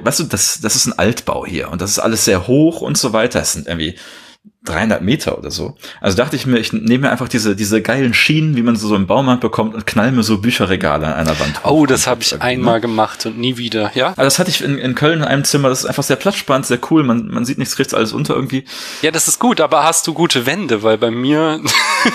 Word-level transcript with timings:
Weißt 0.00 0.20
du, 0.20 0.24
das, 0.24 0.60
das 0.60 0.76
ist 0.76 0.86
ein 0.86 0.98
Altbau 0.98 1.44
hier 1.44 1.70
und 1.70 1.82
das 1.82 1.90
ist 1.90 1.98
alles 1.98 2.24
sehr 2.24 2.46
hoch 2.46 2.80
und 2.80 2.96
so 2.96 3.12
weiter. 3.12 3.40
Es 3.40 3.52
sind 3.52 3.66
irgendwie 3.66 3.96
300 4.64 5.02
Meter 5.02 5.38
oder 5.38 5.50
so. 5.50 5.76
Also 6.00 6.16
dachte 6.16 6.34
ich 6.34 6.44
mir, 6.44 6.58
ich 6.58 6.72
nehme 6.72 7.06
mir 7.06 7.10
einfach 7.10 7.28
diese, 7.28 7.54
diese 7.54 7.80
geilen 7.80 8.12
Schienen, 8.12 8.56
wie 8.56 8.62
man 8.62 8.74
sie 8.74 8.86
so 8.86 8.96
im 8.96 9.06
Baumarkt 9.06 9.40
bekommt 9.40 9.74
und 9.74 9.86
knall 9.86 10.10
mir 10.10 10.24
so 10.24 10.38
Bücherregale 10.38 11.06
an 11.06 11.14
einer 11.14 11.38
Wand. 11.38 11.60
Oh, 11.64 11.86
das 11.86 12.06
habe 12.06 12.22
ich 12.22 12.40
einmal 12.42 12.74
ne? 12.74 12.80
gemacht 12.80 13.24
und 13.26 13.38
nie 13.38 13.56
wieder, 13.56 13.92
ja? 13.94 14.08
Also 14.08 14.22
das 14.22 14.38
hatte 14.40 14.50
ich 14.50 14.62
in, 14.62 14.78
in 14.78 14.94
Köln 14.96 15.20
in 15.20 15.24
einem 15.24 15.44
Zimmer, 15.44 15.68
das 15.68 15.80
ist 15.80 15.86
einfach 15.86 16.02
sehr 16.02 16.16
platzsparend, 16.16 16.66
sehr 16.66 16.80
cool, 16.90 17.04
man, 17.04 17.28
man 17.28 17.44
sieht 17.44 17.58
nichts, 17.58 17.76
kriegt 17.76 17.94
alles 17.94 18.12
unter 18.12 18.34
irgendwie. 18.34 18.64
Ja, 19.02 19.12
das 19.12 19.28
ist 19.28 19.38
gut, 19.38 19.60
aber 19.60 19.84
hast 19.84 20.06
du 20.06 20.12
gute 20.12 20.44
Wände, 20.44 20.82
weil 20.82 20.98
bei 20.98 21.10
mir 21.10 21.60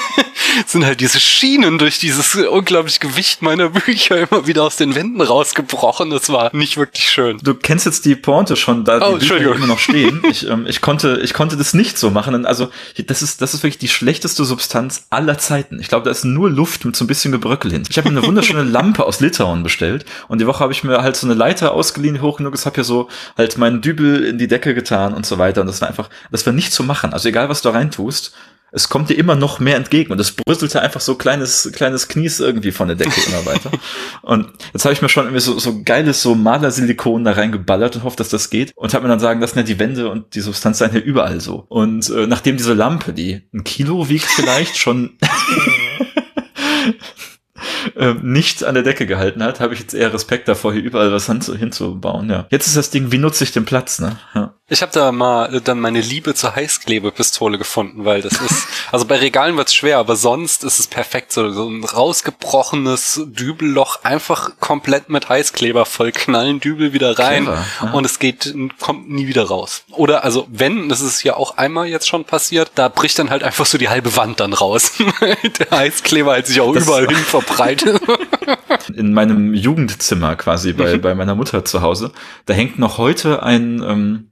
sind 0.68 0.86
halt 0.86 1.00
diese 1.00 1.20
Schienen 1.20 1.78
durch 1.78 2.00
dieses 2.00 2.36
unglaubliche 2.36 3.00
Gewicht 3.00 3.42
meiner 3.42 3.70
Bücher 3.70 4.18
immer 4.18 4.48
wieder 4.48 4.64
aus 4.64 4.76
den 4.76 4.96
Wänden 4.96 5.22
rausgebrochen. 5.22 6.10
Das 6.10 6.30
war 6.30 6.56
nicht 6.56 6.78
wirklich 6.78 7.10
schön. 7.10 7.40
Du 7.42 7.54
kennst 7.54 7.86
jetzt 7.86 8.06
die 8.06 8.16
Pointe 8.16 8.56
schon, 8.56 8.84
da 8.84 9.00
oh, 9.02 9.18
die 9.18 9.28
Bücher 9.28 9.56
immer 9.56 9.68
noch 9.68 9.80
stehen. 9.80 10.22
Ich, 10.34 10.48
ähm, 10.48 10.66
ich 10.68 10.82
konnte, 10.82 11.20
ich 11.22 11.34
konnte 11.34 11.58
das 11.58 11.74
nicht 11.74 11.98
so 11.98 12.10
machen 12.10 12.43
also 12.46 12.70
das 13.06 13.22
ist, 13.22 13.42
das 13.42 13.54
ist 13.54 13.64
wirklich 13.64 13.78
die 13.78 13.88
schlechteste 13.88 14.44
Substanz 14.44 15.08
aller 15.10 15.38
Zeiten. 15.38 15.80
Ich 15.80 15.88
glaube, 15.88 16.06
da 16.06 16.12
ist 16.12 16.26
nur 16.26 16.50
Luft 16.50 16.86
mit 16.86 16.96
so 16.96 17.04
ein 17.04 17.08
bisschen 17.08 17.32
Gebröckel 17.32 17.72
hin. 17.72 17.84
Ich 17.90 17.98
habe 17.98 18.10
mir 18.10 18.18
eine 18.18 18.28
wunderschöne 18.28 18.64
Lampe 18.70 19.06
aus 19.06 19.20
Litauen 19.20 19.64
bestellt 19.64 20.06
und 20.28 20.42
die 20.42 20.48
Woche 20.48 20.60
habe 20.60 20.74
ich 20.74 20.84
mir 20.84 21.02
halt 21.02 21.16
so 21.16 21.28
eine 21.28 21.36
Leiter 21.36 21.74
ausgeliehen, 21.74 22.22
hoch 22.22 22.38
genug 22.38 22.54
habe 22.66 22.76
hier 22.76 22.84
so 22.84 23.10
halt 23.38 23.58
meinen 23.58 23.82
Dübel 23.82 24.24
in 24.26 24.38
die 24.38 24.48
Decke 24.48 24.74
getan 24.74 25.14
und 25.14 25.26
so 25.26 25.38
weiter. 25.38 25.62
Und 25.62 25.68
das 25.68 25.82
war 25.82 25.88
einfach, 25.88 26.10
das 26.32 26.46
war 26.46 26.54
nicht 26.54 26.74
zu 26.74 26.84
machen. 26.84 27.14
Also 27.14 27.30
egal, 27.30 27.50
was 27.50 27.62
du 27.62 27.70
rein 27.70 27.92
tust, 27.92 28.34
es 28.74 28.90
kommt 28.90 29.10
dir 29.10 29.14
immer 29.14 29.36
noch 29.36 29.60
mehr 29.60 29.78
entgegen 29.78 30.12
und 30.12 30.20
es 30.20 30.32
brüsselte 30.32 30.82
einfach 30.82 31.00
so 31.00 31.16
kleines 31.16 31.72
kleines 31.74 32.08
Knies 32.08 32.40
irgendwie 32.40 32.72
von 32.72 32.88
der 32.88 32.98
Decke 32.98 33.22
immer 33.28 33.46
weiter. 33.46 33.72
und 34.24 34.48
jetzt 34.74 34.84
habe 34.84 34.94
ich 34.94 35.02
mir 35.02 35.10
schon 35.10 35.26
irgendwie 35.26 35.42
so, 35.42 35.58
so 35.60 35.84
geiles 35.84 36.22
so 36.22 36.36
Malersilikon 36.36 37.24
da 37.24 37.34
reingeballert 37.34 37.96
und 37.96 38.04
hoffe, 38.04 38.18
dass 38.18 38.30
das 38.30 38.50
geht 38.50 38.72
und 38.76 38.94
habe 38.94 39.04
mir 39.04 39.10
dann 39.10 39.20
sagen 39.20 39.40
lassen, 39.40 39.60
ja, 39.60 39.64
die 39.64 39.80
Wände 39.80 40.10
und 40.10 40.36
die 40.36 40.42
Substanz 40.42 40.80
seien 40.80 40.92
hier 40.92 41.04
überall 41.04 41.40
so. 41.40 41.66
Und 41.70 42.10
äh, 42.10 42.26
nachdem 42.26 42.58
diese 42.58 42.74
Lampe, 42.74 43.14
die 43.14 43.44
ein 43.54 43.64
Kilo 43.64 44.10
wiegt 44.10 44.26
vielleicht, 44.26 44.78
schon 44.78 45.18
äh, 47.96 48.16
nicht 48.22 48.64
an 48.64 48.74
der 48.74 48.84
Decke 48.84 49.06
gehalten 49.06 49.44
hat, 49.44 49.60
habe 49.60 49.76
ich 49.76 49.82
jetzt 49.82 49.94
eher 49.94 50.14
Respekt 50.14 50.48
davor, 50.48 50.74
hier 50.74 50.84
überall 50.84 51.12
was 51.12 51.28
hinzubauen. 51.28 52.30
Ja. 52.30 52.48
Jetzt 52.50 52.68
ist 52.68 52.78
das 52.78 52.90
Ding, 52.90 53.12
wie 53.12 53.20
nutze 53.20 53.44
ich 53.44 53.52
den 53.52 53.66
Platz? 53.66 54.00
Ne? 54.00 54.18
Ja. 54.34 54.56
Ich 54.70 54.82
habe 54.82 54.94
da 54.94 55.12
mal 55.12 55.54
äh, 55.54 55.62
dann 55.62 55.82
meine 55.82 56.00
Liebe 56.00 56.36
zur 56.36 56.56
Heißklebepistole 56.56 57.58
gefunden, 57.58 58.06
weil 58.06 58.22
das 58.22 58.40
ist, 58.40 58.66
also 58.94 59.06
bei 59.06 59.18
Regalen 59.18 59.58
wird's 59.58 59.76
schwer, 59.76 59.98
aber 59.98 60.16
sonst 60.16 60.64
ist 60.64 60.80
es 60.80 60.88
perfekt. 60.88 61.34
So, 61.34 61.52
so 61.52 61.68
ein 61.68 61.84
rausgebrochenes 61.84 63.24
Dübelloch 63.26 64.04
einfach 64.04 64.52
komplett 64.62 65.10
mit 65.10 65.28
Heißkleber 65.28 65.86
voll 65.86 66.14
knallen, 66.14 66.62
Dübel 66.62 66.94
wieder 66.94 67.20
rein 67.20 67.44
Clever, 67.44 67.66
ja. 67.82 67.92
und 67.92 68.06
es 68.06 68.20
geht, 68.20 68.56
kommt 68.80 69.10
nie 69.10 69.28
wieder 69.28 69.44
raus. 69.44 69.84
Oder 69.92 70.24
also 70.24 70.48
wenn, 70.50 70.88
das 70.88 71.02
ist 71.02 71.24
ja 71.24 71.36
auch 71.36 71.58
einmal 71.58 71.88
jetzt 71.88 72.08
schon 72.08 72.24
passiert, 72.24 72.72
da 72.76 72.88
bricht 72.88 73.20
dann 73.20 73.32
halt 73.32 73.44
einfach 73.44 73.66
so 73.66 73.78
die 73.78 73.90
halbe 73.90 74.16
Wand 74.16 74.40
dann 74.40 74.54
raus. 74.54 74.94
Der 75.60 75.78
Heißkleber 75.78 76.38
hat 76.38 76.48
sich 76.48 76.62
auch 76.62 76.74
das 76.74 76.86
überall 76.86 77.08
hin 77.08 77.18
verbreitet. 77.18 78.02
In 78.96 79.14
meinem 79.14 79.54
Jugendzimmer 79.54 80.38
quasi 80.38 80.72
bei, 80.72 80.96
mhm. 80.96 81.02
bei 81.02 81.16
meiner 81.16 81.36
Mutter 81.36 81.66
zu 81.66 81.82
Hause, 81.82 82.14
da 82.46 82.54
hängt 82.54 82.80
noch 82.80 82.98
heute 82.98 83.44
ein 83.44 83.84
ähm, 83.86 84.30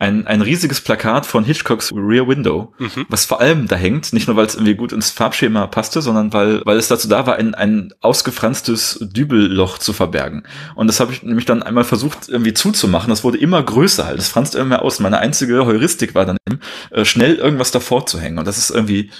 ein, 0.00 0.26
ein 0.26 0.40
riesiges 0.40 0.80
Plakat 0.80 1.26
von 1.26 1.44
Hitchcocks 1.44 1.92
Rear 1.94 2.26
Window, 2.26 2.72
mhm. 2.78 3.04
was 3.10 3.26
vor 3.26 3.40
allem 3.40 3.68
da 3.68 3.76
hängt, 3.76 4.14
nicht 4.14 4.28
nur 4.28 4.36
weil 4.36 4.46
es 4.46 4.54
irgendwie 4.54 4.74
gut 4.74 4.92
ins 4.92 5.10
Farbschema 5.10 5.66
passte, 5.66 6.00
sondern 6.00 6.32
weil, 6.32 6.62
weil 6.64 6.78
es 6.78 6.88
dazu 6.88 7.06
da 7.06 7.26
war, 7.26 7.36
ein, 7.36 7.54
ein 7.54 7.92
ausgefranstes 8.00 8.98
Dübelloch 9.02 9.76
zu 9.76 9.92
verbergen. 9.92 10.44
Und 10.74 10.86
das 10.86 11.00
habe 11.00 11.12
ich 11.12 11.22
nämlich 11.22 11.44
dann 11.44 11.62
einmal 11.62 11.84
versucht 11.84 12.30
irgendwie 12.30 12.54
zuzumachen. 12.54 13.10
Das 13.10 13.24
wurde 13.24 13.36
immer 13.36 13.62
größer 13.62 14.06
halt. 14.06 14.18
Das 14.18 14.28
franste 14.28 14.58
immer 14.58 14.70
mehr 14.70 14.82
aus. 14.82 15.00
Meine 15.00 15.18
einzige 15.18 15.66
Heuristik 15.66 16.14
war 16.14 16.24
dann 16.24 16.38
eben, 16.48 16.60
äh, 16.92 17.04
schnell 17.04 17.34
irgendwas 17.34 17.70
davor 17.70 18.06
zu 18.06 18.18
hängen. 18.18 18.38
Und 18.38 18.48
das 18.48 18.56
ist 18.56 18.70
irgendwie 18.70 19.10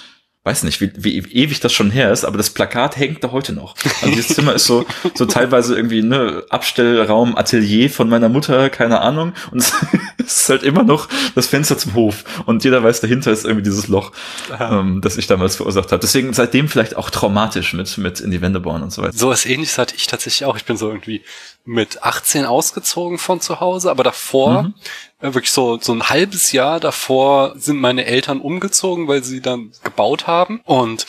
weiß 0.43 0.63
nicht, 0.63 0.81
wie, 0.81 0.91
wie 0.95 1.19
ewig 1.19 1.59
das 1.59 1.71
schon 1.71 1.91
her 1.91 2.11
ist, 2.11 2.25
aber 2.25 2.37
das 2.37 2.49
Plakat 2.49 2.97
hängt 2.97 3.23
da 3.23 3.31
heute 3.31 3.53
noch. 3.53 3.75
Also 4.01 4.15
dieses 4.15 4.29
Zimmer 4.29 4.53
ist 4.53 4.65
so, 4.65 4.87
so 5.13 5.27
teilweise 5.27 5.75
irgendwie 5.75 6.01
ne 6.01 6.43
Abstellraum, 6.49 7.37
Atelier 7.37 7.91
von 7.91 8.09
meiner 8.09 8.27
Mutter, 8.27 8.71
keine 8.71 9.01
Ahnung. 9.01 9.33
Und 9.51 9.59
es, 10.17 10.41
ist 10.41 10.49
halt 10.49 10.63
immer 10.63 10.81
noch 10.81 11.07
das 11.35 11.45
Fenster 11.45 11.77
zum 11.77 11.93
Hof. 11.93 12.23
Und 12.47 12.63
jeder 12.63 12.83
weiß, 12.83 13.01
dahinter 13.01 13.31
ist 13.31 13.45
irgendwie 13.45 13.63
dieses 13.63 13.87
Loch, 13.87 14.13
ähm, 14.59 15.01
das 15.03 15.17
ich 15.17 15.27
damals 15.27 15.57
verursacht 15.57 15.91
habe. 15.91 16.01
Deswegen 16.01 16.33
seitdem 16.33 16.69
vielleicht 16.69 16.95
auch 16.95 17.11
traumatisch 17.11 17.73
mit, 17.73 17.99
mit 17.99 18.19
in 18.19 18.31
die 18.31 18.41
Wände 18.41 18.59
bauen 18.59 18.81
und 18.81 18.91
so 18.91 19.03
weiter. 19.03 19.15
So 19.15 19.29
was 19.29 19.45
ähnliches 19.45 19.77
hatte 19.77 19.95
ich 19.95 20.07
tatsächlich 20.07 20.45
auch. 20.45 20.57
Ich 20.57 20.65
bin 20.65 20.75
so 20.75 20.87
irgendwie 20.87 21.21
mit 21.65 22.01
18 22.01 22.45
ausgezogen 22.45 23.19
von 23.19 23.41
zu 23.41 23.59
Hause, 23.59 23.91
aber 23.91 24.03
davor 24.03 24.63
mhm 24.63 24.73
wirklich 25.21 25.51
so, 25.51 25.79
so 25.79 25.93
ein 25.93 26.09
halbes 26.09 26.51
Jahr 26.51 26.79
davor 26.79 27.53
sind 27.57 27.77
meine 27.77 28.05
Eltern 28.05 28.41
umgezogen, 28.41 29.07
weil 29.07 29.23
sie 29.23 29.41
dann 29.41 29.71
gebaut 29.83 30.27
haben. 30.27 30.61
Und 30.65 31.05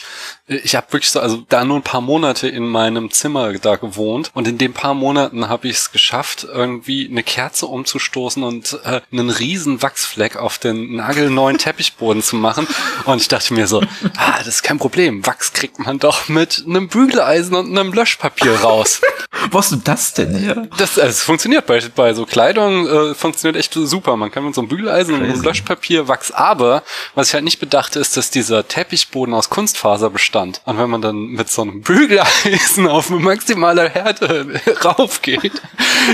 ich 0.47 0.75
habe 0.75 0.93
wirklich 0.93 1.11
so, 1.11 1.21
also 1.21 1.45
da 1.49 1.65
nur 1.65 1.77
ein 1.77 1.83
paar 1.83 2.01
Monate 2.01 2.49
in 2.49 2.67
meinem 2.67 3.11
Zimmer 3.11 3.53
da 3.55 3.77
gewohnt. 3.77 4.31
Und 4.35 4.49
in 4.49 4.59
den 4.59 4.73
paar 4.73 4.95
Monaten 4.95 5.49
habe 5.49 5.69
ich 5.69 5.77
es 5.77 5.93
geschafft, 5.93 6.47
irgendwie 6.51 7.09
eine 7.09 7.23
Kerze 7.23 7.67
umzustoßen 7.67 8.43
und 8.43 8.79
äh, 8.85 9.01
einen 9.11 9.31
riesen 9.31 9.83
Wachsfleck 9.83 10.37
auf 10.37 10.59
den 10.59 10.97
nagelneuen 10.97 11.59
Teppichboden 11.59 12.23
zu 12.23 12.37
machen. 12.37 12.67
Und 13.05 13.21
ich 13.21 13.29
dachte 13.29 13.55
mir 13.55 13.67
so, 13.67 13.83
ah, 14.17 14.39
das 14.39 14.49
ist 14.49 14.63
kein 14.63 14.79
Problem. 14.79 15.25
Wachs 15.27 15.53
kriegt 15.53 15.79
man 15.79 15.99
doch 15.99 16.29
mit 16.29 16.65
einem 16.67 16.89
Bügeleisen 16.89 17.55
und 17.55 17.77
einem 17.79 17.93
Löschpapier 17.93 18.61
raus. 18.61 19.01
Wo 19.51 19.59
hast 19.59 19.73
du 19.73 19.77
das 19.77 20.15
denn 20.15 20.35
her? 20.35 20.69
Das, 20.79 20.99
also, 20.99 21.11
es 21.11 21.23
funktioniert 21.23 21.67
bei, 21.67 21.81
bei 21.95 22.15
so 22.15 22.27
Kleidung, 22.27 22.87
äh, 22.87 23.15
funktioniert 23.15 23.57
echt 23.57 23.75
super. 23.75 24.02
Man 24.07 24.31
kann 24.31 24.45
mit 24.45 24.55
so 24.55 24.61
einem 24.61 24.69
Bügeleisen 24.69 25.15
Crazy. 25.15 25.25
und 25.25 25.35
einem 25.35 25.45
Löschpapier 25.45 26.09
Wachs. 26.09 26.31
Aber 26.31 26.83
was 27.15 27.29
ich 27.29 27.35
halt 27.35 27.45
nicht 27.45 27.61
bedachte, 27.61 27.99
ist, 27.99 28.17
dass 28.17 28.31
dieser 28.31 28.67
Teppichboden 28.67 29.35
aus 29.35 29.51
Kunstfaser 29.51 30.11
bestand. 30.11 30.61
Und 30.65 30.79
wenn 30.79 30.91
man 30.91 31.03
dann 31.03 31.17
mit 31.29 31.49
so 31.49 31.63
einem 31.63 31.83
Bügeleisen 31.83 32.87
auf 32.87 33.11
maximaler 33.11 33.89
Härte 33.89 34.61
raufgeht, 34.85 35.53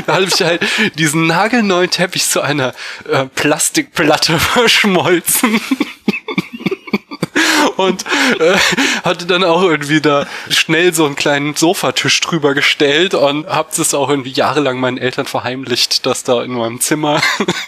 da 0.06 0.14
habe 0.14 0.24
ich 0.24 0.42
halt 0.42 0.62
diesen 0.96 1.26
nagelneuen 1.26 1.90
Teppich 1.90 2.28
zu 2.28 2.40
einer 2.40 2.74
äh, 3.10 3.26
Plastikplatte 3.26 4.38
verschmolzen 4.38 5.60
und 7.76 8.04
äh, 8.40 8.54
hatte 9.04 9.26
dann 9.26 9.44
auch 9.44 9.62
irgendwie 9.62 10.00
da 10.00 10.26
schnell 10.50 10.94
so 10.94 11.06
einen 11.06 11.16
kleinen 11.16 11.54
Sofatisch 11.56 12.20
drüber 12.20 12.54
gestellt 12.54 13.14
und 13.14 13.46
hab 13.46 13.74
das 13.74 13.94
auch 13.94 14.08
irgendwie 14.08 14.30
jahrelang 14.30 14.80
meinen 14.80 14.98
Eltern 14.98 15.26
verheimlicht, 15.26 16.06
dass 16.06 16.24
da 16.24 16.42
in 16.42 16.52
meinem 16.52 16.80
Zimmer 16.80 17.20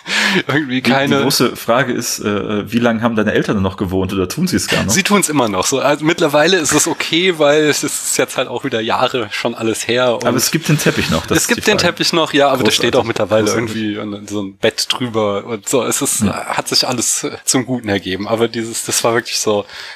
irgendwie 0.47 0.81
keine. 0.81 1.17
Die, 1.17 1.23
große 1.23 1.57
Frage 1.57 1.93
ist, 1.93 2.21
äh, 2.21 2.71
wie 2.71 2.79
lange 2.79 3.03
haben 3.03 3.17
deine 3.17 3.33
Eltern 3.33 3.63
noch 3.63 3.77
gewohnt 3.77 4.13
oder 4.13 4.29
tun 4.29 4.47
sie 4.47 4.57
es 4.57 4.69
gar 4.69 4.85
noch? 4.85 4.93
Sie 4.93 5.03
tun 5.03 5.21
es 5.21 5.29
immer 5.29 5.49
noch 5.49 5.67
so. 5.67 5.81
Also 5.81 6.05
mittlerweile 6.05 6.57
ist 6.59 6.73
es 6.73 6.87
okay, 6.87 7.39
weil 7.39 7.65
es 7.65 7.85
ist 7.85 8.17
jetzt 8.19 8.37
halt 8.37 8.49
auch 8.49 8.65
wieder 8.65 8.81
Jahre 8.81 9.29
schon 9.31 9.55
alles 9.55 9.87
her. 9.89 10.19
aber 10.25 10.37
es 10.37 10.51
gibt 10.51 10.69
den 10.69 10.79
Teppich 10.79 11.11
noch. 11.11 11.29
es 11.31 11.49
gibt 11.49 11.67
den 11.67 11.79
Teppich 11.79 12.13
noch, 12.13 12.33
ja, 12.33 12.49
aber 12.49 12.65
da 12.65 12.71
steht 12.71 12.97
auch 12.97 13.05
mittlerweile 13.05 13.51
irgendwie 13.51 13.99
so 14.29 14.43
ein 14.43 14.57
Bett 14.57 14.87
drüber 14.91 15.45
und 15.45 15.69
so. 15.69 15.85
Es 15.85 16.03
ist, 16.03 16.23
ja. 16.23 16.47
hat 16.47 16.69
sich 16.69 16.87
alles 16.87 17.27
zum 17.45 17.67
Guten 17.67 17.89
ergeben. 17.89 18.29
Aber 18.29 18.49
dieses, 18.49 18.85
das 18.85 19.03
war 19.05 19.15
wirklich 19.15 19.39
so, 19.39 19.50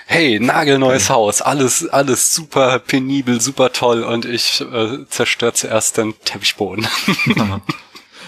hey, 0.07 0.39
nagelneues 0.41 1.11
Haus, 1.11 1.43
alles, 1.43 1.89
alles 1.89 2.35
super 2.35 2.79
penibel, 2.79 3.41
super 3.41 3.73
toll 3.73 4.03
und 4.03 4.25
ich 4.25 4.61
äh, 4.61 5.07
zerstöre 5.09 5.53
zuerst 5.53 5.97
den 5.97 6.15
Teppichboden. 6.25 6.87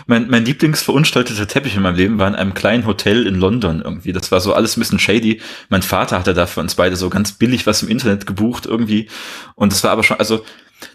mein, 0.06 0.28
mein 0.28 0.44
Lieblingsverunstalteter 0.44 1.48
Teppich 1.48 1.76
in 1.76 1.82
meinem 1.82 1.96
Leben 1.96 2.18
war 2.18 2.28
in 2.28 2.34
einem 2.34 2.54
kleinen 2.54 2.86
Hotel 2.86 3.26
in 3.26 3.34
London 3.34 3.82
irgendwie. 3.82 4.12
Das 4.12 4.30
war 4.30 4.40
so 4.40 4.52
alles 4.52 4.76
ein 4.76 4.80
bisschen 4.80 4.98
shady. 4.98 5.40
Mein 5.68 5.82
Vater 5.82 6.18
hatte 6.18 6.34
da 6.34 6.46
für 6.46 6.60
uns 6.60 6.76
beide 6.76 6.96
so 6.96 7.10
ganz 7.10 7.32
billig 7.32 7.66
was 7.66 7.82
im 7.82 7.88
Internet 7.88 8.26
gebucht 8.26 8.66
irgendwie. 8.66 9.08
Und 9.54 9.72
das 9.72 9.82
war 9.82 9.90
aber 9.90 10.04
schon, 10.04 10.18
also 10.18 10.44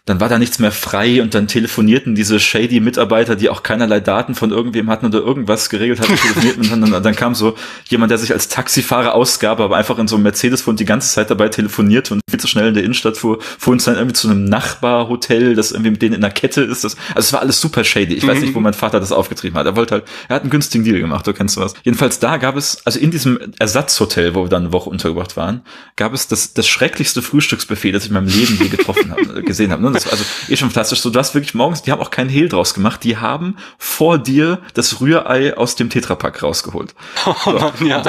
dann 0.05 0.19
war 0.19 0.29
da 0.29 0.37
nichts 0.37 0.59
mehr 0.59 0.71
frei 0.71 1.21
und 1.21 1.33
dann 1.33 1.47
telefonierten 1.47 2.15
diese 2.15 2.39
shady 2.39 2.79
Mitarbeiter, 2.79 3.35
die 3.35 3.49
auch 3.49 3.63
keinerlei 3.63 3.99
Daten 3.99 4.35
von 4.35 4.51
irgendwem 4.51 4.89
hatten 4.89 5.05
oder 5.05 5.19
irgendwas 5.19 5.69
geregelt 5.69 5.99
hatten, 5.99 6.15
telefonierten 6.15 6.71
und 6.71 6.91
dann, 6.91 7.03
dann 7.03 7.15
kam 7.15 7.35
so 7.35 7.55
jemand, 7.87 8.11
der 8.11 8.17
sich 8.17 8.31
als 8.31 8.47
Taxifahrer 8.47 9.13
ausgab, 9.13 9.59
aber 9.59 9.77
einfach 9.77 9.99
in 9.99 10.07
so 10.07 10.15
einem 10.15 10.23
Mercedes 10.23 10.61
fuhr 10.61 10.71
und 10.71 10.79
die 10.79 10.85
ganze 10.85 11.13
Zeit 11.13 11.29
dabei 11.29 11.49
telefonierte 11.49 12.13
und 12.13 12.21
viel 12.29 12.39
zu 12.39 12.47
schnell 12.47 12.67
in 12.67 12.73
der 12.73 12.83
Innenstadt 12.83 13.17
fuhr, 13.17 13.39
fuhr 13.41 13.73
uns 13.73 13.85
dann 13.85 13.95
irgendwie 13.95 14.13
zu 14.13 14.29
einem 14.29 14.45
Nachbarhotel, 14.45 15.55
das 15.55 15.71
irgendwie 15.71 15.91
mit 15.91 16.01
denen 16.01 16.15
in 16.15 16.21
der 16.21 16.31
Kette 16.31 16.61
ist. 16.61 16.83
Das, 16.83 16.95
also 17.09 17.19
es 17.19 17.33
war 17.33 17.41
alles 17.41 17.61
super 17.61 17.83
shady. 17.83 18.15
Ich 18.15 18.25
weiß 18.25 18.39
nicht, 18.39 18.53
wo 18.53 18.59
mhm. 18.59 18.65
mein 18.65 18.73
Vater 18.73 18.99
das 18.99 19.11
aufgetrieben 19.11 19.57
hat. 19.57 19.65
Er 19.65 19.75
wollte 19.75 19.95
halt, 19.95 20.05
er 20.29 20.35
hat 20.35 20.41
einen 20.43 20.51
günstigen 20.51 20.83
Deal 20.83 20.99
gemacht, 20.99 21.27
du 21.27 21.33
kennst 21.33 21.57
was. 21.57 21.73
Jedenfalls 21.83 22.19
da 22.19 22.37
gab 22.37 22.55
es, 22.55 22.85
also 22.85 22.99
in 22.99 23.11
diesem 23.11 23.39
Ersatzhotel, 23.59 24.35
wo 24.35 24.43
wir 24.43 24.49
dann 24.49 24.63
eine 24.63 24.73
Woche 24.73 24.89
untergebracht 24.89 25.37
waren, 25.37 25.61
gab 25.95 26.13
es 26.13 26.27
das, 26.27 26.53
das 26.53 26.67
schrecklichste 26.67 27.21
Frühstücksbuffet, 27.21 27.91
das 27.91 28.03
ich 28.03 28.09
in 28.09 28.15
meinem 28.15 28.27
Leben 28.27 28.57
je 28.61 28.69
getroffen 28.69 29.11
habe, 29.11 29.43
gesehen 29.43 29.70
habe. 29.71 29.81
Ne? 29.81 29.91
Das, 29.91 30.07
also 30.07 30.23
eh 30.50 30.56
schon 30.56 30.69
fantastisch. 30.69 31.01
So, 31.01 31.09
du 31.09 31.19
hast 31.19 31.33
wirklich 31.33 31.53
morgens, 31.53 31.81
die 31.81 31.91
haben 31.91 32.01
auch 32.01 32.12
keinen 32.12 32.29
Hehl 32.29 32.50
draus 32.50 32.73
gemacht. 32.73 33.03
Die 33.03 33.18
haben 33.18 33.57
vor 33.77 34.18
dir 34.18 34.59
das 34.73 35.01
Rührei 35.01 35.57
aus 35.57 35.75
dem 35.75 35.89
Tetrapack 35.89 36.44
rausgeholt. 36.44 36.94
Oh, 37.25 37.35
so. 37.45 37.51
Mann, 37.51 37.85
ja. 37.85 38.03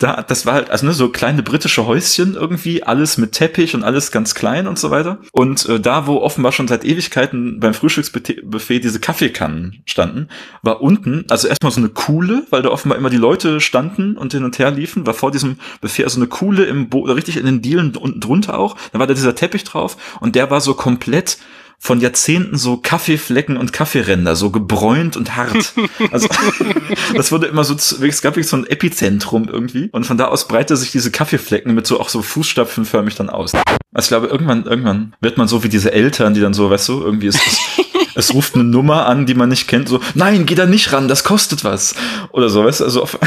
Da, 0.00 0.22
das 0.22 0.46
war 0.46 0.54
halt, 0.54 0.70
also 0.70 0.86
ne, 0.86 0.94
so 0.94 1.10
kleine 1.10 1.42
britische 1.42 1.86
Häuschen 1.86 2.34
irgendwie, 2.34 2.82
alles 2.82 3.18
mit 3.18 3.32
Teppich 3.32 3.74
und 3.74 3.84
alles 3.84 4.10
ganz 4.10 4.34
klein 4.34 4.66
und 4.66 4.78
so 4.78 4.90
weiter. 4.90 5.18
Und 5.32 5.68
äh, 5.68 5.78
da, 5.78 6.06
wo 6.06 6.16
offenbar 6.16 6.52
schon 6.52 6.68
seit 6.68 6.84
Ewigkeiten 6.84 7.60
beim 7.60 7.74
Frühstücksbuffet 7.74 8.80
diese 8.80 8.98
Kaffeekannen 8.98 9.82
standen, 9.84 10.28
war 10.62 10.80
unten, 10.80 11.26
also 11.28 11.48
erstmal 11.48 11.70
so 11.70 11.80
eine 11.80 11.90
Kuhle, 11.90 12.44
weil 12.48 12.62
da 12.62 12.70
offenbar 12.70 12.98
immer 12.98 13.10
die 13.10 13.18
Leute 13.18 13.60
standen 13.60 14.16
und 14.16 14.32
hin 14.32 14.44
und 14.44 14.58
her 14.58 14.70
liefen, 14.70 15.06
war 15.06 15.14
vor 15.14 15.30
diesem 15.30 15.58
Buffet 15.82 16.04
also 16.04 16.18
eine 16.18 16.28
Kuhle 16.28 16.64
im 16.64 16.88
Bo 16.88 17.00
richtig 17.02 17.36
in 17.36 17.44
den 17.44 17.60
Dielen 17.60 17.94
unten 17.94 18.20
drunter 18.20 18.58
auch. 18.58 18.76
Da 18.92 18.98
war 18.98 19.06
da 19.06 19.12
dieser 19.12 19.34
Teppich 19.34 19.64
drauf 19.64 19.98
und 20.20 20.34
der 20.34 20.50
war 20.50 20.62
so 20.62 20.72
komplett 20.72 21.36
von 21.82 21.98
Jahrzehnten 21.98 22.58
so 22.58 22.76
Kaffeeflecken 22.76 23.56
und 23.56 23.72
Kaffeeränder, 23.72 24.36
so 24.36 24.50
gebräunt 24.50 25.16
und 25.16 25.34
hart. 25.34 25.72
Also 26.12 26.28
das 27.14 27.32
wurde 27.32 27.46
immer 27.46 27.64
so, 27.64 27.74
es 27.74 28.22
gab 28.22 28.36
wirklich 28.36 28.48
so 28.48 28.58
ein 28.58 28.66
Epizentrum 28.66 29.48
irgendwie 29.48 29.88
und 29.90 30.04
von 30.04 30.18
da 30.18 30.26
aus 30.26 30.46
breitete 30.46 30.76
sich 30.76 30.92
diese 30.92 31.10
Kaffeeflecken 31.10 31.74
mit 31.74 31.86
so 31.86 31.98
auch 31.98 32.10
so 32.10 32.20
Fußstapfenförmig 32.20 33.14
dann 33.14 33.30
aus. 33.30 33.54
Also 33.54 33.64
ich 34.04 34.08
glaube, 34.08 34.26
irgendwann, 34.26 34.66
irgendwann 34.66 35.16
wird 35.22 35.38
man 35.38 35.48
so 35.48 35.64
wie 35.64 35.70
diese 35.70 35.90
Eltern, 35.90 36.34
die 36.34 36.40
dann 36.40 36.52
so, 36.52 36.70
weißt 36.70 36.86
du, 36.90 37.00
irgendwie 37.00 37.28
ist, 37.28 37.40
es 38.14 38.34
ruft 38.34 38.54
eine 38.54 38.64
Nummer 38.64 39.06
an, 39.06 39.24
die 39.24 39.34
man 39.34 39.48
nicht 39.48 39.66
kennt, 39.66 39.88
so, 39.88 40.00
nein, 40.14 40.44
geh 40.44 40.54
da 40.54 40.66
nicht 40.66 40.92
ran, 40.92 41.08
das 41.08 41.24
kostet 41.24 41.64
was. 41.64 41.94
Oder 42.30 42.50
so, 42.50 42.62
weißt 42.62 42.80
du, 42.80 42.84
also 42.84 43.02
auf, 43.02 43.18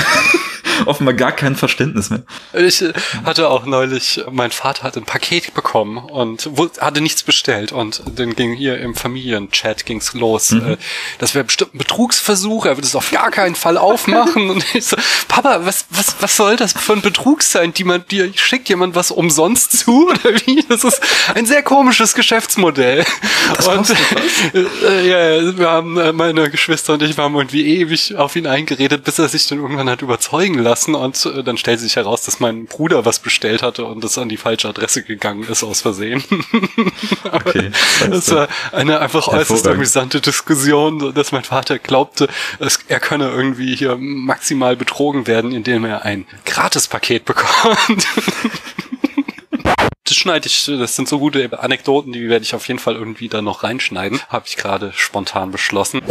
offenbar 0.87 1.13
gar 1.13 1.31
kein 1.31 1.55
Verständnis 1.55 2.09
mehr. 2.09 2.23
Ich 2.53 2.83
hatte 3.23 3.49
auch 3.49 3.65
neulich, 3.65 4.23
mein 4.31 4.51
Vater 4.51 4.83
hat 4.83 4.97
ein 4.97 5.05
Paket 5.05 5.53
bekommen 5.53 5.97
und 5.97 6.49
hatte 6.79 7.01
nichts 7.01 7.23
bestellt 7.23 7.71
und 7.71 8.01
dann 8.15 8.35
ging 8.35 8.53
hier 8.53 8.79
im 8.79 8.95
Familienchat 8.95 9.85
ging's 9.85 10.13
los. 10.13 10.51
Mhm. 10.51 10.73
Äh, 10.73 10.77
das 11.19 11.35
wäre 11.35 11.45
bestimmt 11.45 11.75
ein 11.75 11.77
Betrugsversuch, 11.77 12.65
er 12.65 12.77
würde 12.77 12.87
es 12.87 12.95
auf 12.95 13.11
gar 13.11 13.31
keinen 13.31 13.55
Fall 13.55 13.77
aufmachen 13.77 14.49
und 14.49 14.65
ich 14.73 14.85
so, 14.85 14.97
Papa, 15.27 15.61
was, 15.63 15.85
was, 15.89 16.15
was 16.19 16.37
soll 16.37 16.55
das 16.55 16.73
für 16.73 16.93
ein 16.93 17.01
Betrug 17.01 17.43
sein? 17.43 17.73
Die 17.73 17.83
man, 17.83 18.05
dir 18.07 18.31
schickt 18.35 18.69
jemand 18.69 18.95
was 18.95 19.11
umsonst 19.11 19.77
zu 19.77 20.09
oder 20.09 20.35
wie? 20.45 20.63
Das 20.67 20.83
ist 20.83 21.01
ein 21.33 21.45
sehr 21.45 21.63
komisches 21.63 22.13
Geschäftsmodell. 22.13 23.05
Das 23.55 23.67
und 23.67 23.89
äh, 24.53 25.07
ja, 25.07 25.57
wir 25.57 25.69
haben 25.69 25.97
äh, 25.97 26.13
meine 26.13 26.49
Geschwister 26.49 26.93
und 26.93 27.03
ich 27.03 27.17
wir 27.17 27.23
haben 27.23 27.35
irgendwie 27.35 27.65
ewig 27.79 28.15
auf 28.15 28.35
ihn 28.35 28.47
eingeredet, 28.47 29.03
bis 29.03 29.19
er 29.19 29.29
sich 29.29 29.47
dann 29.47 29.59
irgendwann 29.59 29.89
hat 29.89 30.01
überzeugen 30.01 30.59
lassen 30.59 30.72
und 30.95 31.25
äh, 31.25 31.43
dann 31.43 31.57
stellt 31.57 31.79
sich 31.79 31.95
heraus, 31.95 32.23
dass 32.23 32.39
mein 32.39 32.65
Bruder 32.65 33.05
was 33.05 33.19
bestellt 33.19 33.61
hatte 33.61 33.85
und 33.85 34.03
das 34.03 34.17
an 34.17 34.29
die 34.29 34.37
falsche 34.37 34.67
Adresse 34.69 35.03
gegangen 35.03 35.43
ist 35.43 35.63
aus 35.63 35.81
Versehen. 35.81 36.23
okay, 37.31 37.71
das 38.09 38.31
war 38.31 38.47
eine 38.71 38.99
einfach 38.99 39.27
äußerst 39.27 39.67
amüsante 39.67 40.21
Diskussion, 40.21 41.13
dass 41.13 41.31
mein 41.31 41.43
Vater 41.43 41.79
glaubte, 41.79 42.27
es, 42.59 42.79
er 42.87 42.99
könne 42.99 43.29
irgendwie 43.29 43.75
hier 43.75 43.97
maximal 43.97 44.75
betrogen 44.75 45.27
werden, 45.27 45.51
indem 45.51 45.85
er 45.85 46.03
ein 46.03 46.25
Gratispaket 46.45 47.25
bekommt. 47.25 48.07
Das 50.05 50.17
schneide 50.17 50.47
ich, 50.47 50.65
das 50.65 50.97
sind 50.97 51.07
so 51.07 51.17
gute 51.17 51.57
Anekdoten, 51.57 52.11
die 52.11 52.27
werde 52.27 52.43
ich 52.43 52.53
auf 52.53 52.67
jeden 52.67 52.79
Fall 52.79 52.95
irgendwie 52.95 53.29
da 53.29 53.41
noch 53.41 53.63
reinschneiden. 53.63 54.19
Habe 54.27 54.45
ich 54.47 54.57
gerade 54.57 54.91
spontan 54.93 55.49
beschlossen. 55.51 56.01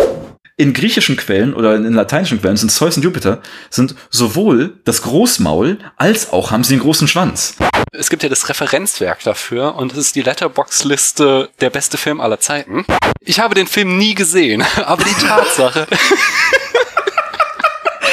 In 0.63 0.75
griechischen 0.75 1.17
Quellen 1.17 1.55
oder 1.55 1.75
in 1.75 1.93
lateinischen 1.93 2.41
Quellen 2.41 2.57
sind 2.57 2.71
Zeus 2.71 2.97
und 2.97 3.03
Jupiter 3.03 3.43
sind 3.69 3.97
sowohl 4.11 4.75
das 4.85 5.03
Großmaul 5.03 5.79
als 5.97 6.33
auch 6.33 6.53
haben 6.53 6.63
sie 6.63 6.75
einen 6.75 6.83
großen 6.83 7.09
Schwanz. 7.09 7.57
Es 7.91 8.09
gibt 8.09 8.23
ja 8.23 8.29
das 8.29 8.49
Referenzwerk 8.49 9.25
dafür 9.25 9.75
und 9.75 9.91
es 9.91 9.99
ist 9.99 10.15
die 10.15 10.23
Letterbox-Liste 10.23 11.51
der 11.61 11.71
beste 11.71 11.99
Film 11.99 12.21
aller 12.21 12.39
Zeiten. 12.39 12.85
Ich 13.19 13.41
habe 13.41 13.57
den 13.57 13.67
Film 13.67 13.99
nie 13.99 14.15
gesehen, 14.15 14.63
aber 14.87 15.03
die 15.03 15.27
Tatsache. 15.27 15.89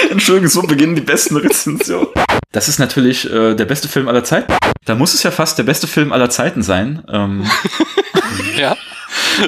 Entschuldigung, 0.10 0.50
so 0.50 0.62
beginnen 0.64 0.96
die 0.96 1.02
besten 1.02 1.38
Rezensionen. 1.38 2.08
Das 2.52 2.68
ist 2.68 2.80
natürlich 2.80 3.32
äh, 3.32 3.54
der 3.54 3.66
beste 3.66 3.88
Film 3.88 4.08
aller 4.08 4.24
Zeiten. 4.24 4.54
Da 4.86 4.96
muss 4.96 5.14
es 5.14 5.24
ja 5.24 5.32
fast 5.32 5.58
der 5.58 5.64
beste 5.64 5.88
Film 5.88 6.12
aller 6.12 6.30
Zeiten 6.30 6.64
sein. 6.64 7.04
Ähm, 7.12 7.46
ja. 8.58 8.76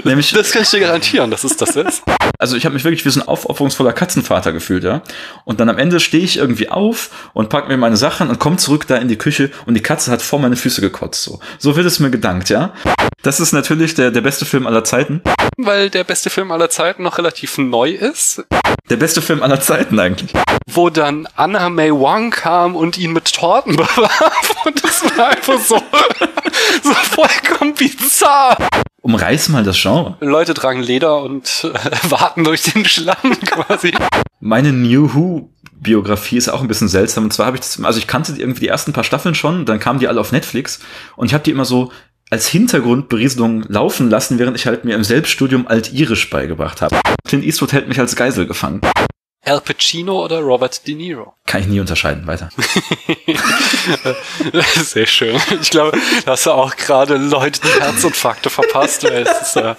Nämlich, 0.03 0.31
das 0.31 0.51
kann 0.51 0.63
ich 0.63 0.69
dir 0.69 0.80
garantieren, 0.80 1.31
dass 1.31 1.44
es 1.44 1.57
das 1.57 1.75
ist. 1.75 2.03
Also 2.38 2.56
ich 2.56 2.65
habe 2.65 2.74
mich 2.74 2.83
wirklich 2.83 3.06
wie 3.06 3.09
so 3.09 3.21
ein 3.21 3.27
aufopferungsvoller 3.27 3.94
Katzenvater 3.94 4.51
gefühlt, 4.53 4.83
ja. 4.83 5.01
Und 5.45 5.59
dann 5.59 5.69
am 5.69 5.77
Ende 5.77 6.00
stehe 6.00 6.24
ich 6.24 6.38
irgendwie 6.38 6.69
auf 6.69 7.09
und 7.33 7.50
pack 7.50 7.68
mir 7.68 7.77
meine 7.77 7.98
Sachen 7.98 8.30
und 8.30 8.39
komme 8.39 8.57
zurück 8.57 8.88
da 8.88 8.98
in 8.98 9.07
die 9.07 9.18
Küche 9.18 9.51
und 9.65 9.74
die 9.74 9.83
Katze 9.83 10.12
hat 10.12 10.21
vor 10.21 10.39
meine 10.39 10.56
Füße 10.56 10.81
gekotzt. 10.81 11.24
So, 11.24 11.39
so 11.59 11.75
wird 11.75 11.86
es 11.86 12.00
mir 12.00 12.09
gedankt, 12.09 12.50
ja. 12.50 12.74
Das 13.21 13.39
ist 13.39 13.51
natürlich 13.51 13.94
der, 13.94 14.12
der 14.12 14.21
beste 14.21 14.45
Film 14.45 14.65
aller 14.65 14.83
Zeiten. 14.83 15.21
Weil 15.57 15.89
der 15.89 16.03
beste 16.03 16.30
Film 16.30 16.51
aller 16.51 16.69
Zeiten 16.69 17.03
noch 17.03 17.18
relativ 17.18 17.57
neu 17.57 17.92
ist. 17.92 18.44
Der 18.89 18.98
beste 18.98 19.21
Film 19.21 19.44
aller 19.44 19.62
Zeiten 19.62 20.00
eigentlich. 20.00 20.31
Wo 20.68 20.89
dann 20.89 21.27
Anna 21.36 21.69
May 21.69 21.92
Wong 21.92 22.31
kam 22.31 22.75
und 22.75 22.98
ihn 22.98 23.13
mit 23.13 23.33
Torten 23.33 23.75
bewarf 23.75 24.56
und 24.65 24.83
das 24.83 25.03
war 25.18 25.30
einfach 25.30 25.59
so, 25.59 25.77
so 26.83 26.94
vollkommen 26.94 27.74
bizarr. 27.74 28.57
Umreiß 29.01 29.50
mal 29.50 29.63
das 29.63 29.81
Genre. 29.81 30.15
Leute 30.19 30.53
tragen 30.53 30.81
Leder 30.81 31.24
und 31.24 31.65
äh, 31.74 32.09
warten 32.12 32.44
durch 32.44 32.62
den 32.63 32.86
Schlamm 32.86 33.39
quasi. 33.45 33.94
Meine 34.39 34.71
New 34.71 35.13
Who 35.13 35.50
Biografie 35.74 36.38
ist 36.38 36.50
auch 36.50 36.62
ein 36.62 36.68
bisschen 36.68 36.88
seltsam. 36.88 37.24
Und 37.24 37.33
zwar 37.33 37.48
habe 37.48 37.57
ich 37.57 37.62
das, 37.62 37.83
also 37.83 37.98
ich 37.98 38.06
kannte 38.06 38.33
irgendwie 38.38 38.62
die 38.62 38.68
ersten 38.68 38.94
paar 38.94 39.03
Staffeln 39.03 39.33
schon, 39.33 39.65
dann 39.65 39.80
kamen 39.80 40.00
die 40.00 40.07
alle 40.07 40.21
auf 40.21 40.31
Netflix 40.31 40.80
und 41.15 41.25
ich 41.25 41.33
habe 41.33 41.44
die 41.44 41.51
immer 41.51 41.65
so 41.65 41.92
als 42.31 42.47
Hintergrundberieselung 42.47 43.65
laufen 43.67 44.09
lassen, 44.09 44.39
während 44.39 44.57
ich 44.57 44.65
halt 44.65 44.85
mir 44.85 44.95
im 44.95 45.03
Selbststudium 45.03 45.67
Altirisch 45.67 46.29
beigebracht 46.29 46.81
habe. 46.81 46.99
Clint 47.27 47.43
Eastwood 47.43 47.73
hält 47.73 47.89
mich 47.89 47.99
als 47.99 48.15
Geisel 48.15 48.47
gefangen. 48.47 48.81
Al 49.43 49.59
Pacino 49.59 50.23
oder 50.23 50.39
Robert 50.39 50.87
De 50.87 50.95
Niro? 50.95 51.33
Kann 51.47 51.61
ich 51.61 51.67
nie 51.67 51.79
unterscheiden, 51.79 52.27
weiter. 52.27 52.49
Sehr 54.75 55.07
schön. 55.07 55.35
Ich 55.61 55.71
glaube, 55.71 55.97
da 56.25 56.33
hast 56.33 56.45
du 56.45 56.51
auch 56.51 56.75
gerade 56.75 57.17
Leute 57.17 57.59
die 57.59 57.81
Herzinfarkte 57.81 58.49
verpasst. 58.51 59.03
Weil 59.03 59.23
es 59.23 59.41
ist, 59.41 59.55
äh, 59.55 59.73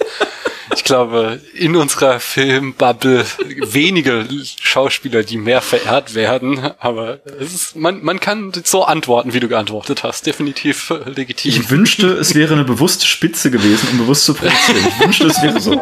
ich 0.74 0.84
glaube, 0.84 1.40
in 1.54 1.76
unserer 1.76 2.20
Filmbubble 2.20 3.24
wenige 3.66 4.26
Schauspieler, 4.60 5.22
die 5.22 5.36
mehr 5.36 5.60
verehrt 5.60 6.14
werden. 6.14 6.58
Aber 6.78 7.24
ist, 7.38 7.76
man, 7.76 8.02
man 8.02 8.20
kann 8.20 8.52
so 8.64 8.84
antworten, 8.84 9.32
wie 9.32 9.40
du 9.40 9.48
geantwortet 9.48 10.02
hast. 10.02 10.26
Definitiv 10.26 10.92
legitim. 11.06 11.50
Ich 11.50 11.70
wünschte, 11.70 12.08
es 12.08 12.34
wäre 12.34 12.54
eine 12.54 12.64
bewusste 12.64 13.06
Spitze 13.06 13.50
gewesen, 13.50 13.88
um 13.92 13.98
bewusst 13.98 14.24
zu 14.24 14.34
produzieren. 14.34 14.86
Ich 14.88 15.00
wünschte, 15.00 15.26
es 15.26 15.42
wäre 15.42 15.60
so. 15.60 15.80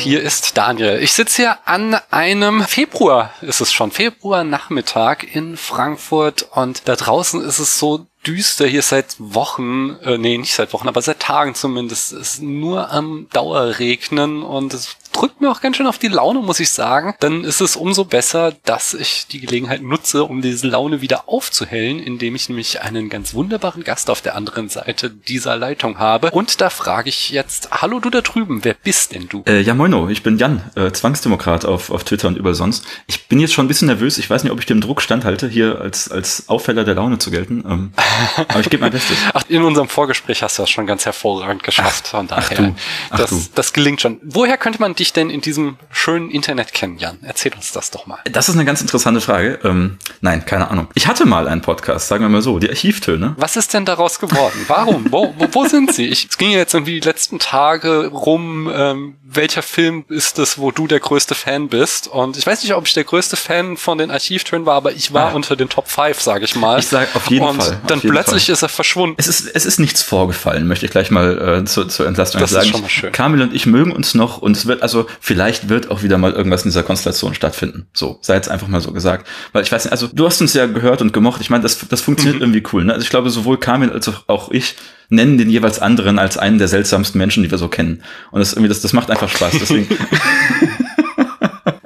Hier 0.00 0.22
ist 0.22 0.56
Daniel. 0.56 0.98
Ich 1.02 1.12
sitze 1.12 1.42
hier 1.42 1.58
an 1.66 1.94
einem 2.10 2.64
Februar, 2.64 3.34
ist 3.42 3.60
es 3.60 3.72
schon, 3.72 3.90
Februar 3.90 4.44
Nachmittag 4.44 5.34
in 5.34 5.58
Frankfurt 5.58 6.42
und 6.52 6.88
da 6.88 6.96
draußen 6.96 7.42
ist 7.42 7.58
es 7.58 7.78
so 7.78 8.06
düster 8.26 8.66
hier 8.66 8.82
seit 8.82 9.16
Wochen, 9.18 9.96
äh, 10.02 10.18
nee, 10.18 10.36
nicht 10.36 10.54
seit 10.54 10.72
Wochen, 10.72 10.88
aber 10.88 11.02
seit 11.02 11.20
Tagen 11.20 11.54
zumindest, 11.54 12.12
es 12.12 12.34
ist 12.34 12.42
nur 12.42 12.90
am 12.90 13.26
Dauerregnen 13.32 14.42
und 14.42 14.74
es 14.74 14.96
drückt 15.12 15.40
mir 15.40 15.50
auch 15.50 15.60
ganz 15.60 15.76
schön 15.76 15.86
auf 15.86 15.98
die 15.98 16.08
Laune, 16.08 16.40
muss 16.40 16.60
ich 16.60 16.70
sagen. 16.70 17.14
Dann 17.20 17.44
ist 17.44 17.60
es 17.60 17.76
umso 17.76 18.04
besser, 18.04 18.52
dass 18.64 18.94
ich 18.94 19.26
die 19.26 19.40
Gelegenheit 19.40 19.82
nutze, 19.82 20.24
um 20.24 20.42
diese 20.42 20.68
Laune 20.68 21.00
wieder 21.00 21.28
aufzuhellen, 21.28 21.98
indem 21.98 22.34
ich 22.34 22.48
nämlich 22.48 22.82
einen 22.82 23.08
ganz 23.08 23.34
wunderbaren 23.34 23.84
Gast 23.84 24.10
auf 24.10 24.20
der 24.20 24.36
anderen 24.36 24.68
Seite 24.68 25.10
dieser 25.10 25.56
Leitung 25.56 25.98
habe. 25.98 26.30
Und 26.30 26.60
da 26.60 26.70
frage 26.70 27.08
ich 27.08 27.30
jetzt, 27.30 27.70
hallo 27.70 28.00
du 28.00 28.10
da 28.10 28.20
drüben, 28.20 28.60
wer 28.64 28.74
bist 28.74 29.14
denn 29.14 29.28
du? 29.28 29.42
Äh, 29.46 29.60
ja, 29.60 29.74
moino, 29.74 30.08
ich 30.08 30.22
bin 30.22 30.38
Jan, 30.38 30.62
äh, 30.74 30.90
Zwangsdemokrat 30.90 31.64
auf, 31.64 31.90
auf 31.90 32.04
Twitter 32.04 32.28
und 32.28 32.36
überall 32.36 32.54
sonst. 32.54 32.84
Ich 33.06 33.28
bin 33.28 33.40
jetzt 33.40 33.52
schon 33.52 33.64
ein 33.64 33.68
bisschen 33.68 33.88
nervös, 33.88 34.18
ich 34.18 34.30
weiß 34.30 34.44
nicht, 34.44 34.52
ob 34.52 34.60
ich 34.60 34.66
dem 34.66 34.80
Druck 34.80 35.02
standhalte, 35.02 35.48
hier 35.48 35.80
als, 35.80 36.10
als 36.10 36.48
Aufheller 36.48 36.84
der 36.84 36.94
Laune 36.94 37.18
zu 37.18 37.30
gelten. 37.30 37.64
Ähm, 37.66 37.92
aber 38.48 38.60
ich 38.60 38.70
gebe 38.70 38.82
mein 38.82 38.92
Bestes. 38.92 39.16
Ach, 39.32 39.42
in 39.48 39.62
unserem 39.62 39.88
Vorgespräch 39.88 40.42
hast 40.42 40.58
du 40.58 40.62
das 40.62 40.70
schon 40.70 40.86
ganz 40.86 41.04
hervorragend 41.04 41.62
geschafft. 41.62 42.04
Ach, 42.06 42.10
von 42.10 42.26
daher. 42.26 42.42
Ach 42.50 42.54
du, 42.54 42.74
ach 43.10 43.18
das, 43.18 43.30
du. 43.30 43.42
das 43.54 43.72
gelingt 43.72 44.00
schon. 44.00 44.20
Woher 44.22 44.56
könnte 44.56 44.80
man 44.80 44.94
dich 44.94 45.12
denn 45.12 45.30
in 45.30 45.40
diesem 45.40 45.76
schönen 45.90 46.30
Internet 46.30 46.72
kennen, 46.72 46.98
Jan? 46.98 47.18
Erzähl 47.22 47.52
uns 47.54 47.72
das 47.72 47.90
doch 47.90 48.06
mal. 48.06 48.18
Das 48.24 48.48
ist 48.48 48.54
eine 48.54 48.64
ganz 48.64 48.80
interessante 48.80 49.20
Frage. 49.20 49.58
Ähm, 49.64 49.98
nein, 50.20 50.44
keine 50.44 50.70
Ahnung. 50.70 50.88
Ich 50.94 51.06
hatte 51.06 51.26
mal 51.26 51.48
einen 51.48 51.62
Podcast, 51.62 52.08
sagen 52.08 52.24
wir 52.24 52.28
mal 52.28 52.42
so, 52.42 52.58
die 52.58 52.68
Archivtöne. 52.68 53.34
Was 53.36 53.56
ist 53.56 53.74
denn 53.74 53.84
daraus 53.84 54.18
geworden? 54.18 54.64
Warum? 54.68 55.06
wo, 55.10 55.34
wo, 55.36 55.48
wo 55.52 55.64
sind 55.66 55.94
sie? 55.94 56.06
Ich, 56.06 56.28
es 56.30 56.38
ging 56.38 56.50
jetzt 56.50 56.74
irgendwie 56.74 57.00
die 57.00 57.06
letzten 57.06 57.38
Tage 57.38 58.08
rum, 58.08 58.70
ähm, 58.72 59.16
welcher 59.22 59.62
Film 59.62 60.04
ist 60.08 60.38
es, 60.38 60.58
wo 60.58 60.70
du 60.70 60.86
der 60.86 61.00
größte 61.00 61.34
Fan 61.34 61.68
bist? 61.68 62.08
Und 62.08 62.36
ich 62.36 62.46
weiß 62.46 62.62
nicht, 62.62 62.74
ob 62.74 62.86
ich 62.86 62.94
der 62.94 63.04
größte 63.04 63.36
Fan 63.36 63.76
von 63.76 63.98
den 63.98 64.10
Archivtönen 64.10 64.66
war, 64.66 64.74
aber 64.74 64.92
ich 64.92 65.12
war 65.12 65.30
ah. 65.30 65.34
unter 65.34 65.56
den 65.56 65.68
Top 65.68 65.88
5, 65.88 66.20
sage 66.20 66.44
ich 66.44 66.56
mal. 66.56 66.78
Ich 66.78 66.88
sag 66.88 67.14
auf 67.14 67.30
jeden 67.30 67.46
Und 67.46 67.62
Fall. 67.62 67.80
Und 68.04 68.10
plötzlich 68.10 68.46
Fall. 68.46 68.52
ist 68.52 68.62
er 68.62 68.68
verschwunden. 68.68 69.16
Es 69.18 69.26
ist, 69.26 69.50
es 69.52 69.66
ist 69.66 69.80
nichts 69.80 70.02
vorgefallen, 70.02 70.68
möchte 70.68 70.86
ich 70.86 70.92
gleich 70.92 71.10
mal 71.10 71.60
äh, 71.60 71.64
zur, 71.64 71.88
zur 71.88 72.06
Entlastung 72.06 72.40
das 72.40 72.50
sagen. 72.50 72.66
Ist 72.66 72.70
schon 72.70 72.82
mal 72.82 72.88
schön. 72.88 73.12
Kamil 73.12 73.42
und 73.42 73.54
ich 73.54 73.66
mögen 73.66 73.92
uns 73.92 74.14
noch 74.14 74.38
und 74.38 74.56
es 74.56 74.66
wird, 74.66 74.82
also 74.82 75.00
so, 75.00 75.06
vielleicht 75.20 75.68
wird 75.68 75.90
auch 75.90 76.02
wieder 76.02 76.18
mal 76.18 76.32
irgendwas 76.32 76.64
in 76.64 76.70
dieser 76.70 76.82
Konstellation 76.82 77.34
stattfinden. 77.34 77.86
So, 77.92 78.18
sei 78.20 78.34
jetzt 78.34 78.48
einfach 78.48 78.68
mal 78.68 78.80
so 78.80 78.92
gesagt. 78.92 79.26
Weil 79.52 79.62
ich 79.62 79.72
weiß 79.72 79.84
nicht, 79.84 79.92
also 79.92 80.08
du 80.12 80.26
hast 80.26 80.40
uns 80.40 80.54
ja 80.54 80.66
gehört 80.66 81.00
und 81.00 81.12
gemocht. 81.12 81.40
Ich 81.40 81.50
meine, 81.50 81.62
das, 81.62 81.78
das 81.88 82.00
funktioniert 82.00 82.36
mhm. 82.36 82.42
irgendwie 82.42 82.62
cool. 82.72 82.84
Ne? 82.84 82.92
Also 82.92 83.04
ich 83.04 83.10
glaube, 83.10 83.30
sowohl 83.30 83.58
Kamil 83.58 83.90
als 83.90 84.10
auch 84.26 84.50
ich 84.50 84.76
nennen 85.08 85.38
den 85.38 85.50
jeweils 85.50 85.80
anderen 85.80 86.18
als 86.18 86.38
einen 86.38 86.58
der 86.58 86.68
seltsamsten 86.68 87.18
Menschen, 87.18 87.42
die 87.42 87.50
wir 87.50 87.58
so 87.58 87.68
kennen. 87.68 88.02
Und 88.30 88.40
das 88.40 88.52
irgendwie, 88.52 88.68
das, 88.68 88.80
das 88.80 88.92
macht 88.92 89.10
einfach 89.10 89.28
Spaß. 89.28 89.54
Deswegen. 89.60 89.88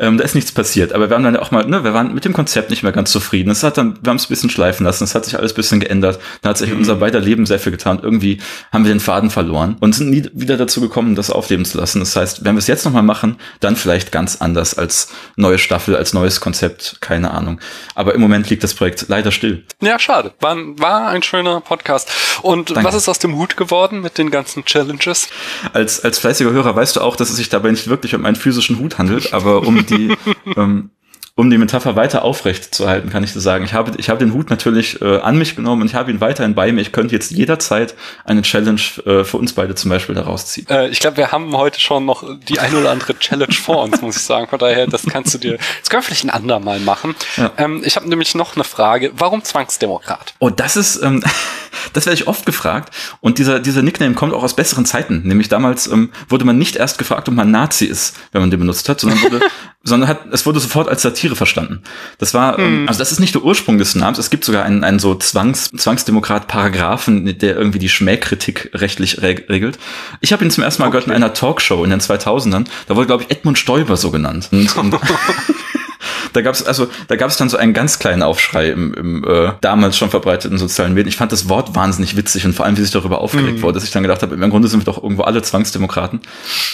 Ähm, 0.04 0.18
da 0.18 0.25
ist 0.25 0.34
nichts 0.34 0.52
passiert. 0.52 0.92
Aber 0.92 1.08
wir 1.08 1.16
haben 1.16 1.25
dann 1.25 1.37
auch 1.38 1.50
mal, 1.50 1.64
ne, 1.64 1.82
wir 1.82 1.94
waren 1.94 2.12
mit 2.12 2.26
dem 2.26 2.34
Konzept 2.34 2.68
nicht 2.68 2.82
mehr 2.82 2.92
ganz 2.92 3.11
zufrieden. 3.11 3.50
Es 3.50 3.62
hat 3.62 3.78
dann, 3.78 3.96
wir 4.02 4.11
haben 4.11 4.18
es 4.18 4.26
ein 4.26 4.28
bisschen 4.28 4.50
schleifen 4.50 4.84
lassen. 4.84 5.04
Es 5.04 5.14
hat 5.14 5.25
sich 5.25 5.38
alles 5.38 5.52
ein 5.52 5.56
bisschen 5.56 5.80
geändert. 5.80 6.20
Da 6.42 6.50
hat 6.50 6.58
sich 6.58 6.70
mhm. 6.70 6.78
unser 6.78 6.96
beider 6.96 7.20
Leben 7.20 7.46
sehr 7.46 7.58
viel 7.58 7.73
getan. 7.73 8.00
Irgendwie 8.02 8.38
haben 8.70 8.84
wir 8.84 8.92
den 8.92 9.00
Faden 9.00 9.30
verloren 9.30 9.78
und 9.80 9.94
sind 9.94 10.11
nie 10.11 10.28
wieder 10.34 10.58
dazu 10.58 10.82
gekommen, 10.82 11.14
das 11.14 11.30
aufleben 11.30 11.64
zu 11.64 11.78
lassen. 11.78 12.00
Das 12.00 12.14
heißt, 12.16 12.44
wenn 12.44 12.54
wir 12.54 12.58
es 12.58 12.66
jetzt 12.66 12.84
nochmal 12.84 13.02
machen, 13.02 13.38
dann 13.61 13.76
vielleicht 13.76 14.12
ganz 14.12 14.37
anders 14.37 14.76
als 14.76 15.08
neue 15.37 15.56
Staffel, 15.56 15.96
als 15.96 16.12
neues 16.12 16.38
Konzept. 16.40 16.99
Keine 17.00 17.30
Ahnung. 17.30 17.58
Aber 17.94 18.14
im 18.14 18.20
Moment 18.20 18.50
liegt 18.50 18.62
das 18.62 18.75
Projekt 18.75 19.06
leider 19.08 19.32
still. 19.32 19.64
Ja, 19.80 19.99
schade. 19.99 20.34
War, 20.40 20.54
war 20.78 21.08
ein 21.08 21.23
schöner 21.23 21.62
Podcast. 21.62 22.11
Und 22.42 22.70
Danke. 22.70 22.84
was 22.84 22.94
ist 22.94 23.08
aus 23.08 23.18
dem 23.18 23.38
Hut 23.38 23.56
geworden 23.56 24.02
mit 24.02 24.18
den 24.18 24.30
ganzen 24.30 24.66
Challenges? 24.66 25.28
Als, 25.73 26.04
als 26.04 26.18
fleißiger 26.18 26.50
Hörer 26.50 26.76
weißt 26.76 26.96
du 26.96 27.00
auch, 27.00 27.16
dass 27.16 27.30
es 27.30 27.37
sich 27.37 27.49
dabei 27.49 27.70
nicht 27.70 27.88
wirklich 27.88 28.14
um 28.14 28.26
einen 28.26 28.37
physischen 28.37 28.78
Hut 28.78 28.99
handelt, 28.99 29.32
aber 29.32 29.66
um 29.66 29.87
die 29.87 29.94
die, 29.97 30.17
ähm, 30.57 30.91
um 31.37 31.50
die 31.50 31.59
Metapher 31.59 31.97
weiter 31.97 32.23
aufrecht 32.23 32.73
zu 32.73 32.88
halten, 32.88 33.11
kann 33.11 33.25
ich 33.25 33.33
so 33.33 33.41
sagen. 33.41 33.64
Ich 33.64 33.75
habe, 33.75 33.93
ich 33.99 34.09
habe 34.09 34.21
den 34.21 34.33
Hut 34.33 34.50
natürlich 34.50 35.03
äh, 35.03 35.19
an 35.19 35.37
mich 35.37 35.57
genommen 35.57 35.83
und 35.83 35.88
ich 35.88 35.97
habe 35.97 36.12
ihn 36.12 36.21
weiterhin 36.21 36.55
bei 36.55 36.71
mir. 36.71 36.81
Ich 36.81 36.93
könnte 36.93 37.12
jetzt 37.12 37.33
jederzeit 37.33 37.97
eine 38.25 38.43
Challenge 38.43 38.81
äh, 39.05 39.25
für 39.25 39.38
uns 39.38 39.53
beide 39.53 39.75
zum 39.75 39.91
Beispiel 39.91 40.14
daraus 40.14 40.47
ziehen. 40.47 40.67
Äh, 40.69 40.91
ich 40.91 41.00
glaube, 41.00 41.17
wir 41.17 41.33
haben 41.33 41.57
heute 41.57 41.81
schon 41.81 42.05
noch 42.05 42.25
die 42.49 42.61
ein 42.61 42.73
oder 42.76 42.93
andere 42.93 43.19
Challenge 43.19 43.53
vor 43.53 43.83
uns, 43.83 44.00
muss 44.00 44.17
ich 44.17 44.23
sagen. 44.23 44.47
Von 44.47 44.61
daher, 44.61 44.87
das 44.87 45.07
kannst 45.07 45.35
du 45.35 45.38
dir, 45.38 45.59
das 45.81 45.91
können 45.91 46.03
wir 46.03 46.07
vielleicht 46.07 46.25
ein 46.25 46.31
andermal 46.31 46.79
machen. 46.79 47.17
Ja. 47.37 47.50
Ähm, 47.57 47.83
ich 47.85 47.97
habe 47.97 48.09
nämlich 48.09 48.37
noch 48.37 48.55
eine 48.55 48.62
Frage. 48.62 49.11
Warum 49.17 49.43
Zwangsdemokrat? 49.43 50.35
Oh, 50.38 50.50
das 50.50 50.76
ist, 50.76 51.03
ähm, 51.03 51.25
das 51.95 52.07
werde 52.07 52.14
ich 52.14 52.29
oft 52.29 52.47
gefragt. 52.47 52.95
Und 53.21 53.38
dieser, 53.38 53.59
dieser 53.59 53.83
Nickname 53.83 54.14
kommt 54.14 54.35
auch 54.35 54.45
aus 54.45 54.55
besseren 54.55 54.87
Zeiten. 54.87 55.23
Nämlich 55.25 55.49
damals 55.49 55.88
ähm, 55.88 56.12
wurde 56.29 56.45
man 56.45 56.59
nicht 56.59 56.76
erst 56.76 56.99
gefragt, 56.99 57.29
ob 57.29 57.35
man 57.35 57.50
Nazi 57.50 57.87
ist, 57.87 58.14
wenn 58.31 58.41
man 58.41 58.53
den 58.53 58.61
benutzt 58.61 58.88
hat, 58.88 59.00
sondern 59.00 59.21
wurde, 59.21 59.41
sondern 59.83 60.09
hat, 60.09 60.26
es 60.31 60.47
wurde 60.47 60.61
sofort 60.61 60.88
als 60.88 61.03
Satire 61.03 61.24
Satire 61.25 61.37
verstanden. 61.37 61.83
Das 62.19 62.35
war, 62.35 62.59
hm. 62.59 62.87
also 62.87 62.99
das 62.99 63.11
ist 63.11 63.21
nicht 63.21 63.35
der 63.35 63.43
Ursprung 63.43 63.78
des 63.78 63.95
Namens. 63.95 64.19
Es 64.19 64.31
gibt 64.31 64.45
sogar 64.45 64.64
einen, 64.64 64.85
einen 64.85 64.99
so 64.99 65.14
Zwangs, 65.14 65.71
Zwangsdemokrat-Paragraphen, 65.71 67.38
der 67.38 67.57
irgendwie 67.57 67.78
die 67.78 67.88
Schmähkritik 67.88 68.71
rechtlich 68.75 69.23
regelt. 69.23 69.78
Ich 70.21 70.33
habe 70.33 70.45
ihn 70.45 70.50
zum 70.50 70.64
ersten 70.64 70.83
Mal 70.83 70.88
okay. 70.88 70.99
gehört 70.99 71.09
in 71.09 71.14
einer 71.14 71.33
Talkshow 71.33 71.83
in 71.83 71.90
den 71.90 72.00
2000ern. 72.00 72.66
Da 72.87 72.97
wurde, 72.97 73.07
glaube 73.07 73.25
ich, 73.25 73.31
Edmund 73.31 73.59
Stoiber 73.59 73.97
so 73.97 74.11
genannt. 74.11 74.49
Und, 74.52 74.76
und 74.76 74.95
da 76.32 76.42
gab 76.42 76.54
es 76.54 76.64
also, 76.64 76.88
da 77.08 77.16
gab 77.16 77.30
es 77.30 77.37
dann 77.37 77.49
so 77.49 77.56
einen 77.56 77.73
ganz 77.73 77.99
kleinen 77.99 78.23
Aufschrei 78.23 78.70
im, 78.70 78.94
im 78.94 79.25
äh, 79.25 79.52
damals 79.61 79.96
schon 79.96 80.11
verbreiteten 80.11 80.58
sozialen 80.58 80.94
Medien. 80.94 81.08
Ich 81.08 81.16
fand 81.16 81.32
das 81.32 81.49
Wort 81.49 81.75
wahnsinnig 81.75 82.16
witzig 82.16 82.44
und 82.44 82.54
vor 82.54 82.66
allem, 82.66 82.76
wie 82.76 82.82
sich 82.82 82.90
darüber 82.90 83.20
aufgeregt 83.20 83.58
mhm. 83.58 83.62
wurde, 83.62 83.75
dass 83.75 83.84
ich 83.84 83.90
dann 83.90 84.02
gedacht 84.02 84.23
habe, 84.23 84.34
im 84.34 84.50
Grunde 84.50 84.68
sind 84.68 84.80
wir 84.80 84.84
doch 84.84 85.02
irgendwo 85.02 85.23
alle 85.23 85.42
Zwangsdemokraten. 85.42 86.20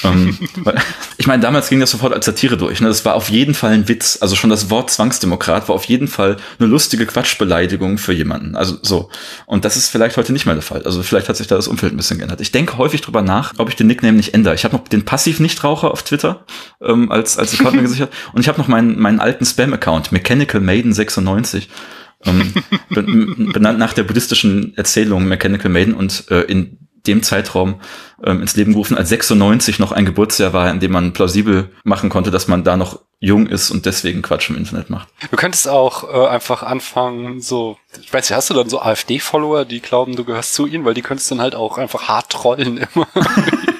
ähm, 0.04 0.38
weil, 0.56 0.76
ich 1.18 1.26
meine, 1.26 1.42
damals 1.42 1.68
ging 1.68 1.80
das 1.80 1.90
sofort 1.90 2.12
als 2.12 2.26
Satire 2.26 2.56
durch. 2.56 2.80
Ne? 2.80 2.88
Das 2.88 3.04
war 3.04 3.14
auf 3.14 3.28
jeden 3.28 3.54
Fall 3.54 3.72
ein 3.72 3.88
Witz. 3.88 4.18
Also 4.20 4.36
schon 4.36 4.50
das 4.50 4.70
Wort 4.70 4.90
Zwangsdemokrat 4.90 5.68
war 5.68 5.74
auf 5.74 5.84
jeden 5.84 6.08
Fall 6.08 6.36
eine 6.58 6.68
lustige 6.68 7.06
Quatschbeleidigung 7.06 7.98
für 7.98 8.12
jemanden. 8.12 8.56
Also 8.56 8.76
so. 8.82 9.10
Und 9.46 9.64
das 9.64 9.76
ist 9.76 9.88
vielleicht 9.88 10.16
heute 10.16 10.32
nicht 10.32 10.46
mehr 10.46 10.54
der 10.54 10.62
Fall. 10.62 10.82
Also 10.84 11.02
vielleicht 11.02 11.28
hat 11.28 11.36
sich 11.36 11.46
da 11.46 11.56
das 11.56 11.68
Umfeld 11.68 11.92
ein 11.92 11.96
bisschen 11.96 12.18
geändert. 12.18 12.40
Ich 12.40 12.52
denke 12.52 12.78
häufig 12.78 13.00
drüber 13.00 13.22
nach, 13.22 13.52
ob 13.58 13.68
ich 13.68 13.76
den 13.76 13.86
Nickname 13.86 14.16
nicht 14.16 14.34
ändere. 14.34 14.54
Ich 14.54 14.64
habe 14.64 14.76
noch 14.76 14.86
den 14.88 15.04
Passiv-Nichtraucher 15.04 15.90
auf 15.90 16.02
Twitter 16.02 16.44
ähm, 16.80 17.10
als 17.10 17.38
als 17.38 17.58
Account 17.58 17.76
mir 17.76 17.82
gesichert 17.82 18.12
und 18.32 18.40
ich 18.40 18.48
habe 18.48 18.58
noch 18.58 18.68
meinen 18.68 18.98
meinen 18.98 19.19
alten 19.20 19.44
Spam-Account, 19.44 20.12
Mechanical 20.12 20.60
Maiden 20.60 20.92
96, 20.92 21.68
ähm, 22.24 22.52
benannt 23.52 23.78
nach 23.78 23.92
der 23.92 24.04
buddhistischen 24.04 24.76
Erzählung 24.76 25.26
Mechanical 25.26 25.70
Maiden 25.70 25.94
und 25.94 26.30
äh, 26.30 26.42
in 26.42 26.78
dem 27.06 27.22
Zeitraum 27.22 27.80
ähm, 28.24 28.42
ins 28.42 28.56
Leben 28.56 28.72
gerufen, 28.72 28.96
als 28.96 29.08
96 29.08 29.78
noch 29.78 29.92
ein 29.92 30.04
Geburtsjahr 30.04 30.52
war, 30.52 30.70
in 30.70 30.80
dem 30.80 30.92
man 30.92 31.12
plausibel 31.12 31.70
machen 31.84 32.10
konnte, 32.10 32.30
dass 32.30 32.48
man 32.48 32.64
da 32.64 32.76
noch 32.76 33.00
jung 33.20 33.46
ist 33.46 33.70
und 33.70 33.86
deswegen 33.86 34.22
Quatsch 34.22 34.50
im 34.50 34.56
Internet 34.56 34.90
macht. 34.90 35.08
Du 35.30 35.36
könntest 35.36 35.68
auch 35.68 36.04
äh, 36.04 36.28
einfach 36.28 36.62
anfangen, 36.62 37.40
so, 37.40 37.76
ich 38.00 38.12
weiß 38.12 38.28
nicht, 38.28 38.36
hast 38.36 38.50
du 38.50 38.54
dann 38.54 38.68
so 38.68 38.80
AfD-Follower, 38.80 39.64
die 39.64 39.80
glauben, 39.80 40.16
du 40.16 40.24
gehörst 40.24 40.54
zu 40.54 40.66
ihnen, 40.66 40.84
weil 40.84 40.94
die 40.94 41.02
könntest 41.02 41.30
dann 41.30 41.40
halt 41.40 41.54
auch 41.54 41.78
einfach 41.78 42.08
hart 42.08 42.30
trollen 42.30 42.78
immer. 42.78 43.08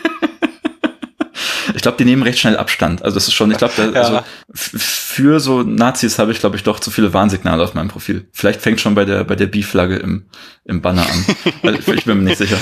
ich 1.81 1.83
glaube, 1.83 1.97
die 1.97 2.05
nehmen 2.05 2.23
recht 2.23 2.39
schnell 2.39 2.59
Abstand. 2.59 3.03
Also 3.03 3.15
das 3.15 3.27
ist 3.27 3.33
schon, 3.33 3.51
ich 3.51 3.57
glaube, 3.57 3.73
ja. 3.95 4.03
also 4.03 4.21
für 4.53 5.41
so 5.41 5.63
Nazis 5.63 6.19
habe 6.19 6.31
ich, 6.31 6.39
glaube 6.39 6.57
ich, 6.57 6.63
doch 6.63 6.79
zu 6.79 6.91
viele 6.91 7.15
Warnsignale 7.15 7.63
auf 7.65 7.73
meinem 7.73 7.89
Profil. 7.89 8.29
Vielleicht 8.33 8.61
fängt 8.61 8.83
schon 8.83 8.95
bei 8.95 9.07
der 9.07 9.25
bei 9.25 9.35
der 9.35 9.47
B-Flagge 9.47 9.97
im 9.97 10.27
im 10.67 10.83
Banner 10.83 11.07
an. 11.11 11.25
also, 11.63 11.95
ich 11.95 12.05
bin 12.05 12.19
mir 12.19 12.25
nicht 12.25 12.37
sicher. 12.37 12.59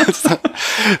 Also, 0.00 0.38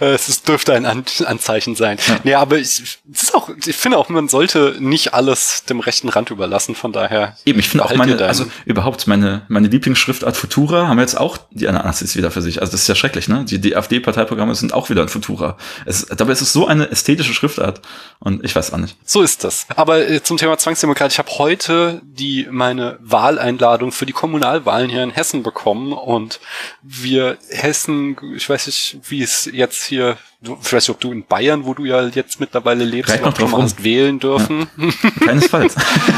es 0.00 0.42
dürfte 0.42 0.74
ein 0.74 0.86
Anzeichen 0.86 1.76
sein. 1.76 1.98
Ja. 2.06 2.18
Nee, 2.24 2.34
aber 2.34 2.58
ich, 2.58 2.98
ist 3.10 3.34
auch, 3.34 3.50
ich 3.64 3.76
finde 3.76 3.98
auch, 3.98 4.08
man 4.08 4.28
sollte 4.28 4.76
nicht 4.78 5.14
alles 5.14 5.64
dem 5.64 5.80
rechten 5.80 6.08
Rand 6.08 6.30
überlassen, 6.30 6.74
von 6.74 6.92
daher. 6.92 7.36
Eben, 7.44 7.58
ich 7.58 7.68
finde 7.68 7.84
auch 7.84 7.94
meine, 7.94 8.18
also 8.24 8.46
überhaupt 8.64 9.06
meine, 9.06 9.42
meine 9.48 9.68
Lieblingsschriftart 9.68 10.36
Futura 10.36 10.88
haben 10.88 10.96
wir 10.96 11.02
jetzt 11.02 11.18
auch 11.18 11.38
die 11.50 11.68
Anarchis 11.68 12.16
wieder 12.16 12.30
für 12.30 12.42
sich. 12.42 12.60
Also 12.60 12.72
das 12.72 12.82
ist 12.82 12.88
ja 12.88 12.94
schrecklich, 12.94 13.28
ne? 13.28 13.44
Die, 13.44 13.60
die 13.60 13.76
AfD-Parteiprogramme 13.76 14.54
sind 14.54 14.72
auch 14.72 14.90
wieder 14.90 15.02
ein 15.02 15.08
Futura. 15.08 15.56
Es, 15.84 16.06
dabei 16.06 16.32
ist 16.32 16.40
es 16.40 16.52
so 16.52 16.66
eine 16.66 16.90
ästhetische 16.90 17.34
Schriftart 17.34 17.80
und 18.18 18.44
ich 18.44 18.54
weiß 18.54 18.72
auch 18.72 18.78
nicht. 18.78 18.96
So 19.04 19.22
ist 19.22 19.44
das. 19.44 19.66
Aber 19.76 20.08
äh, 20.08 20.22
zum 20.22 20.36
Thema 20.36 20.58
Zwangsdemokrat, 20.58 21.12
ich 21.12 21.18
habe 21.18 21.30
heute 21.38 22.00
die, 22.04 22.46
meine 22.50 22.98
Wahleinladung 23.00 23.92
für 23.92 24.06
die 24.06 24.12
Kommunalwahlen 24.12 24.90
hier 24.90 25.02
in 25.02 25.10
Hessen 25.10 25.42
bekommen 25.42 25.92
und 25.92 26.40
wir 26.82 27.38
Hessen 27.50 28.16
ich 28.34 28.48
weiß 28.48 28.66
nicht, 28.66 28.98
wie 29.08 29.22
es 29.22 29.48
jetzt 29.52 29.84
hier, 29.84 30.16
du, 30.40 30.58
ich 30.62 30.72
weiß 30.72 30.88
nicht, 30.88 30.94
ob 30.94 31.00
du 31.00 31.12
in 31.12 31.24
Bayern, 31.24 31.64
wo 31.64 31.74
du 31.74 31.84
ja 31.84 32.06
jetzt 32.06 32.40
mittlerweile 32.40 32.84
lebst, 32.84 33.12
Reicht 33.12 33.24
noch 33.24 33.34
drauf 33.34 33.52
hast 33.52 33.84
wählen 33.84 34.18
dürfen. 34.18 34.66
Ja. 34.76 35.26
Keinesfalls. 35.26 35.74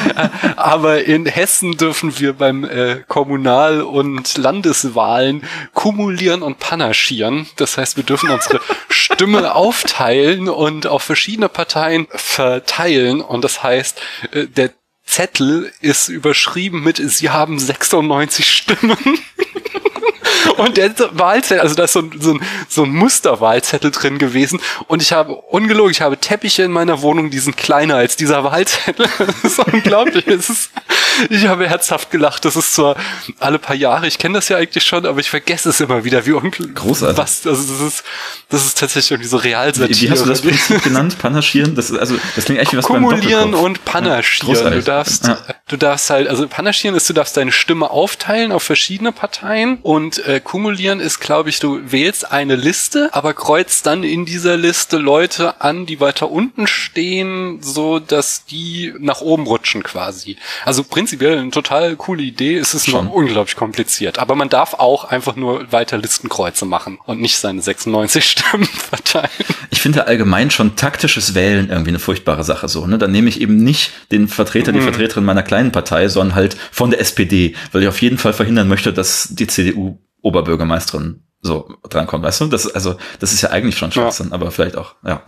Aber 0.56 1.04
in 1.04 1.26
Hessen 1.26 1.76
dürfen 1.76 2.18
wir 2.18 2.32
beim 2.32 2.64
äh, 2.64 3.02
Kommunal- 3.08 3.82
und 3.82 4.36
Landeswahlen 4.36 5.44
kumulieren 5.74 6.42
und 6.42 6.58
panaschieren. 6.58 7.46
Das 7.56 7.78
heißt, 7.78 7.96
wir 7.96 8.04
dürfen 8.04 8.30
unsere 8.30 8.60
Stimme 8.88 9.54
aufteilen 9.54 10.48
und 10.48 10.86
auf 10.86 11.02
verschiedene 11.02 11.48
Parteien 11.48 12.06
verteilen. 12.10 13.20
Und 13.20 13.42
das 13.42 13.62
heißt, 13.62 14.00
äh, 14.32 14.46
der 14.46 14.70
Zettel 15.06 15.72
ist 15.80 16.08
überschrieben 16.08 16.82
mit, 16.82 16.96
Sie 16.96 17.30
haben 17.30 17.58
96 17.58 18.48
Stimmen. 18.48 18.98
Und 20.56 20.76
der 20.76 20.94
Wahlzettel, 21.12 21.60
also 21.60 21.74
da 21.74 21.84
ist 21.84 21.92
so 21.92 22.00
ein, 22.00 22.12
so 22.20 22.34
ein, 22.34 22.40
so 22.68 22.84
ein 22.84 22.90
Musterwahlzettel 22.90 23.90
drin 23.90 24.18
gewesen. 24.18 24.60
Und 24.86 25.02
ich 25.02 25.12
habe, 25.12 25.34
ungelogen, 25.34 25.90
ich 25.90 26.00
habe 26.00 26.16
Teppiche 26.18 26.62
in 26.62 26.72
meiner 26.72 27.02
Wohnung, 27.02 27.30
die 27.30 27.38
sind 27.38 27.56
kleiner 27.56 27.96
als 27.96 28.16
dieser 28.16 28.44
Wahlzettel. 28.44 29.06
Das 29.26 29.44
ist 29.44 29.58
unglaublich. 29.58 30.26
Ist, 30.26 30.70
ich 31.30 31.46
habe 31.46 31.68
herzhaft 31.68 32.10
gelacht. 32.10 32.44
Das 32.44 32.56
ist 32.56 32.74
zwar 32.74 32.96
alle 33.40 33.58
paar 33.58 33.76
Jahre, 33.76 34.06
ich 34.06 34.18
kenne 34.18 34.34
das 34.34 34.48
ja 34.48 34.56
eigentlich 34.56 34.84
schon, 34.84 35.06
aber 35.06 35.20
ich 35.20 35.30
vergesse 35.30 35.70
es 35.70 35.80
immer 35.80 36.04
wieder, 36.04 36.26
wie 36.26 36.32
unglaublich. 36.32 36.74
Großartig. 36.74 37.18
Was, 37.18 37.46
also 37.46 37.72
das 37.72 37.80
ist, 37.80 38.04
das 38.48 38.66
ist 38.66 38.78
tatsächlich 38.78 39.10
irgendwie 39.12 39.28
so 39.28 39.36
Realsatire. 39.36 39.88
Wie, 39.88 40.02
wie 40.02 40.10
hast 40.10 40.24
du 40.24 40.28
das 40.28 40.42
Prinzip 40.42 40.82
genannt? 40.82 41.18
Panaschieren? 41.18 41.74
Das 41.74 41.90
ist, 41.90 41.98
also, 41.98 42.16
das 42.34 42.44
klingt 42.44 42.60
echt 42.60 42.72
wie 42.72 42.78
was 42.78 42.84
Kumulieren 42.84 43.54
und 43.54 43.84
Panaschieren. 43.84 44.64
Ja, 44.64 44.70
du 44.70 44.82
darfst, 44.82 45.26
ja. 45.26 45.38
du 45.68 45.76
darfst 45.76 46.10
halt, 46.10 46.28
also 46.28 46.46
Panaschieren 46.46 46.96
ist, 46.96 47.08
du 47.08 47.12
darfst 47.12 47.36
deine 47.36 47.52
Stimme 47.52 47.90
aufteilen 47.90 48.52
auf 48.52 48.62
verschiedene 48.62 49.12
Parteien 49.12 49.78
und 49.82 50.18
äh, 50.26 50.40
kumulieren 50.40 51.00
ist, 51.00 51.20
glaube 51.20 51.50
ich, 51.50 51.60
du 51.60 51.80
wählst 51.90 52.30
eine 52.30 52.56
Liste, 52.56 53.10
aber 53.12 53.34
kreuzt 53.34 53.86
dann 53.86 54.02
in 54.02 54.24
dieser 54.24 54.56
Liste 54.56 54.98
Leute 54.98 55.60
an, 55.60 55.86
die 55.86 56.00
weiter 56.00 56.30
unten 56.30 56.66
stehen, 56.66 57.60
so 57.62 57.98
dass 57.98 58.44
die 58.44 58.92
nach 58.98 59.20
oben 59.20 59.46
rutschen 59.46 59.82
quasi. 59.82 60.36
Also 60.64 60.82
prinzipiell 60.84 61.38
eine 61.38 61.50
total 61.50 61.96
coole 61.96 62.22
Idee. 62.22 62.56
Es 62.56 62.74
ist 62.74 62.88
nur 62.88 63.12
unglaublich 63.12 63.56
kompliziert. 63.56 64.18
Aber 64.18 64.34
man 64.34 64.48
darf 64.48 64.74
auch 64.74 65.04
einfach 65.04 65.36
nur 65.36 65.70
weiter 65.72 65.98
Listenkreuze 65.98 66.64
machen 66.64 66.98
und 67.06 67.20
nicht 67.20 67.36
seine 67.36 67.62
96 67.62 68.24
Stimmen 68.24 68.64
verteilen. 68.90 69.30
Ich 69.70 69.80
finde 69.80 70.06
allgemein 70.06 70.50
schon 70.50 70.76
taktisches 70.76 71.34
Wählen 71.34 71.70
irgendwie 71.70 71.90
eine 71.90 71.98
furchtbare 71.98 72.44
Sache 72.44 72.68
so. 72.68 72.86
Ne? 72.86 72.98
Dann 72.98 73.12
nehme 73.12 73.28
ich 73.28 73.40
eben 73.40 73.56
nicht 73.56 73.92
den 74.10 74.28
Vertreter, 74.28 74.72
die 74.72 74.80
mhm. 74.80 74.84
Vertreterin 74.84 75.24
meiner 75.24 75.42
kleinen 75.42 75.72
Partei, 75.72 76.08
sondern 76.08 76.34
halt 76.34 76.56
von 76.70 76.90
der 76.90 77.00
SPD, 77.00 77.54
weil 77.72 77.82
ich 77.82 77.88
auf 77.88 78.02
jeden 78.02 78.18
Fall 78.18 78.32
verhindern 78.32 78.68
möchte, 78.68 78.92
dass 78.92 79.28
die 79.30 79.46
CDU 79.46 79.98
Oberbürgermeisterin 80.26 81.22
so 81.40 81.68
drankommt, 81.88 82.24
weißt 82.24 82.40
du? 82.42 82.46
Das, 82.46 82.66
also, 82.66 82.96
das 83.20 83.32
ist 83.32 83.42
ja 83.42 83.50
eigentlich 83.50 83.78
schon 83.78 83.92
Schwachsinn, 83.92 84.28
ja. 84.28 84.34
aber 84.34 84.50
vielleicht 84.50 84.76
auch, 84.76 84.96
ja, 85.04 85.22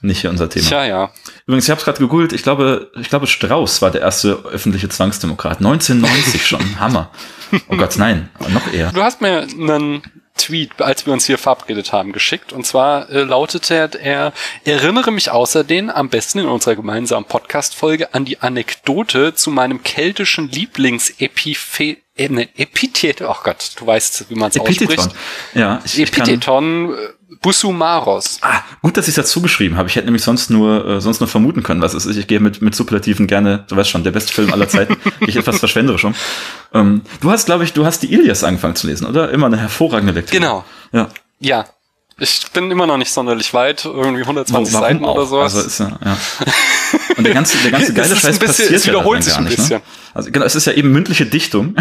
nicht 0.00 0.20
hier 0.20 0.30
unser 0.30 0.48
Thema. 0.48 0.66
Tja, 0.66 0.84
ja. 0.84 1.10
Übrigens, 1.46 1.64
ich 1.64 1.70
habe 1.70 1.80
es 1.80 1.84
gerade 1.84 1.98
gegoogelt, 1.98 2.32
ich 2.32 2.44
glaube, 2.44 2.92
ich 3.00 3.08
glaube, 3.08 3.26
Strauß 3.26 3.82
war 3.82 3.90
der 3.90 4.02
erste 4.02 4.44
öffentliche 4.44 4.88
Zwangsdemokrat. 4.88 5.58
1990 5.58 6.46
schon, 6.46 6.78
Hammer. 6.78 7.10
Oh 7.68 7.76
Gott, 7.76 7.96
nein, 7.96 8.28
noch 8.50 8.72
eher. 8.72 8.92
Du 8.92 9.02
hast 9.02 9.20
mir 9.20 9.40
einen 9.40 10.02
Tweet, 10.38 10.80
als 10.80 11.04
wir 11.04 11.12
uns 11.12 11.26
hier 11.26 11.36
verabredet 11.36 11.92
haben, 11.92 12.12
geschickt. 12.12 12.52
Und 12.52 12.66
zwar 12.66 13.10
äh, 13.10 13.22
lautete 13.24 13.74
er, 14.00 14.32
erinnere 14.64 15.10
mich 15.10 15.30
außerdem 15.30 15.90
am 15.90 16.08
besten 16.08 16.38
in 16.38 16.46
unserer 16.46 16.76
gemeinsamen 16.76 17.26
Podcast-Folge 17.26 18.14
an 18.14 18.24
die 18.24 18.40
Anekdote 18.40 19.34
zu 19.34 19.50
meinem 19.50 19.82
keltischen 19.82 20.48
Lieblingsepiphä 20.48 21.98
äh, 22.16 22.28
ne, 22.28 22.48
Epithet, 22.56 23.22
oh 23.22 23.36
Gott, 23.44 23.72
du 23.76 23.86
weißt, 23.86 24.30
wie 24.30 24.34
man 24.34 24.50
es 24.50 24.58
ausspricht. 24.58 25.10
Ja, 25.54 25.80
ich, 25.84 25.98
Epitheton, 26.00 26.94
ich 26.94 27.17
Busumaros. 27.42 28.38
Ah, 28.40 28.62
gut, 28.82 28.96
dass 28.96 29.06
ich 29.08 29.14
dazu 29.14 29.42
geschrieben 29.42 29.76
habe. 29.76 29.88
Ich 29.88 29.96
hätte 29.96 30.06
nämlich 30.06 30.22
sonst 30.22 30.50
nur 30.50 30.86
äh, 30.86 31.00
sonst 31.00 31.20
nur 31.20 31.28
vermuten 31.28 31.62
können, 31.62 31.82
was 31.82 31.94
es 31.94 32.06
ist. 32.06 32.16
Ich 32.16 32.26
gehe 32.26 32.40
mit 32.40 32.62
mit 32.62 32.74
Superlativen 32.74 33.26
gerne, 33.26 33.64
du 33.68 33.76
weißt 33.76 33.90
schon, 33.90 34.02
der 34.02 34.12
beste 34.12 34.32
Film 34.32 34.52
aller 34.52 34.68
Zeiten. 34.68 34.96
ich 35.26 35.36
etwas 35.36 35.58
verschwenderisch 35.58 36.04
um. 36.04 36.14
Ähm, 36.72 37.02
du 37.20 37.30
hast, 37.30 37.46
glaube 37.46 37.64
ich, 37.64 37.72
du 37.72 37.84
hast 37.84 38.02
die 38.02 38.12
Ilias 38.12 38.44
angefangen 38.44 38.76
zu 38.76 38.86
lesen, 38.86 39.06
oder? 39.06 39.30
Immer 39.30 39.46
eine 39.46 39.58
hervorragende 39.58 40.12
Lektüre. 40.12 40.40
Genau. 40.40 40.64
Ja. 40.92 41.08
Ja, 41.40 41.66
ich 42.20 42.50
bin 42.52 42.70
immer 42.70 42.86
noch 42.86 42.96
nicht 42.96 43.12
sonderlich 43.12 43.54
weit, 43.54 43.84
irgendwie 43.84 44.22
120 44.22 44.74
Warum 44.74 44.88
Seiten 44.88 45.04
auch? 45.04 45.14
oder 45.14 45.26
sowas. 45.26 45.54
Also 45.54 45.66
ist 45.66 45.78
ja, 45.78 45.98
ja. 46.04 46.16
Und 47.16 47.24
der 47.24 47.34
ganze, 47.34 47.58
der 47.58 47.70
ganze 47.70 47.92
geile 47.92 48.16
Scheiß 48.16 48.38
bisschen, 48.38 48.46
passiert 48.46 48.72
es 48.72 48.86
wiederholt 48.86 49.20
ja 49.20 49.24
sich 49.24 49.36
ein 49.36 49.44
nicht, 49.44 49.52
ne? 49.52 49.56
bisschen. 49.56 49.76
Ne? 49.78 49.82
Also 50.14 50.30
genau, 50.32 50.44
es 50.44 50.54
ist 50.56 50.64
ja 50.66 50.72
eben 50.72 50.90
mündliche 50.90 51.26
Dichtung. 51.26 51.76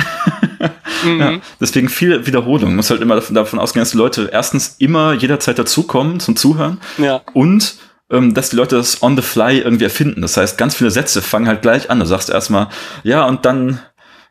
Mhm. 1.04 1.20
ja, 1.20 1.40
deswegen 1.60 1.90
viel 1.90 2.26
Wiederholung. 2.26 2.70
Man 2.70 2.78
muss 2.78 2.90
halt 2.90 3.02
immer 3.02 3.16
davon, 3.16 3.36
davon 3.36 3.60
ausgehen, 3.60 3.82
dass 3.82 3.92
die 3.92 3.98
Leute 3.98 4.30
erstens 4.32 4.76
immer 4.80 5.14
jederzeit 5.14 5.60
dazukommen 5.60 6.20
zum 6.20 6.36
Zuhören 6.36 6.80
ja. 6.98 7.22
und 7.34 7.76
ähm, 8.10 8.34
dass 8.34 8.52
die 8.52 8.56
Leute 8.56 8.78
das 8.78 9.04
on 9.04 9.16
the 9.16 9.22
fly 9.22 9.60
irgendwie 9.60 9.84
erfinden. 9.84 10.22
Das 10.22 10.38
heißt, 10.38 10.58
ganz 10.58 10.76
viele 10.76 10.92
Sätze 10.92 11.22
fangen 11.22 11.48
halt 11.48 11.62
gleich 11.62 11.90
an. 11.90 12.00
Du 12.00 12.06
sagst 12.06 12.30
erstmal, 12.30 12.68
ja, 13.04 13.26
und 13.26 13.46
dann 13.46 13.80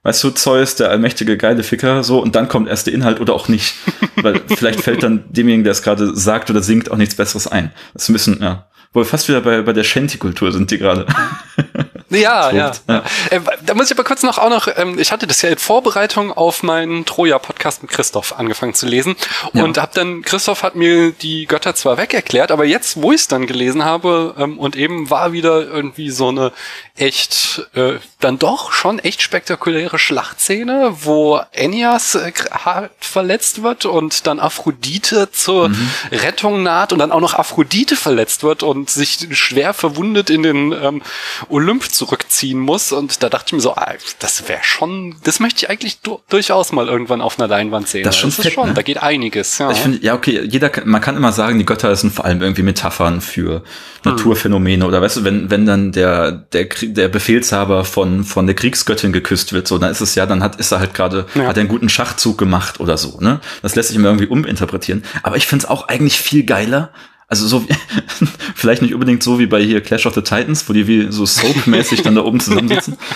weißt 0.06 0.22
du, 0.22 0.30
Zeus, 0.30 0.76
der 0.76 0.90
allmächtige 0.90 1.36
geile 1.36 1.64
Ficker, 1.64 2.04
so, 2.04 2.22
und 2.22 2.36
dann 2.36 2.46
kommt 2.46 2.68
erst 2.68 2.86
der 2.86 2.94
Inhalt 2.94 3.20
oder 3.20 3.34
auch 3.34 3.48
nicht. 3.48 3.74
Weil 4.22 4.40
vielleicht 4.46 4.80
fällt 4.80 5.02
dann 5.02 5.24
demjenigen, 5.30 5.64
der 5.64 5.72
es 5.72 5.82
gerade 5.82 6.16
sagt 6.16 6.48
oder 6.48 6.62
singt, 6.62 6.92
auch 6.92 6.96
nichts 6.96 7.16
Besseres 7.16 7.48
ein. 7.48 7.72
Das 7.92 8.04
ist 8.04 8.08
ein 8.10 8.12
bisschen, 8.12 8.40
ja. 8.40 8.68
Wo 8.92 9.00
wir 9.00 9.04
fast 9.04 9.28
wieder 9.28 9.40
bei, 9.40 9.62
bei 9.62 9.72
der 9.72 9.82
Shanty-Kultur 9.82 10.52
sind, 10.52 10.70
die 10.70 10.78
gerade. 10.78 11.06
Ja, 12.10 12.50
ja. 12.52 12.72
ja. 12.88 13.02
Äh, 13.30 13.40
da 13.64 13.74
muss 13.74 13.90
ich 13.90 13.96
aber 13.96 14.04
kurz 14.04 14.22
noch 14.22 14.38
auch 14.38 14.48
noch, 14.48 14.68
ähm, 14.76 14.98
ich 14.98 15.10
hatte 15.10 15.26
das 15.26 15.42
ja 15.42 15.50
in 15.50 15.58
Vorbereitung 15.58 16.32
auf 16.32 16.62
meinen 16.62 17.04
Troja-Podcast 17.04 17.82
mit 17.82 17.90
Christoph 17.90 18.38
angefangen 18.38 18.74
zu 18.74 18.86
lesen 18.86 19.16
ja. 19.52 19.64
und 19.64 19.78
hab 19.78 19.92
dann, 19.92 20.22
Christoph 20.22 20.62
hat 20.62 20.76
mir 20.76 21.10
die 21.10 21.46
Götter 21.46 21.74
zwar 21.74 21.96
weg 21.96 22.14
erklärt, 22.14 22.52
aber 22.52 22.64
jetzt, 22.64 23.02
wo 23.02 23.12
ich 23.12 23.22
es 23.22 23.28
dann 23.28 23.46
gelesen 23.46 23.84
habe 23.84 24.34
ähm, 24.38 24.58
und 24.58 24.76
eben 24.76 25.10
war 25.10 25.32
wieder 25.32 25.66
irgendwie 25.66 26.10
so 26.10 26.28
eine 26.28 26.52
echt, 26.94 27.68
äh, 27.74 27.94
dann 28.20 28.38
doch 28.38 28.72
schon 28.72 28.98
echt 29.00 29.20
spektakuläre 29.20 29.98
Schlachtszene, 29.98 30.96
wo 31.00 31.40
Enias 31.52 32.14
äh, 32.14 32.32
hart 32.52 32.92
verletzt 33.00 33.62
wird 33.62 33.84
und 33.84 34.26
dann 34.26 34.38
Aphrodite 34.38 35.30
zur 35.32 35.70
mhm. 35.70 35.90
Rettung 36.12 36.62
naht 36.62 36.92
und 36.92 37.00
dann 37.00 37.10
auch 37.12 37.20
noch 37.20 37.34
Aphrodite 37.34 37.96
verletzt 37.96 38.44
wird 38.44 38.62
und 38.62 38.90
sich 38.90 39.28
schwer 39.32 39.74
verwundet 39.74 40.30
in 40.30 40.42
den 40.42 40.72
ähm, 40.72 41.02
Olymp 41.48 41.95
zurückziehen 41.96 42.58
muss. 42.58 42.92
Und 42.92 43.22
da 43.22 43.28
dachte 43.28 43.46
ich 43.48 43.52
mir 43.54 43.60
so, 43.60 43.74
ah, 43.74 43.94
das 44.18 44.48
wäre 44.48 44.60
schon, 44.62 45.16
das 45.24 45.40
möchte 45.40 45.64
ich 45.64 45.70
eigentlich 45.70 46.00
du 46.00 46.20
durchaus 46.28 46.72
mal 46.72 46.88
irgendwann 46.88 47.20
auf 47.20 47.38
einer 47.38 47.48
Leinwand 47.48 47.88
sehen. 47.88 48.04
Das, 48.04 48.16
schon 48.16 48.30
das 48.30 48.38
ist 48.38 48.44
fett, 48.44 48.54
schon, 48.54 48.68
ne? 48.68 48.74
da 48.74 48.82
geht 48.82 49.02
einiges. 49.02 49.58
Ja. 49.58 49.70
Ich 49.70 49.78
finde, 49.78 49.98
ja, 50.02 50.14
okay, 50.14 50.42
jeder, 50.44 50.70
man 50.84 51.00
kann 51.00 51.16
immer 51.16 51.32
sagen, 51.32 51.58
die 51.58 51.64
Götter 51.64 51.94
sind 51.96 52.12
vor 52.12 52.24
allem 52.24 52.42
irgendwie 52.42 52.62
Metaphern 52.62 53.20
für 53.20 53.56
hm. 53.56 53.62
Naturphänomene 54.04 54.86
oder 54.86 55.00
weißt 55.02 55.18
du, 55.18 55.24
wenn, 55.24 55.50
wenn 55.50 55.66
dann 55.66 55.92
der, 55.92 56.32
der, 56.32 56.66
der 56.82 57.08
Befehlshaber 57.08 57.84
von, 57.84 58.24
von 58.24 58.46
der 58.46 58.54
Kriegsgöttin 58.54 59.12
geküsst 59.12 59.52
wird, 59.52 59.66
so, 59.66 59.78
dann 59.78 59.90
ist 59.90 60.00
es 60.00 60.14
ja, 60.14 60.26
dann 60.26 60.42
hat, 60.42 60.56
ist 60.56 60.72
er 60.72 60.80
halt 60.80 60.94
gerade, 60.94 61.26
ja. 61.34 61.46
hat 61.46 61.56
er 61.56 61.60
einen 61.60 61.68
guten 61.68 61.88
Schachzug 61.88 62.38
gemacht 62.38 62.80
oder 62.80 62.96
so, 62.96 63.18
ne? 63.20 63.40
Das 63.62 63.74
lässt 63.74 63.88
sich 63.88 63.96
immer 63.96 64.08
irgendwie 64.08 64.26
uminterpretieren. 64.26 65.04
Aber 65.22 65.36
ich 65.36 65.46
finde 65.46 65.64
es 65.64 65.70
auch 65.70 65.88
eigentlich 65.88 66.20
viel 66.20 66.44
geiler, 66.44 66.92
also 67.28 67.46
so 67.46 67.68
wie, 67.68 67.74
vielleicht 68.54 68.82
nicht 68.82 68.94
unbedingt 68.94 69.22
so 69.22 69.38
wie 69.38 69.46
bei 69.46 69.62
hier 69.62 69.80
Clash 69.80 70.06
of 70.06 70.14
the 70.14 70.22
Titans, 70.22 70.68
wo 70.68 70.72
die 70.72 70.86
wie 70.86 71.10
so 71.10 71.26
soap-mäßig 71.26 72.02
dann 72.02 72.14
da 72.14 72.22
oben 72.22 72.40
zusammensitzen. 72.40 72.96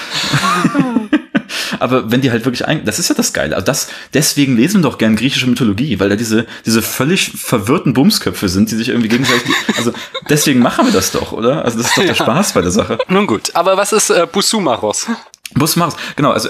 Aber 1.78 2.10
wenn 2.10 2.20
die 2.20 2.30
halt 2.30 2.44
wirklich 2.44 2.66
ein, 2.66 2.84
das 2.84 2.98
ist 2.98 3.08
ja 3.08 3.14
das 3.14 3.32
Geile. 3.32 3.54
Also 3.54 3.64
das, 3.64 3.88
deswegen 4.12 4.56
lesen 4.56 4.82
wir 4.82 4.90
doch 4.90 4.98
gern 4.98 5.16
griechische 5.16 5.46
Mythologie, 5.46 6.00
weil 6.00 6.08
da 6.08 6.16
diese, 6.16 6.46
diese 6.66 6.82
völlig 6.82 7.32
verwirrten 7.36 7.92
Bumsköpfe 7.92 8.48
sind, 8.48 8.70
die 8.70 8.76
sich 8.76 8.88
irgendwie 8.88 9.08
gegenseitig, 9.08 9.54
also 9.76 9.92
deswegen 10.28 10.60
machen 10.60 10.86
wir 10.86 10.92
das 10.92 11.12
doch, 11.12 11.32
oder? 11.32 11.64
Also 11.64 11.78
das 11.78 11.88
ist 11.88 11.96
doch 11.96 12.02
der 12.02 12.14
ja. 12.14 12.24
Spaß 12.24 12.52
bei 12.52 12.62
der 12.62 12.70
Sache. 12.70 12.98
Nun 13.08 13.26
gut, 13.26 13.54
aber 13.54 13.76
was 13.76 13.92
ist 13.92 14.10
äh, 14.10 14.26
Busumaros? 14.30 15.06
Bus 15.54 15.76
Mars, 15.76 15.96
genau, 16.14 16.30
also 16.30 16.48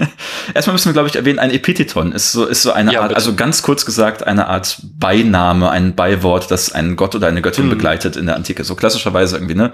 erstmal 0.54 0.72
müssen 0.72 0.86
wir, 0.86 0.94
glaube 0.94 1.08
ich, 1.08 1.16
erwähnen, 1.16 1.38
ein 1.38 1.50
Epitheton 1.50 2.12
ist 2.12 2.32
so, 2.32 2.46
ist 2.46 2.62
so 2.62 2.72
eine 2.72 2.92
ja, 2.92 3.00
Art, 3.00 3.08
bitte. 3.08 3.16
also 3.16 3.34
ganz 3.34 3.62
kurz 3.62 3.84
gesagt, 3.84 4.26
eine 4.26 4.48
Art 4.48 4.80
Beiname, 4.82 5.70
ein 5.70 5.94
Beiwort, 5.94 6.50
das 6.50 6.72
einen 6.72 6.96
Gott 6.96 7.14
oder 7.14 7.26
eine 7.26 7.42
Göttin 7.42 7.66
mhm. 7.66 7.70
begleitet 7.70 8.16
in 8.16 8.26
der 8.26 8.36
Antike. 8.36 8.64
So 8.64 8.74
klassischerweise 8.74 9.36
irgendwie, 9.36 9.54
ne? 9.54 9.72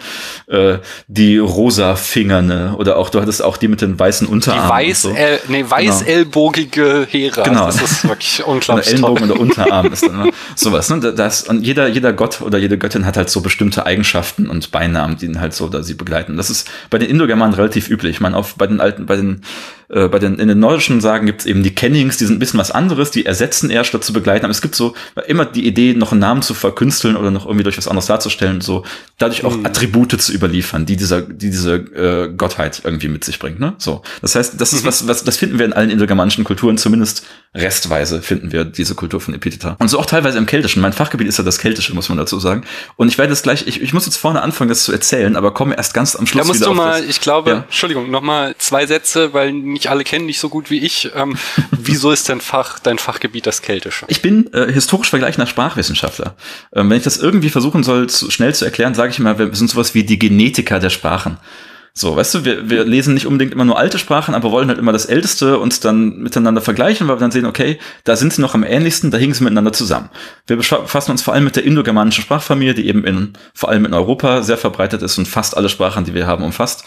Äh, 0.49 0.79
die 1.07 1.39
rosa 1.39 1.95
Fingerne 1.95 2.75
oder 2.77 2.97
auch, 2.97 3.11
du 3.11 3.21
hattest 3.21 3.43
auch 3.43 3.57
die 3.57 3.69
mit 3.69 3.81
den 3.81 3.99
weißen 3.99 4.27
Unterarmen. 4.27 4.65
Die 4.67 4.89
weiß, 4.89 5.03
so. 5.03 5.11
äh, 5.11 5.39
nee, 5.49 5.65
weißellbogige 5.69 7.07
Hera. 7.09 7.43
Genau. 7.43 7.67
Das 7.67 7.81
ist 7.81 8.09
wirklich 8.09 8.45
unglaublich. 8.47 8.87
Der 8.87 8.95
Ellenbogen 8.95 9.31
oder 9.31 9.41
Unterarm 9.41 9.93
ist 9.93 10.07
dann 10.07 10.31
sowas, 10.57 10.91
ne? 10.91 11.13
Das, 11.15 11.45
und 11.45 11.63
jeder, 11.63 11.87
jeder 11.87 12.13
Gott 12.13 12.41
oder 12.41 12.59
jede 12.59 12.77
Göttin 12.77 13.07
hat 13.07 13.17
halt 13.17 13.31
so 13.31 13.41
bestimmte 13.41 13.87
Eigenschaften 13.87 14.49
und 14.49 14.73
Beinamen, 14.73 15.17
die 15.17 15.27
ihn 15.27 15.41
halt 15.41 15.55
so, 15.55 15.69
da 15.69 15.83
sie 15.83 15.95
begleiten. 15.95 16.37
Das 16.37 16.51
ist 16.51 16.69
bei 16.91 16.99
den 16.99 17.09
Indogermanen 17.09 17.55
relativ 17.55 17.89
üblich. 17.89 18.17
Ich 18.17 18.21
meine, 18.21 18.37
auf 18.37 18.55
bei 18.65 18.69
den 18.69 18.81
alten, 18.81 19.07
bei 19.07 19.17
den 19.17 19.43
äh, 19.89 20.09
bei 20.09 20.19
den, 20.19 20.39
in 20.39 20.49
den 20.49 20.59
nordischen 20.59 21.01
Sagen 21.01 21.27
gibt 21.27 21.41
es 21.41 21.47
eben 21.47 21.63
die 21.63 21.75
Kennings, 21.75 22.17
die 22.17 22.27
sind 22.27 22.37
ein 22.37 22.39
bisschen 22.39 22.61
was 22.61 22.71
anderes, 22.71 23.11
die 23.11 23.27
ersetzen 23.27 23.71
eher 23.71 23.85
statt 23.85 24.05
zu 24.05 24.13
begleiten. 24.13 24.45
Aber 24.45 24.53
es 24.53 24.63
gibt 24.63 24.75
so 24.75 24.95
immer 25.27 25.45
die 25.45 25.67
Idee, 25.67 25.95
noch 25.95 26.13
einen 26.13 26.21
Namen 26.21 26.43
zu 26.43 26.55
verkünsteln 26.55 27.17
oder 27.17 27.31
noch 27.31 27.47
irgendwie 27.47 27.65
durch 27.65 27.79
was 27.79 27.89
anderes 27.89 28.07
darzustellen, 28.07 28.61
so 28.61 28.85
dadurch 29.19 29.45
auch 29.45 29.57
mhm. 29.57 29.67
Attribute 29.67 30.21
zu 30.21 30.33
überliefern, 30.33 30.87
die 30.87 30.97
dieser, 30.97 31.23
die 31.23 31.51
diese 31.51 31.75
äh, 31.75 32.33
Gottheit 32.35 32.83
irgendwie 32.85 33.09
mit 33.09 33.25
sich 33.25 33.39
bringt. 33.39 33.61
Ne? 33.61 33.75
So, 33.79 34.03
das 34.21 34.35
heißt, 34.35 34.61
das 34.61 34.73
ist 34.73 34.83
mhm. 34.83 34.89
was, 34.89 35.09
was, 35.09 35.25
das 35.25 35.37
finden 35.37 35.59
wir 35.59 35.67
in 35.67 35.73
allen 35.73 35.91
indogermanischen 35.91 36.45
Kulturen, 36.45 36.79
zumindest 36.79 37.25
restweise 37.55 38.21
finden 38.21 38.53
wir 38.53 38.65
diese 38.65 38.95
Kultur 38.95 39.21
von 39.21 39.35
Epitheta. 39.35 39.77
Und 39.79 39.89
so 39.89 39.99
auch 39.99 40.07
teilweise 40.07 40.39
im 40.39 40.47
Keltischen. 40.47 40.83
Mein 40.83 40.93
Fachgebiet 40.93 41.29
ist 41.29 41.39
ja 41.39 41.45
das 41.45 41.59
Keltische, 41.59 41.95
muss 41.95 42.09
man 42.09 42.19
dazu 42.19 42.41
sagen. 42.41 42.65
Und 42.97 43.09
ich 43.09 43.19
werde 43.19 43.33
jetzt 43.33 43.45
gleich, 43.45 43.67
ich, 43.67 43.81
ich 43.81 43.93
muss 43.93 44.07
jetzt 44.07 44.17
vorne 44.17 44.43
anfangen, 44.43 44.69
das 44.69 44.85
zu 44.85 44.93
erzählen, 44.93 45.37
aber 45.37 45.55
komme 45.55 45.77
erst 45.77 45.95
ganz 45.95 46.17
am 46.17 46.27
Schluss 46.27 46.43
da 46.43 46.49
musst 46.49 46.61
wieder 46.61 46.71
du 46.71 46.77
mal, 46.77 47.05
ich 47.05 47.21
glaube, 47.21 47.51
ja. 47.51 47.57
Entschuldigung, 47.59 48.11
noch 48.11 48.23
mal 48.23 48.55
zwei 48.59 48.87
Sätze, 48.87 49.33
weil 49.33 49.53
nicht 49.75 49.89
alle 49.89 50.05
kennen 50.05 50.27
dich 50.27 50.39
so 50.39 50.49
gut 50.49 50.71
wie 50.71 50.79
ich. 50.79 51.11
Ähm, 51.15 51.37
wieso 51.71 52.11
ist 52.11 52.29
dein 52.29 52.41
Fach, 52.41 52.79
dein 52.79 52.99
Fachgebiet 52.99 53.47
das 53.47 53.61
Keltische? 53.61 54.07
Ich 54.09 54.23
bin 54.23 54.53
äh, 54.55 54.73
historisch 54.73 55.11
vergleichender 55.11 55.47
Sprachwissenschaftler. 55.47 56.35
Ähm, 56.75 56.89
wenn 56.89 56.97
ich 56.97 57.05
das 57.05 57.19
irgendwie 57.19 57.51
versuchen 57.51 57.83
soll, 57.83 58.09
zu, 58.09 58.31
schnell 58.31 58.55
zu 58.55 58.65
erklären, 58.65 58.95
sage 58.95 59.11
ich 59.11 59.19
immer, 59.19 59.39
wir 59.39 59.55
sind 59.55 59.69
sowas 59.69 59.95
wie 59.95 60.05
die 60.05 60.19
Genetiker 60.19 60.81
der 60.81 60.91
Sprachen. 60.91 61.39
So, 61.97 62.17
weißt 62.17 62.35
du, 62.35 62.45
wir, 62.45 62.69
wir 62.69 62.85
lesen 62.85 63.15
nicht 63.15 63.27
unbedingt 63.27 63.53
immer 63.53 63.65
nur 63.65 63.79
alte 63.79 64.01
Sprachen, 64.01 64.35
aber 64.35 64.51
wollen 64.51 64.67
halt 64.67 64.81
immer 64.81 64.91
das 64.91 65.07
Älteste 65.07 65.61
uns 65.61 65.79
dann 65.79 66.19
miteinander 66.19 66.61
vergleichen, 66.61 67.07
weil 67.07 67.15
wir 67.15 67.21
dann 67.21 67.31
sehen, 67.31 67.47
okay, 67.47 67.79
da 68.03 68.17
sind 68.17 68.33
sie 68.33 68.41
noch 68.41 68.55
am 68.55 68.65
ähnlichsten, 68.65 69.13
da 69.13 69.19
hingen 69.19 69.33
sie 69.33 69.45
miteinander 69.45 69.73
zusammen. 69.73 70.11
Wir 70.49 70.57
befassen 70.57 71.13
uns 71.13 71.23
vor 71.23 71.35
allem 71.35 71.45
mit 71.45 71.55
der 71.55 71.63
indogermanischen 71.63 72.25
Sprachfamilie, 72.25 72.75
die 72.75 72.89
eben 72.89 73.05
in, 73.05 73.35
vor 73.55 73.69
allem 73.69 73.85
in 73.85 73.95
Europa 73.95 74.43
sehr 74.43 74.59
verbreitet 74.59 75.03
ist 75.03 75.19
und 75.19 75.29
fast 75.29 75.57
alle 75.57 75.69
Sprachen, 75.69 76.05
die 76.05 76.15
wir 76.15 76.27
haben, 76.27 76.43
umfasst. 76.43 76.85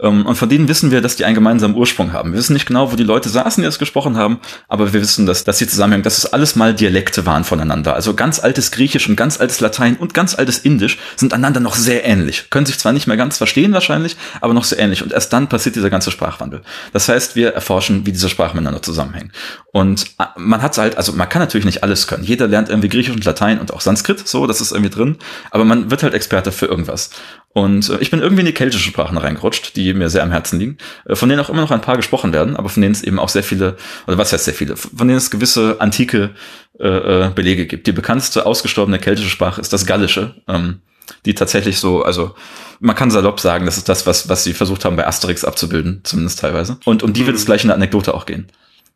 Ähm, 0.00 0.26
und 0.26 0.36
von 0.36 0.48
denen 0.48 0.68
wissen 0.68 0.90
wir, 0.90 1.00
dass 1.00 1.16
die 1.16 1.24
einen 1.24 1.34
gemeinsamen 1.34 1.76
Ursprung 1.76 2.12
haben. 2.12 2.32
Wir 2.32 2.38
wissen 2.38 2.52
nicht 2.52 2.66
genau, 2.66 2.92
wo 2.92 2.96
die 2.96 3.04
Leute 3.04 3.28
saßen, 3.28 3.62
die 3.62 3.66
das 3.66 3.78
gesprochen 3.78 4.16
haben, 4.16 4.38
aber 4.68 4.92
wir 4.92 5.00
wissen, 5.00 5.26
dass, 5.26 5.44
dass 5.44 5.58
sie 5.58 5.66
zusammenhängen, 5.66 6.04
dass 6.04 6.18
es 6.18 6.32
alles 6.32 6.56
mal 6.56 6.74
Dialekte 6.74 7.26
waren 7.26 7.44
voneinander. 7.44 7.94
Also 7.94 8.14
ganz 8.14 8.38
altes 8.38 8.70
Griechisch 8.70 9.08
und 9.08 9.16
ganz 9.16 9.40
altes 9.40 9.60
Latein 9.60 9.96
und 9.96 10.14
ganz 10.14 10.38
altes 10.38 10.58
Indisch 10.58 10.98
sind 11.16 11.34
einander 11.34 11.60
noch 11.60 11.74
sehr 11.74 12.04
ähnlich. 12.04 12.50
Können 12.50 12.66
sich 12.66 12.78
zwar 12.78 12.92
nicht 12.92 13.06
mehr 13.06 13.16
ganz 13.16 13.38
verstehen 13.38 13.72
wahrscheinlich, 13.72 14.16
aber 14.40 14.54
noch 14.54 14.64
sehr 14.64 14.78
ähnlich. 14.78 15.02
Und 15.02 15.12
erst 15.12 15.32
dann 15.32 15.48
passiert 15.48 15.76
dieser 15.76 15.90
ganze 15.90 16.10
Sprachwandel. 16.10 16.62
Das 16.92 17.08
heißt, 17.08 17.36
wir 17.36 17.50
erforschen, 17.54 18.06
wie 18.06 18.12
diese 18.12 18.28
Sprachen 18.28 18.56
miteinander 18.56 18.82
zusammenhängen. 18.82 19.32
Und 19.72 20.06
äh, 20.18 20.24
man 20.36 20.62
hat 20.62 20.78
halt, 20.78 20.96
also 20.96 21.12
man 21.12 21.28
kann 21.28 21.42
natürlich 21.42 21.64
nicht 21.64 21.82
alles 21.82 22.06
können. 22.06 22.24
Jeder 22.24 22.46
lernt 22.46 22.68
irgendwie 22.68 22.88
Griechisch 22.88 23.14
und 23.14 23.24
Latein 23.24 23.58
und 23.58 23.72
auch 23.72 23.80
Sanskrit, 23.80 24.26
so, 24.26 24.46
das 24.46 24.60
ist 24.60 24.72
irgendwie 24.72 24.90
drin. 24.90 25.16
Aber 25.50 25.64
man 25.64 25.90
wird 25.90 26.02
halt 26.02 26.14
Experte 26.14 26.52
für 26.52 26.66
irgendwas. 26.66 27.10
Und 27.52 27.88
äh, 27.88 27.98
ich 28.00 28.10
bin 28.10 28.20
irgendwie 28.20 28.40
in 28.40 28.46
die 28.46 28.52
keltische 28.52 28.88
Sprachen 28.88 29.18
reingerutscht, 29.18 29.76
die 29.76 29.87
mir 29.94 30.08
sehr 30.10 30.22
am 30.22 30.30
Herzen 30.30 30.58
liegen, 30.58 30.78
äh, 31.06 31.14
von 31.14 31.28
denen 31.28 31.40
auch 31.40 31.50
immer 31.50 31.60
noch 31.60 31.70
ein 31.70 31.80
paar 31.80 31.96
gesprochen 31.96 32.32
werden, 32.32 32.56
aber 32.56 32.68
von 32.68 32.82
denen 32.82 32.94
es 32.94 33.02
eben 33.02 33.18
auch 33.18 33.28
sehr 33.28 33.42
viele, 33.42 33.76
oder 34.06 34.18
was 34.18 34.32
heißt 34.32 34.44
sehr 34.44 34.54
viele, 34.54 34.76
von 34.76 35.08
denen 35.08 35.18
es 35.18 35.30
gewisse 35.30 35.80
antike 35.80 36.30
äh, 36.78 37.30
Belege 37.30 37.66
gibt. 37.66 37.86
Die 37.86 37.92
bekannteste 37.92 38.46
ausgestorbene 38.46 38.98
keltische 38.98 39.30
Sprache 39.30 39.60
ist 39.60 39.72
das 39.72 39.86
Gallische. 39.86 40.34
Ähm, 40.46 40.80
die 41.24 41.34
tatsächlich 41.34 41.78
so, 41.78 42.02
also 42.02 42.34
man 42.80 42.94
kann 42.94 43.10
salopp 43.10 43.40
sagen, 43.40 43.66
das 43.66 43.76
ist 43.76 43.88
das, 43.88 44.06
was, 44.06 44.28
was 44.28 44.44
sie 44.44 44.52
versucht 44.52 44.84
haben 44.84 44.96
bei 44.96 45.06
Asterix 45.06 45.44
abzubilden, 45.44 46.00
zumindest 46.04 46.40
teilweise. 46.40 46.78
Und 46.84 47.02
um 47.02 47.12
die 47.12 47.26
wird 47.26 47.36
es 47.36 47.42
mhm. 47.42 47.46
gleich 47.46 47.62
in 47.62 47.68
der 47.68 47.76
Anekdote 47.76 48.14
auch 48.14 48.26
gehen. 48.26 48.48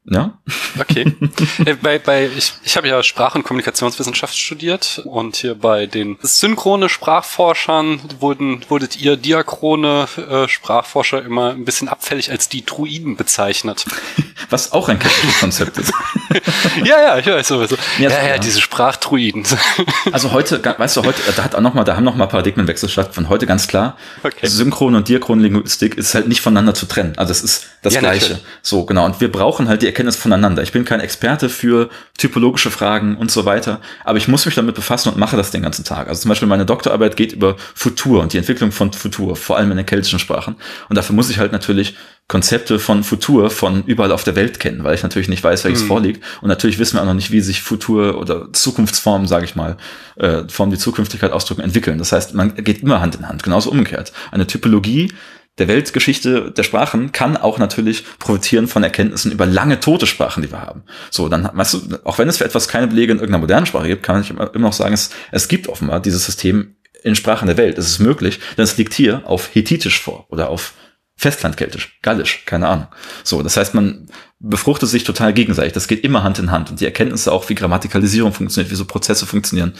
Ja. 0.04 0.38
Okay. 0.78 1.12
Äh, 1.64 1.74
bei, 1.74 1.98
bei, 1.98 2.26
ich 2.26 2.54
ich 2.64 2.76
habe 2.76 2.88
ja 2.88 3.02
Sprach- 3.02 3.34
und 3.34 3.44
Kommunikationswissenschaft 3.44 4.36
studiert 4.36 5.02
und 5.04 5.36
hier 5.36 5.54
bei 5.54 5.86
den 5.86 6.18
synchrone 6.22 6.88
Sprachforschern 6.88 8.00
wurden, 8.18 8.64
wurdet 8.68 9.00
ihr 9.00 9.16
diachrone 9.16 10.08
äh, 10.16 10.48
Sprachforscher 10.48 11.22
immer 11.22 11.50
ein 11.50 11.64
bisschen 11.64 11.88
abfällig 11.88 12.30
als 12.30 12.48
die 12.48 12.64
Druiden 12.64 13.16
bezeichnet. 13.16 13.84
Was 14.50 14.72
auch 14.72 14.88
ein 14.88 14.98
Konzept 15.40 15.78
ist. 15.78 15.92
ja, 16.84 17.00
ja, 17.00 17.18
ich 17.18 17.26
weiß 17.26 17.48
sowieso. 17.48 17.76
Ja, 17.98 18.10
ja, 18.10 18.28
ja, 18.28 18.38
diese 18.38 18.60
Sprachtruiden. 18.60 19.44
also 20.12 20.32
heute, 20.32 20.62
weißt 20.64 20.96
du, 20.96 21.04
heute, 21.04 21.20
da 21.36 21.44
hat 21.44 21.54
auch 21.54 21.60
noch 21.60 21.74
mal, 21.74 21.84
da 21.84 21.96
haben 21.96 22.04
noch 22.04 22.16
mal 22.16 22.26
Paradigmenwechsel 22.26 22.88
stattgefunden. 22.88 23.30
Heute 23.30 23.46
ganz 23.46 23.68
klar, 23.68 23.96
okay. 24.22 24.46
Synchron 24.46 24.94
und 24.94 25.08
Diachronlinguistik 25.08 25.96
ist 25.96 26.14
halt 26.14 26.28
nicht 26.28 26.40
voneinander 26.40 26.74
zu 26.74 26.86
trennen. 26.86 27.14
Also 27.16 27.32
es 27.32 27.42
ist 27.42 27.66
das 27.82 27.94
ja, 27.94 28.00
Gleiche. 28.00 28.32
Natürlich. 28.32 28.44
So, 28.62 28.84
genau. 28.84 29.04
Und 29.04 29.20
wir 29.20 29.30
brauchen 29.30 29.68
halt 29.68 29.82
die 29.82 29.86
Erkenntnis 29.86 30.16
voneinander. 30.16 30.62
Ich 30.62 30.72
bin 30.72 30.84
kein 30.84 31.00
Experte 31.00 31.48
für 31.48 31.90
typologische 32.18 32.70
Fragen 32.70 33.16
und 33.16 33.30
so 33.30 33.44
weiter, 33.44 33.80
aber 34.04 34.18
ich 34.18 34.28
muss 34.28 34.46
mich 34.46 34.54
damit 34.54 34.74
befassen 34.74 35.08
und 35.10 35.18
mache 35.18 35.36
das 35.36 35.50
den 35.50 35.62
ganzen 35.62 35.84
Tag. 35.84 36.08
Also 36.08 36.22
zum 36.22 36.28
Beispiel 36.28 36.48
meine 36.48 36.66
Doktorarbeit 36.66 37.16
geht 37.16 37.32
über 37.32 37.56
Futur 37.74 38.22
und 38.22 38.32
die 38.32 38.38
Entwicklung 38.38 38.72
von 38.72 38.92
Futur, 38.92 39.36
vor 39.36 39.56
allem 39.56 39.70
in 39.70 39.76
den 39.76 39.86
keltischen 39.86 40.18
Sprachen. 40.18 40.56
Und 40.88 40.96
dafür 40.96 41.14
muss 41.14 41.30
ich 41.30 41.38
halt 41.38 41.52
natürlich 41.52 41.96
Konzepte 42.28 42.78
von 42.78 43.04
Futur 43.04 43.50
von 43.50 43.84
überall 43.84 44.12
auf 44.12 44.24
der 44.24 44.36
Welt 44.36 44.58
kennen, 44.58 44.84
weil 44.84 44.94
ich 44.94 45.02
natürlich 45.02 45.28
nicht 45.28 45.44
weiß, 45.44 45.64
welches 45.64 45.82
mhm. 45.82 45.88
vorliegt. 45.88 46.24
Und 46.40 46.48
natürlich 46.48 46.78
wissen 46.78 46.96
wir 46.96 47.02
auch 47.02 47.06
noch 47.06 47.14
nicht, 47.14 47.30
wie 47.30 47.40
sich 47.40 47.60
Futur 47.60 48.18
oder 48.18 48.52
Zukunftsformen, 48.52 49.28
sage 49.28 49.44
ich 49.44 49.54
mal, 49.54 49.76
äh, 50.16 50.44
Formen, 50.48 50.72
die 50.72 50.78
Zukünftigkeit 50.78 51.32
ausdrücken, 51.32 51.60
entwickeln. 51.60 51.98
Das 51.98 52.12
heißt, 52.12 52.34
man 52.34 52.54
geht 52.54 52.82
immer 52.82 53.00
Hand 53.00 53.16
in 53.16 53.28
Hand, 53.28 53.42
genauso 53.42 53.70
umgekehrt. 53.70 54.12
Eine 54.30 54.46
Typologie 54.46 55.12
der 55.58 55.68
Weltgeschichte 55.68 56.50
der 56.50 56.62
Sprachen 56.62 57.12
kann 57.12 57.36
auch 57.36 57.58
natürlich 57.58 58.04
profitieren 58.18 58.68
von 58.68 58.82
Erkenntnissen 58.82 59.32
über 59.32 59.44
lange 59.44 59.80
tote 59.80 60.06
Sprachen, 60.06 60.42
die 60.42 60.50
wir 60.50 60.62
haben. 60.62 60.84
So, 61.10 61.28
dann, 61.28 61.50
weißt 61.52 61.74
du, 61.74 61.98
auch 62.04 62.18
wenn 62.18 62.28
es 62.28 62.38
für 62.38 62.44
etwas 62.44 62.68
keine 62.68 62.86
Belege 62.86 63.12
in 63.12 63.18
irgendeiner 63.18 63.40
modernen 63.40 63.66
Sprache 63.66 63.88
gibt, 63.88 64.02
kann 64.02 64.22
ich 64.22 64.30
immer, 64.30 64.50
noch 64.54 64.72
sagen, 64.72 64.94
es, 64.94 65.10
es 65.30 65.48
gibt 65.48 65.68
offenbar 65.68 66.00
dieses 66.00 66.24
System 66.24 66.76
in 67.02 67.14
Sprachen 67.14 67.48
der 67.48 67.58
Welt. 67.58 67.76
Es 67.76 67.88
ist 67.88 67.98
möglich, 67.98 68.40
denn 68.56 68.64
es 68.64 68.78
liegt 68.78 68.94
hier 68.94 69.22
auf 69.26 69.54
Hethitisch 69.54 70.00
vor 70.00 70.26
oder 70.30 70.48
auf 70.48 70.72
Festlandkeltisch, 71.16 71.98
Gallisch, 72.02 72.44
keine 72.46 72.68
Ahnung. 72.68 72.86
So, 73.22 73.42
das 73.42 73.56
heißt, 73.56 73.74
man 73.74 74.08
befruchtet 74.40 74.88
sich 74.88 75.04
total 75.04 75.32
gegenseitig. 75.32 75.72
Das 75.72 75.86
geht 75.86 76.02
immer 76.02 76.24
Hand 76.24 76.38
in 76.38 76.50
Hand. 76.50 76.70
Und 76.70 76.80
die 76.80 76.84
Erkenntnisse 76.84 77.30
auch, 77.30 77.48
wie 77.48 77.54
Grammatikalisierung 77.54 78.32
funktioniert, 78.32 78.72
wie 78.72 78.76
so 78.76 78.84
Prozesse 78.84 79.26
funktionieren, 79.26 79.74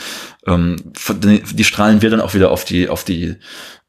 ähm, 0.47 0.93
die 1.25 1.63
strahlen 1.63 2.01
wir 2.01 2.09
dann 2.09 2.21
auch 2.21 2.33
wieder 2.33 2.51
auf 2.51 2.63
die, 2.63 2.87
auf 2.87 3.03
die 3.03 3.35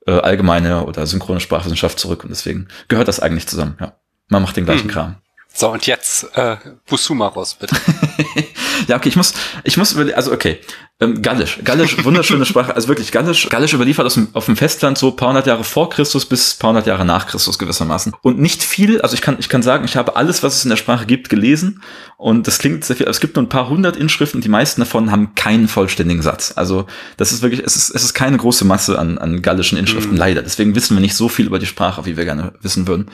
äh, 0.07 0.13
allgemeine 0.13 0.85
oder 0.85 1.07
synchrone 1.07 1.41
Sprachwissenschaft 1.41 1.99
zurück. 1.99 2.25
Und 2.25 2.31
deswegen 2.31 2.69
gehört 2.89 3.09
das 3.09 3.21
eigentlich 3.21 3.47
zusammen. 3.47 3.77
Ja, 3.81 3.97
man 4.29 4.43
macht 4.43 4.57
den 4.57 4.65
gleichen 4.65 4.85
hm. 4.85 4.91
Kram. 4.91 5.17
So, 5.53 5.71
und 5.71 5.87
jetzt 5.87 6.37
äh, 6.37 6.57
Busuma 6.89 7.29
raus, 7.29 7.55
bitte. 7.55 7.77
ja, 8.89 8.97
okay, 8.97 9.09
ich 9.09 9.17
muss, 9.17 9.35
ich 9.65 9.77
muss 9.77 9.93
über, 9.93 10.17
also 10.17 10.33
okay, 10.33 10.59
ähm, 11.01 11.23
Gallisch, 11.23 11.59
Gallisch, 11.65 12.05
wunderschöne 12.05 12.45
Sprache, 12.47 12.75
also 12.75 12.89
wirklich 12.89 13.11
Gallisch, 13.11 13.49
Gallisch 13.49 13.73
überliefert 13.73 14.07
aus 14.07 14.15
dem, 14.15 14.29
auf 14.33 14.47
dem 14.47 14.57
Festland 14.57 14.97
so 14.97 15.11
paar 15.11 15.29
hundert 15.29 15.47
Jahre 15.47 15.65
vor 15.65 15.91
Christus 15.91 16.25
bis 16.25 16.55
paar 16.55 16.71
hundert 16.71 16.87
Jahre 16.87 17.05
nach 17.05 17.27
Christus 17.27 17.59
gewissermaßen. 17.59 18.13
Und 18.23 18.39
nicht 18.39 18.63
viel, 18.63 19.01
also 19.01 19.15
ich 19.15 19.21
kann, 19.21 19.37
ich 19.41 19.49
kann 19.49 19.63
sagen, 19.63 19.85
ich 19.85 19.97
habe 19.97 20.17
alles, 20.17 20.43
was 20.43 20.57
es 20.57 20.65
in 20.65 20.71
der 20.71 20.77
Sprache 20.77 21.07
gibt, 21.07 21.29
gelesen 21.29 21.83
und 22.17 22.47
das 22.47 22.59
klingt 22.59 22.85
sehr 22.85 22.97
viel, 22.97 23.09
es 23.09 23.21
gibt 23.21 23.37
nur 23.37 23.45
ein 23.45 23.49
paar 23.49 23.69
hundert 23.69 23.97
Inschriften, 23.97 24.41
die 24.41 24.49
meisten 24.49 24.81
davon 24.81 25.11
haben 25.11 25.35
keinen 25.35 25.67
vollständigen 25.69 26.23
Satz. 26.23 26.53
Also 26.57 26.87
das 27.17 27.33
ist 27.33 27.43
wirklich, 27.43 27.63
es 27.65 27.77
ist, 27.77 27.91
es 27.91 28.05
ist 28.05 28.15
keine 28.15 28.37
große 28.37 28.65
Masse 28.65 28.99
an, 28.99 29.19
an 29.19 29.43
gallischen 29.43 29.79
Inschriften, 29.79 30.13
mhm. 30.13 30.19
leider. 30.19 30.43
Deswegen 30.43 30.75
wissen 30.75 30.97
wir 30.97 31.01
nicht 31.01 31.17
so 31.17 31.29
viel 31.29 31.47
über 31.47 31.59
die 31.59 31.67
Sprache, 31.67 32.07
wie 32.07 32.17
wir 32.17 32.25
gerne 32.25 32.53
wissen 32.63 32.87
würden. 32.87 33.11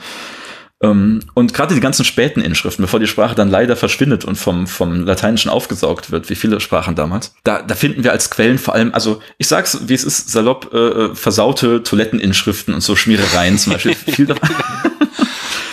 Ähm, 0.81 1.19
und 1.33 1.53
gerade 1.53 1.75
die 1.75 1.79
ganzen 1.79 2.05
späten 2.05 2.41
Inschriften, 2.41 2.81
bevor 2.81 2.99
die 2.99 3.07
Sprache 3.07 3.35
dann 3.35 3.49
leider 3.49 3.75
verschwindet 3.75 4.25
und 4.25 4.35
vom, 4.35 4.65
vom 4.67 5.05
Lateinischen 5.05 5.49
aufgesaugt 5.49 6.11
wird, 6.11 6.29
wie 6.29 6.35
viele 6.35 6.59
Sprachen 6.59 6.95
damals, 6.95 7.33
da, 7.43 7.61
da 7.61 7.75
finden 7.75 8.03
wir 8.03 8.11
als 8.11 8.29
Quellen 8.29 8.57
vor 8.57 8.73
allem, 8.73 8.93
also 8.93 9.21
ich 9.37 9.47
sag's, 9.47 9.81
wie 9.87 9.93
es 9.93 10.03
ist, 10.03 10.29
salopp, 10.29 10.73
äh, 10.73 10.77
äh 10.77 11.15
versaute 11.15 11.83
Toiletteninschriften 11.83 12.73
und 12.73 12.81
so 12.81 12.95
Schmierereien 12.95 13.57
zum 13.57 13.73
Beispiel. 13.73 13.95
viel 13.95 14.25
davon. 14.25 14.49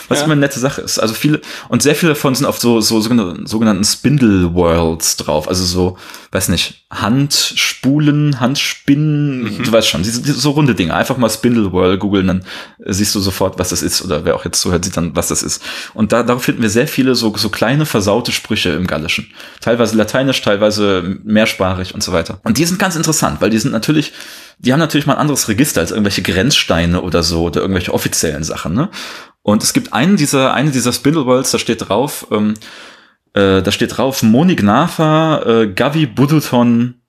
was 0.09 0.19
ja. 0.19 0.25
immer 0.25 0.33
eine 0.33 0.41
nette 0.41 0.59
Sache 0.59 0.81
ist. 0.81 0.99
Also 0.99 1.15
viele, 1.15 1.41
und 1.69 1.83
sehr 1.83 1.95
viele 1.95 2.13
davon 2.13 2.35
sind 2.35 2.47
auf 2.47 2.59
so, 2.59 2.81
so 2.81 3.01
sogenannten 3.01 3.85
Spindle 3.85 4.55
Worlds 4.55 5.17
drauf. 5.17 5.49
Also 5.49 5.65
so, 5.65 5.99
weiß 6.33 6.49
nicht, 6.49 6.85
Handspulen, 6.91 8.41
Handspinnen, 8.41 9.45
mhm. 9.45 9.63
du 9.63 9.71
weißt 9.71 9.89
schon, 9.89 10.05
so 10.05 10.51
runde 10.53 10.75
Dinge. 10.75 10.95
Einfach 10.95 11.19
mal 11.19 11.29
Spindle 11.29 11.73
World 11.73 12.01
googeln, 12.01 12.27
dann 12.27 12.45
siehst 12.87 13.15
du 13.15 13.21
sofort, 13.21 13.59
was 13.59 13.69
das 13.69 13.83
ist. 13.83 14.03
Oder 14.03 14.25
wer 14.25 14.37
auch 14.37 14.45
jetzt 14.45 14.61
zuhört, 14.61 14.85
sieht 14.85 14.97
dann, 14.97 15.15
was 15.15 15.29
das 15.29 15.43
ist. 15.43 15.63
Und 15.93 16.13
da, 16.13 16.23
darauf 16.23 16.43
finden 16.43 16.63
wir 16.63 16.71
sehr 16.71 16.89
viele 16.89 17.15
so, 17.15 17.37
so 17.37 17.51
kleine 17.51 17.85
versaute 17.85 18.33
Sprüche 18.33 18.71
im 18.71 18.87
Gallischen. 18.87 19.31
Teilweise 19.61 19.97
lateinisch, 19.97 20.41
teilweise 20.41 21.19
mehrsprachig 21.25 21.95
und 21.95 22.03
so 22.03 22.13
weiter. 22.13 22.41
Und 22.45 22.57
die 22.57 22.65
sind 22.65 22.79
ganz 22.79 22.97
interessant, 22.97 23.41
weil 23.41 23.51
die 23.51 23.59
sind 23.59 23.73
natürlich, 23.73 24.13
die 24.59 24.73
haben 24.73 24.81
natürlich 24.81 25.07
mal 25.07 25.15
ein 25.15 25.21
anderes 25.21 25.49
Register 25.49 25.83
als 25.83 25.91
irgendwelche 25.91 26.23
Grenzsteine 26.23 27.03
oder 27.03 27.23
so 27.23 27.43
oder 27.43 27.61
irgendwelche 27.61 27.93
offiziellen 27.93 28.45
Sachen. 28.45 28.75
Ne? 28.75 28.89
Und 29.49 29.63
es 29.63 29.73
gibt 29.73 29.95
einen 29.95 30.19
dieser, 30.19 30.53
eine 30.53 30.73
dieser 30.73 30.93
Spindleworlds, 30.93 31.53
da 31.53 31.59
steht 31.59 31.89
drauf, 31.89 32.27
ähm, 32.31 32.53
äh, 33.33 33.63
da 33.63 33.73
steht 33.73 33.97
drauf 33.97 34.23
Monignafa 34.23 35.41
äh, 35.41 35.69
Gavi 35.69 36.05
Buduton 36.05 37.01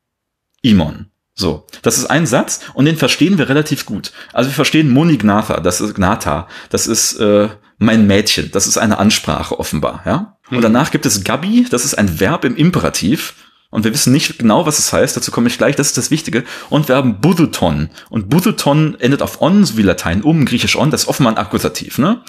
Imon. 0.62 1.08
So, 1.36 1.68
das 1.82 1.98
ist 1.98 2.06
ein 2.06 2.26
Satz 2.26 2.62
und 2.76 2.86
den 2.86 2.96
verstehen 2.96 3.38
wir 3.38 3.50
relativ 3.50 3.86
gut. 3.86 4.14
Also 4.32 4.52
wir 4.52 4.56
verstehen 4.56 4.90
Monignatha, 4.90 5.60
das 5.60 5.82
ist 5.82 5.96
Gnata, 5.96 6.48
das 6.70 6.88
ist 6.88 7.20
äh, 7.20 7.50
mein 7.78 8.08
Mädchen, 8.08 8.52
das 8.52 8.68
ist 8.68 8.78
eine 8.78 9.00
Ansprache 9.00 9.60
offenbar, 9.60 10.04
ja. 10.06 10.38
Und 10.50 10.56
hm. 10.56 10.62
danach 10.62 10.92
gibt 10.92 11.06
es 11.06 11.26
Gabi, 11.26 11.68
das 11.70 11.84
ist 11.84 11.96
ein 11.96 12.22
Verb 12.22 12.46
im 12.46 12.56
Imperativ 12.56 13.34
und 13.72 13.84
wir 13.84 13.94
wissen 13.94 14.12
nicht 14.12 14.40
genau, 14.40 14.66
was 14.66 14.80
es 14.80 14.92
heißt, 14.92 15.16
dazu 15.16 15.32
komme 15.32 15.48
ich 15.48 15.58
gleich, 15.58 15.76
das 15.76 15.88
ist 15.88 15.98
das 15.98 16.10
Wichtige. 16.10 16.44
Und 16.70 16.88
wir 16.88 16.96
haben 16.96 17.22
Buduton. 17.22 17.90
Und 18.10 18.30
Buduton 18.30 19.00
endet 19.00 19.22
auf 19.22 19.42
on, 19.42 19.64
so 19.64 19.78
wie 19.78 19.84
Latein, 19.84 20.24
um, 20.24 20.46
griechisch 20.46 20.76
on, 20.76 20.90
das 20.90 21.04
ist 21.04 21.08
offenbar 21.08 21.34
ein 21.34 21.38
Akkusativ, 21.38 22.00
ne? 22.00 22.24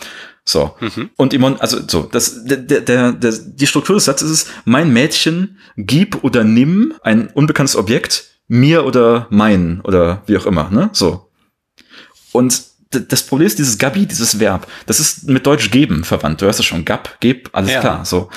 So. 0.44 0.76
Mhm. 0.81 1.11
Und 1.16 1.33
Imon, 1.33 1.59
also 1.59 1.79
so, 1.87 2.03
das, 2.03 2.44
der, 2.44 2.59
der, 2.59 3.12
der, 3.12 3.33
die 3.33 3.66
Struktur 3.66 3.94
des 3.94 4.05
Satzes 4.05 4.31
ist, 4.31 4.48
mein 4.64 4.92
Mädchen, 4.92 5.59
gib 5.76 6.22
oder 6.24 6.44
nimm 6.44 6.94
ein 7.03 7.29
unbekanntes 7.29 7.76
Objekt, 7.76 8.24
mir 8.46 8.85
oder 8.85 9.26
mein 9.31 9.81
oder 9.83 10.22
wie 10.26 10.37
auch 10.37 10.46
immer, 10.46 10.68
ne? 10.70 10.90
So. 10.92 11.31
Und 12.33 12.64
das 12.90 13.22
Problem 13.22 13.46
ist 13.46 13.59
dieses 13.59 13.79
Gabi, 13.79 14.05
dieses 14.05 14.40
Verb, 14.40 14.66
das 14.87 14.98
ist 14.98 15.29
mit 15.29 15.46
Deutsch 15.46 15.70
geben 15.70 16.03
verwandt. 16.03 16.40
Du 16.40 16.46
hörst 16.46 16.59
es 16.59 16.66
schon, 16.66 16.85
gab, 16.85 17.20
geb, 17.20 17.48
alles 17.53 17.70
ja. 17.70 17.81
klar, 17.81 18.05
so. 18.05 18.29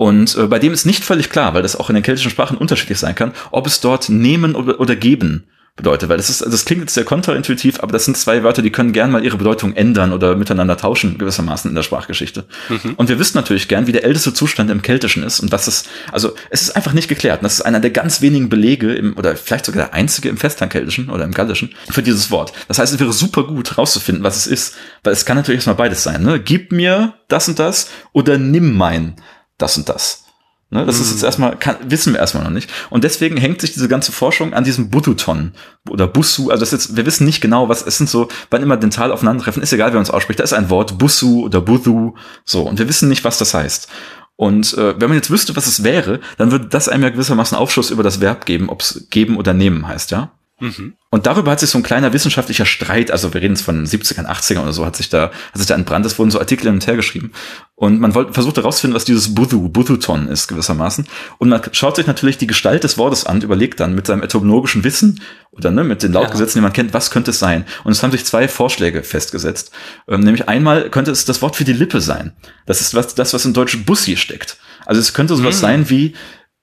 Und 0.00 0.34
äh, 0.34 0.46
bei 0.46 0.58
dem 0.58 0.72
ist 0.72 0.86
nicht 0.86 1.04
völlig 1.04 1.28
klar, 1.28 1.52
weil 1.52 1.60
das 1.60 1.76
auch 1.76 1.90
in 1.90 1.94
den 1.94 2.02
keltischen 2.02 2.30
Sprachen 2.30 2.56
unterschiedlich 2.56 2.98
sein 2.98 3.14
kann, 3.14 3.34
ob 3.50 3.66
es 3.66 3.80
dort 3.80 4.08
nehmen 4.08 4.54
oder, 4.54 4.80
oder 4.80 4.96
geben 4.96 5.44
bedeutet, 5.76 6.08
weil 6.08 6.16
das 6.16 6.30
ist, 6.30 6.40
das 6.40 6.64
klingt 6.64 6.80
jetzt 6.80 6.94
sehr 6.94 7.04
kontraintuitiv, 7.04 7.80
aber 7.80 7.92
das 7.92 8.06
sind 8.06 8.16
zwei 8.16 8.42
Wörter, 8.42 8.62
die 8.62 8.70
können 8.70 8.94
gern 8.94 9.10
mal 9.10 9.22
ihre 9.22 9.36
Bedeutung 9.36 9.74
ändern 9.74 10.14
oder 10.14 10.36
miteinander 10.36 10.78
tauschen, 10.78 11.18
gewissermaßen 11.18 11.70
in 11.70 11.74
der 11.74 11.82
Sprachgeschichte. 11.82 12.46
Mhm. 12.70 12.94
Und 12.96 13.10
wir 13.10 13.18
wissen 13.18 13.36
natürlich 13.36 13.68
gern, 13.68 13.86
wie 13.86 13.92
der 13.92 14.04
älteste 14.04 14.32
Zustand 14.32 14.70
im 14.70 14.80
Keltischen 14.80 15.22
ist 15.22 15.38
und 15.40 15.52
was 15.52 15.66
es, 15.66 15.84
also 16.10 16.34
es 16.48 16.62
ist 16.62 16.76
einfach 16.76 16.94
nicht 16.94 17.08
geklärt. 17.08 17.40
Und 17.40 17.44
das 17.44 17.56
ist 17.56 17.60
einer 17.60 17.80
der 17.80 17.90
ganz 17.90 18.22
wenigen 18.22 18.48
Belege 18.48 18.94
im, 18.94 19.18
oder 19.18 19.36
vielleicht 19.36 19.66
sogar 19.66 19.84
der 19.84 19.94
einzige 19.94 20.30
im 20.30 20.38
Festlandkeltischen 20.38 21.10
oder 21.10 21.24
im 21.24 21.32
Gallischen 21.32 21.74
für 21.90 22.02
dieses 22.02 22.30
Wort. 22.30 22.54
Das 22.68 22.78
heißt, 22.78 22.94
es 22.94 23.00
wäre 23.00 23.12
super 23.12 23.44
gut 23.44 23.76
rauszufinden, 23.76 24.24
was 24.24 24.38
es 24.38 24.46
ist, 24.46 24.76
weil 25.04 25.12
es 25.12 25.26
kann 25.26 25.36
natürlich 25.36 25.58
erstmal 25.58 25.76
beides 25.76 26.02
sein, 26.02 26.22
ne? 26.22 26.40
Gib 26.40 26.72
mir 26.72 27.12
das 27.28 27.48
und 27.48 27.58
das 27.58 27.90
oder 28.12 28.38
nimm 28.38 28.78
mein 28.78 29.16
das 29.62 29.76
und 29.76 29.88
das. 29.88 30.24
Ne, 30.72 30.86
das 30.86 31.00
ist 31.00 31.10
jetzt 31.10 31.22
mhm. 31.22 31.26
erstmal, 31.26 31.56
kann, 31.56 31.76
wissen 31.88 32.12
wir 32.12 32.20
erstmal 32.20 32.44
noch 32.44 32.52
nicht. 32.52 32.70
Und 32.90 33.02
deswegen 33.02 33.36
hängt 33.36 33.60
sich 33.60 33.72
diese 33.72 33.88
ganze 33.88 34.12
Forschung 34.12 34.54
an 34.54 34.62
diesem 34.62 34.88
Bututon 34.88 35.52
oder 35.88 36.06
Bussu. 36.06 36.50
Also 36.50 36.60
das 36.60 36.72
ist 36.72 36.86
jetzt, 36.86 36.96
wir 36.96 37.06
wissen 37.06 37.26
nicht 37.26 37.40
genau, 37.40 37.68
was 37.68 37.84
es 37.84 37.98
sind 37.98 38.08
so, 38.08 38.28
wann 38.50 38.62
immer 38.62 38.76
dental 38.76 39.10
aufeinandertreffen, 39.10 39.64
ist 39.64 39.72
egal, 39.72 39.92
wer 39.92 39.98
uns 39.98 40.10
ausspricht. 40.10 40.38
Da 40.38 40.44
ist 40.44 40.52
ein 40.52 40.70
Wort, 40.70 40.96
Bussu 40.96 41.44
oder 41.44 41.60
Buthu, 41.60 42.14
so. 42.44 42.62
Und 42.62 42.78
wir 42.78 42.88
wissen 42.88 43.08
nicht, 43.08 43.24
was 43.24 43.38
das 43.38 43.52
heißt. 43.52 43.88
Und 44.36 44.72
äh, 44.78 44.94
wenn 44.98 45.08
man 45.08 45.18
jetzt 45.18 45.30
wüsste, 45.30 45.56
was 45.56 45.66
es 45.66 45.82
wäre, 45.82 46.20
dann 46.38 46.52
würde 46.52 46.66
das 46.66 46.88
einem 46.88 47.02
ja 47.02 47.10
gewissermaßen 47.10 47.58
Aufschluss 47.58 47.90
über 47.90 48.04
das 48.04 48.20
Verb 48.20 48.46
geben, 48.46 48.70
ob 48.70 48.80
es 48.80 49.08
geben 49.10 49.36
oder 49.38 49.52
nehmen 49.52 49.88
heißt, 49.88 50.12
ja. 50.12 50.30
Mhm. 50.60 50.94
Und 51.10 51.26
darüber 51.26 51.50
hat 51.50 51.60
sich 51.60 51.70
so 51.70 51.78
ein 51.78 51.82
kleiner 51.82 52.12
wissenschaftlicher 52.12 52.66
Streit, 52.66 53.10
also 53.10 53.34
wir 53.34 53.40
reden 53.40 53.54
jetzt 53.54 53.64
von 53.64 53.84
70ern, 53.84 54.26
80ern 54.26 54.62
oder 54.62 54.72
so, 54.72 54.86
hat 54.86 54.94
sich 54.94 55.08
da, 55.08 55.30
hat 55.52 55.56
sich 55.56 55.66
da 55.66 55.74
entbrannt, 55.74 56.06
es 56.06 56.18
wurden 56.18 56.30
so 56.30 56.38
Artikel 56.38 56.66
hin 56.66 56.74
und 56.74 56.86
her 56.86 56.96
geschrieben. 56.96 57.32
Und 57.74 57.98
man 57.98 58.14
wollte, 58.14 58.34
versucht 58.34 58.58
herauszufinden, 58.58 58.94
was 58.94 59.06
dieses 59.06 59.34
Buthu, 59.34 59.70
Buthuton 59.70 60.28
ist 60.28 60.48
gewissermaßen. 60.48 61.06
Und 61.38 61.48
man 61.48 61.62
schaut 61.72 61.96
sich 61.96 62.06
natürlich 62.06 62.38
die 62.38 62.46
Gestalt 62.46 62.84
des 62.84 62.98
Wortes 62.98 63.24
an, 63.24 63.40
überlegt 63.40 63.80
dann 63.80 63.94
mit 63.94 64.06
seinem 64.06 64.22
etymologischen 64.22 64.84
Wissen 64.84 65.20
oder 65.50 65.70
ne, 65.70 65.82
mit 65.82 66.02
den 66.02 66.12
Lautgesetzen, 66.12 66.58
ja. 66.58 66.60
die 66.60 66.64
man 66.66 66.72
kennt, 66.74 66.94
was 66.94 67.10
könnte 67.10 67.30
es 67.30 67.38
sein? 67.38 67.64
Und 67.82 67.92
es 67.92 68.02
haben 68.02 68.12
sich 68.12 68.24
zwei 68.24 68.46
Vorschläge 68.48 69.02
festgesetzt. 69.02 69.72
Ähm, 70.06 70.20
nämlich 70.20 70.48
einmal 70.48 70.90
könnte 70.90 71.10
es 71.10 71.24
das 71.24 71.40
Wort 71.42 71.56
für 71.56 71.64
die 71.64 71.72
Lippe 71.72 72.00
sein. 72.00 72.34
Das 72.66 72.80
ist 72.80 72.94
was, 72.94 73.14
das, 73.14 73.32
was 73.32 73.44
im 73.46 73.54
Deutschen 73.54 73.84
Bussi 73.84 74.16
steckt. 74.16 74.58
Also 74.86 75.00
es 75.00 75.14
könnte 75.14 75.34
sowas 75.36 75.56
mhm. 75.56 75.60
sein 75.60 75.90
wie, 75.90 76.14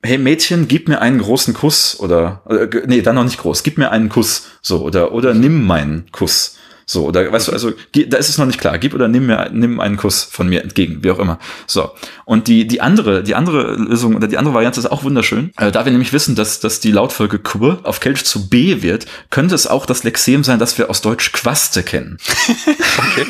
hey 0.03 0.17
Mädchen, 0.17 0.67
gib 0.67 0.87
mir 0.87 1.01
einen 1.01 1.19
großen 1.19 1.53
Kuss 1.53 1.99
oder, 1.99 2.41
oder 2.45 2.67
nee, 2.85 3.01
dann 3.01 3.15
noch 3.15 3.23
nicht 3.23 3.39
groß, 3.39 3.63
gib 3.63 3.77
mir 3.77 3.91
einen 3.91 4.09
Kuss, 4.09 4.47
so 4.61 4.81
oder 4.81 5.11
oder 5.11 5.33
nimm 5.33 5.65
meinen 5.65 6.11
Kuss. 6.11 6.57
So, 6.89 7.07
oder 7.07 7.29
weißt 7.29 7.49
du, 7.49 7.51
also 7.51 7.73
da 7.93 8.15
ist 8.15 8.29
es 8.29 8.37
noch 8.37 8.45
nicht 8.45 8.61
klar. 8.61 8.77
Gib 8.77 8.93
oder 8.93 9.09
nimm 9.09 9.25
mir 9.25 9.49
nimm 9.51 9.81
einen 9.81 9.97
Kuss 9.97 10.23
von 10.23 10.47
mir 10.47 10.63
entgegen, 10.63 11.03
wie 11.03 11.11
auch 11.11 11.19
immer. 11.19 11.37
So. 11.65 11.91
Und 12.23 12.47
die 12.47 12.65
die 12.65 12.79
andere 12.79 13.23
die 13.23 13.35
andere 13.35 13.75
Lösung 13.75 14.15
oder 14.15 14.29
die 14.29 14.37
andere 14.37 14.53
Variante 14.53 14.79
ist 14.79 14.85
auch 14.85 15.03
wunderschön. 15.03 15.51
Äh, 15.57 15.69
da 15.71 15.83
wir 15.83 15.91
nämlich 15.91 16.13
wissen, 16.13 16.35
dass 16.35 16.61
dass 16.61 16.79
die 16.79 16.93
Lautfolge 16.93 17.39
Qu 17.39 17.75
auf 17.83 17.99
Kelch 17.99 18.23
zu 18.23 18.47
B 18.47 18.81
wird, 18.81 19.05
könnte 19.31 19.53
es 19.53 19.67
auch 19.67 19.85
das 19.85 20.05
Lexem 20.05 20.45
sein, 20.45 20.59
das 20.59 20.77
wir 20.77 20.89
aus 20.89 21.01
Deutsch 21.01 21.33
Quaste 21.33 21.83
kennen. 21.83 22.19
okay. 22.97 23.25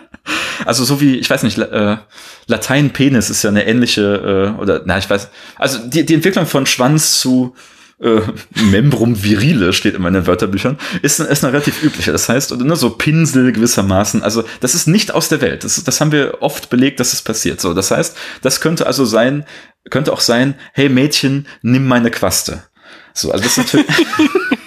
Also 0.64 0.84
so 0.84 1.00
wie, 1.00 1.16
ich 1.16 1.28
weiß 1.28 1.42
nicht, 1.42 1.58
äh, 1.58 1.96
Latein-Penis 2.46 3.28
ist 3.28 3.42
ja 3.42 3.50
eine 3.50 3.66
ähnliche, 3.66 4.54
äh, 4.56 4.60
oder, 4.60 4.82
na, 4.84 4.98
ich 4.98 5.10
weiß, 5.10 5.28
also 5.56 5.78
die, 5.86 6.06
die 6.06 6.14
Entwicklung 6.14 6.46
von 6.46 6.64
Schwanz 6.64 7.18
zu 7.18 7.54
äh, 8.00 8.20
Membrum 8.70 9.22
virile 9.22 9.72
steht 9.72 9.94
immer 9.94 10.08
in 10.08 10.14
den 10.14 10.26
Wörterbüchern, 10.26 10.78
ist, 11.02 11.20
ist 11.20 11.44
eine 11.44 11.52
relativ 11.52 11.82
übliche. 11.82 12.12
Das 12.12 12.28
heißt, 12.28 12.52
oder 12.52 12.64
ne, 12.64 12.76
so 12.76 12.90
Pinsel 12.90 13.52
gewissermaßen, 13.52 14.22
also 14.22 14.44
das 14.60 14.74
ist 14.74 14.86
nicht 14.86 15.12
aus 15.12 15.28
der 15.28 15.40
Welt. 15.40 15.64
Das, 15.64 15.82
das 15.82 16.00
haben 16.00 16.12
wir 16.12 16.38
oft 16.40 16.70
belegt, 16.70 17.00
dass 17.00 17.12
es 17.12 17.22
passiert. 17.22 17.60
So, 17.60 17.74
das 17.74 17.90
heißt, 17.90 18.16
das 18.42 18.60
könnte 18.60 18.86
also 18.86 19.04
sein, 19.04 19.44
könnte 19.90 20.12
auch 20.12 20.20
sein, 20.20 20.54
hey 20.72 20.88
Mädchen, 20.88 21.46
nimm 21.62 21.86
meine 21.86 22.10
Quaste. 22.10 22.62
So, 23.12 23.30
also 23.30 23.44
das 23.44 23.58
ist 23.58 23.58
natürlich. 23.58 23.86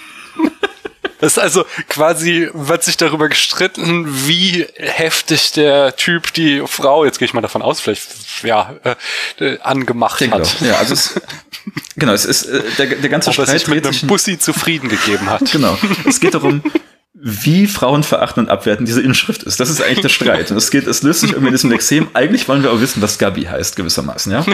Das 1.20 1.32
ist 1.32 1.38
also 1.38 1.64
quasi, 1.88 2.48
wird 2.52 2.84
sich 2.84 2.96
darüber 2.96 3.28
gestritten, 3.28 4.06
wie 4.26 4.66
heftig 4.76 5.52
der 5.52 5.96
Typ 5.96 6.32
die 6.32 6.62
Frau, 6.66 7.04
jetzt 7.04 7.18
gehe 7.18 7.26
ich 7.26 7.34
mal 7.34 7.40
davon 7.40 7.62
aus, 7.62 7.80
vielleicht, 7.80 8.08
ja, 8.44 8.74
äh, 9.40 9.58
angemacht 9.60 10.18
genau. 10.18 10.38
hat. 10.38 10.60
Ja, 10.60 10.76
also 10.76 10.94
es, 10.94 11.20
genau, 11.96 12.12
es 12.12 12.24
ist, 12.24 12.44
äh, 12.44 12.62
der, 12.78 12.86
der 12.86 13.10
ganze 13.10 13.30
Ob 13.30 13.34
Streit 13.34 13.48
sich 13.48 13.68
mit 13.68 13.86
einem 13.86 13.98
Bussi 14.06 14.38
zufrieden 14.38 14.88
gegeben 14.88 15.28
hat. 15.28 15.50
genau, 15.50 15.76
es 16.06 16.20
geht 16.20 16.34
darum, 16.34 16.62
wie 17.20 17.66
Frauen 17.66 18.04
verachten 18.04 18.44
und 18.44 18.50
abwerten 18.50 18.86
diese 18.86 19.02
Inschrift 19.02 19.42
ist. 19.42 19.58
Das 19.58 19.70
ist 19.70 19.82
eigentlich 19.82 20.02
der 20.02 20.08
Streit. 20.08 20.52
Und 20.52 20.56
es 20.56 20.70
geht, 20.70 20.86
es 20.86 21.02
löst 21.02 21.20
sich 21.20 21.30
irgendwie 21.30 21.48
in 21.48 21.54
diesem 21.54 21.70
Lexem. 21.70 22.08
Eigentlich 22.14 22.46
wollen 22.46 22.62
wir 22.62 22.72
auch 22.72 22.80
wissen, 22.80 23.02
was 23.02 23.18
Gabi 23.18 23.44
heißt, 23.44 23.74
gewissermaßen, 23.74 24.30
ja. 24.30 24.44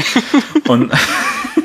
Und 0.66 0.90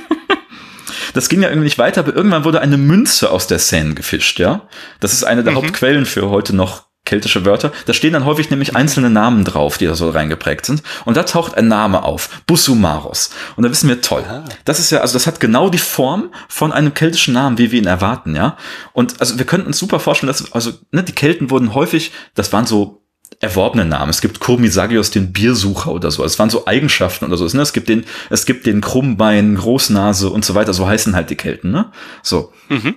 das 1.13 1.30
ging 1.30 1.41
ja 1.41 1.50
irgendwie 1.50 1.65
nicht 1.65 1.78
weiter, 1.78 2.02
aber 2.02 2.15
irgendwann 2.15 2.43
wurde 2.43 2.62
eine 2.62 2.78
Münze 2.78 3.32
aus 3.32 3.48
der 3.48 3.60
Seine 3.60 3.93
gefischt, 3.93 4.39
ja. 4.39 4.67
Das 5.00 5.13
ist 5.13 5.24
eine 5.24 5.43
der 5.43 5.56
Hauptquellen 5.56 6.06
für 6.06 6.30
heute 6.30 6.56
noch 6.56 6.89
keltische 7.10 7.43
Wörter. 7.43 7.72
Da 7.88 7.93
stehen 7.93 8.13
dann 8.13 8.26
häufig 8.26 8.52
nämlich 8.52 8.76
einzelne 8.76 9.10
Namen 9.10 9.43
drauf, 9.43 9.80
die 9.80 9.88
da 9.88 9.95
so 9.95 10.12
reingeprägt 10.12 10.65
sind. 10.65 10.84
Und 11.06 11.17
da 11.17 11.24
taucht 11.24 11.56
ein 11.56 11.67
Name 11.67 12.04
auf. 12.04 12.41
Bussumaros. 12.45 13.32
Und 13.56 13.63
da 13.63 13.72
wissen 13.72 13.89
wir, 13.89 14.02
toll. 14.02 14.24
Das 14.65 14.80
ist 14.80 14.91
ja, 14.91 15.00
also 15.00 15.13
das 15.13 15.26
hat 15.26 15.39
genau 15.39 15.69
die 15.69 15.80
Form 15.80 16.32
von 16.48 16.72
einem 16.72 16.93
keltischen 16.93 17.34
Namen, 17.34 17.58
wie 17.58 17.72
wir 17.72 17.80
ihn 17.80 17.88
erwarten, 17.88 18.36
ja. 18.36 18.58
Und 18.93 19.19
also 19.19 19.39
wir 19.39 19.45
könnten 19.45 19.67
uns 19.67 19.80
super 19.80 20.00
vorstellen, 20.00 20.28
dass, 20.28 20.52
also, 20.52 20.74
ne, 20.91 21.04
die 21.04 21.13
Kelten 21.13 21.50
wurden 21.50 21.74
häufig, 21.74 22.12
das 22.36 22.54
waren 22.54 22.67
so 22.67 22.98
erworbene 23.39 23.86
Namen. 23.86 24.10
Es 24.10 24.22
gibt 24.22 24.39
Kurmisagios, 24.39 25.12
den 25.12 25.32
Biersucher 25.32 25.92
oder 25.92 26.12
so. 26.12 26.24
Es 26.24 26.39
waren 26.39 26.50
so 26.50 26.68
Eigenschaften 26.68 27.26
oder 27.26 27.38
so. 27.38 27.46
Ne? 27.46 27.62
Es 27.62 27.74
gibt 27.74 27.89
den, 27.89 28.06
es 28.30 28.46
gibt 28.46 28.65
den 28.65 28.82
Krummbein, 28.82 29.56
Großnase 29.56 30.30
und 30.30 30.44
so 30.44 30.56
weiter. 30.56 30.74
So 30.74 30.88
heißen 30.88 31.15
halt 31.15 31.30
die 31.30 31.36
Kelten, 31.36 31.72
ne? 31.72 31.92
So. 32.22 32.52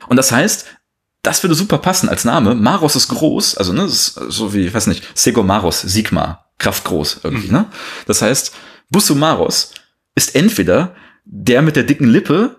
Und 0.09 0.17
das 0.17 0.33
heißt, 0.33 0.67
das 1.23 1.43
würde 1.45 1.55
super 1.55 1.79
passen 1.79 2.09
als 2.09 2.25
Name. 2.25 2.55
Maros 2.55 2.97
ist 2.97 3.09
groß, 3.09 3.57
also 3.57 3.73
ne, 3.73 3.87
so 3.89 4.53
wie, 4.53 4.67
ich 4.67 4.75
weiß 4.75 4.89
nicht, 4.89 5.07
Segomaros, 5.17 5.81
Sigma, 5.81 6.47
kraftgroß 6.59 7.21
irgendwie, 7.23 7.53
ne? 7.53 7.67
Das 8.07 8.23
heißt, 8.23 8.53
Bussumaros 8.91 9.73
ist 10.15 10.35
entweder 10.35 10.95
der 11.25 11.63
mit 11.63 11.77
der 11.77 11.85
dicken 11.85 12.09
Lippe 12.09 12.57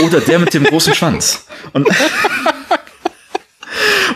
oder 0.00 0.20
der 0.20 0.38
mit 0.38 0.54
dem 0.54 0.64
großen 0.64 0.94
Schwanz. 0.94 1.46
Und, 1.72 1.86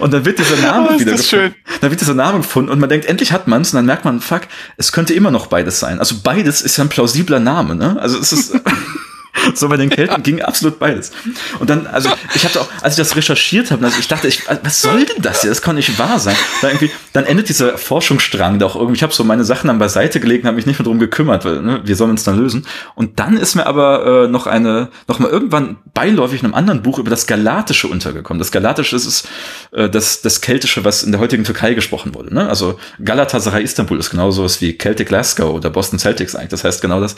und 0.00 0.12
dann 0.12 0.24
wird 0.24 0.38
dieser 0.38 0.56
Name 0.56 0.90
Oh, 0.94 1.00
wieder 1.00 1.12
gefunden. 1.12 1.54
Dann 1.80 1.90
wird 1.90 2.00
dieser 2.00 2.14
Name 2.14 2.38
gefunden 2.38 2.70
und 2.70 2.78
man 2.78 2.88
denkt, 2.88 3.06
endlich 3.06 3.32
hat 3.32 3.48
man 3.48 3.62
es 3.62 3.72
und 3.72 3.76
dann 3.76 3.86
merkt 3.86 4.04
man, 4.04 4.20
fuck, 4.20 4.42
es 4.76 4.92
könnte 4.92 5.14
immer 5.14 5.30
noch 5.30 5.46
beides 5.46 5.80
sein. 5.80 5.98
Also 5.98 6.16
beides 6.22 6.62
ist 6.62 6.76
ja 6.76 6.84
ein 6.84 6.88
plausibler 6.88 7.40
Name, 7.40 7.74
ne? 7.74 7.96
Also 8.00 8.18
es 8.18 8.32
ist 8.32 8.54
so 9.54 9.68
bei 9.68 9.76
den 9.76 9.90
Kelten 9.90 10.22
ging 10.22 10.42
absolut 10.42 10.78
beides. 10.78 11.10
Und 11.58 11.70
dann, 11.70 11.86
also 11.86 12.10
ich 12.34 12.44
hatte 12.44 12.60
auch, 12.60 12.68
als 12.82 12.94
ich 12.94 12.98
das 12.98 13.16
recherchiert 13.16 13.70
habe, 13.70 13.84
also 13.84 13.98
ich 13.98 14.08
dachte, 14.08 14.28
ich, 14.28 14.42
was 14.62 14.82
soll 14.82 15.04
denn 15.04 15.22
das 15.22 15.40
hier? 15.40 15.50
Das 15.50 15.62
kann 15.62 15.76
nicht 15.76 15.98
wahr 15.98 16.18
sein. 16.18 16.36
Dann, 16.60 16.72
irgendwie, 16.72 16.90
dann 17.12 17.24
endet 17.24 17.48
dieser 17.48 17.78
Forschungsstrang 17.78 18.58
da 18.58 18.66
auch 18.66 18.76
irgendwie. 18.76 18.96
Ich 18.96 19.02
habe 19.02 19.12
so 19.12 19.24
meine 19.24 19.44
Sachen 19.44 19.68
dann 19.68 19.78
beiseite 19.78 20.20
gelegt, 20.20 20.44
habe 20.44 20.56
mich 20.56 20.66
nicht 20.66 20.78
mehr 20.78 20.84
drum 20.84 20.98
gekümmert, 20.98 21.44
weil 21.44 21.62
ne, 21.62 21.80
wir 21.84 21.96
sollen 21.96 22.10
uns 22.10 22.24
dann 22.24 22.38
lösen. 22.38 22.66
Und 22.94 23.18
dann 23.18 23.36
ist 23.36 23.54
mir 23.54 23.66
aber 23.66 24.24
äh, 24.24 24.28
noch 24.28 24.46
eine, 24.46 24.88
noch 25.08 25.18
mal 25.18 25.30
irgendwann 25.30 25.76
beiläufig 25.94 26.40
in 26.40 26.46
einem 26.46 26.54
anderen 26.54 26.82
Buch 26.82 26.98
über 26.98 27.10
das 27.10 27.26
Galatische 27.26 27.88
untergekommen. 27.88 28.38
Das 28.38 28.52
Galatische 28.52 28.96
ist, 28.96 29.06
ist 29.06 29.28
äh, 29.72 29.88
das, 29.88 30.20
das 30.20 30.40
Keltische, 30.40 30.84
was 30.84 31.02
in 31.02 31.12
der 31.12 31.20
heutigen 31.20 31.44
Türkei 31.44 31.74
gesprochen 31.74 32.14
wurde. 32.14 32.34
Ne? 32.34 32.48
Also 32.48 32.78
Galatasaray 33.02 33.62
Istanbul 33.62 33.98
ist 33.98 34.10
genau 34.10 34.30
sowas 34.30 34.60
wie 34.60 34.76
Celtic 34.76 35.08
Glasgow 35.08 35.54
oder 35.54 35.70
Boston 35.70 35.98
Celtics 35.98 36.34
eigentlich. 36.34 36.50
Das 36.50 36.64
heißt 36.64 36.82
genau 36.82 37.00
das. 37.00 37.16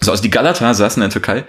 So, 0.00 0.10
also 0.10 0.22
die 0.22 0.30
Galata 0.30 0.74
saßen 0.74 1.02
in 1.02 1.08
der 1.08 1.12
Türkei 1.12 1.43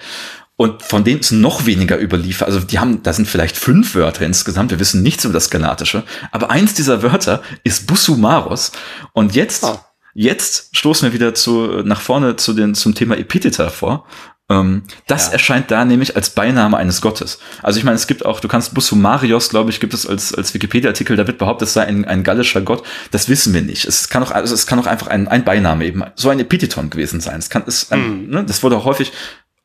und 0.58 0.84
von 0.84 1.04
denen 1.04 1.20
ist 1.20 1.32
noch 1.32 1.66
weniger 1.66 2.00
überliefert. 2.00 2.48
Also 2.48 2.60
die 2.62 2.80
haben, 2.80 3.04
da 3.04 3.12
sind 3.12 3.28
vielleicht 3.28 3.58
fünf 3.58 3.94
Wörter 3.96 4.26
insgesamt. 4.26 4.72
Wir 4.72 4.80
wissen 4.80 5.04
nichts 5.04 5.26
über 5.26 5.34
das 5.34 5.50
Galatische. 5.50 6.04
Aber 6.32 6.50
eins 6.50 6.74
dieser 6.74 7.04
Wörter 7.04 7.42
ist 7.66 7.88
Bussumaros. 7.88 8.72
Und 9.12 9.36
jetzt, 9.36 9.66
Ah. 9.66 9.84
jetzt 10.14 10.70
stoßen 10.78 11.10
wir 11.10 11.14
wieder 11.14 11.34
zu, 11.34 11.82
nach 11.84 12.00
vorne 12.00 12.38
zu 12.38 12.54
den, 12.54 12.74
zum 12.74 12.96
Thema 12.96 13.18
Epitheta 13.18 13.70
vor. 13.70 14.06
Ähm, 14.48 14.84
das 15.08 15.26
Ja. 15.28 15.32
erscheint 15.34 15.72
da 15.72 15.84
nämlich 15.84 16.16
als 16.16 16.30
Beiname 16.30 16.78
eines 16.78 17.02
Gottes. 17.02 17.40
Also 17.64 17.80
ich 17.80 17.84
meine, 17.84 17.96
es 17.96 18.06
gibt 18.08 18.24
auch, 18.26 18.40
du 18.40 18.48
kannst 18.48 18.74
Bussumarios, 18.76 19.50
glaube 19.50 19.72
ich, 19.72 19.80
gibt 19.80 19.94
es 19.96 20.06
als, 20.08 20.34
als 20.36 20.54
Wikipedia-Artikel, 20.54 21.18
da 21.18 21.26
wird 21.26 21.40
behauptet, 21.40 21.68
es 21.68 21.74
sei 21.74 21.84
ein, 21.86 22.06
ein 22.06 22.24
gallischer 22.24 22.62
Gott. 22.62 22.84
Das 23.12 23.28
wissen 23.28 23.54
wir 23.56 23.64
nicht. 23.64 23.86
Es 23.86 24.08
kann 24.08 24.22
auch, 24.24 24.30
also 24.32 24.54
es 24.54 24.68
kann 24.68 24.78
auch 24.80 24.86
einfach 24.86 25.08
ein, 25.08 25.28
ein 25.28 25.44
Beiname 25.44 25.84
eben, 25.86 26.04
so 26.16 26.30
ein 26.30 26.40
Epitheton 26.40 26.92
gewesen 26.92 27.20
sein. 27.22 27.40
Es 27.40 27.50
kann, 27.50 27.64
es, 27.66 27.92
ein, 27.92 28.30
ne, 28.30 28.44
das 28.46 28.62
wurde 28.64 28.78
auch 28.78 28.86
häufig 28.86 29.12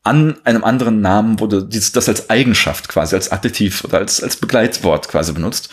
an 0.03 0.37
einem 0.45 0.65
anderen 0.65 1.01
Namen 1.01 1.41
wurde 1.41 1.65
dies, 1.65 1.93
das 1.93 2.09
als 2.09 2.31
Eigenschaft 2.31 2.89
quasi, 2.89 3.15
als 3.15 3.33
Adjektiv 3.33 3.85
oder 3.85 3.99
als, 3.99 4.23
als 4.23 4.37
Begleitwort 4.37 5.09
quasi 5.09 5.33
benutzt. 5.33 5.69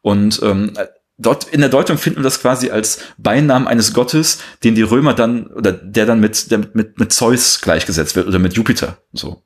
Und 0.00 0.40
ähm, 0.42 0.72
dort 1.18 1.44
in 1.44 1.60
der 1.60 1.68
Deutung 1.68 1.98
finden 1.98 2.20
wir 2.20 2.24
das 2.24 2.40
quasi 2.40 2.70
als 2.70 3.00
Beinamen 3.18 3.68
eines 3.68 3.92
Gottes, 3.92 4.38
den 4.64 4.74
die 4.74 4.82
Römer 4.82 5.14
dann, 5.14 5.48
oder 5.48 5.72
der 5.72 6.06
dann 6.06 6.20
mit, 6.20 6.50
der 6.50 6.58
mit, 6.72 6.98
mit 6.98 7.12
Zeus 7.12 7.60
gleichgesetzt 7.60 8.16
wird 8.16 8.26
oder 8.26 8.38
mit 8.38 8.54
Jupiter. 8.54 8.98
So. 9.12 9.42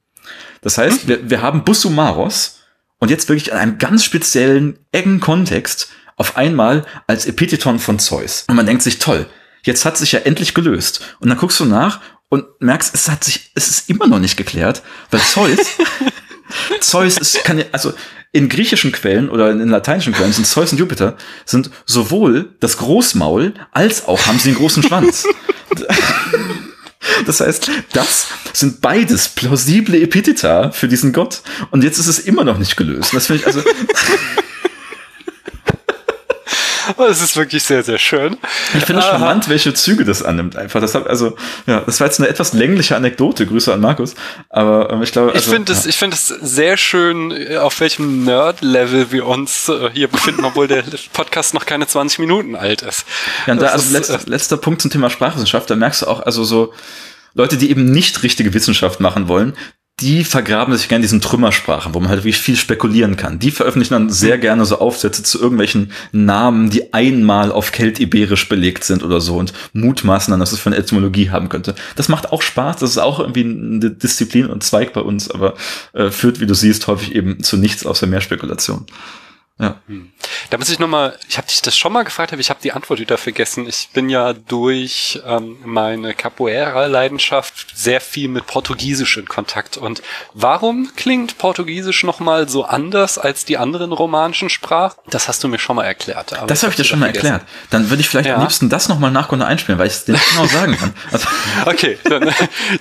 Das 0.60 0.78
heißt, 0.78 1.08
wir, 1.08 1.28
wir 1.30 1.42
haben 1.42 1.64
Bussumaros 1.64 2.60
und 2.98 3.10
jetzt 3.10 3.28
wirklich 3.28 3.48
in 3.48 3.56
einem 3.56 3.78
ganz 3.78 4.04
speziellen, 4.04 4.78
engen 4.92 5.20
Kontext 5.20 5.88
auf 6.16 6.36
einmal 6.36 6.84
als 7.06 7.26
Epitheton 7.26 7.78
von 7.78 7.98
Zeus. 7.98 8.44
Und 8.46 8.56
man 8.56 8.66
denkt 8.66 8.82
sich, 8.82 8.98
toll, 8.98 9.26
jetzt 9.62 9.84
hat 9.84 9.96
sich 9.96 10.12
ja 10.12 10.20
endlich 10.20 10.54
gelöst. 10.54 11.16
Und 11.18 11.30
dann 11.30 11.38
guckst 11.38 11.58
du 11.58 11.64
nach 11.64 12.00
und 12.30 12.46
merkst, 12.60 12.94
es 12.94 13.10
hat 13.10 13.22
sich, 13.22 13.50
es 13.54 13.68
ist 13.68 13.90
immer 13.90 14.06
noch 14.06 14.18
nicht 14.18 14.38
geklärt, 14.38 14.82
weil 15.10 15.20
Zeus, 15.20 15.58
Zeus 16.80 17.18
ist, 17.18 17.44
kann 17.44 17.58
ja, 17.58 17.66
also 17.72 17.92
in 18.32 18.48
griechischen 18.48 18.92
Quellen 18.92 19.28
oder 19.28 19.50
in 19.50 19.68
lateinischen 19.68 20.14
Quellen 20.14 20.32
sind 20.32 20.46
Zeus 20.46 20.72
und 20.72 20.78
Jupiter 20.78 21.16
sind 21.44 21.70
sowohl 21.84 22.54
das 22.60 22.78
Großmaul 22.78 23.54
als 23.72 24.06
auch 24.06 24.24
haben 24.26 24.38
sie 24.38 24.50
einen 24.50 24.58
großen 24.58 24.82
Schwanz. 24.82 25.26
Das 27.26 27.40
heißt, 27.40 27.70
das 27.92 28.28
sind 28.52 28.80
beides 28.80 29.28
plausible 29.30 30.00
Epitheta 30.00 30.70
für 30.70 30.86
diesen 30.86 31.12
Gott. 31.12 31.42
Und 31.70 31.82
jetzt 31.82 31.98
ist 31.98 32.06
es 32.06 32.18
immer 32.18 32.44
noch 32.44 32.58
nicht 32.58 32.76
gelöst. 32.76 33.14
Das 33.14 33.26
finde 33.26 33.40
ich 33.40 33.46
also, 33.46 33.62
Das 36.96 37.22
ist 37.22 37.36
wirklich 37.36 37.62
sehr, 37.62 37.82
sehr 37.82 37.98
schön. 37.98 38.36
ich 38.76 38.84
finde 38.84 39.00
es 39.00 39.08
charmant, 39.08 39.48
welche 39.48 39.74
Züge 39.74 40.04
das 40.04 40.22
annimmt 40.22 40.56
einfach. 40.56 40.80
Das 40.80 40.94
hat, 40.94 41.06
also, 41.06 41.36
ja, 41.66 41.80
das 41.80 42.00
war 42.00 42.06
jetzt 42.06 42.20
eine 42.20 42.28
etwas 42.28 42.52
längliche 42.52 42.96
Anekdote. 42.96 43.46
Grüße 43.46 43.72
an 43.72 43.80
Markus. 43.80 44.14
Aber 44.48 44.90
ähm, 44.90 45.02
ich 45.02 45.12
glaube, 45.12 45.30
Ich 45.30 45.36
also, 45.36 45.52
finde 45.52 45.72
es, 45.72 45.86
ich 45.86 45.96
finde 45.96 46.16
es 46.16 46.28
sehr 46.28 46.76
schön, 46.76 47.30
äh, 47.30 47.56
auf 47.56 47.80
welchem 47.80 48.24
Nerd-Level 48.24 49.12
wir 49.12 49.26
uns 49.26 49.68
äh, 49.68 49.90
hier 49.92 50.08
befinden, 50.08 50.44
obwohl 50.44 50.68
der 50.68 50.84
Podcast 51.12 51.54
noch 51.54 51.66
keine 51.66 51.86
20 51.86 52.18
Minuten 52.18 52.56
alt 52.56 52.82
ist. 52.82 53.04
Ja, 53.46 53.54
und 53.54 53.62
da, 53.62 53.68
also 53.68 53.84
ist, 53.84 53.92
letzter, 53.92 54.20
letzter 54.26 54.56
Punkt 54.56 54.82
zum 54.82 54.90
Thema 54.90 55.10
Sprachwissenschaft, 55.10 55.70
da 55.70 55.76
merkst 55.76 56.02
du 56.02 56.06
auch, 56.06 56.20
also 56.20 56.44
so 56.44 56.72
Leute, 57.34 57.56
die 57.56 57.70
eben 57.70 57.84
nicht 57.84 58.22
richtige 58.22 58.52
Wissenschaft 58.54 59.00
machen 59.00 59.28
wollen, 59.28 59.54
die 60.00 60.24
vergraben 60.24 60.74
sich 60.76 60.88
gerne 60.88 61.00
in 61.00 61.02
diesen 61.02 61.20
Trümmersprachen, 61.20 61.94
wo 61.94 62.00
man 62.00 62.08
halt 62.08 62.20
wirklich 62.20 62.38
viel 62.38 62.56
spekulieren 62.56 63.16
kann. 63.16 63.38
Die 63.38 63.50
veröffentlichen 63.50 63.94
dann 63.94 64.10
sehr 64.10 64.38
gerne 64.38 64.64
so 64.64 64.78
Aufsätze 64.78 65.22
zu 65.22 65.40
irgendwelchen 65.40 65.92
Namen, 66.12 66.70
die 66.70 66.94
einmal 66.94 67.52
auf 67.52 67.72
Keltiberisch 67.72 68.48
belegt 68.48 68.84
sind 68.84 69.02
oder 69.02 69.20
so 69.20 69.36
und 69.36 69.52
mutmaßen 69.72 70.30
dann, 70.30 70.40
dass 70.40 70.52
es 70.52 70.60
für 70.60 70.70
eine 70.70 70.76
Etymologie 70.76 71.30
haben 71.30 71.48
könnte. 71.48 71.74
Das 71.96 72.08
macht 72.08 72.32
auch 72.32 72.42
Spaß, 72.42 72.76
das 72.76 72.90
ist 72.90 72.98
auch 72.98 73.20
irgendwie 73.20 73.44
eine 73.44 73.90
Disziplin 73.90 74.46
und 74.46 74.62
Zweig 74.62 74.92
bei 74.92 75.00
uns, 75.00 75.30
aber 75.30 75.54
äh, 75.92 76.10
führt, 76.10 76.40
wie 76.40 76.46
du 76.46 76.54
siehst, 76.54 76.86
häufig 76.86 77.14
eben 77.14 77.42
zu 77.42 77.56
nichts 77.56 77.84
außer 77.84 78.06
mehr 78.06 78.20
Spekulation. 78.20 78.86
Ja. 79.60 79.76
Da 80.50 80.58
muss 80.58 80.68
ich 80.70 80.78
nochmal, 80.78 81.16
ich 81.28 81.36
habe 81.38 81.46
dich 81.46 81.60
das 81.62 81.76
schon 81.76 81.92
mal 81.92 82.02
gefragt, 82.02 82.32
aber 82.32 82.40
ich 82.40 82.50
habe 82.50 82.60
die 82.62 82.72
Antwort 82.72 82.98
wieder 82.98 83.18
vergessen. 83.18 83.68
Ich 83.68 83.90
bin 83.92 84.08
ja 84.08 84.32
durch 84.32 85.20
ähm, 85.26 85.58
meine 85.64 86.14
Capoeira-Leidenschaft 86.14 87.66
sehr 87.74 88.00
viel 88.00 88.28
mit 88.28 88.46
Portugiesisch 88.46 89.16
in 89.16 89.26
Kontakt. 89.26 89.76
Und 89.76 90.02
warum 90.34 90.90
klingt 90.96 91.38
Portugiesisch 91.38 92.04
nochmal 92.04 92.48
so 92.48 92.64
anders 92.64 93.18
als 93.18 93.44
die 93.44 93.58
anderen 93.58 93.92
romanischen 93.92 94.48
Sprachen? 94.50 94.96
Das 95.08 95.28
hast 95.28 95.44
du 95.44 95.48
mir 95.48 95.58
schon 95.58 95.76
mal 95.76 95.84
erklärt. 95.84 96.32
Das 96.46 96.62
habe 96.62 96.70
ich 96.70 96.76
dir 96.76 96.84
schon 96.84 96.98
mal 96.98 97.06
erklärt. 97.06 97.42
Dann 97.70 97.90
würde 97.90 98.00
ich 98.00 98.08
vielleicht 98.08 98.28
Ja. 98.28 98.36
am 98.36 98.42
liebsten 98.42 98.68
das 98.68 98.88
nochmal 98.88 99.10
nachgrund 99.10 99.42
einspielen, 99.42 99.78
weil 99.78 99.86
ich 99.88 99.94
es 99.94 100.04
dir 100.04 100.12
nicht 100.12 100.28
genau 100.30 100.46
sagen 100.46 100.76
kann. 100.76 100.94
Also, 101.12 101.26
Okay, 101.66 101.98
dann, 102.04 102.32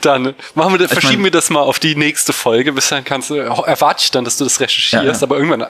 dann 0.02 0.36
machen 0.56 0.78
wir, 0.80 0.88
verschieben 0.88 1.16
mein- 1.16 1.24
wir 1.26 1.32
das 1.32 1.50
mal 1.50 1.62
auf 1.62 1.80
die 1.80 1.96
nächste 1.96 2.34
Folge. 2.34 2.74
Bis 2.74 2.90
dann 2.90 3.04
kannst 3.04 3.30
du, 3.30 3.36
erwarte 3.36 4.04
ich 4.04 4.12
dann, 4.12 4.24
dass 4.24 4.38
du 4.38 4.44
das 4.44 4.60
recherchierst, 4.60 4.94
Ja, 4.94 5.04
ja. 5.12 5.22
aber 5.22 5.38
irgendwann, 5.38 5.66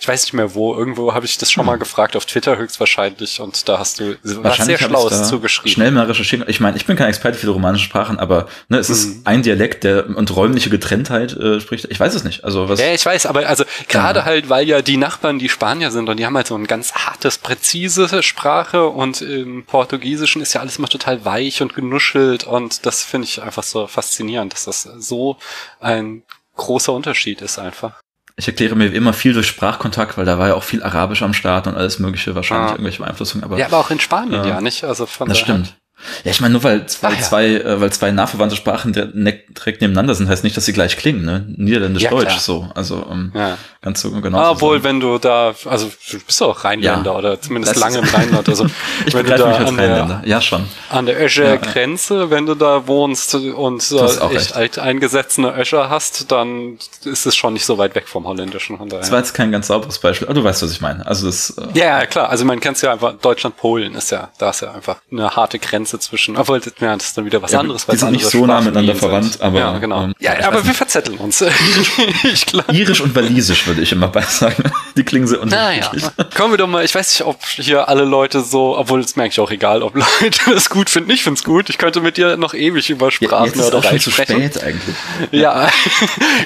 ich 0.00 0.08
weiß 0.08 0.24
nicht 0.24 0.32
mehr, 0.32 0.41
mehr 0.42 0.54
wo. 0.54 0.74
Irgendwo 0.74 1.14
habe 1.14 1.26
ich 1.26 1.38
das 1.38 1.50
schon 1.50 1.64
mal 1.66 1.72
hm. 1.72 1.80
gefragt, 1.80 2.16
auf 2.16 2.26
Twitter 2.26 2.56
höchstwahrscheinlich. 2.56 3.40
Und 3.40 3.68
da 3.68 3.78
hast 3.78 4.00
du 4.00 4.16
was 4.22 4.56
sehr 4.58 4.78
Schlaues 4.78 5.28
zugeschrieben. 5.28 5.72
Schnell 5.72 5.90
mal 5.90 6.06
recherchieren. 6.06 6.44
Ich 6.48 6.60
meine, 6.60 6.76
ich 6.76 6.86
bin 6.86 6.96
kein 6.96 7.08
Experte 7.08 7.38
für 7.38 7.48
romanische 7.50 7.84
Sprachen, 7.84 8.18
aber 8.18 8.46
ne, 8.68 8.78
es 8.78 8.90
ist 8.90 9.06
mhm. 9.06 9.20
ein 9.24 9.42
Dialekt, 9.42 9.84
der 9.84 10.08
und 10.08 10.34
räumliche 10.34 10.70
Getrenntheit 10.70 11.32
äh, 11.32 11.60
spricht. 11.60 11.86
Ich 11.90 11.98
weiß 11.98 12.14
es 12.14 12.24
nicht. 12.24 12.44
Also 12.44 12.68
was? 12.68 12.80
Ja, 12.80 12.92
ich 12.92 13.04
weiß, 13.04 13.26
aber 13.26 13.46
also 13.46 13.64
gerade 13.88 14.20
ja. 14.20 14.24
halt, 14.24 14.48
weil 14.48 14.68
ja 14.68 14.82
die 14.82 14.96
Nachbarn 14.96 15.38
die 15.38 15.48
Spanier 15.48 15.90
sind 15.90 16.08
und 16.08 16.18
die 16.18 16.26
haben 16.26 16.36
halt 16.36 16.46
so 16.46 16.56
ein 16.56 16.66
ganz 16.66 16.92
hartes, 16.92 17.38
präzise 17.38 18.22
Sprache 18.22 18.86
und 18.86 19.22
im 19.22 19.64
Portugiesischen 19.64 20.42
ist 20.42 20.52
ja 20.54 20.60
alles 20.60 20.78
immer 20.78 20.88
total 20.88 21.24
weich 21.24 21.62
und 21.62 21.74
genuschelt 21.74 22.44
und 22.44 22.84
das 22.86 23.04
finde 23.04 23.26
ich 23.26 23.42
einfach 23.42 23.62
so 23.62 23.86
faszinierend, 23.86 24.52
dass 24.52 24.64
das 24.64 24.82
so 24.82 25.36
ein 25.80 26.22
großer 26.56 26.92
Unterschied 26.92 27.40
ist 27.40 27.58
einfach. 27.58 28.00
Ich 28.42 28.48
erkläre 28.48 28.74
mir 28.74 28.86
immer 28.86 29.12
viel 29.12 29.34
durch 29.34 29.46
Sprachkontakt, 29.46 30.18
weil 30.18 30.24
da 30.24 30.36
war 30.36 30.48
ja 30.48 30.54
auch 30.54 30.64
viel 30.64 30.82
Arabisch 30.82 31.22
am 31.22 31.32
Start 31.32 31.68
und 31.68 31.76
alles 31.76 32.00
mögliche, 32.00 32.34
wahrscheinlich 32.34 32.70
ah. 32.70 32.72
irgendwelche 32.72 33.00
Beeinflussungen. 33.00 33.44
Aber, 33.44 33.56
ja, 33.56 33.66
aber 33.66 33.78
auch 33.78 33.90
in 33.92 34.00
Spanien 34.00 34.42
äh, 34.42 34.48
ja 34.48 34.60
nicht. 34.60 34.82
Also 34.82 35.06
von 35.06 35.28
das 35.28 35.38
stimmt. 35.38 35.76
Ja, 36.24 36.30
ich 36.30 36.40
meine, 36.40 36.52
nur 36.52 36.64
weil, 36.64 36.84
weil 37.00 37.14
ja. 37.14 37.20
zwei, 37.20 37.46
äh, 37.46 37.80
weil 37.80 37.92
zwei 37.92 38.10
nahverwandte 38.10 38.56
Sprachen 38.56 38.92
direkt 38.92 39.80
nebeneinander 39.80 40.14
sind, 40.14 40.28
heißt 40.28 40.44
nicht, 40.44 40.56
dass 40.56 40.64
sie 40.64 40.72
gleich 40.72 40.96
klingen, 40.96 41.24
ne? 41.24 41.44
Niederländisch, 41.56 42.02
ja, 42.02 42.38
so. 42.38 42.68
Also 42.74 43.06
ähm, 43.10 43.32
ja. 43.34 43.56
ganz 43.80 44.00
so 44.00 44.10
genau. 44.10 44.52
Obwohl, 44.52 44.82
wenn 44.84 45.00
du 45.00 45.18
da, 45.18 45.54
also 45.64 45.90
du 46.10 46.18
bist 46.20 46.40
doch 46.40 46.64
Rheinländer 46.64 47.12
ja. 47.12 47.18
oder 47.18 47.40
zumindest 47.40 47.76
lange 47.76 47.98
im 47.98 48.04
Rheinland. 48.04 48.48
Also 48.48 48.66
ich 49.06 49.14
wenn 49.14 49.26
du 49.26 49.36
da 49.36 49.46
mich 49.46 49.56
als 49.58 49.68
Rheinländer, 49.70 50.20
der, 50.22 50.28
ja 50.28 50.40
schon. 50.40 50.64
An 50.90 51.06
der 51.06 51.20
Öscher 51.22 51.58
Grenze, 51.58 52.30
wenn 52.30 52.46
du 52.46 52.54
da 52.54 52.86
wohnst 52.86 53.34
und 53.34 53.92
äh, 53.92 54.36
echt 54.36 54.54
alt 54.54 54.78
eingesetzte 54.78 55.42
Öscher 55.42 55.90
hast, 55.90 56.30
dann 56.30 56.78
ist 57.04 57.26
es 57.26 57.36
schon 57.36 57.52
nicht 57.54 57.64
so 57.64 57.78
weit 57.78 57.94
weg 57.94 58.08
vom 58.08 58.26
Holländischen. 58.26 58.78
Von 58.78 58.88
das 58.88 59.10
war 59.10 59.18
jetzt 59.18 59.34
kein 59.34 59.52
ganz 59.52 59.68
sauberes 59.68 59.98
Beispiel, 59.98 60.28
aber 60.28 60.34
du 60.34 60.44
weißt, 60.44 60.62
was 60.62 60.72
ich 60.72 60.80
meine. 60.80 61.06
Also 61.06 61.26
das. 61.26 61.50
Äh, 61.50 61.78
ja, 61.78 62.06
klar. 62.06 62.28
Also 62.28 62.44
man 62.44 62.60
kennt 62.60 62.80
ja 62.82 62.92
einfach 62.92 63.14
Deutschland, 63.14 63.56
Polen 63.56 63.94
ist 63.94 64.10
ja, 64.10 64.30
da 64.38 64.50
ist 64.50 64.62
ja 64.62 64.72
einfach 64.72 64.96
eine 65.10 65.34
harte 65.36 65.58
Grenze 65.58 65.91
zwischen. 65.98 66.36
Obwohl, 66.36 66.60
ja, 66.80 66.96
das 66.96 67.06
ist 67.06 67.18
dann 67.18 67.24
wieder 67.24 67.42
was 67.42 67.52
ja, 67.52 67.60
anderes. 67.60 67.86
Die 67.86 67.96
sind 67.96 68.12
nicht 68.12 68.26
so 68.26 68.46
nah 68.46 68.60
miteinander 68.60 68.94
verwandt, 68.94 69.40
aber. 69.40 69.58
Ja, 69.58 69.78
genau. 69.78 70.04
Ähm, 70.04 70.14
ja, 70.18 70.46
aber 70.46 70.64
wir 70.64 70.74
verzetteln 70.74 71.18
uns. 71.18 71.42
ich 72.24 72.46
Irisch 72.72 73.00
und 73.00 73.14
Walisisch 73.14 73.66
würde 73.66 73.82
ich 73.82 73.92
immer 73.92 74.08
bei 74.08 74.22
sagen. 74.28 74.62
Die 74.96 75.04
klingen 75.04 75.26
so 75.26 75.40
unterschiedlich. 75.40 76.02
Naja. 76.02 76.28
Kommen 76.36 76.52
wir 76.52 76.58
doch 76.58 76.66
mal, 76.66 76.84
ich 76.84 76.94
weiß 76.94 77.18
nicht, 77.18 77.26
ob 77.26 77.44
hier 77.44 77.88
alle 77.88 78.04
Leute 78.04 78.40
so, 78.40 78.76
obwohl 78.76 79.00
es 79.00 79.16
mir 79.16 79.24
eigentlich 79.24 79.40
auch 79.40 79.50
egal, 79.50 79.82
ob 79.82 79.94
Leute 79.94 80.40
das 80.50 80.70
gut 80.70 80.90
finden. 80.90 81.10
Ich 81.10 81.22
finde 81.22 81.38
es 81.38 81.44
gut. 81.44 81.70
Ich 81.70 81.78
könnte 81.78 82.00
mit 82.00 82.16
dir 82.16 82.36
noch 82.36 82.54
ewig 82.54 82.90
über 82.90 83.10
Sprachen 83.10 83.32
ja, 83.32 83.46
jetzt 83.46 83.56
ist 83.56 83.66
oder 83.68 83.78
auch 83.78 83.84
schon 83.84 84.00
zu 84.00 84.10
spät 84.10 84.62
eigentlich. 84.62 84.96
Ja, 85.30 85.68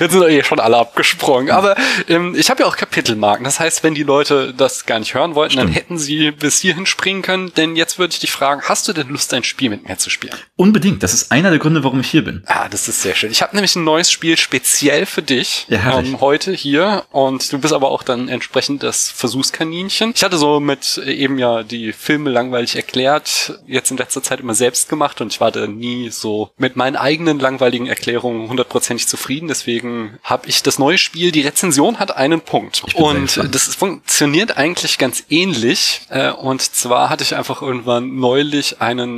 jetzt 0.01 0.13
sind 0.13 0.23
eh 0.23 0.43
schon 0.45 0.61
alle 0.61 0.77
abgesprungen. 0.77 1.51
Aber 1.51 1.77
ähm, 2.09 2.35
ich 2.37 2.51
habe 2.51 2.63
ja 2.63 2.69
auch 2.69 2.77
Kapitelmarken. 2.77 3.45
Das 3.45 3.61
heißt, 3.61 3.83
wenn 3.83 3.95
die 3.95 4.03
Leute 4.03 4.55
das 4.55 4.87
gar 4.87 4.99
nicht 4.99 5.15
hören 5.15 5.35
wollten, 5.35 5.53
Stimmt. 5.53 5.69
dann 5.69 5.75
hätten 5.75 5.99
sie 5.99 6.31
bis 6.31 6.59
hierhin 6.61 6.87
springen 6.87 7.23
können. 7.23 7.53
Denn 7.55 7.77
jetzt 7.77 7.99
würde 7.99 8.13
ich 8.13 8.21
dich 8.21 8.31
fragen, 8.31 8.63
hast 8.65 8.89
du 8.89 8.93
denn 8.93 9.09
Lust, 9.09 9.33
ein 9.37 9.45
Spiel 9.45 9.71
mit 9.71 9.89
mir 9.89 9.99
zu 9.99 10.11
spielen? 10.11 10.35
Unbedingt. 10.57 11.03
Das 11.03 11.15
ist 11.15 11.33
einer 11.33 11.51
der 11.51 11.59
Gründe, 11.59 11.85
warum 11.85 12.01
ich 12.01 12.11
hier 12.11 12.25
bin. 12.25 12.43
Ah, 12.47 12.69
das 12.69 12.89
ist 12.89 13.03
sehr 13.03 13.15
schön. 13.15 13.31
Ich 13.31 13.43
habe 13.43 13.55
nämlich 13.55 13.77
ein 13.77 13.85
neues 13.85 14.11
Spiel 14.11 14.37
speziell 14.37 15.07
für 15.07 15.23
dich 15.23 15.67
ja, 15.69 15.99
ähm, 15.99 16.21
heute 16.21 16.53
hier 16.53 17.05
und 17.11 17.53
du 17.53 17.59
bist 17.59 17.75
aber 17.75 17.91
auch 17.91 18.03
dann 18.03 18.29
entsprechend 18.29 18.83
das 18.83 19.11
Versuchskaninchen. 19.11 20.13
Ich 20.15 20.25
hatte 20.25 20.39
so 20.39 20.61
mit 20.61 21.01
äh, 21.05 21.13
eben 21.13 21.39
ja 21.39 21.63
die 21.63 21.93
Filme 21.93 22.31
langweilig 22.31 22.77
erklärt, 22.77 23.59
jetzt 23.67 23.91
in 23.91 23.97
letzter 23.97 24.23
Zeit 24.23 24.41
immer 24.41 24.55
selbst 24.55 24.89
gemacht 24.89 25.21
und 25.21 25.33
ich 25.33 25.41
war 25.41 25.51
da 25.51 25.67
nie 25.67 26.11
so 26.11 26.51
mit 26.57 26.77
meinen 26.77 26.97
eigenen 26.97 27.39
langweiligen 27.39 27.87
Erklärungen 27.87 28.49
hundertprozentig 28.49 29.07
zufrieden. 29.07 29.49
Deswegen 29.49 30.19
habe 30.23 30.49
ich 30.49 30.63
das 30.63 30.79
neue 30.79 30.99
Spiel. 30.99 31.33
Die 31.33 31.43
Rezension 31.43 31.99
hat 31.99 32.17
einen 32.17 32.41
Punkt 32.41 32.83
und 32.95 33.55
das 33.55 33.75
funktioniert 33.75 34.57
eigentlich 34.57 34.99
ganz 34.99 35.25
ähnlich. 35.29 36.03
Äh, 36.09 36.31
und 36.31 36.63
zwar 36.63 37.11
hatte 37.11 37.23
ich 37.25 37.35
einfach 37.35 37.63
irgendwann 37.63 38.17
neulich 38.17 38.81
einen 38.81 39.16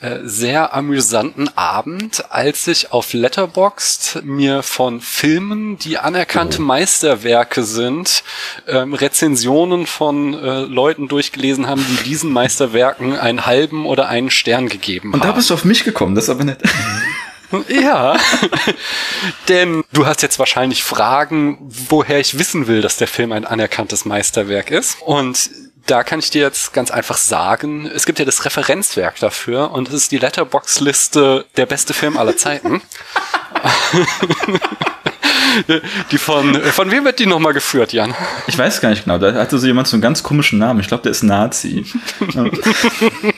äh, 0.00 0.20
sehr 0.22 0.74
amüsanten 0.74 1.50
Abend, 1.56 2.30
als 2.30 2.68
ich 2.68 2.92
auf 2.92 3.14
Letterboxd 3.14 4.20
mir 4.22 4.62
von 4.62 5.00
Filmen, 5.00 5.76
die 5.76 5.98
anerkannte 5.98 6.58
oh. 6.60 6.64
Meisterwerke 6.64 7.64
sind, 7.64 8.22
ähm, 8.68 8.94
Rezensionen 8.94 9.86
von 9.86 10.34
äh, 10.34 10.60
Leuten 10.60 11.08
durchgelesen 11.08 11.66
haben, 11.66 11.84
die 11.84 12.04
diesen 12.04 12.32
Meisterwerken 12.32 13.18
einen 13.18 13.44
halben 13.44 13.86
oder 13.86 14.08
einen 14.08 14.30
Stern 14.30 14.68
gegeben 14.68 15.08
haben. 15.08 15.20
Und 15.20 15.24
da 15.24 15.32
bist 15.32 15.50
du 15.50 15.54
auf 15.54 15.64
mich 15.64 15.82
gekommen, 15.82 16.14
das 16.14 16.24
ist 16.24 16.30
aber 16.30 16.44
nett. 16.44 16.62
Ja, 17.68 18.18
denn 19.48 19.82
du 19.94 20.04
hast 20.04 20.20
jetzt 20.20 20.38
wahrscheinlich 20.38 20.84
Fragen, 20.84 21.56
woher 21.88 22.20
ich 22.20 22.38
wissen 22.38 22.66
will, 22.66 22.82
dass 22.82 22.98
der 22.98 23.08
Film 23.08 23.32
ein 23.32 23.46
anerkanntes 23.46 24.04
Meisterwerk 24.04 24.70
ist. 24.70 25.00
Und 25.00 25.48
da 25.88 26.04
kann 26.04 26.18
ich 26.18 26.30
dir 26.30 26.42
jetzt 26.42 26.72
ganz 26.72 26.90
einfach 26.90 27.16
sagen, 27.16 27.86
es 27.86 28.04
gibt 28.06 28.18
ja 28.18 28.24
das 28.24 28.44
Referenzwerk 28.44 29.18
dafür 29.20 29.70
und 29.70 29.88
es 29.88 29.94
ist 29.94 30.12
die 30.12 30.18
Letterbox-Liste 30.18 31.46
der 31.56 31.66
beste 31.66 31.94
Film 31.94 32.18
aller 32.18 32.36
Zeiten. 32.36 32.82
die 36.10 36.18
von, 36.18 36.54
von 36.62 36.90
wem 36.90 37.04
wird 37.04 37.18
die 37.18 37.26
nochmal 37.26 37.54
geführt, 37.54 37.92
Jan? 37.92 38.14
Ich 38.46 38.58
weiß 38.58 38.80
gar 38.80 38.90
nicht 38.90 39.04
genau. 39.04 39.18
Da 39.18 39.32
hatte 39.34 39.58
so 39.58 39.66
jemand 39.66 39.88
so 39.88 39.96
einen 39.96 40.02
ganz 40.02 40.22
komischen 40.22 40.58
Namen. 40.58 40.80
Ich 40.80 40.88
glaube, 40.88 41.02
der 41.02 41.12
ist 41.12 41.22
Nazi. 41.22 41.86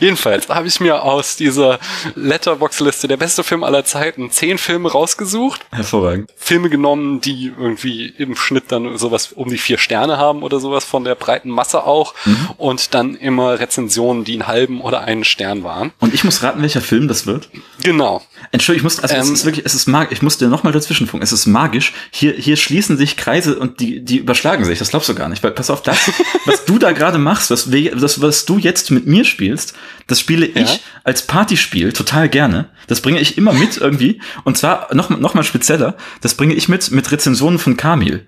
Jedenfalls 0.00 0.48
habe 0.48 0.66
ich 0.66 0.80
mir 0.80 1.02
aus 1.02 1.36
dieser 1.36 1.78
Letterbox-Liste 2.14 3.08
der 3.08 3.16
beste 3.16 3.42
Film 3.44 3.64
aller 3.64 3.84
Zeiten 3.84 4.30
zehn 4.30 4.58
Filme 4.58 4.90
rausgesucht. 4.90 5.60
Hervorragend. 5.70 6.30
Filme 6.36 6.70
genommen, 6.70 7.20
die 7.20 7.52
irgendwie 7.56 8.06
im 8.18 8.36
Schnitt 8.36 8.64
dann 8.68 8.96
sowas 8.98 9.32
um 9.32 9.48
die 9.48 9.58
vier 9.58 9.78
Sterne 9.78 10.18
haben 10.18 10.42
oder 10.42 10.60
sowas 10.60 10.84
von 10.84 11.04
der 11.04 11.14
breiten 11.14 11.50
Masse 11.50 11.84
auch. 11.84 12.14
Mhm. 12.24 12.50
Und 12.56 12.94
dann 12.94 13.14
immer 13.14 13.58
Rezensionen, 13.60 14.24
die 14.24 14.34
einen 14.34 14.46
halben 14.46 14.80
oder 14.80 15.02
einen 15.02 15.24
Stern 15.24 15.64
waren. 15.64 15.92
Und 16.00 16.14
ich 16.14 16.24
muss 16.24 16.42
raten, 16.42 16.62
welcher 16.62 16.80
Film 16.80 17.08
das 17.08 17.26
wird? 17.26 17.48
Genau. 17.82 18.22
Entschuldigung, 18.52 18.88
ich 18.88 18.96
muss, 18.96 19.00
also 19.02 19.14
ähm, 19.14 19.22
es 19.22 19.30
ist 19.30 19.44
wirklich, 19.44 19.64
es 19.64 19.74
ist 19.74 19.86
magisch, 19.86 20.12
ich 20.12 20.22
muss 20.22 20.38
dir 20.38 20.48
nochmal 20.48 20.72
dazwischenfunken, 20.72 21.24
es 21.24 21.32
ist 21.32 21.46
magisch. 21.46 21.92
Hier, 22.10 22.32
hier 22.32 22.56
schließen 22.56 22.96
sich 22.96 23.16
Kreise 23.16 23.58
und 23.58 23.80
die, 23.80 24.04
die 24.04 24.18
überschlagen 24.18 24.64
sich, 24.64 24.78
das 24.78 24.90
glaubst 24.90 25.08
du 25.08 25.14
gar 25.14 25.28
nicht, 25.28 25.42
weil 25.42 25.50
pass 25.52 25.70
auf, 25.70 25.82
das, 25.82 25.98
was 26.46 26.64
du 26.64 26.78
da 26.78 26.92
gerade 26.92 27.18
machst, 27.18 27.50
was, 27.50 27.70
was, 27.70 28.20
was 28.20 28.44
du 28.44 28.58
jetzt 28.58 28.90
mit 28.90 29.06
mir 29.06 29.24
spielst, 29.24 29.74
das 30.06 30.20
spiele 30.20 30.46
ja. 30.48 30.62
ich 30.62 30.82
als 31.02 31.22
Partyspiel 31.22 31.92
total 31.92 32.28
gerne. 32.28 32.68
Das 32.86 33.00
bringe 33.00 33.20
ich 33.20 33.38
immer 33.38 33.52
mit 33.52 33.76
irgendwie. 33.78 34.20
Und 34.44 34.58
zwar 34.58 34.94
noch, 34.94 35.10
noch 35.10 35.34
mal 35.34 35.44
spezieller, 35.44 35.96
das 36.20 36.34
bringe 36.34 36.54
ich 36.54 36.68
mit 36.68 36.90
mit 36.90 37.10
Rezensionen 37.10 37.58
von 37.58 37.76
Kamil. 37.76 38.26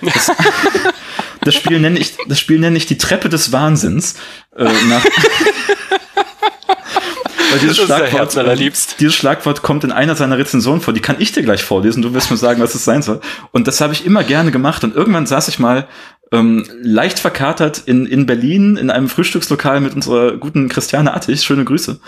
Das, 0.00 0.30
das 1.42 1.54
Spiel 1.54 1.80
nenne 1.80 1.98
ich, 1.98 2.14
das 2.28 2.38
Spiel 2.40 2.58
nenne 2.58 2.76
ich 2.76 2.86
die 2.86 2.98
Treppe 2.98 3.28
des 3.28 3.52
Wahnsinns. 3.52 4.14
Äh, 4.56 4.64
nach 4.88 5.04
Weil 7.50 7.58
dieses 7.60 7.78
Schlagwort, 7.78 8.36
äh, 8.36 8.70
dieses 9.00 9.14
Schlagwort 9.14 9.62
kommt 9.62 9.84
in 9.84 9.92
einer 9.92 10.14
seiner 10.14 10.38
Rezensionen 10.38 10.80
vor. 10.80 10.94
Die 10.94 11.00
kann 11.00 11.16
ich 11.18 11.32
dir 11.32 11.42
gleich 11.42 11.62
vorlesen. 11.62 12.02
Du 12.02 12.14
wirst 12.14 12.30
mir 12.30 12.36
sagen, 12.36 12.62
was 12.62 12.74
es 12.74 12.84
sein 12.84 13.02
soll. 13.02 13.20
Und 13.50 13.66
das 13.66 13.80
habe 13.80 13.92
ich 13.92 14.06
immer 14.06 14.24
gerne 14.24 14.50
gemacht. 14.50 14.84
Und 14.84 14.94
irgendwann 14.94 15.26
saß 15.26 15.48
ich 15.48 15.58
mal 15.58 15.88
ähm, 16.32 16.66
leicht 16.82 17.18
verkatert 17.18 17.82
in, 17.86 18.06
in 18.06 18.26
Berlin 18.26 18.76
in 18.76 18.90
einem 18.90 19.08
Frühstückslokal 19.08 19.80
mit 19.80 19.94
unserer 19.94 20.36
guten 20.36 20.68
Christiane 20.68 21.14
Attich. 21.14 21.42
Schöne 21.42 21.64
Grüße. 21.64 22.00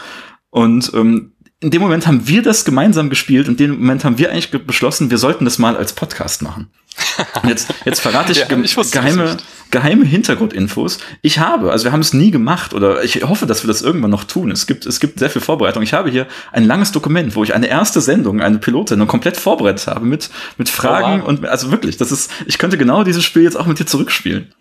Und 0.50 0.92
ähm, 0.94 1.32
in 1.60 1.70
dem 1.70 1.80
Moment 1.80 2.06
haben 2.06 2.28
wir 2.28 2.42
das 2.42 2.64
gemeinsam 2.64 3.08
gespielt 3.08 3.48
und 3.48 3.60
in 3.60 3.68
dem 3.68 3.80
Moment 3.80 4.04
haben 4.04 4.18
wir 4.18 4.30
eigentlich 4.30 4.50
beschlossen, 4.50 5.10
wir 5.10 5.18
sollten 5.18 5.46
das 5.46 5.58
mal 5.58 5.76
als 5.76 5.94
Podcast 5.94 6.42
machen. 6.42 6.70
Jetzt, 7.48 7.74
jetzt 7.84 8.00
verrate 8.00 8.30
ich, 8.30 8.38
ja, 8.38 8.46
ich 8.56 8.90
geheime, 8.92 9.36
geheime 9.74 10.04
Hintergrundinfos. 10.04 10.98
Ich 11.20 11.40
habe, 11.40 11.72
also 11.72 11.84
wir 11.84 11.90
haben 11.90 12.00
es 12.00 12.14
nie 12.14 12.30
gemacht 12.30 12.74
oder 12.74 13.02
ich 13.02 13.24
hoffe, 13.24 13.44
dass 13.44 13.64
wir 13.64 13.68
das 13.68 13.82
irgendwann 13.82 14.12
noch 14.12 14.22
tun. 14.22 14.52
Es 14.52 14.68
gibt, 14.68 14.86
es 14.86 15.00
gibt 15.00 15.18
sehr 15.18 15.30
viel 15.30 15.42
Vorbereitung. 15.42 15.82
Ich 15.82 15.92
habe 15.92 16.08
hier 16.10 16.28
ein 16.52 16.64
langes 16.64 16.92
Dokument, 16.92 17.34
wo 17.34 17.42
ich 17.42 17.54
eine 17.54 17.66
erste 17.66 18.00
Sendung, 18.00 18.40
eine 18.40 18.58
Pilotsendung 18.58 19.08
komplett 19.08 19.36
vorbereitet 19.36 19.88
habe 19.88 20.06
mit, 20.06 20.30
mit 20.58 20.68
Fragen 20.68 21.22
oh, 21.22 21.24
wow. 21.24 21.28
und, 21.28 21.46
also 21.46 21.72
wirklich, 21.72 21.96
das 21.96 22.12
ist, 22.12 22.30
ich 22.46 22.58
könnte 22.58 22.78
genau 22.78 23.02
dieses 23.02 23.24
Spiel 23.24 23.42
jetzt 23.42 23.56
auch 23.56 23.66
mit 23.66 23.80
dir 23.80 23.84
zurückspielen. 23.84 24.52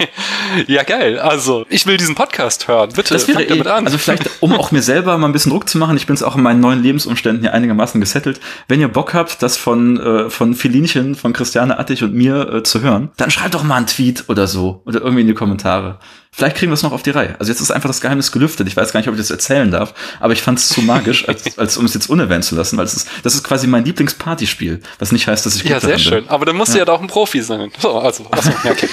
ja, 0.68 0.84
geil. 0.84 1.18
Also, 1.18 1.66
ich 1.68 1.86
will 1.86 1.98
diesen 1.98 2.14
Podcast 2.14 2.66
hören. 2.66 2.88
Bitte, 2.96 3.12
das 3.12 3.28
wäre 3.28 3.44
damit 3.44 3.66
an. 3.66 3.84
Also 3.84 3.98
vielleicht, 3.98 4.30
um 4.40 4.54
auch 4.54 4.72
mir 4.72 4.80
selber 4.80 5.18
mal 5.18 5.26
ein 5.26 5.34
bisschen 5.34 5.52
Druck 5.52 5.68
zu 5.68 5.76
machen, 5.76 5.98
ich 5.98 6.06
bin 6.06 6.14
es 6.14 6.22
auch 6.22 6.36
in 6.36 6.42
meinen 6.42 6.60
neuen 6.60 6.82
Lebensumständen 6.82 7.42
hier 7.42 7.52
einigermaßen 7.52 8.00
gesettelt. 8.00 8.40
Wenn 8.68 8.80
ihr 8.80 8.88
Bock 8.88 9.12
habt, 9.12 9.42
das 9.42 9.58
von, 9.58 10.00
äh, 10.00 10.30
von 10.30 10.54
Filinchen, 10.54 11.14
von 11.14 11.34
Christiane 11.34 11.78
Attich 11.78 12.02
und 12.02 12.14
mir 12.14 12.54
äh, 12.54 12.62
zu 12.62 12.80
hören, 12.80 13.10
dann 13.18 13.30
schreibt 13.30 13.52
doch 13.52 13.62
mal 13.62 13.76
einen 13.76 13.86
Tweet 13.86 14.24
oder 14.28 14.45
so 14.46 14.82
oder 14.84 15.00
irgendwie 15.00 15.22
in 15.22 15.26
die 15.26 15.34
Kommentare. 15.34 15.98
Vielleicht 16.32 16.56
kriegen 16.56 16.70
wir 16.70 16.74
es 16.74 16.82
noch 16.82 16.92
auf 16.92 17.02
die 17.02 17.10
Reihe. 17.10 17.36
Also 17.38 17.50
jetzt 17.50 17.60
ist 17.60 17.70
einfach 17.70 17.88
das 17.88 18.00
Geheimnis 18.00 18.30
gelüftet. 18.30 18.68
Ich 18.68 18.76
weiß 18.76 18.92
gar 18.92 19.00
nicht, 19.00 19.08
ob 19.08 19.14
ich 19.14 19.20
das 19.20 19.30
erzählen 19.30 19.70
darf, 19.70 19.94
aber 20.20 20.34
ich 20.34 20.42
fand 20.42 20.58
es 20.58 20.68
zu 20.68 20.82
magisch, 20.82 21.28
als, 21.28 21.58
als 21.58 21.76
um 21.76 21.86
es 21.86 21.94
jetzt 21.94 22.10
unerwähnt 22.10 22.44
zu 22.44 22.54
lassen, 22.54 22.76
weil 22.76 22.84
es 22.84 22.94
ist, 22.94 23.08
das 23.22 23.34
ist 23.34 23.44
quasi 23.44 23.66
mein 23.66 23.84
Lieblingspartyspiel, 23.84 24.80
was 24.98 25.12
nicht 25.12 25.26
heißt, 25.26 25.46
dass 25.46 25.56
ich 25.56 25.62
gut 25.62 25.70
Ja, 25.70 25.80
sehr 25.80 25.98
schön. 25.98 26.24
Bin. 26.24 26.28
Aber 26.28 26.44
dann 26.44 26.56
musst 26.56 26.72
du 26.72 26.78
ja. 26.78 26.80
ja 26.80 26.84
doch 26.84 27.00
ein 27.00 27.06
Profi 27.06 27.40
sein. 27.40 27.70
So, 27.78 27.98
also, 27.98 28.26
also 28.30 28.50
ja, 28.64 28.70
okay. 28.70 28.88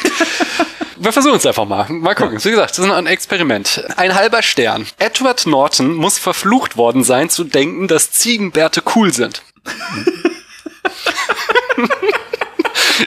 wir 0.97 1.11
versuchen 1.11 1.35
es 1.35 1.45
einfach 1.45 1.65
mal. 1.65 1.85
Mal 1.89 2.15
gucken. 2.15 2.43
Wie 2.43 2.49
gesagt, 2.49 2.77
das 2.77 2.85
ist 2.85 2.91
ein 2.91 3.07
Experiment. 3.07 3.83
Ein 3.97 4.15
halber 4.15 4.41
Stern. 4.41 4.85
Edward 4.99 5.45
Norton 5.45 5.93
muss 5.93 6.17
verflucht 6.17 6.77
worden 6.77 7.03
sein, 7.03 7.29
zu 7.29 7.43
denken, 7.43 7.87
dass 7.87 8.11
Ziegenbärte 8.11 8.81
cool 8.95 9.13
sind. 9.13 9.43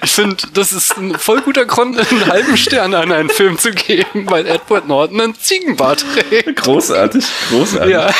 Ich 0.02 0.12
finde, 0.12 0.36
das 0.54 0.72
ist 0.72 0.96
ein 0.96 1.14
voll 1.18 1.40
guter 1.42 1.64
Grund, 1.64 1.98
einen 1.98 2.26
halben 2.26 2.56
Stern 2.56 2.94
an 2.94 3.12
einen 3.12 3.28
Film 3.28 3.58
zu 3.58 3.70
geben, 3.70 4.28
weil 4.28 4.46
Edward 4.46 4.88
Norton 4.88 5.20
einen 5.20 5.34
Ziegenbart 5.34 6.04
trägt. 6.14 6.56
Großartig, 6.62 7.24
großartig. 7.50 7.92
Ja. 7.92 8.10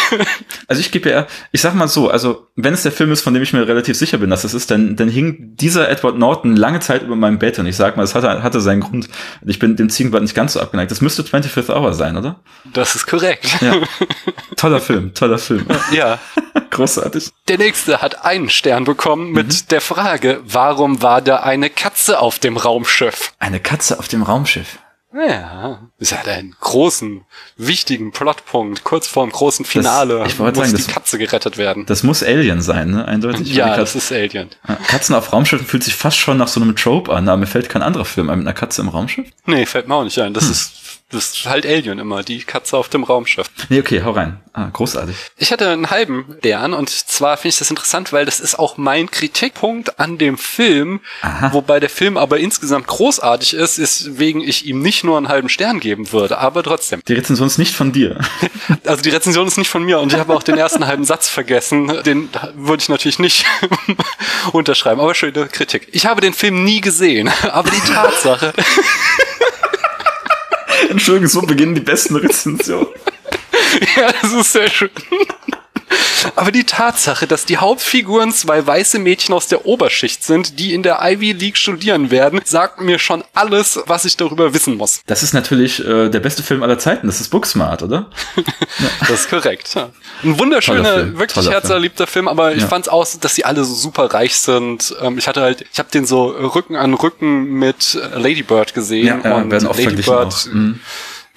Also 0.69 0.81
ich 0.81 0.91
gebe 0.91 1.11
ja, 1.11 1.27
ich 1.53 1.61
sag 1.61 1.75
mal 1.75 1.89
so, 1.89 2.11
also 2.11 2.49
wenn 2.57 2.75
es 2.75 2.83
der 2.83 2.93
Film 2.93 3.13
ist, 3.13 3.23
von 3.23 3.35
dem 3.35 3.43
ich 3.43 3.53
mir 3.53 3.67
relativ 3.67 3.97
sicher 3.97 4.19
bin, 4.19 4.31
dass 4.31 4.45
es 4.45 4.55
ist, 4.55 4.71
dann, 4.71 4.97
dann 4.97 5.09
hing 5.09 5.57
dieser 5.57 5.89
Edward 5.89 6.19
Norton 6.19 6.57
lange 6.57 6.81
Zeit 6.81 7.03
über 7.03 7.17
meinem 7.17 7.39
Bett 7.39 7.59
und 7.59 7.67
ich 7.67 7.77
sag 7.77 7.97
mal, 7.97 8.03
es 8.03 8.15
hatte, 8.15 8.43
hatte 8.43 8.61
seinen 8.61 8.81
Grund. 8.81 9.09
Ich 9.45 9.59
bin 9.59 9.77
dem 9.77 9.89
Ziegenbart 9.91 10.23
nicht 10.23 10.35
ganz 10.35 10.55
so 10.55 10.61
abgeneigt. 10.61 10.91
Das 10.91 11.01
müsste 11.01 11.23
25th 11.23 11.73
Hour 11.73 11.95
sein, 11.95 12.17
oder? 12.17 12.41
Das 12.73 12.95
ist 12.95 13.07
korrekt. 13.07 13.47
Ja. 13.61 13.77
toller 14.57 14.81
Film, 14.81 15.15
toller 15.15 15.39
Film. 15.39 15.67
Ja. 15.93 16.19
Großartig. 16.77 17.31
Der 17.49 17.59
nächste 17.59 18.01
hat 18.03 18.25
einen 18.25 18.51
Stern 18.51 18.85
bekommen 18.85 19.33
mit 19.33 19.49
Mhm. 19.49 19.69
der 19.71 19.81
Frage, 19.81 20.41
warum 20.45 21.03
war 21.03 21.21
da 21.23 21.37
eine 21.39 21.71
Katze 21.71 22.19
auf 22.21 22.39
dem 22.39 22.57
Raumschiff? 22.57 23.33
Eine 23.39 23.61
Katze 23.61 23.99
auf 23.99 24.09
dem 24.09 24.23
Raumschiff. 24.23 24.79
Ja, 25.15 25.89
das 25.99 26.13
hat 26.13 26.29
einen 26.29 26.55
großen, 26.61 27.25
wichtigen 27.57 28.13
Plotpunkt. 28.13 28.85
Kurz 28.85 29.07
vor 29.07 29.25
dem 29.25 29.33
großen 29.33 29.65
Finale 29.65 30.23
ich 30.27 30.39
wollte 30.39 30.59
muss 30.59 30.69
sagen, 30.69 30.77
die 30.79 30.85
das- 30.85 30.95
Katze 30.95 31.17
gerettet 31.17 31.57
werden. 31.57 31.87
Das 31.87 32.03
muss 32.03 32.23
Alien 32.23 32.61
sein, 32.61 32.91
ne? 32.91 33.07
Eindeutig. 33.07 33.55
ja, 33.55 33.77
das 33.77 33.95
ist 33.95 34.13
Alien. 34.13 34.51
Katze- 34.67 34.83
Katzen 34.89 35.15
auf 35.15 35.33
Raumschiffen 35.33 35.67
fühlt 35.67 35.85
sich 35.85 35.95
fast 35.95 36.19
schon 36.19 36.37
nach 36.37 36.49
so 36.49 36.61
einem 36.61 36.77
Trope 36.77 37.15
an, 37.15 37.27
aber 37.31 37.39
mir 37.39 37.47
fällt 37.47 37.71
kein 37.71 37.81
anderer 37.83 38.05
Film 38.05 38.29
ein 38.29 38.41
mit 38.41 38.47
einer 38.47 38.53
Katze 38.55 38.83
im 38.83 38.89
Raumschiff. 38.89 39.27
Nee, 39.47 39.65
fällt 39.65 39.89
mir 39.89 39.95
auch 39.95 40.05
nicht 40.05 40.19
ein. 40.19 40.27
Hm. 40.27 40.35
Das 40.35 40.51
ist 40.51 40.73
das 41.11 41.35
ist 41.35 41.47
halt 41.47 41.65
Alien 41.65 41.99
immer, 41.99 42.23
die 42.23 42.43
Katze 42.43 42.77
auf 42.77 42.89
dem 42.89 43.05
Raumschiff. 43.05 43.47
Nee, 43.69 43.81
okay, 43.81 44.03
hau 44.05 44.11
rein. 44.11 44.41
Ah, 44.53 44.69
großartig. 44.73 45.15
Ich 45.37 45.53
hatte 45.53 45.69
einen 45.69 45.91
halben 45.91 46.37
Stern 46.39 46.73
und 46.73 46.89
zwar 46.89 47.37
finde 47.37 47.51
ich 47.51 47.59
das 47.59 47.71
interessant, 47.71 48.13
weil 48.13 48.25
das 48.25 48.41
ist 48.41 48.59
auch 48.59 48.77
mein 48.77 49.11
Kritikpunkt 49.11 50.01
an 50.01 50.19
dem 50.19 50.39
Film, 50.39 51.01
Aha. 51.23 51.53
wobei 51.53 51.79
der 51.79 51.91
Film 51.91 52.17
aber 52.17 52.39
insgesamt 52.39 52.87
großartig 52.87 53.55
ist, 53.55 53.79
ist 53.79 54.19
wegen 54.19 54.41
ich 54.41 54.67
ihm 54.67 54.81
nicht 54.81 55.05
nur 55.05 55.17
einen 55.17 55.29
halben 55.29 55.49
Stern 55.49 55.79
geben 55.79 56.11
würde, 56.13 56.39
aber 56.39 56.63
trotzdem. 56.63 57.03
Die 57.07 57.15
Rezension 57.15 57.47
ist 57.47 57.59
nicht 57.59 57.75
von 57.75 57.93
dir. 57.93 58.19
Also 58.85 59.03
die 59.03 59.11
Rezension 59.11 59.47
ist 59.47 59.59
nicht 59.59 59.71
von 59.71 59.85
mir 59.85 60.01
und 60.01 60.13
ich 60.13 60.19
habe 60.19 60.35
auch 60.35 60.43
den 60.43 60.57
ersten 60.57 60.87
halben 60.87 61.05
Satz 61.05 61.29
vergessen. 61.29 62.03
Den 62.05 62.29
würde 62.55 62.83
ich 62.83 62.89
natürlich 62.89 63.19
nicht 63.19 63.45
unterschreiben, 64.53 65.01
aber 65.01 65.15
schöne 65.15 65.47
Kritik. 65.47 65.89
Ich 65.93 66.07
habe 66.07 66.21
den 66.21 66.33
Film 66.33 66.65
nie 66.65 66.81
gesehen, 66.81 67.31
aber 67.51 67.71
die 67.71 67.81
Tatsache, 67.81 68.53
Entschuldigung, 70.91 71.29
so 71.29 71.43
beginnen 71.43 71.75
die 71.75 71.81
besten 71.81 72.17
Rezensionen. 72.17 72.89
ja, 73.97 74.13
das 74.21 74.33
ist 74.33 74.53
sehr 74.53 74.69
schön. 74.69 74.91
Aber 76.35 76.51
die 76.51 76.65
Tatsache, 76.65 77.27
dass 77.27 77.45
die 77.45 77.59
Hauptfiguren 77.59 78.33
zwei 78.33 78.67
weiße 78.67 78.99
Mädchen 78.99 79.35
aus 79.35 79.47
der 79.47 79.65
Oberschicht 79.67 80.25
sind, 80.25 80.59
die 80.59 80.75
in 80.75 80.83
der 80.83 80.99
Ivy 81.03 81.33
League 81.33 81.57
studieren 81.57 82.11
werden, 82.11 82.41
sagt 82.45 82.81
mir 82.81 82.99
schon 82.99 83.23
alles, 83.35 83.79
was 83.87 84.05
ich 84.05 84.17
darüber 84.17 84.53
wissen 84.53 84.77
muss. 84.77 85.01
Das 85.07 85.23
ist 85.23 85.35
natürlich 85.35 85.85
äh, 85.87 86.09
der 86.09 86.21
beste 86.21 86.43
Film 86.43 86.63
aller 86.63 86.79
Zeiten. 86.79 87.07
Das 87.07 87.21
ist 87.21 87.29
Booksmart, 87.29 87.83
oder? 87.83 88.11
Das 89.01 89.11
ist 89.11 89.31
korrekt. 89.31 89.75
Ja. 89.75 89.91
Ein 90.25 90.39
wunderschöner, 90.39 90.95
Film, 90.95 91.19
wirklich 91.19 91.49
herzerliebter 91.49 92.07
Film, 92.07 92.29
aber 92.29 92.55
ich 92.55 92.63
Ja. 92.63 92.69
fand's 92.69 92.89
auch, 92.89 93.07
dass 93.21 93.35
sie 93.35 93.45
alle 93.45 93.65
so 93.65 93.75
super 93.75 94.13
reich 94.13 94.37
sind. 94.37 94.95
Ähm, 95.01 95.19
Ich 95.19 95.29
hatte 95.29 95.41
halt, 95.41 95.65
ich 95.73 95.79
habe 95.79 95.91
den 95.91 96.07
so 96.07 96.27
Rücken 96.27 96.77
an 96.77 96.95
Rücken 96.95 97.45
mit 97.45 97.95
äh, 97.95 98.19
Lady 98.19 98.43
Bird 98.43 98.75
gesehen 98.75 99.21
Ja, 99.25 99.35
und 99.37 99.51
Lady 99.51 99.95
Bird, 100.03 100.09
auch. 100.35 100.47
Mhm. 100.47 100.81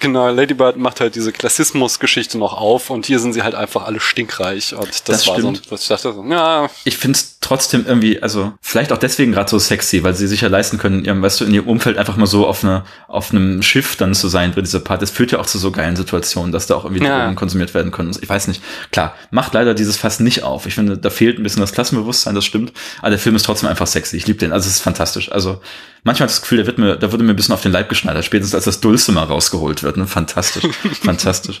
Genau, 0.00 0.28
Lady 0.30 0.54
Bird 0.54 0.76
macht 0.76 1.00
halt 1.00 1.14
diese 1.14 1.32
Klassismus-Geschichte 1.32 2.38
noch 2.38 2.54
auf 2.54 2.90
und 2.90 3.06
hier 3.06 3.18
sind 3.18 3.32
sie 3.34 3.42
halt 3.42 3.54
einfach 3.54 3.84
alle 3.84 4.00
stinkreich 4.00 4.74
und 4.74 4.88
das, 4.88 5.04
Das 5.04 5.26
war 5.28 5.38
stimmt. 5.38 5.62
so, 5.64 5.70
was 5.70 5.82
ich 5.82 5.88
dachte, 5.88 6.12
so, 6.12 6.24
ja, 6.24 6.68
Ich 6.84 6.96
find's 6.98 7.36
trotzdem 7.40 7.84
irgendwie, 7.86 8.22
also 8.22 8.52
vielleicht 8.60 8.92
auch 8.92 8.98
deswegen 8.98 9.32
gerade 9.32 9.48
so 9.50 9.58
sexy, 9.58 10.02
weil 10.02 10.14
sie 10.14 10.26
sich 10.26 10.40
ja 10.42 10.48
leisten 10.48 10.78
können, 10.78 11.00
in 11.00 11.04
ihrem, 11.04 11.22
weißt 11.22 11.40
du, 11.40 11.44
in 11.44 11.54
ihrem 11.54 11.68
Umfeld 11.68 11.98
einfach 11.98 12.16
mal 12.16 12.26
so 12.26 12.46
auf, 12.46 12.64
eine, 12.64 12.84
auf 13.08 13.30
einem 13.30 13.62
Schiff 13.62 13.96
dann 13.96 14.14
zu 14.14 14.28
sein 14.28 14.52
für 14.54 14.62
diese 14.62 14.80
Part. 14.80 15.02
Das 15.02 15.10
führt 15.10 15.32
ja 15.32 15.38
auch 15.38 15.46
zu 15.46 15.58
so 15.58 15.70
geilen 15.70 15.96
Situationen, 15.96 16.52
dass 16.52 16.66
da 16.66 16.74
auch 16.76 16.84
irgendwie 16.84 17.04
Ja. 17.04 17.22
Drogen 17.24 17.36
konsumiert 17.36 17.74
werden 17.74 17.92
können. 17.92 18.16
Ich 18.20 18.28
weiß 18.28 18.48
nicht. 18.48 18.62
Klar, 18.92 19.14
macht 19.30 19.54
leider 19.54 19.74
dieses 19.74 19.96
Fass 19.96 20.20
nicht 20.20 20.42
auf. 20.42 20.66
Ich 20.66 20.74
finde, 20.74 20.96
da 20.98 21.10
fehlt 21.10 21.38
ein 21.38 21.42
bisschen 21.42 21.60
das 21.60 21.72
Klassenbewusstsein, 21.72 22.34
das 22.34 22.44
stimmt. 22.44 22.72
Aber 23.00 23.10
der 23.10 23.18
Film 23.18 23.36
ist 23.36 23.44
trotzdem 23.44 23.68
einfach 23.68 23.86
sexy. 23.86 24.16
Ich 24.16 24.26
liebe 24.26 24.38
den. 24.38 24.52
Also 24.52 24.68
es 24.68 24.76
ist 24.76 24.82
fantastisch. 24.82 25.32
Also 25.32 25.60
manchmal 26.04 26.28
das 26.28 26.40
Gefühl, 26.42 26.58
der 26.58 26.66
wird 26.66 26.78
mir, 26.78 26.96
da 26.96 27.10
wurde 27.12 27.24
mir 27.24 27.30
ein 27.32 27.36
bisschen 27.36 27.54
auf 27.54 27.62
den 27.62 27.72
Leib 27.72 27.88
geschneidert, 27.88 28.24
spätestens 28.24 28.54
als 28.54 28.64
das 28.64 28.80
Dulcimer 28.80 29.22
rausgeholt 29.24 29.82
wird. 29.82 29.89
Ne? 29.96 30.06
Fantastisch. 30.06 30.64
fantastisch. 31.02 31.60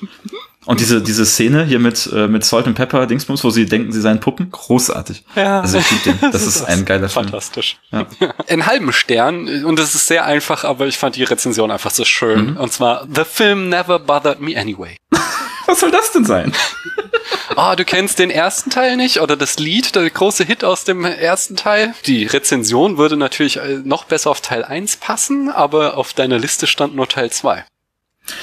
Und 0.66 0.80
diese, 0.80 1.00
diese 1.00 1.24
Szene 1.24 1.64
hier 1.64 1.78
mit, 1.78 2.10
äh, 2.12 2.28
mit 2.28 2.44
Salt 2.44 2.66
and 2.66 2.76
Pepper 2.76 3.06
Dingsbums, 3.06 3.42
wo 3.42 3.50
sie 3.50 3.64
denken, 3.64 3.92
sie 3.92 4.00
seien 4.00 4.20
Puppen, 4.20 4.50
großartig. 4.50 5.24
Ja. 5.34 5.62
Also 5.62 5.78
ich 5.78 5.90
liebe 5.90 6.18
den. 6.18 6.30
Das 6.32 6.46
ist 6.46 6.62
ein 6.62 6.84
geiler 6.84 7.08
Film. 7.08 7.24
Fantastisch. 7.24 7.78
Ja. 7.90 8.06
Einen 8.48 8.66
halben 8.66 8.92
Stern, 8.92 9.64
und 9.64 9.78
das 9.78 9.94
ist 9.94 10.06
sehr 10.06 10.26
einfach, 10.26 10.64
aber 10.64 10.86
ich 10.86 10.98
fand 10.98 11.16
die 11.16 11.24
Rezension 11.24 11.70
einfach 11.70 11.90
so 11.90 12.04
schön. 12.04 12.52
Mhm. 12.52 12.56
Und 12.58 12.72
zwar, 12.72 13.08
The 13.12 13.24
film 13.24 13.70
never 13.70 13.98
bothered 13.98 14.40
me 14.40 14.56
anyway. 14.58 14.96
Was 15.66 15.80
soll 15.80 15.90
das 15.90 16.12
denn 16.12 16.24
sein? 16.24 16.52
Ah, 17.56 17.76
du 17.76 17.84
kennst 17.84 18.18
den 18.18 18.30
ersten 18.30 18.70
Teil 18.70 18.96
nicht 18.96 19.20
oder 19.20 19.36
das 19.36 19.58
Lied, 19.58 19.94
der 19.94 20.08
große 20.08 20.44
Hit 20.44 20.64
aus 20.64 20.84
dem 20.84 21.04
ersten 21.04 21.56
Teil? 21.56 21.94
Die 22.06 22.26
Rezension 22.26 22.96
würde 22.98 23.16
natürlich 23.16 23.56
äh, 23.56 23.80
noch 23.84 24.04
besser 24.04 24.30
auf 24.30 24.40
Teil 24.40 24.64
1 24.64 24.96
passen, 24.96 25.48
aber 25.48 25.96
auf 25.96 26.12
deiner 26.12 26.38
Liste 26.38 26.66
stand 26.66 26.94
nur 26.94 27.08
Teil 27.08 27.30
2. 27.30 27.64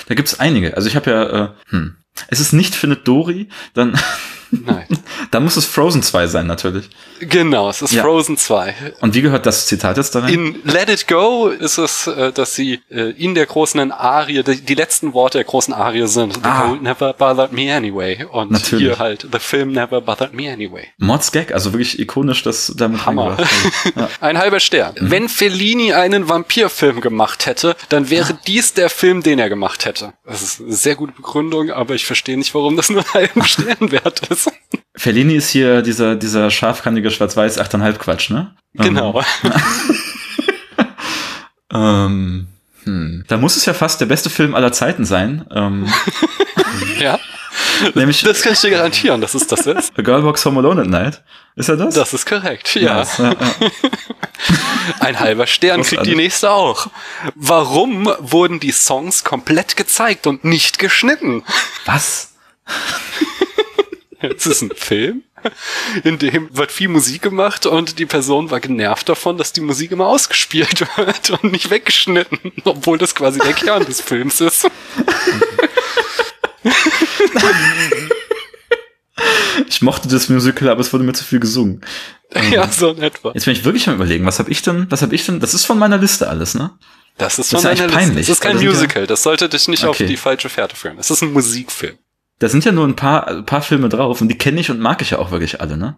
Da 0.07 0.15
gibt's 0.15 0.39
einige. 0.39 0.75
Also 0.75 0.87
ich 0.87 0.95
habe 0.95 1.11
ja, 1.11 1.45
äh, 1.45 1.49
hm. 1.69 1.97
Es 2.29 2.39
ist 2.39 2.53
nicht 2.53 2.75
Findet 2.75 3.07
Dory, 3.07 3.47
dann, 3.73 3.93
Nein. 4.51 4.85
dann 5.31 5.43
muss 5.43 5.57
es 5.57 5.65
Frozen 5.65 6.03
2 6.03 6.27
sein, 6.27 6.47
natürlich. 6.47 6.89
genau, 7.19 7.69
es 7.69 7.81
ist 7.81 7.93
Ja. 7.93 8.03
Frozen 8.03 8.37
2. 8.37 8.73
Und 9.01 9.13
wie 9.15 9.21
gehört 9.21 9.45
das 9.45 9.67
Zitat 9.67 9.97
jetzt 9.97 10.15
da 10.15 10.19
rein? 10.21 10.33
In 10.33 10.55
Let 10.63 10.89
It 10.89 11.07
Go 11.07 11.47
ist 11.49 11.77
es, 11.77 12.07
äh, 12.07 12.31
dass 12.31 12.55
sie 12.55 12.79
äh, 12.89 13.11
in 13.11 13.35
der 13.35 13.45
großen 13.45 13.91
Arie, 13.91 14.43
die, 14.43 14.75
letzten 14.75 15.13
Worte 15.13 15.37
der 15.39 15.45
großen 15.45 15.73
Arie 15.73 16.07
sind, 16.07 16.35
The 16.35 16.39
Ah. 16.43 16.61
cold 16.67 16.81
never 16.81 17.13
bothered 17.13 17.51
me 17.51 17.73
anyway. 17.73 18.23
Und 18.31 18.51
Natürlich. 18.51 18.85
hier 18.85 18.99
halt, 18.99 19.27
The 19.31 19.39
film 19.39 19.71
never 19.71 19.99
bothered 20.01 20.33
me 20.33 20.51
anyway. 20.51 20.87
Mods 20.97 21.31
Gag, 21.31 21.51
also 21.53 21.73
wirklich 21.73 21.99
ikonisch, 21.99 22.43
das 22.43 22.73
damit 22.77 23.05
Hammer. 23.05 23.37
Ja. 23.95 24.09
Ein 24.21 24.37
halber 24.37 24.59
Stern. 24.59 24.95
Mhm. 24.99 25.11
Wenn 25.11 25.29
Fellini 25.29 25.93
einen 25.93 26.29
Vampirfilm 26.29 27.01
gemacht 27.01 27.45
hätte, 27.45 27.75
dann 27.89 28.09
wäre 28.09 28.33
Ah. 28.33 28.39
dies 28.47 28.73
der 28.73 28.89
Film, 28.89 29.23
den 29.23 29.39
er 29.39 29.49
gemacht 29.49 29.85
hätte. 29.85 30.13
Das 30.25 30.41
ist 30.41 30.61
eine 30.61 30.73
sehr 30.73 30.95
gute 30.95 31.13
Begründung, 31.13 31.71
aber 31.71 31.95
ich 31.95 32.05
verstehe 32.05 32.37
nicht, 32.37 32.53
warum 32.53 32.75
das 32.77 32.89
nur 32.89 32.99
einen 33.01 33.13
halben 33.13 33.43
Stern 33.47 33.91
wert 33.91 34.21
ist. 34.37 34.51
Fellini 34.95 35.35
ist 35.35 35.49
hier 35.49 35.81
dieser, 35.81 36.15
dieser 36.15 36.49
scharfkantige 36.49 37.11
Schwarz-Weiß 37.11 37.59
8,5 37.59 37.93
Quatsch, 37.97 38.29
ne? 38.29 38.55
Genau. 38.73 39.23
Ähm, 41.73 42.47
hm. 42.83 43.25
Da 43.27 43.37
muss 43.37 43.57
es 43.57 43.65
ja 43.65 43.73
fast 43.73 43.99
der 43.99 44.05
beste 44.05 44.29
Film 44.29 44.55
aller 44.55 44.71
Zeiten 44.71 45.05
sein. 45.05 45.45
Ähm, 45.53 45.91
ja. 46.99 47.19
nämlich 47.93 48.21
Das 48.21 48.41
kann 48.41 48.53
ich 48.53 48.61
dir 48.61 48.71
garantieren, 48.71 49.21
dass 49.21 49.33
es 49.33 49.47
das 49.47 49.65
ist. 49.65 49.97
A 49.97 50.01
Girl 50.01 50.23
Walks 50.23 50.45
Home 50.45 50.59
Alone 50.59 50.81
at 50.81 50.87
Night. 50.87 51.23
Ist 51.55 51.69
er 51.69 51.77
das? 51.77 51.95
Das 51.95 52.13
ist 52.13 52.25
korrekt, 52.25 52.73
ja. 52.75 52.99
Nice, 52.99 53.17
ja, 53.17 53.31
ja. 53.31 53.69
Ein 54.99 55.19
halber 55.19 55.47
Stern 55.47 55.81
kriegt 55.81 56.05
die 56.05 56.15
nächste 56.15 56.51
auch. 56.51 56.87
Warum 57.35 58.13
wurden 58.19 58.59
die 58.59 58.71
Songs 58.71 59.23
komplett 59.23 59.75
gezeigt 59.75 60.27
und 60.27 60.45
nicht 60.45 60.79
geschnitten? 60.79 61.43
Was? 61.85 62.33
Es 64.19 64.45
ist 64.47 64.61
ein 64.63 64.71
Film, 64.75 65.23
in 66.03 66.17
dem 66.17 66.49
wird 66.55 66.71
viel 66.71 66.87
Musik 66.87 67.21
gemacht 67.21 67.65
und 67.67 67.99
die 67.99 68.05
Person 68.07 68.49
war 68.49 68.59
genervt 68.59 69.07
davon, 69.09 69.37
dass 69.37 69.53
die 69.53 69.61
Musik 69.61 69.91
immer 69.91 70.07
ausgespielt 70.07 70.81
wird 70.97 71.29
und 71.29 71.51
nicht 71.51 71.69
weggeschnitten, 71.69 72.39
obwohl 72.63 72.97
das 72.97 73.13
quasi 73.13 73.39
der 73.39 73.53
Kern 73.53 73.85
des 73.85 74.01
Films 74.01 74.41
ist. 74.41 74.67
Ich 79.67 79.81
mochte 79.81 80.07
das 80.07 80.29
Musical, 80.29 80.69
aber 80.69 80.81
es 80.81 80.93
wurde 80.93 81.03
mir 81.03 81.13
zu 81.13 81.23
viel 81.23 81.39
gesungen. 81.39 81.81
Ja, 82.51 82.69
so 82.71 82.91
in 82.91 83.01
etwa. 83.01 83.31
Jetzt 83.33 83.45
bin 83.45 83.53
ich 83.53 83.63
wirklich 83.63 83.87
am 83.87 83.95
überlegen, 83.95 84.25
was 84.25 84.39
habe 84.39 84.51
ich 84.51 84.61
denn, 84.61 84.85
was 84.89 85.01
habe 85.01 85.15
ich 85.15 85.25
denn, 85.25 85.39
das 85.39 85.53
ist 85.53 85.65
von 85.65 85.79
meiner 85.79 85.97
Liste 85.97 86.27
alles, 86.29 86.55
ne? 86.55 86.71
Das 87.17 87.39
ist 87.39 87.51
Das 87.53 87.61
von 87.63 87.71
ist 87.71 87.79
einer 87.81 87.89
eigentlich 87.91 87.95
Liste. 87.95 88.07
peinlich, 88.07 88.27
Das 88.27 88.35
ist 88.37 88.41
kein 88.41 88.53
das 88.55 88.63
ja- 88.63 88.69
Musical. 88.69 89.07
Das 89.07 89.23
sollte 89.23 89.49
dich 89.49 89.67
nicht 89.67 89.85
auf 89.85 89.95
Okay. 89.95 90.05
die 90.05 90.17
falsche 90.17 90.49
Fährte 90.49 90.75
führen. 90.75 90.97
Es 90.99 91.09
ist 91.09 91.21
ein 91.23 91.31
Musikfilm. 91.33 91.97
Da 92.39 92.49
sind 92.49 92.65
ja 92.65 92.71
nur 92.71 92.87
ein 92.87 92.95
paar, 92.95 93.27
ein 93.27 93.45
paar 93.45 93.61
Filme 93.61 93.89
drauf 93.89 94.21
und 94.21 94.27
die 94.27 94.37
kenne 94.37 94.59
ich 94.59 94.69
und 94.69 94.79
mag 94.79 95.01
ich 95.01 95.11
ja 95.11 95.19
auch 95.19 95.31
wirklich 95.31 95.59
alle, 95.61 95.77
ne? 95.77 95.97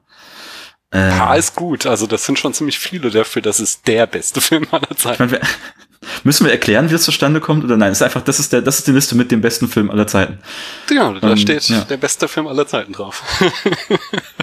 Äh, 0.92 1.10
Ja, 1.10 1.36
ist 1.36 1.56
gut. 1.56 1.86
Also 1.86 2.08
das 2.08 2.24
sind 2.26 2.40
schon 2.40 2.54
ziemlich 2.54 2.80
viele 2.80 3.12
dafür, 3.12 3.42
dass 3.42 3.60
es 3.60 3.82
der 3.82 4.08
beste 4.08 4.42
Film 4.50 4.66
aller 4.72 4.88
ich 4.92 4.98
Zeiten. 4.98 5.22
mein, 5.24 5.32
wir, 5.32 5.42
müssen 6.24 6.46
wir 6.46 6.52
erklären, 6.52 6.90
wie 6.90 6.96
es 6.96 7.04
zustande 7.04 7.42
kommt 7.42 7.64
oder 7.64 7.76
nein? 7.78 7.92
Es 7.92 7.98
ist 8.00 8.04
einfach, 8.04 8.22
das 8.24 8.40
ist 8.40 8.54
der, 8.54 8.62
das 8.62 8.80
ist 8.80 8.88
die 8.88 8.92
Liste 8.94 9.16
mit 9.16 9.32
dem 9.32 9.42
besten 9.42 9.68
Film 9.68 9.92
aller 9.92 10.08
Zeiten. 10.08 10.40
Genau, 10.88 11.14
da 11.14 11.32
Ähm, 11.32 11.38
steht 11.38 11.68
ja. 11.70 11.82
der 11.82 11.98
beste 11.98 12.28
Film 12.28 12.48
aller 12.48 12.66
Zeiten 12.68 12.94
drauf. 12.94 13.24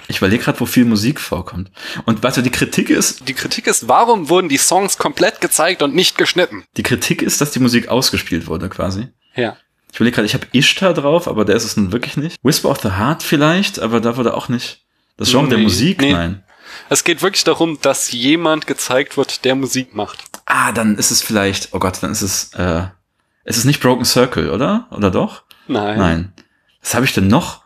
Ich 0.09 0.19
überlege 0.19 0.41
gerade, 0.45 0.59
wo 0.61 0.65
viel 0.65 0.85
Musik 0.85 1.19
vorkommt. 1.19 1.69
Und 2.05 2.23
warte, 2.23 2.41
die 2.41 2.49
Kritik 2.49 2.89
ist, 2.89 3.27
Die 3.27 3.33
Kritik 3.33 3.67
ist, 3.67 3.89
warum 3.89 4.29
wurden 4.29 4.47
die 4.47 4.57
Songs 4.57 4.97
komplett 4.97 5.41
gezeigt 5.41 5.81
und 5.81 5.93
nicht 5.93 6.17
geschnitten? 6.17 6.63
die 6.77 6.83
Kritik 6.83 7.21
ist, 7.21 7.41
dass 7.41 7.51
die 7.51 7.59
Musik 7.59 7.89
ausgespielt 7.89 8.47
wurde, 8.47 8.69
quasi. 8.69 9.09
Ja. 9.35 9.57
Ich 9.97 9.99
überlege 9.99 10.13
gerade, 10.17 10.27
ich 10.27 10.35
habe 10.35 10.45
Ishtar 10.51 10.93
drauf, 10.93 11.27
aber 11.27 11.43
der 11.43 11.55
ist 11.55 11.63
es 11.63 11.75
nun 11.75 11.91
wirklich 11.91 12.17
nicht. 12.17 12.37
Whisper 12.43 12.69
of 12.69 12.81
the 12.81 12.91
Heart 12.91 13.23
vielleicht, 13.23 13.79
aber 13.79 13.99
da 13.99 14.15
wurde 14.15 14.35
auch 14.35 14.47
nicht. 14.47 14.83
Das 15.17 15.31
Genre 15.31 15.47
der 15.49 15.57
Nee, 15.57 15.63
Musik, 15.63 15.99
nee. 16.01 16.11
nein. 16.11 16.43
Es 16.87 17.03
geht 17.03 17.23
wirklich 17.23 17.43
darum, 17.43 17.79
dass 17.81 18.11
jemand 18.11 18.67
gezeigt 18.67 19.17
wird, 19.17 19.43
der 19.43 19.55
Musik 19.55 19.95
macht. 19.95 20.19
Ah, 20.45 20.71
dann 20.71 20.99
ist 20.99 21.09
es 21.09 21.23
vielleicht, 21.23 21.69
oh 21.73 21.79
Gott, 21.79 21.97
dann 22.01 22.11
ist 22.11 22.21
es, 22.21 22.53
äh, 22.53 22.83
es 23.43 23.57
ist 23.57 23.65
nicht 23.65 23.81
Broken 23.81 24.05
Circle, 24.05 24.51
oder? 24.51 24.85
Oder 24.91 25.09
doch? 25.09 25.41
Nein. 25.67 25.97
Nein. 25.97 26.33
Was 26.83 26.93
habe 26.93 27.05
ich 27.05 27.13
denn 27.15 27.27
noch? 27.27 27.63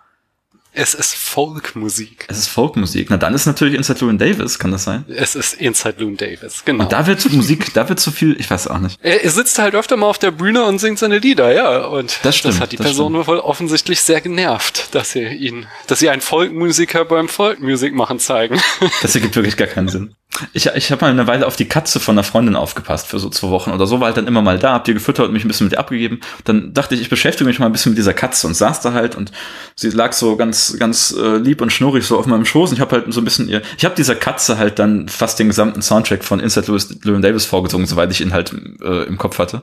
Es 0.74 0.94
ist 0.94 1.14
Folkmusik. 1.14 2.26
Es 2.30 2.38
ist 2.38 2.48
Folkmusik. 2.48 3.10
Na, 3.10 3.18
dann 3.18 3.34
ist 3.34 3.46
natürlich 3.46 3.76
Inside 3.76 4.00
Llewyn 4.00 4.18
Davis, 4.18 4.58
kann 4.58 4.72
das 4.72 4.86
sein? 4.86 5.04
Es 5.10 5.36
ist 5.36 5.54
Inside 5.56 5.96
Llewyn 6.00 6.16
Davis, 6.16 6.64
genau. 6.64 6.86
Und 6.86 6.94
da 6.94 7.06
wird 7.08 7.30
Musik, 7.34 7.74
da 7.74 7.90
wird 7.90 8.00
zu 8.00 8.10
viel, 8.12 8.40
ich 8.40 8.50
weiß 8.50 8.68
auch 8.68 8.80
nicht. 8.80 8.98
Er, 9.02 9.24
er 9.24 9.32
sitzt 9.32 9.60
halt 9.60 9.76
öfter 9.76 9.98
mal 9.98 10.08
auf 10.08 10.18
der 10.18 10.32
Bühne 10.32 10.64
und 10.64 10.80
singt 10.80 10.98
seine 11.00 11.20
Lieder, 11.20 11.54
ja. 11.54 11.86
Und 11.86 12.20
Das 12.24 12.38
stimmt, 12.38 12.54
das 12.56 12.62
hat 12.62 12.72
die 12.72 12.78
das 12.78 12.86
Person 12.88 13.14
wohl 13.28 13.40
offensichtlich 13.40 14.02
sehr 14.02 14.22
genervt, 14.22 14.96
dass 14.96 15.12
sie 15.12 15.26
ihn, 15.26 15.66
dass 15.88 16.00
sie 16.00 16.10
einen 16.10 16.22
Folkmusiker 16.22 17.04
beim 17.04 17.28
Folkmusik 17.28 17.94
machen 17.94 18.20
zeigen. 18.20 18.62
Das 19.02 19.14
ergibt 19.16 19.36
wirklich 19.36 19.58
gar 19.58 19.68
keinen 19.68 19.90
Sinn. 19.90 20.16
Ich, 20.54 20.66
ich 20.66 20.92
habe 20.92 21.06
mal 21.06 21.12
eine 21.12 21.28
Weile 21.28 21.46
auf 21.46 21.56
die 21.56 21.68
Katze 21.68 22.00
von 22.00 22.16
einer 22.16 22.24
Freundin 22.24 22.56
aufgepasst 22.56 23.08
für 23.08 23.20
so 23.20 23.30
zwei 23.30 23.50
Wochen 23.50 23.72
oder 23.72 23.86
so, 23.86 24.00
war 24.00 24.08
halt 24.08 24.18
dann 24.18 24.28
immer 24.28 24.42
mal 24.42 24.58
da, 24.58 24.74
hab 24.74 24.86
die 24.86 24.94
gefüttert 24.94 25.28
und 25.28 25.34
mich 25.34 25.44
ein 25.44 25.48
bisschen 25.48 25.66
mit 25.66 25.74
ihr 25.74 25.80
abgegeben. 25.80 26.22
Dann 26.46 26.74
dachte 26.74 26.96
ich, 26.96 27.02
ich 27.02 27.10
beschäftige 27.10 27.48
mich 27.48 27.60
mal 27.60 27.66
ein 27.66 27.72
bisschen 27.72 27.92
mit 27.92 27.98
dieser 27.98 28.14
Katze 28.14 28.48
und 28.48 28.54
saß 28.54 28.82
da 28.82 28.94
halt 28.94 29.16
und 29.16 29.32
sie 29.76 29.90
lag 29.90 30.14
so 30.14 30.38
ganz, 30.38 30.78
ganz 30.80 31.12
äh, 31.12 31.38
lieb 31.38 31.62
und 31.62 31.72
schnurrig 31.72 32.06
so 32.06 32.18
auf 32.18 32.26
meinem 32.26 32.46
Schoß 32.46 32.70
und 32.70 32.76
ich 32.76 32.82
habe 32.82 32.96
halt 32.96 33.14
so 33.14 33.20
ein 33.22 33.26
bisschen 33.26 33.50
ihr, 33.50 33.62
ich 33.78 33.86
habe 33.86 33.96
dieser 33.96 34.16
Katze 34.16 34.58
halt 34.58 34.80
dann 34.80 35.10
fast 35.10 35.38
den 35.38 35.48
gesamten 35.48 35.82
Soundtrack 35.82 36.24
von 36.24 36.40
Inside 36.40 36.68
Lewis, 36.68 37.22
Davis 37.22 37.46
vorgesungen, 37.46 37.86
soweit 37.86 38.12
ich 38.12 38.22
ihn 38.22 38.34
halt 38.34 38.54
äh, 38.82 39.04
im 39.04 39.18
Kopf 39.18 39.38
hatte. 39.38 39.62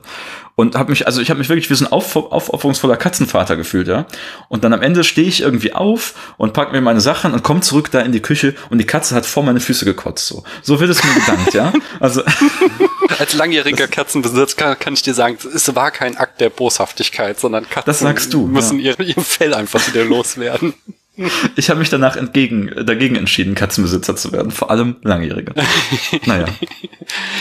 Und 0.59 0.75
habe 0.75 0.89
mich, 0.89 1.07
also 1.07 1.21
ich 1.21 1.29
habe 1.29 1.37
mich 1.37 1.47
wirklich 1.47 1.69
wie 1.69 1.75
so 1.75 1.85
ein 1.85 1.91
auf, 1.93 2.17
aufopferungsvoller 2.17 2.97
Katzenvater 2.97 3.55
gefühlt, 3.55 3.87
ja. 3.87 4.05
Und 4.49 4.65
dann 4.65 4.73
am 4.73 4.81
Ende 4.81 5.05
stehe 5.05 5.25
ich 5.25 5.39
irgendwie 5.39 5.71
auf 5.71 6.33
und 6.35 6.51
pack 6.51 6.73
mir 6.73 6.81
meine 6.81 6.99
Sachen 6.99 7.31
und 7.31 7.43
komme 7.43 7.61
zurück 7.61 7.89
da 7.91 8.01
in 8.01 8.11
die 8.11 8.19
Küche 8.19 8.53
und 8.69 8.77
die 8.77 8.85
Katze 8.85 9.15
hat 9.15 9.25
vor 9.25 9.41
meine 9.41 9.61
Füße 9.61 9.85
gekotzt. 9.85 10.27
So, 10.27 10.43
so 10.61 10.81
wird 10.81 10.89
es 10.89 11.01
mir 11.01 11.13
gedankt, 11.13 11.53
ja. 11.53 11.71
Also 12.01 12.23
Als 13.19 13.35
langjähriger 13.35 13.87
Katzenbesitzer 13.87 14.57
kann, 14.57 14.77
kann 14.77 14.93
ich 14.95 15.01
dir 15.01 15.13
sagen, 15.13 15.37
es 15.55 15.73
war 15.75 15.91
kein 15.91 16.17
Akt 16.17 16.41
der 16.41 16.49
Boshaftigkeit, 16.49 17.39
sondern 17.39 17.63
Katzen 17.63 17.85
Das 17.85 17.99
sagst 17.99 18.33
du, 18.33 18.45
müssen 18.45 18.81
ihr, 18.81 18.99
ihr 18.99 19.15
Fell 19.15 19.53
einfach 19.53 19.87
wieder 19.87 20.03
loswerden. 20.03 20.73
Ich 21.55 21.69
habe 21.69 21.79
mich 21.79 21.89
danach 21.89 22.15
entgegen, 22.15 22.71
dagegen 22.85 23.15
entschieden, 23.15 23.55
Katzenbesitzer 23.55 24.15
zu 24.15 24.31
werden, 24.31 24.51
vor 24.51 24.71
allem 24.71 24.97
Langjährige. 25.03 25.53
Naja. 26.25 26.45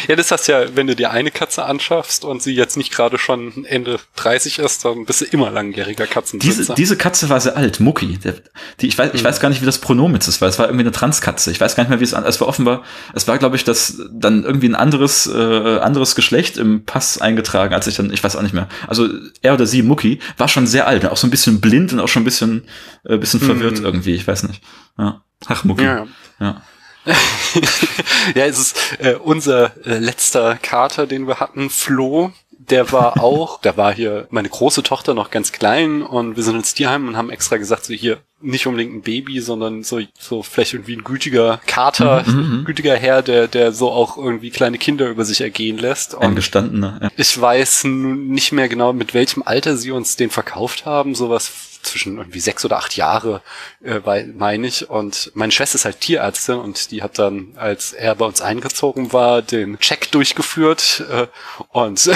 Ja, 0.09 0.17
das 0.17 0.31
heißt 0.31 0.49
ja, 0.49 0.77
wenn 0.77 0.87
du 0.87 0.97
dir 0.97 1.11
eine 1.11 1.31
Katze 1.31 1.65
anschaffst 1.65 2.25
und 2.25 2.43
sie 2.43 2.55
jetzt 2.55 2.79
nicht 2.79 2.91
gerade 2.91 3.19
schon 3.19 3.67
Ende 3.67 3.99
30 4.17 4.59
ist, 4.61 4.85
dann 4.85 5.05
bist 5.05 5.21
du 5.21 5.25
immer 5.27 5.51
langjähriger 5.51 6.07
Katzenbesitzer. 6.07 6.61
Diese, 6.63 6.75
diese 6.75 6.97
Katze 6.97 7.29
war 7.29 7.41
sehr 7.41 7.57
alt, 7.57 7.79
Mucki. 7.81 8.19
Der, 8.19 8.35
die, 8.81 8.87
ich 8.87 8.97
weiß, 8.97 9.11
ich 9.13 9.23
weiß 9.23 9.41
gar 9.41 9.51
nicht, 9.51 9.61
wie 9.61 9.67
das 9.67 9.79
Pronomen 9.79 10.15
jetzt 10.15 10.29
ist, 10.29 10.41
weil 10.41 10.49
es 10.49 10.59
war 10.59 10.67
irgendwie 10.67 10.85
eine 10.85 10.93
Transkatze. 10.93 11.51
Ich 11.51 11.61
weiß 11.61 11.77
gar 11.77 11.83
nicht 11.83 11.91
mehr, 11.91 12.01
wie 12.01 12.05
es 12.05 12.15
an, 12.15 12.25
es 12.25 12.41
war 12.41 12.49
offenbar, 12.49 12.83
es 13.15 13.29
war, 13.29 13.37
glaube 13.39 13.57
ich, 13.57 13.65
das 13.65 14.01
dann 14.11 14.45
irgendwie 14.45 14.69
ein 14.69 14.75
anderes, 14.75 15.27
äh, 15.27 15.79
anderes 15.79 16.15
Geschlecht 16.15 16.57
im 16.57 16.85
Pass 16.85 17.21
eingetragen, 17.21 17.75
als 17.75 17.87
ich 17.87 17.97
dann, 17.97 18.11
ich 18.11 18.25
weiß 18.25 18.37
auch 18.37 18.43
nicht 18.43 18.55
mehr. 18.55 18.69
Also 18.87 19.09
er 19.43 19.53
oder 19.53 19.67
sie, 19.67 19.83
Mucki, 19.83 20.21
war 20.39 20.49
schon 20.49 20.67
sehr 20.67 20.87
alt, 20.87 21.05
auch 21.05 21.17
so 21.17 21.27
ein 21.27 21.31
bisschen 21.31 21.61
blind 21.61 21.93
und 21.93 22.01
auch 22.01 22.09
schon 22.09 22.23
ein 22.23 22.25
bisschen, 22.25 22.63
äh, 23.05 23.19
bisschen 23.19 23.41
verwirrt 23.41 23.68
irgendwie, 23.77 24.15
ich 24.15 24.27
weiß 24.27 24.45
nicht. 24.45 24.63
Ja. 24.99 25.23
Ach, 25.47 25.65
Mucki. 25.65 25.85
Ja. 25.85 26.07
ja. 26.41 26.63
ja, 28.35 28.45
es 28.45 28.59
ist 28.59 28.77
äh, 28.99 29.15
unser 29.15 29.73
äh, 29.87 29.99
letzter 29.99 30.57
Kater, 30.57 31.07
den 31.07 31.27
wir 31.27 31.41
hatten, 31.41 31.71
Flo. 31.71 32.33
Der 32.59 32.93
war 32.93 33.21
auch, 33.23 33.61
da 33.61 33.77
war 33.77 33.95
hier 33.95 34.27
meine 34.31 34.49
große 34.49 34.83
Tochter 34.83 35.15
noch 35.15 35.31
ganz 35.31 35.53
klein 35.53 36.03
und 36.03 36.37
wir 36.37 36.43
sind 36.43 36.57
ins 36.57 36.75
Tierheim 36.75 37.09
und 37.09 37.17
haben 37.17 37.31
extra 37.31 37.57
gesagt, 37.57 37.85
so 37.85 37.95
hier 37.95 38.19
nicht 38.41 38.67
unbedingt 38.67 38.95
ein 38.95 39.03
Baby, 39.03 39.41
sondern 39.41 39.83
so, 39.83 40.01
so 40.19 40.43
vielleicht 40.43 40.75
irgendwie 40.75 40.97
ein 40.97 41.03
gütiger 41.03 41.61
Kater, 41.67 42.25
Mhm, 42.27 42.65
gütiger 42.67 42.95
Herr, 42.95 43.23
der, 43.23 43.49
der 43.49 43.73
so 43.73 43.91
auch 43.91 44.17
irgendwie 44.17 44.51
kleine 44.51 44.79
Kinder 44.79 45.09
über 45.09 45.25
sich 45.25 45.41
ergehen 45.41 45.79
lässt. 45.79 46.15
Ein 46.15 46.31
Und 46.31 46.37
gestandener. 46.37 46.99
Ja. 47.03 47.09
ich 47.17 47.41
weiß 47.41 47.85
nun 47.85 48.29
nicht 48.29 48.53
mehr 48.53 48.69
genau, 48.69 48.93
mit 48.93 49.15
welchem 49.15 49.43
Alter 49.43 49.77
sie 49.77 49.91
uns 49.91 50.17
den 50.17 50.31
verkauft 50.31 50.85
haben. 50.87 51.15
Sowas 51.15 51.51
zwischen 51.89 52.19
irgendwie 52.19 52.41
sechs 52.41 52.65
oder 52.65 52.79
acht 52.79 52.97
Jahre, 52.97 53.43
äh, 53.83 54.01
meine 54.37 54.67
ich. 54.67 54.89
Und 54.89 55.33
meine 55.35 55.53
Schwester 55.53 55.77
ist 55.77 55.85
halt 55.85 56.01
Tierärztin 56.01 56.57
und 56.57 56.91
die 56.91 57.03
hat 57.03 57.19
dann, 57.19 57.55
als 57.57 57.93
er 57.93 58.15
bei 58.15 58.25
uns 58.25 58.41
eingezogen 58.41 59.13
war, 59.13 59.43
den 59.43 59.79
Check 59.79 60.11
durchgeführt 60.11 61.05
äh, 61.11 61.27
und 61.71 62.11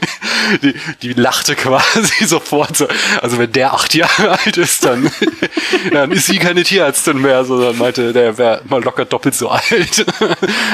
die, 0.62 0.74
die 1.02 1.12
lachte 1.12 1.56
quasi 1.56 2.24
sofort. 2.26 2.76
So. 2.76 2.88
Also 3.20 3.38
wenn 3.38 3.52
der 3.52 3.72
acht 3.74 3.94
Jahre 3.94 4.30
alt 4.44 4.56
ist, 4.56 4.84
dann, 4.84 5.10
dann 5.92 6.12
ist 6.12 6.26
sie 6.26 6.38
keine 6.38 6.62
Tierärztin 6.62 7.20
mehr, 7.20 7.44
sondern 7.44 7.78
meinte, 7.78 8.12
der 8.12 8.38
wäre 8.38 8.62
mal 8.64 8.82
locker 8.82 9.04
doppelt 9.04 9.34
so 9.34 9.48
alt. 9.48 10.06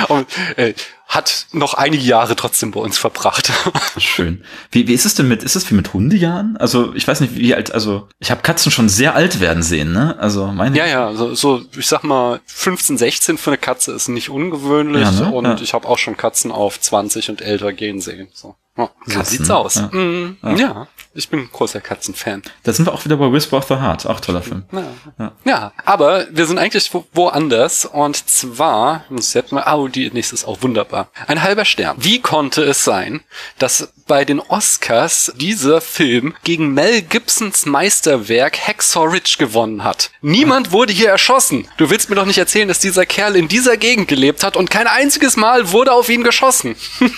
und, 0.08 0.26
äh, 0.56 0.74
hat 1.08 1.46
noch 1.52 1.72
einige 1.72 2.02
Jahre 2.04 2.36
trotzdem 2.36 2.70
bei 2.70 2.80
uns 2.80 2.98
verbracht. 2.98 3.50
Schön. 3.96 4.44
Wie, 4.70 4.86
wie 4.86 4.92
ist 4.92 5.06
es 5.06 5.14
denn 5.14 5.26
mit, 5.26 5.42
ist 5.42 5.56
es 5.56 5.70
wie 5.70 5.74
mit 5.74 5.94
Hundejahren? 5.94 6.58
Also, 6.58 6.94
ich 6.94 7.08
weiß 7.08 7.20
nicht, 7.20 7.34
wie 7.34 7.54
alt, 7.54 7.72
also, 7.72 8.08
ich 8.18 8.30
habe 8.30 8.42
Katzen 8.42 8.70
schon 8.70 8.90
sehr 8.90 9.14
alt 9.14 9.40
werden 9.40 9.62
sehen, 9.62 9.92
ne? 9.92 10.16
Also, 10.20 10.48
meine. 10.48 10.76
Ja, 10.76 10.84
ja, 10.86 11.14
so, 11.14 11.34
so 11.34 11.62
ich 11.76 11.86
sag 11.86 12.04
mal, 12.04 12.40
15, 12.46 12.98
16 12.98 13.38
für 13.38 13.50
eine 13.50 13.58
Katze 13.58 13.92
ist 13.92 14.08
nicht 14.08 14.28
ungewöhnlich 14.28 15.02
Ja, 15.02 15.10
ne? 15.10 15.30
und 15.32 15.44
Ja. 15.46 15.56
ich 15.62 15.72
habe 15.72 15.88
auch 15.88 15.96
schon 15.98 16.18
Katzen 16.18 16.52
auf 16.52 16.78
20 16.78 17.30
und 17.30 17.40
älter 17.40 17.72
gehen 17.72 18.02
sehen. 18.02 18.28
So, 18.34 18.54
ja, 18.78 18.88
so 19.06 19.22
sieht's 19.24 19.50
aus. 19.50 19.74
ja. 19.76 19.88
Mhm, 19.92 20.36
ja. 20.56 20.86
ich 21.14 21.28
bin 21.28 21.48
großer 21.50 21.80
Katzenfan. 21.80 22.42
Da 22.62 22.72
sind 22.72 22.86
wir 22.86 22.92
auch 22.92 23.04
wieder 23.04 23.16
bei 23.16 23.30
Whisper 23.30 23.58
of 23.58 23.66
the 23.66 23.74
Heart, 23.74 24.06
auch 24.06 24.20
toller 24.20 24.42
Film. 24.42 24.64
Ja. 24.72 24.84
Ja. 25.18 25.32
ja, 25.44 25.72
aber 25.84 26.26
wir 26.30 26.46
sind 26.46 26.58
eigentlich 26.58 26.92
wo, 26.94 27.04
woanders 27.12 27.84
und 27.84 28.28
zwar, 28.28 29.04
muss 29.08 29.34
jetzt 29.34 29.52
mal, 29.52 29.64
oh, 29.74 29.88
die 29.88 30.10
nächste 30.10 30.34
ist 30.34 30.44
auch 30.44 30.62
wunderbar. 30.62 31.08
Ein 31.26 31.42
halber 31.42 31.64
Stern. 31.64 31.96
Wie 31.98 32.20
konnte 32.20 32.62
es 32.62 32.84
sein, 32.84 33.20
dass 33.58 33.92
bei 34.06 34.24
den 34.24 34.40
Oscars 34.40 35.32
dieser 35.36 35.80
Film 35.80 36.34
gegen 36.44 36.72
Mel 36.72 37.02
Gibsons 37.02 37.66
Meisterwerk 37.66 38.58
Hacksaw 38.58 39.06
Ridge 39.06 39.36
gewonnen 39.38 39.84
hat? 39.84 40.10
Niemand 40.20 40.72
wurde 40.72 40.92
hier 40.92 41.10
erschossen. 41.10 41.66
Du 41.76 41.90
willst 41.90 42.08
mir 42.10 42.16
doch 42.16 42.26
nicht 42.26 42.38
erzählen, 42.38 42.68
dass 42.68 42.78
dieser 42.78 43.06
Kerl 43.06 43.36
in 43.36 43.48
dieser 43.48 43.76
Gegend 43.76 44.08
gelebt 44.08 44.44
hat 44.44 44.56
und 44.56 44.70
kein 44.70 44.86
einziges 44.86 45.36
Mal 45.36 45.72
wurde 45.72 45.92
auf 45.92 46.08
ihn 46.08 46.22
geschossen. 46.24 46.76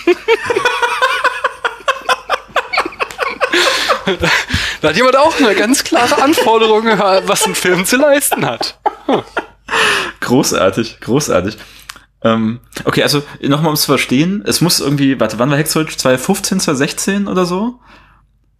Da 4.81 4.89
hat 4.89 4.95
jemand 4.95 5.15
auch 5.15 5.37
eine 5.39 5.53
ganz 5.55 5.83
klare 5.83 6.21
Anforderung, 6.21 6.85
was 6.85 7.45
ein 7.45 7.55
Film 7.55 7.85
zu 7.85 7.97
leisten 7.97 8.45
hat. 8.45 8.79
Großartig, 10.19 10.99
großartig. 11.01 11.57
Ähm, 12.23 12.59
okay, 12.85 13.01
also 13.03 13.23
nochmal 13.41 13.67
ums 13.67 13.81
zu 13.81 13.87
verstehen, 13.87 14.43
es 14.45 14.61
muss 14.61 14.79
irgendwie, 14.79 15.19
warte, 15.19 15.39
wann 15.39 15.49
war 15.49 15.57
Hexold? 15.57 15.91
2015, 15.91 16.59
2016 16.59 17.27
oder 17.27 17.45
so? 17.45 17.79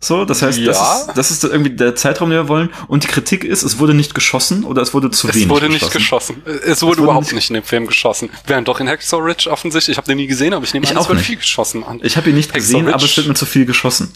So, 0.04 0.26
das 0.26 0.42
heißt, 0.42 0.58
das, 0.66 0.78
Ja. 0.78 0.96
ist, 0.96 1.10
das 1.16 1.30
ist 1.30 1.44
irgendwie 1.44 1.70
der 1.76 1.96
Zeitraum, 1.96 2.32
den 2.32 2.40
wir 2.40 2.48
wollen. 2.48 2.72
Und 2.88 3.04
die 3.04 3.08
Kritik 3.08 3.44
ist, 3.44 3.62
es 3.62 3.78
wurde 3.78 3.94
nicht 3.94 4.16
geschossen 4.16 4.64
oder 4.64 4.82
es 4.82 4.96
wurde 4.96 5.12
zu 5.12 5.28
Es 5.28 5.36
wenig 5.36 5.50
wurde 5.50 5.68
geschossen. 5.68 5.84
nicht 5.86 5.94
geschossen. 5.94 6.42
Es 6.66 6.82
wurde 6.82 6.92
wurde 6.98 7.02
überhaupt 7.04 7.26
nicht- 7.26 7.34
nicht 7.36 7.50
in 7.52 7.54
dem 7.54 7.64
Film 7.64 7.86
geschossen. 7.86 8.32
Während 8.48 8.68
doch 8.68 8.80
in 8.80 8.90
Hacksaw 8.90 9.22
Ridge 9.24 9.52
offensichtlich, 9.52 9.94
ich 9.94 9.98
habe 9.98 10.08
den 10.08 10.18
nie 10.18 10.26
gesehen, 10.26 10.56
aber 10.56 10.64
ich 10.64 10.74
nehme 10.74 10.86
Ich 10.86 10.90
an, 10.92 10.98
es 10.98 11.04
auch 11.04 11.10
wird 11.10 11.20
nicht. 11.20 11.28
viel 11.28 11.36
geschossen. 11.38 11.84
Und, 11.84 12.04
Ich 12.04 12.18
habe 12.18 12.32
ihn 12.32 12.36
nicht 12.36 12.50
Hacksaw 12.50 12.60
gesehen, 12.62 12.86
Ridge- 12.86 12.96
aber 12.96 13.04
es 13.06 13.16
wird 13.16 13.28
mir 13.28 13.36
zu 13.36 13.46
viel 13.46 13.68
geschossen. 13.68 14.12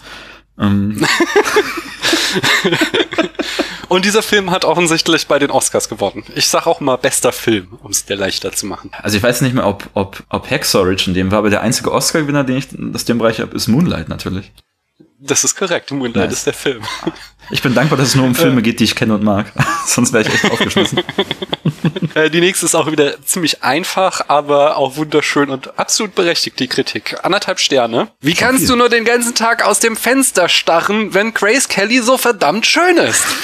Ähm, 0.59 1.05
und 3.89 4.05
dieser 4.05 4.21
Film 4.21 4.51
hat 4.51 4.65
offensichtlich 4.65 5.27
bei 5.27 5.39
den 5.39 5.51
Oscars 5.51 5.89
gewonnen. 5.89 6.23
Ich 6.35 6.47
sag 6.47 6.67
auch 6.67 6.79
mal 6.79 6.97
bester 6.97 7.31
Film, 7.31 7.77
um 7.81 7.91
es 7.91 8.05
dir 8.05 8.15
leichter 8.15 8.51
zu 8.51 8.65
machen. 8.65 8.91
also 9.01 9.17
ich 9.17 9.23
weiß 9.23 9.41
nicht 9.41 9.53
mehr, 9.53 9.67
ob, 9.67 9.89
ob, 9.93 10.23
ob 10.29 10.49
Hacksaw 10.49 10.83
Ridge 10.83 11.05
in 11.07 11.13
dem 11.13 11.31
war, 11.31 11.39
aber 11.39 11.49
der 11.49 11.61
einzige 11.61 11.91
Oscar-Gewinner, 11.91 12.43
den 12.43 12.57
ich 12.57 12.67
aus 12.93 13.05
dem 13.05 13.17
Bereich 13.17 13.39
habe, 13.39 13.55
ist 13.55 13.67
Moonlight 13.67 14.09
natürlich. 14.09 14.51
Das 15.27 15.43
ist 15.43 15.55
korrekt. 15.55 15.91
Moonlight 15.91 16.29
Nice. 16.29 16.39
ist 16.39 16.45
der 16.45 16.53
Film. 16.53 16.83
Ich 17.49 17.61
bin 17.61 17.73
dankbar, 17.73 17.97
dass 17.97 18.09
es 18.09 18.15
nur 18.15 18.25
um 18.25 18.35
Filme 18.35 18.61
geht, 18.61 18.79
die 18.79 18.83
ich 18.83 18.95
kenne 18.95 19.15
und 19.15 19.23
mag. 19.23 19.51
Sonst 19.87 20.13
wäre 20.13 20.27
ich 20.27 20.33
echt 20.33 20.51
aufgeschmissen. 20.51 21.01
Äh, 22.15 22.29
Die 22.29 22.39
nächste 22.39 22.65
ist 22.65 22.75
auch 22.75 22.89
wieder 22.89 23.21
ziemlich 23.23 23.61
einfach, 23.61 24.21
aber 24.29 24.77
auch 24.77 24.95
wunderschön 24.95 25.49
und 25.49 25.77
absolut 25.77 26.15
berechtigt, 26.15 26.57
die 26.59 26.67
Kritik. 26.67 27.17
Anderthalb 27.23 27.59
Sterne. 27.59 28.07
Wie 28.21 28.33
kannst 28.33 28.59
viel. 28.61 28.69
du 28.69 28.75
nur 28.77 28.87
den 28.89 29.03
ganzen 29.03 29.35
Tag 29.35 29.63
aus 29.65 29.81
dem 29.81 29.97
Fenster 29.97 30.47
starren, 30.47 31.13
wenn 31.13 31.33
Grace 31.33 31.67
Kelly 31.67 32.01
so 32.01 32.17
verdammt 32.17 32.65
schön 32.65 32.97
ist? 32.97 33.25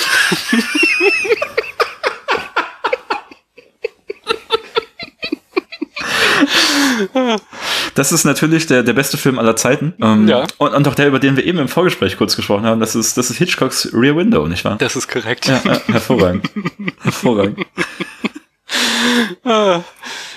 Das 7.96 8.12
ist 8.12 8.24
natürlich 8.24 8.66
der, 8.68 8.84
der 8.84 8.94
beste 8.94 9.18
Film 9.18 9.38
aller 9.40 9.56
Zeiten. 9.56 9.94
Ähm, 10.02 10.28
Ja. 10.28 10.46
und, 10.58 10.74
und 10.74 10.88
auch 10.88 10.96
der, 10.96 11.08
über 11.08 11.20
den 11.20 11.36
wir 11.36 11.46
eben 11.46 11.58
im 11.60 11.68
Vorgespräch 11.68 12.18
kurz 12.18 12.36
gesprochen 12.36 12.66
haben. 12.66 12.80
Das 12.80 12.96
ist, 12.96 13.18
das 13.18 13.30
ist 13.30 13.38
Hitchcocks 13.38 13.90
Rear 13.94 14.16
Window, 14.16 14.48
nicht 14.48 14.64
wahr? 14.66 14.78
Das 14.78 14.96
ist 14.96 15.08
korrekt. 15.08 15.48
Ja, 15.48 15.62
ja, 15.66 15.80
hervorragend. 15.88 16.50
hervorragend. 17.02 17.60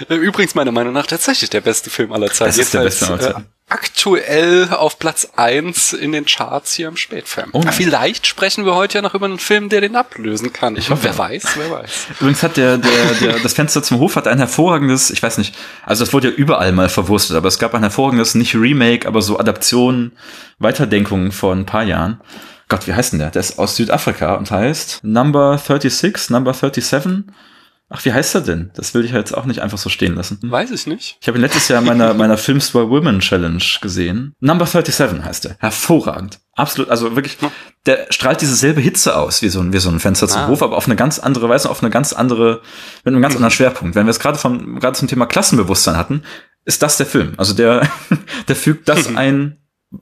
Übrigens 0.09 0.55
meiner 0.55 0.73
Meinung 0.73 0.93
nach 0.93 1.07
tatsächlich 1.07 1.51
der 1.51 1.61
beste 1.61 1.91
Film 1.91 2.13
aller 2.13 2.29
Zeiten. 2.29 2.49
Das 2.51 2.59
ist 2.59 2.75
der 2.75 2.81
beste 2.81 3.07
aller 3.07 3.21
Zeiten. 3.21 3.47
Aktuell 3.69 4.69
auf 4.71 4.99
Platz 4.99 5.31
eins 5.37 5.95
in 5.95 6.13
den 6.13 6.27
Charts 6.27 6.75
hier 6.75 6.87
im 6.87 6.99
Spätfilm. 6.99 7.49
Oh. 7.53 7.63
Vielleicht 7.71 8.27
sprechen 8.27 8.67
wir 8.67 8.75
heute 8.75 8.99
ja 8.99 9.03
noch 9.03 9.15
über 9.15 9.25
einen 9.25 9.39
Film, 9.39 9.71
der 9.71 9.81
den 9.81 9.97
ablösen 9.97 10.53
kann. 10.53 10.77
Ich 10.77 10.91
hoffe. 10.91 11.05
Wer 11.05 11.17
weiß, 11.17 11.47
wer 11.57 11.71
weiß. 11.71 12.07
Übrigens 12.21 12.43
hat 12.43 12.59
der, 12.59 12.77
der, 12.77 13.15
der, 13.21 13.39
das 13.41 13.55
Fenster 13.55 13.83
zum 13.83 14.01
Hof 14.01 14.17
hat 14.17 14.29
ein 14.29 14.37
hervorragendes, 14.37 15.11
ich 15.11 15.23
weiß 15.23 15.39
nicht, 15.39 15.57
also 15.87 16.05
das 16.05 16.13
wurde 16.13 16.29
ja 16.29 16.35
überall 16.35 16.73
mal 16.73 16.91
verwurstet, 16.91 17.37
aber 17.37 17.49
es 17.49 17.59
gab 17.59 17.75
ein 17.75 17.81
hervorragendes, 17.81 18.35
nicht 18.35 18.55
Remake, 18.55 19.09
aber 19.09 19.23
so 19.23 19.39
Adaption, 19.39 20.13
Weiterdenkung 20.59 21.33
vor 21.33 21.55
ein 21.55 21.65
paar 21.65 21.85
Jahren. 21.85 22.21
Gott, 22.69 22.87
wie 22.87 22.93
heißt 22.93 23.13
denn 23.13 23.21
der? 23.21 23.31
Der 23.31 23.41
ist 23.41 23.59
aus 23.59 23.77
Südafrika 23.77 24.35
und 24.35 24.51
heißt 24.51 25.01
Number 25.05 25.57
36, 25.57 26.31
Number 26.31 26.53
37. 26.53 27.25
Ach, 27.97 28.05
wie 28.05 28.13
heißt 28.13 28.35
er 28.35 28.41
denn? 28.41 28.73
Das 28.75 28.93
will 28.93 29.05
ich 29.05 29.13
jetzt 29.13 29.37
auch 29.37 29.45
nicht 29.45 29.61
einfach 29.61 29.79
so 29.79 29.89
stehen 29.89 30.17
lassen. 30.17 30.41
Weiß 30.43 30.73
ich 30.73 30.89
nicht. 30.89 31.17
Ich 31.21 31.29
habe 31.29 31.39
ihn 31.39 31.43
letztes 31.43 31.69
Jahr 31.69 31.79
in 31.81 31.87
meiner, 31.87 32.13
meiner 32.15 32.37
Films 32.37 32.71
for 32.71 32.91
Women 32.91 33.21
Challenge 33.21 33.63
gesehen. 33.81 34.35
Number 34.41 34.67
37 34.67 35.25
heißt 35.25 35.47
er. 35.47 35.57
Hervorragend. 35.61 36.41
Absolut, 36.57 36.91
also 36.91 37.15
wirklich, 37.15 37.39
der 37.87 38.07
strahlt 38.11 38.41
diese 38.41 38.57
selbe 38.57 38.81
Hitze 38.81 39.17
aus, 39.17 39.43
wie 39.43 39.49
so 39.49 39.61
ein, 39.61 39.73
wie 39.73 39.79
so 39.79 39.91
ein 39.91 40.01
Fenster 40.01 40.27
zum 40.27 40.41
Ah. 40.43 40.49
Hof, 40.49 40.63
aber 40.65 40.77
auf 40.77 40.87
eine 40.87 40.97
ganz 40.97 41.21
andere 41.21 41.49
Weise, 41.49 41.71
auf 41.71 41.83
eine 41.83 41.91
ganz 41.91 42.13
andere, 42.13 42.63
mit 43.05 43.13
einem 43.15 43.23
ganz 43.23 43.37
anderen 43.37 43.53
Schwerpunkt. 43.53 43.95
Wenn 43.95 44.07
wir 44.07 44.11
es 44.11 44.19
gerade 44.19 44.39
vom, 44.39 44.81
gerade 44.81 44.99
zum 44.99 45.07
Thema 45.07 45.27
Klassenbewusstsein 45.27 45.97
hatten, 45.97 46.25
ist 46.65 46.83
das 46.83 46.97
der 46.97 47.07
Film. 47.07 47.35
Also 47.37 47.55
der, 47.55 47.89
der 48.49 48.57
fügt 48.57 48.89
das 48.89 49.07
ein, 49.17 49.59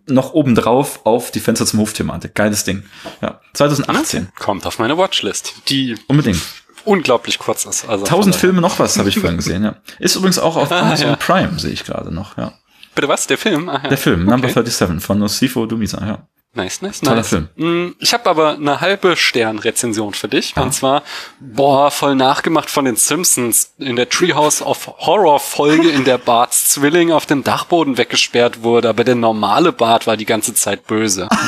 noch 0.07 0.33
obendrauf 0.33 1.01
auf 1.05 1.31
die 1.31 1.41
Fenster 1.41 1.67
zum 1.67 1.81
Hof-Thematik. 1.81 2.35
Geiles 2.35 2.65
Ding. 2.65 2.85
Ja. 3.21 3.41
2018. 3.53 4.29
Kommt 4.39 4.65
auf 4.65 4.79
meine 4.79 4.97
Watchlist, 4.97 5.53
die 5.69 5.97
Unbedingt. 6.09 6.41
Unglaublich 6.85 7.39
kurz 7.39 7.65
ist. 7.65 7.89
Also 7.89 8.05
Tausend 8.05 8.37
Filme 8.37 8.61
noch 8.61 8.79
was, 8.79 8.99
habe 8.99 9.09
ich 9.09 9.19
vorhin 9.19 9.37
gesehen, 9.39 9.65
ja. 9.65 9.77
Ist 9.99 10.17
übrigens 10.17 10.39
auch 10.39 10.57
auf 10.57 10.71
Ah, 10.73 10.81
Amazon 10.81 11.09
ja. 11.11 11.17
Prime, 11.17 11.59
sehe 11.59 11.73
ich 11.73 11.85
gerade 11.85 12.13
noch, 12.15 12.37
ja. 12.37 12.53
Bitte 12.95 13.09
was? 13.09 13.27
Der 13.27 13.39
Film? 13.39 13.69
Ah, 13.69 13.81
ja. 13.83 13.89
Der 13.89 13.99
Film, 13.99 14.25
Number 14.25 14.49
Okay. 14.49 14.63
37 14.63 15.05
von 15.05 15.19
Nocifo 15.19 15.67
Dumisa, 15.67 16.05
ja. 16.07 16.27
Nice, 16.55 16.83
nice, 16.83 17.01
Toller 17.01 17.17
nice. 17.17 17.29
Film. 17.29 17.49
Mm, 17.57 17.95
Ich 17.99 18.13
habe 18.13 18.29
aber 18.29 18.51
eine 18.57 18.83
halbe 18.83 19.17
Sternrezension 19.17 20.13
für 20.13 20.29
dich. 20.29 20.53
Ja. 20.55 20.63
Und 20.63 20.73
zwar, 20.75 21.03
boah, 21.41 21.91
voll 21.91 22.15
nachgemacht 22.15 22.69
von 22.69 22.85
den 22.85 22.97
Simpsons. 22.97 23.73
In 23.79 23.97
der 23.97 24.11
Treehouse 24.11 24.61
of 24.61 24.87
Horror 24.99 25.41
Folge, 25.41 25.89
in 25.89 26.05
der 26.05 26.19
Barts 26.19 26.69
Zwilling 26.69 27.11
auf 27.11 27.25
dem 27.25 27.43
Dachboden 27.43 27.97
weggesperrt 27.97 28.63
wurde, 28.63 28.91
aber 28.91 29.03
der 29.05 29.15
normale 29.15 29.73
Bart 29.73 30.07
war 30.07 30.19
die 30.19 30.27
ganze 30.27 30.53
Zeit 30.53 30.87
böse. 30.87 31.27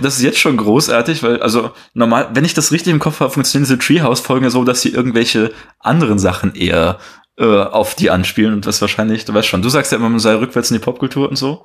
Das 0.00 0.16
ist 0.16 0.22
jetzt 0.22 0.38
schon 0.38 0.56
großartig, 0.56 1.22
weil, 1.22 1.42
also 1.42 1.70
normal, 1.94 2.30
wenn 2.34 2.44
ich 2.44 2.54
das 2.54 2.72
richtig 2.72 2.92
im 2.92 2.98
Kopf 2.98 3.20
habe, 3.20 3.30
funktionieren 3.30 3.64
diese 3.64 3.78
Treehouse-Folgen 3.78 4.44
ja 4.44 4.50
so, 4.50 4.64
dass 4.64 4.82
sie 4.82 4.90
irgendwelche 4.90 5.52
anderen 5.80 6.18
Sachen 6.18 6.54
eher 6.54 6.98
äh, 7.38 7.44
auf 7.44 7.94
die 7.94 8.10
anspielen 8.10 8.54
und 8.54 8.66
das 8.66 8.80
wahrscheinlich, 8.80 9.24
du 9.24 9.34
weißt 9.34 9.48
schon, 9.48 9.62
du 9.62 9.68
sagst 9.68 9.92
ja 9.92 9.98
immer, 9.98 10.08
man 10.08 10.18
sei 10.18 10.34
rückwärts 10.34 10.70
in 10.70 10.78
die 10.78 10.84
Popkultur 10.84 11.28
und 11.28 11.36
so. 11.36 11.64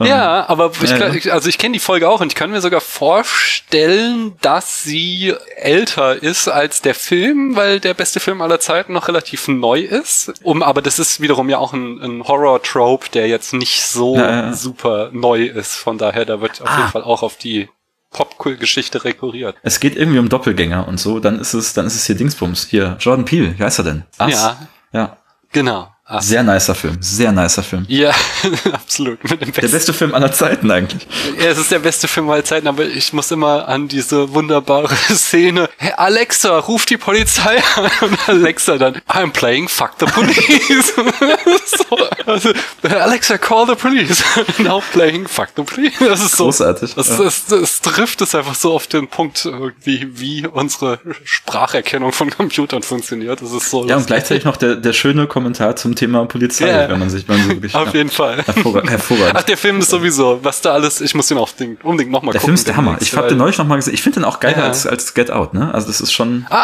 Ähm, 0.00 0.06
Ja, 0.06 0.48
aber 0.48 0.72
ich, 1.14 1.32
also 1.32 1.48
ich 1.48 1.58
kenne 1.58 1.72
die 1.74 1.78
Folge 1.80 2.08
auch 2.08 2.20
und 2.20 2.28
ich 2.28 2.34
kann 2.34 2.50
mir 2.50 2.60
sogar 2.60 2.80
vorstellen, 2.80 4.36
dass 4.40 4.82
sie 4.82 5.34
älter 5.56 6.22
ist 6.22 6.48
als 6.48 6.82
der 6.82 6.94
Film, 6.94 7.56
weil 7.56 7.80
der 7.80 7.94
beste 7.94 8.20
Film 8.20 8.40
aller 8.42 8.60
Zeiten 8.60 8.92
noch 8.92 9.08
relativ 9.08 9.48
neu 9.48 9.80
ist. 9.80 10.32
Um, 10.42 10.62
aber 10.62 10.82
das 10.82 10.98
ist 10.98 11.20
wiederum 11.20 11.48
ja 11.48 11.58
auch 11.58 11.72
ein, 11.72 12.00
ein 12.02 12.24
Horror-Trope, 12.24 13.08
der 13.10 13.28
jetzt 13.28 13.52
nicht 13.52 13.82
so 13.86 14.16
ja. 14.16 14.52
super 14.52 15.10
neu 15.12 15.44
ist. 15.44 15.74
Von 15.76 15.98
daher, 15.98 16.24
da 16.24 16.40
wird 16.40 16.60
auf 16.62 16.68
Ah. 16.68 16.78
jeden 16.78 16.90
Fall 16.90 17.04
auch 17.04 17.22
auf 17.22 17.36
die 17.36 17.68
Popkultur-Geschichte 18.10 19.04
rekurriert. 19.04 19.56
Es 19.62 19.80
geht 19.80 19.96
irgendwie 19.96 20.18
um 20.18 20.28
Doppelgänger 20.28 20.86
und 20.88 20.98
so, 20.98 21.18
dann 21.20 21.38
ist 21.40 21.54
es, 21.54 21.72
dann 21.74 21.86
ist 21.86 21.94
es 21.94 22.06
hier 22.06 22.14
Dingsbums. 22.16 22.66
Hier, 22.68 22.96
Jordan 23.00 23.24
Peele, 23.24 23.58
wie 23.58 23.62
heißt 23.62 23.78
er 23.80 23.84
denn? 23.84 24.04
Us? 24.20 24.32
Ja. 24.32 24.58
Ja. 24.92 25.16
Genau. 25.52 25.88
Ah. 26.06 26.20
Sehr 26.20 26.42
nicer 26.42 26.74
Film, 26.74 26.98
sehr 27.00 27.32
nicer 27.32 27.62
Film. 27.62 27.86
Ja, 27.88 28.10
absolut. 28.74 29.18
Der 29.22 29.68
beste 29.68 29.94
Film 29.94 30.14
aller 30.14 30.30
Zeiten 30.32 30.70
eigentlich. 30.70 31.06
Ja, 31.38 31.46
es 31.46 31.56
ist 31.56 31.70
der 31.70 31.78
beste 31.78 32.08
Film 32.08 32.28
aller 32.28 32.44
Zeiten, 32.44 32.68
aber 32.68 32.84
ich 32.84 33.14
muss 33.14 33.30
immer 33.30 33.66
an 33.66 33.88
diese 33.88 34.34
wunderbare 34.34 34.94
Szene. 35.14 35.70
Hey, 35.78 35.92
Alexa, 35.96 36.58
ruf 36.58 36.84
die 36.84 36.98
Polizei 36.98 37.56
an. 37.76 37.90
Und 38.02 38.28
Alexa 38.28 38.76
dann, 38.76 38.96
I'm 39.08 39.30
playing 39.30 39.66
fuck 39.66 39.92
the 39.98 40.04
police. 40.04 40.92
so, 40.94 41.96
also, 42.26 42.52
Alexa, 42.82 43.38
call 43.38 43.66
the 43.66 43.74
police. 43.74 44.22
Now 44.58 44.82
playing 44.92 45.26
fuck 45.26 45.48
the 45.56 45.62
police. 45.62 45.94
Das 46.00 46.20
ist 46.20 46.36
so. 46.36 46.44
Großartig. 46.44 46.96
Das, 46.96 47.16
das, 47.16 47.46
das 47.46 47.80
trifft 47.80 48.20
es 48.20 48.34
einfach 48.34 48.54
so 48.54 48.74
auf 48.74 48.86
den 48.88 49.08
Punkt, 49.08 49.46
irgendwie, 49.46 50.06
wie 50.12 50.46
unsere 50.46 50.98
Spracherkennung 51.24 52.12
von 52.12 52.28
Computern 52.28 52.82
funktioniert. 52.82 53.40
Das 53.40 53.52
ist 53.52 53.70
so. 53.70 53.86
ja, 53.86 53.96
und 53.96 54.06
gleichzeitig 54.06 54.44
noch 54.44 54.58
der, 54.58 54.76
der 54.76 54.92
schöne 54.92 55.26
Kommentar 55.26 55.76
zum 55.76 55.93
Thema 55.94 56.24
Polizei, 56.26 56.66
Ja. 56.68 56.88
wenn 56.88 56.98
man 56.98 57.10
sich, 57.10 57.26
man 57.28 57.42
so 57.42 57.48
wirklich, 57.50 57.74
Auf 57.74 57.88
ja, 57.88 57.94
jeden 57.94 58.10
Fall. 58.10 58.36
hervorragend. 58.44 58.90
hervorragend. 58.90 59.36
Ach, 59.36 59.42
der 59.42 59.56
Film 59.56 59.78
ist 59.80 59.90
sowieso, 59.90 60.40
was 60.42 60.60
da 60.60 60.72
alles, 60.72 61.00
ich 61.00 61.14
muss 61.14 61.28
den 61.28 61.38
auch 61.38 61.48
unbedingt 61.82 62.10
nochmal 62.12 62.32
Der 62.32 62.40
gucken. 62.40 62.40
Film 62.40 62.54
ist 62.54 62.66
der 62.68 62.76
Hammer. 62.76 62.96
Ich 63.00 63.16
habe 63.16 63.28
den 63.28 63.38
neulich 63.38 63.58
noch 63.58 63.66
mal 63.66 63.76
gesehen. 63.76 63.94
Ich 63.94 64.02
finde 64.02 64.20
den 64.20 64.24
auch 64.24 64.40
geiler 64.40 64.58
Ja. 64.58 64.64
als, 64.64 64.86
als 64.86 65.14
Get 65.14 65.30
Out, 65.30 65.54
ne? 65.54 65.72
Also 65.72 65.86
das 65.88 66.00
ist 66.00 66.12
schon. 66.12 66.46
Ah, 66.50 66.56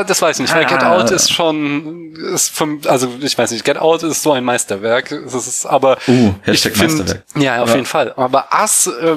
ah, 0.00 0.04
das 0.04 0.20
weiß 0.22 0.36
ich 0.36 0.42
nicht, 0.42 0.54
weil 0.54 0.64
Ah, 0.64 0.68
Get 0.68 0.82
ah, 0.82 0.96
Out 0.96 1.10
ist 1.10 1.32
schon, 1.32 2.14
ist 2.34 2.56
vom, 2.56 2.80
also 2.86 3.08
ich 3.20 3.36
weiß 3.36 3.50
nicht, 3.50 3.64
Get 3.64 3.78
Out 3.78 4.02
ist 4.02 4.22
so 4.22 4.32
ein 4.32 4.44
Meisterwerk. 4.44 5.10
Es 5.12 5.34
ist 5.34 5.66
aber. 5.66 5.98
Uh, 6.08 6.32
ich 6.42 6.48
Hashtag 6.48 6.76
find- 6.76 6.98
Meisterwerk. 6.98 7.24
Ja, 7.36 7.62
auf 7.62 7.68
Ja. 7.70 7.74
jeden 7.74 7.86
Fall. 7.86 8.12
Aber 8.16 8.46
Us, 8.62 8.86
äh, 8.86 9.16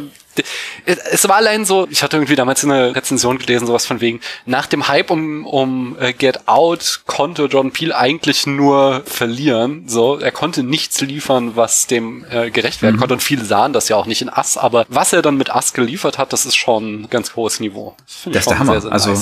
es 0.86 1.28
war 1.28 1.36
allein 1.38 1.66
so, 1.66 1.88
ich 1.90 2.04
hatte 2.04 2.18
irgendwie 2.18 2.36
damals 2.36 2.64
eine 2.64 2.96
Rezension 2.96 3.38
gelesen, 3.38 3.68
sowas 3.68 3.86
von 3.86 4.02
wegen, 4.02 4.22
nach 4.46 4.66
dem 4.68 4.88
Hype 4.88 5.12
um, 5.12 5.46
um 5.46 5.98
äh, 6.00 6.14
Get 6.14 6.48
Out 6.48 7.02
konnte 7.06 7.44
Jordan 7.46 7.72
Peele 7.72 7.96
eigentlich 7.98 8.48
nur 8.48 9.04
verlieren. 9.06 9.84
So, 9.88 10.18
er 10.20 10.32
konnte 10.32 10.64
nichts 10.64 11.02
liefern, 11.02 11.56
was 11.56 11.88
dem 11.88 12.26
äh, 12.30 12.50
gerecht 12.52 12.82
Mhm. 12.82 12.86
werden 12.88 12.98
konnte. 12.98 13.14
Und 13.16 13.24
viele 13.24 13.46
sahen 13.46 13.74
das 13.74 13.90
ja 13.90 13.96
auch 13.96 14.06
nicht 14.06 14.22
in 14.22 14.30
Us, 14.30 14.58
aber 14.58 14.86
was 14.90 15.14
er 15.14 15.22
dann 15.22 15.38
mit 15.38 15.50
Us 15.54 15.74
geliefert 15.74 16.18
hat, 16.18 16.34
das 16.34 16.46
ist 16.46 16.56
schon 16.56 17.02
ein 17.04 17.10
ganz 17.10 17.36
hohes 17.36 17.60
Niveau. 17.60 17.96
Das 18.06 18.24
Der 18.34 18.40
ist 18.40 18.50
der 18.50 18.60
Hammer. 18.60 18.84
Also, 18.92 19.14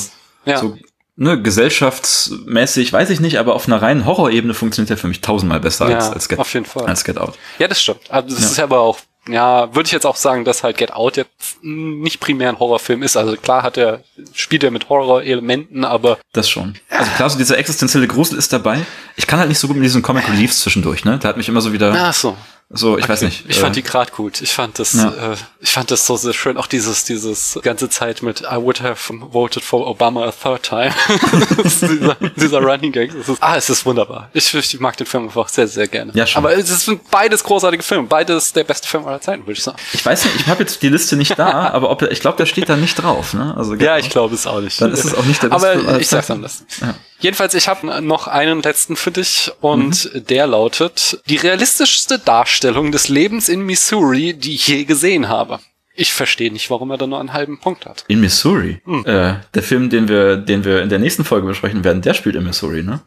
ja. 0.45 0.57
So, 0.59 0.78
ne, 1.15 1.41
gesellschaftsmäßig, 1.41 2.93
weiß 2.93 3.09
ich 3.09 3.20
nicht, 3.20 3.38
aber 3.39 3.55
auf 3.55 3.68
einer 3.68 3.82
reinen 3.82 4.05
Horrorebene 4.05 4.53
funktioniert 4.53 4.89
der 4.89 4.97
für 4.97 5.07
mich 5.07 5.22
tausendmal 5.22 5.59
besser 5.59 5.89
Ja, 5.89 5.97
als, 5.97 6.11
als, 6.11 6.30
Get, 6.30 6.39
auf 6.39 6.53
jeden 6.53 6.65
Fall. 6.65 6.86
als 6.86 7.03
Get 7.03 7.18
Out. 7.18 7.36
Ja, 7.59 7.68
das 7.68 7.82
stimmt. 7.82 8.01
Also 8.09 8.30
das 8.36 8.43
Ja. 8.43 8.51
ist 8.51 8.59
aber 8.59 8.80
auch, 8.80 8.99
ja, 9.28 9.73
würde 9.75 9.88
ich 9.88 9.91
jetzt 9.91 10.05
auch 10.05 10.15
sagen, 10.15 10.45
dass 10.45 10.63
halt 10.63 10.78
Get 10.78 10.93
Out 10.93 11.17
jetzt 11.17 11.57
nicht 11.61 12.19
primär 12.19 12.49
ein 12.49 12.59
Horrorfilm 12.59 13.03
ist. 13.03 13.17
Also 13.17 13.36
klar 13.36 13.63
hat 13.63 13.78
er, 13.78 14.01
spielt 14.34 14.63
er 14.63 14.71
mit 14.71 14.89
Horrorelementen, 14.89 15.86
aber 15.86 16.17
Das 16.34 16.49
schon. 16.49 16.75
Also 16.89 17.11
klar, 17.11 17.30
so 17.30 17.38
dieser 17.38 17.57
existenzielle 17.57 18.07
Grusel 18.07 18.38
ist 18.38 18.53
dabei. 18.53 18.80
Ich 19.15 19.28
kann 19.28 19.39
halt 19.39 19.49
nicht 19.49 19.59
so 19.59 19.67
gut 19.67 19.78
mit 19.78 19.86
diesen 19.86 20.01
Comic 20.01 20.28
Reliefs 20.30 20.61
zwischendurch, 20.61 21.05
ne? 21.05 21.17
Der 21.19 21.30
hat 21.30 21.38
mich 21.38 21.49
immer 21.49 21.61
so 21.61 21.73
wieder, 21.73 21.93
ach 21.97 22.13
so. 22.13 22.38
So, 22.70 22.97
ich 22.97 23.07
weiß 23.07 23.22
nicht. 23.22 23.45
Ich 23.47 23.59
fand 23.59 23.78
äh, 23.78 23.82
die 23.82 23.88
grad 23.88 24.11
gut. 24.11 24.41
Ich 24.41 24.51
fand 24.51 24.78
das, 24.78 24.91
Ja. 24.93 25.07
äh, 25.32 25.36
ich 25.61 25.70
fand 25.72 25.89
das 25.89 26.05
so 26.05 26.18
sehr 26.18 26.34
schön. 26.34 26.57
Auch 26.57 26.68
dieses, 26.68 27.05
dieses 27.05 27.57
ganze 27.63 27.88
Zeit 27.89 28.22
mit 28.22 28.41
I 28.41 28.57
would 28.57 28.82
have 28.82 29.13
voted 29.32 29.63
for 29.63 29.88
Obama 29.88 30.26
a 30.26 30.32
third 30.34 30.63
time. 30.63 30.91
Dieser, 31.63 32.15
dieser 32.36 32.59
Running 32.61 32.91
Gag. 32.91 33.13
Ist, 33.13 33.32
ah, 33.39 33.55
es 33.55 33.70
ist 33.70 33.86
wunderbar. 33.86 34.30
Ich, 34.34 34.53
ich 34.53 34.80
mag 34.82 34.97
den 34.97 35.07
Film 35.07 35.24
einfach 35.26 35.47
sehr, 35.47 35.68
sehr 35.68 35.88
gerne. 35.88 36.11
Ja, 36.13 36.28
schon. 36.28 36.43
Aber 36.43 36.55
es 36.57 36.68
sind 36.68 37.09
beides 37.09 37.43
großartige 37.43 37.84
Filme. 37.84 38.07
Beides 38.07 38.51
der 38.53 38.63
beste 38.65 38.88
Film 38.88 39.07
aller 39.07 39.22
Zeiten, 39.22 39.43
würde 39.43 39.53
ich 39.57 39.63
sagen. 39.63 39.78
ich 39.93 40.05
weiß 40.05 40.26
nicht, 40.26 40.36
ich 40.41 40.47
habe 40.47 40.61
jetzt 40.63 40.82
die 40.82 40.89
Liste 40.89 41.15
nicht 41.15 41.39
da, 41.39 41.70
aber 41.74 41.89
ob, 41.89 42.01
ich 42.01 42.20
glaube, 42.20 42.38
der 42.38 42.45
steht 42.47 42.68
da 42.70 42.76
nicht 42.76 42.95
drauf, 42.95 43.34
ne? 43.34 43.53
Also 43.57 43.72
Get 43.74 43.82
Ja, 43.84 43.97
ich 43.97 44.09
glaube 44.09 44.36
es 44.36 44.45
auch 44.45 44.59
nicht. 44.59 44.82
Dann 44.82 44.91
ist 44.91 45.05
es 45.05 45.13
auch 45.13 45.24
nicht 45.24 45.41
der 45.41 45.49
beste 45.49 45.68
Film 45.70 45.82
Aber 45.82 45.89
aller 45.91 45.99
ich 46.01 46.07
sag's 46.09 46.30
anders. 46.32 46.63
Ja. 46.82 46.95
Jedenfalls, 47.20 47.53
ich 47.55 47.68
habe 47.68 48.01
noch 48.03 48.28
einen 48.28 48.61
letzten 48.61 48.95
für 48.95 49.11
dich 49.11 49.51
und 49.61 50.13
Mhm. 50.13 50.26
der 50.28 50.47
lautet, 50.47 51.20
die 51.28 51.38
realistischste 51.38 52.20
Darstellung 52.20 52.57
des 52.60 53.08
Lebens 53.08 53.49
in 53.49 53.66
Missouri, 53.66 54.34
die 54.34 54.55
ich 54.55 54.68
je 54.68 54.84
gesehen 54.86 55.28
habe. 55.28 55.60
Ich 55.99 56.14
verstehe 56.14 56.51
nicht, 56.51 56.70
warum 56.70 56.91
er 56.91 56.97
da 56.99 57.08
nur 57.08 57.20
einen 57.20 57.34
halben 57.34 57.60
Punkt 57.60 57.88
hat. 57.88 58.05
In 58.08 58.20
Missouri. 58.22 58.82
Hm. 58.86 59.03
Äh, 59.03 59.38
der 59.55 59.64
Film, 59.64 59.89
den 59.89 60.08
wir, 60.08 60.38
den 60.38 60.64
wir 60.64 60.84
in 60.84 60.89
der 60.89 60.99
nächsten 60.99 61.26
Folge 61.26 61.47
besprechen 61.47 61.84
werden, 61.84 62.03
der 62.03 62.14
spielt 62.14 62.36
in 62.36 62.43
Missouri, 62.43 62.84
ne? 62.84 63.01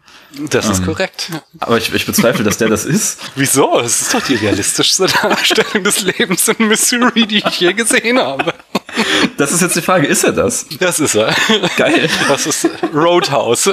Das 0.51 0.67
Ähm. 0.67 0.73
ist 0.73 0.85
korrekt. 0.85 1.31
Aber 1.61 1.79
ich, 1.79 1.95
ich 1.95 2.05
bezweifle, 2.05 2.43
dass 2.43 2.59
der 2.59 2.69
das 2.69 2.85
ist. 2.85 3.21
Wieso? 3.37 3.79
Es 3.79 4.01
ist 4.03 4.13
doch 4.15 4.23
die 4.27 4.35
realistischste 4.35 5.07
Darstellung 5.07 5.85
des 5.85 6.03
Lebens 6.03 6.49
in 6.49 6.67
Missouri, 6.67 7.29
die 7.29 7.39
ich 7.47 7.61
je 7.61 7.73
gesehen 7.75 8.19
habe. 8.19 8.53
Das 9.37 9.53
ist 9.53 9.63
jetzt 9.63 9.77
die 9.77 9.83
Frage, 9.83 10.09
ist 10.09 10.25
er 10.25 10.33
das? 10.33 10.67
Das 10.81 10.99
ist 10.99 11.15
er. 11.15 11.33
Geil. 11.77 12.11
Das 12.27 12.45
ist 12.47 12.69
Roadhouse. 12.93 13.71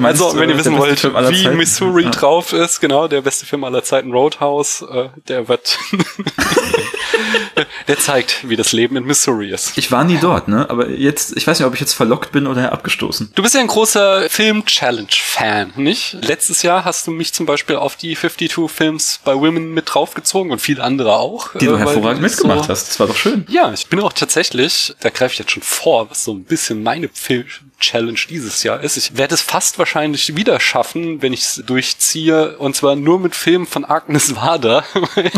Meinst, 0.00 0.22
also, 0.22 0.38
wenn 0.38 0.50
ihr 0.50 0.56
wissen 0.56 0.76
wollt, 0.78 1.02
wie 1.04 1.42
Zeiten? 1.42 1.56
Missouri 1.56 2.04
ja. 2.04 2.10
drauf 2.10 2.52
ist, 2.52 2.80
genau, 2.80 3.08
der 3.08 3.20
beste 3.22 3.46
Film 3.46 3.64
aller 3.64 3.82
Zeiten, 3.82 4.12
Roadhouse, 4.12 4.82
äh, 4.82 5.08
der 5.28 5.48
wird, 5.48 5.78
der 7.88 7.98
zeigt, 7.98 8.48
wie 8.48 8.56
das 8.56 8.72
Leben 8.72 8.96
in 8.96 9.04
Missouri 9.04 9.50
ist. 9.50 9.76
Ich 9.76 9.92
war 9.92 10.04
nie 10.04 10.18
dort, 10.18 10.48
ne, 10.48 10.68
aber 10.68 10.88
jetzt, 10.90 11.36
ich 11.36 11.46
weiß 11.46 11.58
nicht, 11.58 11.66
ob 11.66 11.74
ich 11.74 11.80
jetzt 11.80 11.92
verlockt 11.92 12.32
bin 12.32 12.46
oder 12.46 12.72
abgestoßen. 12.72 13.32
Du 13.34 13.42
bist 13.42 13.54
ja 13.54 13.60
ein 13.60 13.66
großer 13.66 14.28
Film-Challenge-Fan, 14.28 15.72
nicht? 15.76 16.16
Letztes 16.22 16.62
Jahr 16.62 16.84
hast 16.84 17.06
du 17.06 17.10
mich 17.10 17.32
zum 17.32 17.46
Beispiel 17.46 17.76
auf 17.76 17.96
die 17.96 18.16
52 18.16 18.70
Films 18.70 19.20
bei 19.24 19.34
Women 19.34 19.72
mit 19.74 19.92
draufgezogen 19.92 20.52
und 20.52 20.60
viele 20.60 20.82
andere 20.82 21.16
auch. 21.16 21.50
Die 21.58 21.66
du 21.66 21.74
äh, 21.74 21.78
hervorragend 21.78 22.22
mitgemacht 22.22 22.64
so 22.64 22.68
hast, 22.68 22.88
das 22.88 23.00
war 23.00 23.06
doch 23.06 23.16
schön. 23.16 23.46
Ja, 23.48 23.72
ich 23.72 23.86
bin 23.88 24.00
auch 24.00 24.12
tatsächlich, 24.12 24.94
da 25.00 25.10
greife 25.10 25.34
ich 25.34 25.38
jetzt 25.38 25.50
schon 25.50 25.62
vor, 25.62 26.10
was 26.10 26.24
so 26.24 26.32
ein 26.32 26.44
bisschen 26.44 26.82
meine 26.82 27.08
Film 27.08 27.44
Challenge 27.82 28.18
dieses 28.28 28.62
Jahr 28.62 28.80
ist. 28.80 28.96
Ich 28.96 29.16
werde 29.16 29.34
es 29.34 29.42
fast 29.42 29.78
wahrscheinlich 29.78 30.36
wieder 30.36 30.58
schaffen, 30.60 31.20
wenn 31.20 31.32
ich 31.32 31.42
es 31.42 31.62
durchziehe, 31.66 32.56
und 32.58 32.74
zwar 32.74 32.96
nur 32.96 33.18
mit 33.20 33.34
Filmen 33.34 33.66
von 33.66 33.84
Agnes 33.84 34.34
Wader. 34.36 34.84
ich 35.16 35.32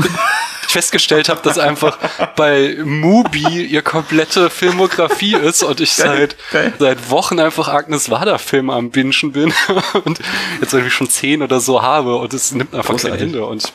festgestellt 0.68 1.28
habe, 1.28 1.40
dass 1.42 1.59
einfach 1.59 1.99
bei 2.36 2.76
Mubi 2.84 3.64
ihr 3.64 3.82
komplette 3.82 4.51
Filmografie 4.51 5.36
ist 5.36 5.62
und 5.62 5.80
ich 5.80 5.92
seit, 5.92 6.36
seit 6.78 7.11
Wochen 7.11 7.38
einfach 7.38 7.68
Agnes 7.68 8.11
Wader 8.11 8.38
Filme 8.38 8.72
am 8.72 8.90
Bingen 8.90 9.32
bin 9.32 9.53
und 10.05 10.20
jetzt 10.61 10.72
irgendwie 10.72 10.90
schon 10.90 11.09
zehn 11.09 11.42
oder 11.42 11.61
so 11.61 11.82
habe 11.82 12.16
und 12.16 12.34
es 12.34 12.53
nimmt 12.53 12.74
einfach 12.74 12.97
kein 12.97 13.14
Ende 13.14 13.47
und 13.47 13.64
ich, 13.64 13.72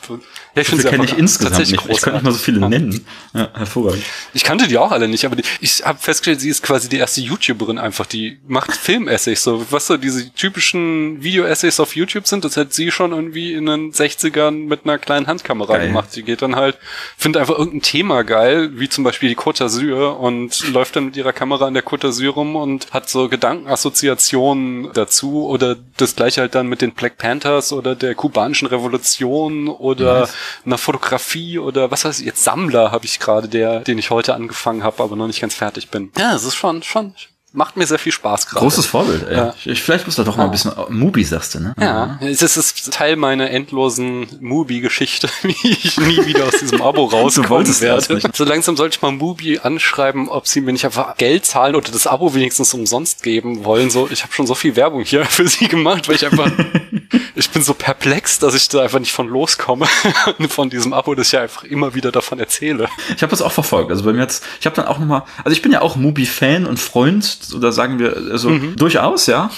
ja, 0.54 0.62
ich 0.62 0.68
finde 0.68 0.84
kenne 0.84 1.04
ich 1.04 1.16
insgesamt 1.16 1.58
nicht. 1.58 1.76
Großartig. 1.76 1.96
Ich 1.96 2.02
kann 2.02 2.14
nicht 2.14 2.22
mal 2.24 2.32
so 2.32 2.38
viele 2.38 2.68
nennen. 2.68 3.06
Ja, 3.34 3.48
hervorragend. 3.54 4.02
Ich 4.34 4.42
kannte 4.42 4.66
die 4.66 4.78
auch 4.78 4.90
alle 4.90 5.06
nicht, 5.06 5.24
aber 5.24 5.36
die, 5.36 5.44
ich 5.60 5.84
habe 5.84 5.98
festgestellt, 5.98 6.40
sie 6.40 6.48
ist 6.48 6.62
quasi 6.62 6.88
die 6.88 6.98
erste 6.98 7.20
YouTuberin 7.20 7.78
einfach, 7.78 8.06
die 8.06 8.38
macht 8.48 8.72
Film-Essays. 8.72 9.44
So, 9.44 9.64
was 9.70 9.86
so 9.86 9.96
diese 9.96 10.30
typischen 10.32 11.22
Video-Essays 11.22 11.78
auf 11.78 11.94
YouTube 11.94 12.26
sind, 12.26 12.44
das 12.44 12.56
hat 12.56 12.72
sie 12.72 12.90
schon 12.90 13.12
irgendwie 13.12 13.52
in 13.52 13.66
den 13.66 13.92
60ern 13.92 14.66
mit 14.66 14.80
einer 14.84 14.98
kleinen 14.98 15.28
Handkamera 15.28 15.76
geil. 15.76 15.88
gemacht. 15.88 16.12
Sie 16.12 16.24
geht 16.24 16.42
dann 16.42 16.56
halt, 16.56 16.78
findet 17.16 17.40
einfach 17.40 17.56
irgendein 17.56 17.82
Thema 17.82 18.24
geil, 18.24 18.70
wie 18.74 18.88
zum 18.88 19.04
Beispiel 19.04 19.28
die 19.28 19.36
Côte 19.36 19.62
d'Azur 19.64 20.16
und 20.16 20.68
läuft 20.72 20.96
dann 20.96 21.06
mit 21.06 21.16
ihrer 21.16 21.32
Kamera 21.32 21.68
in 21.68 21.74
der 21.74 21.84
Côte 21.84 22.08
d'Azur 22.08 22.30
rum 22.30 22.56
und 22.56 22.92
hat 22.92 23.08
so 23.08 23.28
Gedankenassoziationen 23.28 24.90
dazu 24.94 25.46
oder 25.46 25.76
das 25.96 26.16
gleiche 26.16 26.40
halt 26.40 26.56
dann 26.56 26.66
mit 26.66 26.82
den 26.82 26.92
Black 26.92 27.18
Panthers 27.18 27.72
oder 27.72 27.94
der 27.94 28.16
kubanischen 28.16 28.66
Revolution 28.66 29.68
oder 29.68 30.20
nice 30.20 30.39
einer 30.64 30.78
Fotografie 30.78 31.58
oder 31.58 31.90
was 31.90 32.04
weiß 32.04 32.20
ich, 32.20 32.26
jetzt 32.26 32.44
Sammler 32.44 32.92
habe 32.92 33.04
ich 33.04 33.18
gerade, 33.18 33.48
der, 33.48 33.80
den 33.80 33.98
ich 33.98 34.10
heute 34.10 34.34
angefangen 34.34 34.82
habe, 34.82 35.02
aber 35.02 35.16
noch 35.16 35.26
nicht 35.26 35.40
ganz 35.40 35.54
fertig 35.54 35.90
bin. 35.90 36.10
Ja, 36.18 36.34
es 36.34 36.44
ist 36.44 36.54
schon, 36.54 36.82
schon 36.82 37.14
macht 37.52 37.76
mir 37.76 37.86
sehr 37.86 37.98
viel 37.98 38.12
Spaß 38.12 38.46
gerade. 38.46 38.60
Großes 38.60 38.86
Vorbild, 38.86 39.26
ey. 39.28 39.36
Ja. 39.36 39.54
Ich, 39.64 39.82
vielleicht 39.82 40.06
muss 40.06 40.14
da 40.14 40.22
doch 40.22 40.36
mal 40.36 40.44
ein 40.44 40.50
bisschen 40.52 40.72
Mubi 40.88 41.24
sagst 41.24 41.54
du, 41.54 41.60
ne? 41.60 41.74
Ja, 41.80 42.18
es 42.20 42.42
ist, 42.42 42.92
Teil 42.92 43.16
meiner 43.16 43.50
endlosen 43.50 44.28
Mubi-Geschichte, 44.40 45.28
wie 45.42 45.56
ich 45.62 45.98
nie 45.98 46.24
wieder 46.26 46.46
aus 46.46 46.58
diesem 46.58 46.80
Abo 46.80 47.06
rauskommen 47.06 47.80
werde. 47.80 48.20
So 48.32 48.44
langsam 48.44 48.76
sollte 48.76 48.96
ich 48.96 49.02
mal 49.02 49.10
Mubi 49.10 49.58
anschreiben, 49.58 50.28
ob 50.28 50.46
sie 50.46 50.60
mir 50.60 50.72
nicht 50.72 50.84
einfach 50.84 51.16
Geld 51.16 51.44
zahlen 51.44 51.74
oder 51.74 51.90
das 51.90 52.06
Abo 52.06 52.34
wenigstens 52.34 52.72
umsonst 52.72 53.24
geben 53.24 53.64
wollen. 53.64 53.90
So, 53.90 54.08
ich 54.10 54.22
habe 54.22 54.32
schon 54.32 54.46
so 54.46 54.54
viel 54.54 54.76
Werbung 54.76 55.02
hier 55.02 55.24
für 55.26 55.48
sie 55.48 55.66
gemacht, 55.66 56.08
weil 56.08 56.14
ich 56.14 56.24
einfach, 56.24 56.50
ich 57.34 57.50
bin 57.50 57.62
so 57.62 57.74
perplex, 57.74 58.38
dass 58.38 58.54
ich 58.54 58.68
da 58.68 58.82
einfach 58.82 59.00
nicht 59.00 59.12
von 59.12 59.28
loskomme 59.28 59.86
von 60.48 60.70
diesem 60.70 60.92
Abo, 60.92 61.16
das 61.16 61.28
ich 61.28 61.32
ja 61.32 61.42
einfach 61.42 61.64
immer 61.64 61.94
wieder 61.96 62.12
davon 62.12 62.38
erzähle. 62.38 62.88
Ich 63.16 63.22
habe 63.22 63.30
das 63.30 63.42
auch 63.42 63.52
verfolgt. 63.52 63.90
Also 63.90 64.04
bei 64.04 64.12
mir 64.12 64.20
jetzt, 64.20 64.44
ich 64.60 64.66
habe 64.66 64.76
dann 64.76 64.86
auch 64.86 64.98
nochmal, 64.98 65.24
also 65.38 65.50
ich 65.50 65.62
bin 65.62 65.72
ja 65.72 65.80
auch 65.80 65.96
Mubi-Fan 65.96 66.66
und 66.66 66.78
Freund 66.78 67.39
oder 67.54 67.72
sagen 67.72 67.98
wir, 67.98 68.16
also 68.30 68.50
mhm. 68.50 68.76
durchaus, 68.76 69.26
ja. 69.26 69.50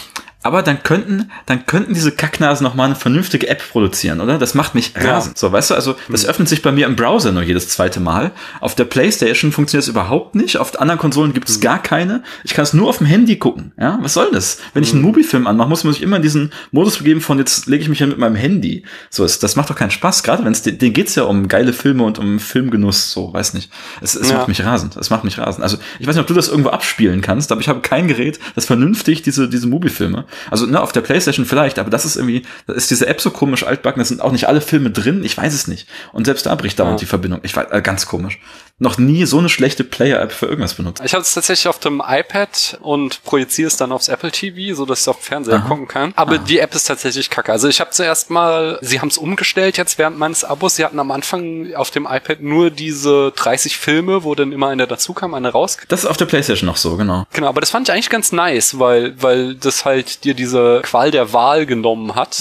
Aber 0.43 0.63
dann 0.63 0.83
könnten, 0.83 1.31
dann 1.47 1.67
könnten 1.67 1.95
diese 1.95 2.13
Kacknasen 2.13 2.65
noch 2.65 2.75
mal 2.75 2.87
eine 2.87 2.97
vernünftige 2.97 3.49
App 3.49 3.63
produzieren, 3.71 4.21
oder? 4.21 4.39
Das 4.39 4.55
macht 4.55 4.75
mich 4.75 4.93
rasend. 4.97 5.37
Ja. 5.37 5.41
So, 5.41 5.53
weißt 5.53 5.71
du, 5.71 5.75
also 5.75 5.95
das 6.09 6.25
mhm. 6.25 6.31
öffnet 6.31 6.49
sich 6.49 6.63
bei 6.63 6.73
mir 6.73 6.87
im 6.87 6.97
Browser 6.97 7.33
nur 7.33 7.43
jedes 7.43 7.69
zweite 7.69 8.01
Mal. 8.01 8.33
Auf 8.61 8.75
der 8.75 8.85
Playstation 8.85 9.53
funktioniert 9.53 9.85
es 9.85 9.89
überhaupt 9.89 10.35
nicht. 10.35 10.57
Auf 10.57 10.79
anderen 10.81 10.99
Konsolen 10.99 11.33
gibt 11.33 11.49
es 11.49 11.61
gar 11.61 11.81
keine. 11.81 12.23
Ich 12.45 12.55
kann 12.55 12.65
es 12.65 12.73
nur 12.73 12.89
auf 12.89 12.99
dem 12.99 13.07
Handy 13.07 13.37
gucken. 13.37 13.73
Ja, 13.79 13.99
was 14.03 14.15
soll 14.15 14.31
das? 14.33 14.59
Wenn 14.75 14.83
ich 14.83 14.93
einen 14.93 15.03
Movie-Film 15.03 15.47
anmache, 15.47 15.69
muss 15.69 15.85
man 15.85 15.93
sich 15.93 16.03
immer 16.03 16.17
in 16.17 16.23
diesen 16.23 16.53
Modus 16.73 16.99
begeben 16.99 17.21
von 17.21 17.39
jetzt 17.39 17.67
lege 17.67 17.83
ich 17.83 17.89
mich 17.89 18.01
ja 18.01 18.07
mit 18.07 18.19
meinem 18.19 18.37
Handy. 18.37 18.85
So, 19.11 19.25
ist, 19.25 19.43
das 19.43 19.55
macht 19.55 19.71
doch 19.71 19.77
keinen 19.77 19.91
Spaß. 19.91 20.25
Gerade 20.25 20.45
wenn 20.45 20.53
es, 20.53 20.63
denen 20.63 20.93
geht's 20.93 21.15
ja 21.15 21.23
um 21.23 21.47
geile 21.47 21.73
Filme 21.73 22.03
und 22.03 22.19
um 22.19 22.41
Filmgenuss. 22.41 23.13
So, 23.13 23.33
weiß 23.33 23.55
nicht. 23.55 23.71
Es, 24.01 24.17
es 24.17 24.31
ja. 24.31 24.39
macht 24.39 24.49
mich 24.49 24.65
rasend. 24.65 24.97
Es 24.97 25.11
macht 25.11 25.23
mich 25.23 25.39
rasend. 25.39 25.63
Also 25.63 25.79
ich 26.01 26.07
weiß 26.07 26.17
nicht, 26.17 26.23
ob 26.23 26.27
du 26.27 26.35
das 26.35 26.49
irgendwo 26.49 26.71
abspielen 26.71 27.21
kannst, 27.21 27.53
aber 27.53 27.61
ich 27.61 27.69
habe 27.69 27.81
kein 27.81 28.09
Gerät, 28.09 28.41
das 28.57 28.67
vernünftig 28.67 29.23
diese 29.23 29.49
diese 29.49 29.69
Movie-Filme 29.69 30.25
also 30.51 30.67
ne, 30.67 30.81
auf 30.81 30.93
der 30.93 31.01
Playstation 31.01 31.47
vielleicht, 31.47 31.79
aber 31.79 31.91
das 31.91 32.05
ist 32.05 32.17
irgendwie, 32.17 32.43
da 32.67 32.75
ist 32.75 32.91
diese 32.91 33.07
App 33.07 33.21
so 33.21 33.31
komisch 33.31 33.65
altbacken, 33.65 34.01
da 34.01 34.05
sind 34.05 34.21
auch 34.21 34.33
nicht 34.33 34.49
alle 34.49 34.61
Filme 34.61 34.91
drin, 34.91 35.25
ich 35.25 35.37
weiß 35.37 35.55
es 35.55 35.69
nicht. 35.69 35.89
Und 36.13 36.25
selbst 36.25 36.47
da 36.47 36.55
bricht 36.55 36.79
dauernd 36.79 37.01
ja. 37.01 37.05
die 37.05 37.07
Verbindung. 37.07 37.41
Ich 37.43 37.57
weiß, 37.57 37.67
äh, 37.71 37.83
ganz 37.83 38.07
komisch 38.07 38.39
noch 38.79 38.99
nie 38.99 39.25
so 39.27 39.39
eine 39.39 39.49
schlechte 39.49 39.85
Player-App 39.85 40.33
für 40.33 40.47
irgendwas 40.47 40.75
benutzt. 40.75 41.03
Ich 41.05 41.15
habe 41.15 41.23
es 41.23 41.33
tatsächlich 41.35 41.69
auf 41.69 41.79
dem 41.79 42.03
iPad 42.05 42.79
und 42.81 43.23
projiziere 43.23 43.69
es 43.69 43.77
dann 43.77 43.93
aufs 43.93 44.09
Apple 44.09 44.33
TV, 44.33 44.75
so 44.75 44.85
dass 44.85 44.99
ich 44.99 45.03
es 45.03 45.09
auf 45.09 45.19
dem 45.19 45.23
Fernseher 45.23 45.57
Aha. 45.57 45.69
gucken 45.69 45.87
kann. 45.87 46.13
Aber 46.17 46.35
Aha. 46.35 46.39
die 46.39 46.59
App 46.59 46.75
ist 46.75 46.85
tatsächlich 46.85 47.31
kacke. 47.31 47.53
Also 47.53 47.69
ich 47.69 47.81
habe 47.81 47.91
zuerst 47.91 48.31
mal, 48.31 48.79
sie 48.83 49.01
haben 49.01 49.09
es 49.09 49.19
umgestellt 49.19 49.77
jetzt 49.77 49.99
während 49.99 50.19
meines 50.19 50.45
Abos. 50.45 50.77
Sie 50.77 50.85
hatten 50.85 50.99
am 50.99 51.11
Anfang 51.13 51.75
auf 51.75 51.91
dem 51.91 52.07
iPad 52.11 52.41
nur 52.41 52.71
diese 52.71 53.33
30 53.37 53.77
Filme, 53.77 54.25
wo 54.25 54.35
dann 54.35 54.53
immer 54.53 54.69
eine 54.69 54.87
dazu 54.87 55.13
kam, 55.13 55.35
eine 55.35 55.51
raus. 55.51 55.77
Das 55.89 56.01
ist 56.01 56.07
auf 56.07 56.17
der 56.17 56.27
PlayStation 56.27 56.67
noch 56.67 56.77
so, 56.77 56.97
genau. 56.97 57.27
Genau, 57.33 57.49
aber 57.49 57.61
das 57.61 57.71
fand 57.71 57.89
ich 57.89 57.93
eigentlich 57.93 58.11
ganz 58.11 58.33
nice, 58.33 58.79
weil 58.79 59.15
weil 59.23 59.55
das 59.55 59.85
halt 59.85 60.25
dir 60.25 60.35
diese 60.35 60.81
Qual 60.83 61.11
der 61.11 61.33
Wahl 61.33 61.67
genommen 61.67 62.17
hat. 62.17 62.35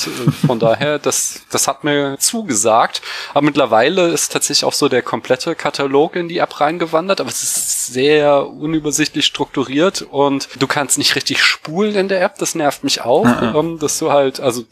Von 0.48 0.60
daher, 0.60 0.98
das 0.98 1.42
das 1.52 1.68
hat 1.68 1.84
mir 1.84 2.18
zugesagt. 2.20 3.02
Aber 3.34 3.44
mittlerweile 3.44 4.08
ist 4.08 4.32
tatsächlich 4.32 4.66
auch 4.66 4.74
so 4.74 4.90
der 4.90 5.04
komplette 5.04 5.56
Katalog 5.56 6.16
in 6.22 6.30
die 6.30 6.38
App 6.38 6.60
reingewandert, 6.62 7.20
aber 7.20 7.30
es 7.30 7.44
ist 7.44 7.88
sehr 7.88 8.48
unübersichtlich 8.48 9.26
strukturiert 9.26 10.02
und 10.02 10.48
du 10.60 10.68
kannst 10.68 10.98
nicht 10.98 11.16
richtig 11.16 11.44
spulen 11.44 11.96
in 11.96 12.08
der 12.08 12.22
App, 12.22 12.38
das 12.38 12.56
nervt 12.56 12.84
mich 12.84 13.02
auch, 13.02 13.26
ah, 13.26 13.54
ähm, 13.56 13.80
dass 13.80 14.00
du 14.00 14.12
halt, 14.12 14.40
also 14.40 14.64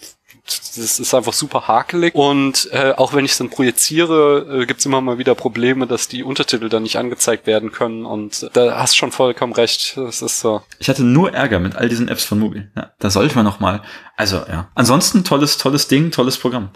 das 0.46 1.00
ist 1.00 1.14
einfach 1.14 1.34
super 1.34 1.68
hakelig 1.68 2.16
und 2.16 2.70
äh, 2.72 2.94
auch 2.98 3.14
wenn 3.14 3.26
ich 3.26 3.32
es 3.32 3.38
dann 3.38 3.50
projiziere, 3.50 4.62
äh, 4.62 4.66
gibt's 4.66 4.86
immer 4.86 5.02
mal 5.02 5.18
wieder 5.18 5.36
Probleme, 5.36 5.86
dass 5.86 6.08
die 6.08 6.24
Untertitel 6.24 6.70
dann 6.70 6.84
nicht 6.84 6.98
angezeigt 6.98 7.46
werden 7.46 7.72
können 7.72 8.06
und 8.06 8.44
äh, 8.44 8.50
da 8.54 8.80
hast 8.80 8.98
schon 8.98 9.12
vollkommen 9.12 9.54
recht. 9.54 9.98
Das 9.98 10.22
ist 10.22 10.40
so. 10.40 10.62
Ich 10.80 10.90
hatte 10.90 11.04
nur 11.04 11.34
Ärger 11.34 11.60
mit 11.60 11.76
all 11.76 11.90
diesen 11.90 12.08
Apps 12.08 12.26
von 12.26 12.40
Mubi. 12.40 12.68
Ja, 12.76 12.92
da 13.00 13.10
sollte 13.10 13.36
man 13.36 13.46
noch 13.46 13.60
mal. 13.60 13.82
Also 14.16 14.38
ja. 14.38 14.70
Ansonsten 14.76 15.24
tolles, 15.24 15.58
tolles 15.58 15.88
Ding, 15.88 16.12
tolles 16.12 16.38
Programm. 16.38 16.70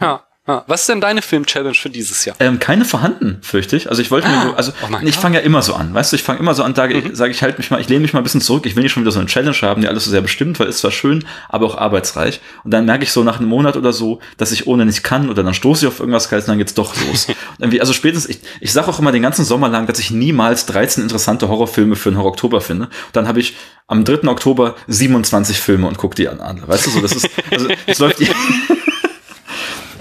Ja. 0.00 0.24
Ah, 0.46 0.62
was 0.66 0.82
ist 0.82 0.90
denn 0.90 1.00
deine 1.00 1.22
Film-Challenge 1.22 1.74
für 1.74 1.88
dieses 1.88 2.26
Jahr? 2.26 2.36
Ähm, 2.38 2.58
keine 2.58 2.84
vorhanden, 2.84 3.38
fürchte 3.40 3.76
ich. 3.76 3.88
Also 3.88 4.02
ich 4.02 4.10
wollte 4.10 4.26
ah, 4.26 4.44
mir, 4.44 4.56
also 4.58 4.72
oh 4.82 4.94
ich 5.02 5.16
fange 5.16 5.38
ja 5.38 5.42
immer 5.42 5.62
so 5.62 5.72
an, 5.72 5.94
weißt 5.94 6.12
du, 6.12 6.16
ich 6.16 6.22
fange 6.22 6.38
immer 6.38 6.52
so 6.52 6.62
an, 6.62 6.74
sage 6.74 6.96
mhm. 6.96 7.14
sag 7.14 7.30
ich 7.30 7.42
halt 7.42 7.56
mich 7.56 7.70
mal, 7.70 7.80
ich 7.80 7.88
lehne 7.88 8.02
mich 8.02 8.12
mal 8.12 8.20
ein 8.20 8.24
bisschen 8.24 8.42
zurück, 8.42 8.66
ich 8.66 8.76
will 8.76 8.82
nicht 8.82 8.92
schon 8.92 9.04
wieder 9.04 9.10
so 9.10 9.20
eine 9.20 9.28
Challenge 9.28 9.56
haben, 9.62 9.80
die 9.80 9.88
alles 9.88 10.04
so 10.04 10.10
sehr 10.10 10.20
bestimmt, 10.20 10.60
weil 10.60 10.66
ist 10.66 10.80
zwar 10.80 10.90
schön, 10.90 11.24
aber 11.48 11.64
auch 11.64 11.78
arbeitsreich. 11.78 12.42
Und 12.62 12.72
dann 12.72 12.84
merke 12.84 13.04
ich 13.04 13.12
so 13.12 13.24
nach 13.24 13.38
einem 13.38 13.48
Monat 13.48 13.78
oder 13.78 13.94
so, 13.94 14.20
dass 14.36 14.52
ich 14.52 14.66
ohne 14.66 14.84
nicht 14.84 15.02
kann 15.02 15.30
oder 15.30 15.42
dann 15.42 15.54
stoße 15.54 15.86
ich 15.86 15.88
auf 15.88 16.00
irgendwas 16.00 16.28
Geiles 16.28 16.44
und 16.44 16.50
dann 16.50 16.58
geht's 16.58 16.74
doch 16.74 16.94
los. 17.06 17.26
irgendwie, 17.58 17.80
also 17.80 17.94
spätestens, 17.94 18.36
ich, 18.36 18.42
ich 18.60 18.70
sage 18.70 18.88
auch 18.88 18.98
immer 18.98 19.12
den 19.12 19.22
ganzen 19.22 19.46
Sommer 19.46 19.70
lang, 19.70 19.86
dass 19.86 19.98
ich 19.98 20.10
niemals 20.10 20.66
13 20.66 21.04
interessante 21.04 21.48
Horrorfilme 21.48 21.96
für 21.96 22.10
den 22.10 22.18
Horror 22.18 22.32
Oktober 22.32 22.60
finde. 22.60 22.84
Und 22.84 23.16
dann 23.16 23.28
habe 23.28 23.40
ich 23.40 23.56
am 23.86 24.04
3. 24.04 24.28
Oktober 24.28 24.76
27 24.88 25.58
Filme 25.58 25.86
und 25.86 25.96
guck 25.96 26.14
die 26.16 26.28
an. 26.28 26.62
Weißt 26.66 26.84
du 26.84 26.90
so, 26.90 27.00
das 27.00 27.12
ist, 27.12 27.30
also 27.50 27.68
es 27.86 27.98
läuft 27.98 28.20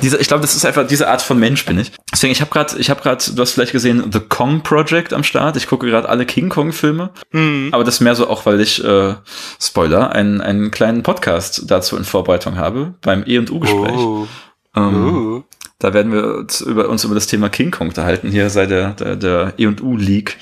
diese, 0.04 0.18
ich 0.18 0.28
glaube, 0.28 0.42
das 0.42 0.54
ist 0.54 0.66
einfach 0.66 0.86
diese 0.86 1.08
Art 1.08 1.22
von 1.22 1.40
Mensch 1.40 1.66
bin 1.66 1.80
ich. 1.80 1.92
Deswegen, 2.12 2.34
ich 2.34 2.42
habe 2.42 2.52
gerade, 2.52 2.78
ich 2.78 2.90
habe 2.90 3.02
gerade, 3.02 3.24
du 3.34 3.42
hast 3.42 3.54
vielleicht 3.54 3.72
gesehen, 3.72 4.12
The 4.12 4.20
Kong 4.20 4.62
Project 4.62 5.14
am 5.14 5.24
Start. 5.24 5.56
Ich 5.56 5.66
gucke 5.66 5.88
gerade 5.88 6.10
alle 6.10 6.26
King 6.26 6.50
Kong 6.50 6.74
Filme, 6.74 7.10
mhm. 7.32 7.70
aber 7.72 7.86
das 7.86 8.02
mehr 8.02 8.14
so 8.14 8.30
auch, 8.30 8.46
weil 8.46 8.60
ich 8.60 8.84
äh, 8.84 9.16
Spoiler 9.60 10.12
einen 10.12 10.42
einen 10.42 10.72
kleinen 10.72 11.04
Podcast 11.04 11.64
dazu 11.72 11.96
in 11.96 12.04
Vorbereitung 12.04 12.58
habe 12.58 12.96
beim 13.02 13.24
E 13.26 13.38
und 13.38 13.50
U 13.50 13.60
Gespräch. 13.60 13.96
Oh. 13.96 14.28
Ähm, 14.76 15.16
oh. 15.16 15.44
Da 15.80 15.94
werden 15.94 16.12
wir 16.12 16.36
uns 16.36 16.62
über, 16.62 16.90
uns 16.90 17.04
über 17.06 17.16
das 17.16 17.28
Thema 17.28 17.50
King 17.50 17.72
Kong 17.72 17.88
unterhalten. 17.88 18.30
Hier 18.30 18.50
sei 18.50 18.66
der 18.66 18.92
der, 18.92 19.16
der 19.16 19.54
E 19.58 19.68
und 19.68 19.82
U 19.82 19.96
League 19.96 20.38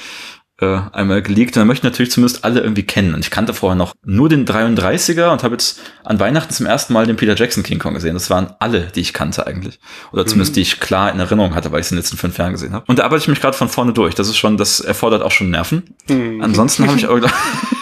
äh, 0.62 0.80
einmal 0.94 1.22
geleakt. 1.22 1.58
Und 1.58 1.68
möchte 1.68 1.86
ich 1.86 1.92
natürlich 1.92 2.12
zumindest 2.12 2.46
alle 2.46 2.62
irgendwie 2.62 2.84
kennen. 2.84 3.14
Und 3.14 3.22
ich 3.22 3.32
kannte 3.32 3.54
vorher 3.54 3.76
noch 3.76 3.94
nur 4.06 4.30
den 4.30 4.46
33er 4.46 5.32
und 5.32 5.44
habe 5.44 5.56
jetzt 5.56 5.80
an 6.04 6.20
Weihnachten 6.20 6.54
zum 6.54 6.66
ersten 6.66 6.94
Mal 6.94 7.06
den 7.06 7.16
Peter 7.18 7.36
Jackson 7.36 7.64
King 7.64 7.80
Kong 7.80 7.94
gesehen. 7.94 8.14
Das 8.14 8.30
waren 8.30 8.54
alle, 8.60 8.88
die 8.96 9.02
ich 9.02 9.14
kannte 9.14 9.46
eigentlich. 9.46 9.80
Oder 10.12 10.26
zumindest 10.26 10.54
mhm. 10.54 10.56
die 10.56 10.62
ich 10.62 10.80
klar 10.80 11.12
in 11.12 11.20
Erinnerung 11.20 11.56
hatte, 11.56 11.72
weil 11.72 11.82
ich 11.82 11.88
es 11.88 11.92
in 11.92 11.96
den 11.96 12.04
letzten 12.04 12.18
fünf 12.18 12.38
Jahren 12.38 12.54
gesehen 12.54 12.74
habe. 12.74 12.86
Und 12.88 13.00
da 13.00 13.04
arbeite 13.04 13.24
ich 13.24 13.28
mich 13.28 13.42
gerade 13.42 13.58
von 13.58 13.70
vorne 13.70 13.94
durch. 13.94 14.16
Das 14.16 14.28
ist 14.28 14.38
schon, 14.38 14.58
das 14.58 14.80
erfordert 14.80 15.24
auch 15.24 15.32
schon 15.32 15.50
Nerven. 15.50 15.96
Mhm. 16.08 16.42
Ansonsten 16.42 16.88
habe 16.88 16.98
ich 16.98 17.08
auch 17.08 17.20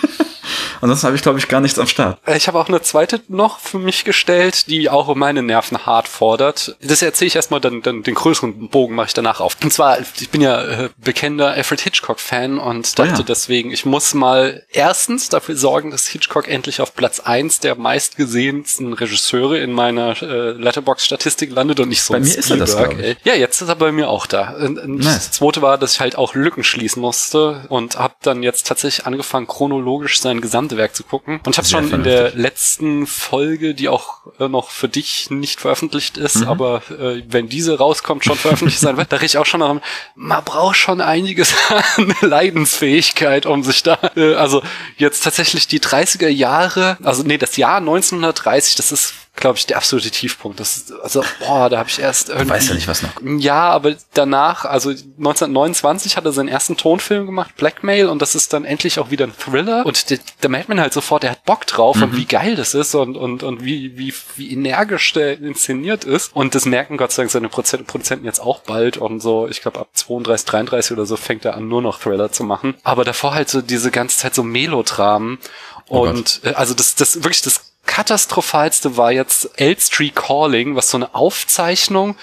Ansonsten 0.82 1.08
habe 1.08 1.16
ich, 1.16 1.22
glaube 1.22 1.40
ich, 1.40 1.48
gar 1.48 1.62
nichts 1.62 1.80
am 1.80 1.88
Start. 1.88 2.20
Ich 2.36 2.48
habe 2.48 2.60
auch 2.60 2.68
eine 2.68 2.82
zweite 2.82 3.22
noch 3.28 3.60
für 3.60 3.80
mich 3.80 4.06
gestellt, 4.06 4.68
die 4.68 4.90
auch 4.90 5.14
meine 5.16 5.42
Nerven 5.42 5.86
hart 5.86 6.08
fordert. 6.08 6.76
Das 6.82 7.02
erzähle 7.02 7.28
ich 7.28 7.36
erstmal, 7.36 7.60
dann, 7.60 7.82
dann 7.82 8.04
den 8.04 8.16
größeren 8.16 8.70
Bogen 8.70 8.96
mache 8.96 9.08
ich 9.08 9.14
danach 9.14 9.40
auf. 9.40 9.58
Und 9.64 9.72
zwar, 9.72 10.00
ich 10.00 10.30
bin 10.30 10.42
ja 10.42 10.62
äh, 10.64 10.90
bekennender 10.98 11.52
Alfred 11.52 11.82
Hitchcock-Fan 11.82 12.60
und 12.60 12.98
dachte 12.98 13.14
oh 13.14 13.18
ja. 13.18 13.24
deswegen, 13.24 13.72
ich 13.72 13.86
muss 13.86 14.14
mal 14.14 14.64
erstens 14.72 15.30
dafür 15.30 15.56
sorgen, 15.56 15.92
dass 15.92 16.08
Hitchcock 16.08 16.48
endlich 16.48 16.82
auf 16.82 16.96
Platz 16.96 17.20
eins 17.20 17.60
der 17.60 17.76
meistgesehensten 17.76 18.94
Regisseure 18.94 19.60
in 19.60 19.72
meiner 19.72 20.22
äh, 20.22 20.52
Letterbox-Statistik 20.52 21.52
landet 21.52 21.80
und 21.80 21.90
nicht 21.90 22.02
so 22.02 22.14
bei 22.14 22.20
mir 22.20 22.38
ist 22.38 22.50
er 22.50 22.58
das, 22.58 22.76
Ja, 23.24 23.34
jetzt 23.36 23.62
ist 23.62 23.70
er 23.70 23.76
bei 23.76 23.92
mir 23.92 24.10
auch 24.10 24.26
da. 24.26 24.56
Und 24.56 24.88
nice. 24.88 25.06
Das 25.06 25.32
zweite 25.32 25.62
war, 25.62 25.78
dass 25.78 25.94
ich 25.94 26.00
halt 26.00 26.18
auch 26.18 26.36
Lücken 26.36 26.64
schließen 26.64 27.02
musste 27.02 27.66
und 27.70 27.98
habe 27.98 28.16
dann 28.22 28.44
jetzt 28.44 28.68
tatsächlich 28.68 29.06
angefangen, 29.06 29.48
chronologisch 29.48 30.20
sein 30.20 30.42
Gesamtwerk 30.70 30.96
zu 30.96 31.04
gucken. 31.04 31.40
Und 31.46 31.50
ich 31.50 31.58
habe 31.58 31.68
schon 31.68 31.92
in 31.92 32.04
der 32.04 32.32
letzten 32.36 33.08
Folge, 33.08 33.74
die 33.74 33.90
auch 33.90 34.22
äh, 34.40 34.48
noch 34.48 34.70
für 34.70 34.88
dich 34.88 35.30
nicht 35.30 35.60
veröffentlicht 35.60 36.18
ist, 36.18 36.38
mhm. 36.38 36.48
aber 36.48 36.82
äh, 36.90 37.24
wenn 37.28 37.50
diese 37.50 37.78
rauskommt, 37.78 38.24
schon 38.24 38.38
veröffentlicht 38.38 38.80
sein 38.80 38.98
wird, 38.98 39.12
da 39.12 39.20
ich 39.22 39.38
auch 39.38 39.46
schon 39.46 39.60
darum, 39.60 39.82
man 40.16 40.44
braucht 40.44 40.78
schon 40.78 41.02
einiges 41.02 41.54
an 41.70 42.14
Leidensfähigkeit, 42.22 43.46
um 43.46 43.64
sich 43.64 43.84
da, 43.84 43.98
äh, 44.16 44.36
also 44.36 44.62
jetzt 44.98 45.24
tatsächlich 45.24 45.68
die 45.68 45.80
30er 45.80 46.30
Jahre, 46.30 46.98
also 47.04 47.24
nee, 47.24 47.38
das 47.38 47.58
Jahr 47.58 47.78
1930, 47.78 48.76
das 48.76 48.92
ist 48.92 49.14
glaube 49.40 49.58
ich, 49.58 49.66
der 49.66 49.78
absolute 49.78 50.12
Tiefpunkt. 50.12 50.60
Das 50.60 50.78
ist, 50.78 50.94
also, 51.02 51.24
boah, 51.40 51.70
da 51.70 51.78
habe 51.80 51.90
ich 51.90 52.00
erst 52.00 52.30
irgendwie. 52.30 52.50
Weiß 52.50 52.68
ja 52.68 52.76
nicht, 52.76 52.88
was 52.88 53.02
noch. 53.02 53.12
Ja, 53.38 53.70
aber 53.70 53.96
danach, 54.14 54.66
also 54.66 54.90
1929 54.90 56.18
hat 56.18 56.26
er 56.26 56.32
seinen 56.32 56.50
ersten 56.50 56.78
Tonfilm 56.78 57.26
gemacht, 57.26 57.56
Blackmail, 57.56 58.08
und 58.08 58.22
das 58.22 58.36
ist 58.36 58.54
dann 58.54 58.66
endlich 58.66 59.00
auch 59.00 59.12
wieder 59.12 59.26
ein 59.26 59.34
Thriller. 59.38 59.86
Und 59.86 60.06
da 60.42 60.50
merkt 60.50 60.70
man 60.70 60.80
halt 60.80 60.94
sofort, 60.94 61.24
der 61.24 61.32
hat 61.32 61.46
Bock 61.46 61.66
drauf 61.66 61.98
mhm. 61.98 62.04
und 62.04 62.18
wie 62.18 62.26
geil 62.26 62.56
das 62.56 62.74
ist 62.74 62.96
und, 62.96 63.16
und, 63.18 63.44
und 63.44 63.64
wie, 63.64 63.98
wie, 63.98 64.14
wie 64.36 64.52
energisch 64.52 65.14
der 65.14 65.40
inszeniert 65.40 66.04
ist. 66.04 66.36
Und 66.36 66.56
das 66.56 66.66
merken 66.66 66.98
Gott 66.98 67.12
sei 67.12 67.24
Dank 67.24 67.32
seine 67.32 67.50
Produzenten 67.50 68.26
jetzt 68.26 68.40
auch 68.40 68.60
bald. 68.60 68.98
Und 68.98 69.20
so, 69.20 69.48
ich 69.48 69.62
glaube, 69.62 69.80
ab 69.80 69.90
32, 69.94 70.46
33 70.46 70.92
oder 70.92 71.06
so 71.06 71.18
fängt 71.18 71.46
er 71.46 71.56
an, 71.56 71.68
nur 71.68 71.82
noch 71.82 72.00
Thriller 72.00 72.32
zu 72.32 72.44
machen. 72.44 72.76
Aber 72.84 73.04
davor 73.04 73.34
halt 73.34 73.50
so 73.50 73.62
diese 73.62 73.92
ganze 73.92 74.18
Zeit 74.18 74.36
so 74.36 74.44
Melodramen. 74.44 75.40
Oh 75.88 76.08
und. 76.08 76.42
Äh, 76.44 76.54
also 76.54 76.74
das, 76.74 76.96
das 76.96 77.24
wirklich 77.24 77.42
das 77.42 77.69
katastrophalste 78.00 78.95
war 78.95 79.12
jetzt 79.12 79.50
Elstree 79.58 80.10
Calling, 80.10 80.78
was 80.78 80.89
so 80.89 80.95
eine 80.95 81.14
Aufzeichnung 81.14 82.16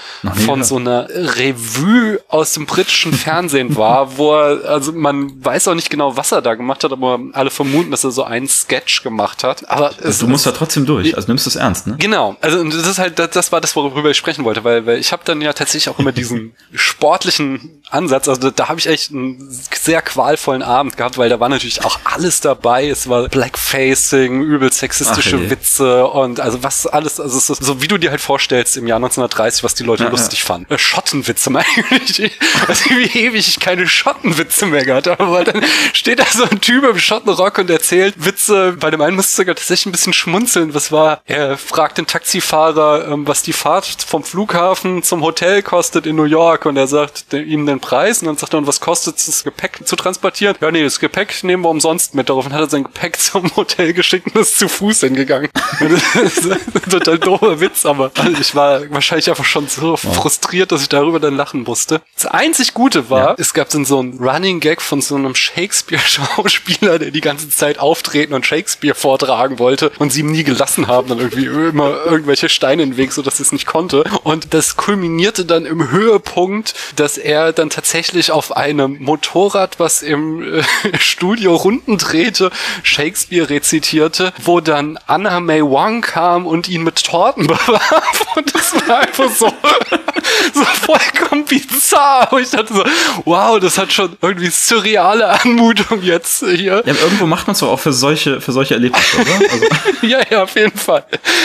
von 0.47 0.65
so 0.65 0.77
einer 0.77 1.07
Revue 1.11 2.19
aus 2.29 2.55
dem 2.55 2.65
britischen 2.65 3.13
Fernsehen 3.13 3.77
war, 3.77 4.17
wo 4.17 4.33
er, 4.33 4.71
also 4.71 4.93
man 4.93 5.45
weiß 5.45 5.69
auch 5.69 5.75
nicht 5.75 5.91
genau, 5.91 6.17
was 6.17 6.33
er 6.33 6.41
da 6.41 6.55
gemacht 6.55 6.83
hat, 6.83 6.93
aber 6.93 7.21
alle 7.35 7.51
vermuten, 7.51 7.91
dass 7.91 8.05
er 8.05 8.11
so 8.11 8.25
einen 8.25 8.49
Sketch 8.49 9.03
gemacht 9.03 9.45
hat. 9.45 9.69
Aber 9.69 9.91
es, 10.03 10.19
du 10.19 10.29
musst 10.29 10.47
da 10.47 10.53
trotzdem 10.53 10.87
durch, 10.87 11.15
also 11.15 11.29
nimmst 11.29 11.45
du 11.45 11.51
es 11.51 11.57
ernst, 11.57 11.87
ne? 11.87 11.97
Genau, 11.99 12.37
also 12.41 12.65
das 12.65 12.87
ist 12.87 12.99
halt, 12.99 13.19
das, 13.19 13.29
das 13.33 13.53
war 13.53 13.61
das, 13.61 13.77
worüber 13.77 14.11
ich 14.11 14.17
sprechen 14.17 14.47
wollte, 14.47 14.65
weil, 14.65 14.87
weil 14.87 14.99
ich 14.99 15.13
habe 15.13 15.25
dann 15.27 15.43
ja 15.43 15.53
tatsächlich 15.53 15.95
auch 15.95 15.99
immer 15.99 16.13
diesen 16.13 16.55
sportlichen 16.75 17.83
Ansatz, 17.91 18.29
also 18.29 18.41
da, 18.41 18.51
da 18.51 18.69
habe 18.71 18.81
ich 18.81 18.87
echt 18.87 19.13
einen 19.13 19.47
sehr 19.51 20.01
qualvollen 20.01 20.63
Abend 20.63 20.97
gehabt, 20.97 21.19
weil 21.19 21.29
da 21.29 21.39
war 21.39 21.51
natürlich 21.51 21.85
auch 21.85 22.01
alles 22.05 22.41
dabei, 22.41 22.89
es 22.89 23.11
war 23.11 23.29
Blackfacing, 23.29 24.43
übel 24.43 24.73
sexistische 24.73 25.37
Ach, 25.37 25.51
Witze 25.67 26.07
und 26.07 26.41
also 26.41 26.63
was 26.63 26.87
alles, 26.87 27.21
also 27.21 27.39
ist 27.39 27.65
so 27.65 27.83
wie 27.83 27.89
du 27.89 27.99
dir 27.99 28.11
halt 28.11 28.21
vorstellst 28.21 28.77
im 28.77 28.87
Jahr 28.87 28.97
1930, 28.97 29.65
was 29.65 29.75
die 29.75 29.83
Leute 29.83 30.05
ja, 30.05 30.11
lustig 30.11 30.41
ja. 30.41 30.47
fanden. 30.47 30.73
Äh, 30.73 30.79
Schottenwitze, 30.79 31.51
meine 31.51 31.67
ich. 32.07 32.39
Also 32.69 32.91
wie 32.91 33.19
ewig 33.19 33.49
ich 33.49 33.61
keine 33.61 33.87
Schottenwitze 33.87 34.67
mehr 34.67 34.85
gehabt 34.85 35.07
habe, 35.07 35.31
weil 35.31 35.45
dann 35.45 35.65
steht 35.93 36.21
da 36.21 36.25
so 36.25 36.45
ein 36.45 36.61
Typ 36.61 36.85
im 36.85 36.99
Schottenrock 36.99 37.59
und 37.59 37.71
erzählt 37.71 38.15
Witze. 38.19 38.77
Bei 38.79 38.91
dem 38.91 39.01
einen 39.01 39.17
musste 39.17 39.37
sogar 39.37 39.55
tatsächlich 39.55 39.87
ein 39.87 39.93
bisschen 39.93 40.13
schmunzeln. 40.13 40.75
Was 40.75 40.93
war? 40.93 41.21
Er 41.27 41.59
fragt 41.59 41.99
den 41.99 42.07
Taxifahrer, 42.07 43.09
ähm, 43.09 43.27
was 43.27 43.43
die 43.43 43.53
Fahrt 43.53 43.87
vom 44.07 44.23
Flughafen 44.23 45.03
zum 45.03 45.23
Hotel 45.23 45.63
kostet 45.63 46.07
in 46.07 46.17
New 46.17 46.25
York 46.25 46.67
und 46.67 46.77
er 46.77 46.87
sagt 46.87 47.33
ihm 47.33 47.67
den 47.67 47.81
Preis 47.81 48.21
und 48.21 48.27
dann 48.27 48.37
sagt 48.37 48.55
er, 48.55 48.59
und 48.59 48.67
was 48.67 48.81
kostet 48.81 49.19
es, 49.19 49.27
das 49.27 49.45
Gepäck 49.45 49.87
zu 49.87 49.97
transportieren? 49.97 50.57
Ja, 50.61 50.71
nee, 50.71 50.83
das 50.83 51.01
Gepäck 51.01 51.43
nehmen 51.43 51.65
wir 51.65 51.71
umsonst 51.71 52.15
mit. 52.15 52.29
Daraufhin 52.29 52.53
hat 52.53 52.61
er 52.61 52.71
sein 52.71 52.85
Gepäck 52.85 53.17
zum 53.21 53.55
Hotel 53.57 53.93
geschickt 53.93 54.35
und 54.35 54.41
ist 54.41 54.59
zu 54.59 54.69
Fuß 54.69 55.01
hingegangen. 55.01 55.51
Das 55.81 56.37
ist 56.37 56.51
ein 56.51 56.91
total 56.91 57.19
doofer 57.19 57.61
Witz, 57.61 57.85
aber 57.87 58.11
ich 58.41 58.55
war 58.55 58.91
wahrscheinlich 58.91 59.29
einfach 59.29 59.45
schon 59.45 59.69
so 59.69 59.97
frustriert, 59.97 60.73
dass 60.73 60.83
ich 60.83 60.89
darüber 60.89 61.21
dann 61.21 61.37
lachen 61.37 61.63
musste. 61.63 62.01
Das 62.15 62.27
einzig 62.27 62.75
Gute 62.75 63.11
war, 63.11 63.31
ja. 63.31 63.35
es 63.39 63.55
gab 63.55 63.69
dann 63.71 63.85
so 63.85 63.99
einen 63.99 64.19
Running 64.19 64.61
Gag 64.61 64.81
von 64.81 65.01
so 65.01 65.15
einem 65.15 65.35
Shakespeare-Schauspieler, 65.35 66.99
der 66.99 67.11
die 67.11 67.21
ganze 67.21 67.49
Zeit 67.49 67.79
auftreten 67.79 68.35
und 68.35 68.47
Shakespeare 68.47 68.95
vortragen 68.95 69.59
wollte 69.59 69.91
und 69.99 70.13
sie 70.13 70.21
ihm 70.21 70.33
nie 70.33 70.45
gelassen 70.45 70.87
haben, 70.89 71.09
dann 71.09 71.19
irgendwie 71.19 71.47
immer 71.47 72.05
irgendwelche 72.07 72.49
Steine 72.49 72.83
in 72.83 72.91
den 72.93 72.97
Weg, 72.97 73.13
so 73.13 73.23
dass 73.23 73.41
es 73.41 73.53
nicht 73.53 73.67
konnte. 73.67 74.05
Und 74.23 74.55
das 74.55 74.77
kulminierte 74.77 75.45
dann 75.45 75.67
im 75.67 75.91
Höhepunkt, 75.91 76.75
dass 76.97 77.19
er 77.19 77.53
dann 77.53 77.71
tatsächlich 77.71 78.31
auf 78.31 78.57
einem 78.57 78.99
Motorrad, 79.01 79.79
was 79.79 80.03
im 80.03 80.43
äh, 80.43 80.63
Studio 80.99 81.55
Runden 81.55 81.99
drehte, 81.99 82.51
Shakespeare 82.83 83.49
rezitierte, 83.51 84.33
wo 84.43 84.61
dann 84.61 84.99
Anna 85.07 85.36
May 85.41 85.63
Wong 85.63 86.01
kam 86.01 86.47
und 86.47 86.69
ihn 86.69 86.83
mit 86.83 87.05
Torten 87.05 87.47
bewarf. 87.47 88.27
Und 88.37 88.55
das 88.55 88.75
war 88.89 89.01
einfach 89.01 89.31
so, 89.31 89.47
so 90.55 90.65
vollkommen 90.65 91.45
bizarr. 91.45 92.33
Und 92.33 92.43
ich 92.43 92.51
dachte 92.51 92.75
so, 92.75 92.85
wow, 93.25 93.59
das 93.59 93.79
hat 93.79 93.93
schon 93.93 94.17
irgendwie 94.21 94.51
surreale 94.51 95.29
Anmutung 95.29 96.03
jetzt 96.03 96.45
hier. 96.45 96.83
Ja, 96.85 96.95
irgendwo 96.95 97.27
macht 97.27 97.47
man 97.47 97.55
es 97.55 97.61
doch 97.61 97.69
auch 97.69 97.81
für 97.81 97.93
solche, 97.93 98.41
für 98.41 98.53
solche 98.53 98.75
Erlebnisse, 98.75 99.19
oder? 99.21 99.51
Also. 99.51 99.67
ja, 100.07 100.21
ja, 100.31 100.43
auf 100.43 100.55
jeden 100.55 100.77
Fall. 100.77 101.05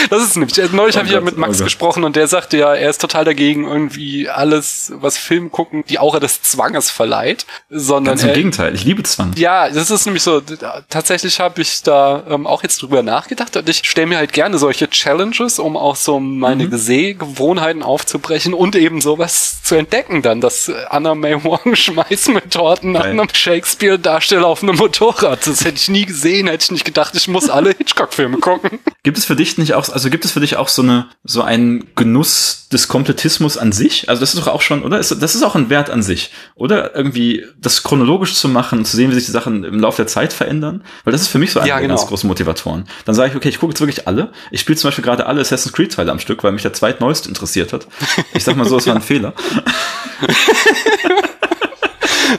Das 0.10 0.24
ist 0.24 0.36
nämlich, 0.36 0.60
also 0.62 0.76
neulich 0.76 0.96
oh 0.96 1.00
habe 1.00 1.08
ich 1.08 1.14
ja 1.14 1.22
mit 1.22 1.38
Max 1.38 1.62
oh 1.62 1.64
gesprochen 1.64 2.04
und 2.04 2.16
der 2.16 2.28
sagte 2.28 2.58
ja, 2.58 2.74
er 2.74 2.90
ist 2.90 3.02
total 3.02 3.26
dagegen, 3.26 3.66
irgendwie 3.66 4.30
alles, 4.30 4.92
was 4.96 5.18
Film 5.18 5.52
gucken, 5.52 5.84
die 5.88 6.00
Aura 6.00 6.20
des 6.20 6.42
Zwanges 6.42 6.90
verleiht, 6.90 7.46
sondern. 7.70 8.14
Ganz 8.14 8.24
im 8.24 8.30
er, 8.30 8.36
Gegenteil, 8.36 8.76
ich 8.76 8.84
liebe 8.84 9.04
Zwang. 9.04 9.34
Ja, 9.36 9.70
das 9.70 9.92
ist 9.92 10.06
nämlich 10.06 10.24
so, 10.24 10.42
tatsächlich 10.90 11.40
habe 11.40 11.62
ich 11.62 11.84
da 11.84 12.24
ähm, 12.30 12.48
auch 12.48 12.64
jetzt 12.64 12.82
drüber 12.82 13.04
nachgedacht 13.04 13.56
und 13.58 13.70
ich 13.70 13.81
ich 13.82 13.90
stelle 13.90 14.08
mir 14.08 14.18
halt 14.18 14.34
gerne 14.34 14.58
solche 14.58 14.90
Challenges, 14.90 15.60
um 15.60 15.76
auch 15.76 15.96
so 15.96 16.20
meine 16.20 16.66
mhm. 16.66 16.78
Sehgewohnheiten 16.78 17.84
aufzubrechen 17.84 18.54
und 18.54 18.76
eben 18.76 19.02
sowas 19.02 19.64
zu 19.64 19.76
entdecken 19.76 20.22
dann, 20.22 20.42
dass 20.42 20.72
Anna 20.90 21.16
May 21.16 21.44
Wong 21.44 21.60
schmeißt 21.76 22.30
mit 22.30 22.52
Torten 22.52 22.92
nach 22.92 23.06
einem 23.06 23.28
Shakespeare-Darsteller 23.32 24.46
auf 24.46 24.64
einem 24.64 24.76
Motorrad. 24.76 25.46
Das 25.48 25.66
hätte 25.66 25.78
ich 25.78 25.90
nie 25.90 26.06
gesehen, 26.06 26.48
hätte 26.48 26.66
ich 26.66 26.72
nicht 26.72 26.86
gedacht, 26.86 27.16
ich 27.16 27.28
muss 27.28 27.50
alle 27.50 27.72
Hitchcock-Filme 27.72 28.38
gucken. 28.38 28.80
Gibt 29.04 29.18
es 29.18 29.26
für 29.26 29.36
dich 29.36 29.58
nicht 29.58 29.74
auch, 29.74 29.90
also 29.90 30.12
gibt 30.12 30.26
es 30.26 30.32
für 30.32 30.42
dich 30.42 30.58
auch 30.58 30.68
so 30.68 30.84
eine, 30.84 31.08
so 31.24 31.42
einen 31.42 31.88
Genuss 31.96 32.68
des 32.72 32.88
Komplettismus 32.88 33.58
an 33.58 33.72
sich? 33.72 34.10
Also 34.10 34.20
das 34.20 34.36
ist 34.36 34.40
doch 34.40 34.54
auch 34.54 34.62
schon, 34.62 34.84
oder? 34.84 34.98
Das 34.98 35.12
ist 35.12 35.42
auch 35.42 35.56
ein 35.56 35.72
Wert 35.72 35.90
an 35.90 36.04
sich, 36.04 36.32
oder? 36.54 36.96
Irgendwie 36.96 37.44
das 37.60 37.82
chronologisch 37.82 38.36
zu 38.36 38.48
machen, 38.48 38.86
zu 38.86 38.96
sehen, 38.96 39.10
wie 39.10 39.16
sich 39.16 39.26
die 39.26 39.32
Sachen 39.32 39.64
im 39.64 39.80
Laufe 39.80 39.98
der 39.98 40.08
Zeit 40.08 40.34
verändern, 40.34 40.84
weil 41.04 41.14
das 41.14 41.22
ist 41.22 41.30
für 41.30 41.40
mich 41.40 41.52
so 41.52 41.60
einer 41.60 41.68
ja, 41.68 41.76
der 41.76 41.88
genau. 41.88 41.96
ganz 41.96 42.08
großen 42.08 42.28
Motivatoren. 42.28 42.88
Dann 43.06 43.16
sage 43.16 43.32
ich, 43.32 43.36
okay, 43.36 43.50
ich 43.50 43.60
gucke 43.60 43.71
jetzt 43.72 43.82
wirklich 43.82 44.08
alle. 44.08 44.32
Ich 44.52 44.62
spiele 44.62 44.78
zum 44.78 44.88
Beispiel 44.90 45.04
gerade 45.04 45.26
alle 45.26 45.42
Assassin's 45.42 45.74
Creed 45.74 45.94
Teile 45.94 46.12
am 46.12 46.20
Stück, 46.20 46.44
weil 46.44 46.52
mich 46.52 46.62
der 46.62 46.74
zweitneueste 46.74 47.30
interessiert 47.30 47.74
hat. 47.74 47.88
Ich 48.34 48.44
sag 48.44 48.56
mal 48.56 48.68
so, 48.68 48.78
es 48.78 48.88
war 48.88 48.96
ein 48.96 49.02
Fehler. 49.02 49.34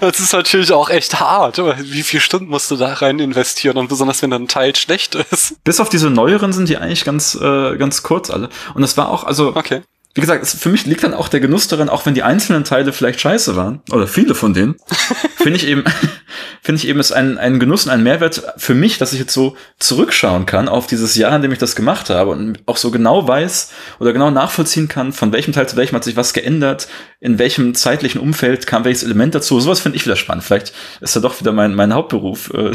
Das 0.00 0.20
ist 0.20 0.32
natürlich 0.32 0.72
auch 0.72 0.88
echt 0.88 1.20
hart. 1.20 1.58
Wie 1.58 2.02
viele 2.02 2.22
Stunden 2.22 2.48
musst 2.48 2.70
du 2.70 2.76
da 2.76 2.94
rein 2.94 3.18
investieren 3.18 3.76
und 3.76 3.88
besonders 3.88 4.22
wenn 4.22 4.30
dann 4.30 4.44
ein 4.44 4.48
Teil 4.48 4.74
schlecht 4.74 5.14
ist? 5.14 5.62
Bis 5.64 5.80
auf 5.80 5.90
diese 5.90 6.08
neueren 6.08 6.52
sind 6.52 6.68
die 6.68 6.78
eigentlich 6.78 7.04
ganz, 7.04 7.34
äh, 7.34 7.76
ganz 7.76 8.02
kurz 8.02 8.30
alle. 8.30 8.48
Und 8.74 8.82
das 8.82 8.96
war 8.96 9.10
auch, 9.10 9.24
also, 9.24 9.54
okay 9.54 9.82
wie 10.14 10.20
gesagt, 10.20 10.46
für 10.46 10.68
mich 10.68 10.84
liegt 10.84 11.04
dann 11.04 11.14
auch 11.14 11.28
der 11.28 11.40
Genuss 11.40 11.68
darin, 11.68 11.88
auch 11.88 12.04
wenn 12.04 12.12
die 12.14 12.22
einzelnen 12.22 12.64
Teile 12.64 12.92
vielleicht 12.92 13.20
scheiße 13.20 13.56
waren, 13.56 13.80
oder 13.90 14.06
viele 14.06 14.34
von 14.34 14.52
denen, 14.52 14.76
finde 15.36 15.56
ich 15.56 15.66
eben, 15.66 15.84
finde 16.62 16.78
ich 16.80 16.88
eben 16.88 17.00
ist 17.00 17.12
ein, 17.12 17.38
ein 17.38 17.58
Genuss 17.58 17.86
und 17.86 17.92
ein 17.92 18.02
Mehrwert 18.02 18.42
für 18.58 18.74
mich, 18.74 18.98
dass 18.98 19.14
ich 19.14 19.20
jetzt 19.20 19.32
so 19.32 19.56
zurückschauen 19.78 20.44
kann 20.44 20.68
auf 20.68 20.86
dieses 20.86 21.14
Jahr, 21.14 21.34
in 21.34 21.42
dem 21.42 21.52
ich 21.52 21.58
das 21.58 21.76
gemacht 21.76 22.10
habe 22.10 22.30
und 22.30 22.60
auch 22.66 22.76
so 22.76 22.90
genau 22.90 23.26
weiß 23.26 23.72
oder 24.00 24.12
genau 24.12 24.30
nachvollziehen 24.30 24.86
kann, 24.86 25.12
von 25.12 25.32
welchem 25.32 25.54
Teil 25.54 25.66
zu 25.66 25.76
welchem 25.76 25.96
hat 25.96 26.04
sich 26.04 26.16
was 26.16 26.34
geändert, 26.34 26.88
in 27.20 27.38
welchem 27.38 27.74
zeitlichen 27.74 28.20
Umfeld 28.20 28.66
kam 28.66 28.84
welches 28.84 29.04
Element 29.04 29.34
dazu. 29.34 29.60
Sowas 29.60 29.80
finde 29.80 29.96
ich 29.96 30.04
wieder 30.04 30.16
spannend. 30.16 30.44
Vielleicht 30.44 30.72
ist 31.00 31.16
da 31.16 31.20
doch 31.20 31.40
wieder 31.40 31.52
mein, 31.52 31.74
mein 31.74 31.94
Hauptberuf, 31.94 32.52
äh, 32.52 32.72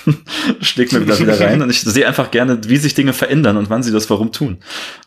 schlägt 0.60 0.92
mir 0.92 1.02
wieder 1.02 1.18
wieder 1.18 1.40
rein 1.40 1.62
und 1.62 1.70
ich 1.70 1.82
sehe 1.82 2.06
einfach 2.06 2.30
gerne, 2.30 2.58
wie 2.66 2.78
sich 2.78 2.94
Dinge 2.94 3.12
verändern 3.12 3.56
und 3.56 3.70
wann 3.70 3.82
sie 3.82 3.92
das 3.92 4.10
warum 4.10 4.32
tun. 4.32 4.58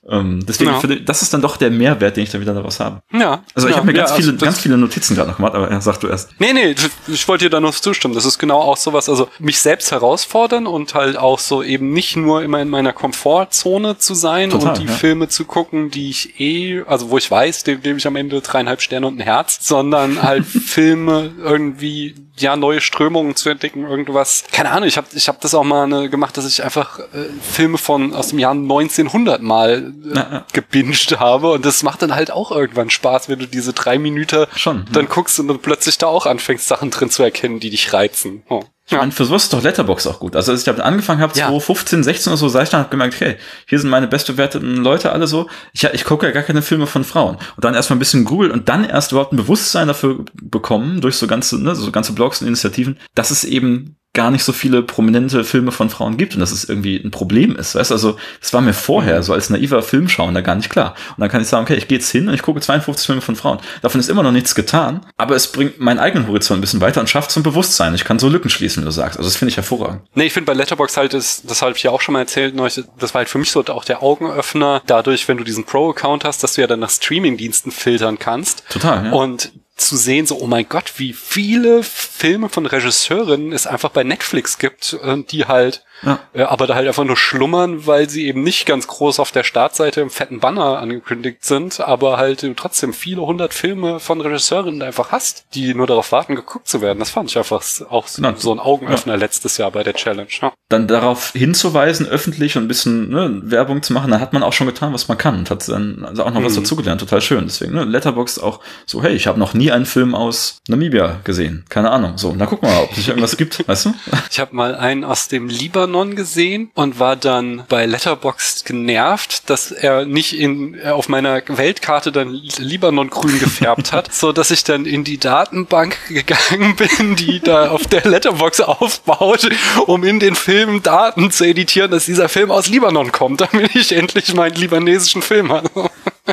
Ähm, 0.08 0.46
deswegen, 0.48 0.72
genau. 0.82 0.96
das 1.06 1.22
ist 1.22 1.34
dann 1.34 1.41
doch 1.42 1.58
der 1.58 1.72
Mehrwert, 1.72 2.18
den 2.18 2.24
ich 2.24 2.30
dann 2.30 2.42
wieder 2.42 2.54
daraus 2.54 2.80
habe. 2.80 3.02
Ja. 3.14 3.44
Also 3.54 3.68
ich 3.68 3.74
ja, 3.74 3.78
habe 3.78 3.88
mir 3.88 3.94
ganz 3.94 4.12
ja, 4.12 4.16
viele, 4.18 4.32
also 4.32 4.46
ganz 4.46 4.60
viele 4.60 4.78
Notizen 4.78 5.16
gerade 5.16 5.30
noch 5.30 5.38
gemacht, 5.38 5.54
aber 5.54 5.72
ja, 5.72 5.82
sag 5.82 6.00
du 6.00 6.08
erst. 6.08 6.30
Nee, 6.40 6.54
nee, 6.54 6.76
ich 7.08 7.28
wollte 7.28 7.46
dir 7.46 7.50
da 7.50 7.60
noch 7.60 7.74
zustimmen. 7.74 8.14
Das 8.14 8.26
ist 8.26 8.40
genau 8.40 8.60
auch 8.60 8.78
sowas, 8.78 9.10
also 9.10 9.30
mich 9.40 9.60
selbst 9.60 9.92
herausfordern 9.92 10.68
und 10.68 10.94
halt 10.94 11.18
auch 11.18 11.40
so 11.40 11.64
eben 11.64 11.94
nicht 11.94 12.16
nur 12.16 12.44
immer 12.44 12.62
in 12.62 12.70
meiner 12.70 12.94
Komfortzone 12.94 13.98
zu 13.98 14.14
sein 14.14 14.52
Total, 14.52 14.70
und 14.70 14.80
die 14.80 14.86
ja. 14.86 14.92
Filme 14.92 15.28
zu 15.28 15.46
gucken, 15.46 15.92
die 15.92 16.10
ich 16.10 16.40
eh, 16.40 16.84
also 16.86 17.10
wo 17.10 17.18
ich 17.18 17.30
weiß, 17.30 17.64
dem, 17.64 17.82
dem 17.82 17.98
ich 17.98 18.08
am 18.08 18.16
Ende 18.16 18.42
dreieinhalb 18.42 18.82
Sterne 18.82 19.08
und 19.08 19.18
ein 19.18 19.24
Herz, 19.24 19.60
sondern 19.62 20.22
halt 20.22 20.46
Filme 20.46 21.32
irgendwie 21.38 22.16
ja 22.42 22.56
neue 22.56 22.82
Strömungen 22.82 23.36
zu 23.36 23.50
entdecken, 23.50 23.86
irgendwas. 23.86 24.44
Keine 24.52 24.72
Ahnung, 24.72 24.88
ich 24.88 24.98
habe 24.98 25.08
ich 25.14 25.28
hab 25.28 25.42
das 25.42 25.54
auch 25.54 25.64
mal 25.64 25.88
ne, 25.88 26.10
gemacht, 26.10 26.38
dass 26.38 26.46
ich 26.46 26.64
einfach 26.64 27.00
äh, 27.00 27.30
Filme 27.42 27.78
von 27.78 28.14
aus 28.14 28.30
dem 28.30 28.40
Jahr 28.40 28.52
1900 28.52 29.42
mal 29.42 29.94
äh, 30.14 30.40
gebinged 30.54 31.20
habe 31.20 31.52
und 31.52 31.66
das 31.66 31.84
macht 31.84 32.02
dann 32.02 32.16
halt 32.16 32.32
auch 32.32 32.52
irgendwann 32.52 32.90
Spaß, 32.90 33.30
wenn 33.30 33.40
du 33.40 33.48
diese 33.48 33.74
drei 33.74 33.98
Minuten 33.98 34.46
Schon, 34.56 34.86
dann 34.92 35.06
ja. 35.06 35.12
guckst 35.12 35.40
und 35.40 35.48
dann 35.48 35.60
plötzlich 35.60 35.98
da 35.98 36.08
auch 36.08 36.26
anfängst, 36.26 36.68
Sachen 36.68 36.92
drin 36.92 37.10
zu 37.10 37.24
erkennen, 37.24 37.60
die 37.60 37.70
dich 37.70 37.94
reizen. 37.94 38.44
Oh. 38.50 38.64
Ich 38.92 38.98
meine, 38.98 39.12
für 39.12 39.26
sowas 39.26 39.44
ist 39.44 39.54
doch 39.54 39.64
Letterbox 39.64 40.06
auch 40.08 40.20
gut. 40.20 40.36
Also 40.36 40.52
als 40.52 40.62
ich 40.62 40.66
damit 40.66 40.82
angefangen 40.82 41.22
habe, 41.22 41.34
Ja. 41.38 41.48
2015, 41.48 42.04
16 42.04 42.32
oder 42.32 42.38
so, 42.38 42.50
sah 42.50 42.62
ich 42.64 42.70
dann, 42.70 42.82
hab 42.82 42.92
gemerkt, 42.92 43.16
okay, 43.16 43.38
hier 43.68 43.80
sind 43.80 43.90
meine 43.90 44.08
bestbewerteten 44.08 44.78
Leute 44.78 45.12
alle 45.12 45.28
so. 45.28 45.50
Ich, 45.74 45.84
ich 45.84 46.04
gucke 46.04 46.26
ja 46.26 46.32
gar 46.32 46.44
keine 46.44 46.62
Filme 46.62 46.88
von 46.88 47.04
Frauen. 47.04 47.36
Und 47.56 47.64
dann 47.64 47.74
erstmal 47.74 47.96
ein 47.96 48.00
bisschen 48.00 48.26
Google 48.26 48.52
und 48.52 48.70
dann 48.70 48.84
erst 48.84 49.12
überhaupt 49.12 49.34
ein 49.34 49.38
Bewusstsein 49.38 49.88
dafür 49.88 50.26
bekommen, 50.42 51.02
durch 51.02 51.16
so 51.16 51.28
ganze, 51.28 51.62
ne, 51.62 51.76
so 51.76 51.92
ganze 51.92 52.14
Blogs 52.14 52.42
und 52.42 52.48
Initiativen, 52.48 52.98
dass 53.16 53.32
es 53.32 53.44
eben 53.44 53.96
gar 54.14 54.30
nicht 54.30 54.44
so 54.44 54.52
viele 54.52 54.84
prominente 54.84 55.46
Filme 55.46 55.72
von 55.72 55.90
Frauen 55.90 56.18
gibt 56.18 56.34
und 56.34 56.42
dass 56.42 56.52
es 56.52 56.66
irgendwie 56.66 56.98
ein 56.98 57.12
Problem 57.12 57.56
ist, 57.56 57.76
weißt 57.76 57.92
du? 57.92 57.96
Also, 57.96 58.18
das 58.42 58.52
war 58.52 58.60
mir 58.60 58.74
vorher 58.74 59.24
so 59.24 59.32
als 59.32 59.50
naiver 59.50 59.82
Filmschauender 59.82 60.42
gar 60.42 60.56
nicht 60.56 60.70
klar. 60.70 60.96
Und 61.12 61.22
dann 61.22 61.30
kann 61.30 61.42
ich 61.42 61.48
sagen, 61.48 61.64
okay, 61.64 61.76
ich 61.76 61.88
gehe 61.88 61.98
jetzt 61.98 62.10
hin 62.10 62.28
und 62.28 62.34
ich 62.34 62.42
gucke 62.42 62.60
52 62.60 63.06
Filme 63.06 63.22
von 63.22 63.38
Frauen. 63.38 63.60
Davon 63.82 64.02
ist 64.02 64.10
immer 64.10 64.24
noch 64.24 64.34
nichts 64.34 64.54
getan, 64.54 65.06
aber 65.16 65.36
es 65.36 65.52
bringt 65.52 65.80
meinen 65.80 66.00
eigenen 66.00 66.28
Horizont 66.28 66.58
ein 66.58 66.62
bisschen 66.62 66.82
weiter 66.82 67.00
und 67.00 67.10
schafft 67.10 67.32
so 67.32 67.40
ein 67.40 67.44
Bewusstsein. 67.44 67.96
Ich 67.96 68.04
kann 68.04 68.20
so 68.20 68.28
Lücken 68.28 68.50
schließen, 68.50 68.84
wie 68.84 68.86
du 68.86 68.92
sagst. 68.92 69.18
Also, 69.18 69.30
das 69.30 69.38
finde 69.38 69.52
ich 69.52 69.58
hervorragend. 69.58 70.02
Nee, 70.14 70.26
ich 70.26 70.34
finde 70.34 70.48
bei 70.48 70.54
Letterbox 70.54 70.98
halt, 70.98 71.14
ist, 71.14 71.50
das 71.50 71.62
habe 71.62 71.72
ich 71.76 71.84
ja 71.84 71.92
auch 71.92 72.02
schon 72.02 72.14
mal 72.14 72.20
erzählt, 72.20 72.54
das 73.00 73.14
war 73.14 73.20
halt 73.20 73.30
für 73.30 73.38
mich 73.38 73.52
so 73.52 73.62
auch 73.68 73.86
der 73.86 74.04
Augenöffner, 74.04 74.82
dadurch, 74.88 75.28
wenn 75.30 75.38
du 75.38 75.46
diesen 75.46 75.64
Pro-Account 75.64 76.26
hast, 76.26 76.44
dass 76.44 76.56
du 76.56 76.62
ja 76.62 76.68
dann 76.68 76.82
nach 76.82 76.90
Streaming-Diensten 76.90 77.72
filtern 77.72 78.20
kannst. 78.20 78.64
Total, 78.70 79.06
ja. 79.06 79.12
Und 79.12 79.54
zu 79.76 79.98
sehen, 79.98 80.26
so, 80.26 80.40
oh 80.40 80.48
mein 80.48 80.68
Gott, 80.68 80.94
wie 80.98 81.14
viele 81.14 81.84
Filme 81.84 82.50
von 82.50 82.66
Regisseurinnen 82.66 83.52
es 83.52 83.68
einfach 83.68 83.90
bei 83.90 84.04
Netflix 84.04 84.58
gibt, 84.58 84.94
äh, 85.02 85.24
die 85.24 85.46
halt, 85.46 85.84
Ja. 86.04 86.20
äh, 86.34 86.44
aber 86.44 86.68
da 86.68 86.76
halt 86.76 86.88
einfach 86.88 87.04
nur 87.04 87.18
schlummern, 87.18 87.86
weil 87.88 88.10
sie 88.10 88.28
eben 88.28 88.44
nicht 88.44 88.66
ganz 88.66 88.88
groß 88.88 89.20
auf 89.20 89.32
der 89.32 89.44
Startseite 89.44 90.02
im 90.02 90.10
fetten 90.10 90.40
Banner 90.40 90.80
angekündigt 90.80 91.44
sind, 91.46 91.80
aber 91.80 92.18
halt 92.18 92.42
du 92.44 92.54
trotzdem 92.54 92.94
viele 92.94 93.22
hundert 93.22 93.54
Filme 93.54 94.00
von 94.00 94.20
Regisseurinnen 94.22 94.80
da 94.80 94.88
einfach 94.88 95.12
hast, 95.12 95.46
die 95.54 95.74
nur 95.74 95.88
darauf 95.88 96.12
warten, 96.12 96.36
geguckt 96.36 96.68
zu 96.68 96.82
werden. 96.82 97.00
Das 97.00 97.10
fand 97.12 97.30
ich 97.30 97.38
einfach 97.38 97.62
auch 97.90 98.08
so, 98.08 98.22
Genau. 98.22 98.34
so 98.38 98.52
ein 98.52 98.60
Augenöffner 98.60 99.16
letztes 99.18 99.58
Jahr 99.58 99.72
bei 99.72 99.84
der 99.84 99.94
Challenge. 99.94 100.28
Ja. 100.42 100.54
dann 100.70 100.88
darauf 100.88 101.32
hinzuweisen, 101.34 102.08
öffentlich 102.08 102.56
und 102.58 102.64
ein 102.64 102.68
bisschen 102.70 103.10
ne, 103.10 103.42
Werbung 103.44 103.84
zu 103.84 103.92
machen, 103.94 104.10
dann 104.10 104.22
hat 104.22 104.32
man 104.34 104.42
auch 104.42 104.54
schon 104.54 104.68
getan, 104.68 104.94
was 104.94 105.08
man 105.10 105.18
kann 105.18 105.36
und 105.40 105.50
hat 105.52 105.68
dann 105.68 106.06
also 106.06 106.24
auch 106.24 106.32
noch 106.32 106.44
was 106.44 106.54
Mhm. 106.54 106.62
dazugelernt. 106.64 107.02
Total 107.02 107.20
schön. 107.22 107.44
Deswegen, 107.46 107.74
ne, 107.74 107.84
Letterboxd 107.84 108.42
auch 108.42 108.62
so, 108.86 109.04
hey, 109.04 109.14
ich 109.14 109.28
habe 109.28 109.38
noch 109.38 109.54
nie 109.54 109.72
einen 109.72 109.86
Film 109.86 110.16
aus 110.16 110.60
Namibia 110.70 111.20
gesehen. 111.26 111.66
Keine 111.70 111.92
Ahnung. 111.92 112.18
So, 112.18 112.34
na 112.38 112.46
guck 112.46 112.62
mal, 112.64 112.84
ob 112.84 112.98
es 112.98 113.06
irgendwas 113.08 113.36
gibt, 113.38 113.68
weißt 113.68 113.86
du? 113.88 113.94
Ich 114.32 114.40
habe 114.40 114.56
mal 114.56 114.74
einen 114.76 115.04
aus 115.04 115.28
dem 115.28 115.50
Libanon 115.50 115.91
gesehen 116.16 116.72
und 116.74 117.00
war 117.00 117.16
dann 117.16 117.64
bei 117.70 117.86
Letterboxd 117.86 118.66
genervt, 118.66 119.50
dass 119.50 119.72
er 119.72 120.06
nicht 120.06 120.38
in 120.38 120.76
äh, 120.76 120.90
auf 120.90 121.10
meiner 121.10 121.42
Weltkarte 121.48 122.12
dann 122.12 122.30
Libanon 122.58 123.10
grün 123.10 123.40
gefärbt 123.40 123.92
hat, 123.92 124.14
so 124.14 124.32
dass 124.32 124.52
ich 124.52 124.64
dann 124.64 124.86
in 124.86 125.04
die 125.04 125.18
Datenbank 125.18 125.98
gegangen 126.08 126.76
bin, 126.98 127.16
die 127.16 127.40
da 127.40 127.70
auf 127.70 127.88
der 127.88 128.06
Letterbox 128.06 128.62
aufbaut, 128.62 129.50
um 129.86 130.04
in 130.04 130.20
den 130.20 130.36
Film 130.36 130.84
Daten 130.84 131.32
zu 131.32 131.46
editieren, 131.46 131.92
dass 131.92 132.06
dieser 132.06 132.30
Film 132.30 132.52
aus 132.52 132.68
Libanon 132.68 133.12
kommt, 133.12 133.42
damit 133.42 133.76
ich 133.76 133.92
endlich 133.92 134.34
meinen 134.34 134.56
libanesischen 134.56 135.22
Film 135.22 135.52
habe. 135.52 135.90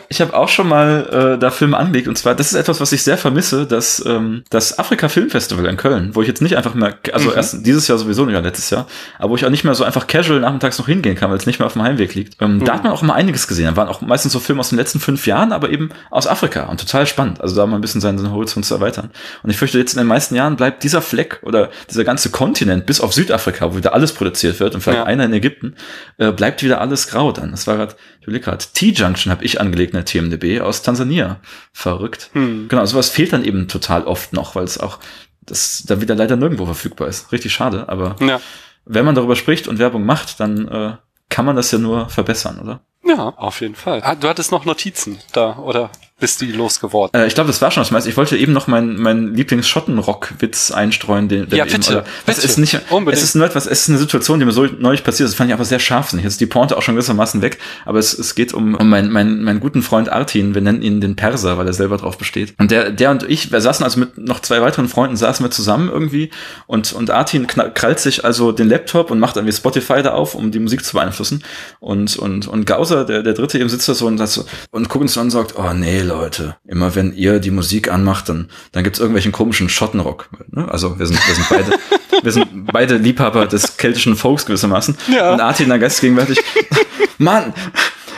Ich 0.08 0.20
habe 0.20 0.34
auch 0.34 0.48
schon 0.48 0.68
mal 0.68 1.34
äh, 1.36 1.38
da 1.38 1.50
Filme 1.50 1.76
angelegt 1.76 2.08
und 2.08 2.16
zwar, 2.16 2.34
das 2.34 2.48
ist 2.48 2.54
etwas, 2.54 2.80
was 2.80 2.92
ich 2.92 3.02
sehr 3.02 3.18
vermisse, 3.18 3.66
das, 3.66 4.02
ähm, 4.06 4.42
das 4.50 4.78
Afrika 4.78 5.08
Filmfestival 5.08 5.66
in 5.66 5.76
Köln, 5.76 6.10
wo 6.14 6.22
ich 6.22 6.28
jetzt 6.28 6.40
nicht 6.42 6.56
einfach 6.56 6.74
mehr, 6.74 6.96
also 7.12 7.32
erst 7.32 7.66
dieses 7.66 7.88
Jahr 7.88 7.98
sowieso 7.98 8.24
nicht, 8.24 8.34
ja, 8.34 8.40
letztes 8.40 8.70
Jahr, 8.70 8.86
aber 9.18 9.30
wo 9.30 9.36
ich 9.36 9.44
auch 9.44 9.50
nicht 9.50 9.64
mehr 9.64 9.74
so 9.74 9.84
einfach 9.84 10.06
casual 10.06 10.40
nachmittags 10.40 10.78
noch 10.78 10.86
hingehen 10.86 11.14
kann, 11.16 11.30
weil 11.30 11.36
es 11.36 11.46
nicht 11.46 11.58
mehr 11.58 11.66
auf 11.66 11.74
dem 11.74 11.82
Heimweg 11.82 12.14
liegt. 12.14 12.36
Ähm, 12.40 12.64
Da 12.64 12.74
hat 12.74 12.84
man 12.84 12.92
auch 12.92 13.02
immer 13.02 13.14
einiges 13.14 13.46
gesehen. 13.48 13.66
Da 13.66 13.76
waren 13.76 13.88
auch 13.88 14.00
meistens 14.00 14.32
so 14.32 14.40
Filme 14.40 14.60
aus 14.60 14.70
den 14.70 14.78
letzten 14.78 15.00
fünf 15.00 15.26
Jahren, 15.26 15.52
aber 15.52 15.70
eben 15.70 15.90
aus 16.10 16.26
Afrika 16.26 16.64
und 16.64 16.80
total 16.80 17.06
spannend. 17.06 17.40
Also 17.40 17.54
da 17.56 17.66
mal 17.66 17.76
ein 17.76 17.80
bisschen 17.80 18.00
seinen, 18.00 18.18
seinen 18.18 18.32
Horizont 18.32 18.64
zu 18.66 18.74
erweitern. 18.74 19.10
Und 19.42 19.50
ich 19.50 19.56
fürchte, 19.56 19.78
jetzt 19.78 19.92
in 19.94 19.98
den 19.98 20.06
meisten 20.06 20.34
Jahren 20.34 20.56
bleibt 20.56 20.82
dieser 20.84 21.02
Fleck 21.02 21.40
oder 21.42 21.70
dieser 21.90 22.04
ganze 22.04 22.30
Kontinent 22.30 22.86
bis 22.86 23.00
auf 23.00 23.12
Südafrika, 23.12 23.72
wo 23.72 23.76
wieder 23.76 23.94
alles 23.94 24.12
produziert 24.12 24.60
wird 24.60 24.74
und 24.74 24.80
vielleicht 24.80 24.98
Ja. 24.98 25.04
einer 25.04 25.24
in 25.24 25.32
Ägypten, 25.32 25.74
äh, 26.18 26.32
bleibt 26.32 26.62
wieder 26.62 26.80
alles 26.80 27.08
grau 27.08 27.32
dann. 27.32 27.50
Das 27.50 27.66
war 27.66 27.76
gerade, 27.76 27.94
ich 28.20 28.26
überlege 28.26 28.44
gerade, 28.44 28.64
T-Junction 28.74 29.30
habe 29.32 29.44
ich 29.44 29.60
angelegt 29.60 29.87
der 29.92 30.04
TMDB 30.04 30.60
aus 30.60 30.82
Tansania. 30.82 31.40
Verrückt. 31.72 32.30
Hm. 32.32 32.66
Genau, 32.68 32.84
sowas 32.86 33.08
fehlt 33.10 33.32
dann 33.32 33.44
eben 33.44 33.68
total 33.68 34.04
oft 34.04 34.32
noch, 34.32 34.54
weil 34.54 34.64
es 34.64 34.78
auch 34.78 34.98
das 35.42 35.84
da 35.86 36.00
wieder 36.00 36.14
leider 36.14 36.36
nirgendwo 36.36 36.66
verfügbar 36.66 37.08
ist. 37.08 37.32
Richtig 37.32 37.52
schade, 37.52 37.88
aber 37.88 38.16
Ja. 38.20 38.40
wenn 38.84 39.04
man 39.04 39.14
darüber 39.14 39.34
spricht 39.36 39.66
und 39.68 39.78
Werbung 39.78 40.04
macht, 40.04 40.40
dann 40.40 40.68
äh, 40.68 40.92
kann 41.30 41.44
man 41.46 41.56
das 41.56 41.70
ja 41.70 41.78
nur 41.78 42.08
verbessern, 42.08 42.58
oder? 42.60 42.80
Ja, 43.04 43.30
auf 43.36 43.60
jeden 43.60 43.74
Fall. 43.74 44.02
Ah, 44.04 44.14
Du 44.14 44.28
hattest 44.28 44.50
noch 44.52 44.64
Notizen 44.64 45.18
da, 45.32 45.56
oder 45.58 45.90
bist 46.20 46.40
du 46.40 46.46
die 46.46 46.52
losgeworden? 46.52 47.20
Äh, 47.20 47.26
ich 47.26 47.34
glaube, 47.34 47.46
das 47.46 47.62
war 47.62 47.70
schon 47.70 47.80
was 47.80 47.90
meinst. 47.90 48.08
Ich 48.08 48.16
wollte 48.16 48.36
eben 48.36 48.52
noch 48.52 48.66
meinen 48.66 49.00
mein 49.00 49.34
Lieblings-Schottenrock-Witz 49.34 50.72
einstreuen, 50.72 51.28
den, 51.28 51.48
der 51.48 51.58
Ja, 51.58 51.64
mir 51.64 51.70
eben, 51.70 51.80
bitte, 51.80 52.04
bitte. 52.26 52.40
ist 52.40 52.58
nicht, 52.58 52.80
Unbedingt. 52.90 53.22
es 53.22 53.28
ist 53.28 53.36
nur 53.36 53.46
etwas, 53.46 53.66
es 53.66 53.82
ist 53.82 53.88
eine 53.90 53.98
Situation, 53.98 54.40
die 54.40 54.44
mir 54.44 54.52
so 54.52 54.66
neulich 54.66 55.04
passiert 55.04 55.26
ist. 55.26 55.34
Das 55.34 55.36
fand 55.36 55.50
ich 55.50 55.54
aber 55.54 55.64
sehr 55.64 55.78
scharfsinnig. 55.78 56.24
Jetzt 56.24 56.34
ist 56.34 56.40
die 56.40 56.46
Pointe 56.46 56.76
auch 56.76 56.82
schon 56.82 56.96
gewissermaßen 56.96 57.40
weg, 57.40 57.58
aber 57.84 57.98
es, 58.00 58.18
es 58.18 58.34
geht 58.34 58.52
um, 58.52 58.74
um 58.74 58.88
meinen, 58.88 59.12
meinen, 59.12 59.44
meinen 59.44 59.60
guten 59.60 59.82
Freund 59.82 60.10
Artin. 60.10 60.54
Wir 60.54 60.62
nennen 60.62 60.82
ihn 60.82 61.00
den 61.00 61.14
Perser, 61.14 61.56
weil 61.56 61.66
er 61.66 61.72
selber 61.72 61.96
drauf 61.98 62.18
besteht. 62.18 62.54
Und 62.58 62.70
der, 62.72 62.90
der 62.90 63.12
und 63.12 63.22
ich, 63.22 63.52
wir 63.52 63.60
saßen 63.60 63.84
also 63.84 64.00
mit 64.00 64.18
noch 64.18 64.40
zwei 64.40 64.60
weiteren 64.60 64.88
Freunden, 64.88 65.16
saßen 65.16 65.44
wir 65.44 65.50
zusammen 65.50 65.88
irgendwie 65.88 66.30
und, 66.66 66.92
und 66.92 67.10
Artin 67.10 67.46
krallt 67.46 68.00
sich 68.00 68.24
also 68.24 68.50
den 68.50 68.68
Laptop 68.68 69.10
und 69.12 69.20
macht 69.20 69.36
irgendwie 69.36 69.54
Spotify 69.54 70.02
da 70.02 70.14
auf, 70.14 70.34
um 70.34 70.50
die 70.50 70.58
Musik 70.58 70.84
zu 70.84 70.94
beeinflussen. 70.94 71.44
Und, 71.78 72.16
und, 72.16 72.48
und 72.48 72.66
Gauser, 72.66 73.04
der, 73.04 73.22
der 73.22 73.34
dritte 73.34 73.58
eben 73.58 73.68
sitzt 73.68 73.88
da 73.88 73.94
so 73.94 74.06
und, 74.06 74.18
so, 74.26 74.44
und 74.72 74.88
guckt 74.88 75.02
uns 75.02 75.16
an 75.16 75.24
und 75.24 75.30
sagt, 75.30 75.54
oh 75.56 75.72
nee, 75.72 76.07
Leute, 76.08 76.56
immer 76.66 76.94
wenn 76.94 77.14
ihr 77.14 77.38
die 77.38 77.50
Musik 77.50 77.90
anmacht, 77.92 78.28
dann, 78.28 78.48
dann 78.72 78.82
gibt's 78.82 78.98
irgendwelchen 78.98 79.30
komischen 79.32 79.68
Schottenrock. 79.68 80.28
Ne? 80.50 80.66
Also 80.70 80.98
wir 80.98 81.06
sind, 81.06 81.20
wir 81.26 81.34
sind 81.34 81.48
beide, 81.48 81.70
wir 82.22 82.32
sind 82.32 82.72
beide 82.72 82.96
Liebhaber 82.96 83.46
des 83.46 83.76
keltischen 83.76 84.16
Folks 84.16 84.46
gewissermaßen. 84.46 84.96
Ja. 85.12 85.32
Und 85.32 85.40
Artin 85.40 85.68
dann 85.68 85.80
geistgegenwärtig, 85.80 86.38
Mann, 87.18 87.52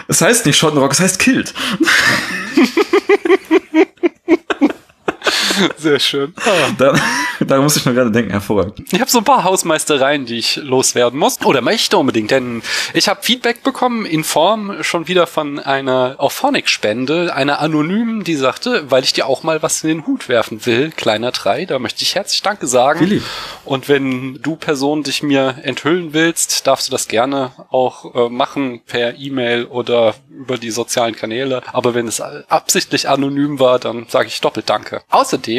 es 0.08 0.20
heißt 0.22 0.46
nicht 0.46 0.56
Schottenrock, 0.56 0.92
es 0.92 1.00
heißt 1.00 1.18
Kilt. 1.18 1.52
Sehr 5.76 5.98
schön. 5.98 6.34
Da, 6.78 6.94
da 7.40 7.60
muss 7.60 7.76
ich 7.76 7.84
nur 7.84 7.94
gerade 7.94 8.10
denken, 8.10 8.30
hervorragend. 8.30 8.92
Ich 8.92 9.00
habe 9.00 9.10
so 9.10 9.18
ein 9.18 9.24
paar 9.24 9.44
Hausmeistereien, 9.44 10.24
die 10.24 10.38
ich 10.38 10.56
loswerden 10.56 11.18
muss 11.18 11.40
oder 11.44 11.60
möchte 11.60 11.98
unbedingt, 11.98 12.30
denn 12.30 12.62
ich 12.94 13.08
habe 13.08 13.22
Feedback 13.22 13.62
bekommen 13.62 14.06
in 14.06 14.24
Form 14.24 14.82
schon 14.82 15.08
wieder 15.08 15.26
von 15.26 15.58
einer 15.58 16.16
Auphonic-Spende, 16.18 17.34
einer 17.34 17.60
anonymen, 17.60 18.24
die 18.24 18.36
sagte, 18.36 18.90
weil 18.90 19.04
ich 19.04 19.12
dir 19.12 19.26
auch 19.26 19.42
mal 19.42 19.62
was 19.62 19.82
in 19.82 19.88
den 19.88 20.06
Hut 20.06 20.28
werfen 20.28 20.64
will, 20.64 20.90
kleiner 20.90 21.32
drei, 21.32 21.64
da 21.64 21.78
möchte 21.78 22.02
ich 22.02 22.14
herzlich 22.14 22.42
Danke 22.42 22.66
sagen. 22.66 23.22
Und 23.64 23.88
wenn 23.88 24.38
du 24.42 24.56
Person 24.56 25.02
dich 25.02 25.22
mir 25.22 25.56
enthüllen 25.62 26.12
willst, 26.12 26.66
darfst 26.66 26.88
du 26.88 26.92
das 26.92 27.08
gerne 27.08 27.52
auch 27.70 28.14
äh, 28.14 28.28
machen 28.28 28.80
per 28.86 29.18
E-Mail 29.18 29.64
oder 29.66 30.14
über 30.30 30.56
die 30.56 30.70
sozialen 30.70 31.14
Kanäle. 31.14 31.62
Aber 31.72 31.94
wenn 31.94 32.06
es 32.06 32.20
absichtlich 32.20 33.08
anonym 33.08 33.58
war, 33.58 33.78
dann 33.78 34.06
sage 34.08 34.28
ich 34.28 34.40
doppelt 34.40 34.68
Danke. 34.70 35.02
Außerdem 35.10 35.49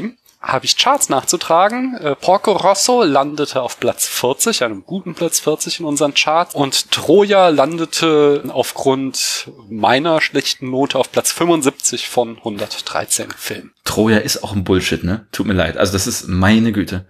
habe 0.42 0.66
ich 0.66 0.76
Charts 0.76 1.10
nachzutragen. 1.10 1.96
Äh, 1.98 2.16
Porco 2.16 2.54
Rosso 2.54 3.04
landete 3.04 3.62
auf 3.62 3.80
Platz 3.80 4.08
40, 4.08 4.64
einem 4.64 4.84
guten 4.84 5.14
Platz 5.14 5.40
40 5.40 5.82
in 5.82 5.86
unseren 5.86 6.16
Charts. 6.16 6.56
Und 6.56 6.90
Troja 6.92 7.50
landete 7.50 8.44
aufgrund 8.50 9.52
meiner 9.70 10.20
schlechten 10.20 10.72
Note 10.72 10.98
auf 10.98 11.12
Platz 11.12 11.32
75 11.32 12.08
von 12.08 12.38
113 12.38 13.28
Filmen. 13.38 13.72
Troja 13.84 14.18
ist 14.18 14.44
auch 14.44 14.54
ein 14.54 14.64
Bullshit, 14.64 15.04
ne? 15.04 15.28
Tut 15.32 15.46
mir 15.46 15.54
leid. 15.54 15.78
Also 15.78 15.94
das 15.94 16.08
ist 16.08 16.28
meine 16.28 16.72
Güte. 16.72 17.06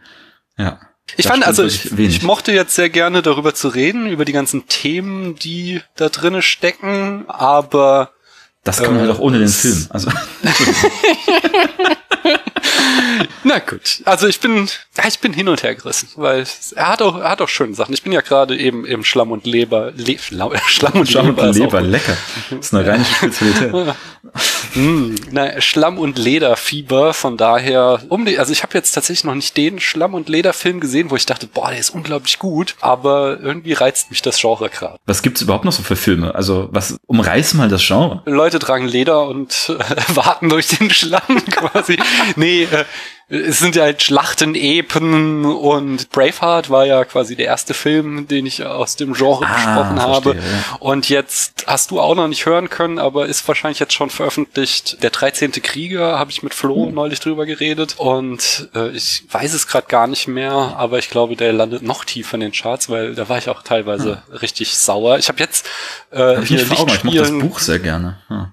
Ja. 0.57 0.79
Ich 1.17 1.27
fand, 1.27 1.45
also 1.45 1.63
ich, 1.63 1.97
ich 1.97 2.23
mochte 2.23 2.51
jetzt 2.51 2.75
sehr 2.75 2.89
gerne 2.89 3.21
darüber 3.21 3.53
zu 3.53 3.69
reden, 3.69 4.07
über 4.07 4.25
die 4.25 4.31
ganzen 4.33 4.67
Themen, 4.67 5.35
die 5.35 5.81
da 5.95 6.09
drinne 6.09 6.41
stecken, 6.41 7.25
aber 7.27 8.11
Das 8.63 8.77
kann 8.77 8.93
man 8.93 8.97
Äh, 8.97 9.07
halt 9.07 9.17
auch 9.17 9.19
ohne 9.19 9.39
den 9.39 9.47
Film. 9.47 9.87
Also 9.89 10.11
na 13.43 13.59
gut. 13.59 14.01
Also 14.05 14.27
ich 14.27 14.39
bin, 14.39 14.67
ich 15.07 15.19
bin 15.19 15.33
hin 15.33 15.47
und 15.47 15.63
her 15.63 15.75
gerissen, 15.75 16.09
weil 16.15 16.45
er 16.75 16.87
hat 16.89 17.01
auch, 17.01 17.17
er 17.17 17.29
hat 17.29 17.41
auch 17.41 17.49
schöne 17.49 17.73
Sachen. 17.73 17.93
Ich 17.93 18.03
bin 18.03 18.11
ja 18.11 18.21
gerade 18.21 18.57
eben 18.57 18.85
im 18.85 19.03
Schlamm 19.03 19.31
und 19.31 19.45
Leber, 19.45 19.91
Le, 19.95 20.13
Schla- 20.13 20.57
Schlamm 20.67 20.93
und 20.93 21.09
Schau 21.09 21.21
Leber, 21.23 21.43
und 21.43 21.55
Leber, 21.57 21.81
lecker. 21.81 22.17
Das 22.49 22.59
ist 22.67 22.73
eine 22.73 22.87
rheinische 22.87 23.13
Spezialität. 23.15 23.73
Mm, 24.75 25.15
na, 25.31 25.59
Schlamm 25.59 25.97
und 25.97 26.17
Lederfieber, 26.17 27.13
von 27.13 27.35
daher, 27.35 28.01
um 28.07 28.23
die, 28.23 28.39
also 28.39 28.53
ich 28.53 28.63
habe 28.63 28.77
jetzt 28.77 28.91
tatsächlich 28.91 29.25
noch 29.25 29.35
nicht 29.35 29.57
den 29.57 29.79
Schlamm 29.81 30.13
und 30.13 30.29
Lederfilm 30.29 30.79
gesehen, 30.79 31.11
wo 31.11 31.17
ich 31.17 31.25
dachte, 31.25 31.47
boah, 31.47 31.71
der 31.71 31.79
ist 31.79 31.89
unglaublich 31.89 32.39
gut, 32.39 32.75
aber 32.79 33.39
irgendwie 33.41 33.73
reizt 33.73 34.09
mich 34.11 34.21
das 34.21 34.39
Genre 34.39 34.69
gerade. 34.69 34.97
Was 35.05 35.21
gibt's 35.23 35.41
überhaupt 35.41 35.65
noch 35.65 35.73
so 35.73 35.83
für 35.83 35.97
Filme? 35.97 36.33
Also 36.35 36.69
was 36.71 36.97
umreiß 37.07 37.55
mal 37.55 37.67
das 37.67 37.85
Genre. 37.85 38.21
Leute 38.25 38.59
tragen 38.59 38.87
Leder 38.87 39.27
und 39.27 39.51
äh, 39.77 40.15
warten 40.15 40.47
durch 40.47 40.67
den 40.67 40.89
Schlamm 40.91 41.43
quasi. 41.51 41.97
Nee, 42.37 42.50
nee, 42.51 42.63
äh, 42.63 42.85
es 43.31 43.59
sind 43.59 43.77
ja 43.77 43.83
halt 43.83 44.03
Schlachten, 44.03 44.55
Epen 44.55 45.45
und 45.45 46.09
Braveheart 46.09 46.69
war 46.69 46.85
ja 46.85 47.05
quasi 47.05 47.37
der 47.37 47.45
erste 47.45 47.73
Film, 47.73 48.27
den 48.27 48.45
ich 48.45 48.65
aus 48.65 48.97
dem 48.97 49.13
Genre 49.13 49.45
ah, 49.45 49.53
besprochen 49.53 50.01
habe. 50.01 50.35
Ja. 50.35 50.77
Und 50.79 51.07
jetzt 51.07 51.63
hast 51.65 51.91
du 51.91 52.01
auch 52.01 52.13
noch 52.13 52.27
nicht 52.27 52.45
hören 52.45 52.69
können, 52.69 52.99
aber 52.99 53.27
ist 53.27 53.47
wahrscheinlich 53.47 53.79
jetzt 53.79 53.93
schon 53.93 54.09
veröffentlicht. 54.09 55.01
Der 55.01 55.11
13. 55.11 55.53
Krieger 55.53 56.19
habe 56.19 56.29
ich 56.29 56.43
mit 56.43 56.53
Flo 56.53 56.87
hm. 56.87 56.93
neulich 56.93 57.21
drüber 57.21 57.45
geredet 57.45 57.95
und 57.97 58.69
äh, 58.75 58.89
ich 58.89 59.23
weiß 59.31 59.53
es 59.53 59.65
gerade 59.65 59.87
gar 59.87 60.07
nicht 60.07 60.27
mehr, 60.27 60.51
aber 60.51 60.99
ich 60.99 61.09
glaube, 61.09 61.37
der 61.37 61.53
landet 61.53 61.83
noch 61.83 62.03
tiefer 62.03 62.33
in 62.33 62.41
den 62.41 62.51
Charts, 62.51 62.89
weil 62.89 63.15
da 63.15 63.29
war 63.29 63.37
ich 63.37 63.47
auch 63.47 63.63
teilweise 63.63 64.23
hm. 64.27 64.37
richtig 64.39 64.77
sauer. 64.77 65.19
Ich 65.19 65.29
habe 65.29 65.39
jetzt 65.39 65.65
äh, 66.11 66.35
hab 66.35 66.43
ich 66.43 66.49
hier 66.49 66.65
Lichtspielen... 66.65 66.97
Ich 66.97 67.03
mochte 67.03 67.17
das 67.17 67.31
Buch 67.31 67.59
sehr 67.59 67.79
gerne. 67.79 68.17
Hm. 68.27 68.47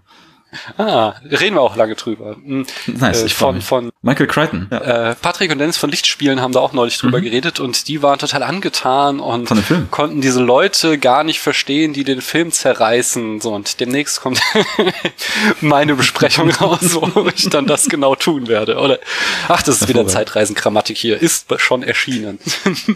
Ah, 0.78 1.14
reden 1.24 1.56
wir 1.56 1.60
auch 1.60 1.76
lange 1.76 1.94
drüber. 1.94 2.36
Hm, 2.36 2.66
nice, 2.86 3.24
äh, 3.24 3.28
von, 3.28 3.60
von 3.60 3.90
Michael 4.00 4.26
Crichton. 4.26 4.68
Ja. 4.70 5.10
Äh, 5.10 5.14
Patrick 5.14 5.50
und 5.52 5.58
Dennis 5.58 5.76
von 5.76 5.90
Lichtspielen 5.90 6.40
haben 6.40 6.52
da 6.52 6.60
auch 6.60 6.72
neulich 6.72 6.96
drüber 6.96 7.18
mhm. 7.18 7.24
geredet 7.24 7.60
und 7.60 7.86
die 7.88 8.02
waren 8.02 8.18
total 8.18 8.42
angetan 8.42 9.20
und 9.20 9.50
konnten 9.90 10.22
diese 10.22 10.42
Leute 10.42 10.98
gar 10.98 11.22
nicht 11.22 11.40
verstehen, 11.40 11.92
die 11.92 12.04
den 12.04 12.22
Film 12.22 12.50
zerreißen. 12.50 13.40
So 13.42 13.52
und 13.52 13.80
demnächst 13.80 14.22
kommt 14.22 14.40
meine 15.60 15.94
Besprechung 15.94 16.50
raus, 16.50 16.94
wo 16.94 17.28
ich 17.28 17.50
dann 17.50 17.66
das 17.66 17.88
genau 17.88 18.14
tun 18.14 18.48
werde. 18.48 18.78
Oder 18.78 18.98
ach, 19.48 19.62
das 19.62 19.82
ist 19.82 19.88
wieder 19.88 20.06
Zeitreisengrammatik 20.06 20.96
hier. 20.96 21.20
Ist 21.20 21.46
schon 21.60 21.82
erschienen. 21.82 22.38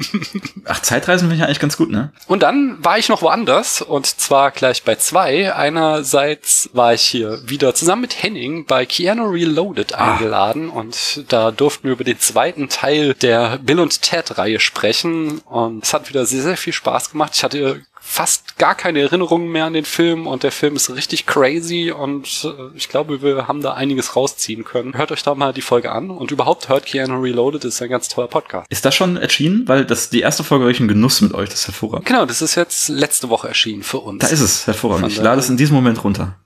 ach, 0.64 0.80
Zeitreisen 0.80 1.28
finde 1.28 1.36
ich 1.36 1.44
eigentlich 1.44 1.60
ganz 1.60 1.76
gut, 1.76 1.90
ne? 1.90 2.12
Und 2.28 2.42
dann 2.42 2.82
war 2.82 2.98
ich 2.98 3.10
noch 3.10 3.20
woanders 3.20 3.82
und 3.82 4.06
zwar 4.06 4.52
gleich 4.52 4.84
bei 4.84 4.94
zwei. 4.94 5.54
Einerseits 5.54 6.70
war 6.72 6.94
ich 6.94 7.02
hier 7.02 7.41
wieder 7.48 7.74
zusammen 7.74 8.02
mit 8.02 8.22
Henning 8.22 8.64
bei 8.66 8.86
Keanu 8.86 9.30
Reloaded 9.30 9.94
ah. 9.94 10.12
eingeladen 10.12 10.68
und 10.68 11.24
da 11.28 11.50
durften 11.50 11.84
wir 11.84 11.92
über 11.92 12.04
den 12.04 12.18
zweiten 12.18 12.68
Teil 12.68 13.14
der 13.14 13.58
Bill 13.58 13.80
und 13.80 14.02
Ted 14.02 14.38
Reihe 14.38 14.60
sprechen 14.60 15.38
und 15.40 15.84
es 15.84 15.94
hat 15.94 16.08
wieder 16.08 16.26
sehr, 16.26 16.42
sehr 16.42 16.56
viel 16.56 16.72
Spaß 16.72 17.10
gemacht. 17.10 17.32
Ich 17.34 17.44
hatte 17.44 17.82
fast 18.04 18.58
gar 18.58 18.74
keine 18.74 19.00
Erinnerungen 19.00 19.48
mehr 19.48 19.64
an 19.64 19.74
den 19.74 19.84
Film 19.84 20.26
und 20.26 20.42
der 20.42 20.50
Film 20.50 20.74
ist 20.74 20.90
richtig 20.90 21.24
crazy 21.24 21.92
und 21.92 22.44
äh, 22.44 22.76
ich 22.76 22.88
glaube, 22.88 23.22
wir 23.22 23.46
haben 23.46 23.62
da 23.62 23.74
einiges 23.74 24.16
rausziehen 24.16 24.64
können. 24.64 24.96
Hört 24.96 25.12
euch 25.12 25.22
da 25.22 25.36
mal 25.36 25.52
die 25.52 25.62
Folge 25.62 25.92
an 25.92 26.10
und 26.10 26.32
überhaupt 26.32 26.68
hört 26.68 26.84
Keanu 26.84 27.20
Reloaded, 27.20 27.64
ist 27.64 27.80
ein 27.80 27.88
ganz 27.88 28.08
toller 28.08 28.26
Podcast. 28.26 28.66
Ist 28.70 28.84
das 28.84 28.96
schon 28.96 29.16
erschienen? 29.16 29.68
Weil 29.68 29.84
das 29.84 30.10
die 30.10 30.20
erste 30.20 30.42
Folge 30.42 30.64
war 30.64 30.70
ich 30.72 30.80
ein 30.80 30.88
Genuss 30.88 31.20
mit 31.20 31.32
euch, 31.32 31.48
das 31.48 31.60
ist 31.60 31.68
hervorragend. 31.68 32.06
Genau, 32.06 32.26
das 32.26 32.42
ist 32.42 32.56
jetzt 32.56 32.88
letzte 32.88 33.28
Woche 33.30 33.48
erschienen 33.48 33.84
für 33.84 33.98
uns. 33.98 34.18
Da 34.18 34.26
ist 34.26 34.40
es, 34.40 34.66
hervorragend. 34.66 35.12
Ich 35.12 35.18
lade 35.18 35.40
es 35.40 35.48
in 35.48 35.56
diesem 35.56 35.76
Moment 35.76 36.02
runter. 36.02 36.36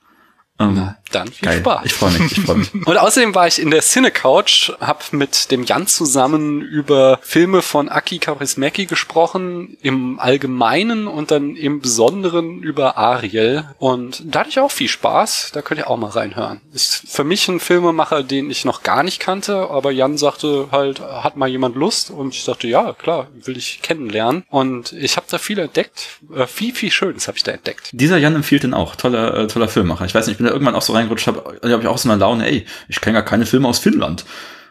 Ähm, 0.59 0.75
Na, 0.75 0.97
dann 1.13 1.29
viel 1.29 1.49
geil. 1.49 1.59
Spaß. 1.61 1.85
Ich 1.85 1.93
freue 1.93 2.13
mich, 2.13 2.33
ich 2.33 2.45
freue 2.45 2.57
mich. 2.57 2.75
Und 2.87 2.97
außerdem 2.97 3.35
war 3.35 3.47
ich 3.47 3.61
in 3.61 3.71
der 3.71 3.83
Cine 3.83 4.11
Couch, 4.11 4.73
hab 4.81 5.13
mit 5.13 5.51
dem 5.51 5.65
Jan 5.65 5.87
zusammen 5.87 6.61
über 6.61 7.19
Filme 7.23 7.63
von 7.63 7.89
Aki 7.89 8.19
Kaurismäki 8.19 8.87
gesprochen, 8.87 9.77
im 9.83 10.19
Allgemeinen 10.19 11.07
und 11.07 11.31
dann 11.31 11.57
im 11.57 11.81
Besonderen 11.81 12.63
über 12.63 12.97
Ariel. 12.97 13.65
Und 13.79 14.23
da 14.25 14.41
hatte 14.41 14.51
ich 14.51 14.61
auch 14.61 14.71
viel 14.71 14.89
Spaß. 14.89 15.51
Da 15.53 15.63
könnt 15.63 15.79
ihr 15.79 15.91
auch 15.91 15.97
mal 15.97 16.11
reinhören. 16.11 16.61
Ist 16.73 17.03
für 17.09 17.25
mich 17.25 17.49
ein 17.49 17.61
Filmemacher, 17.61 18.23
den 18.23 18.51
ich 18.51 18.65
noch 18.65 18.83
gar 18.83 19.03
nicht 19.03 19.21
kannte, 19.21 19.71
aber 19.71 19.91
Jan 19.91 20.19
sagte 20.19 20.69
halt, 20.73 21.01
hat 21.01 21.37
mal 21.37 21.49
jemand 21.49 21.77
Lust? 21.77 22.11
Und 22.11 22.35
ich 22.35 22.45
sagte, 22.45 22.67
ja, 22.67 22.93
klar, 22.93 23.29
will 23.35 23.57
ich 23.57 23.81
kennenlernen. 23.83 24.45
Und 24.51 24.93
ich 24.93 25.17
habe 25.17 25.27
da 25.31 25.39
viel 25.39 25.59
entdeckt. 25.59 26.21
Äh, 26.35 26.47
viel, 26.47 26.75
viel 26.75 26.91
Schönes 26.91 27.29
habe 27.29 27.39
ich 27.39 27.45
da 27.45 27.53
entdeckt. 27.53 27.91
Dieser 27.93 28.19
Jan 28.19 28.35
empfiehlt 28.35 28.63
den 28.63 28.75
auch. 28.75 28.97
Toller, 28.97 29.35
äh, 29.35 29.47
toller 29.47 29.69
Filmemacher. 29.69 30.05
Ich 30.05 30.15
weiß 30.15 30.27
nicht, 30.27 30.35
ich 30.35 30.39
bin 30.39 30.47
da 30.47 30.53
irgendwann 30.53 30.75
auch 30.75 30.83
so 30.83 30.93
reingerutscht, 30.97 31.27
habe 31.27 31.59
hab 31.63 31.81
ich 31.81 31.87
auch 31.87 31.99
so 31.99 32.11
eine 32.11 32.19
Laune, 32.19 32.47
ey, 32.47 32.67
ich 32.89 33.01
kenne 33.01 33.15
gar 33.15 33.25
keine 33.25 33.47
Filme 33.47 33.69
aus 33.69 33.79
Finnland. 33.79 34.25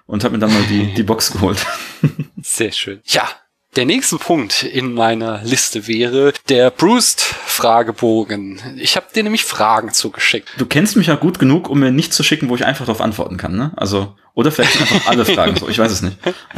Und 0.07 0.23
habe 0.23 0.33
mir 0.33 0.39
dann 0.39 0.53
mal 0.53 0.63
die, 0.69 0.93
die 0.97 1.03
Box 1.03 1.31
geholt. 1.31 1.65
Sehr 2.41 2.71
schön. 2.71 3.01
Ja, 3.05 3.27
der 3.75 3.85
nächste 3.85 4.17
Punkt 4.17 4.63
in 4.63 4.93
meiner 4.93 5.41
Liste 5.43 5.87
wäre 5.87 6.31
der 6.47 6.71
Bruce-Fragebogen. 6.71 8.61
Ich 8.77 8.95
habe 8.95 9.07
dir 9.13 9.23
nämlich 9.23 9.43
Fragen 9.43 9.91
zugeschickt. 9.91 10.49
Du 10.57 10.65
kennst 10.65 10.95
mich 10.95 11.07
ja 11.07 11.15
gut 11.15 11.39
genug, 11.39 11.69
um 11.69 11.79
mir 11.79 11.91
nicht 11.91 12.13
zu 12.13 12.23
schicken, 12.23 12.47
wo 12.47 12.55
ich 12.55 12.65
einfach 12.65 12.85
darauf 12.85 13.01
antworten 13.01 13.35
kann, 13.35 13.55
ne? 13.55 13.73
Also 13.75 14.15
oder 14.35 14.51
vielleicht 14.51 14.81
einfach 14.81 15.07
alle 15.07 15.23
Fragen 15.23 15.55
so, 15.55 15.69
ich 15.69 15.79
weiß 15.79 15.91
es 15.91 16.01
nicht. 16.01 16.17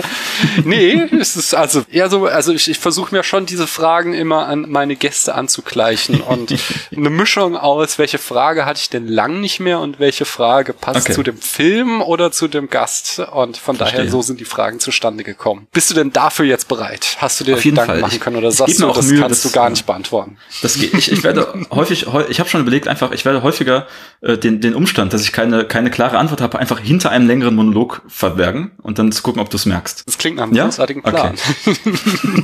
nee, 0.66 1.00
es 1.20 1.36
ist 1.36 1.54
also 1.54 1.84
eher 1.92 2.10
so, 2.10 2.26
also 2.26 2.52
ich, 2.52 2.68
ich 2.70 2.80
versuche 2.80 3.14
mir 3.14 3.22
schon 3.22 3.46
diese 3.46 3.68
Fragen 3.68 4.16
immer 4.16 4.48
an 4.48 4.66
meine 4.68 4.96
Gäste 4.96 5.36
anzugleichen 5.36 6.22
und 6.22 6.56
eine 6.96 7.12
Mischung 7.12 7.56
aus, 7.56 8.00
welche 8.00 8.18
Frage 8.18 8.66
hatte 8.66 8.80
ich 8.82 8.90
denn 8.90 9.08
lang 9.08 9.42
nicht 9.42 9.60
mehr 9.60 9.80
und 9.80 10.00
welche 10.00 10.26
Frage 10.26 10.74
passt 10.74 11.06
okay. 11.06 11.14
zu 11.14 11.22
dem 11.22 11.38
Film 11.38 12.02
oder 12.02 12.32
zu 12.32 12.48
dem 12.48 12.68
Gast 12.68 13.20
und 13.20 13.58
von 13.58 13.76
Verstehe. 13.76 14.00
daher 14.00 14.12
so 14.12 14.24
sind 14.24 14.40
die 14.40 14.46
Fragen 14.46 14.80
zustande 14.80 15.24
gekommen. 15.24 15.68
Bist 15.72 15.92
du 15.92 15.94
denn 15.94 16.12
dafür 16.12 16.46
jetzt 16.46 16.68
bereit? 16.68 17.18
Hast 17.20 17.40
du 17.40 17.44
dir 17.44 17.58
Gedanken 17.58 17.92
Fall. 17.92 18.02
machen 18.02 18.20
können 18.20 18.38
oder 18.38 18.52
sagst 18.52 18.82
du, 18.82 18.92
das 18.92 19.06
Mühe, 19.06 19.22
kannst 19.22 19.46
das, 19.46 19.52
du 19.52 19.56
gar 19.56 19.70
nicht 19.70 19.86
beantworten? 19.86 20.38
Das 20.64 20.80
geht, 20.80 20.96
ich, 20.96 21.12
ich 21.12 21.24
werde 21.24 21.54
häufig, 21.70 22.08
ich 22.30 22.40
habe 22.40 22.50
schon 22.50 22.62
überlegt 22.62 22.88
einfach, 22.88 23.12
ich 23.12 23.24
werde 23.24 23.44
häufiger 23.44 23.86
äh, 24.22 24.36
den, 24.36 24.62
den 24.62 24.74
Umstand, 24.74 25.14
dass 25.14 25.22
ich 25.22 25.32
keine, 25.32 25.66
keine 25.66 25.92
klare 25.92 26.18
Antwort 26.18 26.42
habe, 26.42 26.58
einfach 26.58 26.80
hinter 26.80 27.12
einem 27.12 27.28
längeren 27.28 27.56
Monolog 27.56 27.67
Monolog 27.68 28.02
verbergen 28.08 28.72
und 28.82 29.00
dann 29.00 29.12
zu 29.12 29.22
gucken, 29.22 29.42
ob 29.42 29.50
du 29.50 29.58
es 29.58 29.66
merkst. 29.66 30.04
Das 30.06 30.18
klingt 30.18 30.38
nach 30.38 30.44
einem 30.44 30.56
ja? 30.56 30.66
großartigen 30.66 31.04
Plan. 31.04 31.36
Okay. 31.66 31.94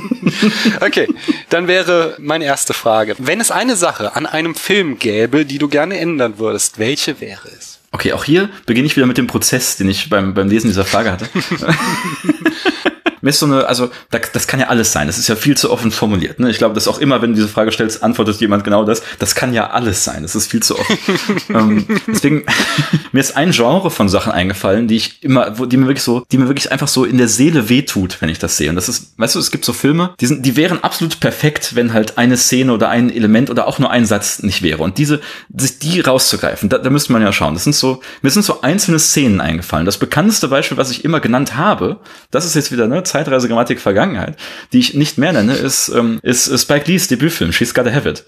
okay, 0.80 1.08
dann 1.50 1.68
wäre 1.68 2.16
meine 2.18 2.44
erste 2.44 2.74
Frage. 2.74 3.14
Wenn 3.18 3.40
es 3.40 3.50
eine 3.50 3.76
Sache 3.76 4.16
an 4.16 4.26
einem 4.26 4.54
Film 4.54 4.98
gäbe, 4.98 5.44
die 5.44 5.58
du 5.58 5.68
gerne 5.68 5.98
ändern 5.98 6.38
würdest, 6.38 6.78
welche 6.78 7.20
wäre 7.20 7.48
es? 7.48 7.80
Okay, 7.92 8.12
auch 8.12 8.24
hier 8.24 8.50
beginne 8.66 8.86
ich 8.86 8.96
wieder 8.96 9.06
mit 9.06 9.18
dem 9.18 9.28
Prozess, 9.28 9.76
den 9.76 9.88
ich 9.88 10.10
beim, 10.10 10.34
beim 10.34 10.48
Lesen 10.48 10.66
dieser 10.66 10.84
Frage 10.84 11.12
hatte. 11.12 11.28
mir 13.24 13.30
ist 13.30 13.38
so 13.38 13.46
eine, 13.46 13.66
also 13.66 13.90
da, 14.10 14.18
das 14.18 14.46
kann 14.46 14.60
ja 14.60 14.68
alles 14.68 14.92
sein. 14.92 15.06
Das 15.06 15.16
ist 15.16 15.28
ja 15.28 15.34
viel 15.34 15.56
zu 15.56 15.70
offen 15.70 15.90
formuliert. 15.90 16.40
Ne? 16.40 16.50
Ich 16.50 16.58
glaube, 16.58 16.74
dass 16.74 16.86
auch 16.86 16.98
immer, 16.98 17.22
wenn 17.22 17.30
du 17.30 17.36
diese 17.36 17.48
Frage 17.48 17.72
stellst, 17.72 18.02
antwortet 18.02 18.38
jemand 18.40 18.64
genau 18.64 18.84
das. 18.84 19.02
Das 19.18 19.34
kann 19.34 19.54
ja 19.54 19.70
alles 19.70 20.04
sein. 20.04 20.22
Das 20.22 20.34
ist 20.34 20.50
viel 20.50 20.62
zu 20.62 20.78
offen. 20.78 20.98
ähm, 21.48 21.86
deswegen 22.06 22.44
mir 23.12 23.20
ist 23.20 23.34
ein 23.34 23.52
Genre 23.52 23.90
von 23.90 24.10
Sachen 24.10 24.30
eingefallen, 24.30 24.88
die 24.88 24.96
ich 24.96 25.22
immer, 25.22 25.58
wo, 25.58 25.64
die 25.64 25.78
mir 25.78 25.86
wirklich 25.86 26.02
so, 26.02 26.26
die 26.30 26.36
mir 26.36 26.48
wirklich 26.48 26.70
einfach 26.70 26.86
so 26.86 27.06
in 27.06 27.16
der 27.16 27.28
Seele 27.28 27.70
wehtut, 27.70 28.20
wenn 28.20 28.28
ich 28.28 28.38
das 28.38 28.58
sehe. 28.58 28.68
Und 28.68 28.76
das 28.76 28.90
ist, 28.90 29.18
weißt 29.18 29.36
du, 29.36 29.38
es 29.38 29.50
gibt 29.50 29.64
so 29.64 29.72
Filme, 29.72 30.14
die 30.20 30.26
sind, 30.26 30.44
die 30.44 30.56
wären 30.56 30.84
absolut 30.84 31.18
perfekt, 31.18 31.74
wenn 31.76 31.94
halt 31.94 32.18
eine 32.18 32.36
Szene 32.36 32.74
oder 32.74 32.90
ein 32.90 33.10
Element 33.10 33.48
oder 33.48 33.66
auch 33.66 33.78
nur 33.78 33.90
ein 33.90 34.04
Satz 34.04 34.42
nicht 34.42 34.60
wäre. 34.62 34.82
Und 34.82 34.98
diese, 34.98 35.22
die 35.48 36.00
rauszugreifen, 36.00 36.68
da, 36.68 36.76
da 36.76 36.90
müsste 36.90 37.14
man 37.14 37.22
ja 37.22 37.32
schauen. 37.32 37.54
Das 37.54 37.64
sind 37.64 37.74
so, 37.74 38.02
mir 38.20 38.30
sind 38.30 38.42
so 38.42 38.60
einzelne 38.60 38.98
Szenen 38.98 39.40
eingefallen. 39.40 39.86
Das 39.86 39.96
bekannteste 39.96 40.48
Beispiel, 40.48 40.76
was 40.76 40.90
ich 40.90 41.06
immer 41.06 41.20
genannt 41.20 41.56
habe, 41.56 42.00
das 42.30 42.44
ist 42.44 42.54
jetzt 42.54 42.70
wieder 42.70 42.86
ne 42.86 43.02
Zeitreise, 43.14 43.46
Grammatik, 43.46 43.80
Vergangenheit, 43.80 44.36
die 44.72 44.80
ich 44.80 44.94
nicht 44.94 45.18
mehr 45.18 45.32
nenne, 45.32 45.54
ist, 45.54 45.88
ähm, 45.88 46.18
ist 46.22 46.58
Spike 46.60 46.90
Lees 46.90 47.06
Debütfilm, 47.06 47.52
She's 47.52 47.72
Gotta 47.72 47.92
Have 47.92 48.08
It. 48.08 48.24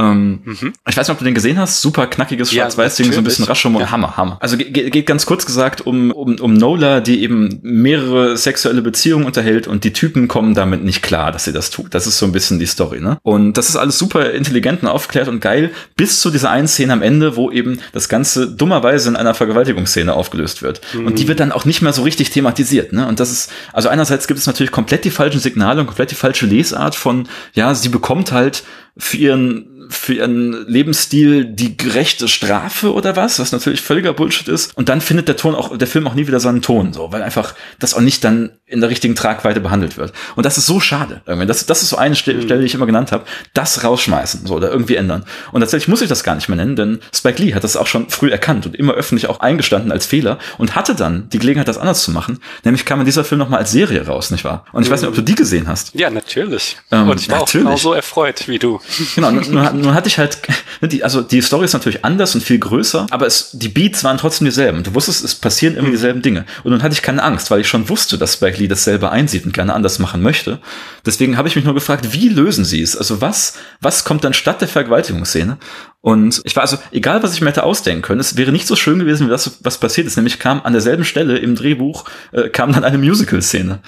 Ähm, 0.00 0.40
mhm. 0.44 0.72
Ich 0.88 0.96
weiß 0.96 1.08
nicht, 1.08 1.10
ob 1.10 1.18
du 1.18 1.24
den 1.24 1.34
gesehen 1.34 1.58
hast. 1.58 1.82
Super 1.82 2.06
knackiges 2.06 2.52
Schwarz-Weiß-Ding, 2.52 3.06
ja, 3.06 3.12
so 3.12 3.18
ein 3.18 3.24
bisschen 3.24 3.44
Raschum 3.44 3.76
und 3.76 3.82
ja. 3.82 3.90
Hammer, 3.90 4.16
Hammer. 4.16 4.38
Also 4.40 4.56
geht, 4.56 4.92
geht 4.92 5.06
ganz 5.06 5.26
kurz 5.26 5.46
gesagt 5.46 5.80
um, 5.86 6.10
um, 6.10 6.36
um 6.36 6.54
Nola, 6.54 7.00
die 7.00 7.22
eben 7.22 7.58
mehrere 7.62 8.36
sexuelle 8.36 8.82
Beziehungen 8.82 9.26
unterhält 9.26 9.66
und 9.66 9.84
die 9.84 9.92
Typen 9.92 10.28
kommen 10.28 10.54
damit 10.54 10.82
nicht 10.82 11.02
klar, 11.02 11.32
dass 11.32 11.44
sie 11.44 11.52
das 11.52 11.70
tut. 11.70 11.94
Das 11.94 12.06
ist 12.06 12.18
so 12.18 12.26
ein 12.26 12.32
bisschen 12.32 12.58
die 12.58 12.66
Story, 12.66 13.00
ne? 13.00 13.18
Und 13.22 13.54
das 13.54 13.68
ist 13.68 13.76
alles 13.76 13.98
super 13.98 14.30
intelligent 14.30 14.82
und 14.82 14.88
aufgeklärt 14.88 15.28
und 15.28 15.40
geil, 15.40 15.70
bis 15.96 16.20
zu 16.20 16.30
dieser 16.30 16.50
einen 16.50 16.68
Szene 16.68 16.92
am 16.92 17.02
Ende, 17.02 17.36
wo 17.36 17.50
eben 17.50 17.78
das 17.92 18.08
Ganze 18.08 18.50
dummerweise 18.50 19.08
in 19.08 19.16
einer 19.16 19.34
Vergewaltigungsszene 19.34 20.12
aufgelöst 20.12 20.62
wird. 20.62 20.80
Mhm. 20.94 21.06
Und 21.06 21.18
die 21.18 21.28
wird 21.28 21.40
dann 21.40 21.52
auch 21.52 21.64
nicht 21.64 21.82
mehr 21.82 21.92
so 21.92 22.02
richtig 22.02 22.30
thematisiert, 22.30 22.92
ne? 22.92 23.06
Und 23.06 23.20
das 23.20 23.30
ist, 23.30 23.52
also 23.72 23.88
einerseits 23.88 24.26
gibt 24.26 24.40
es 24.40 24.46
natürlich 24.46 24.72
komplett 24.72 25.04
die 25.04 25.10
falschen 25.10 25.40
Signale 25.40 25.80
und 25.80 25.86
komplett 25.86 26.10
die 26.10 26.16
falsche 26.16 26.46
Lesart 26.46 26.94
von, 26.94 27.28
ja, 27.54 27.74
sie 27.74 27.88
bekommt 27.88 28.32
halt 28.32 28.62
für 28.96 29.16
ihren 29.16 29.89
für 29.90 30.14
ihren 30.14 30.66
Lebensstil 30.68 31.44
die 31.44 31.76
gerechte 31.76 32.28
Strafe 32.28 32.92
oder 32.92 33.16
was, 33.16 33.38
was 33.38 33.52
natürlich 33.52 33.80
völliger 33.80 34.12
Bullshit 34.12 34.48
ist. 34.48 34.76
Und 34.76 34.88
dann 34.88 35.00
findet 35.00 35.28
der 35.28 35.36
Ton 35.36 35.54
auch, 35.54 35.76
der 35.76 35.88
Film 35.88 36.06
auch 36.06 36.14
nie 36.14 36.26
wieder 36.26 36.40
seinen 36.40 36.62
Ton, 36.62 36.92
so, 36.92 37.12
weil 37.12 37.22
einfach 37.22 37.54
das 37.78 37.94
auch 37.94 38.00
nicht 38.00 38.24
dann 38.24 38.50
in 38.66 38.80
der 38.80 38.88
richtigen 38.88 39.16
Tragweite 39.16 39.60
behandelt 39.60 39.96
wird. 39.96 40.12
Und 40.36 40.46
das 40.46 40.56
ist 40.56 40.66
so 40.66 40.78
schade. 40.78 41.22
Irgendwie. 41.26 41.46
Das, 41.46 41.66
das 41.66 41.82
ist 41.82 41.88
so 41.88 41.96
eine 41.96 42.14
Stelle, 42.14 42.40
Stelle 42.42 42.60
die 42.60 42.66
ich 42.66 42.74
immer 42.74 42.86
genannt 42.86 43.10
habe. 43.10 43.24
Das 43.52 43.82
rausschmeißen, 43.82 44.46
so, 44.46 44.54
oder 44.54 44.70
irgendwie 44.70 44.94
ändern. 44.94 45.24
Und 45.52 45.60
tatsächlich 45.60 45.88
muss 45.88 46.02
ich 46.02 46.08
das 46.08 46.22
gar 46.22 46.36
nicht 46.36 46.48
mehr 46.48 46.56
nennen, 46.56 46.76
denn 46.76 47.00
Spike 47.12 47.42
Lee 47.42 47.54
hat 47.54 47.64
das 47.64 47.76
auch 47.76 47.88
schon 47.88 48.08
früh 48.08 48.30
erkannt 48.30 48.66
und 48.66 48.76
immer 48.76 48.92
öffentlich 48.92 49.28
auch 49.28 49.40
eingestanden 49.40 49.90
als 49.90 50.06
Fehler 50.06 50.38
und 50.58 50.76
hatte 50.76 50.94
dann 50.94 51.28
die 51.30 51.38
Gelegenheit, 51.38 51.66
das 51.66 51.78
anders 51.78 52.02
zu 52.02 52.12
machen. 52.12 52.38
Nämlich 52.64 52.84
kam 52.84 53.00
in 53.00 53.06
dieser 53.06 53.24
Film 53.24 53.40
nochmal 53.40 53.60
als 53.60 53.72
Serie 53.72 54.06
raus, 54.06 54.30
nicht 54.30 54.44
wahr? 54.44 54.64
Und 54.72 54.82
ich 54.82 54.88
mhm. 54.88 54.92
weiß 54.92 55.00
nicht, 55.02 55.08
ob 55.08 55.16
du 55.16 55.22
die 55.22 55.34
gesehen 55.34 55.66
hast. 55.66 55.94
Ja, 55.94 56.10
natürlich. 56.10 56.76
Ähm, 56.92 57.08
und 57.08 57.20
ich 57.20 57.28
war 57.28 57.40
natürlich. 57.40 57.66
auch 57.66 57.68
genauso 57.68 57.92
erfreut 57.92 58.46
wie 58.46 58.58
du. 58.58 58.80
Genau, 59.14 59.30
nur, 59.30 59.72
nun 59.80 59.94
hatte 59.94 60.08
ich 60.08 60.18
halt, 60.18 60.38
die, 60.82 61.04
also 61.04 61.22
die 61.22 61.40
Story 61.40 61.64
ist 61.64 61.72
natürlich 61.72 62.04
anders 62.04 62.34
und 62.34 62.42
viel 62.42 62.58
größer, 62.58 63.06
aber 63.10 63.26
es, 63.26 63.50
die 63.52 63.68
Beats 63.68 64.04
waren 64.04 64.18
trotzdem 64.18 64.44
dieselben. 64.46 64.82
Du 64.82 64.94
wusstest, 64.94 65.24
es 65.24 65.34
passieren 65.34 65.76
immer 65.76 65.90
dieselben 65.90 66.22
Dinge. 66.22 66.44
Und 66.64 66.72
nun 66.72 66.82
hatte 66.82 66.94
ich 66.94 67.02
keine 67.02 67.22
Angst, 67.22 67.50
weil 67.50 67.60
ich 67.60 67.68
schon 67.68 67.88
wusste, 67.88 68.18
dass 68.18 68.34
Spike 68.34 68.58
Lee 68.58 68.68
das 68.68 68.84
selber 68.84 69.10
einsieht 69.10 69.44
und 69.44 69.52
gerne 69.52 69.74
anders 69.74 69.98
machen 69.98 70.22
möchte. 70.22 70.60
Deswegen 71.04 71.36
habe 71.36 71.48
ich 71.48 71.56
mich 71.56 71.64
nur 71.64 71.74
gefragt, 71.74 72.12
wie 72.12 72.28
lösen 72.28 72.64
sie 72.64 72.82
es? 72.82 72.96
Also 72.96 73.20
was, 73.20 73.54
was 73.80 74.04
kommt 74.04 74.24
dann 74.24 74.34
statt 74.34 74.60
der 74.60 74.68
Vergewaltigungsszene? 74.68 75.58
Und 76.02 76.40
ich 76.44 76.56
war 76.56 76.62
also, 76.62 76.78
egal 76.92 77.22
was 77.22 77.34
ich 77.34 77.42
mir 77.42 77.48
hätte 77.48 77.62
ausdenken 77.62 78.00
können, 78.00 78.20
es 78.20 78.36
wäre 78.36 78.52
nicht 78.52 78.66
so 78.66 78.74
schön 78.74 78.98
gewesen, 78.98 79.26
wie 79.26 79.30
das, 79.30 79.58
was 79.62 79.78
passiert 79.78 80.06
ist. 80.06 80.16
Nämlich 80.16 80.38
kam 80.38 80.62
an 80.62 80.72
derselben 80.72 81.04
Stelle 81.04 81.36
im 81.38 81.54
Drehbuch, 81.54 82.06
äh, 82.32 82.48
kam 82.48 82.72
dann 82.72 82.84
eine 82.84 82.96
Musical-Szene. 82.96 83.80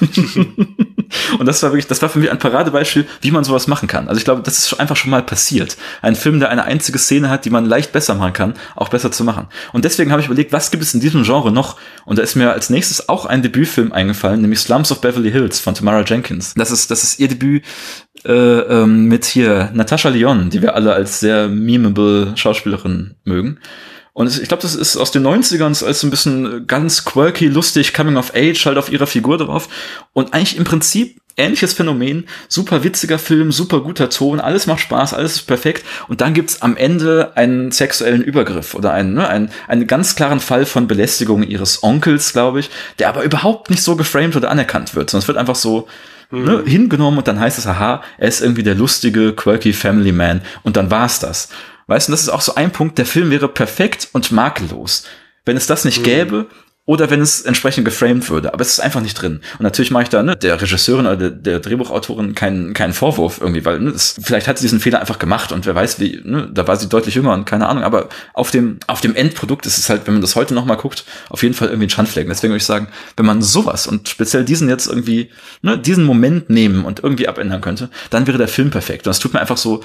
und 1.38 1.46
das 1.46 1.62
war 1.62 1.70
wirklich, 1.70 1.86
das 1.86 2.02
war 2.02 2.08
für 2.08 2.18
mich 2.18 2.30
ein 2.30 2.38
Paradebeispiel, 2.38 3.06
wie 3.20 3.30
man 3.30 3.44
sowas 3.44 3.66
machen 3.66 3.88
kann. 3.88 4.08
Also 4.08 4.18
ich 4.18 4.24
glaube, 4.24 4.42
das 4.42 4.58
ist 4.58 4.80
einfach 4.80 4.96
schon 4.96 5.10
mal 5.10 5.22
passiert. 5.22 5.76
Ein 6.02 6.16
Film, 6.16 6.40
der 6.40 6.50
eine 6.50 6.64
einzige 6.64 6.98
Szene 6.98 7.28
hat, 7.30 7.44
die 7.44 7.50
man 7.50 7.64
leicht 7.64 7.92
besser 7.92 8.14
machen 8.14 8.32
kann, 8.32 8.54
auch 8.76 8.88
besser 8.88 9.10
zu 9.10 9.24
machen. 9.24 9.48
Und 9.72 9.84
deswegen 9.84 10.12
habe 10.12 10.20
ich 10.20 10.26
überlegt, 10.26 10.52
was 10.52 10.70
gibt 10.70 10.82
es 10.82 10.94
in 10.94 11.00
diesem 11.00 11.24
Genre 11.24 11.52
noch? 11.52 11.76
Und 12.04 12.18
da 12.18 12.22
ist 12.22 12.36
mir 12.36 12.52
als 12.52 12.70
nächstes 12.70 13.08
auch 13.08 13.26
ein 13.26 13.42
Debütfilm 13.42 13.92
eingefallen, 13.92 14.40
nämlich 14.40 14.60
Slums 14.60 14.92
of 14.92 15.00
Beverly 15.00 15.30
Hills 15.30 15.60
von 15.60 15.74
Tamara 15.74 16.02
Jenkins. 16.02 16.54
Das 16.54 16.70
ist, 16.70 16.90
das 16.90 17.02
ist 17.02 17.18
ihr 17.18 17.28
Debüt 17.28 17.64
äh, 18.24 18.32
ähm, 18.32 19.06
mit 19.06 19.24
hier 19.24 19.70
Natascha 19.72 20.08
Lyon, 20.10 20.50
die 20.50 20.62
wir 20.62 20.74
alle 20.74 20.92
als 20.92 21.20
sehr 21.20 21.48
memeable 21.48 22.32
Schauspielerin 22.36 23.14
mögen. 23.24 23.58
Und 24.12 24.26
ich 24.40 24.48
glaube, 24.48 24.62
das 24.62 24.74
ist 24.74 24.96
aus 24.96 25.10
den 25.10 25.26
90ern 25.26 25.84
als 25.84 26.00
so 26.00 26.06
ein 26.06 26.10
bisschen 26.10 26.66
ganz 26.66 27.04
quirky, 27.04 27.46
lustig, 27.46 27.94
coming 27.94 28.16
of 28.16 28.32
age, 28.34 28.66
halt 28.66 28.78
auf 28.78 28.90
ihrer 28.90 29.06
Figur 29.06 29.38
drauf. 29.38 29.68
Und 30.12 30.34
eigentlich 30.34 30.56
im 30.56 30.64
Prinzip 30.64 31.20
ähnliches 31.36 31.72
Phänomen, 31.72 32.26
super 32.48 32.84
witziger 32.84 33.18
Film, 33.18 33.52
super 33.52 33.80
guter 33.80 34.10
Ton, 34.10 34.40
alles 34.40 34.66
macht 34.66 34.80
Spaß, 34.80 35.14
alles 35.14 35.36
ist 35.36 35.42
perfekt. 35.42 35.84
Und 36.08 36.20
dann 36.20 36.34
gibt's 36.34 36.62
am 36.62 36.76
Ende 36.76 37.32
einen 37.36 37.72
sexuellen 37.72 38.22
Übergriff 38.22 38.74
oder 38.74 38.92
einen, 38.92 39.14
ne, 39.14 39.28
einen, 39.28 39.50
einen 39.68 39.86
ganz 39.86 40.16
klaren 40.16 40.40
Fall 40.40 40.66
von 40.66 40.86
Belästigung 40.86 41.42
ihres 41.42 41.82
Onkels, 41.82 42.32
glaube 42.32 42.60
ich, 42.60 42.70
der 42.98 43.08
aber 43.08 43.22
überhaupt 43.22 43.70
nicht 43.70 43.82
so 43.82 43.96
geframed 43.96 44.36
oder 44.36 44.50
anerkannt 44.50 44.94
wird, 44.94 45.10
sondern 45.10 45.22
es 45.22 45.28
wird 45.28 45.38
einfach 45.38 45.56
so, 45.56 45.88
mhm. 46.30 46.44
ne, 46.44 46.62
hingenommen 46.66 47.18
und 47.18 47.28
dann 47.28 47.40
heißt 47.40 47.58
es, 47.58 47.66
aha, 47.66 48.02
er 48.18 48.28
ist 48.28 48.40
irgendwie 48.40 48.62
der 48.62 48.74
lustige, 48.74 49.32
quirky 49.32 49.72
Family 49.72 50.12
Man 50.12 50.42
und 50.62 50.76
dann 50.76 50.90
war's 50.90 51.20
das. 51.20 51.48
Weißt 51.90 52.06
du, 52.06 52.12
das 52.12 52.22
ist 52.22 52.28
auch 52.28 52.40
so 52.40 52.54
ein 52.54 52.70
Punkt, 52.70 52.98
der 52.98 53.04
Film 53.04 53.32
wäre 53.32 53.48
perfekt 53.48 54.08
und 54.12 54.30
makellos. 54.30 55.02
Wenn 55.44 55.56
es 55.56 55.66
das 55.66 55.84
nicht 55.84 55.98
mhm. 55.98 56.04
gäbe, 56.04 56.46
oder 56.86 57.10
wenn 57.10 57.20
es 57.20 57.42
entsprechend 57.42 57.84
geframed 57.84 58.28
würde. 58.30 58.52
Aber 58.52 58.62
es 58.62 58.70
ist 58.70 58.80
einfach 58.80 59.00
nicht 59.00 59.14
drin. 59.14 59.40
Und 59.58 59.62
natürlich 59.62 59.90
mache 59.90 60.04
ich 60.04 60.08
da 60.08 60.22
ne, 60.22 60.36
der 60.36 60.60
Regisseurin 60.60 61.06
oder 61.06 61.16
der, 61.16 61.30
der 61.30 61.60
Drehbuchautorin 61.60 62.34
keinen, 62.34 62.74
keinen 62.74 62.94
Vorwurf 62.94 63.40
irgendwie, 63.40 63.64
weil 63.64 63.78
ne, 63.78 63.92
das, 63.92 64.16
vielleicht 64.20 64.48
hat 64.48 64.58
sie 64.58 64.64
diesen 64.64 64.80
Fehler 64.80 64.98
einfach 64.98 65.20
gemacht 65.20 65.52
und 65.52 65.66
wer 65.66 65.74
weiß, 65.74 66.00
wie, 66.00 66.20
ne, 66.24 66.48
da 66.52 66.66
war 66.66 66.76
sie 66.76 66.88
deutlich 66.88 67.14
jünger 67.14 67.32
und 67.32 67.44
keine 67.44 67.68
Ahnung. 67.68 67.84
Aber 67.84 68.08
auf 68.34 68.50
dem, 68.50 68.78
auf 68.88 69.00
dem 69.00 69.14
Endprodukt 69.14 69.66
ist 69.66 69.78
es 69.78 69.88
halt, 69.88 70.06
wenn 70.06 70.14
man 70.14 70.20
das 70.20 70.34
heute 70.34 70.54
nochmal 70.54 70.78
guckt, 70.78 71.04
auf 71.28 71.42
jeden 71.42 71.54
Fall 71.54 71.68
irgendwie 71.68 71.86
ein 71.86 71.90
Schandflecken. 71.90 72.30
Deswegen 72.30 72.50
würde 72.50 72.58
ich 72.58 72.66
sagen, 72.66 72.88
wenn 73.16 73.26
man 73.26 73.42
sowas 73.42 73.86
und 73.86 74.08
speziell 74.08 74.44
diesen 74.44 74.68
jetzt 74.68 74.88
irgendwie, 74.88 75.30
ne, 75.62 75.78
diesen 75.78 76.04
Moment 76.04 76.50
nehmen 76.50 76.84
und 76.84 77.04
irgendwie 77.04 77.28
abändern 77.28 77.60
könnte, 77.60 77.90
dann 78.10 78.26
wäre 78.26 78.38
der 78.38 78.48
Film 78.48 78.70
perfekt. 78.70 79.06
Und 79.06 79.12
es 79.12 79.20
tut 79.20 79.32
mir 79.32 79.40
einfach 79.40 79.58
so 79.58 79.84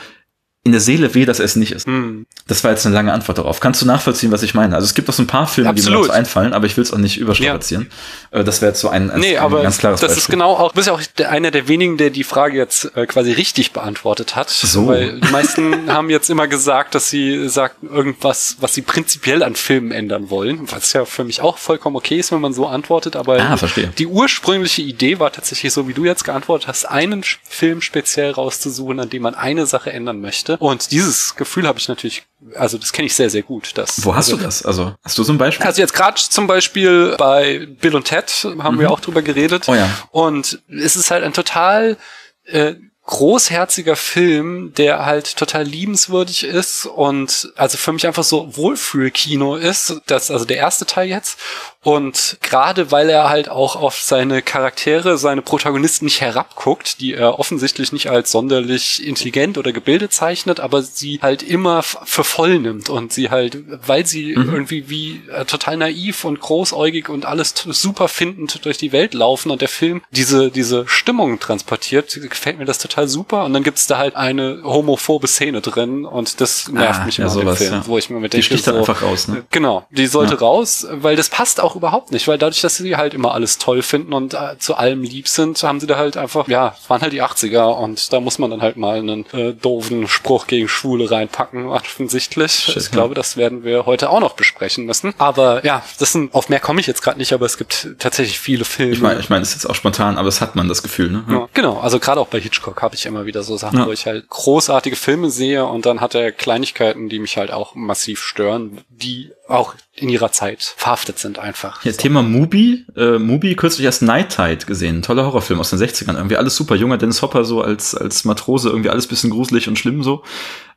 in 0.65 0.71
der 0.71 0.81
Seele 0.81 1.13
weh, 1.13 1.25
dass 1.25 1.39
es 1.39 1.55
nicht 1.55 1.71
ist. 1.71 1.85
Hm. 1.85 2.25
Das 2.47 2.63
war 2.63 2.71
jetzt 2.71 2.87
eine 2.87 2.95
lange 2.95 3.13
Antwort 3.13 3.37
darauf. 3.37 3.59
Kannst 3.59 3.83
du 3.83 3.85
nachvollziehen, 3.85 4.31
was 4.31 4.41
ich 4.41 4.55
meine? 4.55 4.73
Also 4.73 4.85
es 4.85 4.95
gibt 4.95 5.07
auch 5.07 5.13
so 5.13 5.21
ein 5.21 5.27
paar 5.27 5.45
Filme, 5.45 5.69
Absolut. 5.69 5.87
die 5.87 6.01
mir 6.01 6.07
dazu 6.07 6.17
einfallen, 6.17 6.53
aber 6.53 6.65
ich 6.65 6.75
will 6.75 6.83
es 6.83 6.91
auch 6.91 6.97
nicht 6.97 7.17
überstrapazieren. 7.17 7.91
Ja. 8.33 8.39
Äh, 8.39 8.43
das 8.43 8.61
wäre 8.61 8.71
jetzt 8.71 8.81
so 8.81 8.89
ein, 8.89 9.11
ein, 9.11 9.19
nee, 9.19 9.37
ein 9.37 9.51
ganz 9.51 9.77
klares 9.77 9.99
das 9.99 10.09
Beispiel. 10.09 10.21
ist 10.21 10.27
genau 10.27 10.53
auch, 10.53 10.69
du 10.69 10.75
bist 10.75 10.87
ja 10.87 10.93
auch 10.93 11.01
einer 11.29 11.51
der 11.51 11.67
wenigen, 11.67 11.97
der 11.97 12.09
die 12.09 12.23
Frage 12.23 12.57
jetzt 12.57 12.97
äh, 12.97 13.05
quasi 13.05 13.31
richtig 13.31 13.73
beantwortet 13.73 14.35
hat. 14.35 14.49
So. 14.49 14.87
Weil 14.87 15.19
die 15.19 15.31
meisten 15.31 15.87
haben 15.91 16.09
jetzt 16.09 16.31
immer 16.31 16.47
gesagt, 16.47 16.95
dass 16.95 17.11
sie 17.11 17.47
sagten 17.47 17.87
irgendwas, 17.87 18.57
was 18.59 18.73
sie 18.73 18.81
prinzipiell 18.81 19.43
an 19.43 19.55
Filmen 19.55 19.91
ändern 19.91 20.31
wollen, 20.31 20.61
was 20.71 20.93
ja 20.93 21.05
für 21.05 21.23
mich 21.23 21.41
auch 21.41 21.59
vollkommen 21.59 21.95
okay 21.95 22.17
ist, 22.17 22.31
wenn 22.31 22.41
man 22.41 22.53
so 22.53 22.65
antwortet, 22.65 23.15
aber 23.15 23.39
ah, 23.39 23.55
die 23.99 24.07
ursprüngliche 24.07 24.81
Idee 24.81 25.19
war 25.19 25.31
tatsächlich 25.31 25.71
so, 25.71 25.87
wie 25.87 25.93
du 25.93 26.05
jetzt 26.05 26.23
geantwortet 26.23 26.67
hast, 26.67 26.85
einen 26.85 27.23
Film 27.47 27.81
speziell 27.81 28.31
rauszusuchen, 28.31 28.99
an 28.99 29.11
dem 29.11 29.21
man 29.21 29.35
eine 29.35 29.67
Sache 29.67 29.93
ändern 29.93 30.21
möchte 30.21 30.54
und 30.59 30.91
dieses 30.91 31.35
Gefühl 31.35 31.67
habe 31.67 31.79
ich 31.79 31.87
natürlich, 31.87 32.23
also 32.55 32.77
das 32.77 32.91
kenne 32.91 33.05
ich 33.05 33.15
sehr, 33.15 33.29
sehr 33.29 33.43
gut. 33.43 33.77
Dass, 33.77 34.03
Wo 34.05 34.15
hast 34.15 34.27
also, 34.27 34.37
du 34.37 34.43
das? 34.43 34.65
Also 34.65 34.95
hast 35.03 35.17
du 35.17 35.23
so 35.23 35.33
ein 35.33 35.37
Beispiel? 35.37 35.65
Also 35.65 35.81
jetzt 35.81 35.93
gerade 35.93 36.15
zum 36.15 36.47
Beispiel 36.47 37.15
bei 37.17 37.67
Bill 37.79 37.95
und 37.95 38.05
Ted 38.05 38.31
haben 38.59 38.75
mhm. 38.75 38.79
wir 38.79 38.91
auch 38.91 38.99
drüber 38.99 39.21
geredet. 39.21 39.67
Oh 39.67 39.75
ja. 39.75 39.89
Und 40.11 40.61
es 40.69 40.95
ist 40.95 41.11
halt 41.11 41.23
ein 41.23 41.33
total 41.33 41.97
äh, 42.45 42.75
großherziger 43.05 43.95
Film, 43.95 44.73
der 44.75 45.05
halt 45.05 45.37
total 45.37 45.63
liebenswürdig 45.63 46.43
ist 46.43 46.87
und 46.87 47.51
also 47.55 47.77
für 47.77 47.93
mich 47.93 48.07
einfach 48.07 48.23
so 48.23 48.57
Wohlfühlkino 48.57 49.57
ist. 49.57 50.01
Das 50.07 50.31
also 50.31 50.45
der 50.45 50.57
erste 50.57 50.87
Teil 50.87 51.07
jetzt 51.07 51.39
und 51.85 52.37
gerade 52.41 52.91
weil 52.91 53.11
er 53.11 53.29
halt 53.29 53.47
auch 53.47 53.75
auf 53.75 54.01
seine 54.01 54.41
Charaktere, 54.41 55.19
seine 55.19 55.43
Protagonisten 55.43 56.05
nicht 56.05 56.19
herabguckt, 56.19 56.99
die 56.99 57.13
er 57.13 57.37
offensichtlich 57.37 57.91
nicht 57.91 58.09
als 58.09 58.31
sonderlich 58.31 59.05
intelligent 59.05 59.59
oder 59.59 59.71
gebildet 59.71 60.11
zeichnet, 60.11 60.59
aber 60.59 60.81
sie 60.81 61.19
halt 61.21 61.43
immer 61.43 61.83
für 61.83 62.23
voll 62.23 62.57
nimmt 62.57 62.89
und 62.89 63.13
sie 63.13 63.29
halt, 63.29 63.59
weil 63.85 64.03
sie 64.07 64.35
mhm. 64.35 64.51
irgendwie 64.51 64.89
wie 64.89 65.21
äh, 65.31 65.45
total 65.45 65.77
naiv 65.77 66.25
und 66.25 66.39
großäugig 66.39 67.07
und 67.07 67.25
alles 67.25 67.53
super 67.53 68.07
findend 68.07 68.65
durch 68.65 68.79
die 68.79 68.91
Welt 68.91 69.13
laufen 69.13 69.51
und 69.51 69.61
der 69.61 69.69
Film 69.69 70.01
diese, 70.09 70.49
diese 70.49 70.87
Stimmung 70.87 71.39
transportiert, 71.39 72.19
gefällt 72.19 72.57
mir 72.57 72.65
das 72.65 72.79
total 72.79 73.07
super 73.07 73.45
und 73.45 73.53
dann 73.53 73.61
gibt's 73.61 73.85
da 73.85 73.99
halt 73.99 74.15
eine 74.15 74.61
homophobe 74.63 75.27
Szene 75.27 75.61
drin 75.61 76.03
und 76.03 76.41
das 76.41 76.67
nervt 76.67 77.01
ah, 77.01 77.05
mich 77.05 77.19
immer 77.19 77.27
ja, 77.27 77.33
sowas, 77.33 77.59
Film, 77.59 77.73
ja. 77.73 77.83
wo 77.85 77.99
ich 77.99 78.09
mir 78.09 78.19
mit 78.19 78.33
denke, 78.33 78.41
die 78.41 78.53
sticht 78.55 78.65
so, 78.65 78.75
einfach 78.75 79.03
raus, 79.03 79.27
ne? 79.27 79.45
Genau, 79.51 79.85
die 79.91 80.07
sollte 80.07 80.33
ja. 80.33 80.39
raus, 80.39 80.87
weil 80.89 81.15
das 81.15 81.29
passt 81.29 81.61
auch 81.61 81.74
überhaupt 81.75 82.11
nicht, 82.11 82.27
weil 82.27 82.37
dadurch, 82.37 82.61
dass 82.61 82.77
sie 82.77 82.95
halt 82.95 83.13
immer 83.13 83.33
alles 83.33 83.57
toll 83.57 83.81
finden 83.81 84.13
und 84.13 84.33
äh, 84.33 84.57
zu 84.59 84.75
allem 84.75 85.03
lieb 85.03 85.27
sind, 85.27 85.61
haben 85.63 85.79
sie 85.79 85.87
da 85.87 85.97
halt 85.97 86.17
einfach, 86.17 86.47
ja, 86.47 86.75
waren 86.87 87.01
halt 87.01 87.13
die 87.13 87.23
80er 87.23 87.73
und 87.73 88.11
da 88.13 88.19
muss 88.19 88.39
man 88.39 88.51
dann 88.51 88.61
halt 88.61 88.77
mal 88.77 88.99
einen 88.99 89.25
äh, 89.33 89.53
doofen 89.53 90.07
Spruch 90.07 90.47
gegen 90.47 90.67
Schwule 90.67 91.09
reinpacken, 91.09 91.65
offensichtlich. 91.69 92.51
Shit, 92.51 92.77
ich 92.77 92.91
glaube, 92.91 93.15
das 93.15 93.37
werden 93.37 93.63
wir 93.63 93.85
heute 93.85 94.09
auch 94.09 94.19
noch 94.19 94.33
besprechen 94.33 94.85
müssen. 94.85 95.13
Aber 95.17 95.65
ja, 95.65 95.83
das 95.99 96.11
sind, 96.11 96.33
auf 96.33 96.49
mehr 96.49 96.59
komme 96.59 96.79
ich 96.79 96.87
jetzt 96.87 97.01
gerade 97.01 97.17
nicht, 97.17 97.33
aber 97.33 97.45
es 97.45 97.57
gibt 97.57 97.95
tatsächlich 97.99 98.39
viele 98.39 98.65
Filme. 98.65 98.93
Ich 98.93 99.01
meine, 99.01 99.19
ich 99.19 99.29
meine, 99.29 99.41
es 99.41 99.49
ist 99.49 99.63
jetzt 99.63 99.69
auch 99.69 99.75
spontan, 99.75 100.17
aber 100.17 100.27
es 100.27 100.41
hat 100.41 100.55
man 100.55 100.67
das 100.67 100.83
Gefühl, 100.83 101.09
ne? 101.11 101.23
Ja. 101.29 101.47
genau, 101.53 101.79
also 101.79 101.99
gerade 101.99 102.19
auch 102.19 102.27
bei 102.27 102.39
Hitchcock 102.39 102.81
habe 102.81 102.95
ich 102.95 103.05
immer 103.05 103.25
wieder 103.25 103.43
so 103.43 103.57
Sachen, 103.57 103.79
ja. 103.79 103.87
wo 103.87 103.91
ich 103.91 104.05
halt 104.05 104.29
großartige 104.29 104.95
Filme 104.95 105.29
sehe 105.29 105.65
und 105.65 105.85
dann 105.85 106.01
hat 106.01 106.15
er 106.15 106.31
Kleinigkeiten, 106.31 107.09
die 107.09 107.19
mich 107.19 107.37
halt 107.37 107.51
auch 107.51 107.75
massiv 107.75 108.21
stören, 108.21 108.81
die 108.89 109.31
auch 109.47 109.75
in 109.97 110.09
ihrer 110.09 110.31
Zeit 110.31 110.73
verhaftet 110.75 111.19
sind 111.19 111.39
einfach. 111.39 111.83
Ja, 111.85 111.91
so. 111.93 111.97
Thema 111.97 112.21
Mubi, 112.21 112.85
äh, 112.97 113.17
Mubi 113.17 113.55
kürzlich 113.55 113.85
erst 113.85 114.01
Night 114.01 114.35
Tide 114.35 114.65
gesehen, 114.65 115.01
toller 115.01 115.25
Horrorfilm 115.25 115.59
aus 115.59 115.69
den 115.69 115.79
60ern, 115.79 116.15
irgendwie 116.15 116.35
alles 116.35 116.55
super, 116.55 116.75
junger 116.75 116.97
Dennis 116.97 117.21
Hopper 117.21 117.45
so 117.45 117.61
als 117.61 117.95
als 117.95 118.25
Matrose, 118.25 118.69
irgendwie 118.69 118.89
alles 118.89 119.07
bisschen 119.07 119.29
gruselig 119.29 119.69
und 119.69 119.79
schlimm 119.79 120.03
so. 120.03 120.23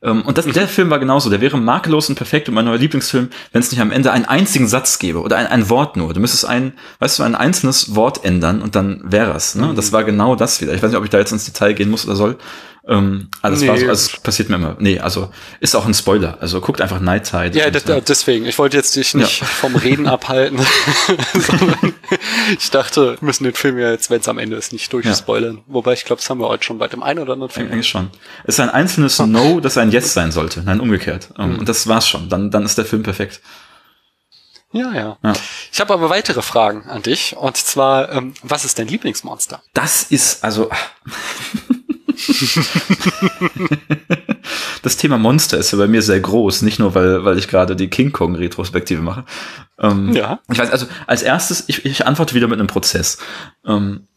Ähm, 0.01 0.21
und 0.21 0.37
das, 0.37 0.45
mhm. 0.45 0.53
der 0.53 0.69
Film 0.69 0.89
war 0.89 0.99
genauso, 0.99 1.29
der 1.29 1.41
wäre 1.41 1.57
makellos 1.57 2.07
und 2.07 2.15
perfekt 2.15 2.47
und 2.47 2.55
mein 2.55 2.63
neuer 2.63 2.77
Lieblingsfilm, 2.77 3.29
wenn 3.51 3.61
es 3.61 3.71
nicht 3.71 3.81
am 3.81 3.91
Ende 3.91 4.13
einen 4.13 4.23
einzigen 4.23 4.69
Satz 4.69 4.99
gäbe 4.99 5.19
oder 5.19 5.35
ein, 5.35 5.47
ein 5.47 5.69
Wort 5.69 5.97
nur. 5.97 6.13
Du 6.13 6.21
müsstest 6.21 6.45
ein, 6.45 6.73
weißt 6.99 7.19
du, 7.19 7.23
ein 7.23 7.35
einzelnes 7.35 7.95
Wort 7.95 8.23
ändern 8.23 8.61
und 8.61 8.75
dann 8.75 9.01
wäre 9.03 9.33
es. 9.33 9.55
Ne? 9.55 9.67
Mhm. 9.67 9.75
Das 9.75 9.91
war 9.91 10.05
genau 10.05 10.35
das 10.35 10.61
wieder. 10.61 10.73
Ich 10.73 10.81
weiß 10.81 10.91
nicht, 10.91 10.97
ob 10.97 11.03
ich 11.03 11.09
da 11.09 11.19
jetzt 11.19 11.33
ins 11.33 11.43
Detail 11.43 11.73
gehen 11.73 11.89
muss 11.89 12.05
oder 12.05 12.15
soll. 12.15 12.37
Ähm, 12.89 13.29
also, 13.43 13.63
nee. 13.63 13.79
so, 13.79 13.87
also 13.87 14.17
passiert 14.23 14.49
mir 14.49 14.55
immer. 14.55 14.75
Nee, 14.79 14.99
also 14.99 15.31
ist 15.59 15.75
auch 15.75 15.85
ein 15.85 15.93
Spoiler. 15.93 16.39
Also 16.41 16.59
guckt 16.59 16.81
einfach 16.81 16.99
Night 16.99 17.29
Tide. 17.29 17.57
Ja, 17.57 17.69
das, 17.69 17.85
ja. 17.85 18.01
deswegen. 18.01 18.45
Ich 18.47 18.57
wollte 18.57 18.77
jetzt 18.77 18.95
dich 18.95 19.13
nicht 19.13 19.41
ja. 19.41 19.45
vom 19.61 19.75
Reden 19.75 20.07
abhalten, 20.07 20.59
sondern 21.33 21.93
ich 22.57 22.71
dachte, 22.71 23.17
wir 23.19 23.25
müssen 23.25 23.43
den 23.43 23.53
Film 23.53 23.77
ja 23.77 23.91
jetzt, 23.91 24.09
wenn 24.09 24.21
es 24.21 24.27
am 24.27 24.39
Ende 24.39 24.55
ist, 24.55 24.73
nicht 24.73 24.91
durchspoilern. 24.91 25.57
Ja. 25.57 25.63
Wobei 25.67 25.93
ich 25.93 26.03
glaube, 26.03 26.19
das 26.19 26.29
haben 26.31 26.39
wir 26.39 26.47
heute 26.47 26.63
schon 26.63 26.79
bei 26.79 26.87
dem 26.87 27.03
einen 27.03 27.19
oder 27.19 27.33
anderen 27.33 27.51
Film. 27.51 27.71
Eigentlich 27.71 27.87
schon. 27.87 28.09
Es 28.45 28.55
ist 28.55 28.59
ein 28.59 28.71
einzelnes 28.71 29.19
No, 29.19 29.59
das 29.59 29.77
ein 29.77 29.91
Yes 29.91 30.13
sein 30.15 30.31
sollte. 30.31 30.63
Nein, 30.63 30.79
umgekehrt. 30.79 31.29
Mhm. 31.37 31.59
Und 31.59 31.69
das 31.69 31.85
war's 31.85 32.09
schon. 32.09 32.27
Dann, 32.27 32.49
dann 32.49 32.63
ist 32.63 32.79
der 32.79 32.85
Film 32.85 33.03
perfekt. 33.03 33.39
Ja, 34.71 34.93
ja. 34.93 35.17
ja. 35.23 35.33
Ich 35.71 35.79
habe 35.79 35.93
aber 35.93 36.09
weitere 36.09 36.41
Fragen 36.41 36.83
an 36.89 37.03
dich. 37.03 37.35
Und 37.37 37.57
zwar, 37.57 38.11
ähm, 38.11 38.33
was 38.41 38.65
ist 38.65 38.79
dein 38.79 38.87
Lieblingsmonster? 38.87 39.61
Das 39.73 40.03
ist, 40.03 40.43
also. 40.43 40.69
das 44.81 44.97
Thema 44.97 45.17
Monster 45.17 45.57
ist 45.57 45.71
ja 45.71 45.77
bei 45.77 45.87
mir 45.87 46.01
sehr 46.01 46.19
groß, 46.19 46.61
nicht 46.61 46.79
nur, 46.79 46.95
weil, 46.95 47.23
weil 47.25 47.37
ich 47.37 47.47
gerade 47.47 47.75
die 47.75 47.89
King 47.89 48.11
Kong 48.11 48.35
Retrospektive 48.35 49.01
mache. 49.01 49.25
Ähm, 49.79 50.13
ja. 50.13 50.39
Ich 50.51 50.59
weiß, 50.59 50.71
also 50.71 50.87
als 51.07 51.23
erstes, 51.23 51.65
ich, 51.67 51.85
ich 51.85 52.05
antworte 52.05 52.35
wieder 52.35 52.47
mit 52.47 52.59
einem 52.59 52.67
Prozess. 52.67 53.17
Ähm, 53.65 54.07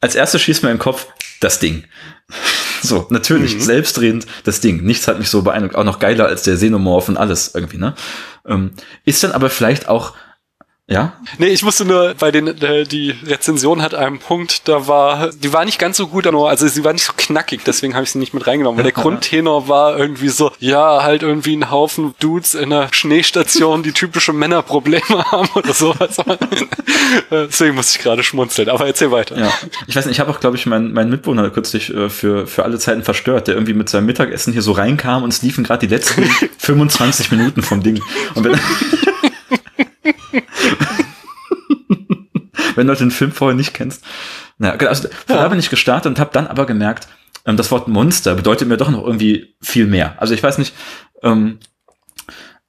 als 0.00 0.14
erstes 0.14 0.42
schießt 0.42 0.62
mir 0.62 0.70
im 0.70 0.78
Kopf 0.78 1.06
das 1.40 1.58
Ding. 1.58 1.84
So, 2.80 3.08
natürlich, 3.10 3.56
mhm. 3.56 3.60
selbstredend 3.60 4.26
das 4.44 4.60
Ding. 4.60 4.84
Nichts 4.84 5.08
hat 5.08 5.18
mich 5.18 5.28
so 5.28 5.42
beeindruckt. 5.42 5.74
Auch 5.74 5.82
noch 5.82 5.98
geiler 5.98 6.26
als 6.26 6.44
der 6.44 6.54
Xenomorph 6.54 7.08
und 7.08 7.16
alles 7.16 7.52
irgendwie, 7.52 7.76
ne? 7.76 7.94
Ähm, 8.46 8.70
ist 9.04 9.24
dann 9.24 9.32
aber 9.32 9.50
vielleicht 9.50 9.88
auch 9.88 10.14
Ja? 10.90 11.12
Nee, 11.36 11.48
ich 11.48 11.62
musste 11.62 11.84
nur, 11.84 12.14
bei 12.18 12.30
den, 12.30 12.46
äh, 12.46 12.84
die 12.84 13.10
Rezension 13.10 13.82
hat 13.82 13.94
einen 13.94 14.18
Punkt, 14.18 14.68
da 14.68 14.86
war, 14.86 15.28
die 15.30 15.52
war 15.52 15.66
nicht 15.66 15.78
ganz 15.78 15.98
so 15.98 16.06
gut, 16.06 16.26
also 16.26 16.66
sie 16.66 16.82
war 16.82 16.94
nicht 16.94 17.04
so 17.04 17.12
knackig, 17.14 17.60
deswegen 17.66 17.94
habe 17.94 18.04
ich 18.04 18.12
sie 18.12 18.18
nicht 18.18 18.32
mit 18.32 18.46
reingenommen, 18.46 18.78
weil 18.78 18.90
der 18.90 18.92
Grundtenor 18.92 19.68
war 19.68 19.98
irgendwie 19.98 20.30
so, 20.30 20.50
ja, 20.60 21.02
halt 21.02 21.22
irgendwie 21.22 21.54
ein 21.54 21.70
Haufen 21.70 22.14
Dudes 22.20 22.54
in 22.54 22.72
einer 22.72 22.88
Schneestation, 22.90 23.82
die 23.82 23.92
typische 23.92 24.32
Männerprobleme 24.32 25.02
haben 25.30 25.50
oder 25.54 25.74
sowas. 25.74 26.16
deswegen 27.30 27.74
musste 27.74 27.98
ich 27.98 28.02
gerade 28.02 28.22
schmunzeln, 28.22 28.70
aber 28.70 28.86
erzähl 28.86 29.10
weiter. 29.10 29.38
Ja. 29.38 29.52
Ich 29.88 29.94
weiß 29.94 30.06
nicht, 30.06 30.16
ich 30.16 30.20
habe 30.20 30.30
auch, 30.30 30.40
glaube 30.40 30.56
ich, 30.56 30.64
meinen 30.64 30.94
mein 30.94 31.10
Mitbewohner 31.10 31.50
kürzlich 31.50 31.92
äh, 31.92 32.08
für, 32.08 32.46
für 32.46 32.64
alle 32.64 32.78
Zeiten 32.78 33.02
verstört, 33.02 33.46
der 33.46 33.56
irgendwie 33.56 33.74
mit 33.74 33.90
seinem 33.90 34.06
Mittagessen 34.06 34.54
hier 34.54 34.62
so 34.62 34.72
reinkam 34.72 35.22
und 35.22 35.34
es 35.34 35.42
liefen 35.42 35.64
gerade 35.64 35.86
die 35.86 35.94
letzten 35.94 36.24
25 36.58 37.30
Minuten 37.30 37.60
vom 37.60 37.82
Ding. 37.82 38.02
Und 38.34 38.44
wenn, 38.44 38.58
wenn 42.78 42.86
du 42.86 42.94
den 42.94 43.10
Film 43.10 43.32
vorher 43.32 43.54
nicht 43.54 43.74
kennst. 43.74 44.02
Naja, 44.56 44.76
genau, 44.76 44.88
also 44.88 45.08
ja. 45.08 45.36
da 45.36 45.48
bin 45.48 45.58
ich 45.58 45.68
gestartet 45.68 46.10
und 46.10 46.18
habe 46.18 46.30
dann 46.32 46.46
aber 46.46 46.64
gemerkt, 46.64 47.08
ähm, 47.44 47.56
das 47.56 47.70
Wort 47.70 47.88
Monster 47.88 48.34
bedeutet 48.34 48.68
mir 48.68 48.78
doch 48.78 48.90
noch 48.90 49.04
irgendwie 49.04 49.54
viel 49.60 49.86
mehr. 49.86 50.14
Also 50.18 50.32
ich 50.32 50.42
weiß 50.42 50.58
nicht, 50.58 50.74
ähm, 51.22 51.58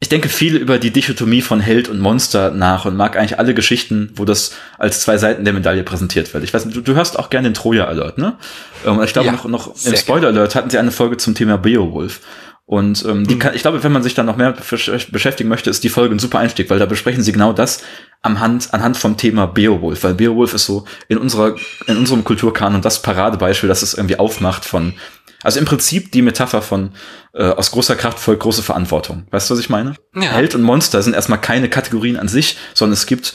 ich 0.02 0.08
denke 0.08 0.30
viel 0.30 0.56
über 0.56 0.80
die 0.80 0.92
Dichotomie 0.92 1.42
von 1.42 1.60
Held 1.60 1.90
und 1.90 2.00
Monster 2.00 2.52
nach 2.52 2.86
und 2.86 2.96
mag 2.96 3.18
eigentlich 3.18 3.38
alle 3.38 3.54
Geschichten, 3.54 4.12
wo 4.16 4.24
das 4.24 4.54
als 4.78 5.02
zwei 5.02 5.18
Seiten 5.18 5.44
der 5.44 5.54
Medaille 5.54 5.84
präsentiert 5.84 6.34
wird. 6.34 6.46
Ich 6.46 6.54
weiß, 6.54 6.70
du, 6.70 6.82
du 6.82 6.96
hörst 6.96 7.20
auch 7.20 7.30
gerne 7.30 7.50
den 7.50 7.54
Troja 7.54 7.86
Alert, 7.86 8.18
ne? 8.18 8.38
Ähm, 8.86 9.02
ich 9.04 9.12
glaube 9.12 9.28
ja, 9.28 9.34
noch, 9.34 9.46
noch 9.46 9.76
im 9.86 9.96
Spoiler 9.96 10.30
Alert 10.30 10.56
hatten 10.56 10.70
sie 10.70 10.78
eine 10.78 10.92
Folge 10.92 11.18
zum 11.18 11.36
Thema 11.36 11.58
Beowulf. 11.58 12.22
Und 12.70 13.04
ähm, 13.04 13.26
die 13.26 13.34
mhm. 13.34 13.40
kann, 13.40 13.56
ich 13.56 13.64
glaube, 13.64 13.84
wenn 13.84 13.92
man 13.92 14.04
sich 14.04 14.14
dann 14.14 14.28
noch 14.28 14.38
mehr 14.38 14.52
beschäftigen 14.54 15.50
möchte, 15.50 15.72
ist 15.72 15.84
die 15.84 15.90
Folge 15.90 16.14
ein 16.14 16.20
super 16.20 16.38
Einstieg, 16.38 16.70
weil 16.70 16.78
da 16.78 16.86
besprechen 16.86 17.24
sie 17.24 17.32
genau 17.32 17.52
das 17.52 17.82
anhand, 18.22 18.76
anhand 18.76 18.96
vom 18.96 19.18
Thema 19.18 19.48
Beowulf, 19.48 20.04
weil 20.04 20.14
Beowulf 20.14 20.54
ist 20.54 20.68
so 20.68 20.86
in 21.08 21.18
unserer, 21.18 21.56
in 21.88 21.98
unserem 21.98 22.24
Kulturkanon 22.24 22.84
das 22.84 23.02
Paradebeispiel, 23.02 23.68
das 23.68 23.82
es 23.82 23.96
irgendwie 23.96 24.20
aufmacht 24.20 24.66
von, 24.66 24.94
also 25.42 25.58
im 25.58 25.66
Prinzip 25.66 26.12
die 26.12 26.22
Metapher 26.22 26.62
von 26.62 26.92
äh, 27.34 27.42
aus 27.42 27.72
großer 27.72 27.96
Kraft 27.96 28.20
folgt 28.20 28.44
große 28.44 28.62
Verantwortung. 28.62 29.26
Weißt 29.32 29.50
du, 29.50 29.56
was 29.56 29.62
ich 29.62 29.72
meine? 29.72 29.96
Ja. 30.14 30.34
Held 30.34 30.54
und 30.54 30.62
Monster 30.62 31.02
sind 31.02 31.16
erstmal 31.16 31.42
keine 31.42 31.70
Kategorien 31.70 32.18
an 32.18 32.28
sich, 32.28 32.56
sondern 32.76 32.94
es 32.94 33.08
gibt 33.08 33.34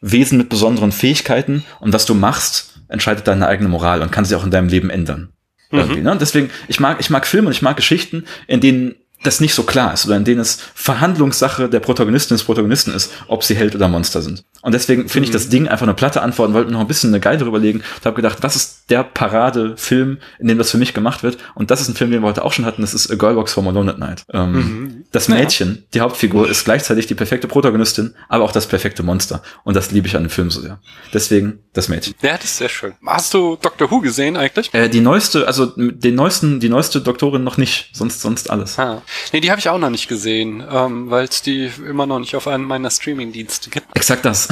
Wesen 0.00 0.38
mit 0.38 0.48
besonderen 0.48 0.92
Fähigkeiten 0.92 1.64
und 1.80 1.92
was 1.92 2.06
du 2.06 2.14
machst, 2.14 2.82
entscheidet 2.86 3.26
deine 3.26 3.48
eigene 3.48 3.68
Moral 3.68 4.00
und 4.00 4.12
kann 4.12 4.24
sich 4.24 4.36
auch 4.36 4.44
in 4.44 4.52
deinem 4.52 4.68
Leben 4.68 4.90
ändern. 4.90 5.32
Irgendwie, 5.70 5.98
mhm. 5.98 6.04
ne? 6.04 6.16
Deswegen, 6.20 6.50
ich 6.68 6.80
mag, 6.80 6.98
ich 7.00 7.10
mag 7.10 7.26
Filme 7.26 7.48
und 7.48 7.52
ich 7.52 7.62
mag 7.62 7.76
Geschichten, 7.76 8.24
in 8.46 8.60
denen 8.60 8.94
das 9.22 9.40
nicht 9.40 9.54
so 9.54 9.64
klar 9.64 9.92
ist 9.92 10.06
oder 10.06 10.16
in 10.16 10.24
denen 10.24 10.40
es 10.40 10.58
Verhandlungssache 10.74 11.68
der 11.68 11.80
Protagonistin 11.80 12.36
des 12.36 12.44
Protagonisten 12.44 12.92
ist, 12.92 13.12
ob 13.28 13.44
sie 13.44 13.54
Held 13.54 13.74
oder 13.74 13.88
Monster 13.88 14.22
sind. 14.22 14.44
Und 14.62 14.72
deswegen 14.72 15.08
finde 15.08 15.24
ich 15.24 15.30
mhm. 15.30 15.34
das 15.34 15.48
Ding 15.48 15.68
einfach 15.68 15.86
eine 15.86 15.94
platte 15.94 16.22
Antwort 16.22 16.48
und 16.48 16.54
wollte 16.54 16.70
noch 16.70 16.80
ein 16.80 16.86
bisschen 16.86 17.10
eine 17.10 17.20
Geil 17.20 17.38
darüber 17.38 17.58
legen 17.58 17.80
und 17.80 18.04
habe 18.04 18.16
gedacht, 18.16 18.38
was 18.42 18.56
ist 18.56 18.90
der 18.90 19.04
Paradefilm, 19.04 20.18
in 20.38 20.48
dem 20.48 20.58
das 20.58 20.70
für 20.70 20.78
mich 20.78 20.94
gemacht 20.94 21.22
wird? 21.22 21.38
Und 21.54 21.70
das 21.70 21.80
ist 21.80 21.88
ein 21.88 21.94
Film, 21.94 22.10
den 22.10 22.22
wir 22.22 22.28
heute 22.28 22.44
auch 22.44 22.52
schon 22.52 22.66
hatten, 22.66 22.82
das 22.82 22.94
ist 22.94 23.10
A 23.10 23.14
Girl 23.14 23.36
Walks 23.36 23.56
Home 23.56 23.70
Alone 23.70 23.92
at 23.92 23.98
Night. 23.98 24.24
Ähm, 24.32 24.52
mhm. 24.52 25.04
Das 25.12 25.28
Mädchen, 25.28 25.68
ja. 25.68 25.82
die 25.94 26.00
Hauptfigur, 26.00 26.48
ist 26.48 26.64
gleichzeitig 26.64 27.06
die 27.06 27.14
perfekte 27.14 27.48
Protagonistin, 27.48 28.14
aber 28.28 28.44
auch 28.44 28.52
das 28.52 28.66
perfekte 28.66 29.02
Monster. 29.02 29.42
Und 29.64 29.76
das 29.76 29.90
liebe 29.90 30.06
ich 30.06 30.16
an 30.16 30.24
dem 30.24 30.30
Film 30.30 30.50
so 30.50 30.60
sehr. 30.60 30.78
Deswegen 31.14 31.60
das 31.72 31.88
Mädchen. 31.88 32.14
Ja, 32.20 32.36
das 32.36 32.44
ist 32.44 32.56
sehr 32.58 32.68
schön. 32.68 32.94
Hast 33.06 33.32
du 33.32 33.56
Doctor 33.60 33.90
Who 33.90 34.00
gesehen 34.00 34.36
eigentlich? 34.36 34.72
Äh, 34.74 34.88
die 34.88 35.00
neueste, 35.00 35.46
also 35.46 35.66
den 35.76 36.14
neuesten, 36.14 36.60
die 36.60 36.68
neueste 36.68 37.00
Doktorin 37.00 37.44
noch 37.44 37.56
nicht, 37.56 37.90
sonst 37.92 38.20
sonst 38.20 38.50
alles. 38.50 38.78
Ah. 38.78 39.02
Nee, 39.32 39.40
die 39.40 39.50
habe 39.50 39.60
ich 39.60 39.68
auch 39.68 39.78
noch 39.78 39.90
nicht 39.90 40.08
gesehen, 40.08 40.62
ähm, 40.70 41.10
weil 41.10 41.26
es 41.26 41.42
die 41.42 41.70
immer 41.88 42.06
noch 42.06 42.18
nicht 42.18 42.34
auf 42.36 42.46
einem 42.46 42.64
meiner 42.64 42.90
Streaming-Dienste 42.90 43.70
gibt. 43.70 43.86
Exakt 43.94 44.24
das. 44.24 44.49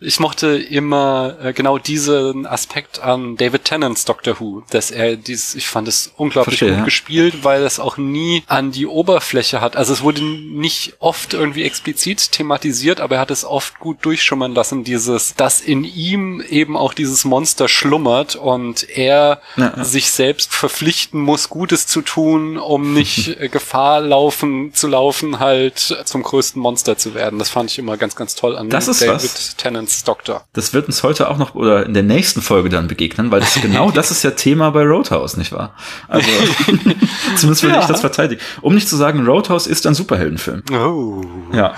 Ich 0.00 0.20
mochte 0.20 0.56
immer 0.56 1.36
äh, 1.42 1.52
genau 1.52 1.78
diesen 1.78 2.46
Aspekt 2.46 3.00
an 3.00 3.36
David 3.36 3.64
Tennants 3.64 4.04
Doctor 4.04 4.40
Who, 4.40 4.62
dass 4.70 4.90
er 4.90 5.16
dieses, 5.16 5.54
ich 5.54 5.66
fand 5.66 5.88
es 5.88 6.12
unglaublich 6.16 6.58
Verstehe, 6.58 6.70
gut 6.70 6.78
ja. 6.78 6.84
gespielt, 6.84 7.44
weil 7.44 7.62
es 7.62 7.78
auch 7.78 7.96
nie 7.96 8.42
an 8.46 8.70
die 8.70 8.86
Oberfläche 8.86 9.60
hat. 9.60 9.76
Also 9.76 9.92
es 9.92 10.02
wurde 10.02 10.22
nicht 10.22 10.94
oft 10.98 11.34
irgendwie 11.34 11.64
explizit 11.64 12.32
thematisiert, 12.32 13.00
aber 13.00 13.16
er 13.16 13.20
hat 13.20 13.30
es 13.30 13.44
oft 13.44 13.78
gut 13.78 13.98
durchschummern 14.02 14.54
lassen, 14.54 14.84
dieses, 14.84 15.34
dass 15.34 15.60
in 15.60 15.84
ihm 15.84 16.40
eben 16.40 16.76
auch 16.76 16.94
dieses 16.94 17.24
Monster 17.24 17.68
schlummert 17.68 18.36
und 18.36 18.88
er 18.88 19.40
ja, 19.56 19.74
ja. 19.76 19.84
sich 19.84 20.10
selbst 20.10 20.54
verpflichten 20.54 21.20
muss, 21.20 21.48
Gutes 21.48 21.86
zu 21.86 22.02
tun, 22.02 22.56
um 22.56 22.94
nicht 22.94 23.38
Gefahr 23.50 24.00
laufen 24.00 24.72
zu 24.74 24.86
laufen, 24.86 25.38
halt 25.38 25.78
zum 26.04 26.22
größten 26.22 26.60
Monster 26.60 26.96
zu 26.96 27.14
werden. 27.14 27.38
Das 27.38 27.50
fand 27.50 27.70
ich 27.70 27.78
immer 27.78 27.96
ganz, 27.96 28.16
ganz 28.16 28.34
toll 28.34 28.56
an 28.56 28.70
das 28.70 28.88
ist 28.88 29.02
David 29.02 29.17
was. 29.24 29.56
Tennants 29.56 30.04
Doktor. 30.04 30.44
Das 30.52 30.72
wird 30.72 30.86
uns 30.86 31.02
heute 31.02 31.28
auch 31.28 31.38
noch 31.38 31.54
oder 31.54 31.86
in 31.86 31.94
der 31.94 32.02
nächsten 32.02 32.42
Folge 32.42 32.68
dann 32.68 32.88
begegnen, 32.88 33.30
weil 33.30 33.40
das 33.40 33.54
genau 33.60 33.90
das 33.98 34.10
ist 34.10 34.22
ja 34.22 34.32
Thema 34.32 34.70
bei 34.70 34.82
Roadhouse, 34.82 35.36
nicht 35.36 35.52
wahr? 35.52 35.74
Also 36.08 36.28
zumindest 37.36 37.62
würde 37.62 37.76
ja. 37.76 37.80
ich 37.80 37.86
das 37.86 38.00
verteidigen. 38.00 38.40
Um 38.60 38.74
nicht 38.74 38.88
zu 38.88 38.96
sagen, 38.96 39.26
Roadhouse 39.26 39.66
ist 39.66 39.86
ein 39.86 39.94
Superheldenfilm. 39.94 40.62
Oh. 40.72 41.22
Ja. 41.52 41.74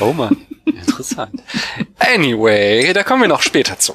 Oh 0.00 0.12
man. 0.12 0.36
Interessant. 0.64 1.42
Anyway, 1.98 2.92
da 2.92 3.04
kommen 3.04 3.22
wir 3.22 3.28
noch 3.28 3.42
später 3.42 3.78
zu. 3.78 3.94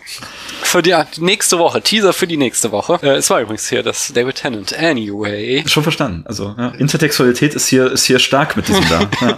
Für 0.71 0.81
die 0.81 0.95
nächste 1.17 1.59
Woche, 1.59 1.81
Teaser 1.81 2.13
für 2.13 2.27
die 2.27 2.37
nächste 2.37 2.71
Woche. 2.71 2.97
Äh, 3.03 3.15
es 3.15 3.29
war 3.29 3.41
übrigens 3.41 3.67
hier 3.67 3.83
das 3.83 4.13
David 4.13 4.35
Tennant. 4.35 4.73
Anyway. 4.73 5.65
Schon 5.67 5.83
verstanden. 5.83 6.23
Also 6.25 6.55
ja. 6.57 6.69
Intertextualität 6.77 7.55
ist 7.55 7.67
hier 7.67 7.91
ist 7.91 8.05
hier 8.05 8.19
stark 8.19 8.55
mit 8.55 8.69
diesem 8.69 8.87
da. 8.87 9.01
Ja. 9.21 9.37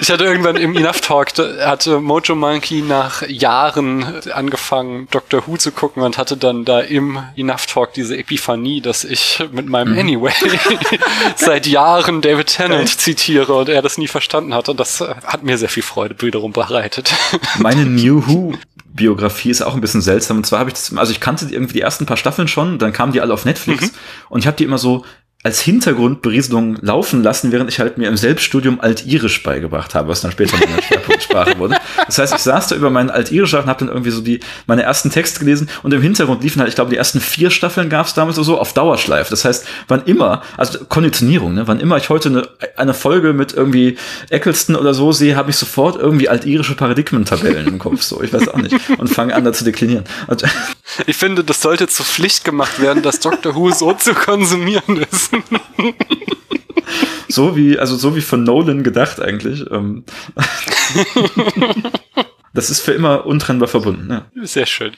ich 0.00 0.10
hatte 0.10 0.24
irgendwann 0.24 0.56
im 0.56 0.76
Enough 0.76 1.00
Talk 1.00 1.30
hatte 1.38 1.98
Mojo 2.00 2.34
Monkey 2.34 2.82
nach 2.82 3.22
Jahren 3.26 4.04
angefangen 4.30 5.08
Doctor 5.10 5.46
Who 5.46 5.56
zu 5.56 5.72
gucken 5.72 6.02
und 6.02 6.18
hatte 6.18 6.36
dann 6.36 6.66
da 6.66 6.80
im 6.80 7.18
Enough 7.36 7.66
Talk 7.66 7.94
diese 7.94 8.16
Epiphanie, 8.16 8.82
dass 8.82 9.04
ich 9.04 9.42
mit 9.50 9.66
meinem 9.66 9.94
mhm. 9.94 9.98
Anyway 9.98 10.32
seit 11.36 11.66
Jahren 11.66 12.20
David 12.20 12.48
Tennant 12.48 12.88
zitiere 13.00 13.54
und 13.54 13.70
er 13.70 13.80
das 13.80 13.96
nie 13.96 14.08
verstanden 14.08 14.52
hat 14.52 14.68
und 14.68 14.78
das 14.78 15.00
hat 15.00 15.42
mir 15.42 15.56
sehr 15.56 15.70
viel 15.70 15.82
Freude 15.82 16.02
Freude 16.02 16.22
wiederum 16.22 16.52
bereitet. 16.52 17.14
Meine 17.58 17.86
New 17.86 18.26
Who 18.26 18.54
Biografie 18.94 19.50
ist 19.50 19.62
auch 19.62 19.74
ein 19.74 19.80
bisschen 19.80 20.02
seltsam. 20.02 20.38
Und 20.38 20.44
zwar 20.44 20.60
habe 20.60 20.70
ich 20.70 20.74
das, 20.74 20.96
also 20.96 21.12
ich 21.12 21.20
kannte 21.20 21.46
irgendwie 21.50 21.74
die 21.74 21.80
ersten 21.80 22.06
paar 22.06 22.16
Staffeln 22.16 22.48
schon, 22.48 22.78
dann 22.78 22.92
kamen 22.92 23.12
die 23.12 23.20
alle 23.20 23.32
auf 23.32 23.44
Netflix 23.44 23.84
mhm. 23.84 23.96
und 24.28 24.40
ich 24.40 24.46
habe 24.46 24.56
die 24.56 24.64
immer 24.64 24.78
so 24.78 25.04
als 25.44 25.60
Hintergrundberieselung 25.60 26.78
laufen 26.82 27.22
lassen, 27.24 27.50
während 27.50 27.68
ich 27.68 27.80
halt 27.80 27.98
mir 27.98 28.08
im 28.08 28.16
Selbststudium 28.16 28.80
Altirisch 28.80 29.42
beigebracht 29.42 29.94
habe, 29.94 30.08
was 30.08 30.20
dann 30.20 30.30
später 30.30 30.56
meine 30.56 30.80
Schwerpunktsprache 30.80 31.58
wurde. 31.58 31.76
Das 32.06 32.18
heißt, 32.18 32.34
ich 32.34 32.40
saß 32.40 32.68
da 32.68 32.76
über 32.76 32.90
meinen 32.90 33.10
Altirisch 33.10 33.52
und 33.54 33.66
habe 33.66 33.80
dann 33.80 33.88
irgendwie 33.88 34.12
so 34.12 34.20
die 34.20 34.38
meine 34.66 34.82
ersten 34.82 35.10
Texte 35.10 35.40
gelesen 35.40 35.68
und 35.82 35.92
im 35.92 36.00
Hintergrund 36.00 36.44
liefen 36.44 36.60
halt, 36.60 36.68
ich 36.68 36.76
glaube, 36.76 36.90
die 36.90 36.96
ersten 36.96 37.20
vier 37.20 37.50
Staffeln 37.50 37.88
gab 37.88 38.06
es 38.06 38.14
damals 38.14 38.36
so 38.36 38.58
auf 38.58 38.72
Dauerschleife. 38.72 39.30
Das 39.30 39.44
heißt, 39.44 39.66
wann 39.88 40.04
immer, 40.04 40.42
also 40.56 40.78
Konditionierung, 40.84 41.54
ne, 41.54 41.66
wann 41.66 41.80
immer 41.80 41.96
ich 41.96 42.08
heute 42.08 42.28
eine, 42.28 42.48
eine 42.76 42.94
Folge 42.94 43.32
mit 43.32 43.52
irgendwie 43.52 43.96
Eccleston 44.30 44.76
oder 44.76 44.94
so 44.94 45.10
sehe, 45.10 45.34
habe 45.34 45.50
ich 45.50 45.56
sofort 45.56 45.96
irgendwie 45.96 46.28
altirische 46.28 46.76
Paradigmentabellen 46.76 47.66
im 47.66 47.78
Kopf. 47.80 48.02
So, 48.02 48.22
ich 48.22 48.32
weiß 48.32 48.48
auch 48.48 48.58
nicht. 48.58 48.76
Und 48.98 49.08
fange 49.08 49.34
an, 49.34 49.44
da 49.44 49.52
zu 49.52 49.64
deklinieren. 49.64 50.04
Und 50.28 50.44
ich 51.06 51.16
finde, 51.16 51.42
das 51.42 51.60
sollte 51.62 51.88
zur 51.88 52.06
Pflicht 52.06 52.44
gemacht 52.44 52.80
werden, 52.80 53.02
dass 53.02 53.18
Doctor 53.18 53.54
Who 53.56 53.70
so 53.72 53.92
zu 53.92 54.14
konsumieren 54.14 54.98
ist. 55.10 55.31
so 57.28 57.56
wie, 57.56 57.78
also 57.78 57.96
so 57.96 58.16
wie 58.16 58.20
von 58.20 58.42
Nolan 58.44 58.82
gedacht 58.82 59.20
eigentlich. 59.20 59.64
Ähm. 59.70 60.04
Das 62.54 62.68
ist 62.68 62.82
für 62.82 62.92
immer 62.92 63.24
untrennbar 63.24 63.68
verbunden. 63.68 64.10
Ja. 64.10 64.26
Sehr 64.44 64.66
schön. 64.66 64.92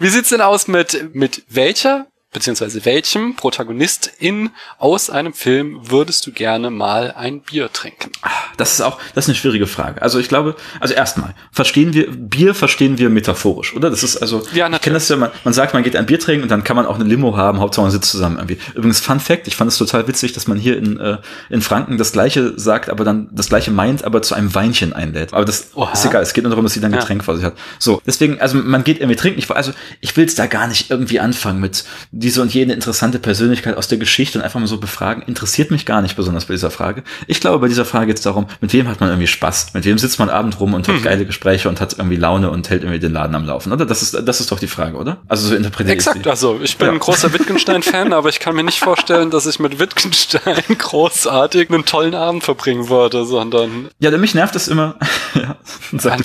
Wie 0.00 0.08
sieht's 0.08 0.30
denn 0.30 0.40
aus 0.40 0.66
mit, 0.66 1.14
mit 1.14 1.44
welcher 1.48 2.08
beziehungsweise 2.32 2.84
welchem 2.84 3.34
Protagonistin 3.34 4.50
aus 4.78 5.10
einem 5.10 5.32
Film 5.32 5.80
würdest 5.82 6.26
du 6.26 6.32
gerne 6.32 6.70
mal 6.70 7.12
ein 7.12 7.40
Bier 7.40 7.72
trinken? 7.72 8.12
Das 8.56 8.72
ist 8.72 8.80
auch, 8.82 8.98
das 9.14 9.24
ist 9.24 9.30
eine 9.30 9.36
schwierige 9.36 9.66
Frage. 9.66 10.00
Also 10.00 10.18
ich 10.18 10.28
glaube, 10.28 10.54
also 10.78 10.94
erstmal, 10.94 11.34
verstehen 11.50 11.92
wir, 11.92 12.08
Bier 12.10 12.54
verstehen 12.54 12.98
wir 12.98 13.10
metaphorisch, 13.10 13.74
oder? 13.74 13.90
Das 13.90 14.04
ist 14.04 14.18
also, 14.18 14.42
ja, 14.52 14.68
ich 14.68 14.80
kenne 14.80 14.94
das 14.94 15.08
ja, 15.08 15.16
man, 15.16 15.30
man 15.42 15.54
sagt, 15.54 15.74
man 15.74 15.82
geht 15.82 15.96
ein 15.96 16.06
Bier 16.06 16.20
trinken 16.20 16.44
und 16.44 16.50
dann 16.50 16.62
kann 16.62 16.76
man 16.76 16.86
auch 16.86 16.94
eine 16.94 17.04
Limo 17.04 17.36
haben, 17.36 17.58
Hauptsache 17.58 17.82
man 17.82 17.90
sitzt 17.90 18.10
zusammen 18.10 18.36
irgendwie. 18.36 18.58
Übrigens, 18.74 19.00
Fun 19.00 19.18
Fact, 19.18 19.48
ich 19.48 19.56
fand 19.56 19.70
es 19.70 19.78
total 19.78 20.06
witzig, 20.06 20.32
dass 20.32 20.46
man 20.46 20.56
hier 20.56 20.76
in, 20.76 21.00
äh, 21.00 21.18
in 21.48 21.62
Franken 21.62 21.98
das 21.98 22.12
Gleiche 22.12 22.58
sagt, 22.58 22.90
aber 22.90 23.04
dann 23.04 23.28
das 23.32 23.48
Gleiche 23.48 23.72
meint, 23.72 24.04
aber 24.04 24.22
zu 24.22 24.34
einem 24.34 24.54
Weinchen 24.54 24.92
einlädt. 24.92 25.32
Aber 25.32 25.44
das 25.44 25.70
Oha. 25.74 25.92
ist 25.92 26.04
egal, 26.04 26.22
es 26.22 26.32
geht 26.32 26.44
nur 26.44 26.50
darum, 26.50 26.64
dass 26.64 26.74
sie 26.74 26.80
dann 26.80 26.92
Getränk 26.92 27.22
ja. 27.22 27.24
vor 27.24 27.36
sich 27.36 27.44
hat. 27.44 27.54
So, 27.78 28.00
deswegen, 28.06 28.40
also 28.40 28.56
man 28.56 28.84
geht 28.84 29.00
irgendwie 29.00 29.16
trinken, 29.16 29.40
ich, 29.40 29.50
also 29.50 29.72
ich 30.00 30.16
will 30.16 30.26
es 30.26 30.36
da 30.36 30.46
gar 30.46 30.68
nicht 30.68 30.90
irgendwie 30.90 31.18
anfangen 31.18 31.60
mit 31.60 31.84
diese 32.20 32.42
und 32.42 32.52
jene 32.52 32.74
interessante 32.74 33.18
Persönlichkeit 33.18 33.76
aus 33.76 33.88
der 33.88 33.96
Geschichte 33.96 34.38
und 34.38 34.44
einfach 34.44 34.60
mal 34.60 34.66
so 34.66 34.78
befragen, 34.78 35.22
interessiert 35.26 35.70
mich 35.70 35.86
gar 35.86 36.02
nicht 36.02 36.16
besonders 36.16 36.44
bei 36.44 36.54
dieser 36.54 36.70
Frage. 36.70 37.02
Ich 37.26 37.40
glaube, 37.40 37.58
bei 37.58 37.68
dieser 37.68 37.86
Frage 37.86 38.08
geht 38.08 38.18
es 38.18 38.22
darum, 38.22 38.46
mit 38.60 38.72
wem 38.74 38.88
hat 38.88 39.00
man 39.00 39.08
irgendwie 39.08 39.26
Spaß? 39.26 39.72
Mit 39.72 39.86
wem 39.86 39.96
sitzt 39.96 40.18
man 40.18 40.28
abend 40.28 40.60
rum 40.60 40.74
und 40.74 40.86
hat 40.86 40.96
mhm. 40.96 41.02
geile 41.02 41.24
Gespräche 41.24 41.68
und 41.70 41.80
hat 41.80 41.94
irgendwie 41.94 42.16
Laune 42.16 42.50
und 42.50 42.68
hält 42.68 42.82
irgendwie 42.82 43.00
den 43.00 43.12
Laden 43.12 43.34
am 43.34 43.46
Laufen, 43.46 43.72
oder? 43.72 43.86
Das 43.86 44.02
ist, 44.02 44.14
das 44.22 44.40
ist 44.40 44.52
doch 44.52 44.60
die 44.60 44.66
Frage, 44.66 44.96
oder? 44.98 45.16
Also 45.28 45.48
so 45.48 45.54
interpretiere 45.54 45.94
ich 45.94 46.06
Exakt, 46.06 46.26
also 46.26 46.60
ich 46.62 46.76
bin 46.76 46.88
ja. 46.88 46.92
ein 46.92 46.98
großer 46.98 47.32
Wittgenstein-Fan, 47.32 48.12
aber 48.12 48.28
ich 48.28 48.38
kann 48.38 48.54
mir 48.54 48.64
nicht 48.64 48.80
vorstellen, 48.80 49.30
dass 49.30 49.46
ich 49.46 49.58
mit 49.58 49.78
Wittgenstein 49.78 50.62
großartig 50.78 51.70
einen 51.70 51.86
tollen 51.86 52.14
Abend 52.14 52.44
verbringen 52.44 52.90
würde, 52.90 53.24
sondern... 53.24 53.88
Ja, 53.98 54.10
mich 54.10 54.34
nervt 54.34 54.56
es 54.56 54.68
immer... 54.68 54.96
ja, 55.34 55.56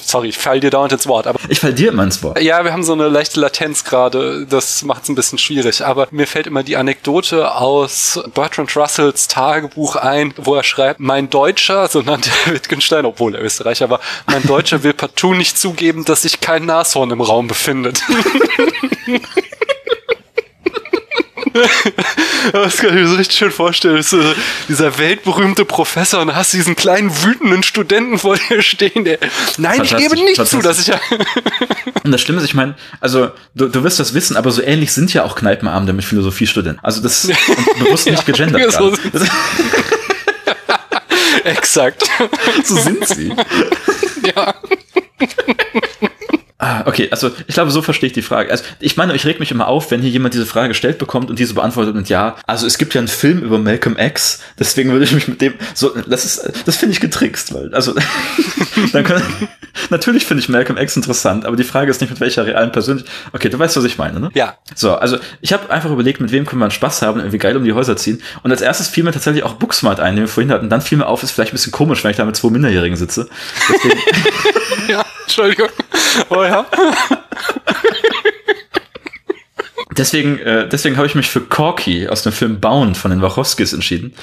sorry, 0.03 0.27
ich 0.27 0.37
fall 0.37 0.59
dir 0.59 0.71
dauernd 0.71 0.91
ins 0.91 1.07
Wort, 1.07 1.25
aber... 1.25 1.39
Ich 1.47 1.61
fall 1.61 1.73
dir 1.73 1.93
immer 1.93 2.03
ins 2.03 2.21
Wort. 2.21 2.41
Ja, 2.41 2.65
wir 2.65 2.73
haben 2.73 2.83
so 2.83 2.91
eine 2.91 3.07
leichte 3.07 3.39
Latenz 3.39 3.85
gerade, 3.85 4.45
das 4.45 4.83
macht 4.83 5.03
es 5.03 5.09
ein 5.09 5.15
bisschen 5.15 5.37
schwierig, 5.37 5.84
aber 5.85 6.07
mir 6.11 6.27
fällt 6.27 6.47
immer 6.47 6.63
die 6.63 6.77
Anekdote 6.77 7.55
aus 7.55 8.19
Bertrand 8.33 8.75
Russells 8.75 9.27
Tagebuch 9.27 9.95
ein, 9.95 10.33
wo 10.37 10.55
er 10.55 10.63
schreibt, 10.63 10.99
mein 10.99 11.29
Deutscher, 11.29 11.87
so 11.87 12.01
nannte 12.01 12.29
er 12.45 12.53
Wittgenstein, 12.53 13.05
obwohl 13.05 13.35
er 13.35 13.43
Österreicher 13.43 13.89
war, 13.89 13.99
mein 14.27 14.43
Deutscher 14.43 14.83
will 14.83 14.93
partout 14.93 15.33
nicht 15.33 15.57
zugeben, 15.57 16.05
dass 16.05 16.23
sich 16.23 16.41
kein 16.41 16.65
Nashorn 16.65 17.11
im 17.11 17.21
Raum 17.21 17.47
befindet. 17.47 18.01
Das 22.51 22.77
kann 22.77 22.89
ich 22.89 22.95
mir 22.95 23.07
so 23.07 23.15
richtig 23.15 23.37
schön 23.37 23.51
vorstellen. 23.51 24.03
So 24.03 24.19
dieser 24.67 24.97
weltberühmte 24.97 25.65
Professor 25.65 26.21
und 26.21 26.35
hast 26.35 26.53
diesen 26.53 26.75
kleinen 26.75 27.11
wütenden 27.23 27.63
Studenten 27.63 28.19
vor 28.19 28.37
dir 28.37 28.61
stehen, 28.61 29.03
der, 29.03 29.17
nein, 29.57 29.81
ich 29.83 29.95
gebe 29.95 30.15
nicht 30.15 30.45
zu, 30.45 30.59
dass 30.59 30.79
ich 30.79 30.87
ja. 30.87 30.99
Und 32.03 32.11
das 32.11 32.21
Schlimme 32.21 32.39
ist, 32.39 32.45
ich 32.45 32.53
meine, 32.53 32.75
also 32.99 33.31
du, 33.55 33.67
du 33.67 33.83
wirst 33.83 33.99
das 33.99 34.13
wissen, 34.13 34.37
aber 34.37 34.51
so 34.51 34.61
ähnlich 34.61 34.93
sind 34.93 35.11
ja 35.13 35.23
auch 35.23 35.35
Kneipenabende 35.35 35.93
mit 35.93 36.05
Philosophiestudenten. 36.05 36.83
Also 36.83 37.01
das 37.01 37.27
bewusst 37.79 38.07
nicht 38.07 38.25
gegendert. 38.25 38.61
ja, 38.61 38.71
so 38.71 38.93
Exakt. 41.43 42.03
So 42.63 42.75
sind 42.77 43.07
sie. 43.07 43.33
ja. 44.35 44.53
Ah, 46.65 46.81
okay, 46.87 47.09
also 47.11 47.29
ich 47.45 47.53
glaube, 47.53 47.69
so 47.69 47.83
verstehe 47.83 48.07
ich 48.07 48.13
die 48.13 48.23
Frage. 48.23 48.49
Also 48.49 48.63
ich 48.79 48.97
meine, 48.97 49.13
ich 49.13 49.23
reg 49.27 49.39
mich 49.39 49.51
immer 49.51 49.67
auf, 49.67 49.91
wenn 49.91 50.01
hier 50.01 50.09
jemand 50.09 50.33
diese 50.33 50.47
Frage 50.47 50.69
gestellt 50.69 50.97
bekommt 50.97 51.29
und 51.29 51.37
diese 51.37 51.53
beantwortet 51.53 51.93
mit 51.93 52.09
ja. 52.09 52.37
Also 52.47 52.65
es 52.65 52.79
gibt 52.79 52.95
ja 52.95 53.01
einen 53.01 53.07
Film 53.07 53.43
über 53.43 53.59
Malcolm 53.59 53.95
X, 53.99 54.41
deswegen 54.57 54.91
würde 54.91 55.05
ich 55.05 55.11
mich 55.11 55.27
mit 55.27 55.41
dem 55.41 55.53
so, 55.75 55.89
das 55.89 56.25
ist, 56.25 56.51
das 56.65 56.75
finde 56.75 56.93
ich 56.93 57.01
getrickst, 57.01 57.53
weil 57.53 57.71
also 57.75 57.93
dann 58.93 59.03
kann, 59.03 59.21
natürlich 59.91 60.25
finde 60.25 60.41
ich 60.41 60.49
Malcolm 60.49 60.79
X 60.79 60.95
interessant, 60.95 61.45
aber 61.45 61.55
die 61.55 61.63
Frage 61.63 61.91
ist 61.91 62.01
nicht 62.01 62.09
mit 62.09 62.19
welcher 62.19 62.47
realen 62.47 62.71
Persönlichkeit. 62.71 63.13
Okay, 63.31 63.49
du 63.49 63.59
weißt, 63.59 63.77
was 63.77 63.83
ich 63.83 63.99
meine, 63.99 64.19
ne? 64.19 64.31
Ja. 64.33 64.57
So, 64.73 64.95
also 64.95 65.19
ich 65.41 65.53
habe 65.53 65.69
einfach 65.69 65.91
überlegt, 65.91 66.19
mit 66.19 66.31
wem 66.31 66.47
können 66.47 66.61
wir 66.61 66.71
Spaß 66.71 67.03
haben, 67.03 67.19
irgendwie 67.19 67.37
geil 67.37 67.55
um 67.57 67.63
die 67.63 67.73
Häuser 67.73 67.95
ziehen. 67.95 68.23
Und 68.41 68.49
als 68.49 68.61
erstes 68.61 68.87
fiel 68.87 69.03
mir 69.03 69.11
tatsächlich 69.11 69.43
auch 69.43 69.53
Booksmart 69.53 69.99
ein, 69.99 70.15
den 70.15 70.23
wir 70.23 70.29
vorhin 70.29 70.51
hatten. 70.51 70.67
Dann 70.67 70.81
fiel 70.81 70.97
mir 70.97 71.05
auf, 71.05 71.21
ist 71.21 71.29
vielleicht 71.29 71.51
ein 71.51 71.57
bisschen 71.57 71.73
komisch, 71.73 72.03
wenn 72.03 72.09
ich 72.09 72.17
da 72.17 72.25
mit 72.25 72.35
zwei 72.35 72.49
Minderjährigen 72.49 72.97
sitze. 72.97 73.29
Deswegen, 73.69 73.99
ja, 74.89 75.05
Entschuldigung. 75.23 75.69
Oh 76.29 76.43
ja. 76.43 76.65
deswegen, 79.97 80.39
äh, 80.39 80.67
deswegen 80.67 80.97
habe 80.97 81.07
ich 81.07 81.15
mich 81.15 81.29
für 81.29 81.41
Corky 81.41 82.07
aus 82.07 82.23
dem 82.23 82.31
Film 82.31 82.59
Bound 82.59 82.97
von 82.97 83.11
den 83.11 83.21
Wachowskis 83.21 83.73
entschieden. 83.73 84.13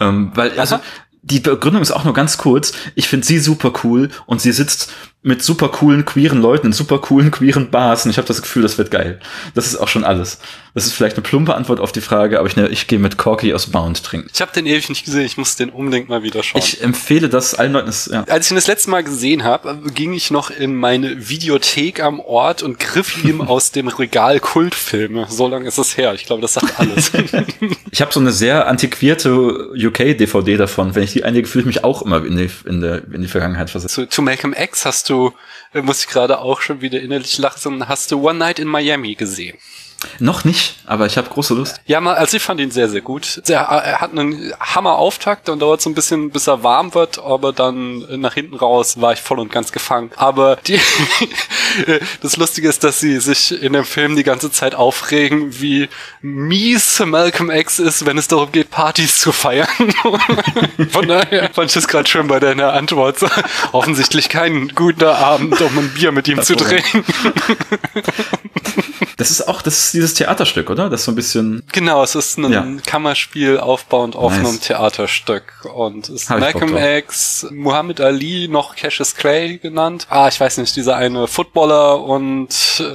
Ähm, 0.00 0.32
weil, 0.34 0.58
also, 0.58 0.76
Aha. 0.76 0.82
die 1.22 1.40
Begründung 1.40 1.82
ist 1.82 1.92
auch 1.92 2.04
nur 2.04 2.14
ganz 2.14 2.38
kurz. 2.38 2.72
Ich 2.94 3.08
finde 3.08 3.26
sie 3.26 3.38
super 3.38 3.72
cool 3.84 4.10
und 4.26 4.40
sie 4.40 4.52
sitzt 4.52 4.92
mit 5.22 5.42
super 5.42 5.68
coolen 5.68 6.04
queeren 6.04 6.42
Leuten 6.42 6.68
in 6.68 6.72
super 6.72 6.98
coolen 6.98 7.30
queeren 7.30 7.70
Bars 7.70 8.04
und 8.04 8.10
ich 8.10 8.16
habe 8.16 8.26
das 8.26 8.42
Gefühl, 8.42 8.62
das 8.62 8.76
wird 8.76 8.90
geil. 8.90 9.20
Das 9.54 9.66
ist 9.66 9.76
auch 9.76 9.88
schon 9.88 10.02
alles. 10.02 10.38
Das 10.74 10.86
ist 10.86 10.94
vielleicht 10.94 11.16
eine 11.16 11.22
plumpe 11.22 11.54
Antwort 11.54 11.80
auf 11.80 11.92
die 11.92 12.00
Frage, 12.00 12.38
aber 12.38 12.48
ich, 12.48 12.56
ne, 12.56 12.68
ich 12.68 12.86
gehe 12.86 12.98
mit 12.98 13.18
Corky 13.18 13.52
aus 13.52 13.66
Bound 13.66 14.02
trinken. 14.02 14.30
Ich 14.32 14.40
habe 14.40 14.52
den 14.52 14.64
ewig 14.64 14.88
nicht 14.88 15.04
gesehen, 15.04 15.26
ich 15.26 15.36
muss 15.36 15.54
den 15.54 15.68
unbedingt 15.68 16.08
mal 16.08 16.22
wieder 16.22 16.42
schauen. 16.42 16.62
Ich 16.64 16.82
empfehle 16.82 17.28
das 17.28 17.54
allen 17.54 17.74
Leuten. 17.74 17.86
Das, 17.86 18.06
ja. 18.06 18.24
Als 18.24 18.46
ich 18.46 18.52
ihn 18.52 18.54
das 18.54 18.66
letzte 18.66 18.90
Mal 18.90 19.04
gesehen 19.04 19.44
habe, 19.44 19.80
ging 19.94 20.14
ich 20.14 20.30
noch 20.30 20.50
in 20.50 20.74
meine 20.74 21.28
Videothek 21.28 22.02
am 22.02 22.20
Ort 22.20 22.62
und 22.62 22.78
griff 22.78 23.22
ihm 23.22 23.40
aus 23.42 23.70
dem 23.70 23.88
Regal 23.88 24.40
Kultfilme. 24.40 25.26
So 25.28 25.46
lange 25.46 25.68
ist 25.68 25.76
es 25.76 25.98
her. 25.98 26.14
Ich 26.14 26.24
glaube, 26.24 26.40
das 26.40 26.54
sagt 26.54 26.80
alles. 26.80 27.12
ich 27.90 28.00
habe 28.00 28.12
so 28.12 28.20
eine 28.20 28.32
sehr 28.32 28.66
antiquierte 28.66 29.70
UK-DVD 29.76 30.56
davon. 30.56 30.94
Wenn 30.94 31.02
ich 31.02 31.12
die 31.12 31.24
einige, 31.24 31.46
fühle 31.46 31.62
ich 31.62 31.66
mich 31.66 31.84
auch 31.84 32.00
immer 32.00 32.24
in 32.24 32.36
die, 32.36 32.50
in 32.64 32.80
der, 32.80 33.02
in 33.12 33.20
die 33.20 33.28
Vergangenheit 33.28 33.68
versetzt. 33.68 33.94
Zu, 33.94 34.08
zu 34.08 34.22
Malcolm 34.22 34.54
X 34.58 34.86
hast 34.86 35.10
du, 35.10 35.11
äh, 35.74 35.82
muss 35.82 36.04
ich 36.04 36.10
gerade 36.10 36.40
auch 36.40 36.60
schon 36.60 36.80
wieder 36.80 37.00
innerlich 37.00 37.38
lachen, 37.38 37.88
hast 37.88 38.10
du 38.10 38.28
One 38.28 38.38
Night 38.38 38.58
in 38.58 38.68
Miami 38.68 39.14
gesehen. 39.14 39.58
Noch 40.18 40.44
nicht, 40.44 40.76
aber 40.86 41.06
ich 41.06 41.16
habe 41.16 41.28
große 41.28 41.54
Lust. 41.54 41.80
Ja, 41.86 42.00
mal, 42.00 42.14
also 42.14 42.36
ich 42.36 42.42
fand 42.42 42.60
ihn 42.60 42.70
sehr, 42.70 42.88
sehr 42.88 43.00
gut. 43.00 43.42
Er, 43.48 43.60
er 43.60 44.00
hat 44.00 44.12
einen 44.12 44.52
Hammer-Auftakt 44.60 45.48
und 45.48 45.60
dauert 45.60 45.80
so 45.80 45.90
ein 45.90 45.94
bisschen, 45.94 46.30
bis 46.30 46.46
er 46.46 46.62
warm 46.62 46.94
wird, 46.94 47.18
aber 47.18 47.52
dann 47.52 48.20
nach 48.20 48.34
hinten 48.34 48.56
raus 48.56 49.00
war 49.00 49.12
ich 49.12 49.20
voll 49.20 49.38
und 49.38 49.50
ganz 49.52 49.72
gefangen. 49.72 50.10
Aber 50.16 50.56
die, 50.56 50.80
das 52.22 52.36
Lustige 52.36 52.68
ist, 52.68 52.84
dass 52.84 53.00
sie 53.00 53.18
sich 53.20 53.62
in 53.62 53.72
dem 53.72 53.84
Film 53.84 54.16
die 54.16 54.22
ganze 54.22 54.50
Zeit 54.50 54.74
aufregen, 54.74 55.60
wie 55.60 55.88
mies 56.20 57.00
Malcolm 57.04 57.50
X 57.50 57.78
ist, 57.78 58.06
wenn 58.06 58.18
es 58.18 58.28
darum 58.28 58.52
geht, 58.52 58.70
Partys 58.70 59.20
zu 59.20 59.32
feiern. 59.32 59.68
Von 60.90 61.08
daher 61.08 61.50
fand 61.52 61.70
ich 61.70 61.76
es 61.76 61.88
gerade 61.88 62.08
schön 62.08 62.28
bei 62.28 62.40
deiner 62.40 62.72
Antwort. 62.72 63.18
Offensichtlich 63.72 64.28
kein 64.28 64.68
guter 64.68 65.18
Abend, 65.18 65.60
um 65.60 65.78
ein 65.78 65.90
Bier 65.94 66.12
mit 66.12 66.28
ihm 66.28 66.36
das 66.36 66.46
zu 66.46 66.56
trinken. 66.56 67.04
Das 69.16 69.30
ist 69.30 69.46
auch, 69.46 69.62
das 69.62 69.91
ist 69.92 69.94
dieses 69.94 70.14
Theaterstück, 70.14 70.70
oder? 70.70 70.88
Das 70.88 71.00
ist 71.00 71.06
so 71.06 71.12
ein 71.12 71.14
bisschen. 71.14 71.62
Genau, 71.72 72.02
es 72.02 72.14
ist 72.14 72.38
ein 72.38 72.52
ja. 72.52 72.66
Kammerspiel 72.86 73.58
aufbauend 73.58 74.16
auf 74.16 74.32
nice. 74.32 74.48
einem 74.48 74.60
Theaterstück. 74.60 75.64
Und 75.72 76.08
es 76.08 76.22
ist 76.22 76.30
Hab 76.30 76.40
Malcolm 76.40 76.76
X, 76.76 77.46
Muhammad 77.50 78.00
Ali, 78.00 78.48
noch 78.48 78.76
Cassius 78.76 79.14
Clay 79.14 79.58
genannt. 79.58 80.06
Ah, 80.08 80.28
ich 80.28 80.40
weiß 80.40 80.58
nicht, 80.58 80.74
dieser 80.76 80.96
eine 80.96 81.26
Footballer 81.26 82.02
und 82.02 82.48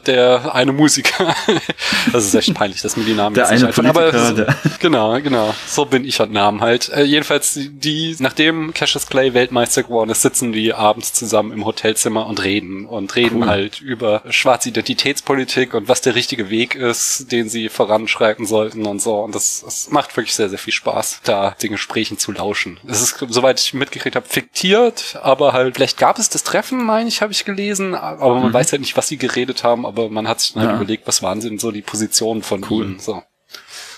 der 0.08 0.54
eine 0.54 0.74
Musiker. 0.74 1.36
das 2.12 2.26
ist 2.26 2.36
echt 2.36 2.54
peinlich, 2.54 2.82
dass 2.82 2.98
mir 2.98 3.04
die 3.04 3.14
Namen 3.14 3.36
der 3.36 3.44
jetzt 3.44 3.52
eine 3.52 3.66
nicht 3.66 3.76
Politiker, 3.76 4.00
Aber 4.00 4.34
der 4.34 4.56
genau, 4.80 5.22
genau. 5.22 5.54
So 5.68 5.86
bin 5.86 6.06
ich 6.06 6.20
an 6.20 6.32
Namen 6.32 6.62
halt. 6.62 6.90
Äh, 6.90 7.04
jedenfalls, 7.04 7.60
die, 7.60 8.16
nachdem 8.20 8.74
Cassius 8.74 9.08
Clay 9.08 9.34
Weltmeister 9.34 9.84
geworden 9.84 10.10
ist, 10.10 10.22
sitzen 10.22 10.52
die 10.52 10.74
abends 10.74 11.14
zusammen 11.14 11.52
im 11.52 11.66
Hotelzimmer 11.66 12.26
und 12.28 12.44
reden. 12.44 12.86
Und 12.86 13.16
reden 13.16 13.44
cool. 13.44 13.48
halt 13.48 13.82
über 13.82 14.24
schwarze 14.30 14.70
Identitätspolitik 14.70 15.74
und 15.74 15.88
was 15.88 16.02
der 16.02 16.16
richtige 16.16 16.50
Weg 16.50 16.76
ist, 16.76 16.87
den 17.32 17.50
sie 17.50 17.70
voranschreiten 17.70 18.46
sollten 18.46 18.86
und 18.86 19.02
so. 19.02 19.20
Und 19.20 19.36
das, 19.36 19.62
das 19.66 19.90
macht 19.90 20.16
wirklich 20.16 20.36
sehr, 20.36 20.50
sehr 20.50 20.60
viel 20.60 20.74
Spaß, 20.74 21.22
da 21.24 21.56
den 21.62 21.72
Gesprächen 21.72 22.18
zu 22.18 22.32
lauschen. 22.32 22.80
Es 22.88 23.02
ist, 23.02 23.24
soweit 23.30 23.60
ich 23.60 23.74
mitgekriegt 23.74 24.16
habe, 24.16 24.28
fiktiert, 24.28 25.20
aber 25.22 25.54
halt, 25.54 25.76
vielleicht 25.76 25.98
gab 25.98 26.20
es 26.20 26.30
das 26.30 26.44
Treffen, 26.44 26.84
meine 26.84 27.10
ich, 27.10 27.22
habe 27.22 27.32
ich 27.32 27.46
gelesen, 27.46 27.96
aber 27.96 28.36
man 28.36 28.50
mhm. 28.50 28.54
weiß 28.54 28.72
halt 28.72 28.82
nicht, 28.82 28.98
was 28.98 29.08
sie 29.08 29.18
geredet 29.18 29.64
haben, 29.64 29.86
aber 29.86 30.10
man 30.10 30.28
hat 30.28 30.40
sich 30.40 30.54
dann 30.54 30.64
halt 30.64 30.72
ja. 30.72 30.78
überlegt, 30.78 31.08
was 31.08 31.22
waren 31.22 31.40
denn 31.40 31.60
so 31.60 31.72
die 31.72 31.82
Positionen 31.82 32.44
von 32.44 32.66
cool. 32.70 32.86
ihnen. 32.86 33.00
So. 33.00 33.22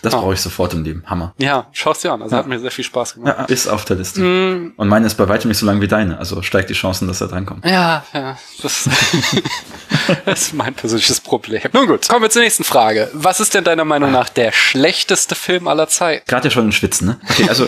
Das 0.02 0.14
oh. 0.14 0.22
brauche 0.22 0.34
ich 0.34 0.42
sofort 0.42 0.74
im 0.74 0.84
Leben. 0.84 1.04
Hammer. 1.06 1.34
Ja, 1.38 1.68
schau's 1.72 2.00
dir 2.00 2.12
an. 2.12 2.22
Also 2.22 2.36
ja. 2.36 2.40
hat 2.40 2.48
mir 2.48 2.60
sehr 2.60 2.72
viel 2.72 2.86
Spaß 2.86 3.16
gemacht. 3.16 3.36
Ja, 3.38 3.46
ist 3.46 3.68
auf 3.68 3.86
der 3.86 3.98
Liste. 3.98 4.22
Mm. 4.22 4.74
Und 4.78 4.88
meine 4.88 5.06
ist 5.06 5.16
bei 5.16 5.28
weitem 5.28 5.50
nicht 5.50 5.58
so 5.58 5.66
lang 5.66 5.82
wie 5.82 5.88
deine. 5.88 6.18
Also 6.18 6.42
steigt 6.42 6.70
die 6.70 6.74
Chancen, 6.74 7.08
dass 7.08 7.22
er 7.22 7.28
drankommt. 7.28 7.66
Ja, 7.66 8.04
ja. 8.14 8.38
Das, 8.62 8.90
das 10.26 10.42
ist 10.42 10.54
mein 10.54 10.74
persönliches 10.74 11.20
Problem. 11.20 11.62
Nun 11.74 11.88
gut, 11.88 12.08
kommen 12.08 12.22
wir 12.22 12.30
zur 12.30 12.42
nächsten 12.42 12.64
Frage. 12.64 13.10
Was 13.14 13.40
ist 13.40 13.54
denn 13.54 13.64
deiner 13.64 13.86
Meinung 13.86 14.12
nach 14.12 14.30
der 14.30 14.52
schlechteste 14.52 15.36
Film 15.36 15.68
aller 15.68 15.88
Zeit? 15.88 16.26
Gerade 16.28 16.48
ja 16.48 16.52
schon 16.52 16.66
in 16.66 16.72
Schwitzen, 16.72 17.08
ne? 17.08 17.20
Okay, 17.30 17.50
also. 17.50 17.68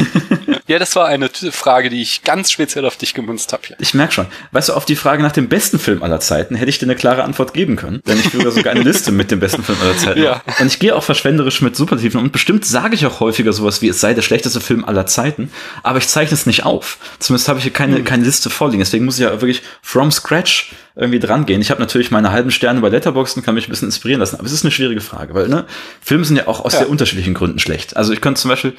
ja, 0.66 0.78
das 0.78 0.94
war 0.96 1.06
eine 1.06 1.28
Frage, 1.28 1.90
die 1.90 2.00
ich 2.00 2.22
ganz 2.22 2.50
speziell 2.50 2.86
auf 2.86 2.96
dich 2.96 3.14
gemünzt 3.14 3.52
habe. 3.52 3.62
Ich 3.78 3.94
merke 3.94 4.12
schon. 4.12 4.26
Weißt 4.52 4.68
du, 4.68 4.74
auf 4.74 4.84
die 4.84 4.96
Frage 4.96 5.22
nach 5.22 5.32
dem 5.32 5.48
besten 5.48 5.78
Film 5.78 6.02
aller 6.02 6.20
Zeiten 6.20 6.54
hätte 6.54 6.70
ich 6.70 6.78
dir 6.78 6.86
eine 6.86 6.96
klare 6.96 7.24
Antwort 7.24 7.54
geben 7.54 7.76
können. 7.76 8.02
Denn 8.06 8.18
ich 8.18 8.28
führe 8.28 8.50
sogar 8.52 8.72
eine 8.72 8.82
Liste 8.82 9.12
mit 9.12 9.30
dem 9.30 9.40
besten 9.40 9.62
Film 9.62 9.78
aller 9.82 9.96
Zeiten. 9.96 10.22
Ja. 10.22 10.42
Und 10.58 10.66
ich 10.66 10.78
gehe 10.78 10.94
auch 10.94 11.02
verschwenderisch 11.02 11.49
spielerisch 11.50 11.62
mit 11.62 11.76
Superlativen 11.76 12.20
und 12.20 12.32
bestimmt 12.32 12.64
sage 12.64 12.94
ich 12.94 13.06
auch 13.06 13.20
häufiger 13.20 13.52
sowas 13.52 13.82
wie, 13.82 13.88
es 13.88 14.00
sei 14.00 14.14
der 14.14 14.22
schlechteste 14.22 14.60
Film 14.60 14.84
aller 14.84 15.06
Zeiten, 15.06 15.50
aber 15.82 15.98
ich 15.98 16.08
zeichne 16.08 16.34
es 16.34 16.46
nicht 16.46 16.64
auf. 16.64 16.98
Zumindest 17.18 17.48
habe 17.48 17.58
ich 17.58 17.64
hier 17.64 17.72
keine, 17.72 17.96
hm. 17.96 18.04
keine 18.04 18.24
Liste 18.24 18.50
vorliegen. 18.50 18.80
Deswegen 18.80 19.04
muss 19.04 19.16
ich 19.16 19.22
ja 19.22 19.32
wirklich 19.32 19.62
from 19.82 20.10
scratch 20.10 20.72
irgendwie 20.96 21.18
dran 21.18 21.46
gehen. 21.46 21.60
Ich 21.60 21.70
habe 21.70 21.80
natürlich 21.80 22.10
meine 22.10 22.30
halben 22.30 22.50
Sterne 22.50 22.80
bei 22.80 22.88
Letterboxd 22.88 23.42
kann 23.42 23.54
mich 23.54 23.68
ein 23.68 23.70
bisschen 23.70 23.88
inspirieren 23.88 24.20
lassen, 24.20 24.36
aber 24.36 24.46
es 24.46 24.52
ist 24.52 24.64
eine 24.64 24.70
schwierige 24.70 25.00
Frage, 25.00 25.34
weil 25.34 25.48
ne, 25.48 25.66
Filme 26.00 26.24
sind 26.24 26.36
ja 26.36 26.46
auch 26.46 26.64
aus 26.64 26.72
ja. 26.72 26.80
sehr 26.80 26.90
unterschiedlichen 26.90 27.34
Gründen 27.34 27.58
schlecht. 27.58 27.96
Also 27.96 28.12
ich 28.12 28.20
könnte 28.20 28.40
zum 28.40 28.50
Beispiel 28.50 28.74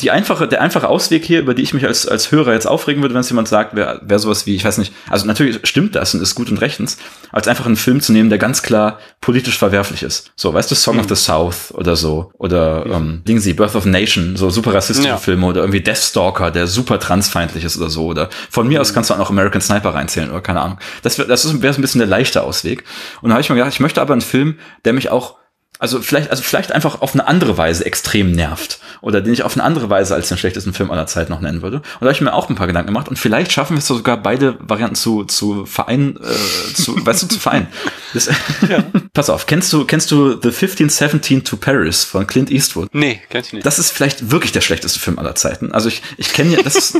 die 0.00 0.10
einfache, 0.10 0.48
der 0.48 0.62
einfache 0.62 0.88
Ausweg 0.88 1.24
hier, 1.24 1.40
über 1.40 1.54
die 1.54 1.62
ich 1.62 1.74
mich 1.74 1.86
als, 1.86 2.08
als 2.08 2.32
Hörer 2.32 2.54
jetzt 2.54 2.66
aufregen 2.66 3.02
würde, 3.02 3.14
wenn 3.14 3.20
es 3.20 3.28
jemand 3.28 3.46
sagt, 3.46 3.76
wäre 3.76 4.00
wär 4.02 4.18
sowas 4.18 4.46
wie, 4.46 4.56
ich 4.56 4.64
weiß 4.64 4.78
nicht, 4.78 4.92
also 5.08 5.26
natürlich 5.26 5.60
stimmt 5.64 5.94
das 5.94 6.14
und 6.14 6.22
ist 6.22 6.34
gut 6.34 6.50
und 6.50 6.60
rechtens, 6.60 6.96
als 7.30 7.46
einfach 7.46 7.66
einen 7.66 7.76
Film 7.76 8.00
zu 8.00 8.12
nehmen, 8.12 8.30
der 8.30 8.38
ganz 8.38 8.62
klar 8.62 8.98
politisch 9.20 9.58
verwerflich 9.58 10.02
ist. 10.02 10.32
So, 10.34 10.52
weißt 10.52 10.70
du, 10.70 10.74
Song 10.74 10.94
mhm. 10.94 11.02
of 11.02 11.08
the 11.08 11.14
South 11.14 11.72
oder 11.72 11.94
so, 11.94 12.32
oder 12.38 12.86
mhm. 12.86 12.92
ähm, 12.92 13.22
Dingsy, 13.28 13.52
Birth 13.52 13.76
of 13.76 13.84
Nation, 13.84 14.36
so 14.36 14.50
super 14.50 14.74
rassistische 14.74 15.08
ja. 15.08 15.18
Filme 15.18 15.46
oder 15.46 15.60
irgendwie 15.60 15.82
Deathstalker, 15.82 16.50
der 16.50 16.66
super 16.66 16.98
transfeindlich 16.98 17.62
ist 17.62 17.76
oder 17.76 17.90
so, 17.90 18.06
oder 18.06 18.28
von 18.50 18.66
mir 18.66 18.78
mhm. 18.78 18.80
aus 18.80 18.94
kannst 18.94 19.10
du 19.10 19.14
auch 19.14 19.18
noch 19.18 19.30
American 19.30 19.60
Sniper 19.60 19.94
reinzählen 19.94 20.30
oder 20.30 20.40
keine 20.40 20.62
Ahnung. 20.62 20.78
Das 21.02 21.18
wäre 21.18 21.28
das 21.28 21.44
wäre 21.62 21.72
so 21.74 21.78
ein 21.78 21.82
bisschen 21.82 21.98
der 22.00 22.08
leichte 22.08 22.42
Ausweg. 22.42 22.82
Und 23.20 23.28
da 23.28 23.34
habe 23.34 23.42
ich 23.42 23.50
mir 23.50 23.56
gedacht, 23.56 23.72
ich 23.72 23.80
möchte 23.80 24.00
aber 24.00 24.14
einen 24.14 24.22
Film, 24.22 24.58
der 24.84 24.94
mich 24.94 25.10
auch 25.10 25.36
also 25.82 26.00
vielleicht, 26.00 26.30
also 26.30 26.44
vielleicht 26.44 26.70
einfach 26.70 27.00
auf 27.00 27.12
eine 27.12 27.26
andere 27.26 27.58
Weise 27.58 27.84
extrem 27.84 28.30
nervt. 28.30 28.78
Oder 29.00 29.20
den 29.20 29.32
ich 29.32 29.42
auf 29.42 29.54
eine 29.54 29.64
andere 29.64 29.90
Weise 29.90 30.14
als 30.14 30.28
den 30.28 30.38
schlechtesten 30.38 30.72
Film 30.72 30.92
aller 30.92 31.08
Zeit 31.08 31.28
noch 31.28 31.40
nennen 31.40 31.60
würde. 31.60 31.78
Und 31.78 31.84
da 32.00 32.06
habe 32.06 32.12
ich 32.12 32.20
mir 32.20 32.32
auch 32.32 32.48
ein 32.48 32.54
paar 32.54 32.68
Gedanken 32.68 32.86
gemacht. 32.86 33.08
Und 33.08 33.18
vielleicht 33.18 33.50
schaffen 33.50 33.74
wir 33.74 33.80
es 33.80 33.88
sogar 33.88 34.16
beide 34.16 34.56
Varianten 34.60 34.94
zu, 34.94 35.24
zu 35.24 35.66
vereinen, 35.66 36.18
äh, 36.18 36.74
zu, 36.74 37.04
weißt 37.04 37.24
du, 37.24 37.26
zu 37.26 37.40
vereinen. 37.40 37.66
Das, 38.14 38.26
ja. 38.68 38.84
Pass 39.12 39.28
auf, 39.28 39.46
kennst 39.46 39.72
du, 39.72 39.84
kennst 39.84 40.12
du 40.12 40.40
The 40.40 40.50
1517 40.50 41.42
to 41.42 41.56
Paris 41.56 42.04
von 42.04 42.28
Clint 42.28 42.52
Eastwood? 42.52 42.88
Nee, 42.92 43.20
kenn 43.28 43.42
ich 43.44 43.52
nicht. 43.52 43.66
Das 43.66 43.80
ist 43.80 43.90
vielleicht 43.90 44.30
wirklich 44.30 44.52
der 44.52 44.60
schlechteste 44.60 45.00
Film 45.00 45.18
aller 45.18 45.34
Zeiten. 45.34 45.72
Also 45.72 45.88
ich, 45.88 46.00
ich 46.16 46.32
kenne 46.32 46.54
ja, 46.54 46.62
das 46.62 46.76
ist 46.76 46.98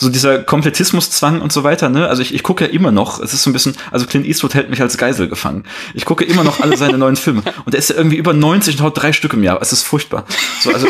so 0.00 0.08
dieser 0.08 0.40
Komplettismuszwang 0.40 1.40
und 1.40 1.52
so 1.52 1.62
weiter, 1.62 1.88
ne? 1.88 2.08
Also 2.08 2.22
ich, 2.22 2.34
ich 2.34 2.42
gucke 2.42 2.64
ja 2.64 2.70
immer 2.70 2.90
noch, 2.90 3.20
es 3.20 3.32
ist 3.32 3.44
so 3.44 3.50
ein 3.50 3.52
bisschen, 3.52 3.76
also 3.92 4.06
Clint 4.06 4.26
Eastwood 4.26 4.54
hält 4.54 4.70
mich 4.70 4.80
als 4.80 4.98
Geisel 4.98 5.28
gefangen. 5.28 5.64
Ich 5.94 6.04
gucke 6.04 6.24
immer 6.24 6.42
noch 6.42 6.60
alle 6.60 6.76
seine 6.76 6.98
neuen 6.98 7.16
Filme. 7.16 7.42
Und 7.64 7.74
er 7.74 7.78
ist 7.78 7.90
ja 7.90 7.96
irgendwie 7.96 8.07
über 8.16 8.32
90 8.32 8.76
und 8.76 8.82
haut 8.82 9.00
drei 9.00 9.12
Stück 9.12 9.34
im 9.34 9.42
Jahr. 9.42 9.60
Es 9.60 9.72
ist 9.72 9.82
furchtbar. 9.82 10.24
So, 10.60 10.72
also 10.72 10.88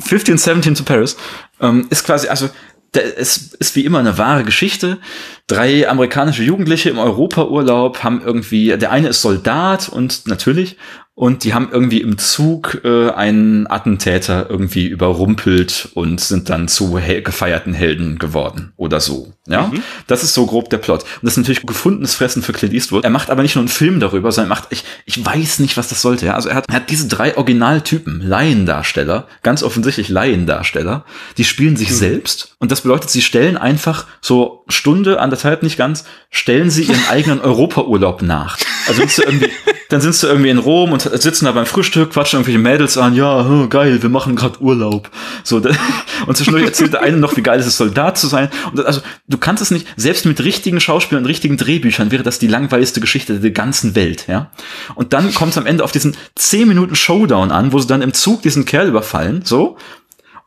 15, 0.00 0.38
17 0.38 0.74
to 0.74 0.84
Paris 0.84 1.16
ähm, 1.60 1.86
ist 1.90 2.04
quasi, 2.04 2.28
also 2.28 2.48
es 2.92 3.54
ist 3.54 3.76
wie 3.76 3.84
immer 3.84 3.98
eine 3.98 4.16
wahre 4.16 4.44
Geschichte. 4.44 4.98
Drei 5.46 5.88
amerikanische 5.88 6.42
Jugendliche 6.42 6.90
im 6.90 6.98
Europaurlaub 6.98 8.02
haben 8.02 8.22
irgendwie, 8.24 8.76
der 8.78 8.90
eine 8.90 9.08
ist 9.08 9.20
Soldat 9.20 9.88
und 9.88 10.26
natürlich 10.26 10.76
und 11.18 11.42
die 11.42 11.52
haben 11.52 11.70
irgendwie 11.72 12.00
im 12.00 12.16
Zug 12.16 12.82
äh, 12.84 13.10
einen 13.10 13.66
Attentäter 13.66 14.46
irgendwie 14.48 14.86
überrumpelt 14.86 15.88
und 15.94 16.20
sind 16.20 16.48
dann 16.48 16.68
zu 16.68 16.96
hel 16.96 17.22
gefeierten 17.22 17.74
Helden 17.74 18.20
geworden 18.20 18.72
oder 18.76 19.00
so. 19.00 19.32
Ja, 19.48 19.66
mhm. 19.66 19.82
das 20.06 20.22
ist 20.22 20.34
so 20.34 20.46
grob 20.46 20.70
der 20.70 20.76
Plot. 20.78 21.02
Und 21.02 21.22
das 21.22 21.32
ist 21.32 21.38
natürlich 21.38 21.66
gefundenes 21.66 22.14
Fressen 22.14 22.40
für 22.40 22.52
Clint 22.52 22.72
Eastwood. 22.72 23.02
Er 23.02 23.10
macht 23.10 23.30
aber 23.30 23.42
nicht 23.42 23.56
nur 23.56 23.62
einen 23.62 23.68
Film 23.68 23.98
darüber, 23.98 24.30
sondern 24.30 24.52
er 24.52 24.54
macht, 24.54 24.68
ich, 24.70 24.84
ich 25.06 25.24
weiß 25.24 25.58
nicht, 25.58 25.76
was 25.76 25.88
das 25.88 26.02
sollte. 26.02 26.26
Ja? 26.26 26.34
Also 26.34 26.50
er 26.50 26.54
hat, 26.54 26.66
er 26.68 26.76
hat 26.76 26.90
diese 26.90 27.08
drei 27.08 27.36
Originaltypen, 27.36 28.20
Laiendarsteller, 28.20 29.26
ganz 29.42 29.64
offensichtlich 29.64 30.10
Laiendarsteller, 30.10 31.04
die 31.36 31.44
spielen 31.44 31.76
sich 31.76 31.90
mhm. 31.90 31.94
selbst. 31.94 32.54
Und 32.60 32.70
das 32.70 32.82
bedeutet, 32.82 33.10
sie 33.10 33.22
stellen 33.22 33.56
einfach 33.56 34.06
so 34.20 34.64
Stunde, 34.68 35.18
anderthalb 35.18 35.64
nicht 35.64 35.78
ganz, 35.78 36.04
stellen 36.30 36.70
sie 36.70 36.84
ihren 36.84 37.08
eigenen 37.08 37.40
Europaurlaub 37.42 38.22
nach. 38.22 38.56
Also 38.86 39.02
irgendwie, 39.02 39.50
dann 39.88 40.02
sind 40.02 40.14
sie 40.14 40.26
irgendwie 40.26 40.50
in 40.50 40.58
Rom 40.58 40.92
und 40.92 41.02
sitzen 41.02 41.46
da 41.46 41.52
beim 41.52 41.64
Frühstück, 41.64 42.10
quatschen 42.10 42.38
irgendwelche 42.38 42.58
Mädels 42.58 42.98
an, 42.98 43.14
ja, 43.14 43.44
hm, 43.44 43.70
geil, 43.70 44.02
wir 44.02 44.10
machen 44.10 44.36
gerade 44.36 44.60
Urlaub. 44.60 45.10
So, 45.44 45.56
und 46.26 46.36
zwischendurch 46.36 46.64
erzählt 46.64 46.92
der 46.92 47.02
eine 47.02 47.16
noch, 47.16 47.36
wie 47.36 47.42
geil 47.42 47.58
es 47.58 47.66
ist, 47.66 47.78
Soldat 47.78 48.18
zu 48.18 48.26
sein. 48.26 48.50
Und 48.70 48.84
also, 48.84 49.00
du 49.28 49.38
kannst 49.38 49.62
es 49.62 49.70
nicht, 49.70 49.86
selbst 49.96 50.26
mit 50.26 50.40
richtigen 50.40 50.78
Schauspielern 50.80 51.24
und 51.24 51.28
richtigen 51.28 51.56
Drehbüchern 51.56 52.10
wäre 52.10 52.22
das 52.22 52.38
die 52.38 52.48
langweiligste 52.48 53.00
Geschichte 53.00 53.40
der 53.40 53.50
ganzen 53.50 53.94
Welt, 53.94 54.26
ja. 54.28 54.50
Und 54.94 55.14
dann 55.14 55.32
kommt 55.32 55.52
es 55.52 55.58
am 55.58 55.66
Ende 55.66 55.84
auf 55.84 55.92
diesen 55.92 56.16
10 56.34 56.68
Minuten 56.68 56.94
Showdown 56.94 57.50
an, 57.50 57.72
wo 57.72 57.78
sie 57.78 57.86
dann 57.86 58.02
im 58.02 58.12
Zug 58.12 58.42
diesen 58.42 58.66
Kerl 58.66 58.88
überfallen, 58.88 59.40
so. 59.44 59.78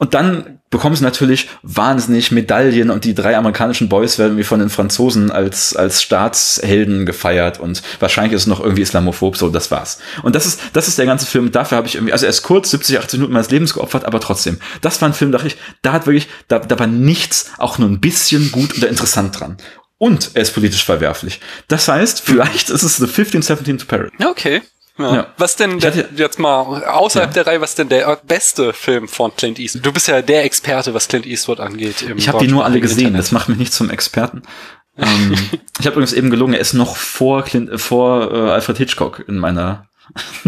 Und 0.02 0.16
dann 0.16 0.58
bekommen 0.72 0.96
sie 0.96 1.04
natürlich 1.04 1.48
wahnsinnig 1.62 2.32
Medaillen 2.32 2.90
und 2.90 3.06
die 3.06 3.14
drei 3.14 3.38
amerikanischen 3.38 3.88
Boys 3.88 4.18
werden 4.18 4.36
wie 4.36 4.44
von 4.44 4.60
den 4.60 4.72
Franzosen 4.72 5.30
als, 5.30 5.76
als 5.76 6.02
Staatshelden 6.02 7.06
gefeiert 7.06 7.60
und 7.60 7.84
wahrscheinlich 8.00 8.34
ist 8.34 8.42
es 8.42 8.48
noch 8.48 8.62
irgendwie 8.62 8.82
islamophob, 8.82 9.38
so, 9.38 9.50
das 9.50 9.70
war's. 9.70 10.00
Und 10.24 10.34
das 10.34 10.48
ist, 10.48 10.60
das 10.74 10.88
ist 10.88 10.98
der 10.98 11.06
ganze 11.06 11.28
Film, 11.28 11.52
dafür 11.52 11.78
habe 11.78 11.88
ich 11.88 11.94
irgendwie, 11.94 12.14
also 12.14 12.26
er 12.26 12.32
ist 12.32 12.42
kurz, 12.42 12.72
70, 12.72 12.98
80 12.98 13.20
Minuten 13.20 13.34
meines 13.34 13.52
Lebens 13.52 13.76
geopfert, 13.76 14.06
aber 14.06 14.20
trotzdem, 14.20 14.58
das 14.82 15.00
war 15.04 15.10
ein 15.10 15.14
Film, 15.14 15.32
dachte 15.32 15.46
ich, 15.46 15.58
da 15.84 15.94
hat 15.94 16.08
wirklich, 16.08 16.30
da, 16.48 16.58
da 16.58 16.80
war 16.80 16.88
nichts 16.88 17.52
auch 17.60 17.78
nur 17.78 17.88
ein 17.88 18.00
bisschen 18.00 18.52
gut 18.52 18.76
oder 18.76 18.90
interessant 18.90 19.40
dran. 19.40 19.58
Und 20.00 20.32
er 20.34 20.42
ist 20.42 20.56
politisch 20.56 20.84
verwerflich. 20.84 21.40
Das 21.68 21.88
heißt, 21.88 22.22
vielleicht 22.26 22.72
ist 22.72 22.82
es 22.82 22.98
The 22.98 23.04
1517 23.04 23.78
to 23.78 23.86
Paris. 23.86 24.10
Okay. 24.26 24.64
Ja. 24.98 25.16
ja. 25.16 25.28
Was 25.38 25.56
denn 25.56 25.80
der, 25.80 25.92
hatte, 25.92 26.10
jetzt 26.16 26.40
mal 26.40 26.84
außerhalb 26.84 27.30
ja. 27.30 27.44
der 27.44 27.48
Reihe, 27.48 27.62
was 27.62 27.76
denn 27.76 27.90
der 27.90 28.20
beste 28.28 28.74
Film 28.74 29.08
von 29.08 29.36
Clint 29.36 29.60
Eastwood? 29.60 29.86
Du 29.86 29.92
bist 29.92 30.08
ja 30.08 30.22
der 30.22 30.44
Experte, 30.44 30.94
was 30.94 31.08
Clint 31.08 31.26
Eastwood 31.26 31.60
angeht. 31.60 32.06
ich 32.16 32.28
habe 32.28 32.40
die 32.40 32.48
nur 32.48 32.66
alle 32.66 32.82
gesehen, 32.82 33.00
Internet. 33.00 33.20
das 33.20 33.32
macht 33.32 33.50
mich 33.50 33.58
nicht 33.58 33.74
zum 33.74 33.90
Experten. 33.90 34.44
ähm, 34.98 35.34
ich 35.80 35.86
habe 35.86 35.94
übrigens 35.94 36.14
eben 36.14 36.30
gelungen, 36.30 36.54
er 36.54 36.60
ist 36.60 36.74
noch 36.74 36.98
vor, 36.98 37.44
Clint, 37.44 37.80
vor 37.80 38.32
äh, 38.34 38.52
Alfred 38.52 38.78
Hitchcock 38.78 39.24
in 39.28 39.38
meiner 39.38 39.88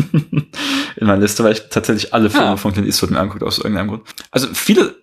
in 0.95 1.07
meiner 1.07 1.21
Liste, 1.21 1.43
weil 1.43 1.53
ich 1.53 1.63
tatsächlich 1.69 2.13
alle 2.13 2.29
Filme 2.29 2.47
ja. 2.47 2.57
von 2.57 2.73
Clint 2.73 2.87
Eastwood 2.87 3.11
mir 3.11 3.19
anguckt 3.19 3.43
aus 3.43 3.57
irgendeinem 3.57 3.89
Grund. 3.89 4.03
Also 4.31 4.47
viele, 4.53 4.95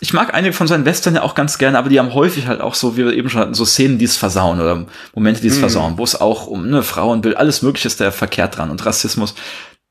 ich 0.00 0.12
mag 0.12 0.34
einige 0.34 0.52
von 0.52 0.66
seinen 0.66 0.84
Western 0.84 1.14
ja 1.14 1.22
auch 1.22 1.34
ganz 1.34 1.58
gerne, 1.58 1.78
aber 1.78 1.88
die 1.88 1.98
haben 1.98 2.14
häufig 2.14 2.46
halt 2.46 2.60
auch 2.60 2.74
so, 2.74 2.96
wie 2.96 3.04
wir 3.04 3.12
eben 3.12 3.28
schon 3.28 3.40
hatten, 3.40 3.54
so 3.54 3.64
Szenen, 3.64 3.98
die 3.98 4.04
es 4.04 4.16
versauen 4.16 4.60
oder 4.60 4.86
Momente, 5.14 5.40
die 5.40 5.48
es 5.48 5.56
mhm. 5.56 5.60
versauen, 5.60 5.98
wo 5.98 6.04
es 6.04 6.20
auch 6.20 6.46
um 6.46 6.68
ne, 6.68 6.82
Frauenbild, 6.82 7.36
alles 7.36 7.62
mögliche 7.62 7.88
ist 7.88 8.00
da 8.00 8.10
verkehrt 8.10 8.56
dran 8.56 8.70
und 8.70 8.84
Rassismus. 8.84 9.34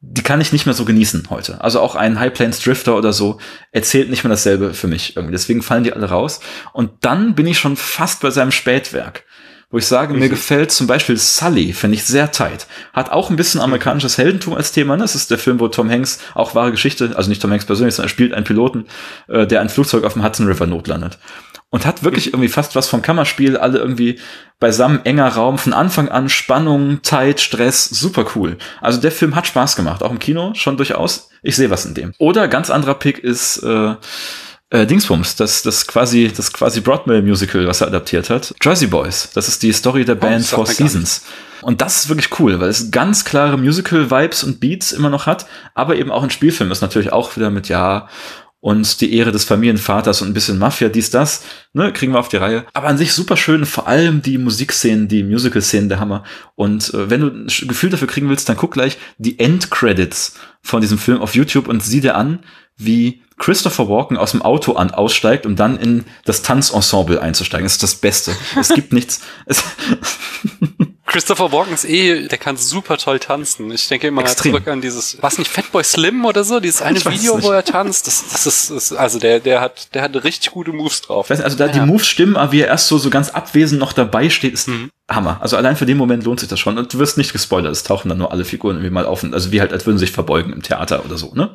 Die 0.05 0.23
kann 0.23 0.41
ich 0.41 0.51
nicht 0.51 0.65
mehr 0.65 0.75
so 0.75 0.83
genießen 0.83 1.29
heute. 1.29 1.61
Also 1.61 1.79
auch 1.79 1.95
ein 1.95 2.19
High 2.19 2.33
Plains 2.33 2.59
Drifter 2.59 2.97
oder 2.97 3.13
so 3.13 3.39
erzählt 3.71 4.09
nicht 4.09 4.25
mehr 4.25 4.31
dasselbe 4.31 4.73
für 4.73 4.87
mich 4.87 5.15
irgendwie. 5.15 5.31
Deswegen 5.31 5.61
fallen 5.61 5.85
die 5.85 5.93
alle 5.93 6.09
raus. 6.09 6.41
Und 6.73 6.91
dann 7.01 7.35
bin 7.35 7.47
ich 7.47 7.57
schon 7.57 7.77
fast 7.77 8.21
bei 8.21 8.29
seinem 8.29 8.51
Spätwerk 8.51 9.23
wo 9.73 9.79
ich 9.79 9.87
sage, 9.87 10.13
mir 10.13 10.29
gefällt 10.29 10.71
zum 10.71 10.85
Beispiel 10.85 11.17
Sully, 11.17 11.73
finde 11.73 11.95
ich 11.95 12.03
sehr 12.03 12.31
tight. 12.31 12.67
Hat 12.93 13.11
auch 13.11 13.31
ein 13.31 13.35
bisschen 13.35 13.59
amerikanisches 13.59 14.19
Heldentum 14.19 14.53
als 14.53 14.71
Thema. 14.71 14.95
Ne? 14.95 15.01
Das 15.01 15.15
ist 15.15 15.31
der 15.31 15.39
Film, 15.39 15.59
wo 15.59 15.67
Tom 15.67 15.89
Hanks, 15.89 16.19
auch 16.35 16.53
wahre 16.53 16.69
Geschichte, 16.69 17.13
also 17.15 17.27
nicht 17.27 17.41
Tom 17.41 17.49
Hanks 17.49 17.65
persönlich, 17.65 17.95
sondern 17.95 18.05
er 18.05 18.11
spielt 18.11 18.33
einen 18.35 18.45
Piloten, 18.45 18.85
äh, 19.27 19.47
der 19.47 19.61
ein 19.61 19.69
Flugzeug 19.69 20.03
auf 20.03 20.13
dem 20.13 20.23
Hudson 20.23 20.45
River 20.45 20.67
notlandet. 20.67 21.17
Und 21.71 21.87
hat 21.87 22.03
wirklich 22.03 22.27
irgendwie 22.27 22.49
fast 22.49 22.75
was 22.75 22.87
vom 22.87 23.01
Kammerspiel, 23.01 23.57
alle 23.57 23.79
irgendwie 23.79 24.19
beisammen, 24.59 25.03
enger 25.05 25.29
Raum, 25.29 25.57
von 25.57 25.73
Anfang 25.73 26.07
an 26.07 26.29
Spannung, 26.29 26.99
Zeit, 27.01 27.41
Stress, 27.41 27.85
super 27.85 28.27
cool. 28.35 28.59
Also 28.79 29.01
der 29.01 29.11
Film 29.11 29.35
hat 29.35 29.47
Spaß 29.47 29.75
gemacht, 29.75 30.03
auch 30.03 30.11
im 30.11 30.19
Kino 30.19 30.53
schon 30.53 30.77
durchaus. 30.77 31.31
Ich 31.41 31.55
sehe 31.55 31.71
was 31.71 31.87
in 31.87 31.95
dem. 31.95 32.13
Oder 32.19 32.47
ganz 32.47 32.69
anderer 32.69 32.93
Pick 32.93 33.17
ist 33.17 33.57
äh, 33.63 33.95
äh, 34.73 34.87
Dingsbums, 34.87 35.35
das, 35.35 35.61
das 35.61 35.85
quasi, 35.85 36.31
das 36.35 36.51
quasi 36.51 36.81
Broadway-Musical, 36.81 37.67
was 37.67 37.81
er 37.81 37.87
adaptiert 37.87 38.31
hat. 38.31 38.55
Jersey 38.61 38.87
Boys. 38.87 39.29
Das 39.35 39.47
ist 39.47 39.61
die 39.61 39.71
Story 39.71 40.03
der 40.03 40.15
oh, 40.15 40.19
Band 40.19 40.43
oh, 40.51 40.55
Four 40.55 40.65
Seasons. 40.65 41.23
Und 41.61 41.79
das 41.81 41.97
ist 41.97 42.09
wirklich 42.09 42.39
cool, 42.39 42.59
weil 42.59 42.69
es 42.69 42.89
ganz 42.89 43.23
klare 43.23 43.57
Musical-Vibes 43.57 44.43
und 44.43 44.59
Beats 44.59 44.91
immer 44.91 45.11
noch 45.11 45.27
hat, 45.27 45.45
aber 45.75 45.95
eben 45.95 46.11
auch 46.11 46.23
ein 46.23 46.31
Spielfilm 46.31 46.71
ist 46.71 46.81
natürlich 46.81 47.13
auch 47.13 47.37
wieder 47.37 47.51
mit, 47.51 47.69
ja, 47.69 48.09
und 48.59 49.01
die 49.01 49.13
Ehre 49.15 49.31
des 49.31 49.43
Familienvaters 49.43 50.21
und 50.21 50.29
ein 50.29 50.33
bisschen 50.33 50.57
Mafia, 50.57 50.89
dies, 50.89 51.11
das, 51.11 51.43
ne, 51.73 51.93
kriegen 51.93 52.13
wir 52.13 52.19
auf 52.19 52.29
die 52.29 52.37
Reihe. 52.37 52.65
Aber 52.73 52.87
an 52.87 52.97
sich 52.97 53.13
super 53.13 53.37
schön, 53.37 53.65
vor 53.65 53.87
allem 53.87 54.21
die 54.23 54.37
Musikszenen, 54.39 55.07
die 55.07 55.23
Musical-Szenen 55.23 55.89
der 55.89 55.99
Hammer. 55.99 56.23
Und 56.55 56.91
äh, 56.93 57.09
wenn 57.09 57.21
du 57.21 57.27
ein 57.27 57.47
Gefühl 57.67 57.91
dafür 57.91 58.07
kriegen 58.07 58.29
willst, 58.29 58.49
dann 58.49 58.57
guck 58.57 58.71
gleich 58.71 58.97
die 59.17 59.37
Endcredits 59.37 60.39
von 60.61 60.81
diesem 60.81 60.97
Film 60.97 61.21
auf 61.21 61.35
YouTube 61.35 61.67
und 61.67 61.83
sieh 61.83 62.01
dir 62.01 62.15
an, 62.15 62.39
wie 62.77 63.21
Christopher 63.37 63.89
Walken 63.89 64.17
aus 64.17 64.31
dem 64.31 64.41
Auto 64.41 64.73
an 64.73 64.91
aussteigt, 64.91 65.45
um 65.45 65.55
dann 65.55 65.77
in 65.77 66.05
das 66.25 66.41
Tanzensemble 66.41 67.21
einzusteigen. 67.21 67.65
Das 67.65 67.73
ist 67.73 67.83
das 67.83 67.95
Beste. 67.95 68.35
Es 68.59 68.69
gibt 68.69 68.93
nichts. 68.93 69.21
Christopher 71.05 71.51
Walken 71.51 71.73
ist 71.73 71.85
eh, 71.85 72.27
der 72.27 72.37
kann 72.37 72.57
super 72.57 72.97
toll 72.97 73.19
tanzen. 73.19 73.71
Ich 73.71 73.87
denke 73.87 74.07
immer 74.07 74.21
Extrem. 74.21 74.53
zurück 74.53 74.67
an 74.67 74.81
dieses, 74.81 75.21
was 75.21 75.37
nicht 75.37 75.51
Fatboy 75.51 75.83
Slim 75.83 76.25
oder 76.25 76.43
so, 76.43 76.59
dieses 76.59 76.81
eine 76.81 77.03
Video, 77.05 77.43
wo 77.43 77.51
er 77.51 77.63
tanzt. 77.63 78.07
Das, 78.07 78.23
das 78.31 78.47
ist, 78.47 78.69
ist, 78.71 78.93
also 78.93 79.19
der, 79.19 79.39
der 79.39 79.61
hat, 79.61 79.93
der 79.93 80.01
hat 80.01 80.23
richtig 80.23 80.51
gute 80.51 80.71
Moves 80.71 81.01
drauf. 81.01 81.29
also 81.29 81.57
da 81.57 81.67
ja. 81.67 81.71
die 81.71 81.81
Moves 81.81 82.07
stimmen, 82.07 82.37
aber 82.37 82.51
wie 82.51 82.61
er 82.61 82.67
erst 82.67 82.87
so, 82.87 82.97
so 82.97 83.09
ganz 83.09 83.29
abwesend 83.29 83.79
noch 83.79 83.93
dabei 83.93 84.29
steht, 84.29 84.53
ist 84.53 84.69
mhm. 84.69 84.89
Hammer. 85.11 85.37
Also 85.41 85.57
allein 85.57 85.75
für 85.75 85.85
den 85.85 85.97
Moment 85.97 86.23
lohnt 86.23 86.39
sich 86.39 86.47
das 86.47 86.59
schon. 86.59 86.77
Und 86.77 86.93
du 86.93 86.97
wirst 86.97 87.17
nicht 87.17 87.33
gespoilert. 87.33 87.71
Es 87.71 87.83
tauchen 87.83 88.07
dann 88.07 88.17
nur 88.17 88.31
alle 88.31 88.45
Figuren 88.45 88.77
irgendwie 88.77 88.89
mal 88.89 89.05
auf. 89.05 89.23
Also 89.23 89.51
wie 89.51 89.59
halt, 89.59 89.73
als 89.73 89.85
würden 89.85 89.97
sie 89.97 90.05
sich 90.05 90.13
verbeugen 90.13 90.53
im 90.53 90.61
Theater 90.61 91.03
oder 91.05 91.17
so, 91.17 91.33
ne? 91.35 91.51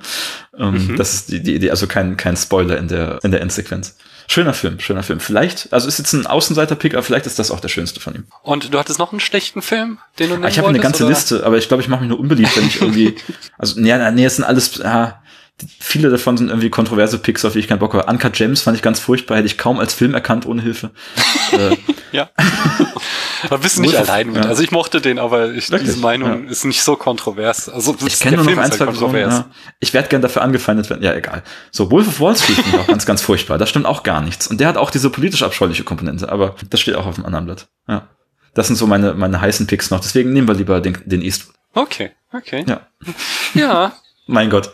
Ähm, 0.59 0.89
mhm. 0.89 0.97
Das 0.97 1.15
ist 1.15 1.33
die, 1.33 1.43
die 1.43 1.55
Idee. 1.55 1.68
Also 1.71 1.87
kein, 1.87 2.17
kein 2.17 2.37
Spoiler 2.37 2.79
in 2.79 2.89
der, 2.89 3.19
in 3.23 3.31
der 3.31 3.41
Endsequenz. 3.41 3.97
Schöner 4.31 4.53
Film, 4.53 4.79
schöner 4.79 5.03
Film. 5.03 5.21
Vielleicht, 5.21 5.73
also 5.73 5.89
ist 5.89 5.99
jetzt 5.99 6.13
ein 6.13 6.27
Außenseiter-Pick, 6.27 6.93
aber 6.93 7.03
vielleicht 7.03 7.25
ist 7.25 7.39
das 7.39 7.51
auch 7.51 7.61
der 7.61 7.69
schönste 7.69 7.99
von 7.99 8.15
ihm. 8.15 8.25
Und 8.43 8.75
du 8.75 8.79
hattest 8.79 8.99
noch 8.99 9.11
einen 9.11 9.21
schlechten 9.21 9.63
Film, 9.63 9.99
den 10.19 10.29
du 10.29 10.35
nennen 10.35 10.49
Ich 10.49 10.59
habe 10.59 10.69
eine 10.69 10.81
ganze 10.81 11.05
oder? 11.05 11.15
Liste, 11.15 11.47
aber 11.47 11.57
ich 11.57 11.69
glaube, 11.69 11.83
ich 11.83 11.89
mache 11.89 12.01
mich 12.01 12.11
nur 12.11 12.21
unbeliebt, 12.21 12.55
wenn 12.55 12.67
ich 12.67 12.81
irgendwie, 12.81 13.17
also 13.59 13.81
nee, 13.81 14.11
nee, 14.13 14.25
es 14.27 14.37
sind 14.37 14.45
alles, 14.45 14.83
ah, 14.83 15.23
viele 15.81 16.11
davon 16.11 16.37
sind 16.37 16.49
irgendwie 16.49 16.71
kontroverse 16.71 17.19
Picks, 17.19 17.45
auf 17.45 17.53
die 17.53 17.59
ich 17.59 17.69
keinen 17.69 17.79
Bock 17.79 17.95
habe. 17.95 18.11
Uncut 18.11 18.33
Gems 18.33 18.63
fand 18.63 18.77
ich 18.77 18.83
ganz 18.83 19.01
furchtbar, 19.01 19.37
hätte 19.37 19.47
ich 19.47 19.59
kaum 19.59 19.79
als 19.79 19.95
Film 19.95 20.15
erkannt 20.15 20.47
ohne 20.47 20.63
Hilfe. 20.63 20.91
äh, 21.53 21.77
ja. 22.13 22.31
Aber 23.45 23.59
bist 23.59 23.79
du 23.79 23.83
nicht 23.83 23.97
allein 23.97 24.29
mit. 24.29 24.45
Ja. 24.45 24.51
Also 24.51 24.63
ich 24.63 24.71
mochte 24.71 25.01
den, 25.01 25.19
aber 25.19 25.53
ich, 25.53 25.67
diese 25.67 25.99
Meinung 25.99 26.45
ja. 26.45 26.51
ist 26.51 26.65
nicht 26.65 26.83
so 26.83 26.97
kontrovers. 26.97 27.69
Also 27.69 27.97
ich 28.05 28.19
kenne 28.19 28.37
nur 28.37 28.47
noch 28.47 28.59
ein, 28.59 28.73
zwei 28.73 28.87
halt 28.87 28.91
Personen, 28.91 29.17
ja. 29.17 29.47
Ich 29.79 29.95
werde 29.95 30.09
gern 30.09 30.23
dafür 30.23 30.43
angefeindet 30.43 30.91
werden. 30.91 31.05
Ja, 31.05 31.15
egal. 31.15 31.45
So, 31.71 31.89
Wolf 31.91 32.09
of 32.09 32.21
Wall 32.21 32.37
Street 32.37 32.57
finde 32.57 32.71
ich 32.71 32.79
auch 32.83 32.87
ganz, 32.89 33.07
ganz 33.07 33.23
furchtbar. 33.23 33.57
Das 33.57 33.69
stimmt 33.69 33.87
auch 33.87 34.03
gar 34.03 34.23
nichts. 34.23 34.49
Und 34.49 34.61
der 34.61 34.67
hat 34.67 34.77
auch 34.77 34.91
diese 34.91 35.09
politisch 35.11 35.45
abscheuliche 35.45 35.85
Komponente, 35.85 36.31
aber 36.33 36.57
das 36.69 36.81
steht 36.81 36.97
auch 36.97 37.07
auf 37.07 37.15
dem 37.15 37.27
anderen 37.27 37.47
Blatt. 37.47 37.69
Ja. 37.87 38.09
Das 38.55 38.67
sind 38.67 38.77
so 38.77 38.89
meine, 38.89 39.15
meine 39.15 39.41
heißen 39.41 39.69
Picks 39.69 39.91
noch. 39.91 40.01
Deswegen 40.01 40.33
nehmen 40.33 40.49
wir 40.49 40.55
lieber 40.55 40.81
den, 40.81 40.99
den 41.05 41.23
Eastwood. 41.23 41.55
Okay, 41.75 42.11
okay. 42.33 42.65
Ja. 42.67 42.89
Ja. 43.55 43.93
mein 44.27 44.51
Gott. 44.51 44.73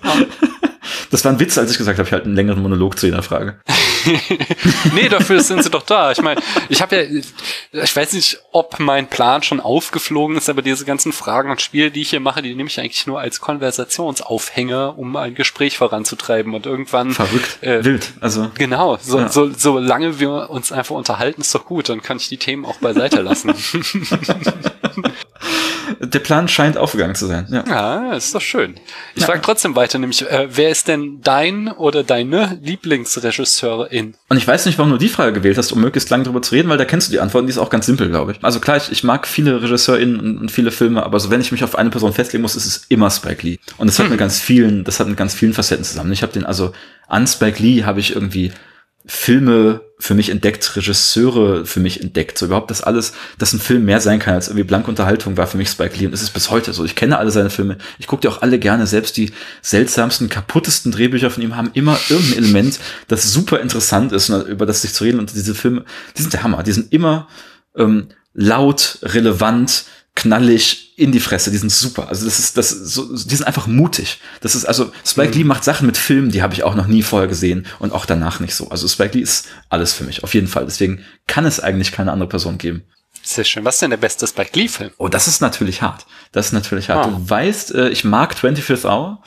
Das 1.15 1.25
war 1.25 1.31
ein 1.31 1.39
Witz, 1.39 1.57
als 1.57 1.71
ich 1.71 1.79
gesagt 1.79 1.97
habe, 2.01 2.09
ich 2.09 2.13
halt 2.13 2.25
einen 2.25 2.35
längeren 2.35 2.61
Monolog 2.61 2.99
zu 2.99 3.07
jeder 3.07 3.23
Frage. 3.23 3.55
nee, 4.95 5.09
dafür 5.09 5.39
sind 5.39 5.63
sie 5.63 5.71
doch 5.71 5.85
da. 5.85 6.11
Ich 6.11 6.21
meine, 6.21 6.43
ich 6.69 6.83
habe 6.83 6.97
ja, 6.97 7.83
ich 7.85 7.95
weiß 7.95 8.15
nicht, 8.15 8.41
ob 8.51 8.81
mein 8.81 9.07
Plan 9.07 9.45
schon 9.45 9.61
aufgeflogen 9.61 10.37
ist, 10.37 10.49
aber 10.49 10.61
diese 10.61 10.85
ganzen 10.85 11.13
Fragen 11.13 11.53
und 11.53 11.63
Spiele, 11.63 11.93
die 11.93 12.03
ich 12.03 12.11
hier 12.11 12.19
mache, 12.19 12.43
die 12.43 12.53
nehme 12.57 12.69
ich 12.69 12.81
eigentlich 12.81 13.07
nur 13.07 13.21
als 13.21 13.39
Konversationsaufhänger, 13.39 14.99
um 14.99 15.15
ein 15.15 15.37
Gespräch 15.37 15.79
voranzutreiben 15.79 16.53
und 16.53 16.67
irgendwann. 16.67 17.13
Verrückt. 17.13 17.63
Äh, 17.63 17.85
Wild. 17.85 18.11
Also. 18.21 18.51
Genau. 18.57 18.99
So, 19.01 19.21
ja. 19.21 19.29
so, 19.29 19.53
solange 19.57 20.19
wir 20.19 20.51
uns 20.51 20.73
einfach 20.73 20.97
unterhalten, 20.97 21.43
ist 21.43 21.55
doch 21.55 21.65
gut. 21.65 21.91
Dann 21.91 22.03
kann 22.03 22.17
ich 22.17 22.29
die 22.29 22.39
Themen 22.39 22.65
auch 22.65 22.79
beiseite 22.79 23.23
lassen. 23.23 23.55
Der 26.07 26.19
Plan 26.19 26.49
scheint 26.49 26.77
aufgegangen 26.77 27.15
zu 27.15 27.27
sein. 27.27 27.47
Ja, 27.51 27.65
ja 27.67 28.13
ist 28.15 28.35
doch 28.35 28.41
schön. 28.41 28.75
Ich 29.15 29.23
ja. 29.23 29.27
frage 29.27 29.43
trotzdem 29.43 29.77
weiter, 29.77 29.99
nämlich, 29.99 30.23
äh, 30.23 30.49
wer 30.51 30.71
ist 30.71 30.89
denn 30.89 31.21
dein 31.23 31.69
oder 31.69 32.03
deine 32.03 32.59
Lieblingsregisseurin? 32.63 34.15
Und 34.29 34.37
ich 34.37 34.47
weiß 34.47 34.67
nicht, 34.67 34.79
warum 34.79 34.93
du 34.93 34.99
die 34.99 35.09
Frage 35.09 35.33
gewählt 35.33 35.59
hast, 35.59 35.73
um 35.73 35.81
möglichst 35.81 36.11
lang 36.11 36.25
darüber 36.25 36.43
zu 36.43 36.55
reden, 36.55 36.69
weil 36.69 36.79
da 36.79 36.85
kennst 36.85 37.09
du 37.09 37.13
die 37.13 37.21
Antwort 37.21 37.43
und 37.43 37.47
die 37.47 37.53
ist 37.53 37.59
auch 37.59 37.71
ganz 37.71 37.87
simpel, 37.87 38.09
glaube 38.09 38.33
ich. 38.33 38.45
Also 38.45 38.61
klar, 38.61 38.77
ich, 38.77 38.91
ich 38.91 39.05
mag 39.05 39.27
viele 39.27 39.63
RegisseurInnen 39.63 40.21
und, 40.21 40.39
und, 40.39 40.51
viele 40.51 40.71
Filme, 40.71 41.03
aber 41.03 41.21
so 41.21 41.31
wenn 41.31 41.41
ich 41.41 41.53
mich 41.53 41.65
auf 41.65 41.77
eine 41.77 41.91
Person 41.91 42.13
festlegen 42.13 42.43
muss, 42.43 42.57
ist 42.57 42.67
es 42.67 42.87
immer 42.89 43.11
Spike 43.11 43.47
Lee. 43.47 43.59
Und 43.79 43.89
das 43.89 43.99
hat 43.99 44.07
hm. 44.07 44.11
mit 44.11 44.21
ganz 44.21 44.41
vielen, 44.41 44.85
das 44.85 45.01
hat 45.01 45.09
mit 45.09 45.17
ganz 45.17 45.35
vielen 45.35 45.53
Facetten 45.53 45.85
zusammen. 45.85 46.13
Ich 46.13 46.23
habe 46.23 46.33
den, 46.33 46.45
also 46.45 46.73
an 47.09 47.27
Spike 47.27 47.63
Lee 47.63 47.85
habe 47.85 48.01
ich 48.01 48.15
irgendwie 48.15 48.53
Filme 49.07 49.83
für 50.05 50.13
mich 50.13 50.29
entdeckt, 50.29 50.77
Regisseure 50.77 51.65
für 51.65 51.81
mich 51.81 52.03
entdeckt. 52.03 52.37
So 52.37 52.45
überhaupt 52.45 52.71
das 52.71 52.83
alles, 52.83 53.15
dass 53.39 53.55
ein 53.55 53.59
Film 53.59 53.87
mehr 53.87 54.03
sein 54.03 54.19
kann 54.19 54.35
als 54.35 54.49
irgendwie 54.49 54.65
blanke 54.65 54.91
Unterhaltung, 54.91 55.39
war 55.39 55.47
für 55.47 55.57
mich 55.57 55.71
Spike 55.71 55.97
Lee 55.97 56.05
und 56.05 56.13
es 56.13 56.21
ist 56.21 56.35
bis 56.35 56.51
heute 56.51 56.75
so. 56.75 56.85
Ich 56.85 56.95
kenne 56.95 57.17
alle 57.17 57.31
seine 57.31 57.49
Filme. 57.49 57.79
Ich 57.99 58.07
gucke 58.07 58.21
die 58.21 58.29
auch 58.29 58.43
alle 58.43 58.59
gerne. 58.59 58.87
Selbst 58.87 59.17
die 59.17 59.33
seltsamsten, 59.63 60.29
kaputtesten 60.29 60.93
Drehbücher 60.93 61.31
von 61.31 61.43
ihm 61.43 61.57
haben 61.57 61.71
immer 61.73 61.99
irgendein 62.11 62.37
Element, 62.37 62.81
das 63.09 63.33
super 63.33 63.61
interessant 63.61 64.13
ist, 64.13 64.29
über 64.29 64.67
das 64.67 64.83
sich 64.83 64.93
zu 64.93 65.05
reden. 65.05 65.21
Und 65.21 65.35
diese 65.35 65.55
Filme, 65.55 65.87
die 66.19 66.21
sind 66.21 66.35
der 66.35 66.43
Hammer. 66.43 66.63
Die 66.63 66.73
sind 66.73 66.93
immer 66.93 67.27
ähm, 67.75 68.09
laut, 68.35 68.99
relevant, 69.05 69.87
knallig 70.15 70.93
in 70.97 71.11
die 71.11 71.21
Fresse, 71.21 71.51
die 71.51 71.57
sind 71.57 71.73
super. 71.73 72.09
Also 72.09 72.25
das 72.25 72.39
ist 72.39 72.57
das 72.57 72.71
so, 72.71 73.17
die 73.17 73.35
sind 73.35 73.47
einfach 73.47 73.67
mutig. 73.67 74.21
Das 74.41 74.55
ist 74.55 74.65
also 74.65 74.93
Spike 75.05 75.31
mhm. 75.31 75.35
Lee 75.35 75.45
macht 75.45 75.65
Sachen 75.65 75.87
mit 75.87 75.97
Filmen, 75.97 76.31
die 76.31 76.43
habe 76.43 76.55
ich 76.55 76.63
auch 76.63 76.77
noch 76.77 76.87
nie 76.87 77.03
vorher 77.03 77.29
gesehen 77.29 77.67
und 77.81 77.93
auch 77.93 78.07
danach 78.07 78.39
nicht 78.39 78.55
so. 78.55 78.69
Also 78.71 78.87
Spike 78.87 79.17
Lee 79.17 79.25
ist 79.25 79.49
alles 79.69 79.93
für 79.93 80.05
mich 80.05 80.23
auf 80.23 80.35
jeden 80.35 80.47
Fall. 80.47 80.65
Deswegen 80.67 81.05
kann 81.27 81.45
es 81.45 81.59
eigentlich 81.59 81.91
keine 81.91 82.13
andere 82.13 82.29
Person 82.29 82.59
geben. 82.59 82.85
Sehr 83.23 83.45
schön. 83.45 83.65
Was 83.65 83.77
ist 83.77 83.83
denn 83.83 83.91
der 83.91 83.97
beste 83.97 84.27
Spike 84.27 84.51
Lee 84.59 84.69
Film? 84.69 84.91
Oh, 84.99 85.09
das 85.09 85.27
ist 85.27 85.41
natürlich 85.41 85.83
hart. 85.83 86.07
Das 86.33 86.47
ist 86.47 86.53
natürlich 86.53 86.91
hart. 86.91 87.07
Ah. 87.07 87.09
Du 87.09 87.31
weißt, 87.31 87.75
äh, 87.75 87.89
ich 87.89 88.05
mag 88.05 88.35
25th 88.35 88.85
Hour. 88.85 89.23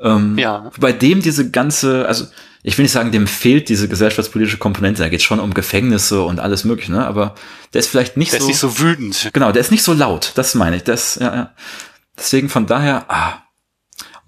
Ähm, 0.00 0.38
ja. 0.38 0.70
Bei 0.80 0.92
dem 0.92 1.22
diese 1.22 1.50
ganze, 1.50 2.08
also 2.08 2.26
ich 2.62 2.78
will 2.78 2.84
nicht 2.84 2.92
sagen, 2.92 3.10
dem 3.10 3.26
fehlt 3.26 3.68
diese 3.68 3.88
gesellschaftspolitische 3.88 4.58
Komponente. 4.58 5.02
Da 5.02 5.08
geht 5.08 5.22
schon 5.22 5.40
um 5.40 5.52
Gefängnisse 5.52 6.22
und 6.22 6.38
alles 6.38 6.64
mögliche, 6.64 6.92
ne? 6.92 7.06
Aber 7.06 7.34
der 7.72 7.80
ist 7.80 7.88
vielleicht 7.88 8.16
nicht 8.16 8.32
der 8.32 8.40
so. 8.40 8.46
Der 8.46 8.54
ist 8.54 8.62
nicht 8.62 8.72
so 8.72 8.78
wütend. 8.78 9.30
Genau, 9.32 9.50
der 9.50 9.60
ist 9.60 9.72
nicht 9.72 9.82
so 9.82 9.92
laut. 9.92 10.32
Das 10.36 10.54
meine 10.54 10.76
ich. 10.76 10.84
Das, 10.84 11.16
ja, 11.16 11.34
ja. 11.34 11.54
Deswegen 12.16 12.48
von 12.48 12.66
daher, 12.66 13.06
ah, 13.08 13.42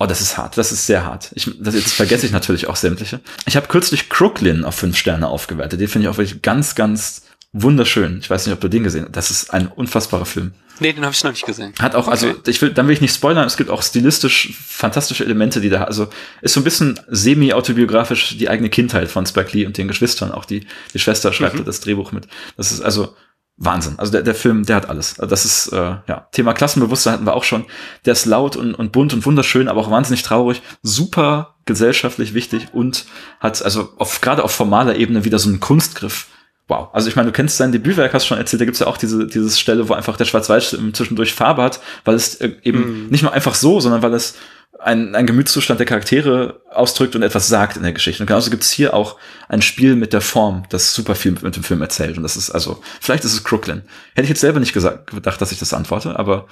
Oh, 0.00 0.06
das 0.06 0.20
ist 0.20 0.36
hart. 0.36 0.58
Das 0.58 0.72
ist 0.72 0.86
sehr 0.86 1.04
hart. 1.04 1.30
Ich, 1.34 1.48
das, 1.60 1.74
jetzt 1.74 1.92
vergesse 1.92 2.26
ich 2.26 2.32
natürlich 2.32 2.66
auch 2.66 2.74
sämtliche. 2.74 3.20
Ich 3.46 3.56
habe 3.56 3.68
kürzlich 3.68 4.08
Crooklyn 4.08 4.64
auf 4.64 4.74
fünf 4.74 4.96
Sterne 4.96 5.28
aufgewertet. 5.28 5.80
Den 5.80 5.86
finde 5.86 6.08
ich 6.08 6.12
auch 6.12 6.18
wirklich 6.18 6.42
ganz, 6.42 6.74
ganz 6.74 7.22
wunderschön. 7.54 8.18
Ich 8.20 8.28
weiß 8.28 8.44
nicht, 8.44 8.52
ob 8.52 8.60
du 8.60 8.68
den 8.68 8.82
gesehen 8.82 9.04
hast. 9.04 9.16
Das 9.16 9.30
ist 9.30 9.54
ein 9.54 9.68
unfassbarer 9.68 10.26
Film. 10.26 10.52
Nee, 10.80 10.92
den 10.92 11.04
habe 11.04 11.14
ich 11.14 11.22
noch 11.22 11.30
nicht 11.30 11.46
gesehen. 11.46 11.72
Hat 11.78 11.94
auch, 11.94 12.08
also, 12.08 12.26
okay. 12.26 12.36
also 12.38 12.50
ich 12.50 12.60
will, 12.60 12.70
dann 12.70 12.88
will 12.88 12.94
ich 12.94 13.00
nicht 13.00 13.14
spoilern, 13.14 13.46
es 13.46 13.56
gibt 13.56 13.70
auch 13.70 13.80
stilistisch 13.80 14.52
fantastische 14.66 15.24
Elemente, 15.24 15.60
die 15.60 15.70
da, 15.70 15.84
also 15.84 16.08
ist 16.42 16.52
so 16.52 16.60
ein 16.60 16.64
bisschen 16.64 16.98
semi-autobiografisch 17.06 18.36
die 18.36 18.48
eigene 18.48 18.70
Kindheit 18.70 19.08
von 19.08 19.24
Spike 19.24 19.56
Lee 19.56 19.66
und 19.66 19.78
den 19.78 19.86
Geschwistern. 19.86 20.32
Auch 20.32 20.44
die, 20.44 20.66
die 20.92 20.98
Schwester 20.98 21.32
schreibt 21.32 21.54
mhm. 21.54 21.64
das 21.64 21.80
Drehbuch 21.80 22.10
mit. 22.10 22.26
Das 22.56 22.72
ist 22.72 22.80
also 22.80 23.14
Wahnsinn. 23.56 23.94
Also 23.98 24.10
der, 24.10 24.22
der 24.22 24.34
Film, 24.34 24.64
der 24.64 24.74
hat 24.74 24.88
alles. 24.88 25.14
Das 25.14 25.44
ist, 25.44 25.68
äh, 25.68 25.76
ja, 25.76 26.28
Thema 26.32 26.54
Klassenbewusstsein 26.54 27.12
hatten 27.12 27.26
wir 27.26 27.34
auch 27.34 27.44
schon. 27.44 27.66
Der 28.04 28.14
ist 28.14 28.26
laut 28.26 28.56
und, 28.56 28.74
und 28.74 28.90
bunt 28.90 29.14
und 29.14 29.24
wunderschön, 29.24 29.68
aber 29.68 29.80
auch 29.80 29.92
wahnsinnig 29.92 30.24
traurig. 30.24 30.60
Super 30.82 31.54
gesellschaftlich 31.66 32.34
wichtig 32.34 32.68
und 32.72 33.06
hat 33.38 33.62
also 33.62 33.92
auf, 33.96 34.20
gerade 34.20 34.42
auf 34.42 34.50
formaler 34.50 34.96
Ebene 34.96 35.24
wieder 35.24 35.38
so 35.38 35.48
einen 35.48 35.60
Kunstgriff 35.60 36.26
wow. 36.68 36.88
Also 36.92 37.08
ich 37.08 37.16
meine, 37.16 37.26
du 37.26 37.32
kennst 37.32 37.56
sein 37.56 37.72
Debütwerk, 37.72 38.14
hast 38.14 38.26
schon 38.26 38.38
erzählt, 38.38 38.60
da 38.60 38.64
gibt's 38.64 38.80
ja 38.80 38.86
auch 38.86 38.96
diese, 38.96 39.26
diese 39.26 39.50
Stelle, 39.56 39.88
wo 39.88 39.94
einfach 39.94 40.16
der 40.16 40.24
Schwarz-Weiß 40.24 40.76
zwischendurch 40.92 41.34
Farbe 41.34 41.62
hat, 41.62 41.80
weil 42.04 42.14
es 42.14 42.36
äh, 42.36 42.52
eben 42.62 43.06
mm. 43.06 43.08
nicht 43.10 43.22
nur 43.22 43.32
einfach 43.32 43.54
so, 43.54 43.80
sondern 43.80 44.02
weil 44.02 44.14
es 44.14 44.34
ein, 44.80 45.14
ein 45.14 45.26
Gemütszustand 45.26 45.80
der 45.80 45.86
Charaktere 45.86 46.60
ausdrückt 46.70 47.16
und 47.16 47.22
etwas 47.22 47.48
sagt 47.48 47.76
in 47.76 47.82
der 47.82 47.92
Geschichte. 47.92 48.22
Und 48.22 48.26
genauso 48.26 48.50
gibt's 48.50 48.70
hier 48.70 48.94
auch 48.94 49.16
ein 49.48 49.62
Spiel 49.62 49.96
mit 49.96 50.12
der 50.12 50.20
Form, 50.20 50.64
das 50.68 50.94
super 50.94 51.14
viel 51.14 51.32
mit 51.32 51.56
dem 51.56 51.62
Film 51.62 51.80
erzählt. 51.80 52.16
Und 52.16 52.22
das 52.22 52.36
ist 52.36 52.50
also, 52.50 52.82
vielleicht 53.00 53.24
ist 53.24 53.32
es 53.32 53.44
Crooklyn. 53.44 53.82
Hätte 54.14 54.24
ich 54.24 54.28
jetzt 54.28 54.40
selber 54.40 54.60
nicht 54.60 54.72
gesagt, 54.72 55.10
gedacht, 55.10 55.40
dass 55.40 55.52
ich 55.52 55.58
das 55.58 55.72
antworte, 55.72 56.18
aber 56.18 56.46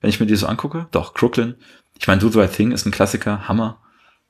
wenn 0.00 0.10
ich 0.10 0.20
mir 0.20 0.26
die 0.26 0.36
so 0.36 0.46
angucke, 0.46 0.86
doch, 0.90 1.14
Crooklyn. 1.14 1.56
Ich 1.98 2.06
meine, 2.06 2.20
Do 2.20 2.28
the 2.28 2.38
Right 2.38 2.52
Thing 2.52 2.72
ist 2.72 2.86
ein 2.86 2.92
Klassiker, 2.92 3.48
Hammer. 3.48 3.80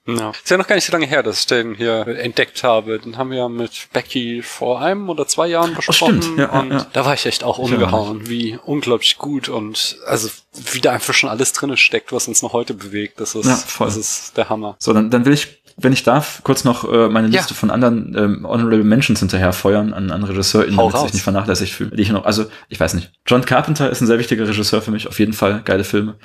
Ja. 0.06 0.30
Ist 0.30 0.48
ja 0.48 0.56
noch 0.56 0.66
gar 0.66 0.74
nicht 0.74 0.86
so 0.86 0.92
lange 0.92 1.06
her, 1.06 1.22
dass 1.22 1.40
ich 1.40 1.46
den 1.46 1.74
hier 1.74 2.06
entdeckt 2.06 2.64
habe. 2.64 2.98
Den 2.98 3.18
haben 3.18 3.30
wir 3.30 3.38
ja 3.38 3.48
mit 3.48 3.88
Becky 3.92 4.42
vor 4.42 4.80
einem 4.80 5.10
oder 5.10 5.26
zwei 5.26 5.48
Jahren 5.48 5.74
besprochen. 5.74 6.18
Oh, 6.18 6.22
stimmt. 6.22 6.38
Ja, 6.38 6.60
und 6.60 6.70
ja. 6.70 6.86
da 6.94 7.04
war 7.04 7.12
ich 7.12 7.26
echt 7.26 7.44
auch 7.44 7.58
umgehauen, 7.58 8.26
wie 8.28 8.58
unglaublich 8.64 9.18
gut 9.18 9.50
und 9.50 9.98
also 10.06 10.30
wie 10.72 10.80
da 10.80 10.92
einfach 10.92 11.12
schon 11.12 11.28
alles 11.28 11.52
drinne 11.52 11.76
steckt, 11.76 12.10
was 12.10 12.26
uns 12.26 12.40
noch 12.40 12.54
heute 12.54 12.72
bewegt. 12.72 13.20
Das 13.20 13.34
ist, 13.34 13.44
ja, 13.44 13.56
voll. 13.56 13.88
das 13.88 13.96
ist 13.98 14.36
der 14.36 14.48
Hammer. 14.48 14.76
So, 14.78 14.94
dann, 14.94 15.10
dann 15.10 15.26
will 15.26 15.34
ich, 15.34 15.62
wenn 15.76 15.92
ich 15.92 16.04
darf, 16.04 16.40
kurz 16.42 16.64
noch 16.64 16.90
äh, 16.90 17.08
meine 17.08 17.28
Liste 17.28 17.52
von 17.52 17.70
anderen 17.70 18.16
ähm, 18.16 18.46
Honorable 18.48 18.84
Mentions 18.84 19.20
hinterher 19.20 19.52
feuern 19.52 19.92
an, 19.92 20.10
an 20.10 20.24
RegisseurInnen, 20.24 20.78
damit 20.78 20.96
sich 21.00 21.12
nicht 21.12 21.22
vernachlässigt 21.22 21.74
fühlen. 21.74 21.92
Die 21.94 22.02
ich 22.02 22.10
noch, 22.10 22.24
also 22.24 22.46
ich 22.70 22.80
weiß 22.80 22.94
nicht. 22.94 23.12
John 23.26 23.44
Carpenter 23.44 23.90
ist 23.90 24.00
ein 24.00 24.06
sehr 24.06 24.18
wichtiger 24.18 24.48
Regisseur 24.48 24.80
für 24.80 24.90
mich, 24.90 25.06
auf 25.06 25.18
jeden 25.18 25.34
Fall. 25.34 25.60
Geile 25.64 25.84
Filme. 25.84 26.16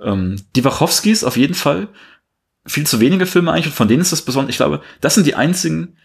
Ähm, 0.00 0.36
die 0.56 0.64
Wachowskis 0.64 1.24
auf 1.24 1.36
jeden 1.36 1.54
Fall 1.54 1.88
viel 2.66 2.86
zu 2.86 3.00
wenige 3.00 3.26
Filme 3.26 3.52
eigentlich 3.52 3.66
und 3.66 3.74
von 3.74 3.88
denen 3.88 4.02
ist 4.02 4.12
das 4.12 4.22
besonders, 4.22 4.50
ich 4.50 4.56
glaube, 4.56 4.82
das 5.00 5.14
sind 5.14 5.26
die 5.26 5.34
einzigen, 5.34 5.96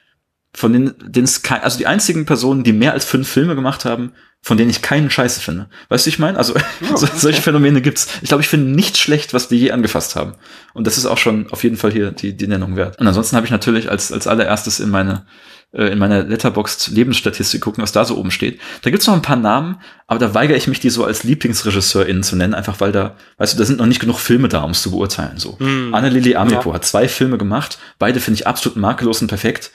von 0.53 0.73
denen, 0.73 0.95
denen 1.05 1.25
es 1.25 1.43
kein, 1.43 1.61
also 1.61 1.77
die 1.77 1.85
einzigen 1.85 2.25
Personen, 2.25 2.63
die 2.63 2.73
mehr 2.73 2.93
als 2.93 3.05
fünf 3.05 3.27
Filme 3.27 3.55
gemacht 3.55 3.85
haben, 3.85 4.13
von 4.41 4.57
denen 4.57 4.69
ich 4.69 4.81
keinen 4.81 5.09
Scheiße 5.09 5.39
finde. 5.39 5.69
Weißt 5.89 6.05
du, 6.05 6.09
ich 6.09 6.19
meine? 6.19 6.38
Also 6.38 6.55
oh, 6.81 6.93
okay. 6.93 7.07
solche 7.15 7.41
Phänomene 7.41 7.81
gibt's. 7.81 8.07
Ich 8.21 8.29
glaube, 8.29 8.41
ich 8.41 8.49
finde 8.49 8.71
nichts 8.71 8.99
schlecht, 8.99 9.34
was 9.34 9.49
die 9.49 9.57
je 9.57 9.71
angefasst 9.71 10.15
haben. 10.15 10.34
Und 10.73 10.88
das 10.88 10.97
ist 10.97 11.05
auch 11.05 11.17
schon 11.17 11.51
auf 11.51 11.63
jeden 11.63 11.77
Fall 11.77 11.91
hier 11.91 12.11
die, 12.11 12.35
die 12.35 12.47
Nennung 12.47 12.75
wert. 12.75 12.99
Und 12.99 13.07
ansonsten 13.07 13.35
habe 13.35 13.45
ich 13.45 13.51
natürlich 13.51 13.91
als, 13.91 14.11
als 14.11 14.25
allererstes 14.25 14.79
in 14.79 14.89
meine 14.89 15.25
äh, 15.73 15.88
in 15.88 15.99
meiner 15.99 16.23
Letterboxd 16.23 16.89
Lebensstatistik 16.89 17.61
gucken, 17.61 17.81
was 17.84 17.91
da 17.91 18.06
so 18.06 18.18
oben 18.18 18.31
steht. 18.31 18.60
Da 18.81 18.89
gibt's 18.89 19.07
noch 19.07 19.14
ein 19.14 19.22
paar 19.22 19.35
Namen, 19.35 19.80
aber 20.07 20.19
da 20.19 20.34
weigere 20.34 20.56
ich 20.56 20.68
mich, 20.68 20.80
die 20.80 20.89
so 20.89 21.03
als 21.03 21.23
LieblingsregisseurInnen 21.23 22.23
zu 22.23 22.35
nennen, 22.35 22.53
einfach 22.53 22.80
weil 22.80 22.91
da, 22.91 23.15
weißt 23.38 23.53
du, 23.53 23.57
da 23.57 23.65
sind 23.65 23.80
noch 23.80 23.85
nicht 23.85 23.99
genug 23.99 24.19
Filme 24.19 24.48
da, 24.48 24.61
um 24.61 24.72
es 24.72 24.81
zu 24.81 24.91
beurteilen. 24.91 25.38
So. 25.38 25.60
Hm. 25.60 25.94
Anne-Lili 25.94 26.35
Amipo 26.35 26.69
ja. 26.69 26.76
hat 26.76 26.85
zwei 26.85 27.07
Filme 27.07 27.38
gemacht, 27.38 27.80
beide 27.99 28.19
finde 28.19 28.39
ich 28.39 28.48
absolut 28.48 28.77
makellos 28.77 29.22
und 29.22 29.27
perfekt, 29.27 29.72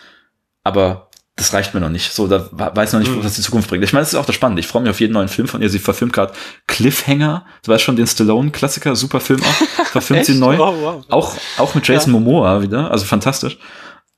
aber 0.64 1.08
das 1.36 1.54
reicht 1.54 1.72
mir 1.72 1.80
noch 1.80 1.88
nicht. 1.88 2.12
So, 2.12 2.28
da 2.28 2.46
weiß 2.52 2.92
noch 2.92 3.00
nicht, 3.00 3.10
hm. 3.10 3.24
was 3.24 3.34
die 3.36 3.40
Zukunft 3.40 3.70
bringt. 3.70 3.82
Ich 3.82 3.94
meine, 3.94 4.02
das 4.02 4.12
ist 4.12 4.18
auch 4.18 4.26
das 4.26 4.34
Spannende. 4.34 4.60
Ich 4.60 4.66
freue 4.66 4.82
mich 4.82 4.90
auf 4.90 5.00
jeden 5.00 5.14
neuen 5.14 5.28
Film 5.28 5.48
von 5.48 5.62
ihr. 5.62 5.70
Sie 5.70 5.78
verfilmt 5.78 6.12
gerade 6.12 6.34
Cliffhanger. 6.66 7.46
Du 7.64 7.72
weißt 7.72 7.82
schon, 7.82 7.96
den 7.96 8.06
Stallone-Klassiker, 8.06 8.94
super 8.96 9.18
Film 9.18 9.40
auch. 9.42 9.84
Verfilmt 9.86 10.26
sie 10.26 10.34
neu. 10.34 10.58
Oh, 10.58 10.74
wow. 10.78 11.04
Auch, 11.08 11.34
auch 11.56 11.74
mit 11.74 11.88
Jason 11.88 12.12
ja. 12.12 12.20
Momoa 12.20 12.60
wieder. 12.60 12.90
Also 12.90 13.06
fantastisch. 13.06 13.58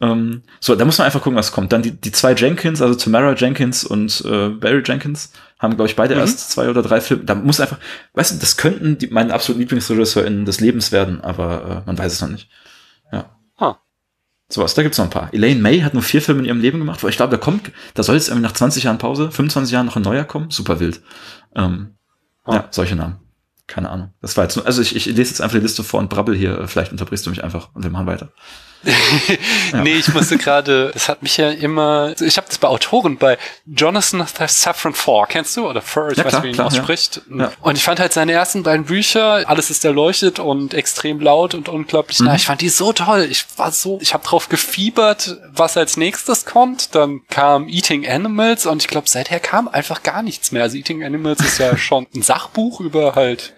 Ähm, 0.05 0.43
so, 0.60 0.74
da 0.74 0.85
muss 0.85 0.98
man 0.98 1.06
einfach 1.06 1.22
gucken, 1.22 1.36
was 1.36 1.52
kommt. 1.52 1.72
Dann 1.72 1.82
die, 1.82 1.93
die 1.93 2.12
zwei 2.12 2.35
Jenkins, 2.35 2.82
also 2.82 2.94
Tamara 2.94 3.35
Jenkins 3.35 3.85
und 3.85 4.22
äh, 4.26 4.48
Barry 4.51 4.82
Jenkins, 4.85 5.32
haben, 5.59 5.76
glaube 5.76 5.89
ich, 5.89 5.97
beide 5.97 6.14
mhm. 6.14 6.20
erst 6.20 6.51
zwei 6.51 6.68
oder 6.68 6.82
drei 6.82 7.01
Filme. 7.01 7.24
Da 7.24 7.35
muss 7.35 7.60
einfach, 7.60 7.78
weißt 8.12 8.32
du, 8.32 8.39
das 8.39 8.56
könnten 8.56 8.98
die, 8.98 9.06
meine 9.06 9.32
absoluten 9.32 9.60
LieblingsregisseurInnen 9.60 10.44
des 10.44 10.60
Lebens 10.60 10.93
werden, 10.93 11.22
aber 11.22 11.82
äh, 11.82 11.86
man 11.86 11.97
weiß 11.97 12.12
es 12.12 12.20
noch 12.20 12.28
nicht. 12.28 12.51
Ja. 13.12 13.36
Huh. 13.59 13.74
Sowas, 14.48 14.74
da 14.74 14.82
gibt's 14.82 14.98
noch 14.98 15.06
ein 15.06 15.10
paar. 15.10 15.32
Elaine 15.32 15.60
May 15.60 15.81
hat 15.81 15.94
nur 15.94 16.02
vier 16.02 16.20
Filme 16.20 16.40
in 16.40 16.47
ihrem 16.47 16.60
Leben 16.60 16.81
gemacht, 16.81 17.02
wo 17.02 17.09
ich 17.09 17.16
glaube, 17.16 17.31
da 17.31 17.39
kommt, 17.39 17.70
da 17.94 18.02
soll 18.02 18.16
jetzt 18.16 18.28
irgendwie 18.28 18.47
nach 18.47 18.52
20 18.52 18.85
Jahren 18.85 18.98
Pause, 18.98 19.31
25 19.31 19.72
Jahren 19.72 19.86
noch 19.86 19.97
ein 19.97 20.02
neuer 20.02 20.24
kommen. 20.24 20.51
Super 20.51 20.81
wild. 20.81 21.01
Ähm, 21.55 21.94
huh. 22.47 22.55
Ja, 22.55 22.68
solche 22.70 22.97
Namen. 22.97 23.20
Keine 23.66 23.89
Ahnung. 23.89 24.12
Das 24.20 24.36
war 24.36 24.44
jetzt 24.44 24.56
nur, 24.56 24.66
also 24.66 24.82
ich, 24.82 24.94
ich 24.94 25.06
lese 25.06 25.22
jetzt 25.22 25.40
einfach 25.40 25.56
die 25.56 25.62
Liste 25.62 25.82
vor 25.82 26.01
und 26.01 26.10
brabbel 26.10 26.36
hier, 26.36 26.68
vielleicht 26.68 26.93
unterbrichst 26.93 27.24
du 27.24 27.31
mich 27.31 27.43
einfach 27.43 27.74
und 27.74 27.85
wir 27.85 27.90
machen 27.90 28.06
weiter 28.06 28.32
ja. 29.73 29.82
Nee, 29.82 29.94
ich 29.94 30.12
musste 30.12 30.36
gerade, 30.39 30.90
das 30.93 31.09
hat 31.09 31.23
mich 31.23 31.36
ja 31.36 31.51
immer, 31.51 32.15
ich 32.20 32.36
habe 32.36 32.47
das 32.47 32.59
bei 32.59 32.69
Autoren, 32.69 33.16
bei 33.16 33.39
Jonathan 33.66 34.27
Safran 34.47 34.94
Foer, 34.94 35.27
kennst 35.27 35.56
du? 35.56 35.69
Oder 35.69 35.82
Fur, 35.82 36.11
ich 36.11 36.19
ja, 36.19 36.24
weiß 36.24 36.35
nicht, 36.35 36.43
wie 36.44 36.51
ihn 36.51 36.61
ausspricht. 36.61 37.23
Ja. 37.36 37.52
Und 37.61 37.77
ich 37.77 37.85
fand 37.85 38.01
halt 38.01 38.12
seine 38.12 38.32
ersten 38.32 38.62
beiden 38.62 38.86
Bücher, 38.86 39.48
alles 39.48 39.70
ist 39.70 39.85
erleuchtet 39.85 40.39
und 40.39 40.74
extrem 40.74 41.20
laut 41.20 41.55
und 41.55 41.69
unglaublich 41.69 42.20
mhm. 42.20 42.27
nah. 42.27 42.35
Ich 42.35 42.47
fand 42.47 42.61
die 42.61 42.69
so 42.69 42.93
toll. 42.93 43.27
Ich 43.31 43.47
war 43.56 43.73
so, 43.73 43.98
ich 44.01 44.15
habe 44.15 44.24
drauf 44.24 44.48
gefiebert, 44.48 45.39
was 45.52 45.77
als 45.77 45.97
nächstes 45.97 46.44
kommt. 46.44 46.94
Dann 46.94 47.23
kam 47.28 47.69
Eating 47.69 48.06
Animals 48.09 48.66
und 48.66 48.82
ich 48.82 48.89
glaube, 48.89 49.09
seither 49.09 49.40
kam 49.40 49.69
einfach 49.69 50.02
gar 50.02 50.23
nichts 50.23 50.52
mehr. 50.52 50.62
Also 50.62 50.77
Eating 50.77 51.02
Animals 51.05 51.40
ist 51.40 51.59
ja 51.59 51.77
schon 51.77 52.06
ein 52.15 52.23
Sachbuch 52.23 52.81
über 52.81 53.15
halt 53.15 53.52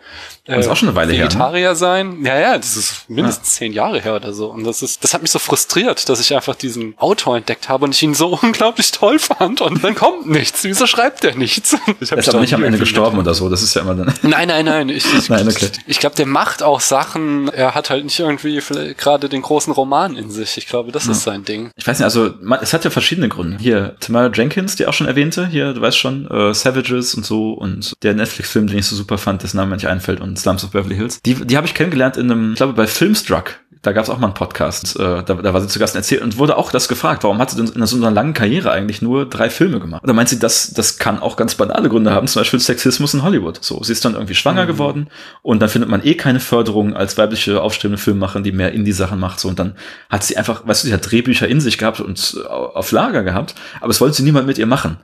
das 0.47 0.67
ist 0.67 0.71
auch 0.71 0.77
schon 0.77 0.89
eine 0.89 0.97
Weile 0.97 1.13
Vegetarier 1.13 1.61
her. 1.61 1.71
Ne? 1.71 1.77
sein. 1.77 2.25
Ja, 2.25 2.39
ja, 2.39 2.59
das 2.59 2.77
ist 2.77 3.09
mindestens 3.09 3.55
ja. 3.55 3.59
zehn 3.59 3.73
Jahre 3.73 4.01
her 4.01 4.15
oder 4.15 4.33
so. 4.33 4.47
Und 4.47 4.65
das 4.65 4.83
ist, 4.83 5.03
das 5.03 5.15
hat 5.15 5.23
mich 5.23 5.31
so 5.31 5.39
frustriert, 5.39 6.09
dass 6.09 6.21
ich 6.21 6.35
einfach 6.35 6.55
diesen 6.55 6.95
Autor 6.99 7.37
entdeckt 7.37 7.69
habe 7.69 7.85
und 7.85 7.95
ich 7.95 8.03
ihn 8.03 8.15
so 8.15 8.39
unglaublich 8.43 8.93
toll 8.93 9.19
fand 9.19 9.61
und 9.61 9.83
dann 9.83 9.95
kommt 9.95 10.27
nichts. 10.27 10.65
Wieso 10.65 10.87
schreibt 10.87 11.23
der 11.23 11.35
nichts? 11.35 11.77
Ich 11.99 12.13
er 12.13 12.19
ist 12.19 12.29
aber 12.29 12.41
nicht 12.41 12.55
am 12.55 12.63
Ende 12.63 12.79
gestorben 12.79 13.19
oder 13.19 13.33
so, 13.33 13.49
das 13.49 13.63
ist 13.63 13.75
ja 13.75 13.83
immer 13.83 13.95
dann. 13.95 14.13
Nein, 14.23 14.49
nein, 14.49 14.67
nein. 14.67 14.89
Ich, 14.89 15.05
ich, 15.15 15.29
nein, 15.29 15.49
okay. 15.49 15.71
ich, 15.73 15.83
ich 15.87 15.99
glaube, 15.99 16.15
der 16.15 16.27
macht 16.27 16.63
auch 16.63 16.81
Sachen, 16.81 17.49
er 17.49 17.75
hat 17.75 17.91
halt 17.91 18.05
nicht 18.05 18.19
irgendwie 18.19 18.61
gerade 18.97 19.29
den 19.29 19.43
großen 19.43 19.73
Roman 19.73 20.17
in 20.17 20.31
sich. 20.31 20.59
Ich 20.59 20.67
glaube, 20.67 20.93
das 20.93 21.07
ja. 21.07 21.13
ist 21.13 21.23
sein 21.23 21.45
Ding. 21.45 21.71
Ich 21.77 21.87
weiß 21.87 21.99
nicht, 21.99 22.05
also 22.05 22.35
man, 22.41 22.61
es 22.61 22.73
hat 22.73 22.85
ja 22.85 22.91
verschiedene 22.91 23.29
Gründe. 23.29 23.59
Hier, 23.59 23.97
Tamara 24.01 24.31
Jenkins, 24.33 24.77
die 24.77 24.87
auch 24.87 24.93
schon 24.93 25.07
erwähnte, 25.07 25.47
hier, 25.47 25.73
du 25.73 25.81
weißt 25.81 25.97
schon, 25.97 26.29
äh, 26.31 26.53
Savages 26.53 27.15
und 27.15 27.25
so 27.25 27.53
und 27.53 27.95
der 28.03 28.15
Netflix-Film, 28.15 28.67
den 28.67 28.79
ich 28.79 28.87
so 28.87 28.97
super 28.97 29.17
fand, 29.19 29.43
dessen 29.43 29.57
Name 29.57 29.71
mir 29.71 29.77
nicht 29.77 29.89
einfällt 29.89 30.21
und 30.21 30.36
Slums 30.37 30.65
of 30.65 30.71
Beverly 30.71 30.97
Hills. 30.97 31.21
Die, 31.23 31.35
die 31.35 31.57
habe 31.57 31.67
ich 31.67 31.75
kennengelernt 31.75 32.17
in 32.17 32.31
einem, 32.31 32.53
ich 32.53 32.57
glaube, 32.57 32.73
bei 32.73 32.87
Filmstruck 32.87 33.59
da 33.87 33.93
gab 33.93 34.03
es 34.03 34.11
auch 34.11 34.19
mal 34.19 34.27
einen 34.27 34.35
Podcast, 34.35 34.99
äh, 34.99 35.23
da, 35.23 35.23
da 35.23 35.55
war 35.55 35.61
sie 35.61 35.69
zu 35.69 35.79
Gast 35.79 35.95
erzählt 35.95 36.23
und 36.23 36.39
wurde 36.39 36.57
auch 36.57 36.73
das 36.73 36.89
gefragt, 36.89 37.23
warum 37.23 37.39
hat 37.39 37.51
sie 37.51 37.57
denn 37.57 37.69
in 37.73 37.87
so 37.87 37.97
einer 37.97 38.11
langen 38.11 38.35
Karriere 38.35 38.73
eigentlich 38.73 39.01
nur 39.01 39.29
drei 39.29 39.49
Filme 39.49 39.79
gemacht? 39.79 40.03
Und 40.03 40.09
da 40.09 40.13
meint 40.13 40.29
sie, 40.29 40.41
das, 40.41 40.73
das 40.73 40.99
kann 40.99 41.21
auch 41.21 41.37
ganz 41.37 41.55
banale 41.55 41.89
Gründe 41.89 42.11
haben, 42.11 42.27
zum 42.27 42.41
Beispiel 42.41 42.59
Sexismus 42.59 43.15
in 43.15 43.23
Hollywood. 43.23 43.63
So, 43.63 43.81
sie 43.85 43.93
ist 43.93 44.05
dann 44.05 44.15
irgendwie 44.15 44.35
schwanger 44.35 44.65
mhm. 44.65 44.69
geworden 44.69 45.09
und 45.43 45.61
dann 45.61 45.69
findet 45.69 45.89
man 45.89 46.05
eh 46.05 46.15
keine 46.15 46.41
Förderung 46.41 46.97
als 46.97 47.17
weibliche 47.17 47.63
aufstrebende 47.63 48.03
Filmmacherin, 48.03 48.43
die 48.43 48.51
mehr 48.51 48.73
Indie-Sachen 48.73 49.21
macht. 49.21 49.39
So, 49.39 49.49
und 49.49 49.59
dann 49.59 49.77
hat 50.11 50.25
sie 50.25 50.37
einfach, 50.37 50.67
weißt 50.67 50.83
du, 50.83 50.89
sie 50.89 50.95
hat 50.95 51.09
Drehbücher 51.09 51.47
in 51.47 51.61
sich 51.61 51.79
gehabt 51.79 52.01
und 52.01 52.45
auf 52.49 52.91
Lager 52.91 53.23
gehabt, 53.23 53.55
aber 53.81 53.91
es 53.91 54.01
wollte 54.01 54.17
sie 54.17 54.25
niemand 54.25 54.49
mit 54.49 54.59
ihr 54.59 54.67
machen. 54.67 54.99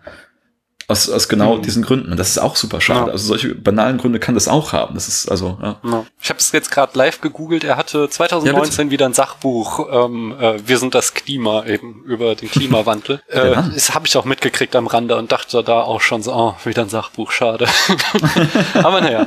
Aus, 0.92 1.08
aus 1.08 1.28
genau 1.28 1.56
mhm. 1.56 1.62
diesen 1.62 1.82
Gründen. 1.82 2.12
Und 2.12 2.18
das 2.18 2.28
ist 2.28 2.38
auch 2.38 2.56
super 2.56 2.80
schade. 2.80 3.06
Ja. 3.06 3.12
Also 3.12 3.26
solche 3.26 3.54
banalen 3.54 3.98
Gründe 3.98 4.18
kann 4.18 4.34
das 4.34 4.46
auch 4.46 4.72
haben. 4.72 4.94
Das 4.94 5.08
ist 5.08 5.30
also. 5.30 5.58
Ja. 5.62 5.80
ja. 5.82 6.04
Ich 6.20 6.28
habe 6.28 6.38
es 6.38 6.52
jetzt 6.52 6.70
gerade 6.70 6.96
live 6.96 7.20
gegoogelt. 7.20 7.64
Er 7.64 7.76
hatte 7.76 8.08
2019 8.08 8.86
ja, 8.86 8.90
wieder 8.92 9.06
ein 9.06 9.14
Sachbuch. 9.14 9.88
Ähm, 9.90 10.36
äh, 10.38 10.56
Wir 10.66 10.78
sind 10.78 10.94
das 10.94 11.14
Klima 11.14 11.64
eben 11.64 12.04
über 12.04 12.34
den 12.34 12.50
Klimawandel. 12.50 13.22
äh, 13.28 13.54
das 13.74 13.94
habe 13.94 14.06
ich 14.06 14.16
auch 14.16 14.24
mitgekriegt 14.26 14.76
am 14.76 14.86
Rande 14.86 15.16
und 15.16 15.32
dachte 15.32 15.64
da 15.64 15.82
auch 15.82 16.00
schon 16.00 16.22
so, 16.22 16.32
oh, 16.34 16.54
wieder 16.64 16.82
ein 16.82 16.88
Sachbuch, 16.88 17.32
schade. 17.32 17.66
Aber 18.74 19.00
naja. 19.00 19.26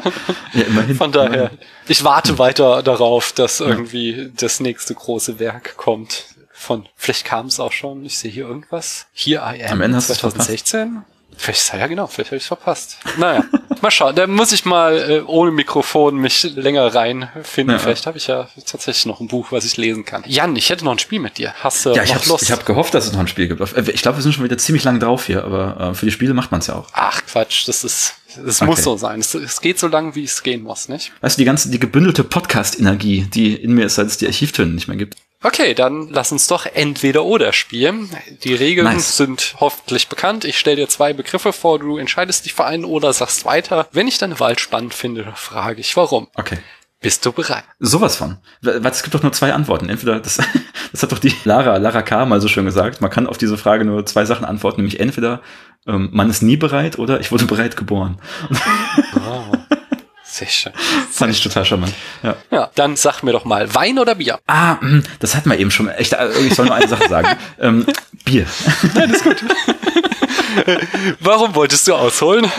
Ja, 0.53 0.61
immerhin. 0.61 0.95
Von 0.95 1.11
daher, 1.11 1.33
immerhin. 1.33 1.57
ich 1.87 2.03
warte 2.03 2.37
weiter 2.37 2.83
darauf, 2.83 3.31
dass 3.31 3.59
irgendwie 3.59 4.31
das 4.37 4.59
nächste 4.59 4.93
große 4.93 5.39
Werk 5.39 5.77
kommt. 5.77 6.25
Von, 6.51 6.87
vielleicht 6.95 7.25
kam 7.25 7.47
es 7.47 7.59
auch 7.59 7.71
schon, 7.71 8.05
ich 8.05 8.17
sehe 8.17 8.31
hier 8.31 8.47
irgendwas. 8.47 9.07
Hier 9.11 9.39
I 9.39 9.65
am 9.65 9.73
Am 9.73 9.81
Ende 9.81 9.99
2016. 9.99 11.03
Vielleicht, 11.37 11.73
ja 11.73 11.87
genau, 11.87 12.07
vielleicht 12.07 12.31
habe 12.31 12.37
ich 12.37 12.45
verpasst. 12.45 12.97
Naja, 13.17 13.43
mal 13.81 13.91
schauen. 13.91 14.15
Da 14.15 14.27
muss 14.27 14.51
ich 14.51 14.65
mal 14.65 14.97
äh, 14.97 15.21
ohne 15.21 15.51
Mikrofon 15.51 16.17
mich 16.17 16.43
länger 16.43 16.93
reinfinden. 16.93 17.75
Ja, 17.75 17.79
vielleicht 17.79 18.07
habe 18.07 18.17
ich 18.17 18.27
ja 18.27 18.47
tatsächlich 18.65 19.05
noch 19.05 19.19
ein 19.19 19.27
Buch, 19.27 19.51
was 19.51 19.65
ich 19.65 19.77
lesen 19.77 20.05
kann. 20.05 20.23
Jan, 20.27 20.55
ich 20.55 20.69
hätte 20.69 20.85
noch 20.85 20.91
ein 20.91 20.99
Spiel 20.99 21.19
mit 21.19 21.37
dir. 21.37 21.53
Hast 21.59 21.85
du 21.85 21.93
ja, 21.93 22.03
ich 22.03 22.13
noch 22.13 22.25
Lust? 22.25 22.43
Ich 22.43 22.51
habe 22.51 22.63
gehofft, 22.63 22.93
dass 22.93 23.05
es 23.05 23.13
noch 23.13 23.19
ein 23.19 23.27
Spiel 23.27 23.47
gibt. 23.47 23.61
Äh, 23.61 23.91
ich 23.91 24.01
glaube, 24.01 24.17
wir 24.17 24.21
sind 24.21 24.33
schon 24.33 24.43
wieder 24.43 24.57
ziemlich 24.57 24.83
lang 24.83 24.99
drauf 24.99 25.25
hier, 25.25 25.43
aber 25.43 25.91
äh, 25.91 25.93
für 25.93 26.05
die 26.05 26.11
Spiele 26.11 26.33
macht 26.33 26.51
man 26.51 26.61
es 26.61 26.67
ja 26.67 26.75
auch. 26.75 26.87
Ach 26.93 27.21
Quatsch, 27.25 27.67
das 27.67 27.83
ist 27.83 28.15
es 28.45 28.61
okay. 28.61 28.69
muss 28.69 28.83
so 28.83 28.97
sein. 28.97 29.19
Es, 29.19 29.33
es, 29.33 29.61
geht 29.61 29.79
so 29.79 29.87
lang, 29.87 30.15
wie 30.15 30.23
es 30.23 30.43
gehen 30.43 30.63
muss, 30.63 30.89
nicht? 30.89 31.11
Weißt 31.21 31.37
du, 31.37 31.41
die 31.41 31.45
ganze, 31.45 31.69
die 31.69 31.79
gebündelte 31.79 32.23
Podcast-Energie, 32.23 33.27
die 33.33 33.55
in 33.55 33.73
mir 33.73 33.85
ist, 33.85 33.95
seit 33.95 34.07
es 34.07 34.17
die 34.17 34.27
Archivtöne 34.27 34.73
nicht 34.73 34.87
mehr 34.87 34.97
gibt. 34.97 35.15
Okay, 35.45 35.75
dann 35.75 36.09
lass 36.09 36.31
uns 36.31 36.47
doch 36.47 36.65
entweder 36.65 37.23
oder 37.23 37.53
spielen. 37.53 38.09
Die 38.43 38.55
Regeln 38.55 38.87
nice. 38.87 39.15
sind 39.15 39.53
hoffentlich 39.59 40.07
bekannt. 40.07 40.43
Ich 40.43 40.57
stelle 40.57 40.77
dir 40.77 40.89
zwei 40.89 41.13
Begriffe 41.13 41.53
vor, 41.53 41.77
du 41.77 41.97
entscheidest 41.97 42.45
dich 42.45 42.55
für 42.55 42.65
einen 42.65 42.83
oder 42.83 43.13
sagst 43.13 43.45
weiter. 43.45 43.87
Wenn 43.91 44.07
ich 44.07 44.17
deine 44.17 44.39
Wahl 44.39 44.57
spannend 44.57 44.95
finde, 44.95 45.31
frage 45.35 45.81
ich 45.81 45.95
warum. 45.95 46.29
Okay. 46.33 46.57
Bist 46.99 47.23
du 47.27 47.31
bereit? 47.31 47.63
Sowas 47.77 48.15
von. 48.15 48.37
Weil 48.61 48.83
es 48.87 49.03
gibt 49.03 49.13
doch 49.13 49.21
nur 49.21 49.33
zwei 49.33 49.53
Antworten. 49.53 49.87
Entweder, 49.87 50.19
das, 50.19 50.37
das 50.91 51.03
hat 51.03 51.11
doch 51.11 51.19
die 51.19 51.35
Lara, 51.43 51.77
Lara 51.77 52.01
K. 52.01 52.25
mal 52.25 52.41
so 52.41 52.47
schön 52.47 52.65
gesagt, 52.65 53.01
man 53.01 53.11
kann 53.11 53.27
auf 53.27 53.37
diese 53.37 53.59
Frage 53.59 53.85
nur 53.85 54.03
zwei 54.07 54.25
Sachen 54.25 54.45
antworten, 54.45 54.81
nämlich 54.81 54.99
entweder 54.99 55.43
ähm, 55.85 56.09
man 56.11 56.27
ist 56.31 56.41
nie 56.41 56.57
bereit 56.57 56.97
oder 56.97 57.19
ich 57.19 57.31
wurde 57.31 57.45
bereit 57.45 57.77
geboren. 57.77 58.19
Oh. 59.15 59.74
Sehr 60.35 60.49
schön. 60.49 60.73
Fand 61.11 61.33
ich 61.33 61.41
total 61.41 61.63
charmant. 61.63 61.93
Ja. 62.21 62.35
ja, 62.51 62.69
dann 62.75 62.97
sag 62.97 63.23
mir 63.23 63.31
doch 63.31 63.45
mal, 63.45 63.73
Wein 63.73 63.97
oder 63.99 64.15
Bier? 64.15 64.37
Ah, 64.47 64.81
hm, 64.81 65.01
das 65.21 65.33
hatten 65.33 65.49
wir 65.49 65.57
eben 65.57 65.71
schon. 65.71 65.87
Äh, 65.87 66.01
ich 66.01 66.09
soll 66.09 66.65
nur 66.65 66.75
eine 66.75 66.89
Sache 66.89 67.07
sagen. 67.07 67.37
ähm, 67.57 67.85
Bier. 68.25 68.45
Nein, 68.93 69.11
ist 69.11 69.23
gut. 69.23 69.37
Warum 71.21 71.55
wolltest 71.55 71.87
du 71.87 71.93
ausholen? 71.93 72.51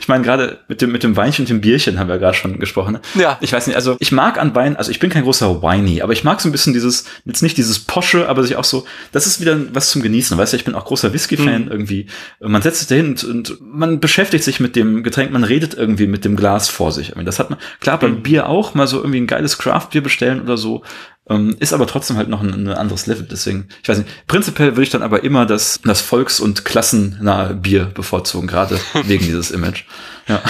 Ich 0.00 0.08
meine, 0.08 0.24
gerade 0.24 0.58
mit 0.68 0.80
dem, 0.82 0.92
mit 0.92 1.02
dem 1.02 1.16
Weinchen 1.16 1.44
und 1.44 1.48
dem 1.48 1.60
Bierchen 1.60 1.98
haben 1.98 2.08
wir 2.08 2.18
gerade 2.18 2.36
schon 2.36 2.58
gesprochen. 2.58 2.94
Ne? 2.94 3.00
Ja. 3.14 3.38
Ich 3.40 3.52
weiß 3.52 3.66
nicht, 3.66 3.76
also 3.76 3.96
ich 3.98 4.12
mag 4.12 4.38
an 4.38 4.54
Wein, 4.54 4.76
also 4.76 4.90
ich 4.90 4.98
bin 4.98 5.10
kein 5.10 5.24
großer 5.24 5.62
Winey, 5.62 6.02
aber 6.02 6.12
ich 6.12 6.24
mag 6.24 6.40
so 6.40 6.48
ein 6.48 6.52
bisschen 6.52 6.72
dieses, 6.72 7.04
jetzt 7.24 7.42
nicht 7.42 7.56
dieses 7.56 7.78
Posche, 7.78 8.28
aber 8.28 8.42
sich 8.42 8.56
auch 8.56 8.64
so, 8.64 8.84
das 9.12 9.26
ist 9.26 9.40
wieder 9.40 9.58
was 9.72 9.90
zum 9.90 10.02
Genießen, 10.02 10.36
weißt 10.36 10.52
du, 10.52 10.56
ich 10.56 10.64
bin 10.64 10.74
auch 10.74 10.84
großer 10.84 11.12
Whisky-Fan 11.12 11.66
mhm. 11.66 11.70
irgendwie. 11.70 12.06
Man 12.40 12.62
setzt 12.62 12.80
sich 12.80 12.88
dahin 12.88 13.08
und, 13.08 13.24
und 13.24 13.58
man 13.60 14.00
beschäftigt 14.00 14.44
sich 14.44 14.60
mit 14.60 14.76
dem 14.76 15.02
Getränk, 15.02 15.30
man 15.30 15.44
redet 15.44 15.74
irgendwie 15.74 16.06
mit 16.06 16.24
dem 16.24 16.36
Glas 16.36 16.68
vor 16.68 16.92
sich. 16.92 17.12
Das 17.24 17.38
hat 17.38 17.50
man, 17.50 17.58
klar, 17.80 17.98
beim 17.98 18.16
mhm. 18.16 18.22
Bier 18.22 18.48
auch, 18.48 18.74
mal 18.74 18.86
so 18.86 18.98
irgendwie 18.98 19.20
ein 19.20 19.26
geiles 19.26 19.58
Craft-Bier 19.58 20.02
bestellen 20.02 20.40
oder 20.42 20.56
so, 20.56 20.82
ähm, 21.28 21.56
ist 21.58 21.72
aber 21.72 21.86
trotzdem 21.86 22.16
halt 22.16 22.28
noch 22.28 22.42
ein, 22.42 22.52
ein, 22.52 22.68
anderes 22.68 23.06
Level. 23.06 23.26
Deswegen, 23.30 23.68
ich 23.82 23.88
weiß 23.88 23.98
nicht, 23.98 24.26
prinzipiell 24.26 24.72
würde 24.72 24.82
ich 24.82 24.90
dann 24.90 25.02
aber 25.02 25.24
immer 25.24 25.46
das, 25.46 25.80
das 25.84 26.00
volks- 26.00 26.40
und 26.40 26.64
klassennahe 26.64 27.54
Bier 27.54 27.86
bevorzugen, 27.86 28.46
gerade 28.46 28.78
wegen 29.04 29.24
dieses 29.24 29.50
Image. 29.50 29.84
Ja. 30.28 30.42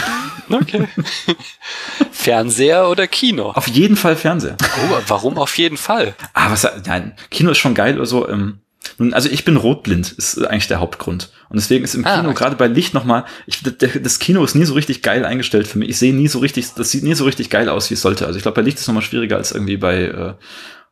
Okay. 0.49 0.89
Fernseher 2.13 2.89
oder 2.89 3.07
Kino? 3.07 3.51
Auf 3.51 3.69
jeden 3.69 3.97
Fall 3.97 4.17
Fernseher. 4.17 4.57
Oh, 4.63 4.97
warum 5.07 5.39
auf 5.39 5.57
jeden 5.57 5.77
Fall? 5.77 6.15
Ah, 6.33 6.51
was, 6.51 6.67
nein, 6.87 7.15
Kino 7.31 7.53
ist 7.53 7.59
schon 7.59 7.75
geil 7.75 7.97
oder 7.97 8.07
so. 8.07 8.29
Ähm, 8.29 8.59
nun, 8.99 9.13
also 9.15 9.29
ich 9.29 9.45
bin 9.45 9.57
rotblind, 9.57 10.13
ist 10.13 10.39
eigentlich 10.45 10.69
der 10.69 10.81
Hauptgrund. 10.81 11.31
Und 11.49 11.57
deswegen 11.57 11.85
ist 11.85 11.95
im 11.95 12.05
ah, 12.05 12.17
Kino, 12.17 12.31
okay. 12.31 12.39
gerade 12.39 12.57
bei 12.57 12.67
Licht 12.67 12.95
nochmal, 12.95 13.25
ich, 13.47 13.63
das 13.63 14.19
Kino 14.19 14.45
ist 14.45 14.55
nie 14.55 14.65
so 14.65 14.75
richtig 14.75 15.03
geil 15.03 15.25
eingestellt 15.25 15.67
für 15.67 15.79
mich. 15.79 15.89
Ich 15.89 15.99
sehe 15.99 16.15
nie 16.15 16.29
so 16.29 16.39
richtig, 16.39 16.67
das 16.75 16.91
sieht 16.91 17.03
nie 17.05 17.15
so 17.15 17.25
richtig 17.25 17.51
geil 17.51 17.69
aus, 17.69 17.91
wie 17.91 17.95
es 17.95 18.03
sollte. 18.03 18.27
Also 18.27 18.37
ich 18.37 18.43
glaube, 18.43 18.57
bei 18.57 18.63
Licht 18.63 18.79
ist 18.79 18.87
nochmal 18.87 19.03
schwieriger 19.03 19.37
als 19.37 19.53
irgendwie 19.53 19.77
bei 19.77 20.03
äh, 20.05 20.35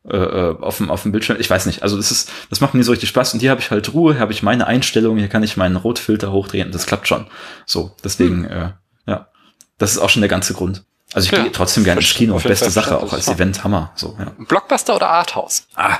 äh, 0.09 0.55
auf, 0.59 0.77
dem, 0.77 0.91
auf 0.91 1.03
dem 1.03 1.11
Bildschirm. 1.11 1.37
Ich 1.39 1.49
weiß 1.49 1.65
nicht. 1.65 1.83
Also 1.83 1.97
das 1.97 2.11
ist, 2.11 2.31
das 2.49 2.61
macht 2.61 2.73
mir 2.73 2.79
nie 2.79 2.83
so 2.83 2.91
richtig 2.91 3.09
Spaß. 3.09 3.33
Und 3.33 3.39
hier 3.39 3.51
habe 3.51 3.61
ich 3.61 3.71
halt 3.71 3.93
Ruhe, 3.93 4.13
hier 4.13 4.21
habe 4.21 4.33
ich 4.33 4.43
meine 4.43 4.67
Einstellungen, 4.67 5.19
hier 5.19 5.29
kann 5.29 5.43
ich 5.43 5.57
meinen 5.57 5.75
Rotfilter 5.75 6.31
hochdrehen. 6.31 6.71
Das 6.71 6.85
klappt 6.85 7.07
schon. 7.07 7.27
So, 7.65 7.95
deswegen, 8.03 8.45
hm. 8.45 8.51
äh, 8.51 8.69
ja. 9.07 9.27
Das 9.77 9.91
ist 9.91 9.99
auch 9.99 10.09
schon 10.09 10.21
der 10.21 10.29
ganze 10.29 10.53
Grund. 10.53 10.83
Also 11.13 11.27
ich 11.27 11.31
ja, 11.31 11.43
gehe 11.43 11.51
trotzdem 11.51 11.83
gerne 11.83 12.01
ins 12.01 12.13
Kino, 12.13 12.39
beste 12.39 12.69
Sache, 12.69 12.97
auch 12.97 13.13
als 13.13 13.27
Event, 13.27 13.63
Hammer. 13.63 13.91
So, 13.95 14.17
ja. 14.19 14.31
Blockbuster 14.47 14.95
oder 14.95 15.09
Arthouse? 15.09 15.67
Ah, 15.75 15.99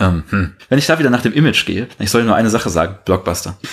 ähm, 0.00 0.24
hm. 0.30 0.54
Wenn 0.68 0.78
ich 0.78 0.86
da 0.86 0.98
wieder 0.98 1.10
nach 1.10 1.22
dem 1.22 1.32
Image 1.32 1.66
gehe, 1.66 1.88
ich 1.98 2.10
soll 2.10 2.24
nur 2.24 2.34
eine 2.34 2.50
Sache 2.50 2.70
sagen, 2.70 2.98
Blockbuster. 3.04 3.58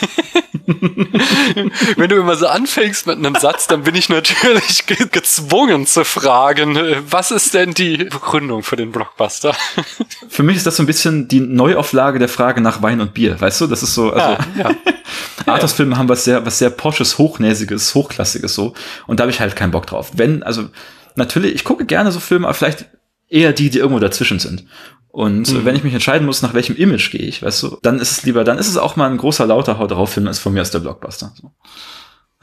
Wenn 1.95 2.09
du 2.09 2.17
immer 2.17 2.35
so 2.35 2.47
anfängst 2.47 3.07
mit 3.07 3.17
einem 3.17 3.35
Satz, 3.35 3.67
dann 3.67 3.83
bin 3.83 3.95
ich 3.95 4.09
natürlich 4.09 4.85
ge 4.85 4.97
gezwungen 5.09 5.87
zu 5.87 6.03
fragen, 6.03 6.77
was 7.09 7.31
ist 7.31 7.53
denn 7.53 7.73
die 7.73 7.97
Begründung 7.97 8.63
für 8.63 8.75
den 8.75 8.91
Blockbuster? 8.91 9.55
Für 10.29 10.43
mich 10.43 10.57
ist 10.57 10.67
das 10.67 10.75
so 10.75 10.83
ein 10.83 10.85
bisschen 10.85 11.27
die 11.29 11.39
Neuauflage 11.39 12.19
der 12.19 12.27
Frage 12.27 12.59
nach 12.59 12.81
Wein 12.81 12.99
und 12.99 13.13
Bier, 13.13 13.39
weißt 13.39 13.61
du? 13.61 13.67
Das 13.67 13.81
ist 13.81 13.93
so, 13.93 14.11
also, 14.11 14.25
ah, 14.25 14.39
ja. 14.57 14.71
Arthouse-Filme 15.45 15.97
haben 15.97 16.09
was 16.09 16.25
sehr, 16.25 16.45
was 16.45 16.59
sehr 16.59 16.69
Porsches, 16.69 17.17
Hochnäsiges, 17.17 17.95
Hochklassiges 17.95 18.53
so. 18.53 18.73
Und 19.07 19.19
da 19.19 19.23
habe 19.23 19.31
ich 19.31 19.39
halt 19.39 19.55
keinen 19.55 19.71
Bock 19.71 19.87
drauf. 19.87 20.11
Wenn, 20.13 20.43
also, 20.43 20.69
natürlich, 21.15 21.55
ich 21.55 21.63
gucke 21.63 21.85
gerne 21.85 22.11
so 22.11 22.19
Filme, 22.19 22.47
aber 22.47 22.53
vielleicht 22.53 22.87
eher 23.29 23.53
die, 23.53 23.69
die 23.69 23.79
irgendwo 23.79 23.99
dazwischen 23.99 24.39
sind. 24.39 24.65
Und 25.09 25.51
mhm. 25.51 25.65
wenn 25.65 25.75
ich 25.75 25.83
mich 25.83 25.93
entscheiden 25.93 26.25
muss, 26.25 26.41
nach 26.41 26.53
welchem 26.53 26.75
Image 26.75 27.11
gehe 27.11 27.21
ich, 27.21 27.41
weißt 27.41 27.63
du, 27.63 27.77
dann 27.81 27.99
ist 27.99 28.11
es 28.11 28.23
lieber, 28.23 28.43
dann 28.43 28.57
ist 28.57 28.67
es 28.67 28.77
auch 28.77 28.95
mal 28.95 29.09
ein 29.09 29.17
großer 29.17 29.45
lauter 29.45 29.79
Haut 29.79 29.91
drauf 29.91 30.13
Film 30.13 30.27
als 30.27 30.39
von 30.39 30.53
mir 30.53 30.61
aus 30.61 30.71
der 30.71 30.79
Blockbuster. 30.79 31.33
So. 31.41 31.51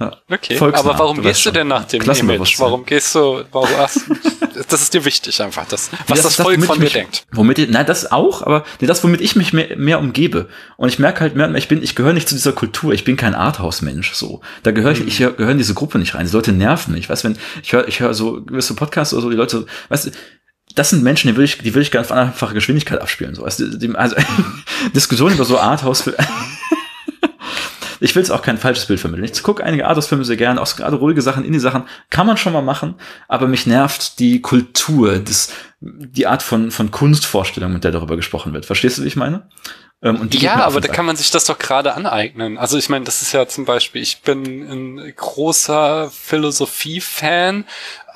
Ja. 0.01 0.17
Okay, 0.29 0.59
aber 0.59 0.99
warum 0.99 1.23
gehst 1.23 1.47
du 1.47 1.53
denn 1.53 1.69
nach 1.69 1.85
dem 1.85 2.03
Image? 2.03 2.59
Warum 2.59 2.85
gehst 2.85 3.15
du, 3.15 3.45
warum, 3.53 3.69
ach, 3.79 3.95
das 4.69 4.83
ist 4.83 4.93
dir 4.93 5.05
wichtig 5.05 5.41
einfach, 5.41 5.67
das, 5.69 5.91
was 6.09 6.23
das, 6.23 6.35
das 6.35 6.45
Volk 6.45 6.59
das, 6.59 6.67
von 6.67 6.81
dir 6.81 6.91
denkt. 6.91 7.27
Womit, 7.31 7.59
ich, 7.61 7.69
na, 7.71 7.85
das 7.85 8.11
auch, 8.11 8.43
aber 8.43 8.65
das, 8.81 9.05
womit 9.05 9.21
ich 9.21 9.37
mich 9.37 9.53
mehr, 9.53 9.77
mehr 9.77 10.01
umgebe. 10.01 10.49
Und 10.77 10.89
ich 10.89 10.99
merke 10.99 11.21
halt 11.21 11.37
mehr 11.37 11.47
und 11.47 11.53
mehr, 11.53 11.61
ich 11.61 11.69
bin, 11.69 11.81
ich 11.81 11.95
gehöre 11.95 12.13
nicht 12.13 12.29
zu 12.29 12.35
dieser 12.35 12.53
Kultur, 12.53 12.93
ich 12.93 13.05
bin 13.05 13.17
kein 13.17 13.37
Arthouse-Mensch, 13.37 14.15
so. 14.15 14.41
Da 14.65 14.73
gehöre 14.73 14.91
ich, 14.91 15.01
mhm. 15.01 15.09
ich 15.09 15.19
gehöre 15.19 15.51
in 15.51 15.59
diese 15.59 15.75
Gruppe 15.75 16.01
nicht 16.01 16.17
rein. 16.17 16.27
Die 16.27 16.33
Leute 16.33 16.53
nerven 16.53 16.93
mich, 16.93 17.09
weißt 17.09 17.23
wenn, 17.23 17.39
ich 17.63 17.73
höre, 17.73 17.87
ich 17.87 18.01
höre 18.01 18.15
so 18.15 18.43
gewisse 18.43 18.75
Podcasts 18.75 19.15
oder 19.15 19.23
so, 19.23 19.31
die 19.31 19.37
Leute, 19.37 19.65
weißt 19.91 20.07
du, 20.07 20.11
das 20.75 20.91
sind 20.91 21.03
Menschen, 21.03 21.29
die 21.29 21.37
will 21.37 21.45
ich, 21.45 21.59
die 21.59 21.75
will 21.75 21.83
ich 21.83 21.91
gerne 21.91 22.07
auf 22.07 22.13
einfache 22.13 22.55
Geschwindigkeit 22.55 23.01
abspielen. 23.01 23.35
So. 23.35 23.45
Also, 23.45 23.67
die, 23.69 23.95
also 23.95 24.17
Diskussionen 24.95 25.35
über 25.35 25.45
so 25.45 25.59
Arthouse. 25.59 26.11
ich 28.01 28.15
will 28.15 28.23
es 28.23 28.31
auch 28.31 28.43
kein 28.43 28.59
falsches 28.59 28.87
Bild 28.87 29.01
vermitteln. 29.01 29.31
Ich 29.33 29.43
gucke 29.43 29.63
einige 29.63 29.87
Arthouse-Filme 29.87 30.25
sehr 30.25 30.37
gerne, 30.37 30.61
auch 30.61 30.77
gerade 30.77 30.97
ruhige 30.97 31.23
Sachen, 31.23 31.45
Indie-Sachen, 31.45 31.85
kann 32.11 32.27
man 32.27 32.37
schon 32.37 32.53
mal 32.53 32.63
machen, 32.63 32.97
aber 33.29 33.47
mich 33.47 33.67
nervt 33.67 34.19
die 34.19 34.43
Kultur, 34.43 35.19
das, 35.19 35.53
die 35.81 36.27
Art 36.27 36.43
von, 36.43 36.71
von 36.71 36.91
Kunstvorstellung, 36.91 37.73
mit 37.73 37.85
der 37.85 37.93
darüber 37.93 38.17
gesprochen 38.17 38.53
wird. 38.53 38.67
Verstehst 38.67 38.99
du, 38.99 39.05
wie 39.05 39.09
ich 39.09 39.17
meine? 39.17 39.49
Ähm, 40.03 40.21
und 40.21 40.35
die 40.35 40.39
Ja, 40.39 40.57
aber 40.65 40.81
da 40.81 40.89
kann 40.89 41.07
man 41.07 41.17
sich 41.17 41.31
das 41.31 41.45
doch 41.45 41.59
gerade 41.59 41.95
aneignen. 41.95 42.59
Also 42.59 42.77
ich 42.79 42.89
meine, 42.89 43.05
das 43.05 43.23
ist 43.23 43.33
ja 43.33 43.47
zum 43.47 43.65
Beispiel, 43.65 44.03
ich 44.03 44.23
bin 44.23 44.99
ein 44.99 45.13
großer 45.17 46.11
Philosophie-Fan, 46.11 47.65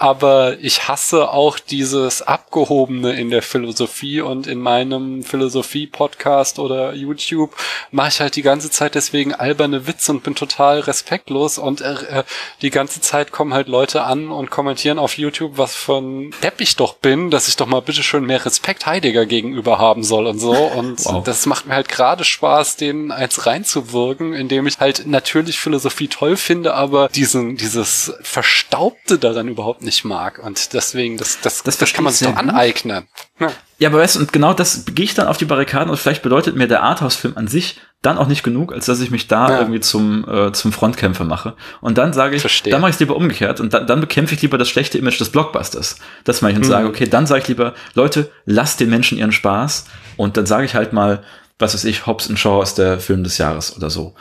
aber 0.01 0.59
ich 0.61 0.87
hasse 0.87 1.29
auch 1.31 1.59
dieses 1.59 2.23
Abgehobene 2.23 3.19
in 3.19 3.31
der 3.31 3.43
Philosophie 3.43 4.21
und 4.21 4.47
in 4.47 4.61
meinem 4.61 5.25
Philosophie-Podcast 5.25 6.61
oder 6.61 6.93
YouTube 6.95 7.57
mache 7.91 8.09
ich 8.11 8.21
halt 8.21 8.37
die 8.37 8.43
ganze 8.43 8.71
Zeit 8.71 8.95
deswegen 8.95 9.35
alberne 9.35 9.89
Witze 9.89 10.13
und 10.13 10.23
bin 10.23 10.37
total 10.37 10.79
respektlos 10.81 11.59
und 11.59 11.81
äh, 11.81 11.95
äh, 12.21 12.25
die 12.63 12.71
ganze 12.71 13.01
Zeit 13.01 13.33
kommen 13.33 13.53
halt 13.53 13.67
Leute 13.67 14.05
an 14.05 14.31
und 14.31 14.51
kommentieren 14.51 15.01
auf 15.01 15.19
YouTube, 15.19 15.59
was 15.59 15.75
von 15.75 16.33
Depp 16.45 16.61
ich 16.61 16.77
doch 16.77 16.95
bin, 16.95 17.33
dass 17.33 17.49
ich 17.49 17.57
doch 17.57 17.67
mal 17.67 17.83
bitteschön 17.83 18.25
mehr 18.25 18.45
Respekt 18.45 18.87
Heidegger 18.87 19.27
gegenüber 19.27 19.79
haben 19.79 20.05
soll 20.05 20.27
und 20.29 20.39
so 20.39 20.53
und 20.55 21.05
Wow. 21.07 21.25
das 21.25 21.45
macht 21.47 21.67
mir 21.67 21.75
halt 21.79 21.89
gerade 21.89 22.25
Spaß, 22.25 22.77
denen 22.77 23.11
eins 23.13 23.47
reinzuwirken, 23.47 24.35
indem 24.35 24.67
ich 24.67 24.79
halt 24.79 25.07
natürlich 25.07 25.59
Philosophie 25.59 26.09
toll 26.09 26.37
finde, 26.37 26.75
aber 26.75 27.09
diesen, 27.09 27.57
dieses 27.57 28.13
Verstaubte 28.23 29.19
daran 29.19 29.49
überhaupt 29.49 29.83
nicht 29.83 30.05
mag. 30.05 30.39
Und 30.45 30.73
deswegen, 30.75 31.17
das, 31.17 31.41
das, 31.41 31.63
Das 31.63 31.79
das, 31.79 31.93
kann 31.93 32.05
man 32.05 32.13
sich 32.13 32.27
ich 32.29 32.35
doch 32.35 32.39
aneignen. 32.41 33.07
Ja. 33.39 33.51
Ja, 33.81 33.91
aber 33.91 33.99
weißt 33.99 34.17
du, 34.17 34.21
und 34.21 34.33
genau 34.33 34.55
das 34.55 34.87
gehe 34.87 35.05
ich 35.05 35.15
dann 35.15 35.29
auf 35.29 35.37
die 35.37 35.45
Barrikaden 35.45 35.89
und 35.89 35.97
vielleicht 35.99 36.23
bedeutet 36.23 36.57
mir 36.57 36.67
der 36.67 36.83
Arthouse-Film 36.83 37.37
an 37.37 37.47
sich 37.47 37.81
dann 38.03 38.19
auch 38.19 38.27
nicht 38.27 38.43
genug, 38.43 38.73
als 38.73 38.87
dass 38.87 38.99
ich 39.01 39.11
mich 39.13 39.29
da 39.29 39.51
Ja. 39.51 39.59
irgendwie 39.61 39.79
zum, 39.81 40.29
äh, 40.29 40.53
zum 40.53 40.73
Frontkämpfer 40.73 41.25
mache. 41.25 41.55
Und 41.81 41.97
dann 41.99 42.13
sage 42.13 42.35
ich, 42.35 42.41
Verstehe. 42.41 42.73
dann 42.73 42.81
mache 42.81 42.91
ich 42.91 42.95
es 42.97 43.01
lieber 43.01 43.15
umgekehrt 43.15 43.61
und 43.61 43.73
dann, 43.75 43.87
dann 43.87 44.01
bekämpfe 44.01 44.35
ich 44.35 44.43
lieber 44.43 44.59
das 44.59 44.69
schlechte 44.69 44.99
Image 44.99 45.21
des 45.21 45.31
Blockbusters. 45.31 45.97
Das 46.25 46.43
mache 46.43 46.53
ich 46.53 46.57
und 46.59 46.65
Mhm. 46.65 46.69
sage, 46.71 46.89
okay, 46.89 47.07
dann 47.09 47.27
sage 47.27 47.43
ich 47.43 47.49
lieber, 47.49 47.75
Leute, 47.95 48.31
lasst 48.47 48.81
den 48.81 48.91
Menschen 48.91 49.17
ihren 49.19 49.31
Spaß 49.33 49.85
und 50.17 50.37
dann 50.37 50.47
sage 50.47 50.65
ich 50.65 50.75
halt 50.75 50.93
mal, 50.93 51.23
was 51.59 51.75
weiß 51.75 51.85
ich, 51.85 52.07
Hobbs 52.07 52.31
Shaw 52.39 52.63
ist 52.63 52.79
der 52.79 53.01
Film 53.01 53.25
des 53.25 53.39
Jahres 53.39 53.77
oder 53.77 53.91
so. 53.91 54.15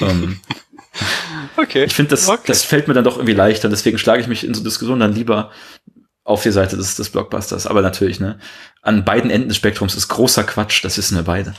ähm, 0.00 0.40
Okay. 1.56 1.84
ich 1.84 1.94
finde, 1.94 2.10
das, 2.10 2.28
Okay. 2.28 2.42
das 2.46 2.64
fällt 2.64 2.88
mir 2.88 2.94
dann 2.94 3.04
doch 3.04 3.16
irgendwie 3.16 3.34
leichter. 3.34 3.68
Deswegen 3.68 3.98
schlage 3.98 4.20
ich 4.22 4.28
mich 4.28 4.44
in 4.44 4.54
so 4.54 4.62
Diskussionen 4.62 5.00
dann 5.00 5.12
lieber 5.14 5.50
auf 6.24 6.42
die 6.42 6.50
Seite 6.52 6.76
des, 6.76 6.94
des 6.96 7.10
Blockbusters. 7.10 7.66
Aber 7.66 7.82
natürlich, 7.82 8.20
ne? 8.20 8.38
An 8.82 9.04
beiden 9.04 9.30
Enden 9.30 9.48
des 9.48 9.56
Spektrums 9.56 9.94
ist 9.94 10.08
großer 10.08 10.44
Quatsch, 10.44 10.84
das 10.84 10.98
wissen 10.98 11.16
wir 11.16 11.24
beide. 11.24 11.54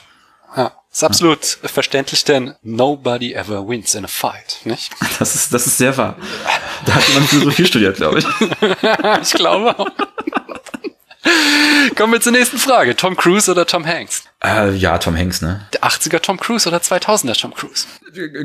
Ja, 0.55 0.71
ist 0.91 1.03
absolut 1.03 1.45
verständlich, 1.45 2.23
denn 2.23 2.55
nobody 2.63 3.33
ever 3.33 3.67
wins 3.67 3.93
in 3.93 4.03
a 4.05 4.07
fight, 4.07 4.57
nicht? 4.63 4.91
Das 5.19 5.35
ist, 5.35 5.53
das 5.53 5.67
ist 5.67 5.77
sehr 5.77 5.95
wahr. 5.95 6.17
Da 6.85 6.95
hat 6.95 7.07
jemand 7.07 7.27
Philosophie 7.27 7.65
studiert, 7.65 7.97
glaube 7.97 8.19
ich. 8.19 8.25
ich 9.21 9.33
glaube 9.33 9.77
auch. 9.77 9.87
Kommen 11.95 12.13
wir 12.13 12.21
zur 12.21 12.31
nächsten 12.31 12.57
Frage. 12.57 12.95
Tom 12.95 13.15
Cruise 13.15 13.49
oder 13.51 13.65
Tom 13.65 13.85
Hanks? 13.85 14.23
Äh, 14.43 14.71
ja, 14.75 14.97
Tom 14.97 15.15
Hanks, 15.17 15.41
ne? 15.41 15.67
Der 15.73 15.83
80er 15.83 16.19
Tom 16.21 16.39
Cruise 16.39 16.67
oder 16.67 16.77
2000er 16.77 17.39
Tom 17.39 17.53
Cruise? 17.53 17.85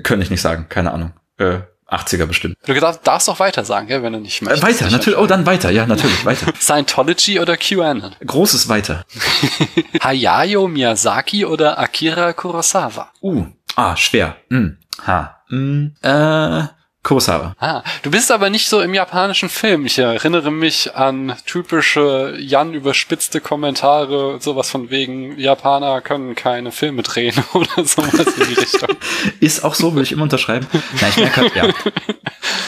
Könnte 0.02 0.24
ich 0.24 0.30
nicht 0.30 0.40
sagen, 0.42 0.66
keine 0.68 0.92
Ahnung. 0.92 1.12
Äh, 1.38 1.58
80er 1.88 2.26
bestimmt. 2.26 2.56
Du 2.66 2.74
darfst, 2.74 3.28
auch 3.28 3.38
weiter 3.38 3.64
sagen, 3.64 3.86
gell, 3.86 4.02
wenn 4.02 4.12
du 4.14 4.18
nicht 4.18 4.40
Äh, 4.42 4.46
möchtest. 4.46 4.62
weiter, 4.62 4.86
Ich 4.86 4.92
natürlich. 4.92 5.18
Oh, 5.18 5.26
dann 5.26 5.46
weiter. 5.46 5.70
Ja, 5.70 5.86
natürlich, 5.86 6.24
weiter. 6.24 6.52
Scientology 6.58 7.38
oder 7.38 7.56
QAnon? 7.56 8.16
Großes 8.26 8.68
weiter. 8.68 9.04
Hayao 10.02 10.66
Miyazaki 10.66 11.44
oder 11.44 11.78
Akira 11.78 12.32
Kurosawa? 12.32 13.12
Uh, 13.22 13.46
ah, 13.76 13.96
schwer. 13.96 14.36
Hm. 14.50 14.78
Ha. 15.06 15.42
Hm. 15.48 15.94
Äh, 16.02 16.62
Kurosawa. 17.04 17.54
Ah, 17.60 17.82
du 18.02 18.10
bist 18.10 18.32
aber 18.32 18.48
nicht 18.48 18.68
so 18.68 18.80
im 18.80 18.94
japanischen 18.94 19.50
Film. 19.50 19.84
Ich 19.84 19.98
erinnere 19.98 20.50
mich 20.50 20.96
an 20.96 21.34
typische 21.46 22.34
Jan 22.38 22.72
überspitzte 22.72 23.42
Kommentare, 23.42 24.38
sowas 24.40 24.70
von 24.70 24.90
wegen 24.90 25.38
Japaner 25.38 26.00
können 26.00 26.34
keine 26.34 26.72
Filme 26.72 27.02
drehen 27.02 27.34
oder 27.52 27.84
sowas 27.84 28.26
in 28.38 28.46
die 28.48 28.54
Richtung. 28.54 28.88
Ist 29.40 29.64
auch 29.64 29.74
so, 29.74 29.92
würde 29.92 30.04
ich 30.04 30.12
immer 30.12 30.22
unterschreiben. 30.22 30.66
Nein, 31.00 31.10
ich 31.10 31.16
merke 31.18 31.40
halt, 31.42 31.54
ja. 31.54 31.68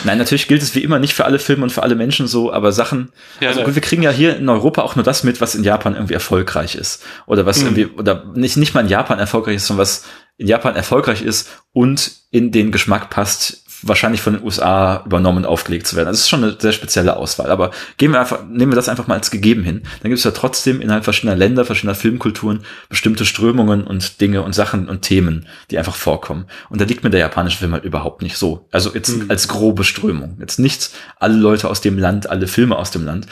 Nein, 0.05 0.19
natürlich 0.19 0.49
gilt 0.49 0.63
es 0.63 0.75
wie 0.75 0.83
immer 0.83 0.99
nicht 0.99 1.15
für 1.15 1.25
alle 1.25 1.39
Filme 1.39 1.65
und 1.65 1.71
für 1.71 1.83
alle 1.83 1.95
Menschen 1.95 2.27
so, 2.27 2.53
aber 2.53 2.73
Sachen. 2.73 3.13
Ja, 3.41 3.49
also 3.49 3.61
ne. 3.61 3.67
gut, 3.67 3.75
wir 3.75 3.83
kriegen 3.83 4.03
ja 4.03 4.11
hier 4.11 4.37
in 4.37 4.49
Europa 4.49 4.83
auch 4.83 4.97
nur 4.97 5.05
das 5.05 5.25
mit, 5.25 5.41
was 5.41 5.55
in 5.55 5.65
Japan 5.65 5.95
irgendwie 5.95 6.15
erfolgreich 6.15 6.75
ist. 6.75 7.03
Oder 7.27 7.47
was 7.47 7.63
irgendwie, 7.63 7.87
oder 7.87 8.27
nicht, 8.35 8.59
nicht 8.59 8.75
mal 8.75 8.83
in 8.83 8.89
Japan 8.89 9.19
erfolgreich 9.19 9.57
ist, 9.57 9.67
sondern 9.67 9.83
was 9.83 10.05
in 10.37 10.47
Japan 10.47 10.77
erfolgreich 10.77 11.23
ist 11.23 11.49
und 11.73 12.13
in 12.31 12.53
den 12.53 12.71
Geschmack 12.71 13.09
passt, 13.09 13.63
wahrscheinlich 13.83 14.21
von 14.21 14.35
den 14.35 14.43
USA 14.43 15.03
übernommen 15.05 15.39
und 15.39 15.47
aufgelegt 15.47 15.87
zu 15.87 15.97
werden. 15.97 16.09
Also 16.09 16.19
es 16.19 16.23
ist 16.23 16.29
schon 16.29 16.45
eine 16.45 16.57
sehr 16.59 16.73
spezielle 16.73 17.17
Auswahl. 17.17 17.51
Aber 17.51 17.71
gehen 17.97 18.13
wir 18.13 18.21
einfach, 18.21 18.45
nehmen 18.49 18.73
wir 18.73 18.77
das 18.77 18.89
einfach 18.89 19.07
mal 19.07 19.15
als 19.15 19.31
gegeben 19.31 19.63
hin. 19.63 19.83
Dann 20.03 20.11
gibt 20.11 20.19
es 20.19 20.25
ja 20.25 20.31
trotzdem 20.31 20.81
innerhalb 20.81 21.05
verschiedener 21.05 21.37
Länder, 21.37 21.65
verschiedener 21.65 21.95
Filmkulturen 21.95 22.65
bestimmte 22.89 23.25
Strömungen 23.25 23.85
und 23.85 24.21
Dinge 24.21 24.43
und 24.43 24.55
Sachen 24.55 24.89
und 24.89 25.03
Themen, 25.03 25.47
die 25.71 25.79
einfach 25.79 25.95
vorkommen. 25.95 26.47
Und 26.71 26.81
da 26.81 26.85
liegt 26.85 27.05
mir 27.05 27.11
der 27.11 27.21
japanische 27.21 27.59
Film 27.59 27.73
halt 27.73 27.85
überhaupt 27.85 28.23
nicht 28.23 28.37
so. 28.37 28.67
Also 28.73 28.95
jetzt 28.95 29.15
als 29.29 29.49
grobe 29.49 29.85
Strömung. 29.85 30.37
Jetzt 30.41 30.59
nicht 30.59 30.91
alle 31.19 31.37
Leute 31.37 31.69
aus 31.69 31.81
dem 31.81 31.99
Land, 31.99 32.31
alle 32.31 32.47
Filme 32.47 32.77
aus 32.77 32.91
dem 32.91 33.05
Land. 33.05 33.27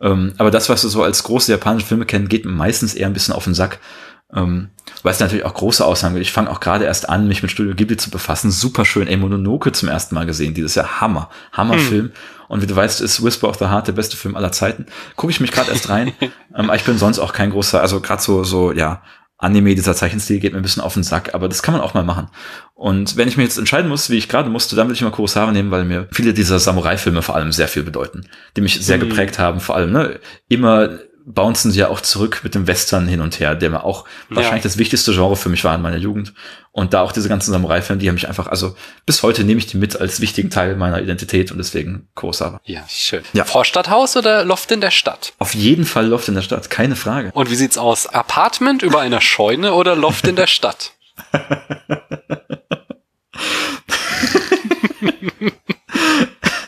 Ähm, 0.00 0.34
aber 0.38 0.50
das, 0.50 0.68
was 0.68 0.82
wir 0.82 0.90
so 0.90 1.02
als 1.02 1.22
große 1.22 1.50
japanische 1.50 1.86
Filme 1.86 2.06
kennen, 2.06 2.28
geht 2.28 2.44
mir 2.44 2.52
meistens 2.52 2.94
eher 2.94 3.06
ein 3.06 3.12
bisschen 3.12 3.34
auf 3.34 3.44
den 3.44 3.54
Sack. 3.54 3.78
Ähm, 4.34 4.70
weil 5.02 5.12
es 5.12 5.20
natürlich 5.20 5.44
auch 5.44 5.54
große 5.54 5.84
Aussagen 5.84 6.14
gibt. 6.14 6.26
Ich 6.26 6.32
fange 6.32 6.50
auch 6.50 6.60
gerade 6.60 6.84
erst 6.84 7.08
an, 7.08 7.28
mich 7.28 7.42
mit 7.42 7.50
Studio 7.50 7.74
Ghibli 7.74 7.96
zu 7.96 8.10
befassen. 8.10 8.50
Super 8.50 8.84
schön. 8.84 9.06
Ey, 9.06 9.16
Mononoke 9.16 9.70
zum 9.72 9.88
ersten 9.88 10.14
Mal 10.14 10.26
gesehen. 10.26 10.52
Dieses 10.54 10.74
Jahr 10.74 11.00
Hammer. 11.00 11.30
Hammerfilm. 11.52 12.10
Und 12.48 12.62
wie 12.62 12.66
du 12.66 12.74
weißt, 12.76 13.00
ist 13.00 13.22
Whisper 13.24 13.48
of 13.48 13.58
the 13.58 13.66
Heart 13.66 13.88
der 13.88 13.92
beste 13.92 14.16
Film 14.16 14.36
aller 14.36 14.52
Zeiten. 14.52 14.86
Gucke 15.16 15.30
ich 15.30 15.40
mich 15.40 15.52
gerade 15.52 15.70
erst 15.70 15.88
rein. 15.88 16.12
ähm, 16.56 16.70
ich 16.74 16.84
bin 16.84 16.98
sonst 16.98 17.18
auch 17.18 17.32
kein 17.32 17.50
großer, 17.50 17.80
also 17.80 18.00
gerade 18.00 18.22
so, 18.22 18.42
so, 18.44 18.72
ja, 18.72 19.02
Anime, 19.38 19.74
dieser 19.74 19.94
Zeichenstil 19.94 20.40
geht 20.40 20.52
mir 20.54 20.60
ein 20.60 20.62
bisschen 20.62 20.82
auf 20.82 20.94
den 20.94 21.02
Sack, 21.02 21.34
aber 21.34 21.46
das 21.46 21.62
kann 21.62 21.74
man 21.74 21.82
auch 21.82 21.92
mal 21.92 22.02
machen. 22.04 22.28
Und 22.74 23.18
wenn 23.18 23.28
ich 23.28 23.36
mir 23.36 23.42
jetzt 23.42 23.58
entscheiden 23.58 23.88
muss, 23.90 24.08
wie 24.08 24.16
ich 24.16 24.30
gerade 24.30 24.48
musste, 24.48 24.76
dann 24.76 24.86
würde 24.86 24.94
ich 24.94 25.02
mal 25.02 25.10
Kurosawa 25.10 25.52
nehmen, 25.52 25.70
weil 25.70 25.84
mir 25.84 26.08
viele 26.10 26.32
dieser 26.32 26.58
Samurai-Filme 26.58 27.20
vor 27.20 27.36
allem 27.36 27.52
sehr 27.52 27.68
viel 27.68 27.82
bedeuten, 27.82 28.26
die 28.56 28.62
mich 28.62 28.80
sehr 28.80 28.96
Mhm. 28.96 29.08
geprägt 29.08 29.38
haben, 29.38 29.60
vor 29.60 29.76
allem, 29.76 29.92
ne, 29.92 30.20
immer 30.48 30.88
bouncen 31.26 31.72
sie 31.72 31.80
ja 31.80 31.88
auch 31.88 32.00
zurück 32.00 32.40
mit 32.44 32.54
dem 32.54 32.68
Western 32.68 33.08
hin 33.08 33.20
und 33.20 33.40
her, 33.40 33.56
der 33.56 33.68
mir 33.68 33.82
auch 33.82 34.04
wahrscheinlich 34.30 34.62
das 34.62 34.78
wichtigste 34.78 35.12
Genre 35.12 35.34
für 35.34 35.48
mich 35.48 35.64
war 35.64 35.74
in 35.74 35.82
meiner 35.82 35.96
Jugend. 35.96 36.32
Und 36.70 36.94
da 36.94 37.02
auch 37.02 37.10
diese 37.10 37.28
ganzen 37.28 37.50
Samurai-Filme, 37.50 38.00
die 38.00 38.08
haben 38.08 38.14
mich 38.14 38.28
einfach, 38.28 38.46
also 38.46 38.76
bis 39.06 39.24
heute 39.24 39.42
nehme 39.42 39.58
ich 39.58 39.66
die 39.66 39.76
mit 39.76 40.00
als 40.00 40.20
wichtigen 40.20 40.50
Teil 40.50 40.76
meiner 40.76 41.02
Identität 41.02 41.50
und 41.50 41.58
deswegen 41.58 42.06
Kurosawa. 42.14 42.60
Ja, 42.64 42.84
schön. 42.88 43.22
Ja. 43.32 43.44
Vorstadthaus 43.44 44.16
oder 44.16 44.44
Loft 44.44 44.70
in 44.70 44.80
der 44.80 44.92
Stadt? 44.92 45.32
Auf 45.38 45.54
jeden 45.54 45.84
Fall 45.84 46.06
Loft 46.06 46.28
in 46.28 46.34
der 46.34 46.42
Stadt, 46.42 46.70
keine 46.70 46.94
Frage. 46.94 47.32
Und 47.32 47.50
wie 47.50 47.56
sieht's 47.56 47.76
aus? 47.76 48.06
Apartment 48.06 48.82
über 48.82 49.00
einer 49.00 49.20
Scheune 49.20 49.74
oder 49.74 49.96
Loft 49.96 50.28
in 50.28 50.36
der 50.36 50.46
Stadt? 50.46 50.92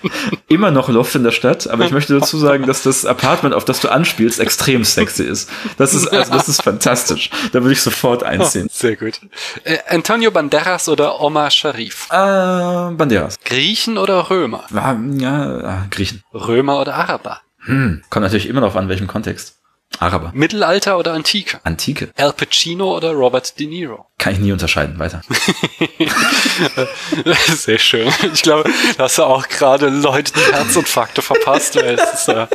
immer 0.49 0.71
noch 0.71 0.89
Loft 0.89 1.15
in 1.15 1.25
der 1.25 1.31
Stadt, 1.33 1.69
aber 1.69 1.85
ich 1.85 1.93
möchte 1.93 2.19
dazu 2.19 2.39
sagen, 2.39 2.67
dass 2.67 2.83
das 2.83 3.05
Apartment, 3.05 3.55
auf 3.55 3.65
das 3.65 3.81
du 3.81 3.89
anspielst, 3.89 4.41
extrem 4.41 4.85
sexy 4.85 5.25
ist. 5.25 5.51
Das 5.77 5.95
ist, 5.95 6.09
also 6.09 6.33
das 6.33 6.49
ist 6.49 6.63
fantastisch. 6.63 7.31
Da 7.53 7.63
würde 7.63 7.73
ich 7.73 7.83
sofort 7.83 8.23
einziehen. 8.23 8.69
Sehr 8.71 8.97
gut. 8.97 9.21
Äh, 9.65 9.79
Antonio 9.89 10.31
Banderas 10.31 10.89
oder 10.89 11.21
Omar 11.21 11.51
Sharif? 11.51 12.07
Äh, 12.11 12.15
Banderas. 12.15 13.39
Griechen 13.45 13.99
oder 13.99 14.31
Römer? 14.31 14.65
Ah, 14.75 14.97
Ja, 15.17 15.59
ah, 15.65 15.87
Griechen. 15.91 16.23
Römer 16.33 16.81
oder 16.81 16.95
Araber? 16.95 17.41
Hm. 17.65 18.03
Kommt 18.09 18.25
natürlich 18.25 18.49
immer 18.49 18.61
noch 18.61 18.75
an, 18.75 18.89
welchem 18.89 19.07
Kontext. 19.07 19.58
Araber. 19.99 20.31
Mittelalter 20.35 20.99
oder 20.99 21.13
Antike? 21.13 21.61
Antike. 21.65 22.11
Al 22.17 22.33
Pacino 22.33 22.97
oder 22.97 23.13
Robert 23.13 23.59
De 23.59 23.67
Niro? 23.67 24.07
Kann 24.19 24.35
ich 24.35 24.39
nie 24.39 24.53
unterscheiden. 24.53 24.99
Weiter. 24.99 25.23
Sehr 27.49 27.79
schön. 27.79 28.13
Ich 28.33 28.43
glaube, 28.43 28.71
da 28.97 29.05
hast 29.05 29.19
du 29.19 29.25
auch 29.25 29.49
gerade 29.49 29.89
Leute 29.89 30.33
die 30.33 30.53
Herzinfarkte 30.53 31.23
verpasst. 31.23 31.75
Weil 31.77 31.99
es 31.99 32.21
ist, 32.21 32.29
äh, 32.29 32.47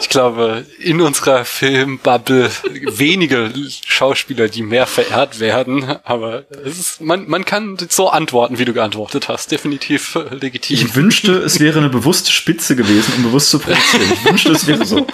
ich 0.00 0.08
glaube, 0.08 0.64
in 0.78 1.00
unserer 1.00 1.44
Filmbubble 1.44 2.50
wenige 2.86 3.52
Schauspieler, 3.86 4.48
die 4.48 4.62
mehr 4.62 4.86
verehrt 4.86 5.40
werden. 5.40 5.84
Aber 6.04 6.44
ist, 6.64 7.00
man, 7.00 7.28
man 7.28 7.44
kann 7.44 7.76
so 7.88 8.08
antworten, 8.08 8.58
wie 8.58 8.64
du 8.64 8.72
geantwortet 8.72 9.28
hast. 9.28 9.50
Definitiv 9.50 10.16
äh, 10.16 10.34
legitim. 10.34 10.76
Ich 10.76 10.94
wünschte, 10.94 11.32
es 11.38 11.60
wäre 11.60 11.78
eine 11.78 11.88
bewusste 11.88 12.32
Spitze 12.32 12.76
gewesen, 12.76 13.12
um 13.16 13.22
bewusst 13.24 13.50
zu 13.50 13.58
produzieren. 13.58 14.12
Ich 14.12 14.24
wünschte, 14.24 14.52
es 14.52 14.66
wäre 14.66 14.84
so. 14.84 15.06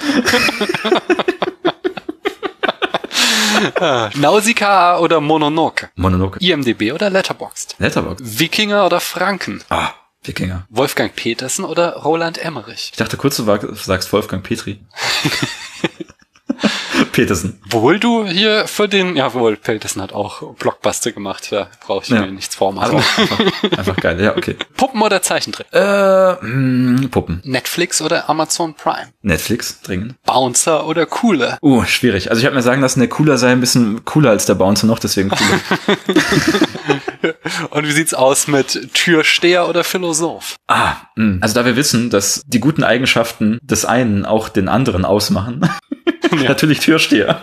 Nausicaa 4.15 4.99
oder 4.99 5.21
Mononoke? 5.21 5.91
Mononoke. 5.97 6.39
IMDB 6.41 6.93
oder 6.93 7.11
Letterboxd? 7.11 7.77
Letterboxd. 7.79 8.41
Wikinger 8.41 8.87
oder 8.87 9.01
Franken? 9.01 9.63
Ah, 9.69 9.91
Wikinger. 10.25 10.67
Wolfgang 10.69 11.15
Petersen 11.15 11.65
oder 11.65 11.97
Roland 11.97 12.39
Emmerich? 12.39 12.91
Ich 12.93 12.97
dachte 12.97 13.17
kurz, 13.17 13.37
du 13.37 13.75
sagst 13.75 14.13
Wolfgang 14.13 14.43
Petri. 14.43 14.81
Peterson. 17.13 17.59
Wohl 17.71 17.99
du 17.99 18.27
hier 18.27 18.67
für 18.67 18.89
den, 18.89 19.17
ja 19.17 19.33
wohl, 19.35 19.57
Peterson 19.57 20.03
hat 20.03 20.13
auch 20.13 20.55
Blockbuster 20.55 21.13
gemacht, 21.13 21.49
da 21.51 21.69
brauche 21.87 22.03
ich 22.05 22.09
Ja. 22.11 22.21
mir 22.23 22.33
nichts 22.33 22.55
vormachen. 22.55 22.97
Einfach, 22.97 23.79
einfach 23.79 23.97
geil, 23.97 24.21
ja, 24.23 24.37
okay. 24.37 24.57
Puppen 24.77 25.03
oder 25.03 25.23
Zeichentrick? 25.23 25.67
Äh, 25.73 26.33
mh, 26.45 27.09
Puppen. 27.09 27.41
Netflix 27.45 28.01
oder 28.03 28.29
Amazon 28.31 28.75
Prime? 28.75 29.09
Netflix, 29.23 29.81
dringend. 29.83 30.15
Bouncer 30.25 30.87
oder 30.87 31.07
Cooler? 31.07 31.59
Uh, 31.63 31.85
schwierig. 31.85 32.31
Also 32.31 32.41
ich 32.41 32.47
habe 32.47 32.55
mir 32.57 32.63
sagen 32.63 32.81
lassen, 32.83 33.01
der 33.01 33.09
Cooler 33.09 33.39
sei 33.39 33.53
ein 33.53 33.61
bisschen 33.61 34.05
cooler 34.05 34.31
als 34.31 34.47
der 34.47 34.55
Bouncer 34.55 34.87
noch, 34.87 34.99
deswegen 34.99 35.31
cooler. 35.31 35.61
Und 37.71 37.87
wie 37.87 37.93
sieht's 37.93 38.15
aus 38.15 38.47
mit 38.49 38.93
Türsteher 38.95 39.69
oder 39.69 39.85
Philosoph? 39.85 40.57
ah, 40.69 40.97
mh. 41.17 41.39
also 41.41 41.55
da 41.55 41.65
wir 41.65 41.77
wissen, 41.77 42.11
dass 42.11 42.43
die 42.47 42.61
guten 42.61 42.85
Eigenschaften 42.85 43.59
des 43.63 43.85
einen 43.85 44.25
auch 44.25 44.49
den 44.49 44.69
anderen 44.69 45.05
ausmachen. 45.05 45.69
Natürlich 46.31 46.81
Türsteher. 46.81 47.08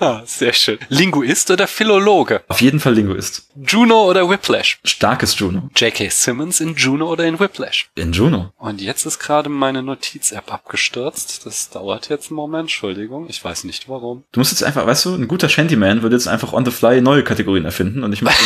Ah, 0.00 0.22
sehr 0.24 0.52
schön. 0.52 0.78
Linguist 0.88 1.50
oder 1.50 1.66
Philologe? 1.66 2.42
Auf 2.48 2.60
jeden 2.60 2.78
Fall 2.78 2.94
Linguist. 2.94 3.48
Juno 3.56 4.08
oder 4.08 4.28
Whiplash? 4.30 4.78
Starkes 4.84 5.36
Juno. 5.38 5.70
J.K. 5.74 6.08
Simmons 6.10 6.60
in 6.60 6.76
Juno 6.76 7.10
oder 7.10 7.24
in 7.24 7.40
Whiplash? 7.40 7.90
In 7.96 8.12
Juno. 8.12 8.52
Und 8.58 8.80
jetzt 8.80 9.06
ist 9.06 9.18
gerade 9.18 9.48
meine 9.48 9.82
Notiz-App 9.82 10.52
abgestürzt. 10.52 11.46
Das 11.46 11.70
dauert 11.70 12.10
jetzt 12.10 12.30
einen 12.30 12.36
Moment, 12.36 12.64
Entschuldigung. 12.64 13.26
Ich 13.28 13.42
weiß 13.42 13.64
nicht 13.64 13.88
warum. 13.88 14.22
Du 14.30 14.40
musst 14.40 14.52
jetzt 14.52 14.62
einfach, 14.62 14.86
weißt 14.86 15.06
du, 15.06 15.14
ein 15.16 15.26
guter 15.26 15.48
Shantyman 15.48 16.02
würde 16.02 16.14
jetzt 16.14 16.28
einfach 16.28 16.52
on 16.52 16.64
the 16.64 16.70
fly 16.70 17.00
neue 17.00 17.24
Kategorien 17.24 17.64
erfinden 17.64 18.04
und 18.04 18.12
ich 18.12 18.22
mache 18.22 18.36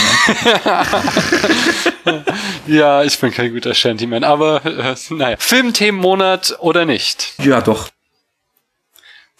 Ja, 2.67 3.05
ich 3.05 3.19
bin 3.19 3.31
kein 3.31 3.53
guter 3.53 3.75
Shantyman, 3.75 4.25
aber 4.25 4.65
äh, 4.65 4.95
naja. 5.11 5.37
Filmthemenmonat 5.39 6.57
oder 6.61 6.87
nicht? 6.87 7.35
Ja, 7.39 7.61
doch. 7.61 7.91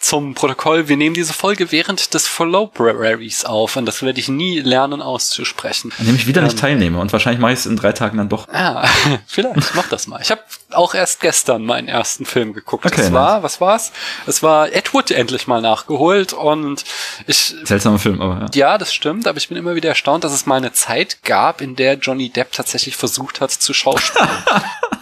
Zum 0.03 0.33
Protokoll, 0.33 0.89
wir 0.89 0.97
nehmen 0.97 1.15
diese 1.15 1.31
Folge 1.31 1.71
während 1.71 2.13
des 2.13 2.27
Follow-Libraries 2.27 3.45
auf 3.45 3.77
und 3.77 3.85
das 3.85 4.01
werde 4.01 4.19
ich 4.19 4.27
nie 4.27 4.59
lernen 4.59 5.01
auszusprechen. 5.01 5.93
An 5.97 6.05
dem 6.05 6.15
ich 6.15 6.27
wieder 6.27 6.41
nicht 6.41 6.59
teilnehme 6.59 6.99
und 6.99 7.13
wahrscheinlich 7.13 7.39
mache 7.39 7.53
ich 7.53 7.59
es 7.59 7.65
in 7.65 7.77
drei 7.77 7.93
Tagen 7.93 8.17
dann 8.17 8.27
doch. 8.27 8.49
Ah, 8.49 8.85
vielleicht, 9.27 9.73
mach 9.75 9.87
das 9.87 10.07
mal. 10.07 10.19
Ich 10.21 10.29
habe 10.29 10.41
auch 10.71 10.93
erst 10.93 11.21
gestern 11.21 11.63
meinen 11.63 11.87
ersten 11.87 12.25
Film 12.25 12.51
geguckt. 12.51 12.85
Okay, 12.85 12.99
es 12.99 13.13
war, 13.13 13.43
was 13.43 13.61
war's? 13.61 13.93
Es 14.27 14.43
war 14.43 14.73
Ed 14.73 14.93
Wood 14.93 15.09
endlich 15.09 15.47
mal 15.47 15.61
nachgeholt 15.61 16.33
und 16.33 16.83
ich 17.25 17.55
Seltsamer 17.63 17.97
Film, 17.97 18.21
aber 18.21 18.41
ja. 18.41 18.47
Ja, 18.53 18.77
das 18.77 18.93
stimmt, 18.93 19.25
aber 19.25 19.37
ich 19.37 19.47
bin 19.47 19.55
immer 19.55 19.75
wieder 19.75 19.87
erstaunt, 19.87 20.25
dass 20.25 20.33
es 20.33 20.45
mal 20.45 20.57
eine 20.57 20.73
Zeit 20.73 21.23
gab, 21.23 21.61
in 21.61 21.77
der 21.77 21.93
Johnny 21.93 22.27
Depp 22.27 22.51
tatsächlich 22.51 22.97
versucht 22.97 23.39
hat 23.39 23.51
zu 23.51 23.73
schauspielen. 23.73 24.27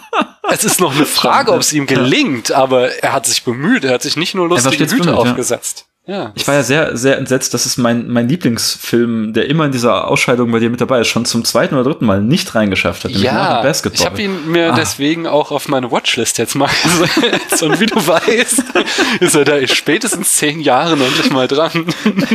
es 0.50 0.64
ist 0.64 0.80
noch 0.80 0.94
eine 0.94 1.06
Frage, 1.06 1.52
ob 1.52 1.60
es 1.60 1.72
ihm 1.72 1.86
gelingt, 1.86 2.52
aber 2.52 3.02
er 3.02 3.12
hat 3.12 3.26
sich 3.26 3.44
bemüht, 3.44 3.84
er 3.84 3.94
hat 3.94 4.02
sich 4.02 4.16
nicht 4.16 4.34
nur 4.34 4.48
lustige 4.48 4.84
Hüte 4.84 4.96
bemüht, 4.96 5.06
ja. 5.06 5.14
aufgesetzt. 5.14 5.86
Ja. 6.04 6.32
Ich 6.34 6.48
war 6.48 6.54
ja 6.56 6.64
sehr, 6.64 6.96
sehr 6.96 7.16
entsetzt, 7.16 7.54
dass 7.54 7.64
es 7.64 7.76
mein, 7.76 8.08
mein 8.08 8.28
Lieblingsfilm, 8.28 9.32
der 9.34 9.48
immer 9.48 9.66
in 9.66 9.72
dieser 9.72 10.08
Ausscheidung 10.08 10.50
bei 10.50 10.58
dir 10.58 10.68
mit 10.68 10.80
dabei 10.80 11.00
ist, 11.00 11.06
schon 11.06 11.24
zum 11.24 11.44
zweiten 11.44 11.76
oder 11.76 11.84
dritten 11.84 12.06
Mal 12.06 12.20
nicht 12.20 12.56
reingeschafft 12.56 13.04
hat. 13.04 13.12
Ja, 13.12 13.64
ich 13.64 14.04
habe 14.04 14.20
ihn 14.20 14.50
mir 14.50 14.72
Ah. 14.72 14.76
deswegen 14.76 15.28
auch 15.28 15.52
auf 15.52 15.68
meine 15.68 15.92
Watchlist 15.92 16.38
jetzt 16.38 16.56
mal 16.56 16.68
gesetzt. 16.82 17.62
Und 17.62 17.78
wie 17.78 17.86
du 17.86 18.04
weißt, 18.04 18.64
ist 19.20 19.36
er 19.36 19.44
da 19.44 19.64
spätestens 19.68 20.34
zehn 20.34 20.58
Jahren 20.58 21.00
endlich 21.00 21.30
mal 21.30 21.46
dran. 21.46 21.86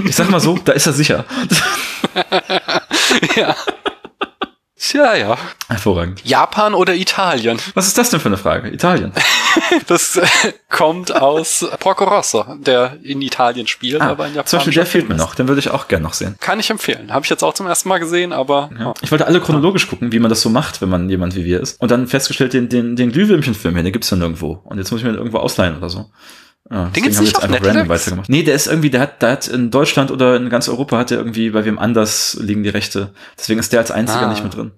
Ich 0.06 0.16
sag 0.16 0.30
mal 0.30 0.40
so, 0.40 0.58
da 0.64 0.72
ist 0.72 0.88
er 0.88 0.94
sicher. 0.94 1.26
ja. 3.36 3.54
Tja, 4.80 5.16
ja. 5.16 5.38
Hervorragend. 5.68 6.24
Japan 6.24 6.76
oder 6.76 6.94
Italien? 6.94 7.58
Was 7.74 7.88
ist 7.88 7.98
das 7.98 8.12
denn 8.12 8.20
für 8.20 8.30
eine 8.30 8.38
Frage? 8.38 8.70
Italien. 8.70 9.12
Das 9.88 10.18
äh, 10.18 10.26
kommt 10.70 11.12
aus 11.16 11.66
Porco 11.80 12.04
Rosso, 12.04 12.46
der 12.60 12.98
in 13.02 13.22
Italien 13.24 13.66
spielt, 13.66 14.02
aber 14.02 14.28
in 14.28 14.36
Japan. 14.36 14.44
Ah, 14.46 14.46
zum 14.46 14.58
Beispiel, 14.60 14.74
der 14.76 14.86
fehlt 14.86 15.10
mir 15.10 15.16
noch. 15.16 15.34
Den 15.34 15.48
würde 15.48 15.60
ich 15.60 15.72
auch 15.72 15.88
gern 15.88 16.04
noch 16.04 16.14
sehen. 16.14 16.36
Kann 16.40 16.60
ich 16.60 16.70
empfehlen. 16.70 17.12
Habe 17.12 17.24
ich 17.24 17.30
jetzt 17.32 17.44
auch 17.44 17.56
zum 17.56 17.66
ersten 17.66 17.90
Mal 17.90 17.98
gesehen, 17.98 18.34
aber 18.34 18.70
Ja. 18.78 18.94
Ich 19.02 19.10
wollte 19.10 19.26
alle 19.26 19.42
chronologisch 19.42 19.88
gucken, 19.88 20.12
wie 20.12 20.20
man 20.20 20.30
das 20.30 20.42
so 20.42 20.50
macht, 20.50 20.80
wenn 20.82 20.90
man 20.90 21.10
jemand 21.10 21.36
wie 21.36 21.44
wir 21.44 21.60
ist. 21.60 21.82
Und 21.82 21.90
dann 21.90 22.06
festgestellt, 22.08 22.54
den, 22.54 22.70
den, 22.70 22.96
den 22.96 23.12
Glühwürmchen-Film 23.12 23.74
hier, 23.74 23.84
den 23.84 23.94
gibt's 23.94 24.12
ja 24.12 24.18
nirgendwo. 24.18 24.62
Und 24.64 24.78
jetzt 24.78 24.92
muss 24.92 25.00
ich 25.02 25.06
mir 25.06 25.14
den 25.14 25.18
irgendwo 25.18 25.40
ausleihen 25.40 25.76
oder 25.78 25.90
so. 25.90 26.06
Ja, 26.70 26.86
deswegen 26.86 27.04
gibt's 27.06 27.20
nicht 27.22 27.36
auf 27.36 27.44
einfach 27.44 27.54
Netflix? 27.56 27.76
random 27.76 27.90
weitergemacht. 27.90 28.30
Nee, 28.30 28.44
der 28.44 28.56
ist 28.56 28.68
irgendwie, 28.68 28.90
der 28.90 29.02
hat, 29.02 29.22
der 29.22 29.32
hat 29.32 29.48
in 29.48 29.72
Deutschland 29.72 30.12
oder 30.12 30.36
in 30.36 30.50
ganz 30.50 30.68
Europa 30.68 30.98
hat 30.98 31.10
der 31.12 31.18
irgendwie, 31.18 31.50
bei 31.52 31.64
wem 31.66 31.80
anders 31.80 32.38
liegen 32.42 32.64
die 32.64 32.70
Rechte. 32.70 33.14
Deswegen 33.38 33.60
ist 33.60 33.72
der 33.74 33.80
als 33.80 33.92
einziger 33.92 34.24
Ah. 34.28 34.30
nicht 34.30 34.44
mit 34.44 34.56
drin. 34.56 34.72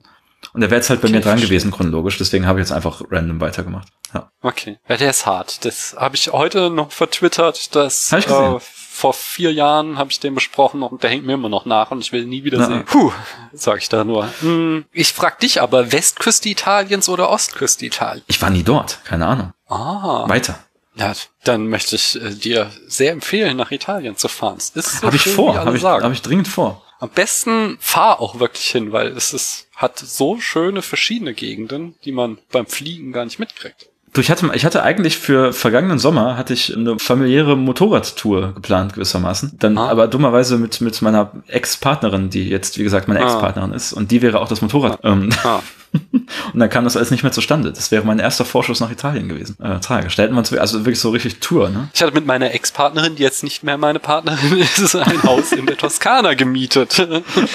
Und 0.53 0.61
der 0.61 0.69
wäre 0.71 0.79
jetzt 0.79 0.89
halt 0.89 1.01
bei 1.01 1.07
Okay, 1.07 1.15
mir 1.17 1.21
dran 1.21 1.31
verstehe. 1.37 1.49
gewesen, 1.49 1.71
chronologisch. 1.71 2.17
Deswegen 2.17 2.45
habe 2.47 2.59
ich 2.59 2.63
jetzt 2.67 2.71
einfach 2.71 3.01
random 3.11 3.41
weitergemacht. 3.41 3.87
Ja. 4.13 4.31
okay. 4.41 4.77
Ja, 4.87 4.97
der 4.97 5.09
ist 5.09 5.25
hart. 5.25 5.65
Das 5.65 5.95
habe 5.99 6.15
ich 6.15 6.31
heute 6.31 6.69
noch 6.69 6.91
vertwittert, 6.91 7.75
dass 7.75 8.11
Hab 8.11 8.19
ich 8.19 8.25
gesehen. 8.27 8.55
äh, 8.55 8.59
vor 8.61 9.13
vier 9.13 9.51
Jahren 9.53 9.97
habe 9.97 10.11
ich 10.11 10.19
den 10.19 10.33
besprochen 10.35 10.81
und 10.81 11.03
der 11.03 11.09
hängt 11.09 11.25
mir 11.25 11.33
immer 11.33 11.49
noch 11.49 11.65
nach 11.65 11.91
und 11.91 11.99
ich 12.01 12.11
will 12.11 12.23
ihn 12.23 12.29
nie 12.29 12.43
wieder 12.43 12.57
Na, 12.57 12.65
sehen. 12.67 12.85
Puh, 12.85 13.11
sag 13.53 13.79
ich 13.79 13.89
da 13.89 14.03
nur. 14.03 14.27
Hm, 14.41 14.85
ich 14.91 15.13
frag 15.13 15.39
dich 15.39 15.61
aber, 15.61 15.91
Westküste 15.91 16.49
Italiens 16.49 17.09
oder 17.09 17.29
Ostküste 17.29 17.85
Italiens? 17.85 18.25
Ich 18.27 18.41
war 18.41 18.49
nie 18.49 18.63
dort, 18.63 18.99
keine 19.05 19.25
Ahnung. 19.27 19.53
Ah. 19.67 20.27
Weiter. 20.27 20.57
Ja, 20.99 21.13
dann 21.45 21.67
möchte 21.67 21.95
ich 21.95 22.21
äh, 22.21 22.31
dir 22.35 22.69
sehr 22.88 23.11
empfehlen, 23.13 23.57
nach 23.57 23.71
Italien 23.71 24.17
zu 24.17 24.27
fahren. 24.27 24.57
Es 24.57 24.69
ist 24.71 24.99
so 24.99 25.07
habe 25.07 25.15
ich 25.15 25.21
schön, 25.23 25.34
vor, 25.34 25.55
habe 25.55 25.77
ich, 25.77 25.84
hab 25.84 26.11
ich 26.11 26.21
dringend 26.21 26.47
vor. 26.47 26.84
Am 26.99 27.09
besten 27.09 27.77
fahr 27.80 28.19
auch 28.19 28.39
wirklich 28.41 28.65
hin, 28.65 28.91
weil 28.91 29.07
es 29.15 29.34
ist, 29.34 29.67
hat 29.76 29.97
so 29.99 30.39
schöne 30.41 30.81
verschiedene 30.81 31.34
Gegenden, 31.34 31.95
die 32.03 32.11
man 32.11 32.38
beim 32.51 32.65
Fliegen 32.67 33.13
gar 33.13 33.23
nicht 33.23 33.39
mitkriegt. 33.39 33.88
Du, 34.11 34.21
ich 34.21 34.31
hatte, 34.31 34.49
ich 34.55 34.65
hatte 34.65 34.81
eigentlich 34.84 35.17
für 35.19 35.53
vergangenen 35.53 35.99
Sommer 35.99 36.35
hatte 36.35 36.53
ich 36.53 36.76
eine 36.76 36.97
familiäre 36.97 37.55
Motorradtour 37.55 38.53
geplant 38.55 38.93
gewissermaßen. 38.95 39.57
Dann 39.59 39.77
Ah. 39.77 39.88
aber 39.88 40.07
dummerweise 40.07 40.57
mit, 40.57 40.81
mit 40.81 40.99
meiner 41.03 41.31
Ex-Partnerin, 41.47 42.30
die 42.31 42.49
jetzt, 42.49 42.80
wie 42.80 42.84
gesagt, 42.84 43.07
meine 43.07 43.21
Ah. 43.21 43.26
Ex-Partnerin 43.26 43.71
ist. 43.71 43.93
Und 43.93 44.09
die 44.11 44.21
wäre 44.23 44.39
auch 44.41 44.47
das 44.49 44.61
Motorrad. 44.61 44.99
Ähm, 45.03 45.30
Ah. 45.43 45.61
und 46.53 46.59
dann 46.59 46.69
kam 46.69 46.83
das 46.83 46.95
alles 46.95 47.11
nicht 47.11 47.23
mehr 47.23 47.31
zustande. 47.31 47.71
Das 47.71 47.91
wäre 47.91 48.05
mein 48.05 48.19
erster 48.19 48.45
Vorschuss 48.45 48.79
nach 48.79 48.91
Italien 48.91 49.27
gewesen. 49.27 49.57
Äh, 49.61 49.79
tragisch. 49.79 50.15
Da 50.15 50.23
hätten 50.23 50.33
wir 50.33 50.39
uns, 50.39 50.53
also 50.53 50.79
wirklich 50.85 50.99
so 50.99 51.09
richtig 51.09 51.39
Tour, 51.39 51.69
ne? 51.69 51.89
Ich 51.93 52.01
hatte 52.01 52.13
mit 52.13 52.25
meiner 52.25 52.53
Ex-Partnerin, 52.53 53.15
die 53.15 53.23
jetzt 53.23 53.43
nicht 53.43 53.63
mehr 53.63 53.77
meine 53.77 53.99
Partnerin 53.99 54.57
ist, 54.77 54.95
ein 54.95 55.23
Haus 55.23 55.51
in 55.51 55.65
der 55.65 55.77
Toskana 55.77 56.33
gemietet. 56.33 57.07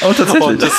Oh, 0.03 0.13
tatsächlich. 0.13 0.43
Und 0.43 0.63
das, 0.63 0.73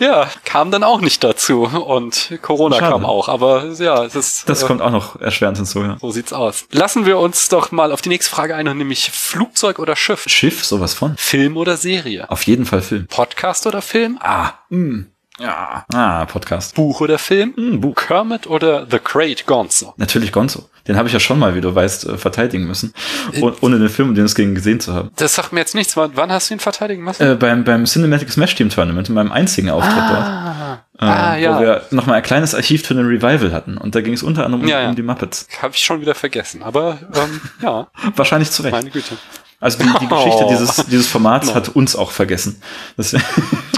ja, 0.00 0.28
kam 0.44 0.70
dann 0.70 0.84
auch 0.84 1.00
nicht 1.00 1.22
dazu. 1.22 1.62
Und 1.62 2.38
Corona 2.42 2.76
Schade. 2.76 2.92
kam 2.92 3.04
auch. 3.04 3.28
Aber 3.28 3.66
ja, 3.78 4.04
es 4.04 4.14
ist. 4.14 4.48
Das 4.48 4.62
äh, 4.62 4.66
kommt 4.66 4.82
auch 4.82 4.90
noch 4.90 5.20
erschwerend 5.20 5.58
hinzu, 5.58 5.82
ja. 5.82 5.96
so 6.00 6.10
sieht's 6.10 6.32
aus. 6.32 6.66
Lassen 6.70 7.06
wir 7.06 7.18
uns 7.18 7.48
doch 7.48 7.72
mal 7.72 7.92
auf 7.92 8.02
die 8.02 8.08
nächste 8.08 8.30
Frage 8.30 8.54
ein, 8.54 8.64
nämlich 8.76 9.10
Flugzeug 9.10 9.78
oder 9.78 9.96
Schiff? 9.96 10.24
Schiff, 10.26 10.64
sowas 10.64 10.94
von. 10.94 11.16
Film 11.16 11.56
oder 11.56 11.76
Serie? 11.76 12.30
Auf 12.30 12.42
jeden 12.44 12.66
Fall 12.66 12.82
Film. 12.82 13.06
Podcast 13.06 13.66
oder 13.66 13.82
Film? 13.82 14.18
Ah, 14.20 14.52
mh. 14.70 15.04
Ja. 15.38 15.84
Ah, 15.94 16.26
Podcast. 16.26 16.74
Buch 16.74 17.00
oder 17.00 17.18
Film? 17.18 17.54
Hm, 17.56 17.80
Buch. 17.80 17.94
Kermit 17.94 18.46
oder 18.46 18.86
The 18.90 18.98
Great 19.02 19.46
Gonzo? 19.46 19.94
Natürlich 19.96 20.32
Gonzo. 20.32 20.68
Den 20.86 20.96
habe 20.96 21.06
ich 21.08 21.14
ja 21.14 21.20
schon 21.20 21.38
mal, 21.38 21.54
wie 21.54 21.60
du 21.60 21.74
weißt, 21.74 22.06
äh, 22.08 22.18
verteidigen 22.18 22.66
müssen. 22.66 22.94
Oh, 23.40 23.52
ohne 23.60 23.78
den 23.78 23.88
Film, 23.90 24.08
um 24.08 24.14
den 24.14 24.24
es 24.24 24.34
ging, 24.34 24.54
gesehen 24.54 24.80
zu 24.80 24.94
haben. 24.94 25.10
Das 25.16 25.34
sagt 25.34 25.52
mir 25.52 25.60
jetzt 25.60 25.74
nichts. 25.74 25.96
Wann 25.96 26.32
hast 26.32 26.48
du 26.50 26.54
ihn 26.54 26.60
verteidigen 26.60 27.04
müssen? 27.04 27.22
Äh, 27.22 27.34
beim, 27.34 27.62
beim 27.64 27.84
Cinematic 27.84 28.30
Smash 28.32 28.54
Team 28.54 28.70
Tournament, 28.70 29.08
in 29.08 29.14
meinem 29.14 29.30
einzigen 29.30 29.70
Auftritt 29.70 29.94
ah, 29.96 30.78
dort. 30.98 31.08
ah, 31.10 31.34
äh, 31.36 31.42
ja. 31.42 31.56
Wo 31.56 31.60
wir 31.60 31.82
nochmal 31.90 32.16
ein 32.16 32.22
kleines 32.22 32.54
Archiv 32.54 32.86
für 32.86 32.94
einen 32.94 33.06
Revival 33.06 33.52
hatten. 33.52 33.76
Und 33.76 33.94
da 33.94 34.00
ging 34.00 34.14
es 34.14 34.22
unter 34.22 34.44
anderem 34.44 34.64
um, 34.64 34.68
Ja, 34.68 34.80
ja. 34.80 34.88
um 34.88 34.96
die 34.96 35.02
Muppets. 35.02 35.46
Habe 35.60 35.74
ich 35.74 35.84
schon 35.84 36.00
wieder 36.00 36.14
vergessen. 36.14 36.62
Aber 36.62 36.98
ähm, 37.14 37.40
ja, 37.62 37.88
Wahrscheinlich 38.16 38.50
zu 38.50 38.62
Recht. 38.62 38.72
meine 38.72 38.90
Güte. 38.90 39.16
Also 39.60 39.78
die, 39.78 39.84
die 40.00 40.06
Geschichte 40.06 40.44
Oh. 40.44 40.48
dieses, 40.48 40.76
dieses 40.86 41.06
Formats 41.08 41.48
No. 41.48 41.54
hat 41.54 41.68
uns 41.70 41.96
auch 41.96 42.10
vergessen. 42.12 42.62
Das 42.96 43.14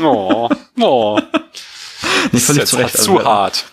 Oh, 0.02 0.48
oh. 0.80 1.18
völlig 2.32 2.34
ist 2.34 2.46
zu 2.46 2.52
jetzt 2.54 2.74
Recht. 2.76 2.98
zu 2.98 3.16
Also, 3.18 3.24
hart. 3.28 3.64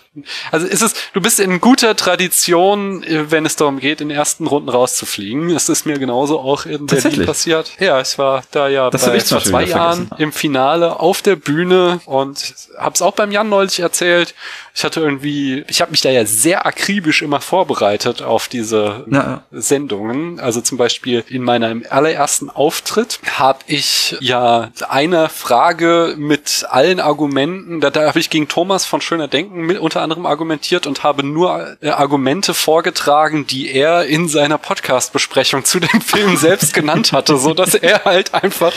Also 0.50 0.66
ist 0.66 0.82
es, 0.82 0.94
du 1.12 1.20
bist 1.20 1.40
in 1.40 1.60
guter 1.60 1.96
Tradition, 1.96 3.02
äh, 3.02 3.30
wenn 3.30 3.46
es 3.46 3.56
darum 3.56 3.78
geht, 3.78 4.00
in 4.00 4.08
den 4.08 4.16
ersten 4.16 4.46
Runden 4.46 4.68
rauszufliegen. 4.68 5.50
Es 5.50 5.68
ist 5.68 5.86
mir 5.86 5.98
genauso 5.98 6.40
auch 6.40 6.66
in 6.66 6.86
Berlin 6.86 7.26
passiert. 7.26 7.72
Ja, 7.78 8.00
ich 8.00 8.18
war 8.18 8.42
da 8.50 8.68
ja 8.68 8.90
Das 8.90 9.06
bei, 9.06 9.20
vor 9.20 9.42
zwei 9.42 9.64
Jahren 9.64 10.06
vergessen. 10.08 10.22
im 10.22 10.32
Finale 10.32 11.00
auf 11.00 11.22
der 11.22 11.36
Bühne 11.36 12.00
und 12.06 12.54
hab's 12.76 13.02
auch 13.02 13.12
beim 13.12 13.30
Jan 13.32 13.48
neulich 13.48 13.80
erzählt. 13.80 14.34
Ich 14.74 14.84
hatte 14.84 15.00
irgendwie, 15.00 15.64
ich 15.68 15.80
habe 15.80 15.90
mich 15.90 16.00
da 16.02 16.10
ja 16.10 16.24
sehr 16.24 16.64
akribisch 16.66 17.22
immer 17.22 17.40
vorbereitet 17.40 18.22
auf 18.22 18.46
diese 18.48 19.04
Na, 19.08 19.42
Sendungen. 19.50 20.38
Also 20.40 20.60
zum 20.60 20.78
Beispiel 20.78 21.24
in 21.28 21.42
meinem 21.42 21.84
allerersten 21.90 22.48
Auftritt 22.48 23.18
habe 23.38 23.58
ich 23.66 24.16
ja 24.20 24.70
eine 24.88 25.28
Frage 25.28 26.14
mit 26.16 26.64
allen 26.68 27.00
Argumenten, 27.00 27.80
da, 27.80 27.90
da 27.90 28.06
habe 28.06 28.20
ich 28.20 28.30
gegen 28.30 28.48
Thomas 28.48 28.84
von 28.86 29.00
Schöner 29.00 29.26
Denken 29.28 29.62
mit, 29.62 29.78
unter 29.78 30.00
anderem 30.00 30.07
anderem 30.08 30.24
argumentiert 30.24 30.86
und 30.86 31.02
habe 31.02 31.22
nur 31.22 31.76
äh, 31.82 31.90
Argumente 31.90 32.54
vorgetragen, 32.54 33.46
die 33.46 33.70
er 33.70 34.06
in 34.06 34.26
seiner 34.28 34.56
Podcast-Besprechung 34.56 35.66
zu 35.66 35.80
dem 35.80 36.00
Film 36.00 36.38
selbst 36.38 36.72
genannt 36.72 37.12
hatte, 37.12 37.36
so 37.36 37.52
dass 37.52 37.74
er 37.74 38.04
halt 38.06 38.32
einfach 38.32 38.72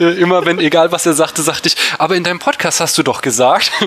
äh, 0.00 0.04
immer, 0.18 0.46
wenn 0.46 0.58
egal 0.58 0.92
was 0.92 1.04
er 1.04 1.12
sagte, 1.12 1.42
sagte 1.42 1.68
ich, 1.68 1.76
aber 1.98 2.16
in 2.16 2.24
deinem 2.24 2.38
Podcast 2.38 2.80
hast 2.80 2.96
du 2.96 3.02
doch 3.02 3.20
gesagt. 3.20 3.70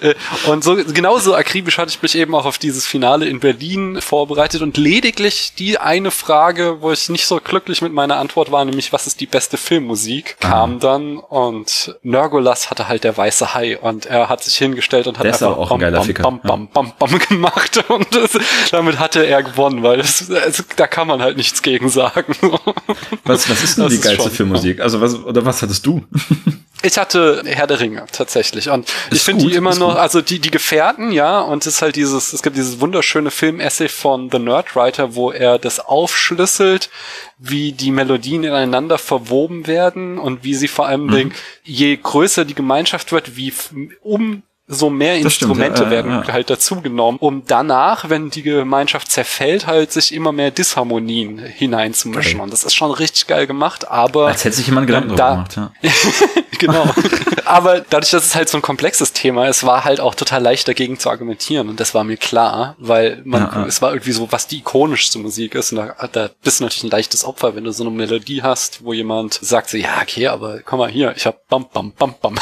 Äh, 0.00 0.14
und 0.46 0.64
so 0.64 0.76
genauso 0.76 1.34
akribisch 1.34 1.78
hatte 1.78 1.90
ich 1.90 2.02
mich 2.02 2.16
eben 2.16 2.34
auch 2.34 2.46
auf 2.46 2.58
dieses 2.58 2.86
Finale 2.86 3.26
in 3.26 3.40
Berlin 3.40 4.00
vorbereitet 4.00 4.62
und 4.62 4.76
lediglich 4.76 5.52
die 5.56 5.78
eine 5.78 6.10
Frage, 6.10 6.80
wo 6.80 6.90
ich 6.90 7.08
nicht 7.08 7.26
so 7.26 7.40
glücklich 7.42 7.82
mit 7.82 7.92
meiner 7.92 8.16
Antwort 8.16 8.50
war, 8.50 8.64
nämlich 8.64 8.92
was 8.92 9.06
ist 9.06 9.20
die 9.20 9.26
beste 9.26 9.56
Filmmusik, 9.56 10.36
kam 10.40 10.76
ah. 10.76 10.78
dann 10.80 11.18
und 11.18 11.96
Nergolas 12.02 12.70
hatte 12.70 12.88
halt 12.88 13.04
der 13.04 13.16
weiße 13.16 13.54
Hai 13.54 13.78
und 13.78 14.06
er 14.06 14.28
hat 14.28 14.42
sich 14.42 14.56
hingestellt 14.56 15.03
und 15.06 15.18
hat 15.18 15.24
der 15.24 15.32
einfach 15.32 15.56
auch 15.56 15.68
bam, 15.68 15.80
bam, 15.80 16.40
bam, 16.40 16.40
bam, 16.40 16.68
bam, 16.72 16.92
bam, 16.98 17.18
gemacht 17.18 17.84
und 17.88 18.14
das, 18.14 18.38
damit 18.70 18.98
hatte 18.98 19.26
er 19.26 19.42
gewonnen, 19.42 19.82
weil 19.82 20.00
es, 20.00 20.28
es, 20.28 20.64
da 20.76 20.86
kann 20.86 21.06
man 21.06 21.22
halt 21.22 21.36
nichts 21.36 21.62
gegen 21.62 21.88
sagen. 21.88 22.34
Was, 23.24 23.48
was 23.48 23.62
ist 23.62 23.78
denn 23.78 23.84
das 23.84 23.94
die 23.94 24.00
geilste 24.00 24.30
Filmmusik? 24.30 24.80
Also 24.80 25.00
was, 25.00 25.14
oder 25.14 25.44
was 25.44 25.62
hattest 25.62 25.86
du? 25.86 26.02
Ich 26.84 26.98
hatte 26.98 27.42
Herr 27.46 27.66
der 27.66 27.80
Ringe 27.80 28.04
tatsächlich 28.12 28.68
und 28.68 28.84
ist 28.84 29.12
ich 29.12 29.22
finde 29.22 29.46
die 29.46 29.54
immer 29.54 29.74
noch, 29.74 29.92
gut. 29.92 29.98
also 29.98 30.20
die 30.20 30.38
die 30.38 30.50
Gefährten, 30.50 31.12
ja, 31.12 31.40
und 31.40 31.66
es 31.66 31.76
ist 31.76 31.82
halt 31.82 31.96
dieses, 31.96 32.34
es 32.34 32.42
gibt 32.42 32.58
dieses 32.58 32.78
wunderschöne 32.78 33.30
Film-Essay 33.30 33.88
von 33.88 34.28
The 34.30 34.38
Nerdwriter, 34.38 35.14
wo 35.14 35.30
er 35.30 35.58
das 35.58 35.80
aufschlüsselt, 35.80 36.90
wie 37.38 37.72
die 37.72 37.90
Melodien 37.90 38.44
ineinander 38.44 38.98
verwoben 38.98 39.66
werden 39.66 40.18
und 40.18 40.44
wie 40.44 40.54
sie 40.54 40.68
vor 40.68 40.86
allem, 40.86 41.06
mhm. 41.06 41.32
je 41.62 41.96
größer 41.96 42.44
die 42.44 42.54
Gemeinschaft 42.54 43.12
wird, 43.12 43.34
wie 43.34 43.54
um 44.02 44.42
so 44.66 44.88
mehr 44.88 45.16
das 45.16 45.24
Instrumente 45.24 45.76
stimmt, 45.76 45.86
ja, 45.86 45.90
werden 45.90 46.10
ja, 46.10 46.22
ja. 46.22 46.32
halt 46.32 46.48
dazugenommen, 46.48 47.18
um 47.20 47.42
danach, 47.46 48.08
wenn 48.08 48.30
die 48.30 48.42
Gemeinschaft 48.42 49.10
zerfällt, 49.10 49.66
halt 49.66 49.92
sich 49.92 50.14
immer 50.14 50.32
mehr 50.32 50.50
Disharmonien 50.50 51.38
hineinzumischen. 51.38 52.36
Okay. 52.36 52.42
Und 52.42 52.52
das 52.52 52.64
ist 52.64 52.74
schon 52.74 52.90
richtig 52.90 53.26
geil 53.26 53.46
gemacht, 53.46 53.88
aber. 53.88 54.28
Als 54.28 54.44
hätte 54.44 54.56
sich 54.56 54.66
jemand 54.66 54.86
Gedanken 54.86 55.16
da, 55.16 55.30
gemacht, 55.30 55.56
ja. 55.56 55.72
genau. 56.58 56.84
aber 57.44 57.80
dadurch, 57.80 58.10
dass 58.10 58.26
es 58.26 58.34
halt 58.34 58.48
so 58.48 58.58
ein 58.58 58.62
komplexes 58.62 59.12
Thema 59.12 59.48
ist, 59.48 59.64
war 59.64 59.84
halt 59.84 60.00
auch 60.00 60.14
total 60.14 60.42
leicht 60.42 60.66
dagegen 60.66 60.98
zu 60.98 61.10
argumentieren. 61.10 61.68
Und 61.68 61.80
das 61.80 61.94
war 61.94 62.04
mir 62.04 62.16
klar, 62.16 62.76
weil 62.78 63.20
man, 63.24 63.66
es 63.66 63.82
war 63.82 63.92
irgendwie 63.92 64.12
so, 64.12 64.32
was 64.32 64.46
die 64.46 64.58
ikonischste 64.58 65.18
Musik 65.18 65.54
ist. 65.54 65.72
Und 65.72 65.78
da, 65.78 66.08
da 66.10 66.30
bist 66.42 66.60
du 66.60 66.64
natürlich 66.64 66.84
ein 66.84 66.90
leichtes 66.90 67.24
Opfer, 67.24 67.54
wenn 67.54 67.64
du 67.64 67.72
so 67.72 67.84
eine 67.84 67.90
Melodie 67.90 68.42
hast, 68.42 68.84
wo 68.84 68.92
jemand 68.92 69.34
sagt 69.34 69.70
so, 69.70 69.76
ja, 69.76 70.00
okay, 70.00 70.28
aber 70.28 70.60
komm 70.60 70.78
mal 70.78 70.90
hier, 70.90 71.14
ich 71.16 71.26
hab 71.26 71.46
bam, 71.48 71.66
bam, 71.72 71.92
bam, 71.92 72.14
bam. 72.20 72.36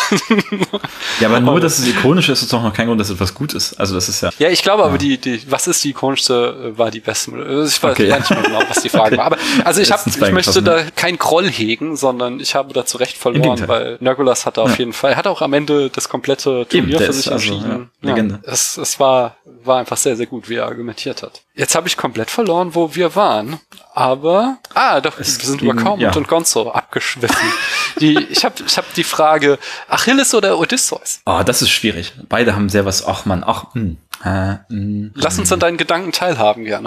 ja, 1.20 1.28
aber 1.28 1.40
nur, 1.40 1.60
dass 1.60 1.78
es 1.78 1.86
ikonisch 1.86 2.11
ikonisch 2.12 2.28
ist, 2.28 2.42
ist 2.42 2.52
doch 2.52 2.62
noch 2.62 2.74
kein 2.74 2.86
Grund, 2.86 3.00
dass 3.00 3.10
etwas 3.10 3.34
gut 3.34 3.54
ist. 3.54 3.74
Also 3.74 3.94
das 3.94 4.08
ist 4.08 4.20
ja. 4.20 4.30
Ja, 4.38 4.48
ich 4.48 4.62
glaube 4.62 4.82
ja. 4.82 4.88
aber 4.88 4.98
die, 4.98 5.18
die, 5.18 5.50
was 5.50 5.66
ist 5.66 5.82
die 5.84 5.90
ikonischste, 5.90 6.72
äh, 6.74 6.78
war 6.78 6.90
die 6.90 7.00
beste. 7.00 7.32
Also 7.32 7.64
ich 7.64 7.82
weiß 7.82 7.92
okay. 7.92 8.12
nicht 8.12 8.30
mehr 8.30 8.42
genau, 8.42 8.62
was 8.68 8.82
die 8.82 8.88
Frage 8.88 9.06
okay. 9.06 9.18
war. 9.18 9.26
Aber 9.26 9.36
also 9.64 9.80
ich 9.80 9.90
habe, 9.90 10.02
ich 10.08 10.32
möchte 10.32 10.62
da 10.62 10.82
kein 10.94 11.18
Groll 11.18 11.48
hegen, 11.48 11.96
sondern 11.96 12.40
ich 12.40 12.54
habe 12.54 12.72
da 12.72 12.84
zu 12.84 12.98
Recht 12.98 13.16
verloren, 13.16 13.62
weil 13.66 13.96
Nergulas 14.00 14.46
hatte 14.46 14.62
auf 14.62 14.72
ja. 14.72 14.78
jeden 14.78 14.92
Fall, 14.92 15.16
hat 15.16 15.26
auch 15.26 15.42
am 15.42 15.52
Ende 15.52 15.90
das 15.90 16.08
komplette 16.08 16.66
Turnier 16.68 16.96
Eben, 16.96 17.06
für 17.06 17.12
sich 17.12 17.32
also, 17.32 17.52
entschieden. 17.52 17.90
Ja, 18.02 18.08
Legende. 18.08 18.40
Ja, 18.44 18.52
es, 18.52 18.76
es 18.76 19.00
war, 19.00 19.36
war 19.66 19.78
einfach 19.78 19.96
sehr, 19.96 20.16
sehr 20.16 20.26
gut, 20.26 20.48
wie 20.48 20.56
er 20.56 20.66
argumentiert 20.66 21.22
hat. 21.22 21.42
Jetzt 21.54 21.74
habe 21.74 21.88
ich 21.88 21.96
komplett 21.96 22.30
verloren, 22.30 22.74
wo 22.74 22.94
wir 22.94 23.14
waren. 23.14 23.60
Aber, 23.94 24.58
ah, 24.74 25.00
doch, 25.00 25.18
es 25.18 25.38
wir 25.38 25.46
sind 25.46 25.62
über 25.62 25.74
Kaum 25.74 26.00
ja. 26.00 26.14
und 26.14 26.28
Gonzo 26.28 26.70
abgeschwiffen. 26.70 27.52
die, 28.00 28.18
ich 28.30 28.44
habe 28.44 28.54
ich 28.66 28.76
hab 28.76 28.92
die 28.94 29.04
Frage, 29.04 29.58
Achilles 29.88 30.34
oder 30.34 30.58
Odysseus? 30.58 31.20
Oh, 31.26 31.42
das 31.44 31.62
ist 31.62 31.70
schwierig. 31.70 32.12
Beide 32.28 32.54
haben 32.54 32.68
sehr 32.68 32.84
was, 32.84 33.06
ach 33.06 33.24
man, 33.24 33.44
ach, 33.44 33.74
mh, 33.74 33.82
hm, 33.82 33.96
äh, 34.24 34.74
mh, 34.74 35.10
Lass 35.14 35.38
uns 35.38 35.52
an 35.52 35.60
deinen 35.60 35.76
Gedanken 35.76 36.12
teilhaben 36.12 36.64
gerne. 36.64 36.86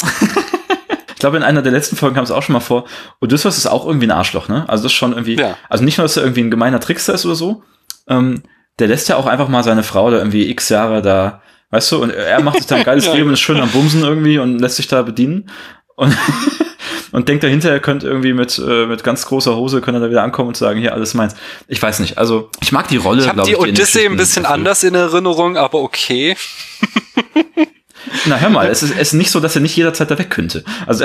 ich 1.09 1.15
glaube, 1.19 1.37
in 1.37 1.43
einer 1.43 1.61
der 1.61 1.71
letzten 1.71 1.95
Folgen 1.95 2.15
kam 2.15 2.23
es 2.23 2.31
auch 2.31 2.43
schon 2.43 2.53
mal 2.53 2.59
vor, 2.59 2.85
Odysseus 3.21 3.57
ist 3.57 3.67
auch 3.67 3.85
irgendwie 3.85 4.07
ein 4.07 4.11
Arschloch, 4.11 4.47
ne? 4.47 4.67
Also 4.67 4.83
das 4.83 4.91
ist 4.91 4.97
schon 4.97 5.13
irgendwie, 5.13 5.35
ja. 5.35 5.57
also 5.69 5.83
nicht 5.83 5.97
nur, 5.97 6.05
dass 6.05 6.17
er 6.17 6.23
irgendwie 6.23 6.41
ein 6.41 6.51
gemeiner 6.51 6.79
Trickster 6.79 7.13
ist 7.13 7.25
oder 7.25 7.35
so, 7.35 7.63
ähm, 8.07 8.43
der 8.79 8.87
lässt 8.87 9.07
ja 9.09 9.15
auch 9.15 9.25
einfach 9.25 9.47
mal 9.47 9.63
seine 9.63 9.83
Frau 9.83 10.11
da 10.11 10.17
irgendwie 10.17 10.49
x 10.49 10.69
Jahre 10.69 11.01
da 11.01 11.41
Weißt 11.75 11.91
du, 11.91 12.03
und 12.03 12.11
er 12.11 12.41
macht 12.41 12.55
sich 12.55 12.67
da 12.67 12.77
ein 12.77 12.83
geiles. 12.85 13.05
Leben, 13.05 13.33
ist 13.33 13.41
schön 13.41 13.59
am 13.59 13.69
Bumsen 13.69 14.01
irgendwie 14.01 14.39
und 14.39 14.59
lässt 14.59 14.77
sich 14.77 14.87
da 14.87 15.01
bedienen. 15.01 15.49
Und, 15.97 16.15
und 17.11 17.27
denkt 17.27 17.43
dahinter, 17.43 17.69
er 17.69 17.81
könnte 17.81 18.07
irgendwie 18.07 18.31
mit, 18.31 18.57
äh, 18.65 18.85
mit 18.85 19.03
ganz 19.03 19.25
großer 19.25 19.57
Hose 19.57 19.81
können 19.81 19.97
er 19.97 20.05
da 20.05 20.09
wieder 20.09 20.23
ankommen 20.23 20.47
und 20.49 20.57
sagen, 20.57 20.79
hier, 20.79 20.93
alles 20.93 21.15
meins. 21.15 21.35
Ich 21.67 21.81
weiß 21.81 21.99
nicht. 21.99 22.17
Also, 22.17 22.49
ich 22.61 22.71
mag 22.71 22.87
die 22.87 22.95
Rolle, 22.95 23.23
Ich 23.23 23.27
habe 23.27 23.41
die 23.41 23.57
Odyssee 23.57 24.05
ein 24.05 24.15
bisschen 24.15 24.45
anders 24.45 24.83
in 24.83 24.95
Erinnerung, 24.95 25.57
aber 25.57 25.81
okay. 25.81 26.37
Na, 28.23 28.37
hör 28.37 28.49
mal, 28.49 28.67
es 28.71 28.81
ist, 28.81 28.91
es 28.91 29.09
ist 29.09 29.13
nicht 29.13 29.31
so, 29.31 29.41
dass 29.41 29.55
er 29.55 29.61
nicht 29.61 29.75
jederzeit 29.75 30.09
da 30.09 30.17
weg 30.17 30.29
könnte. 30.29 30.63
Also, 30.87 31.03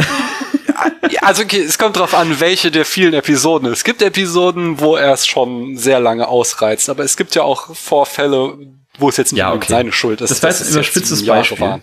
also 1.21 1.43
okay, 1.43 1.63
es 1.63 1.79
kommt 1.79 1.97
drauf 1.97 2.15
an, 2.15 2.39
welche 2.39 2.71
der 2.71 2.85
vielen 2.85 3.15
Episoden. 3.15 3.73
Es 3.73 3.83
gibt 3.83 4.03
Episoden, 4.03 4.79
wo 4.79 4.95
er 4.95 5.15
es 5.15 5.27
schon 5.27 5.77
sehr 5.77 5.99
lange 5.99 6.29
ausreizt, 6.29 6.89
aber 6.89 7.03
es 7.03 7.17
gibt 7.17 7.35
ja 7.35 7.43
auch 7.43 7.75
Vorfälle, 7.75 8.57
wo 9.01 9.09
es 9.09 9.17
jetzt 9.17 9.33
nicht 9.33 9.41
ja, 9.41 9.53
okay. 9.53 9.67
seine 9.69 9.93
Schuld 9.93 10.21
ist. 10.21 10.31
Das 10.31 10.43
war 10.43 10.51
jetzt 10.51 10.63
ein 10.63 10.73
überspitztes 10.73 11.25
Beispiel. 11.27 11.59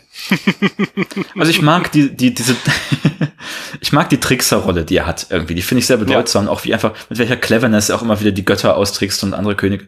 also 1.37 1.49
ich 1.49 1.61
mag 1.61 1.91
die, 1.91 2.15
die, 2.15 2.33
diese, 2.33 2.55
ich 3.81 3.91
mag 3.91 4.09
die 4.09 4.19
Trickserrolle, 4.19 4.85
die 4.85 4.97
er 4.97 5.05
hat 5.05 5.27
irgendwie. 5.29 5.55
Die 5.55 5.61
finde 5.61 5.79
ich 5.79 5.87
sehr 5.87 5.97
bedeutsam. 5.97 6.45
Ja. 6.45 6.51
Auch 6.51 6.63
wie 6.65 6.73
einfach, 6.73 6.93
mit 7.09 7.19
welcher 7.19 7.37
Cleverness 7.37 7.89
er 7.89 7.97
auch 7.97 8.01
immer 8.01 8.19
wieder 8.19 8.31
die 8.31 8.45
Götter 8.45 8.77
austrickst 8.77 9.23
und 9.23 9.33
andere 9.33 9.55
Könige. 9.55 9.87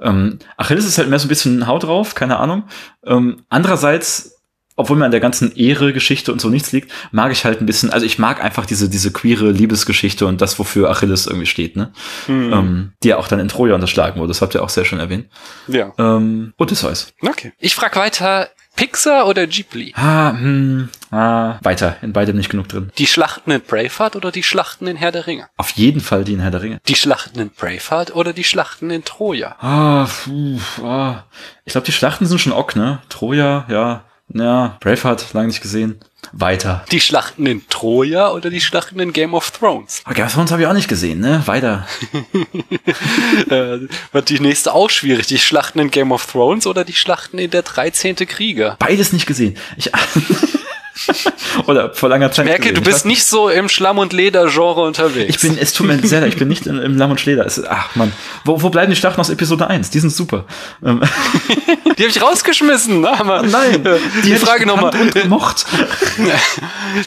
Ähm, 0.00 0.38
Achilles 0.56 0.84
ist 0.84 0.98
halt 0.98 1.08
mehr 1.08 1.18
so 1.18 1.26
ein 1.26 1.28
bisschen 1.28 1.66
Haut 1.66 1.84
drauf, 1.84 2.14
keine 2.14 2.38
Ahnung. 2.38 2.64
Ähm, 3.04 3.42
andererseits 3.48 4.35
obwohl 4.76 4.96
mir 4.96 5.06
an 5.06 5.10
der 5.10 5.20
ganzen 5.20 5.54
Ehre-Geschichte 5.56 6.32
und 6.32 6.40
so 6.40 6.48
nichts 6.48 6.72
liegt, 6.72 6.92
mag 7.10 7.32
ich 7.32 7.44
halt 7.44 7.60
ein 7.60 7.66
bisschen, 7.66 7.90
also 7.90 8.06
ich 8.06 8.18
mag 8.18 8.42
einfach 8.42 8.66
diese, 8.66 8.88
diese 8.88 9.10
queere 9.10 9.50
Liebesgeschichte 9.50 10.26
und 10.26 10.40
das, 10.40 10.58
wofür 10.58 10.90
Achilles 10.90 11.26
irgendwie 11.26 11.46
steht, 11.46 11.76
ne? 11.76 11.92
Mhm. 12.28 12.52
Ähm, 12.52 12.92
die 13.02 13.08
ja 13.08 13.16
auch 13.16 13.28
dann 13.28 13.40
in 13.40 13.48
Troja 13.48 13.74
unterschlagen 13.74 14.20
wurde. 14.20 14.28
Das 14.28 14.42
habt 14.42 14.54
ihr 14.54 14.62
auch 14.62 14.68
sehr 14.68 14.84
schön 14.84 15.00
erwähnt. 15.00 15.26
Ja. 15.66 15.92
Ähm, 15.98 16.52
Odysseus. 16.58 17.12
Okay. 17.22 17.52
Ich 17.58 17.74
frag 17.74 17.96
weiter, 17.96 18.48
Pixar 18.76 19.26
oder 19.26 19.46
Ghibli? 19.46 19.94
Ah, 19.96 20.32
hm, 20.32 20.90
ah, 21.10 21.58
weiter. 21.62 21.96
In 22.02 22.12
beidem 22.12 22.36
nicht 22.36 22.50
genug 22.50 22.68
drin. 22.68 22.92
Die 22.98 23.06
Schlachten 23.06 23.50
in 23.50 23.62
Braveheart 23.62 24.16
oder 24.16 24.30
die 24.30 24.42
Schlachten 24.42 24.86
in 24.86 24.96
Herr 24.96 25.12
der 25.12 25.26
Ringe? 25.26 25.48
Auf 25.56 25.70
jeden 25.70 26.02
Fall 26.02 26.24
die 26.24 26.34
in 26.34 26.40
Herr 26.40 26.50
der 26.50 26.60
Ringe. 26.60 26.80
Die 26.86 26.94
Schlachten 26.94 27.40
in 27.40 27.50
Braveheart 27.50 28.14
oder 28.14 28.34
die 28.34 28.44
Schlachten 28.44 28.90
in 28.90 29.02
Troja? 29.02 29.56
Ah, 29.60 30.06
puh, 30.06 30.60
ah. 30.84 31.24
Ich 31.64 31.72
glaube, 31.72 31.86
die 31.86 31.92
Schlachten 31.92 32.26
sind 32.26 32.38
schon 32.38 32.52
ok, 32.52 32.76
ne? 32.76 33.00
Troja, 33.08 33.64
ja. 33.70 34.04
Ja, 34.32 34.76
Braveheart, 34.80 35.32
lange 35.34 35.48
nicht 35.48 35.62
gesehen. 35.62 36.00
Weiter. 36.32 36.84
Die 36.90 37.00
Schlachten 37.00 37.46
in 37.46 37.66
Troja 37.68 38.32
oder 38.32 38.50
die 38.50 38.60
Schlachten 38.60 38.98
in 38.98 39.12
Game 39.12 39.34
of 39.34 39.52
Thrones? 39.52 40.02
Aber 40.04 40.14
Game 40.14 40.26
of 40.26 40.32
Thrones 40.32 40.50
habe 40.50 40.62
ich 40.62 40.68
auch 40.68 40.72
nicht 40.72 40.88
gesehen, 40.88 41.20
ne? 41.20 41.42
Weiter. 41.46 41.86
äh, 43.50 43.78
wird 44.12 44.28
die 44.28 44.40
nächste 44.40 44.74
auch 44.74 44.90
schwierig. 44.90 45.26
Die 45.28 45.38
Schlachten 45.38 45.78
in 45.78 45.90
Game 45.90 46.10
of 46.10 46.26
Thrones 46.26 46.66
oder 46.66 46.84
die 46.84 46.94
Schlachten 46.94 47.38
in 47.38 47.50
der 47.50 47.62
13. 47.62 48.16
Krieger? 48.16 48.76
Beides 48.80 49.12
nicht 49.12 49.26
gesehen. 49.26 49.56
Ich 49.76 49.92
Oder 51.66 51.92
vor 51.94 52.08
langer 52.08 52.30
Zeit. 52.32 52.46
Ich 52.46 52.50
merke, 52.50 52.68
gewesen. 52.68 52.84
du 52.84 52.90
bist 52.90 53.06
nicht 53.06 53.24
so 53.24 53.48
im 53.48 53.68
Schlamm- 53.68 53.98
und 53.98 54.12
Leder-Genre 54.12 54.82
unterwegs. 54.82 55.34
Ich 55.34 55.40
bin, 55.40 55.58
es 55.58 55.72
tut 55.72 55.86
mir 55.86 55.98
sehr 56.06 56.20
leid, 56.20 56.30
ich 56.30 56.38
bin 56.38 56.48
nicht 56.48 56.66
in, 56.66 56.78
im 56.78 56.96
Lamm 56.96 57.10
und 57.10 57.24
Leder. 57.24 57.44
Es, 57.44 57.62
ach 57.64 57.94
man, 57.94 58.12
wo, 58.44 58.62
wo 58.62 58.70
bleiben 58.70 58.90
die 58.90 58.96
Schlachten 58.96 59.20
aus 59.20 59.30
Episode 59.30 59.68
1? 59.68 59.90
Die 59.90 60.00
sind 60.00 60.10
super. 60.10 60.44
Ähm. 60.84 61.02
die 61.98 62.02
habe 62.02 62.10
ich 62.10 62.22
rausgeschmissen. 62.22 63.04
Aber, 63.04 63.40
oh 63.42 63.46
nein, 63.46 63.84
die, 64.22 64.22
die 64.30 64.36
Frage 64.36 64.66
nochmal. 64.66 64.92
gemocht. 65.10 65.66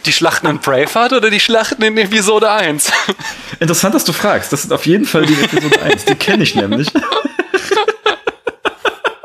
Die 0.06 0.14
Schlachten 0.14 0.48
in 0.48 0.60
Braveheart 0.60 1.14
oder 1.14 1.30
die 1.30 1.40
Schlachten 1.40 1.82
in 1.84 1.98
Episode 1.98 2.52
1? 2.52 2.91
Interessant, 3.60 3.95
dass 3.95 4.06
du 4.06 4.14
fragst. 4.14 4.53
Das 4.53 4.61
sind 4.61 4.74
auf 4.74 4.86
jeden 4.86 5.06
Fall 5.06 5.26
die 5.26 5.34
Episode 5.34 5.82
1. 5.82 6.06
Die 6.06 6.16
kenne 6.16 6.44
ich 6.44 6.56
nämlich. 6.56 6.91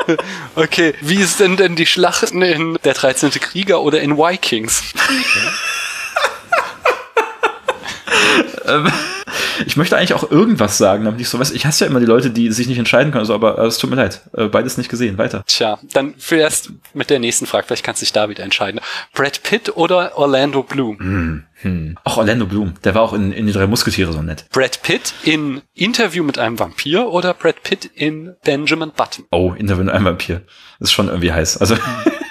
Okay, 0.55 0.95
wie 1.01 1.17
ist 1.17 1.41
denn 1.41 1.57
denn 1.57 1.77
die 1.77 1.87
Schlachten 1.87 2.43
in 2.43 2.79
der 2.85 2.95
13. 2.95 3.31
Krieger 3.31 3.81
oder 3.83 4.01
in 4.01 4.17
Vikings? 4.17 4.83
Ähm, 8.67 8.91
ich 9.67 9.77
möchte 9.77 9.97
eigentlich 9.97 10.15
auch 10.15 10.31
irgendwas 10.31 10.79
sagen, 10.79 11.05
damit 11.05 11.21
ich 11.21 11.29
so 11.29 11.39
weiß. 11.39 11.53
Ich 11.53 11.67
hasse 11.67 11.85
ja 11.85 11.91
immer 11.91 12.01
die 12.01 12.07
Leute, 12.07 12.31
die 12.31 12.51
sich 12.53 12.67
nicht 12.67 12.79
entscheiden 12.79 13.13
können, 13.13 13.21
also, 13.21 13.35
aber 13.35 13.59
es 13.59 13.79
tut 13.79 13.91
mir 13.91 13.97
leid. 13.97 14.23
Äh, 14.37 14.47
beides 14.47 14.77
nicht 14.79 14.91
gesehen. 14.91 15.19
Weiter. 15.19 15.45
Tja, 15.47 15.79
dann 15.93 16.15
zuerst 16.19 16.71
mit 16.93 17.11
der 17.11 17.19
nächsten 17.19 17.47
Frage. 17.47 17.67
Vielleicht 17.67 17.85
kannst 17.85 18.03
du 18.03 18.05
dich 18.05 18.13
da 18.13 18.29
wieder 18.29 18.45
entscheiden. 18.45 18.81
Brad 19.13 19.43
Pitt 19.43 19.77
oder 19.77 20.17
Orlando 20.17 20.63
Bloom? 20.63 20.99
Hm. 20.99 21.45
Hm. 21.63 21.97
Auch 22.05 22.19
Orlando 22.19 22.47
Bloom, 22.47 22.75
der 22.85 22.95
war 22.95 23.03
auch 23.03 23.15
in, 23.15 23.33
in 23.33 23.47
die 23.47 23.53
drei 23.53 23.67
Musketiere 23.67 24.13
so 24.13 24.21
nett. 24.21 24.45
Brad 24.51 24.83
Pitt 24.83 25.15
in 25.23 25.63
Interview 25.75 26.23
mit 26.23 26.39
einem 26.39 26.59
Vampir 26.59 27.07
oder 27.07 27.33
Brad 27.33 27.63
Pitt 27.63 27.91
in 27.95 28.35
Benjamin 28.45 28.91
Button? 28.95 29.25
Oh, 29.31 29.55
Interview 29.57 29.85
mit 29.85 29.95
einem 29.95 30.05
Vampir. 30.05 30.43
Das 30.79 30.91
ist 30.91 30.93
schon 30.93 31.09
irgendwie 31.09 31.33
heiß. 31.33 31.57
Also 31.59 31.77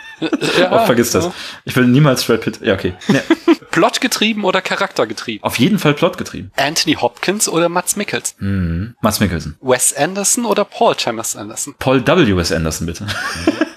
ja, 0.60 0.72
oh, 0.72 0.86
vergiss 0.86 1.12
das. 1.12 1.30
Ich 1.66 1.76
will 1.76 1.88
niemals 1.88 2.24
Brad 2.24 2.42
Pitt. 2.42 2.60
Ja, 2.62 2.74
okay. 2.74 2.94
Nee. 3.08 3.22
Plotgetrieben 3.72 4.44
oder 4.44 4.62
charaktergetrieben? 4.62 5.44
Auf 5.44 5.58
jeden 5.58 5.80
Fall 5.80 5.94
plotgetrieben. 5.96 6.52
Anthony 6.58 6.96
Hopkins 6.96 7.50
oder 7.50 7.70
Mats 7.70 7.96
Mikkelsen? 7.96 8.36
Mhm. 8.40 8.96
Mats 9.02 9.20
Mikkelsen. 9.20 9.58
Wes 9.62 9.94
Anderson 9.96 10.46
oder 10.46 10.64
Paul 10.64 10.96
Thomas 10.96 11.36
Anderson? 11.36 11.74
Paul 11.80 12.06
W. 12.06 12.36
Wes 12.36 12.52
Anderson, 12.52 12.86
bitte. 12.86 13.08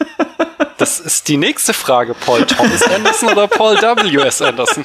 Das 0.79 1.01
ist 1.01 1.29
die 1.29 1.39
nächste 1.39 1.73
Frage. 1.73 2.15
Paul 2.15 2.45
Thomas 2.45 2.83
Anderson 2.83 3.31
oder 3.31 3.49
Paul 3.49 3.77
W.S. 3.77 4.43
Anderson? 4.43 4.85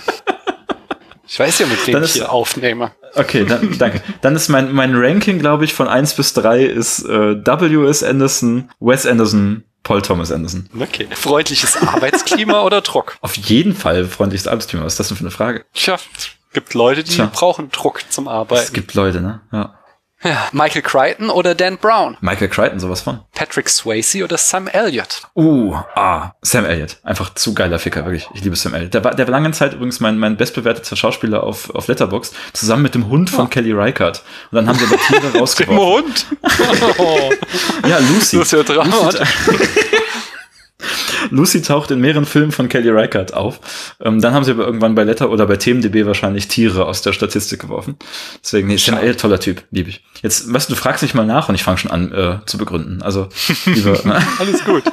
Ich 1.28 1.40
weiß 1.40 1.60
ja, 1.60 1.66
mit 1.66 1.86
wem 1.88 2.04
ich 2.04 2.14
hier 2.14 2.32
aufnehme. 2.32 2.92
Okay, 3.16 3.46
dann, 3.46 3.78
danke. 3.78 4.02
Dann 4.22 4.36
ist 4.36 4.48
mein, 4.48 4.72
mein 4.72 4.96
Ranking, 4.96 5.40
glaube 5.40 5.66
ich, 5.66 5.74
von 5.74 5.88
1 5.88 6.14
bis 6.14 6.34
3 6.34 6.64
ist 6.64 7.04
äh, 7.04 7.36
W.S. 7.46 8.04
Anderson, 8.04 8.70
Wes 8.80 9.06
Anderson, 9.06 9.64
Paul 9.84 10.02
Thomas 10.02 10.32
Anderson. 10.32 10.70
Okay. 10.80 11.08
Freundliches 11.12 11.76
Arbeitsklima 11.78 12.62
oder 12.64 12.82
Druck? 12.82 13.18
Auf 13.22 13.36
jeden 13.36 13.76
Fall 13.76 14.06
freundliches 14.06 14.48
Arbeitsklima. 14.48 14.86
Was 14.86 14.94
ist 14.94 15.00
das 15.00 15.08
denn 15.10 15.18
für 15.18 15.24
eine 15.24 15.32
Frage? 15.32 15.66
Tja, 15.74 15.96
es 15.96 16.28
gibt 16.54 16.74
Leute, 16.74 17.04
die 17.04 17.16
Tja. 17.16 17.30
brauchen 17.34 17.72
Druck 17.72 18.02
zum 18.10 18.28
Es 18.28 18.32
Arbeiten. 18.34 18.74
gibt 18.74 18.94
Leute, 18.94 19.22
ne? 19.22 19.42
Ja. 19.52 19.76
Ja, 20.24 20.50
Michael 20.52 20.84
Crichton 20.84 21.30
oder 21.32 21.56
Dan 21.56 21.78
Brown? 21.78 22.16
Michael 22.22 22.50
Crichton, 22.50 22.80
sowas 22.80 23.02
von. 23.02 23.22
Patrick 23.34 23.70
Swayze 23.70 24.24
oder 24.24 24.38
Sam 24.38 24.68
Elliott? 24.68 25.24
Uh, 25.36 25.76
ah, 25.96 26.34
Sam 26.44 26.66
Elliott. 26.66 26.98
Einfach 27.04 27.34
zu 27.34 27.56
geiler 27.56 27.80
Ficker, 27.80 28.06
wirklich. 28.06 28.28
Ich 28.36 28.44
liebe 28.44 28.56
Sam 28.56 28.76
Elliott. 28.76 28.94
Der 28.94 29.04
war, 29.04 29.16
der 29.16 29.26
war 29.26 29.32
lange 29.32 29.52
Zeit 29.52 29.74
übrigens 29.74 30.00
mein, 30.00 30.20
mein 30.20 30.38
bestbewerteter 30.38 30.96
Schauspieler 30.96 31.42
auf, 31.44 31.72
auf 31.72 31.88
Letterbox 31.88 32.34
zusammen 32.54 32.84
mit 32.84 32.94
dem 32.94 33.08
Hund 33.10 33.32
von 33.32 33.50
Kelly 33.50 33.72
Reichardt. 33.74 34.22
Und 34.52 34.58
dann 34.58 34.68
haben 34.68 34.78
sie 34.78 34.86
aber 34.86 34.98
Tiere 35.08 35.40
rausgeworfen. 35.40 36.06
Hund? 36.06 36.26
Oh, 37.00 37.32
Ja, 37.88 37.98
Lucy. 37.98 38.38
das 38.38 38.54
ist 38.54 38.70
ja. 38.70 40.01
Lucy 41.30 41.62
taucht 41.62 41.92
in 41.92 42.00
mehreren 42.00 42.26
Filmen 42.26 42.52
von 42.52 42.70
Kelly 42.70 42.90
Reichardt 42.90 43.34
auf. 43.34 43.60
Ähm, 44.02 44.22
dann 44.22 44.34
haben 44.34 44.44
sie 44.44 44.52
aber 44.52 44.66
irgendwann 44.66 44.96
bei 44.96 45.04
Letter 45.04 45.30
oder 45.30 45.46
bei 45.48 45.58
TMDB 45.58 46.06
wahrscheinlich 46.06 46.48
Tiere 46.48 46.86
aus 46.86 47.02
der 47.02 47.14
Statistik 47.14 47.62
geworfen. 47.62 47.98
Deswegen, 48.44 48.68
nee, 48.68 48.78
Sam 48.78 48.96
Schade. 48.96 49.02
Elliott, 49.02 49.20
toller 49.20 49.40
Typ, 49.40 49.64
liebe 49.72 49.90
ich. 49.90 50.04
Jetzt, 50.22 50.52
weißt 50.52 50.70
du, 50.70 50.74
du 50.74 50.80
fragst 50.80 51.04
nicht 51.04 51.14
mal 51.16 51.26
nach 51.26 51.50
und 51.50 51.56
ich 51.56 51.64
fange 51.64 51.78
schon 51.78 51.92
an 51.92 52.12
äh, 52.12 52.46
zu 52.46 52.58
begründen. 52.58 53.02
Also, 53.02 53.30
lieber, 53.66 54.00
Alles 54.40 54.64
gut. 54.66 54.84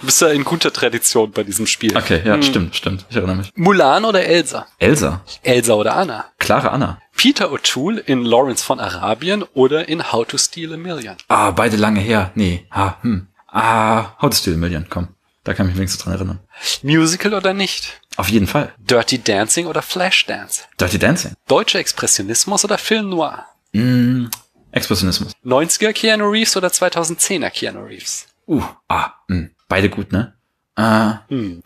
Du 0.00 0.06
bist 0.06 0.20
ja 0.20 0.28
in 0.28 0.44
guter 0.44 0.72
Tradition 0.72 1.32
bei 1.32 1.42
diesem 1.42 1.66
Spiel. 1.66 1.96
okay, 1.96 2.20
ja, 2.24 2.40
stimmt, 2.42 2.76
stimmt. 2.76 3.04
Ich 3.10 3.16
erinnere 3.16 3.36
mich. 3.36 3.50
Mulan 3.56 4.04
oder 4.04 4.24
Elsa? 4.24 4.66
Elsa, 4.78 5.22
Elsa 5.42 5.74
oder 5.74 5.96
Anna? 5.96 6.26
Clara 6.38 6.68
Anna. 6.68 6.98
Peter 7.16 7.50
O'Toole 7.50 7.98
in 7.98 8.24
Lawrence 8.24 8.62
von 8.62 8.78
Arabien 8.78 9.42
oder 9.54 9.88
in 9.88 10.12
How 10.12 10.26
to 10.26 10.36
Steal 10.38 10.74
a 10.74 10.76
Million? 10.76 11.16
Ah, 11.28 11.50
beide 11.50 11.76
lange 11.76 12.00
her. 12.00 12.30
Nee, 12.34 12.66
ah, 12.70 12.94
hm. 13.00 13.26
Ah, 13.58 14.14
How 14.20 14.28
to 14.28 14.36
Steal 14.36 14.54
a 14.54 14.58
Million, 14.58 14.86
komm. 14.90 15.08
Da 15.44 15.54
kann 15.54 15.66
ich 15.66 15.70
mich 15.72 15.78
wenigstens 15.78 16.02
dran 16.04 16.12
erinnern. 16.14 16.40
Musical 16.82 17.32
oder 17.32 17.54
nicht? 17.54 18.00
Auf 18.16 18.28
jeden 18.28 18.46
Fall. 18.46 18.72
Dirty 18.78 19.22
Dancing 19.22 19.66
oder 19.66 19.80
Flashdance? 19.80 20.64
Dirty 20.78 20.98
Dancing. 20.98 21.32
Deutscher 21.48 21.78
Expressionismus 21.78 22.64
oder 22.64 22.76
Film 22.78 23.08
Noir? 23.08 23.46
Mm, 23.72 24.26
Expressionismus. 24.72 25.32
90er 25.44 25.92
Keanu 25.92 26.28
Reeves 26.28 26.56
oder 26.56 26.68
2010er 26.68 27.48
Keanu 27.50 27.84
Reeves? 27.84 28.26
Uh, 28.46 28.62
ah, 28.88 29.12
mh. 29.28 29.48
beide 29.68 29.88
gut, 29.88 30.12
ne? 30.12 30.34
Ah, 30.74 31.20
Hm. 31.28 31.62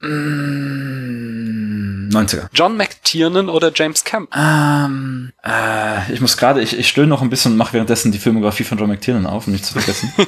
Mm, 0.00 0.06
90er. 2.10 2.48
John 2.52 2.76
McTiernan 2.76 3.48
oder 3.48 3.70
James 3.74 4.04
Cameron? 4.04 4.28
Ähm, 4.34 5.32
äh, 5.44 6.12
ich 6.12 6.20
muss 6.20 6.36
gerade, 6.36 6.60
ich, 6.62 6.78
ich 6.78 6.88
stöhne 6.88 7.08
noch 7.08 7.22
ein 7.22 7.30
bisschen 7.30 7.52
und 7.52 7.58
mache 7.58 7.72
währenddessen 7.74 8.12
die 8.12 8.18
Filmografie 8.18 8.64
von 8.64 8.78
John 8.78 8.88
McTiernan 8.88 9.26
auf, 9.26 9.46
um 9.46 9.52
nicht 9.52 9.64
zu 9.64 9.72
vergessen. 9.74 10.12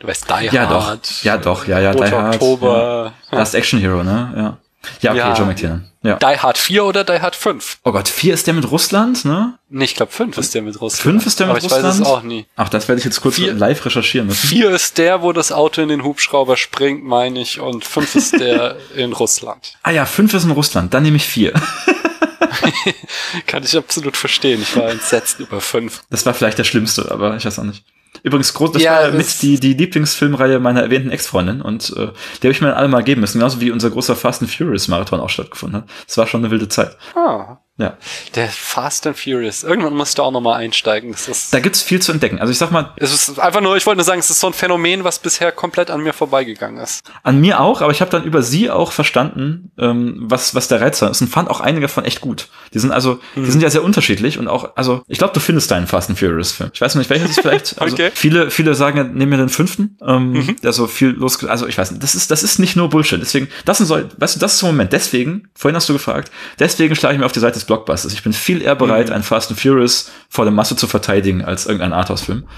Du 0.00 0.06
weißt 0.06 0.26
Die 0.40 0.54
ja, 0.54 0.66
doch. 0.66 0.86
Hard. 0.86 1.24
Ja, 1.24 1.36
doch. 1.38 1.66
Ja, 1.66 1.80
ja, 1.80 1.92
Die 1.92 1.98
Roter 1.98 2.22
Hard. 2.22 2.34
Oktober. 2.36 3.12
Ja. 3.32 3.38
Last 3.38 3.54
Action 3.56 3.80
Hero, 3.80 4.04
ne? 4.04 4.32
Ja. 4.36 4.56
Ja, 5.00 5.10
okay, 5.10 5.18
Ja. 5.18 5.34
John 5.34 5.48
McTiernan. 5.48 5.90
Ja. 6.08 6.16
Die 6.16 6.38
Hard 6.38 6.56
4 6.58 6.84
oder 6.84 7.04
Die 7.04 7.20
Hard 7.20 7.36
5? 7.36 7.78
Oh 7.84 7.92
Gott, 7.92 8.08
vier 8.08 8.32
ist 8.34 8.46
der 8.46 8.54
mit 8.54 8.70
Russland, 8.70 9.24
ne? 9.24 9.58
Nee, 9.68 9.84
ich 9.84 9.94
glaube 9.94 10.10
5 10.10 10.38
ist 10.38 10.54
der 10.54 10.62
mit 10.62 10.80
Russland. 10.80 11.02
Fünf 11.02 11.26
ist 11.26 11.38
der 11.38 11.46
mit 11.46 11.50
Aber 11.50 11.58
ich 11.58 11.64
Russland? 11.64 11.84
weiß 11.84 11.94
es 12.00 12.02
auch 12.06 12.22
nie. 12.22 12.46
Ach, 12.56 12.68
das 12.68 12.88
werde 12.88 12.98
ich 13.00 13.04
jetzt 13.04 13.20
kurz 13.20 13.34
Vier- 13.36 13.52
live 13.52 13.84
recherchieren 13.84 14.26
müssen. 14.28 14.46
4 14.48 14.70
ist 14.70 14.96
der, 14.98 15.22
wo 15.22 15.32
das 15.32 15.52
Auto 15.52 15.82
in 15.82 15.88
den 15.88 16.04
Hubschrauber 16.04 16.56
springt, 16.56 17.04
meine 17.04 17.40
ich, 17.40 17.60
und 17.60 17.84
5 17.84 18.14
ist 18.14 18.40
der 18.40 18.76
in 18.96 19.12
Russland. 19.12 19.74
Ah 19.82 19.90
ja, 19.90 20.06
fünf 20.06 20.32
ist 20.34 20.44
in 20.44 20.50
Russland, 20.52 20.94
dann 20.94 21.02
nehme 21.02 21.16
ich 21.18 21.26
vier. 21.26 21.52
Kann 23.46 23.62
ich 23.62 23.76
absolut 23.76 24.16
verstehen. 24.16 24.62
Ich 24.62 24.76
war 24.76 24.88
entsetzt 24.90 25.40
über 25.40 25.60
5. 25.60 26.02
Das 26.10 26.24
war 26.26 26.34
vielleicht 26.34 26.58
der 26.58 26.64
schlimmste, 26.64 27.10
aber 27.10 27.36
ich 27.36 27.44
weiß 27.44 27.58
auch 27.58 27.64
nicht. 27.64 27.84
Übrigens, 28.22 28.52
groß, 28.54 28.72
das 28.72 28.82
Ja, 28.82 28.92
war 29.02 29.10
das- 29.12 29.14
mit 29.16 29.42
die, 29.42 29.60
die 29.60 29.74
Lieblingsfilmreihe 29.74 30.58
meiner 30.60 30.82
erwähnten 30.82 31.10
Ex-Freundin 31.10 31.60
und 31.62 31.90
äh, 31.96 32.08
die 32.42 32.46
habe 32.46 32.50
ich 32.52 32.60
mir 32.60 32.68
dann 32.68 32.76
alle 32.76 32.88
mal 32.88 33.02
geben 33.04 33.20
müssen, 33.20 33.38
genauso 33.38 33.60
wie 33.60 33.70
unser 33.70 33.90
großer 33.90 34.16
Fast 34.16 34.42
and 34.42 34.50
Furious 34.50 34.88
Marathon 34.88 35.20
auch 35.20 35.30
stattgefunden 35.30 35.82
hat. 35.82 35.88
Das 36.06 36.16
war 36.18 36.26
schon 36.26 36.40
eine 36.42 36.50
wilde 36.50 36.68
Zeit. 36.68 36.96
Ah. 37.14 37.58
Ja, 37.78 37.96
Der 38.34 38.48
Fast 38.48 39.06
and 39.06 39.16
Furious. 39.16 39.62
Irgendwann 39.62 39.94
musst 39.94 40.18
du 40.18 40.22
auch 40.24 40.32
nochmal 40.32 40.60
einsteigen. 40.60 41.12
Das 41.12 41.28
ist, 41.28 41.54
da 41.54 41.60
gibt's 41.60 41.80
viel 41.80 42.02
zu 42.02 42.10
entdecken. 42.10 42.40
Also 42.40 42.50
ich 42.50 42.58
sag 42.58 42.72
mal, 42.72 42.92
es 42.96 43.12
ist 43.14 43.38
einfach 43.38 43.60
nur, 43.60 43.76
ich 43.76 43.86
wollte 43.86 43.98
nur 43.98 44.04
sagen, 44.04 44.18
es 44.18 44.30
ist 44.30 44.40
so 44.40 44.48
ein 44.48 44.52
Phänomen, 44.52 45.04
was 45.04 45.20
bisher 45.20 45.52
komplett 45.52 45.88
an 45.90 46.02
mir 46.02 46.12
vorbeigegangen 46.12 46.82
ist. 46.82 47.02
an 47.22 47.40
mir 47.40 47.60
auch, 47.60 47.80
aber 47.80 47.92
ich 47.92 48.00
habe 48.00 48.10
dann 48.10 48.24
über 48.24 48.42
sie 48.42 48.68
auch 48.70 48.90
verstanden, 48.90 49.70
ähm, 49.78 50.16
was, 50.22 50.54
was 50.56 50.66
der 50.66 50.80
Reiz 50.80 51.00
ist 51.02 51.20
und 51.20 51.28
fand 51.28 51.48
auch 51.48 51.60
einige 51.60 51.86
von 51.88 52.04
echt 52.04 52.20
gut. 52.20 52.48
Die 52.74 52.80
sind 52.80 52.90
also, 52.90 53.20
Mhm. 53.36 53.44
die 53.44 53.50
sind 53.52 53.62
ja 53.62 53.70
sehr 53.70 53.84
unterschiedlich 53.84 54.38
und 54.38 54.48
auch, 54.48 54.76
also 54.76 55.02
ich 55.06 55.18
glaube, 55.18 55.32
du 55.34 55.40
findest 55.40 55.70
deinen 55.70 55.86
Fast 55.86 56.10
and 56.10 56.18
Furious 56.18 56.50
Film. 56.52 56.70
Ich 56.74 56.80
weiß 56.80 56.96
nicht, 56.96 57.08
welches 57.10 57.30
ist 57.30 57.40
vielleicht. 57.40 57.76
Also 57.80 57.94
Okay. 57.94 58.10
Viele, 58.12 58.50
viele 58.50 58.74
sagen, 58.74 58.98
ja, 58.98 59.04
nehmen 59.04 59.30
wir 59.30 59.38
den 59.38 59.48
fünften, 59.48 59.96
ähm, 60.04 60.32
Mhm. 60.32 60.56
der 60.62 60.72
so 60.72 60.86
viel 60.88 61.10
los, 61.10 61.44
also 61.44 61.66
ich 61.68 61.78
weiß 61.78 61.92
nicht, 61.92 62.02
das 62.02 62.14
ist, 62.16 62.30
das 62.32 62.42
ist 62.42 62.58
nicht 62.58 62.74
nur 62.76 62.88
Bullshit. 62.88 63.20
Deswegen, 63.20 63.48
das 63.64 63.78
sind 63.78 63.86
so, 63.86 63.94
weißt 64.18 64.34
du, 64.36 64.40
das 64.40 64.54
ist 64.54 64.58
so 64.58 64.66
ein 64.66 64.72
Moment. 64.72 64.92
Deswegen, 64.92 65.48
vorhin 65.54 65.76
hast 65.76 65.88
du 65.88 65.92
gefragt, 65.92 66.30
deswegen 66.58 66.96
schlage 66.96 67.14
ich 67.14 67.20
mir 67.20 67.26
auf 67.26 67.32
die 67.32 67.38
Seite 67.40 67.54
des 67.54 67.67
Blockbusters. 67.68 68.12
Ich 68.12 68.24
bin 68.24 68.32
viel 68.32 68.60
eher 68.62 68.74
Mhm. 68.74 68.78
bereit, 68.78 69.10
einen 69.12 69.22
Fast 69.22 69.50
and 69.50 69.60
Furious 69.60 70.10
vor 70.28 70.44
der 70.44 70.52
Masse 70.52 70.74
zu 70.74 70.88
verteidigen 70.88 71.44
als 71.44 71.66
irgendein 71.66 71.92
Arthouse-Film. 71.92 72.48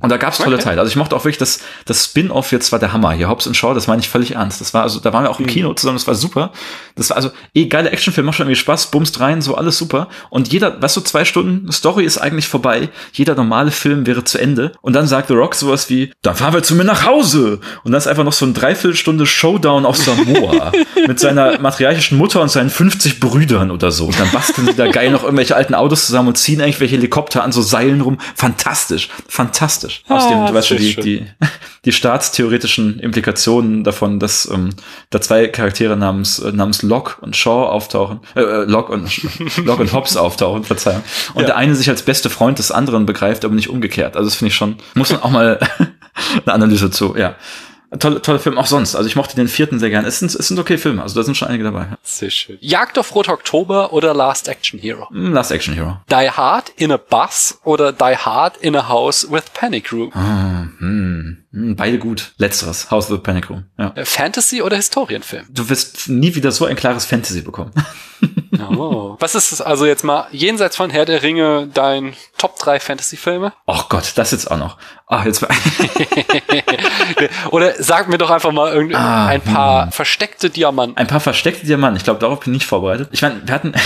Und 0.00 0.10
da 0.10 0.16
gab's 0.16 0.38
tolle 0.38 0.56
Okay. 0.56 0.64
Teile. 0.64 0.80
Also 0.80 0.90
ich 0.90 0.96
mochte 0.96 1.16
auch 1.16 1.24
wirklich 1.24 1.38
das, 1.38 1.60
das 1.84 2.04
Spin-off 2.04 2.52
jetzt 2.52 2.70
war 2.72 2.78
der 2.78 2.92
Hammer. 2.92 3.12
Hier 3.12 3.28
Hobbs 3.28 3.46
und 3.46 3.56
Shaw, 3.56 3.74
das 3.74 3.86
meine 3.88 4.00
ich 4.00 4.08
völlig 4.08 4.32
ernst. 4.36 4.60
Das 4.60 4.72
war 4.74 4.82
also, 4.82 5.00
da 5.00 5.12
waren 5.12 5.24
wir 5.24 5.30
auch 5.30 5.40
im 5.40 5.46
Mhm. 5.46 5.50
Kino 5.50 5.74
zusammen, 5.74 5.98
das 5.98 6.06
war 6.06 6.14
super. 6.14 6.52
Das 6.94 7.10
war 7.10 7.16
also 7.16 7.30
eh 7.54 7.66
geile 7.66 7.90
Actionfilm, 7.90 8.26
macht 8.26 8.36
schon 8.36 8.46
irgendwie 8.46 8.60
Spaß, 8.60 8.90
bumst 8.92 9.18
rein, 9.20 9.42
so 9.42 9.56
alles 9.56 9.76
super. 9.78 10.08
Und 10.30 10.52
jeder, 10.52 10.80
weißt 10.80 10.96
du, 10.96 11.00
zwei 11.00 11.24
Stunden 11.24 11.70
Story 11.72 12.04
ist 12.04 12.18
eigentlich 12.18 12.46
vorbei. 12.48 12.90
Jeder 13.12 13.34
normale 13.34 13.70
Film 13.70 14.06
wäre 14.06 14.22
zu 14.24 14.38
Ende. 14.38 14.72
Und 14.82 14.92
dann 14.92 15.06
sagt 15.08 15.28
The 15.28 15.34
Rock 15.34 15.54
sowas 15.56 15.90
wie, 15.90 16.12
dann 16.22 16.36
fahren 16.36 16.54
wir 16.54 16.62
zu 16.62 16.74
mir 16.76 16.84
nach 16.84 17.04
Hause. 17.04 17.58
Und 17.82 17.92
dann 17.92 17.98
ist 17.98 18.06
einfach 18.06 18.24
noch 18.24 18.32
so 18.32 18.46
ein 18.46 18.54
Dreiviertelstunde 18.54 19.26
Showdown 19.26 19.84
auf 19.84 19.96
Samoa 19.96 20.72
mit 21.08 21.18
seiner 21.18 21.58
matriarchischen 21.58 22.18
Mutter 22.18 22.40
und 22.40 22.50
seinen 22.50 22.70
50 22.70 23.18
Brüdern 23.20 23.70
oder 23.70 23.90
so. 23.90 24.06
Und 24.06 24.18
dann 24.20 24.30
basteln 24.30 24.66
sie 24.68 24.74
da 24.74 24.86
geil 24.88 25.10
noch 25.10 25.24
irgendwelche 25.24 25.56
alten 25.56 25.74
Autos 25.74 26.06
zusammen 26.06 26.28
und 26.28 26.36
ziehen 26.38 26.60
irgendwelche 26.60 26.94
Helikopter 26.96 27.42
an 27.42 27.50
so 27.52 27.62
Seilen 27.62 28.00
rum. 28.00 28.18
Fantastisch, 28.36 29.08
fantastisch. 29.28 29.87
Außerdem, 30.08 30.46
du 30.46 30.54
weißt 30.54 30.68
schon, 30.68 30.76
die, 30.78 30.94
die, 30.96 31.26
die 31.84 31.92
staatstheoretischen 31.92 32.98
Implikationen 33.00 33.84
davon, 33.84 34.18
dass 34.20 34.48
ähm, 34.52 34.70
da 35.10 35.20
zwei 35.20 35.46
Charaktere 35.48 35.96
namens, 35.96 36.38
äh, 36.38 36.52
namens 36.52 36.82
Locke 36.82 37.20
und 37.20 37.36
Shaw 37.36 37.66
auftauchen, 37.68 38.20
äh, 38.34 38.40
äh, 38.40 38.64
Locke 38.64 38.92
und, 38.92 39.10
Locke 39.64 39.82
und 39.82 39.92
Hobbs 39.92 40.16
auftauchen, 40.16 40.64
Verzeihung. 40.64 41.02
Und 41.34 41.42
Ja. 41.42 41.46
der 41.48 41.56
eine 41.56 41.74
sich 41.74 41.88
als 41.88 42.02
beste 42.02 42.30
Freund 42.30 42.58
des 42.58 42.70
anderen 42.70 43.06
begreift, 43.06 43.44
aber 43.44 43.54
nicht 43.54 43.70
umgekehrt. 43.70 44.16
Also 44.16 44.28
das 44.28 44.36
finde 44.36 44.48
ich 44.48 44.54
schon, 44.56 44.76
muss 44.94 45.10
man 45.10 45.22
auch 45.22 45.30
mal 45.30 45.58
eine 46.44 46.54
Analyse 46.54 46.90
zu, 46.90 47.16
ja. 47.16 47.36
Tolle, 47.98 48.20
tolle 48.20 48.38
Film 48.38 48.58
auch 48.58 48.66
sonst. 48.66 48.94
Also 48.94 49.08
ich 49.08 49.16
mochte 49.16 49.34
den 49.34 49.48
vierten 49.48 49.78
sehr 49.78 49.88
gern. 49.88 50.04
Es 50.04 50.18
sind, 50.18 50.34
es 50.34 50.48
sind 50.48 50.58
okay 50.58 50.76
Filme, 50.76 51.02
also 51.02 51.14
da 51.14 51.22
sind 51.22 51.36
schon 51.38 51.48
einige 51.48 51.64
dabei. 51.64 51.86
Ja. 51.90 51.98
Sehr 52.02 52.28
schön. 52.28 52.58
Jagd 52.60 52.98
auf 52.98 53.14
Rot 53.14 53.28
Oktober 53.28 53.94
oder 53.94 54.12
Last 54.12 54.46
Action 54.46 54.78
Hero? 54.78 55.08
Hm, 55.08 55.32
Last 55.32 55.50
Action 55.50 55.72
Hero. 55.74 55.98
Die 56.10 56.30
Hard 56.30 56.70
in 56.76 56.92
a 56.92 56.98
Bus 56.98 57.58
oder 57.64 57.92
Die 57.92 58.16
Hard 58.16 58.58
in 58.58 58.76
a 58.76 58.88
House 58.88 59.30
with 59.30 59.44
Panic 59.54 59.90
Room? 59.90 60.12
Ah, 60.12 60.68
hm, 60.78 61.44
hm, 61.50 61.76
beide 61.76 61.98
gut. 61.98 62.32
Letzteres, 62.36 62.90
House 62.90 63.08
the 63.08 63.16
Panic 63.16 63.48
Room. 63.48 63.64
Ja. 63.78 63.92
Äh, 63.94 64.04
Fantasy 64.04 64.60
oder 64.60 64.76
Historienfilm? 64.76 65.46
Du 65.48 65.70
wirst 65.70 66.10
nie 66.10 66.34
wieder 66.34 66.52
so 66.52 66.66
ein 66.66 66.76
klares 66.76 67.06
Fantasy 67.06 67.40
bekommen. 67.40 67.72
Oh. 68.60 69.16
Was 69.20 69.34
ist 69.34 69.52
es 69.52 69.60
also 69.60 69.86
jetzt 69.86 70.04
mal 70.04 70.26
jenseits 70.32 70.76
von 70.76 70.90
Herr 70.90 71.04
der 71.04 71.22
Ringe 71.22 71.68
dein 71.72 72.14
Top 72.38 72.58
3 72.58 72.80
Fantasy-Filme? 72.80 73.52
Oh 73.66 73.80
Gott, 73.88 74.12
das 74.16 74.30
jetzt 74.30 74.50
auch 74.50 74.58
noch. 74.58 74.76
Ah, 75.06 75.24
jetzt 75.24 75.44
Oder 77.50 77.74
sag 77.82 78.08
mir 78.08 78.18
doch 78.18 78.30
einfach 78.30 78.52
mal 78.52 78.72
irgend 78.72 78.94
Ah, 78.94 79.26
ein 79.26 79.40
paar 79.40 79.90
versteckte 79.90 80.50
Diamanten. 80.50 80.96
ein 80.98 81.06
paar 81.06 81.20
versteckte 81.20 81.66
Diamanten. 81.66 81.96
Ich 81.96 82.04
glaube, 82.04 82.20
darauf 82.20 82.40
bin 82.40 82.52
ich 82.52 82.58
nicht 82.60 82.66
vorbereitet. 82.68 83.08
Ich 83.12 83.22
meine, 83.22 83.40
wir 83.44 83.54
hatten. 83.54 83.72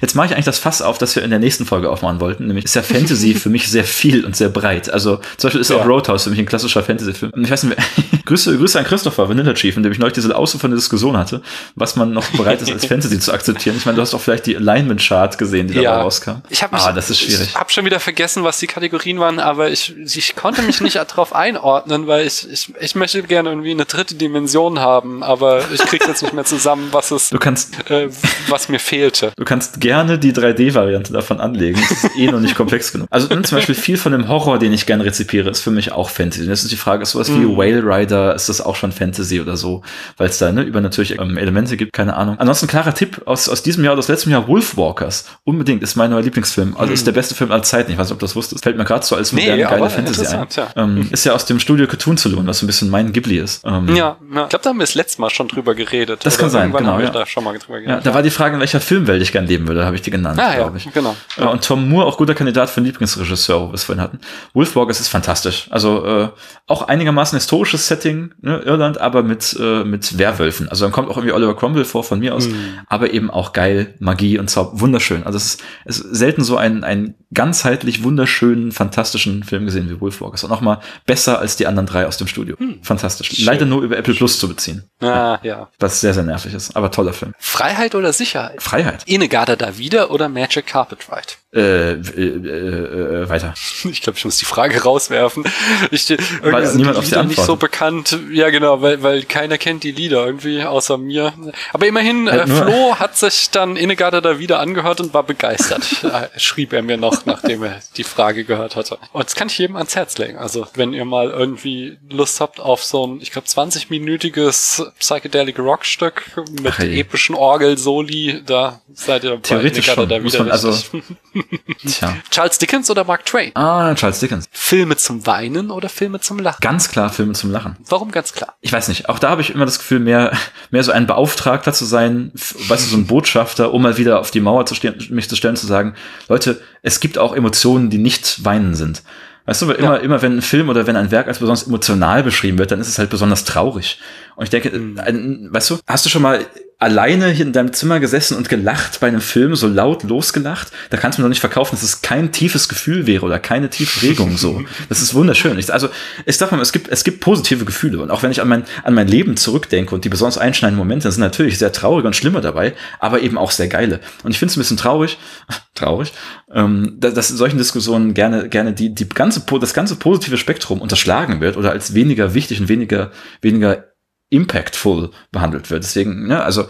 Jetzt 0.00 0.14
mache 0.14 0.26
ich 0.26 0.32
eigentlich 0.34 0.44
das 0.44 0.58
Fass 0.58 0.82
auf, 0.82 0.98
das 0.98 1.16
wir 1.16 1.22
in 1.22 1.30
der 1.30 1.38
nächsten 1.38 1.64
Folge 1.64 1.90
aufmachen 1.90 2.20
wollten. 2.20 2.46
Nämlich 2.46 2.66
ist 2.66 2.74
ja 2.74 2.82
Fantasy 2.82 3.34
für 3.34 3.48
mich 3.48 3.68
sehr 3.70 3.84
viel 3.84 4.24
und 4.26 4.36
sehr 4.36 4.50
breit. 4.50 4.90
Also 4.90 5.16
zum 5.38 5.48
Beispiel 5.48 5.60
ist 5.62 5.70
Ja. 5.70 5.76
auch 5.78 5.86
Roadhouse 5.86 6.24
für 6.24 6.30
mich 6.30 6.38
ein 6.38 6.46
klassischer 6.46 6.82
Fantasy-Film. 6.82 7.32
Ich 7.42 7.50
weiß 7.50 7.62
nicht, 7.64 7.78
Grüße, 8.26 8.58
Grüße 8.58 8.78
an 8.78 8.84
Christopher, 8.84 9.28
Vanilla 9.28 9.54
Chief, 9.54 9.76
in 9.76 9.82
dem 9.82 9.92
ich 9.92 9.98
neulich 9.98 10.14
diese 10.14 10.36
ausufernde 10.36 10.76
Diskussion 10.76 11.16
hatte, 11.16 11.40
was 11.74 11.96
man 11.96 12.12
noch 12.12 12.26
bereit 12.30 12.60
ist, 12.60 12.70
als 12.70 12.84
Fantasy 12.86 13.18
zu 13.18 13.32
akzeptieren. 13.32 13.76
Ich 13.78 13.86
meine, 13.86 13.96
du 13.96 14.02
hast 14.02 14.12
doch 14.12 14.20
vielleicht 14.20 14.46
die 14.46 14.56
Alignment-Chart 14.56 15.38
gesehen, 15.38 15.68
die 15.68 15.74
ja. 15.74 15.96
da 15.96 16.02
rauskam. 16.02 16.42
Ich 16.50 16.62
habe 16.62 16.76
ah, 16.76 16.92
das 16.92 17.08
ist 17.10 17.20
schwierig. 17.20 17.48
Ich 17.50 17.54
habe 17.54 17.70
schon 17.70 17.84
wieder 17.84 18.00
vergessen, 18.00 18.44
was 18.44 18.58
die 18.58 18.66
Kategorien 18.66 19.18
waren, 19.18 19.38
aber 19.38 19.70
ich, 19.70 19.94
ich 19.96 20.36
konnte 20.36 20.62
mich 20.62 20.80
nicht 20.80 20.96
darauf 20.96 21.34
einordnen, 21.34 22.06
weil 22.06 22.26
ich, 22.26 22.50
ich, 22.50 22.72
ich 22.80 22.94
möchte 22.94 23.22
gerne 23.22 23.50
irgendwie 23.50 23.70
eine 23.70 23.84
dritte 23.84 24.16
Dimension 24.16 24.80
haben, 24.80 25.22
aber 25.22 25.62
ich 25.72 25.80
krieg's 25.80 26.06
jetzt 26.06 26.22
nicht 26.22 26.34
mehr 26.34 26.44
zusammen, 26.44 26.88
was 26.92 27.10
es, 27.12 27.30
du 27.30 27.38
kannst, 27.38 27.90
äh, 27.90 28.08
was 28.48 28.68
mir 28.68 28.80
fehlte. 28.80 29.32
Du 29.36 29.44
kannst 29.44 29.80
gerne 29.80 30.18
die 30.18 30.32
3D-Variante 30.32 31.12
davon 31.12 31.40
anlegen. 31.40 31.80
Das 31.88 32.04
ist 32.04 32.16
eh 32.16 32.30
noch 32.30 32.40
nicht 32.40 32.56
komplex 32.56 32.92
genug. 32.92 33.06
Also 33.10 33.28
zum 33.28 33.56
Beispiel 33.56 33.74
viel 33.74 33.96
von 33.96 34.12
dem 34.12 34.28
Horror, 34.28 34.58
den 34.58 34.72
ich 34.72 34.86
gerne 34.86 35.04
rezipiere, 35.04 35.50
ist 35.50 35.60
für 35.60 35.70
mich 35.70 35.92
auch 35.92 36.10
Fantasy. 36.10 36.42
Und 36.42 36.48
jetzt 36.48 36.64
ist 36.64 36.72
die 36.72 36.76
Frage, 36.76 37.02
ist 37.02 37.12
sowas 37.12 37.28
mm. 37.28 37.34
wie 37.34 37.46
mhm. 37.46 37.56
Whale 37.56 37.82
Rider, 37.84 38.15
ist 38.34 38.48
das 38.48 38.60
auch 38.60 38.76
schon 38.76 38.92
Fantasy 38.92 39.40
oder 39.40 39.56
so? 39.56 39.82
Weil 40.16 40.28
es 40.28 40.38
da 40.38 40.52
ne, 40.52 40.62
übernatürliche 40.62 41.14
ähm, 41.20 41.36
Elemente 41.36 41.76
gibt, 41.76 41.92
keine 41.92 42.16
Ahnung. 42.16 42.36
Ansonsten 42.38 42.66
klarer 42.66 42.94
Tipp 42.94 43.22
aus, 43.26 43.48
aus 43.48 43.62
diesem 43.62 43.84
Jahr 43.84 43.92
oder 43.92 44.00
aus 44.00 44.08
letztem 44.08 44.32
Jahr, 44.32 44.48
Wolfwalkers. 44.48 45.26
Unbedingt, 45.44 45.82
ist 45.82 45.96
mein 45.96 46.10
neuer 46.10 46.22
Lieblingsfilm. 46.22 46.76
Also 46.76 46.90
mm. 46.90 46.94
ist 46.94 47.06
der 47.06 47.12
beste 47.12 47.34
Film 47.34 47.52
aller 47.52 47.62
Zeiten. 47.62 47.92
Ich 47.92 47.98
weiß 47.98 48.06
nicht, 48.06 48.12
ob 48.12 48.18
du 48.18 48.26
das 48.26 48.36
wusstest. 48.36 48.64
Fällt 48.64 48.76
mir 48.76 48.84
gerade 48.84 49.04
so 49.04 49.16
als 49.16 49.32
moderne, 49.32 49.56
nee, 49.56 49.62
geile 49.62 49.90
Fantasy 49.90 50.26
ein. 50.26 50.46
Ja. 50.56 50.68
Ähm, 50.76 51.08
ist 51.10 51.24
ja 51.24 51.32
aus 51.32 51.44
dem 51.44 51.60
Studio 51.60 51.86
Cartoon 51.86 52.16
Saloon, 52.16 52.46
was 52.46 52.58
so 52.58 52.64
ein 52.64 52.68
bisschen 52.68 52.90
mein 52.90 53.12
Ghibli 53.12 53.38
ist. 53.38 53.64
Ähm, 53.64 53.88
ja, 53.94 53.94
ja, 53.96 54.16
ich 54.44 54.48
glaube, 54.48 54.58
da 54.62 54.70
haben 54.70 54.78
wir 54.78 54.86
das 54.86 54.94
letzte 54.94 55.20
Mal 55.20 55.30
schon 55.30 55.48
drüber 55.48 55.74
geredet. 55.74 56.24
Das 56.24 56.38
kann 56.38 56.50
sein, 56.50 56.72
genau. 56.72 56.98
Ja. 57.00 57.10
Da, 57.10 57.26
schon 57.26 57.44
mal 57.44 57.56
drüber 57.58 57.80
geredet, 57.80 57.88
ja, 57.88 58.00
da 58.00 58.14
war 58.14 58.22
die 58.22 58.30
Frage, 58.30 58.54
in 58.54 58.60
welcher 58.60 58.80
Filmwelt 58.80 59.22
ich 59.22 59.32
gerne 59.32 59.46
leben 59.46 59.68
würde, 59.68 59.84
habe 59.84 59.96
ich 59.96 60.02
die 60.02 60.10
genannt, 60.10 60.38
ah, 60.40 60.54
glaube 60.54 60.78
ich. 60.78 60.92
Genau. 60.92 61.14
Und 61.36 61.64
Tom 61.64 61.88
Moore, 61.88 62.06
auch 62.06 62.16
guter 62.16 62.34
Kandidat 62.34 62.70
für 62.70 62.78
einen 62.78 62.86
Lieblingsregisseur, 62.86 63.60
wo 63.60 63.68
wir 63.68 63.74
es 63.74 63.84
vorhin 63.84 64.02
hatten. 64.02 64.20
Wolfwalkers 64.54 65.00
ist 65.00 65.08
fantastisch. 65.08 65.68
Also 65.70 66.04
äh, 66.04 66.28
auch 66.66 66.82
einigermaßen 66.82 67.36
historisches 67.36 67.86
Setting, 67.86 68.05
ne, 68.12 68.58
Irland, 68.58 69.00
aber 69.00 69.22
mit, 69.22 69.56
äh, 69.58 69.84
mit 69.84 70.18
Werwölfen. 70.18 70.68
Also 70.68 70.84
dann 70.84 70.92
kommt 70.92 71.10
auch 71.10 71.16
irgendwie 71.16 71.32
Oliver 71.32 71.56
Cromwell 71.56 71.84
vor 71.84 72.04
von 72.04 72.18
mir 72.18 72.34
aus, 72.34 72.48
mhm. 72.48 72.80
aber 72.88 73.12
eben 73.12 73.30
auch 73.30 73.52
geil, 73.52 73.94
Magie 73.98 74.38
und 74.38 74.48
Zauber. 74.48 74.80
Wunderschön. 74.80 75.24
Also 75.24 75.36
es 75.36 75.46
ist, 75.46 75.62
es 75.84 75.98
ist 76.00 76.16
selten 76.16 76.44
so 76.44 76.56
ein, 76.56 76.84
ein 76.84 77.14
ganzheitlich 77.32 78.02
wunderschönen, 78.02 78.72
fantastischen 78.72 79.42
Film 79.42 79.66
gesehen 79.66 79.90
wie 79.90 80.00
Wolfwalkers. 80.00 80.44
Und 80.44 80.52
auch 80.52 80.60
mal 80.60 80.80
besser 81.06 81.38
als 81.38 81.56
die 81.56 81.66
anderen 81.66 81.86
drei 81.86 82.06
aus 82.06 82.16
dem 82.16 82.26
Studio. 82.26 82.56
Mhm. 82.58 82.78
Fantastisch. 82.82 83.28
Schön. 83.28 83.44
Leider 83.44 83.66
nur 83.66 83.82
über 83.82 83.96
Apple 83.96 84.14
Plus 84.14 84.38
zu 84.38 84.48
beziehen. 84.48 84.84
Ah, 85.00 85.38
ja. 85.42 85.68
Was 85.78 86.00
sehr, 86.00 86.14
sehr 86.14 86.22
nervig 86.22 86.54
ist, 86.54 86.76
aber 86.76 86.90
toller 86.90 87.12
Film. 87.12 87.34
Freiheit 87.38 87.94
oder 87.94 88.12
Sicherheit? 88.12 88.62
Freiheit. 88.62 89.02
Inegada 89.06 89.56
da 89.56 89.78
wieder 89.78 90.10
oder 90.10 90.28
Magic 90.28 90.66
Carpet 90.66 91.08
Ride? 91.10 91.34
Äh, 91.56 91.92
äh, 91.92 91.94
äh, 91.94 93.28
weiter. 93.30 93.54
Ich 93.84 94.02
glaube, 94.02 94.18
ich 94.18 94.24
muss 94.24 94.36
die 94.36 94.44
Frage 94.44 94.82
rauswerfen. 94.82 95.44
Ich, 95.90 96.08
weil 96.42 96.74
niemand 96.74 96.98
auf 96.98 97.08
die 97.08 97.16
nicht 97.24 97.40
so 97.40 97.56
bekannt. 97.56 98.18
Ja, 98.30 98.50
genau, 98.50 98.82
weil, 98.82 99.02
weil 99.02 99.22
keiner 99.22 99.56
kennt 99.56 99.84
die 99.84 99.92
Lieder 99.92 100.26
irgendwie 100.26 100.62
außer 100.62 100.98
mir. 100.98 101.32
Aber 101.72 101.86
immerhin, 101.86 102.26
äh, 102.26 102.46
Flo 102.46 102.96
hat 102.98 103.16
sich 103.16 103.50
dann 103.50 103.76
Innegarde 103.76 104.20
da 104.20 104.38
wieder 104.38 104.60
angehört 104.60 105.00
und 105.00 105.14
war 105.14 105.22
begeistert. 105.22 105.86
Äh, 106.06 106.38
schrieb 106.38 106.72
er 106.72 106.82
mir 106.82 106.96
noch, 106.96 107.26
nachdem 107.26 107.64
er 107.64 107.80
die 107.96 108.04
Frage 108.04 108.44
gehört 108.44 108.76
hatte. 108.76 108.98
Und 109.12 109.24
das 109.24 109.34
kann 109.34 109.48
ich 109.48 109.58
jedem 109.58 109.76
ans 109.76 109.96
Herz 109.96 110.16
legen. 110.18 110.38
Also, 110.38 110.66
wenn 110.74 110.92
ihr 110.92 111.04
mal 111.04 111.30
irgendwie 111.30 111.98
Lust 112.08 112.40
habt 112.40 112.60
auf 112.60 112.84
so 112.84 113.06
ein, 113.06 113.20
ich 113.20 113.32
glaube, 113.32 113.48
20-minütiges 113.48 114.86
Psychedelic 114.98 115.58
Rockstück 115.58 116.22
mit 116.62 116.72
Ach, 116.72 116.78
epischen 116.78 117.34
Orgel-Soli, 117.34 118.42
da 118.46 118.80
seid 118.94 119.24
ihr 119.24 119.42
Theoretisch 119.42 119.86
schon, 119.86 120.08
da 120.08 120.22
wieder. 120.22 120.52
also 120.52 120.72
Tja. 121.86 122.16
Charles 122.30 122.58
Dickens 122.58 122.90
oder 122.90 123.04
Mark 123.04 123.24
Twain? 123.24 123.52
Ah, 123.54 123.94
Charles 123.94 124.20
Dickens. 124.20 124.48
Filme 124.50 124.96
zum 124.96 125.26
Weinen 125.26 125.70
oder 125.70 125.88
Filme 125.88 126.20
zum 126.20 126.38
Lachen? 126.38 126.60
Ganz 126.60 126.88
klar 126.88 127.10
Filme 127.10 127.32
zum 127.34 127.50
Lachen. 127.50 127.76
Warum 127.88 128.10
ganz 128.10 128.32
klar? 128.32 128.54
Ich 128.60 128.72
weiß 128.72 128.88
nicht. 128.88 129.08
Auch 129.08 129.18
da 129.18 129.30
habe 129.30 129.42
ich 129.42 129.50
immer 129.50 129.64
das 129.64 129.78
Gefühl, 129.78 130.00
mehr, 130.00 130.32
mehr 130.70 130.82
so 130.84 130.92
ein 130.92 131.06
Beauftragter 131.06 131.72
zu 131.72 131.84
sein, 131.84 132.32
weißt 132.34 132.86
du, 132.86 132.90
so 132.90 132.96
ein 132.96 133.06
Botschafter, 133.06 133.72
um 133.72 133.82
mal 133.82 133.96
wieder 133.96 134.20
auf 134.20 134.30
die 134.30 134.40
Mauer 134.40 134.66
zu 134.66 134.74
stehen, 134.74 134.94
mich 135.10 135.28
zu 135.28 135.36
stellen, 135.36 135.56
zu 135.56 135.66
sagen, 135.66 135.94
Leute, 136.28 136.60
es 136.82 137.00
gibt 137.00 137.18
auch 137.18 137.34
Emotionen, 137.34 137.90
die 137.90 137.98
nicht 137.98 138.44
weinen 138.44 138.74
sind. 138.74 139.02
Weißt 139.46 139.62
du, 139.62 139.68
weil 139.68 139.76
immer, 139.76 139.96
ja. 139.96 140.02
immer 140.02 140.22
wenn 140.22 140.38
ein 140.38 140.42
Film 140.42 140.68
oder 140.68 140.88
wenn 140.88 140.96
ein 140.96 141.12
Werk 141.12 141.28
als 141.28 141.38
besonders 141.38 141.68
emotional 141.68 142.24
beschrieben 142.24 142.58
wird, 142.58 142.72
dann 142.72 142.80
ist 142.80 142.88
es 142.88 142.98
halt 142.98 143.10
besonders 143.10 143.44
traurig. 143.44 144.00
Und 144.34 144.42
ich 144.42 144.50
denke, 144.50 144.76
mhm. 144.76 145.48
weißt 145.52 145.70
du, 145.70 145.78
hast 145.86 146.04
du 146.04 146.10
schon 146.10 146.22
mal 146.22 146.44
alleine 146.86 147.30
hier 147.30 147.44
in 147.44 147.52
deinem 147.52 147.72
Zimmer 147.72 147.98
gesessen 147.98 148.36
und 148.36 148.48
gelacht 148.48 149.00
bei 149.00 149.08
einem 149.08 149.20
Film, 149.20 149.56
so 149.56 149.66
laut 149.66 150.04
losgelacht, 150.04 150.70
da 150.90 150.96
kannst 150.96 151.18
du 151.18 151.22
mir 151.22 151.24
doch 151.24 151.30
nicht 151.30 151.40
verkaufen, 151.40 151.74
dass 151.74 151.82
es 151.82 152.00
kein 152.00 152.30
tiefes 152.30 152.68
Gefühl 152.68 153.08
wäre 153.08 153.26
oder 153.26 153.40
keine 153.40 153.70
tiefe 153.70 154.02
Regung 154.02 154.36
so. 154.36 154.62
Das 154.88 155.02
ist 155.02 155.12
wunderschön. 155.12 155.58
Ich, 155.58 155.72
also, 155.72 155.88
ich 156.26 156.36
sag 156.36 156.52
mal, 156.52 156.60
es 156.60 156.70
gibt, 156.70 156.88
es 156.88 157.02
gibt 157.02 157.18
positive 157.18 157.64
Gefühle. 157.64 157.98
Und 157.98 158.12
auch 158.12 158.22
wenn 158.22 158.30
ich 158.30 158.40
an 158.40 158.46
mein, 158.46 158.62
an 158.84 158.94
mein 158.94 159.08
Leben 159.08 159.36
zurückdenke 159.36 159.96
und 159.96 160.04
die 160.04 160.08
besonders 160.08 160.38
einschneidenden 160.38 160.78
Momente 160.78 161.10
sind 161.10 161.20
natürlich 161.20 161.58
sehr 161.58 161.72
traurige 161.72 162.06
und 162.06 162.14
schlimme 162.14 162.40
dabei, 162.40 162.74
aber 163.00 163.20
eben 163.20 163.36
auch 163.36 163.50
sehr 163.50 163.66
geile. 163.66 163.98
Und 164.22 164.30
ich 164.30 164.38
finde 164.38 164.52
es 164.52 164.56
ein 164.56 164.60
bisschen 164.60 164.76
traurig, 164.76 165.18
traurig, 165.74 166.12
ähm, 166.52 166.98
dass, 167.00 167.14
dass 167.14 167.30
in 167.30 167.36
solchen 167.36 167.58
Diskussionen 167.58 168.14
gerne, 168.14 168.48
gerne 168.48 168.72
die, 168.72 168.94
die 168.94 169.08
ganze, 169.08 169.44
das 169.60 169.74
ganze 169.74 169.96
positive 169.96 170.38
Spektrum 170.38 170.80
unterschlagen 170.80 171.40
wird 171.40 171.56
oder 171.56 171.72
als 171.72 171.94
weniger 171.94 172.34
wichtig 172.34 172.60
und 172.60 172.68
weniger, 172.68 173.10
weniger 173.40 173.95
impactful 174.30 175.10
behandelt 175.30 175.70
wird. 175.70 175.84
Deswegen, 175.84 176.26
ne, 176.26 176.42
also 176.42 176.66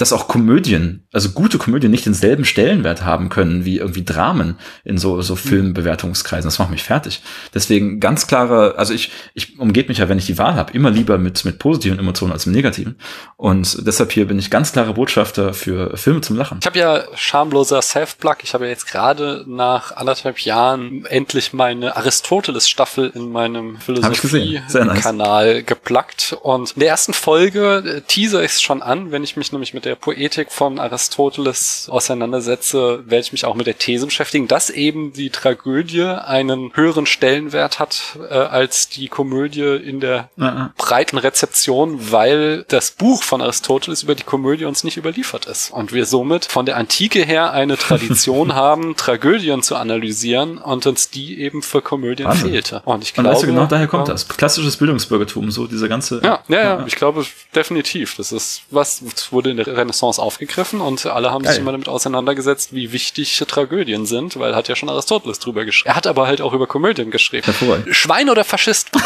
dass 0.00 0.12
auch 0.12 0.28
Komödien, 0.28 1.06
also 1.12 1.30
gute 1.30 1.58
Komödien 1.58 1.90
nicht 1.90 2.06
denselben 2.06 2.44
Stellenwert 2.44 3.04
haben 3.04 3.28
können 3.28 3.64
wie 3.64 3.78
irgendwie 3.78 4.04
Dramen 4.04 4.58
in 4.84 4.98
so, 4.98 5.20
so 5.22 5.34
mhm. 5.34 5.38
Filmbewertungskreisen. 5.38 6.46
Das 6.46 6.58
macht 6.58 6.70
mich 6.70 6.82
fertig. 6.82 7.22
Deswegen 7.52 8.00
ganz 8.00 8.26
klare, 8.26 8.76
also 8.78 8.94
ich, 8.94 9.10
ich 9.34 9.58
umgeht 9.58 9.88
mich 9.88 9.98
ja, 9.98 10.08
wenn 10.08 10.18
ich 10.18 10.26
die 10.26 10.38
Wahl 10.38 10.54
habe, 10.54 10.72
immer 10.72 10.90
lieber 10.90 11.18
mit, 11.18 11.44
mit 11.44 11.58
positiven 11.58 11.98
Emotionen 11.98 12.32
als 12.32 12.46
mit 12.46 12.56
negativen. 12.56 12.96
Und 13.36 13.86
deshalb 13.86 14.12
hier 14.12 14.26
bin 14.26 14.38
ich 14.38 14.50
ganz 14.50 14.72
klare 14.72 14.94
Botschafter 14.94 15.52
für 15.52 15.96
Filme 15.96 16.20
zum 16.22 16.36
Lachen. 16.36 16.58
Ich 16.60 16.66
habe 16.66 16.78
ja 16.78 17.04
schamloser 17.14 17.82
Self-Plug. 17.82 18.36
Ich 18.42 18.54
habe 18.54 18.64
ja 18.64 18.70
jetzt 18.70 18.86
gerade 18.86 19.44
nach 19.46 19.96
anderthalb 19.96 20.38
Jahren 20.38 21.04
endlich 21.06 21.52
meine 21.52 21.96
Aristoteles-Staffel 21.96 23.12
in 23.14 23.30
meinem 23.30 23.78
Philosophie-Kanal 23.78 25.54
nice. 25.54 25.66
geplagt. 25.66 26.36
Und 26.42 26.72
in 26.72 26.80
der 26.80 26.88
ersten 26.88 27.12
Folge 27.12 27.82
äh, 27.84 28.00
teaser 28.02 28.42
ich 28.42 28.52
es 28.52 28.62
schon 28.62 28.82
an, 28.82 29.10
wenn 29.10 29.24
ich 29.24 29.36
mich 29.36 29.52
nämlich 29.52 29.74
mit 29.74 29.84
der 29.84 29.89
der 29.90 29.96
Poetik 29.96 30.52
von 30.52 30.78
Aristoteles 30.78 31.88
auseinandersetze, 31.90 33.02
werde 33.06 33.22
ich 33.22 33.32
mich 33.32 33.44
auch 33.44 33.56
mit 33.56 33.66
der 33.66 33.76
These 33.76 34.06
beschäftigen, 34.06 34.46
dass 34.46 34.70
eben 34.70 35.12
die 35.12 35.30
Tragödie 35.30 36.04
einen 36.04 36.70
höheren 36.74 37.06
Stellenwert 37.06 37.80
hat 37.80 38.16
äh, 38.30 38.34
als 38.34 38.88
die 38.88 39.08
Komödie 39.08 39.62
in 39.62 39.98
der 39.98 40.30
ja. 40.36 40.72
breiten 40.76 41.18
Rezeption, 41.18 42.12
weil 42.12 42.64
das 42.68 42.92
Buch 42.92 43.24
von 43.24 43.42
Aristoteles 43.42 44.04
über 44.04 44.14
die 44.14 44.22
Komödie 44.22 44.64
uns 44.64 44.84
nicht 44.84 44.96
überliefert 44.96 45.46
ist 45.46 45.72
und 45.72 45.92
wir 45.92 46.06
somit 46.06 46.44
von 46.44 46.66
der 46.66 46.76
Antike 46.76 47.24
her 47.24 47.50
eine 47.50 47.76
Tradition 47.76 48.54
haben, 48.54 48.94
Tragödien 48.94 49.64
zu 49.64 49.74
analysieren 49.74 50.58
und 50.58 50.86
uns 50.86 51.10
die 51.10 51.40
eben 51.40 51.62
für 51.62 51.82
Komödien 51.82 52.28
Wahnsinn. 52.28 52.50
fehlte. 52.52 52.82
Und 52.84 53.02
ich 53.02 53.12
glaube, 53.12 53.28
und 53.28 53.34
weißt 53.34 53.42
du, 53.42 53.46
genau 53.48 53.66
daher 53.66 53.88
kommt 53.88 54.06
das. 54.06 54.28
Klassisches 54.28 54.76
Bildungsbürgertum, 54.76 55.50
so 55.50 55.66
dieser 55.66 55.88
ganze. 55.88 56.20
Ja, 56.22 56.44
ja, 56.46 56.62
ja, 56.62 56.84
ich 56.86 56.94
glaube 56.94 57.26
definitiv. 57.56 58.14
Das 58.14 58.30
ist 58.30 58.62
was 58.70 59.02
wurde 59.32 59.50
in 59.50 59.56
der 59.56 59.66
Renaissance 59.80 60.20
aufgegriffen 60.20 60.80
und 60.80 61.06
alle 61.06 61.30
haben 61.30 61.42
Geil. 61.42 61.52
sich 61.52 61.60
immer 61.60 61.72
damit 61.72 61.88
auseinandergesetzt, 61.88 62.74
wie 62.74 62.92
wichtig 62.92 63.42
Tragödien 63.48 64.06
sind, 64.06 64.38
weil 64.38 64.54
hat 64.54 64.68
ja 64.68 64.76
schon 64.76 64.88
Aristoteles 64.88 65.38
drüber 65.38 65.64
geschrieben. 65.64 65.90
Er 65.90 65.96
hat 65.96 66.06
aber 66.06 66.26
halt 66.26 66.40
auch 66.40 66.52
über 66.52 66.66
Komödien 66.66 67.10
geschrieben. 67.10 67.52
Schwein 67.90 68.30
oder 68.30 68.44
Faschist? 68.44 68.90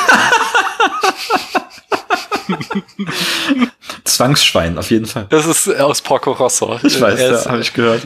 Zwangsschwein, 4.04 4.76
auf 4.76 4.90
jeden 4.90 5.06
Fall. 5.06 5.26
Das 5.30 5.46
ist 5.46 5.66
aus 5.80 6.02
Porco 6.02 6.32
Rosso. 6.32 6.78
Ich 6.82 7.00
weiß, 7.00 7.20
ja, 7.20 7.46
habe 7.46 7.62
ich 7.62 7.72
gehört. 7.72 8.02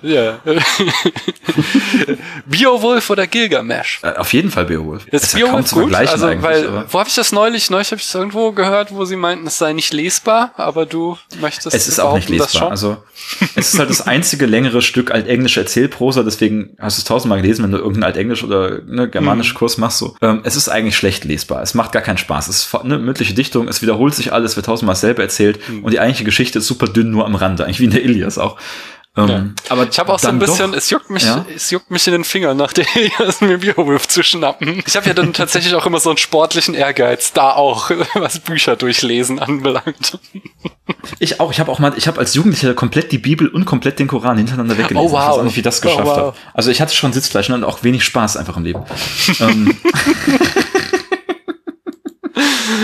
Ja. 0.00 0.38
Beowulf 2.46 3.10
oder 3.10 3.26
Gilgamesh? 3.26 4.00
Äh, 4.02 4.12
auf 4.12 4.32
jeden 4.32 4.52
Fall 4.52 4.66
Beowulf. 4.66 5.04
Ist, 5.08 5.24
ist 5.24 5.34
Beowulf 5.34 5.72
ja 5.72 5.82
gut? 5.82 5.94
Also, 5.94 6.26
weil, 6.42 6.84
wo 6.88 6.98
habe 7.00 7.08
ich 7.08 7.16
das 7.16 7.32
neulich? 7.32 7.70
Neulich 7.70 7.90
habe 7.90 8.00
ich 8.00 8.06
es 8.06 8.14
irgendwo 8.14 8.52
gehört, 8.52 8.94
wo 8.94 9.04
sie 9.04 9.16
meinten, 9.16 9.48
es 9.48 9.58
sei 9.58 9.72
nicht 9.72 9.92
lesbar, 9.92 10.52
aber 10.56 10.86
du 10.86 11.18
möchtest 11.40 11.74
Es 11.74 11.88
ist 11.88 11.98
auch 11.98 12.14
nicht 12.14 12.28
lesbar. 12.28 12.70
Also, 12.70 12.98
es 13.56 13.74
ist 13.74 13.78
halt 13.80 13.90
das 13.90 14.06
einzige 14.06 14.46
längere 14.46 14.80
Stück 14.80 15.10
altenglische 15.10 15.58
Erzählprosa, 15.58 16.22
deswegen 16.22 16.76
hast 16.78 16.98
du 16.98 17.00
es 17.00 17.04
tausendmal 17.04 17.42
gelesen, 17.42 17.64
wenn 17.64 17.72
du 17.72 17.78
irgendeinen 17.78 18.04
altenglisch 18.04 18.44
oder 18.44 18.80
ne, 18.82 19.08
germanischen 19.08 19.54
hm. 19.54 19.58
Kurs 19.58 19.76
machst. 19.76 19.98
So. 19.98 20.14
Ähm, 20.22 20.42
es 20.44 20.54
ist 20.54 20.68
eigentlich 20.68 20.96
schlecht 20.96 21.24
lesbar. 21.24 21.62
Es 21.62 21.74
macht 21.74 21.90
gar 21.90 22.02
keinen 22.02 22.18
Spaß. 22.18 22.46
Es 22.46 22.66
ist 22.66 22.74
eine 22.74 22.98
mündliche 22.98 23.34
Dichtung, 23.34 23.66
es 23.66 23.82
wiederholt 23.82 24.14
sich 24.14 24.32
alles, 24.32 24.54
wird 24.54 24.66
tausendmal 24.66 24.94
selber 24.94 25.24
erzählt 25.32 25.68
mhm. 25.68 25.84
und 25.84 25.92
die 25.92 26.00
eigentliche 26.00 26.24
Geschichte 26.24 26.58
ist 26.58 26.66
super 26.66 26.86
dünn, 26.86 27.10
nur 27.10 27.24
am 27.24 27.34
Rande, 27.34 27.64
eigentlich 27.64 27.80
wie 27.80 27.84
in 27.84 27.90
der 27.90 28.04
Ilias 28.04 28.38
auch. 28.38 28.58
Ähm, 29.14 29.28
ja. 29.28 29.44
Aber 29.68 29.86
ich 29.90 29.98
habe 29.98 30.10
auch 30.10 30.18
so 30.18 30.28
ein 30.28 30.38
bisschen, 30.38 30.70
doch, 30.70 30.78
es 30.78 30.88
juckt 30.88 31.10
mich, 31.10 31.24
ja? 31.24 31.44
es 31.54 31.70
juckt 31.70 31.90
mich 31.90 32.06
in 32.06 32.14
den 32.14 32.24
Fingern, 32.24 32.56
nach 32.56 32.72
der 32.72 32.86
mir 33.40 33.58
Beowulf 33.58 34.08
zu 34.08 34.22
schnappen. 34.22 34.82
Ich 34.86 34.96
habe 34.96 35.06
ja 35.06 35.12
dann 35.12 35.34
tatsächlich 35.34 35.74
auch 35.74 35.84
immer 35.84 36.00
so 36.00 36.08
einen 36.08 36.16
sportlichen 36.16 36.74
Ehrgeiz, 36.74 37.34
da 37.34 37.52
auch, 37.52 37.90
was 38.14 38.38
Bücher 38.38 38.74
durchlesen 38.74 39.38
anbelangt. 39.38 40.18
Ich 41.18 41.40
auch, 41.40 41.52
ich 41.52 41.60
habe 41.60 41.70
auch 41.70 41.78
mal, 41.78 41.92
ich 41.96 42.08
habe 42.08 42.18
als 42.18 42.32
Jugendlicher 42.32 42.72
komplett 42.72 43.12
die 43.12 43.18
Bibel 43.18 43.48
und 43.48 43.66
komplett 43.66 43.98
den 43.98 44.08
Koran 44.08 44.38
hintereinander 44.38 44.78
weggelesen. 44.78 45.06
Oh 45.06 45.12
wow. 45.12 45.20
Ich 45.20 45.28
weiß 45.28 45.38
auch 45.38 45.44
nicht, 45.44 45.56
wie 45.56 45.60
ich 45.60 45.64
das 45.64 45.82
geschafft 45.82 46.00
oh, 46.04 46.06
wow. 46.06 46.16
habe. 46.16 46.36
Also 46.54 46.70
ich 46.70 46.80
hatte 46.80 46.94
schon 46.94 47.12
Sitzfleisch 47.12 47.50
und 47.50 47.64
auch 47.64 47.82
wenig 47.82 48.04
Spaß 48.04 48.38
einfach 48.38 48.56
im 48.56 48.64
Leben. 48.64 48.82
ähm. 49.40 49.76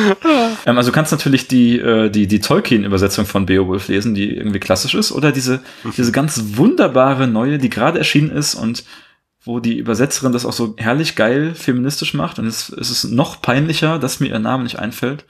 ähm, 0.66 0.76
also 0.76 0.90
du 0.90 0.94
kannst 0.94 1.12
natürlich 1.12 1.48
die, 1.48 1.78
äh, 1.78 2.10
die, 2.10 2.26
die 2.26 2.40
Tolkien-Übersetzung 2.40 3.26
von 3.26 3.46
Beowulf 3.46 3.88
lesen, 3.88 4.14
die 4.14 4.36
irgendwie 4.36 4.60
klassisch 4.60 4.94
ist, 4.94 5.12
oder 5.12 5.32
diese, 5.32 5.60
diese 5.96 6.12
ganz 6.12 6.40
wunderbare 6.56 7.26
neue, 7.26 7.58
die 7.58 7.70
gerade 7.70 7.98
erschienen 7.98 8.30
ist 8.30 8.54
und 8.54 8.84
wo 9.44 9.60
die 9.60 9.78
Übersetzerin 9.78 10.32
das 10.32 10.44
auch 10.44 10.52
so 10.52 10.74
herrlich 10.76 11.16
geil 11.16 11.54
feministisch 11.54 12.14
macht. 12.14 12.38
Und 12.38 12.46
es, 12.46 12.68
es 12.68 12.90
ist 12.90 13.04
noch 13.04 13.40
peinlicher, 13.40 13.98
dass 13.98 14.20
mir 14.20 14.28
ihr 14.28 14.38
Name 14.38 14.64
nicht 14.64 14.78
einfällt. 14.78 15.24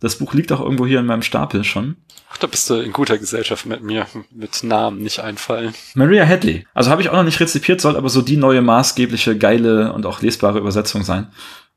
Das 0.00 0.16
Buch 0.16 0.32
liegt 0.32 0.52
auch 0.52 0.60
irgendwo 0.60 0.86
hier 0.86 1.00
in 1.00 1.06
meinem 1.06 1.22
Stapel 1.22 1.64
schon. 1.64 1.96
Ach, 2.30 2.38
da 2.38 2.46
bist 2.46 2.70
du 2.70 2.74
in 2.74 2.92
guter 2.92 3.18
Gesellschaft 3.18 3.66
mit 3.66 3.82
mir, 3.82 4.06
mit 4.30 4.62
Namen 4.62 5.02
nicht 5.02 5.20
einfallen. 5.20 5.74
Maria 5.94 6.24
Hadley. 6.24 6.66
Also 6.72 6.90
habe 6.90 7.02
ich 7.02 7.08
auch 7.08 7.14
noch 7.14 7.24
nicht 7.24 7.40
rezipiert, 7.40 7.80
soll 7.80 7.96
aber 7.96 8.08
so 8.08 8.22
die 8.22 8.36
neue 8.36 8.62
maßgebliche, 8.62 9.36
geile 9.36 9.92
und 9.92 10.06
auch 10.06 10.22
lesbare 10.22 10.58
Übersetzung 10.58 11.02
sein. 11.02 11.28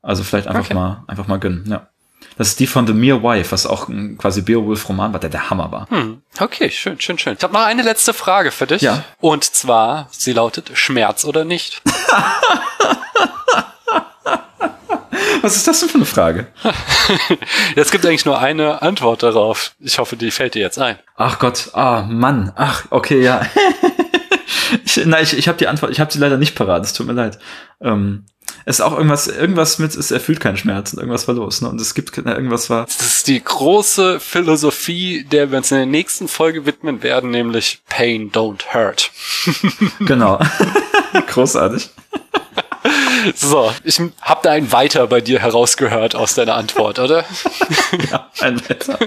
Also 0.02 0.24
vielleicht 0.24 0.46
einfach 0.46 0.64
okay. 0.64 0.74
mal, 0.74 1.04
einfach 1.08 1.26
mal 1.26 1.38
gönnen, 1.38 1.64
ja. 1.68 1.88
Das 2.38 2.48
ist 2.48 2.60
die 2.60 2.66
von 2.66 2.86
The 2.86 2.92
Mere 2.92 3.22
Wife, 3.22 3.52
was 3.52 3.66
auch 3.66 3.88
ein 3.88 4.18
quasi 4.18 4.42
Beowulf-Roman 4.42 5.12
war, 5.12 5.20
der 5.20 5.30
der 5.30 5.50
Hammer 5.50 5.70
war. 5.70 5.88
Hm. 5.90 6.22
Okay, 6.38 6.70
schön, 6.70 7.00
schön, 7.00 7.18
schön. 7.18 7.36
Ich 7.36 7.44
habe 7.44 7.52
noch 7.52 7.64
eine 7.64 7.82
letzte 7.82 8.14
Frage 8.14 8.50
für 8.50 8.66
dich. 8.66 8.82
Ja. 8.82 9.04
Und 9.20 9.44
zwar, 9.44 10.08
sie 10.10 10.32
lautet 10.32 10.70
Schmerz 10.74 11.24
oder 11.24 11.44
nicht? 11.44 11.82
Was 15.42 15.56
ist 15.56 15.66
das 15.66 15.80
denn 15.80 15.88
für 15.88 15.96
eine 15.96 16.04
Frage? 16.04 16.46
es 17.76 17.90
gibt 17.90 18.06
eigentlich 18.06 18.24
nur 18.24 18.38
eine 18.38 18.80
Antwort 18.80 19.24
darauf. 19.24 19.74
Ich 19.80 19.98
hoffe, 19.98 20.16
die 20.16 20.30
fällt 20.30 20.54
dir 20.54 20.62
jetzt 20.62 20.78
ein. 20.78 20.98
Ach 21.16 21.40
Gott, 21.40 21.70
ah 21.72 22.02
Mann, 22.08 22.52
ach 22.54 22.84
okay, 22.90 23.20
ja. 23.20 23.44
ich, 24.84 25.04
nein, 25.04 25.24
ich, 25.24 25.36
ich 25.36 25.48
habe 25.48 25.58
die 25.58 25.66
Antwort, 25.66 25.90
ich 25.90 25.98
habe 25.98 26.12
sie 26.12 26.20
leider 26.20 26.36
nicht 26.38 26.54
parat. 26.54 26.84
Es 26.84 26.92
tut 26.92 27.08
mir 27.08 27.12
leid. 27.12 27.40
Ähm, 27.80 28.24
ist 28.64 28.80
auch 28.80 28.92
irgendwas, 28.92 29.26
irgendwas 29.26 29.78
mit, 29.78 29.94
es 29.94 30.10
erfüllt 30.10 30.40
keinen 30.40 30.56
Schmerz 30.56 30.92
und 30.92 31.00
irgendwas 31.00 31.26
war 31.28 31.34
los, 31.34 31.60
ne? 31.60 31.68
Und 31.68 31.80
es 31.80 31.94
gibt 31.94 32.16
irgendwas 32.16 32.70
war. 32.70 32.86
Das 32.86 33.00
ist 33.00 33.28
die 33.28 33.42
große 33.42 34.20
Philosophie, 34.20 35.24
der 35.24 35.50
wir 35.50 35.58
uns 35.58 35.70
in 35.70 35.78
der 35.78 35.86
nächsten 35.86 36.28
Folge 36.28 36.66
widmen 36.66 37.02
werden, 37.02 37.30
nämlich 37.30 37.82
Pain 37.88 38.30
don't 38.30 38.72
hurt. 38.72 39.10
genau. 40.00 40.38
Großartig. 41.28 41.90
So, 43.34 43.72
ich 43.84 44.00
habe 44.20 44.40
da 44.42 44.50
ein 44.50 44.72
Weiter 44.72 45.06
bei 45.06 45.20
dir 45.20 45.38
herausgehört 45.38 46.14
aus 46.14 46.34
deiner 46.34 46.54
Antwort, 46.54 46.98
oder? 46.98 47.24
ja, 48.10 48.30
ein 48.40 48.60
Weiter. 48.68 48.98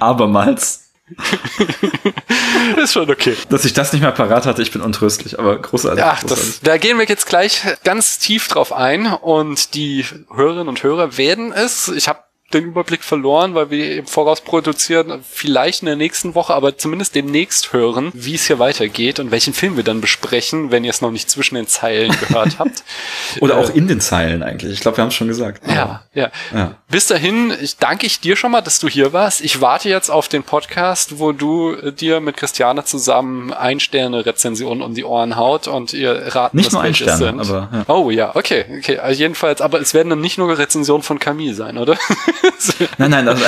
Abermals. 0.00 0.91
ist 2.76 2.92
schon 2.92 3.10
okay. 3.10 3.36
Dass 3.48 3.64
ich 3.64 3.72
das 3.72 3.92
nicht 3.92 4.02
mehr 4.02 4.12
parat 4.12 4.46
hatte, 4.46 4.62
ich 4.62 4.70
bin 4.70 4.80
untröstlich, 4.82 5.38
aber 5.38 5.58
großartig. 5.60 5.98
Ja, 5.98 6.14
großartig. 6.20 6.46
Das, 6.46 6.60
da 6.60 6.78
gehen 6.78 6.98
wir 6.98 7.06
jetzt 7.06 7.26
gleich 7.26 7.62
ganz 7.84 8.18
tief 8.18 8.48
drauf 8.48 8.72
ein 8.72 9.06
und 9.06 9.74
die 9.74 10.04
Hörerinnen 10.32 10.68
und 10.68 10.82
Hörer 10.82 11.16
werden 11.16 11.52
es. 11.52 11.88
Ich 11.88 12.08
habe 12.08 12.20
den 12.54 12.64
Überblick 12.64 13.02
verloren, 13.02 13.54
weil 13.54 13.70
wir 13.70 13.96
im 13.96 14.06
Voraus 14.06 14.40
produzieren, 14.40 15.22
vielleicht 15.28 15.82
in 15.82 15.86
der 15.86 15.96
nächsten 15.96 16.34
Woche, 16.34 16.54
aber 16.54 16.76
zumindest 16.78 17.14
demnächst 17.14 17.72
hören, 17.72 18.10
wie 18.14 18.34
es 18.34 18.46
hier 18.46 18.58
weitergeht 18.58 19.20
und 19.20 19.30
welchen 19.30 19.54
Film 19.54 19.76
wir 19.76 19.84
dann 19.84 20.00
besprechen, 20.00 20.70
wenn 20.70 20.84
ihr 20.84 20.90
es 20.90 21.00
noch 21.00 21.10
nicht 21.10 21.30
zwischen 21.30 21.54
den 21.54 21.66
Zeilen 21.66 22.14
gehört 22.20 22.58
habt. 22.58 22.84
Oder 23.40 23.58
auch 23.58 23.70
in 23.70 23.88
den 23.88 24.00
Zeilen 24.00 24.42
eigentlich. 24.42 24.72
Ich 24.72 24.80
glaube, 24.80 24.96
wir 24.96 25.02
haben 25.02 25.08
es 25.08 25.14
schon 25.14 25.28
gesagt. 25.28 25.62
Ja, 25.68 26.02
ja, 26.14 26.30
ja. 26.52 26.76
Bis 26.88 27.06
dahin, 27.06 27.52
ich 27.60 27.76
danke 27.76 28.06
ich 28.06 28.20
dir 28.20 28.36
schon 28.36 28.52
mal, 28.52 28.60
dass 28.60 28.78
du 28.78 28.88
hier 28.88 29.12
warst. 29.12 29.40
Ich 29.40 29.60
warte 29.60 29.88
jetzt 29.88 30.10
auf 30.10 30.28
den 30.28 30.42
Podcast, 30.42 31.18
wo 31.18 31.32
du 31.32 31.90
dir 31.92 32.20
mit 32.20 32.36
Christiane 32.36 32.84
zusammen 32.84 33.52
ein 33.52 33.80
Sterne 33.80 34.26
Rezension 34.26 34.82
um 34.82 34.94
die 34.94 35.04
Ohren 35.04 35.36
haut 35.36 35.68
und 35.68 35.92
ihr 35.92 36.34
raten, 36.34 36.56
nicht 36.56 36.72
nur 36.72 36.82
ein 36.82 36.94
Sterne, 36.94 37.16
sind. 37.16 37.40
aber 37.40 37.68
ja. 37.72 37.84
Oh 37.88 38.10
ja, 38.10 38.34
okay, 38.34 38.64
okay. 38.78 38.98
Also 38.98 39.20
jedenfalls, 39.20 39.60
aber 39.60 39.80
es 39.80 39.94
werden 39.94 40.10
dann 40.10 40.20
nicht 40.20 40.38
nur 40.38 40.56
Rezensionen 40.56 41.02
von 41.02 41.18
Camille 41.18 41.54
sein, 41.54 41.78
oder? 41.78 41.96
nein, 42.98 43.10
nein, 43.10 43.26
das, 43.26 43.40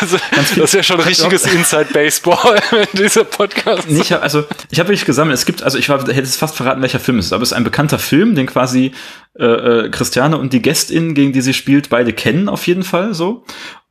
also, 0.00 0.16
das 0.36 0.56
ist 0.56 0.74
ja 0.74 0.82
schon 0.82 1.00
richtiges 1.00 1.46
Inside 1.46 1.88
Baseball, 1.92 2.60
wenn 2.70 2.86
dieser 2.92 3.24
Podcast. 3.24 3.88
Nee, 3.88 4.00
ich 4.00 4.12
hab, 4.12 4.22
also 4.22 4.44
ich 4.70 4.78
habe 4.78 4.88
wirklich 4.88 5.04
gesammelt. 5.04 5.38
Es 5.38 5.46
gibt, 5.46 5.62
also 5.62 5.78
ich 5.78 5.88
war, 5.88 6.00
hätte 6.00 6.22
es 6.22 6.36
fast 6.36 6.56
verraten, 6.56 6.82
welcher 6.82 7.00
Film 7.00 7.18
es 7.18 7.26
ist, 7.26 7.32
aber 7.32 7.42
es 7.42 7.50
ist 7.50 7.56
ein 7.56 7.64
bekannter 7.64 7.98
Film, 7.98 8.34
den 8.34 8.46
quasi 8.46 8.92
äh, 9.38 9.44
äh, 9.44 9.90
Christiane 9.90 10.38
und 10.38 10.52
die 10.52 10.62
Gästin, 10.62 11.14
gegen 11.14 11.32
die 11.32 11.40
sie 11.40 11.54
spielt, 11.54 11.90
beide 11.90 12.12
kennen 12.12 12.48
auf 12.48 12.66
jeden 12.66 12.82
Fall 12.82 13.14
so. 13.14 13.44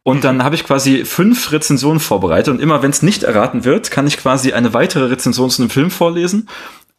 Und 0.03 0.23
dann 0.23 0.43
habe 0.43 0.55
ich 0.55 0.63
quasi 0.63 1.05
fünf 1.05 1.51
Rezensionen 1.51 1.99
vorbereitet 1.99 2.53
und 2.53 2.61
immer 2.61 2.81
wenn 2.81 2.89
es 2.89 3.01
nicht 3.01 3.23
erraten 3.23 3.63
wird, 3.63 3.91
kann 3.91 4.07
ich 4.07 4.17
quasi 4.17 4.53
eine 4.53 4.73
weitere 4.73 5.05
Rezension 5.05 5.49
zu 5.49 5.61
einem 5.61 5.69
Film 5.69 5.91
vorlesen. 5.91 6.49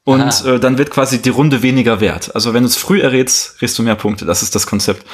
Und 0.04 0.44
äh, 0.44 0.58
dann 0.58 0.78
wird 0.78 0.90
quasi 0.90 1.20
die 1.20 1.28
Runde 1.28 1.62
weniger 1.62 2.00
wert. 2.00 2.34
Also 2.34 2.54
wenn 2.54 2.62
du 2.62 2.68
es 2.68 2.76
früh 2.76 3.00
errätst, 3.00 3.58
kriegst 3.58 3.78
du 3.78 3.82
mehr 3.82 3.96
Punkte. 3.96 4.24
Das 4.24 4.42
ist 4.42 4.54
das 4.54 4.66
Konzept. 4.66 5.04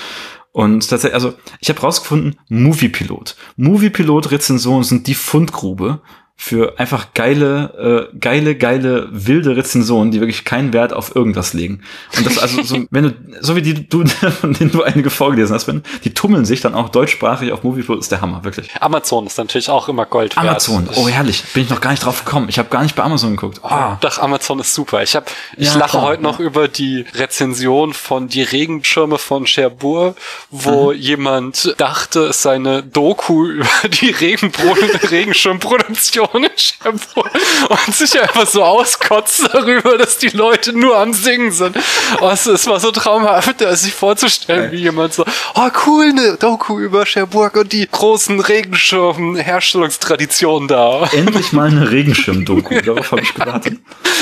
Und 0.56 0.88
tatsächlich, 0.88 1.12
also 1.12 1.34
ich 1.60 1.68
habe 1.68 1.82
rausgefunden, 1.82 2.38
Moviepilot. 2.48 3.36
Moviepilot-Rezensionen 3.58 4.84
sind 4.84 5.06
die 5.06 5.14
Fundgrube 5.14 6.00
für 6.38 6.78
einfach 6.78 7.14
geile, 7.14 8.10
äh, 8.12 8.18
geile, 8.18 8.54
geile, 8.54 9.08
wilde 9.10 9.56
Rezensionen, 9.56 10.12
die 10.12 10.20
wirklich 10.20 10.44
keinen 10.44 10.74
Wert 10.74 10.92
auf 10.92 11.16
irgendwas 11.16 11.54
legen. 11.54 11.80
Und 12.16 12.26
das 12.26 12.38
also 12.38 12.62
so, 12.62 12.84
wenn 12.90 13.04
du, 13.04 13.14
so 13.40 13.56
wie 13.56 13.62
die 13.62 13.88
du, 13.88 14.04
von 14.40 14.52
denen 14.52 14.70
du 14.70 14.82
einige 14.82 15.10
vorgelesen 15.10 15.54
hast, 15.54 15.66
wenn, 15.66 15.82
die 16.04 16.12
tummeln 16.12 16.44
sich 16.44 16.60
dann 16.60 16.74
auch 16.74 16.90
deutschsprachig 16.90 17.52
auf 17.52 17.64
Movieplot, 17.64 18.00
ist 18.00 18.12
der 18.12 18.20
Hammer, 18.20 18.44
wirklich. 18.44 18.68
Amazon 18.80 19.26
ist 19.26 19.38
natürlich 19.38 19.70
auch 19.70 19.88
immer 19.88 20.04
Gold 20.04 20.36
wert. 20.36 20.46
Amazon, 20.46 20.88
oh 20.94 21.08
herrlich, 21.08 21.42
bin 21.54 21.64
ich 21.64 21.70
noch 21.70 21.80
gar 21.80 21.90
nicht 21.90 22.04
drauf 22.04 22.24
gekommen. 22.24 22.48
Ich 22.50 22.58
habe 22.58 22.68
gar 22.68 22.82
nicht 22.82 22.94
bei 22.94 23.02
Amazon 23.02 23.30
geguckt. 23.30 23.62
Oh. 23.64 23.96
Doch, 24.00 24.18
Amazon 24.18 24.60
ist 24.60 24.74
super. 24.74 25.02
Ich 25.02 25.16
habe, 25.16 25.26
ich 25.56 25.68
ja, 25.68 25.78
lache 25.78 25.92
klar, 25.92 26.02
heute 26.02 26.22
noch 26.22 26.38
über 26.38 26.68
die 26.68 27.06
Rezension 27.14 27.94
von 27.94 28.28
Die 28.28 28.42
Regenschirme 28.42 29.18
von 29.18 29.46
Cherbourg, 29.46 30.16
wo 30.50 30.92
mhm. 30.92 30.98
jemand 30.98 31.74
dachte, 31.78 32.26
es 32.26 32.42
sei 32.42 32.56
eine 32.56 32.82
Doku 32.82 33.46
über 33.50 33.88
die 33.88 34.10
Regenschirmproduktion 34.10 36.25
ohne 36.32 36.50
Shampoo 36.56 37.24
und 37.68 37.94
sich 37.94 38.18
einfach 38.20 38.46
so 38.46 38.62
auskotzt 38.62 39.48
darüber, 39.52 39.98
dass 39.98 40.18
die 40.18 40.28
Leute 40.28 40.72
nur 40.72 40.96
am 40.98 41.12
Singen 41.12 41.50
sind. 41.52 41.76
Oh, 42.20 42.30
es, 42.30 42.46
war 42.66 42.80
so 42.80 42.90
traumhaft, 42.90 43.60
sich 43.76 43.94
vorzustellen, 43.94 44.72
wie 44.72 44.78
jemand 44.78 45.14
so, 45.14 45.24
oh 45.54 45.68
cool, 45.86 46.10
eine 46.10 46.36
Doku 46.36 46.78
über 46.78 47.06
Cherbourg 47.06 47.56
und 47.56 47.72
die 47.72 47.88
großen 47.90 48.38
Regenschirm-Herstellungstraditionen 48.40 50.68
da. 50.68 51.08
Endlich 51.12 51.52
mal 51.52 51.68
eine 51.68 51.90
Regenschirm-Doku, 51.90 52.80
darauf 52.80 53.12
habe 53.12 53.22
ich 53.22 53.32
gewartet. 53.34 53.78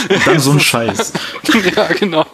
Und 0.08 0.26
dann 0.26 0.40
so 0.40 0.52
ein 0.52 0.60
Scheiß. 0.60 1.12
ja, 1.76 1.86
genau. 1.88 2.26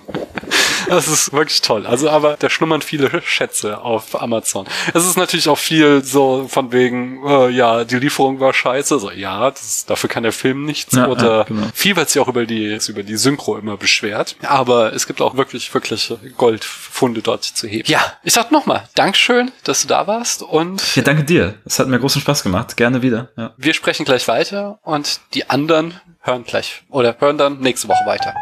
Das 0.91 1.09
ist 1.09 1.33
wirklich 1.33 1.63
toll. 1.63 1.87
Also, 1.87 2.11
aber 2.11 2.37
da 2.39 2.51
schlummern 2.51 2.83
viele 2.83 3.23
Schätze 3.25 3.81
auf 3.81 4.21
Amazon. 4.21 4.67
Es 4.93 5.07
ist 5.07 5.17
natürlich 5.17 5.49
auch 5.49 5.59
viel 5.59 6.03
so 6.03 6.47
von 6.49 6.73
wegen, 6.73 7.25
äh, 7.27 7.49
ja, 7.51 7.85
die 7.85 7.97
Lieferung 7.97 8.41
war 8.41 8.53
scheiße. 8.53 8.99
So, 8.99 9.11
ja, 9.11 9.51
das, 9.51 9.87
dafür 9.87 10.11
kann 10.11 10.25
der 10.25 10.33
Film 10.33 10.65
nichts. 10.65 10.95
Ja, 10.95 11.07
Oder 11.07 11.39
ja, 11.39 11.43
genau. 11.45 11.67
viel 11.73 11.97
wird 11.97 12.11
sich 12.11 12.21
auch 12.21 12.29
über 12.29 12.45
die, 12.45 12.79
über 12.89 13.03
die 13.03 13.17
Synchro 13.17 13.57
immer 13.57 13.77
beschwert. 13.77 14.37
Aber 14.43 14.93
es 14.93 15.07
gibt 15.07 15.21
auch 15.21 15.37
wirklich, 15.37 15.73
wirklich 15.73 16.13
Goldfunde 16.37 17.23
dort 17.23 17.45
zu 17.45 17.69
heben. 17.69 17.89
Ja, 17.89 18.01
ich 18.23 18.33
sag 18.33 18.51
nochmal, 18.51 18.89
Dankeschön, 18.95 19.53
dass 19.65 19.83
du 19.83 19.89
da 19.89 20.07
warst 20.07 20.43
und. 20.43 20.97
Ja, 20.97 21.03
danke 21.03 21.25
dir. 21.25 21.55
Es 21.65 21.79
hat 21.79 21.89
mir 21.89 22.01
großen 22.01 22.21
Spaß 22.21 22.43
gemacht. 22.43 22.77
Gerne 22.77 23.03
wieder. 23.03 23.29
Ja. 23.37 23.55
Wir 23.57 23.75
sprechen 23.75 24.05
gleich 24.05 24.27
weiter 24.29 24.81
und 24.83 25.21
die 25.35 25.49
anderen 25.49 26.01
hören 26.21 26.45
gleich 26.45 26.83
oder 26.91 27.17
hören 27.19 27.39
dann 27.39 27.61
nächste 27.61 27.89
Woche 27.89 28.05
weiter. 28.07 28.35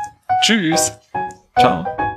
Tschüss. 0.42 0.92
Ciao. 1.58 2.07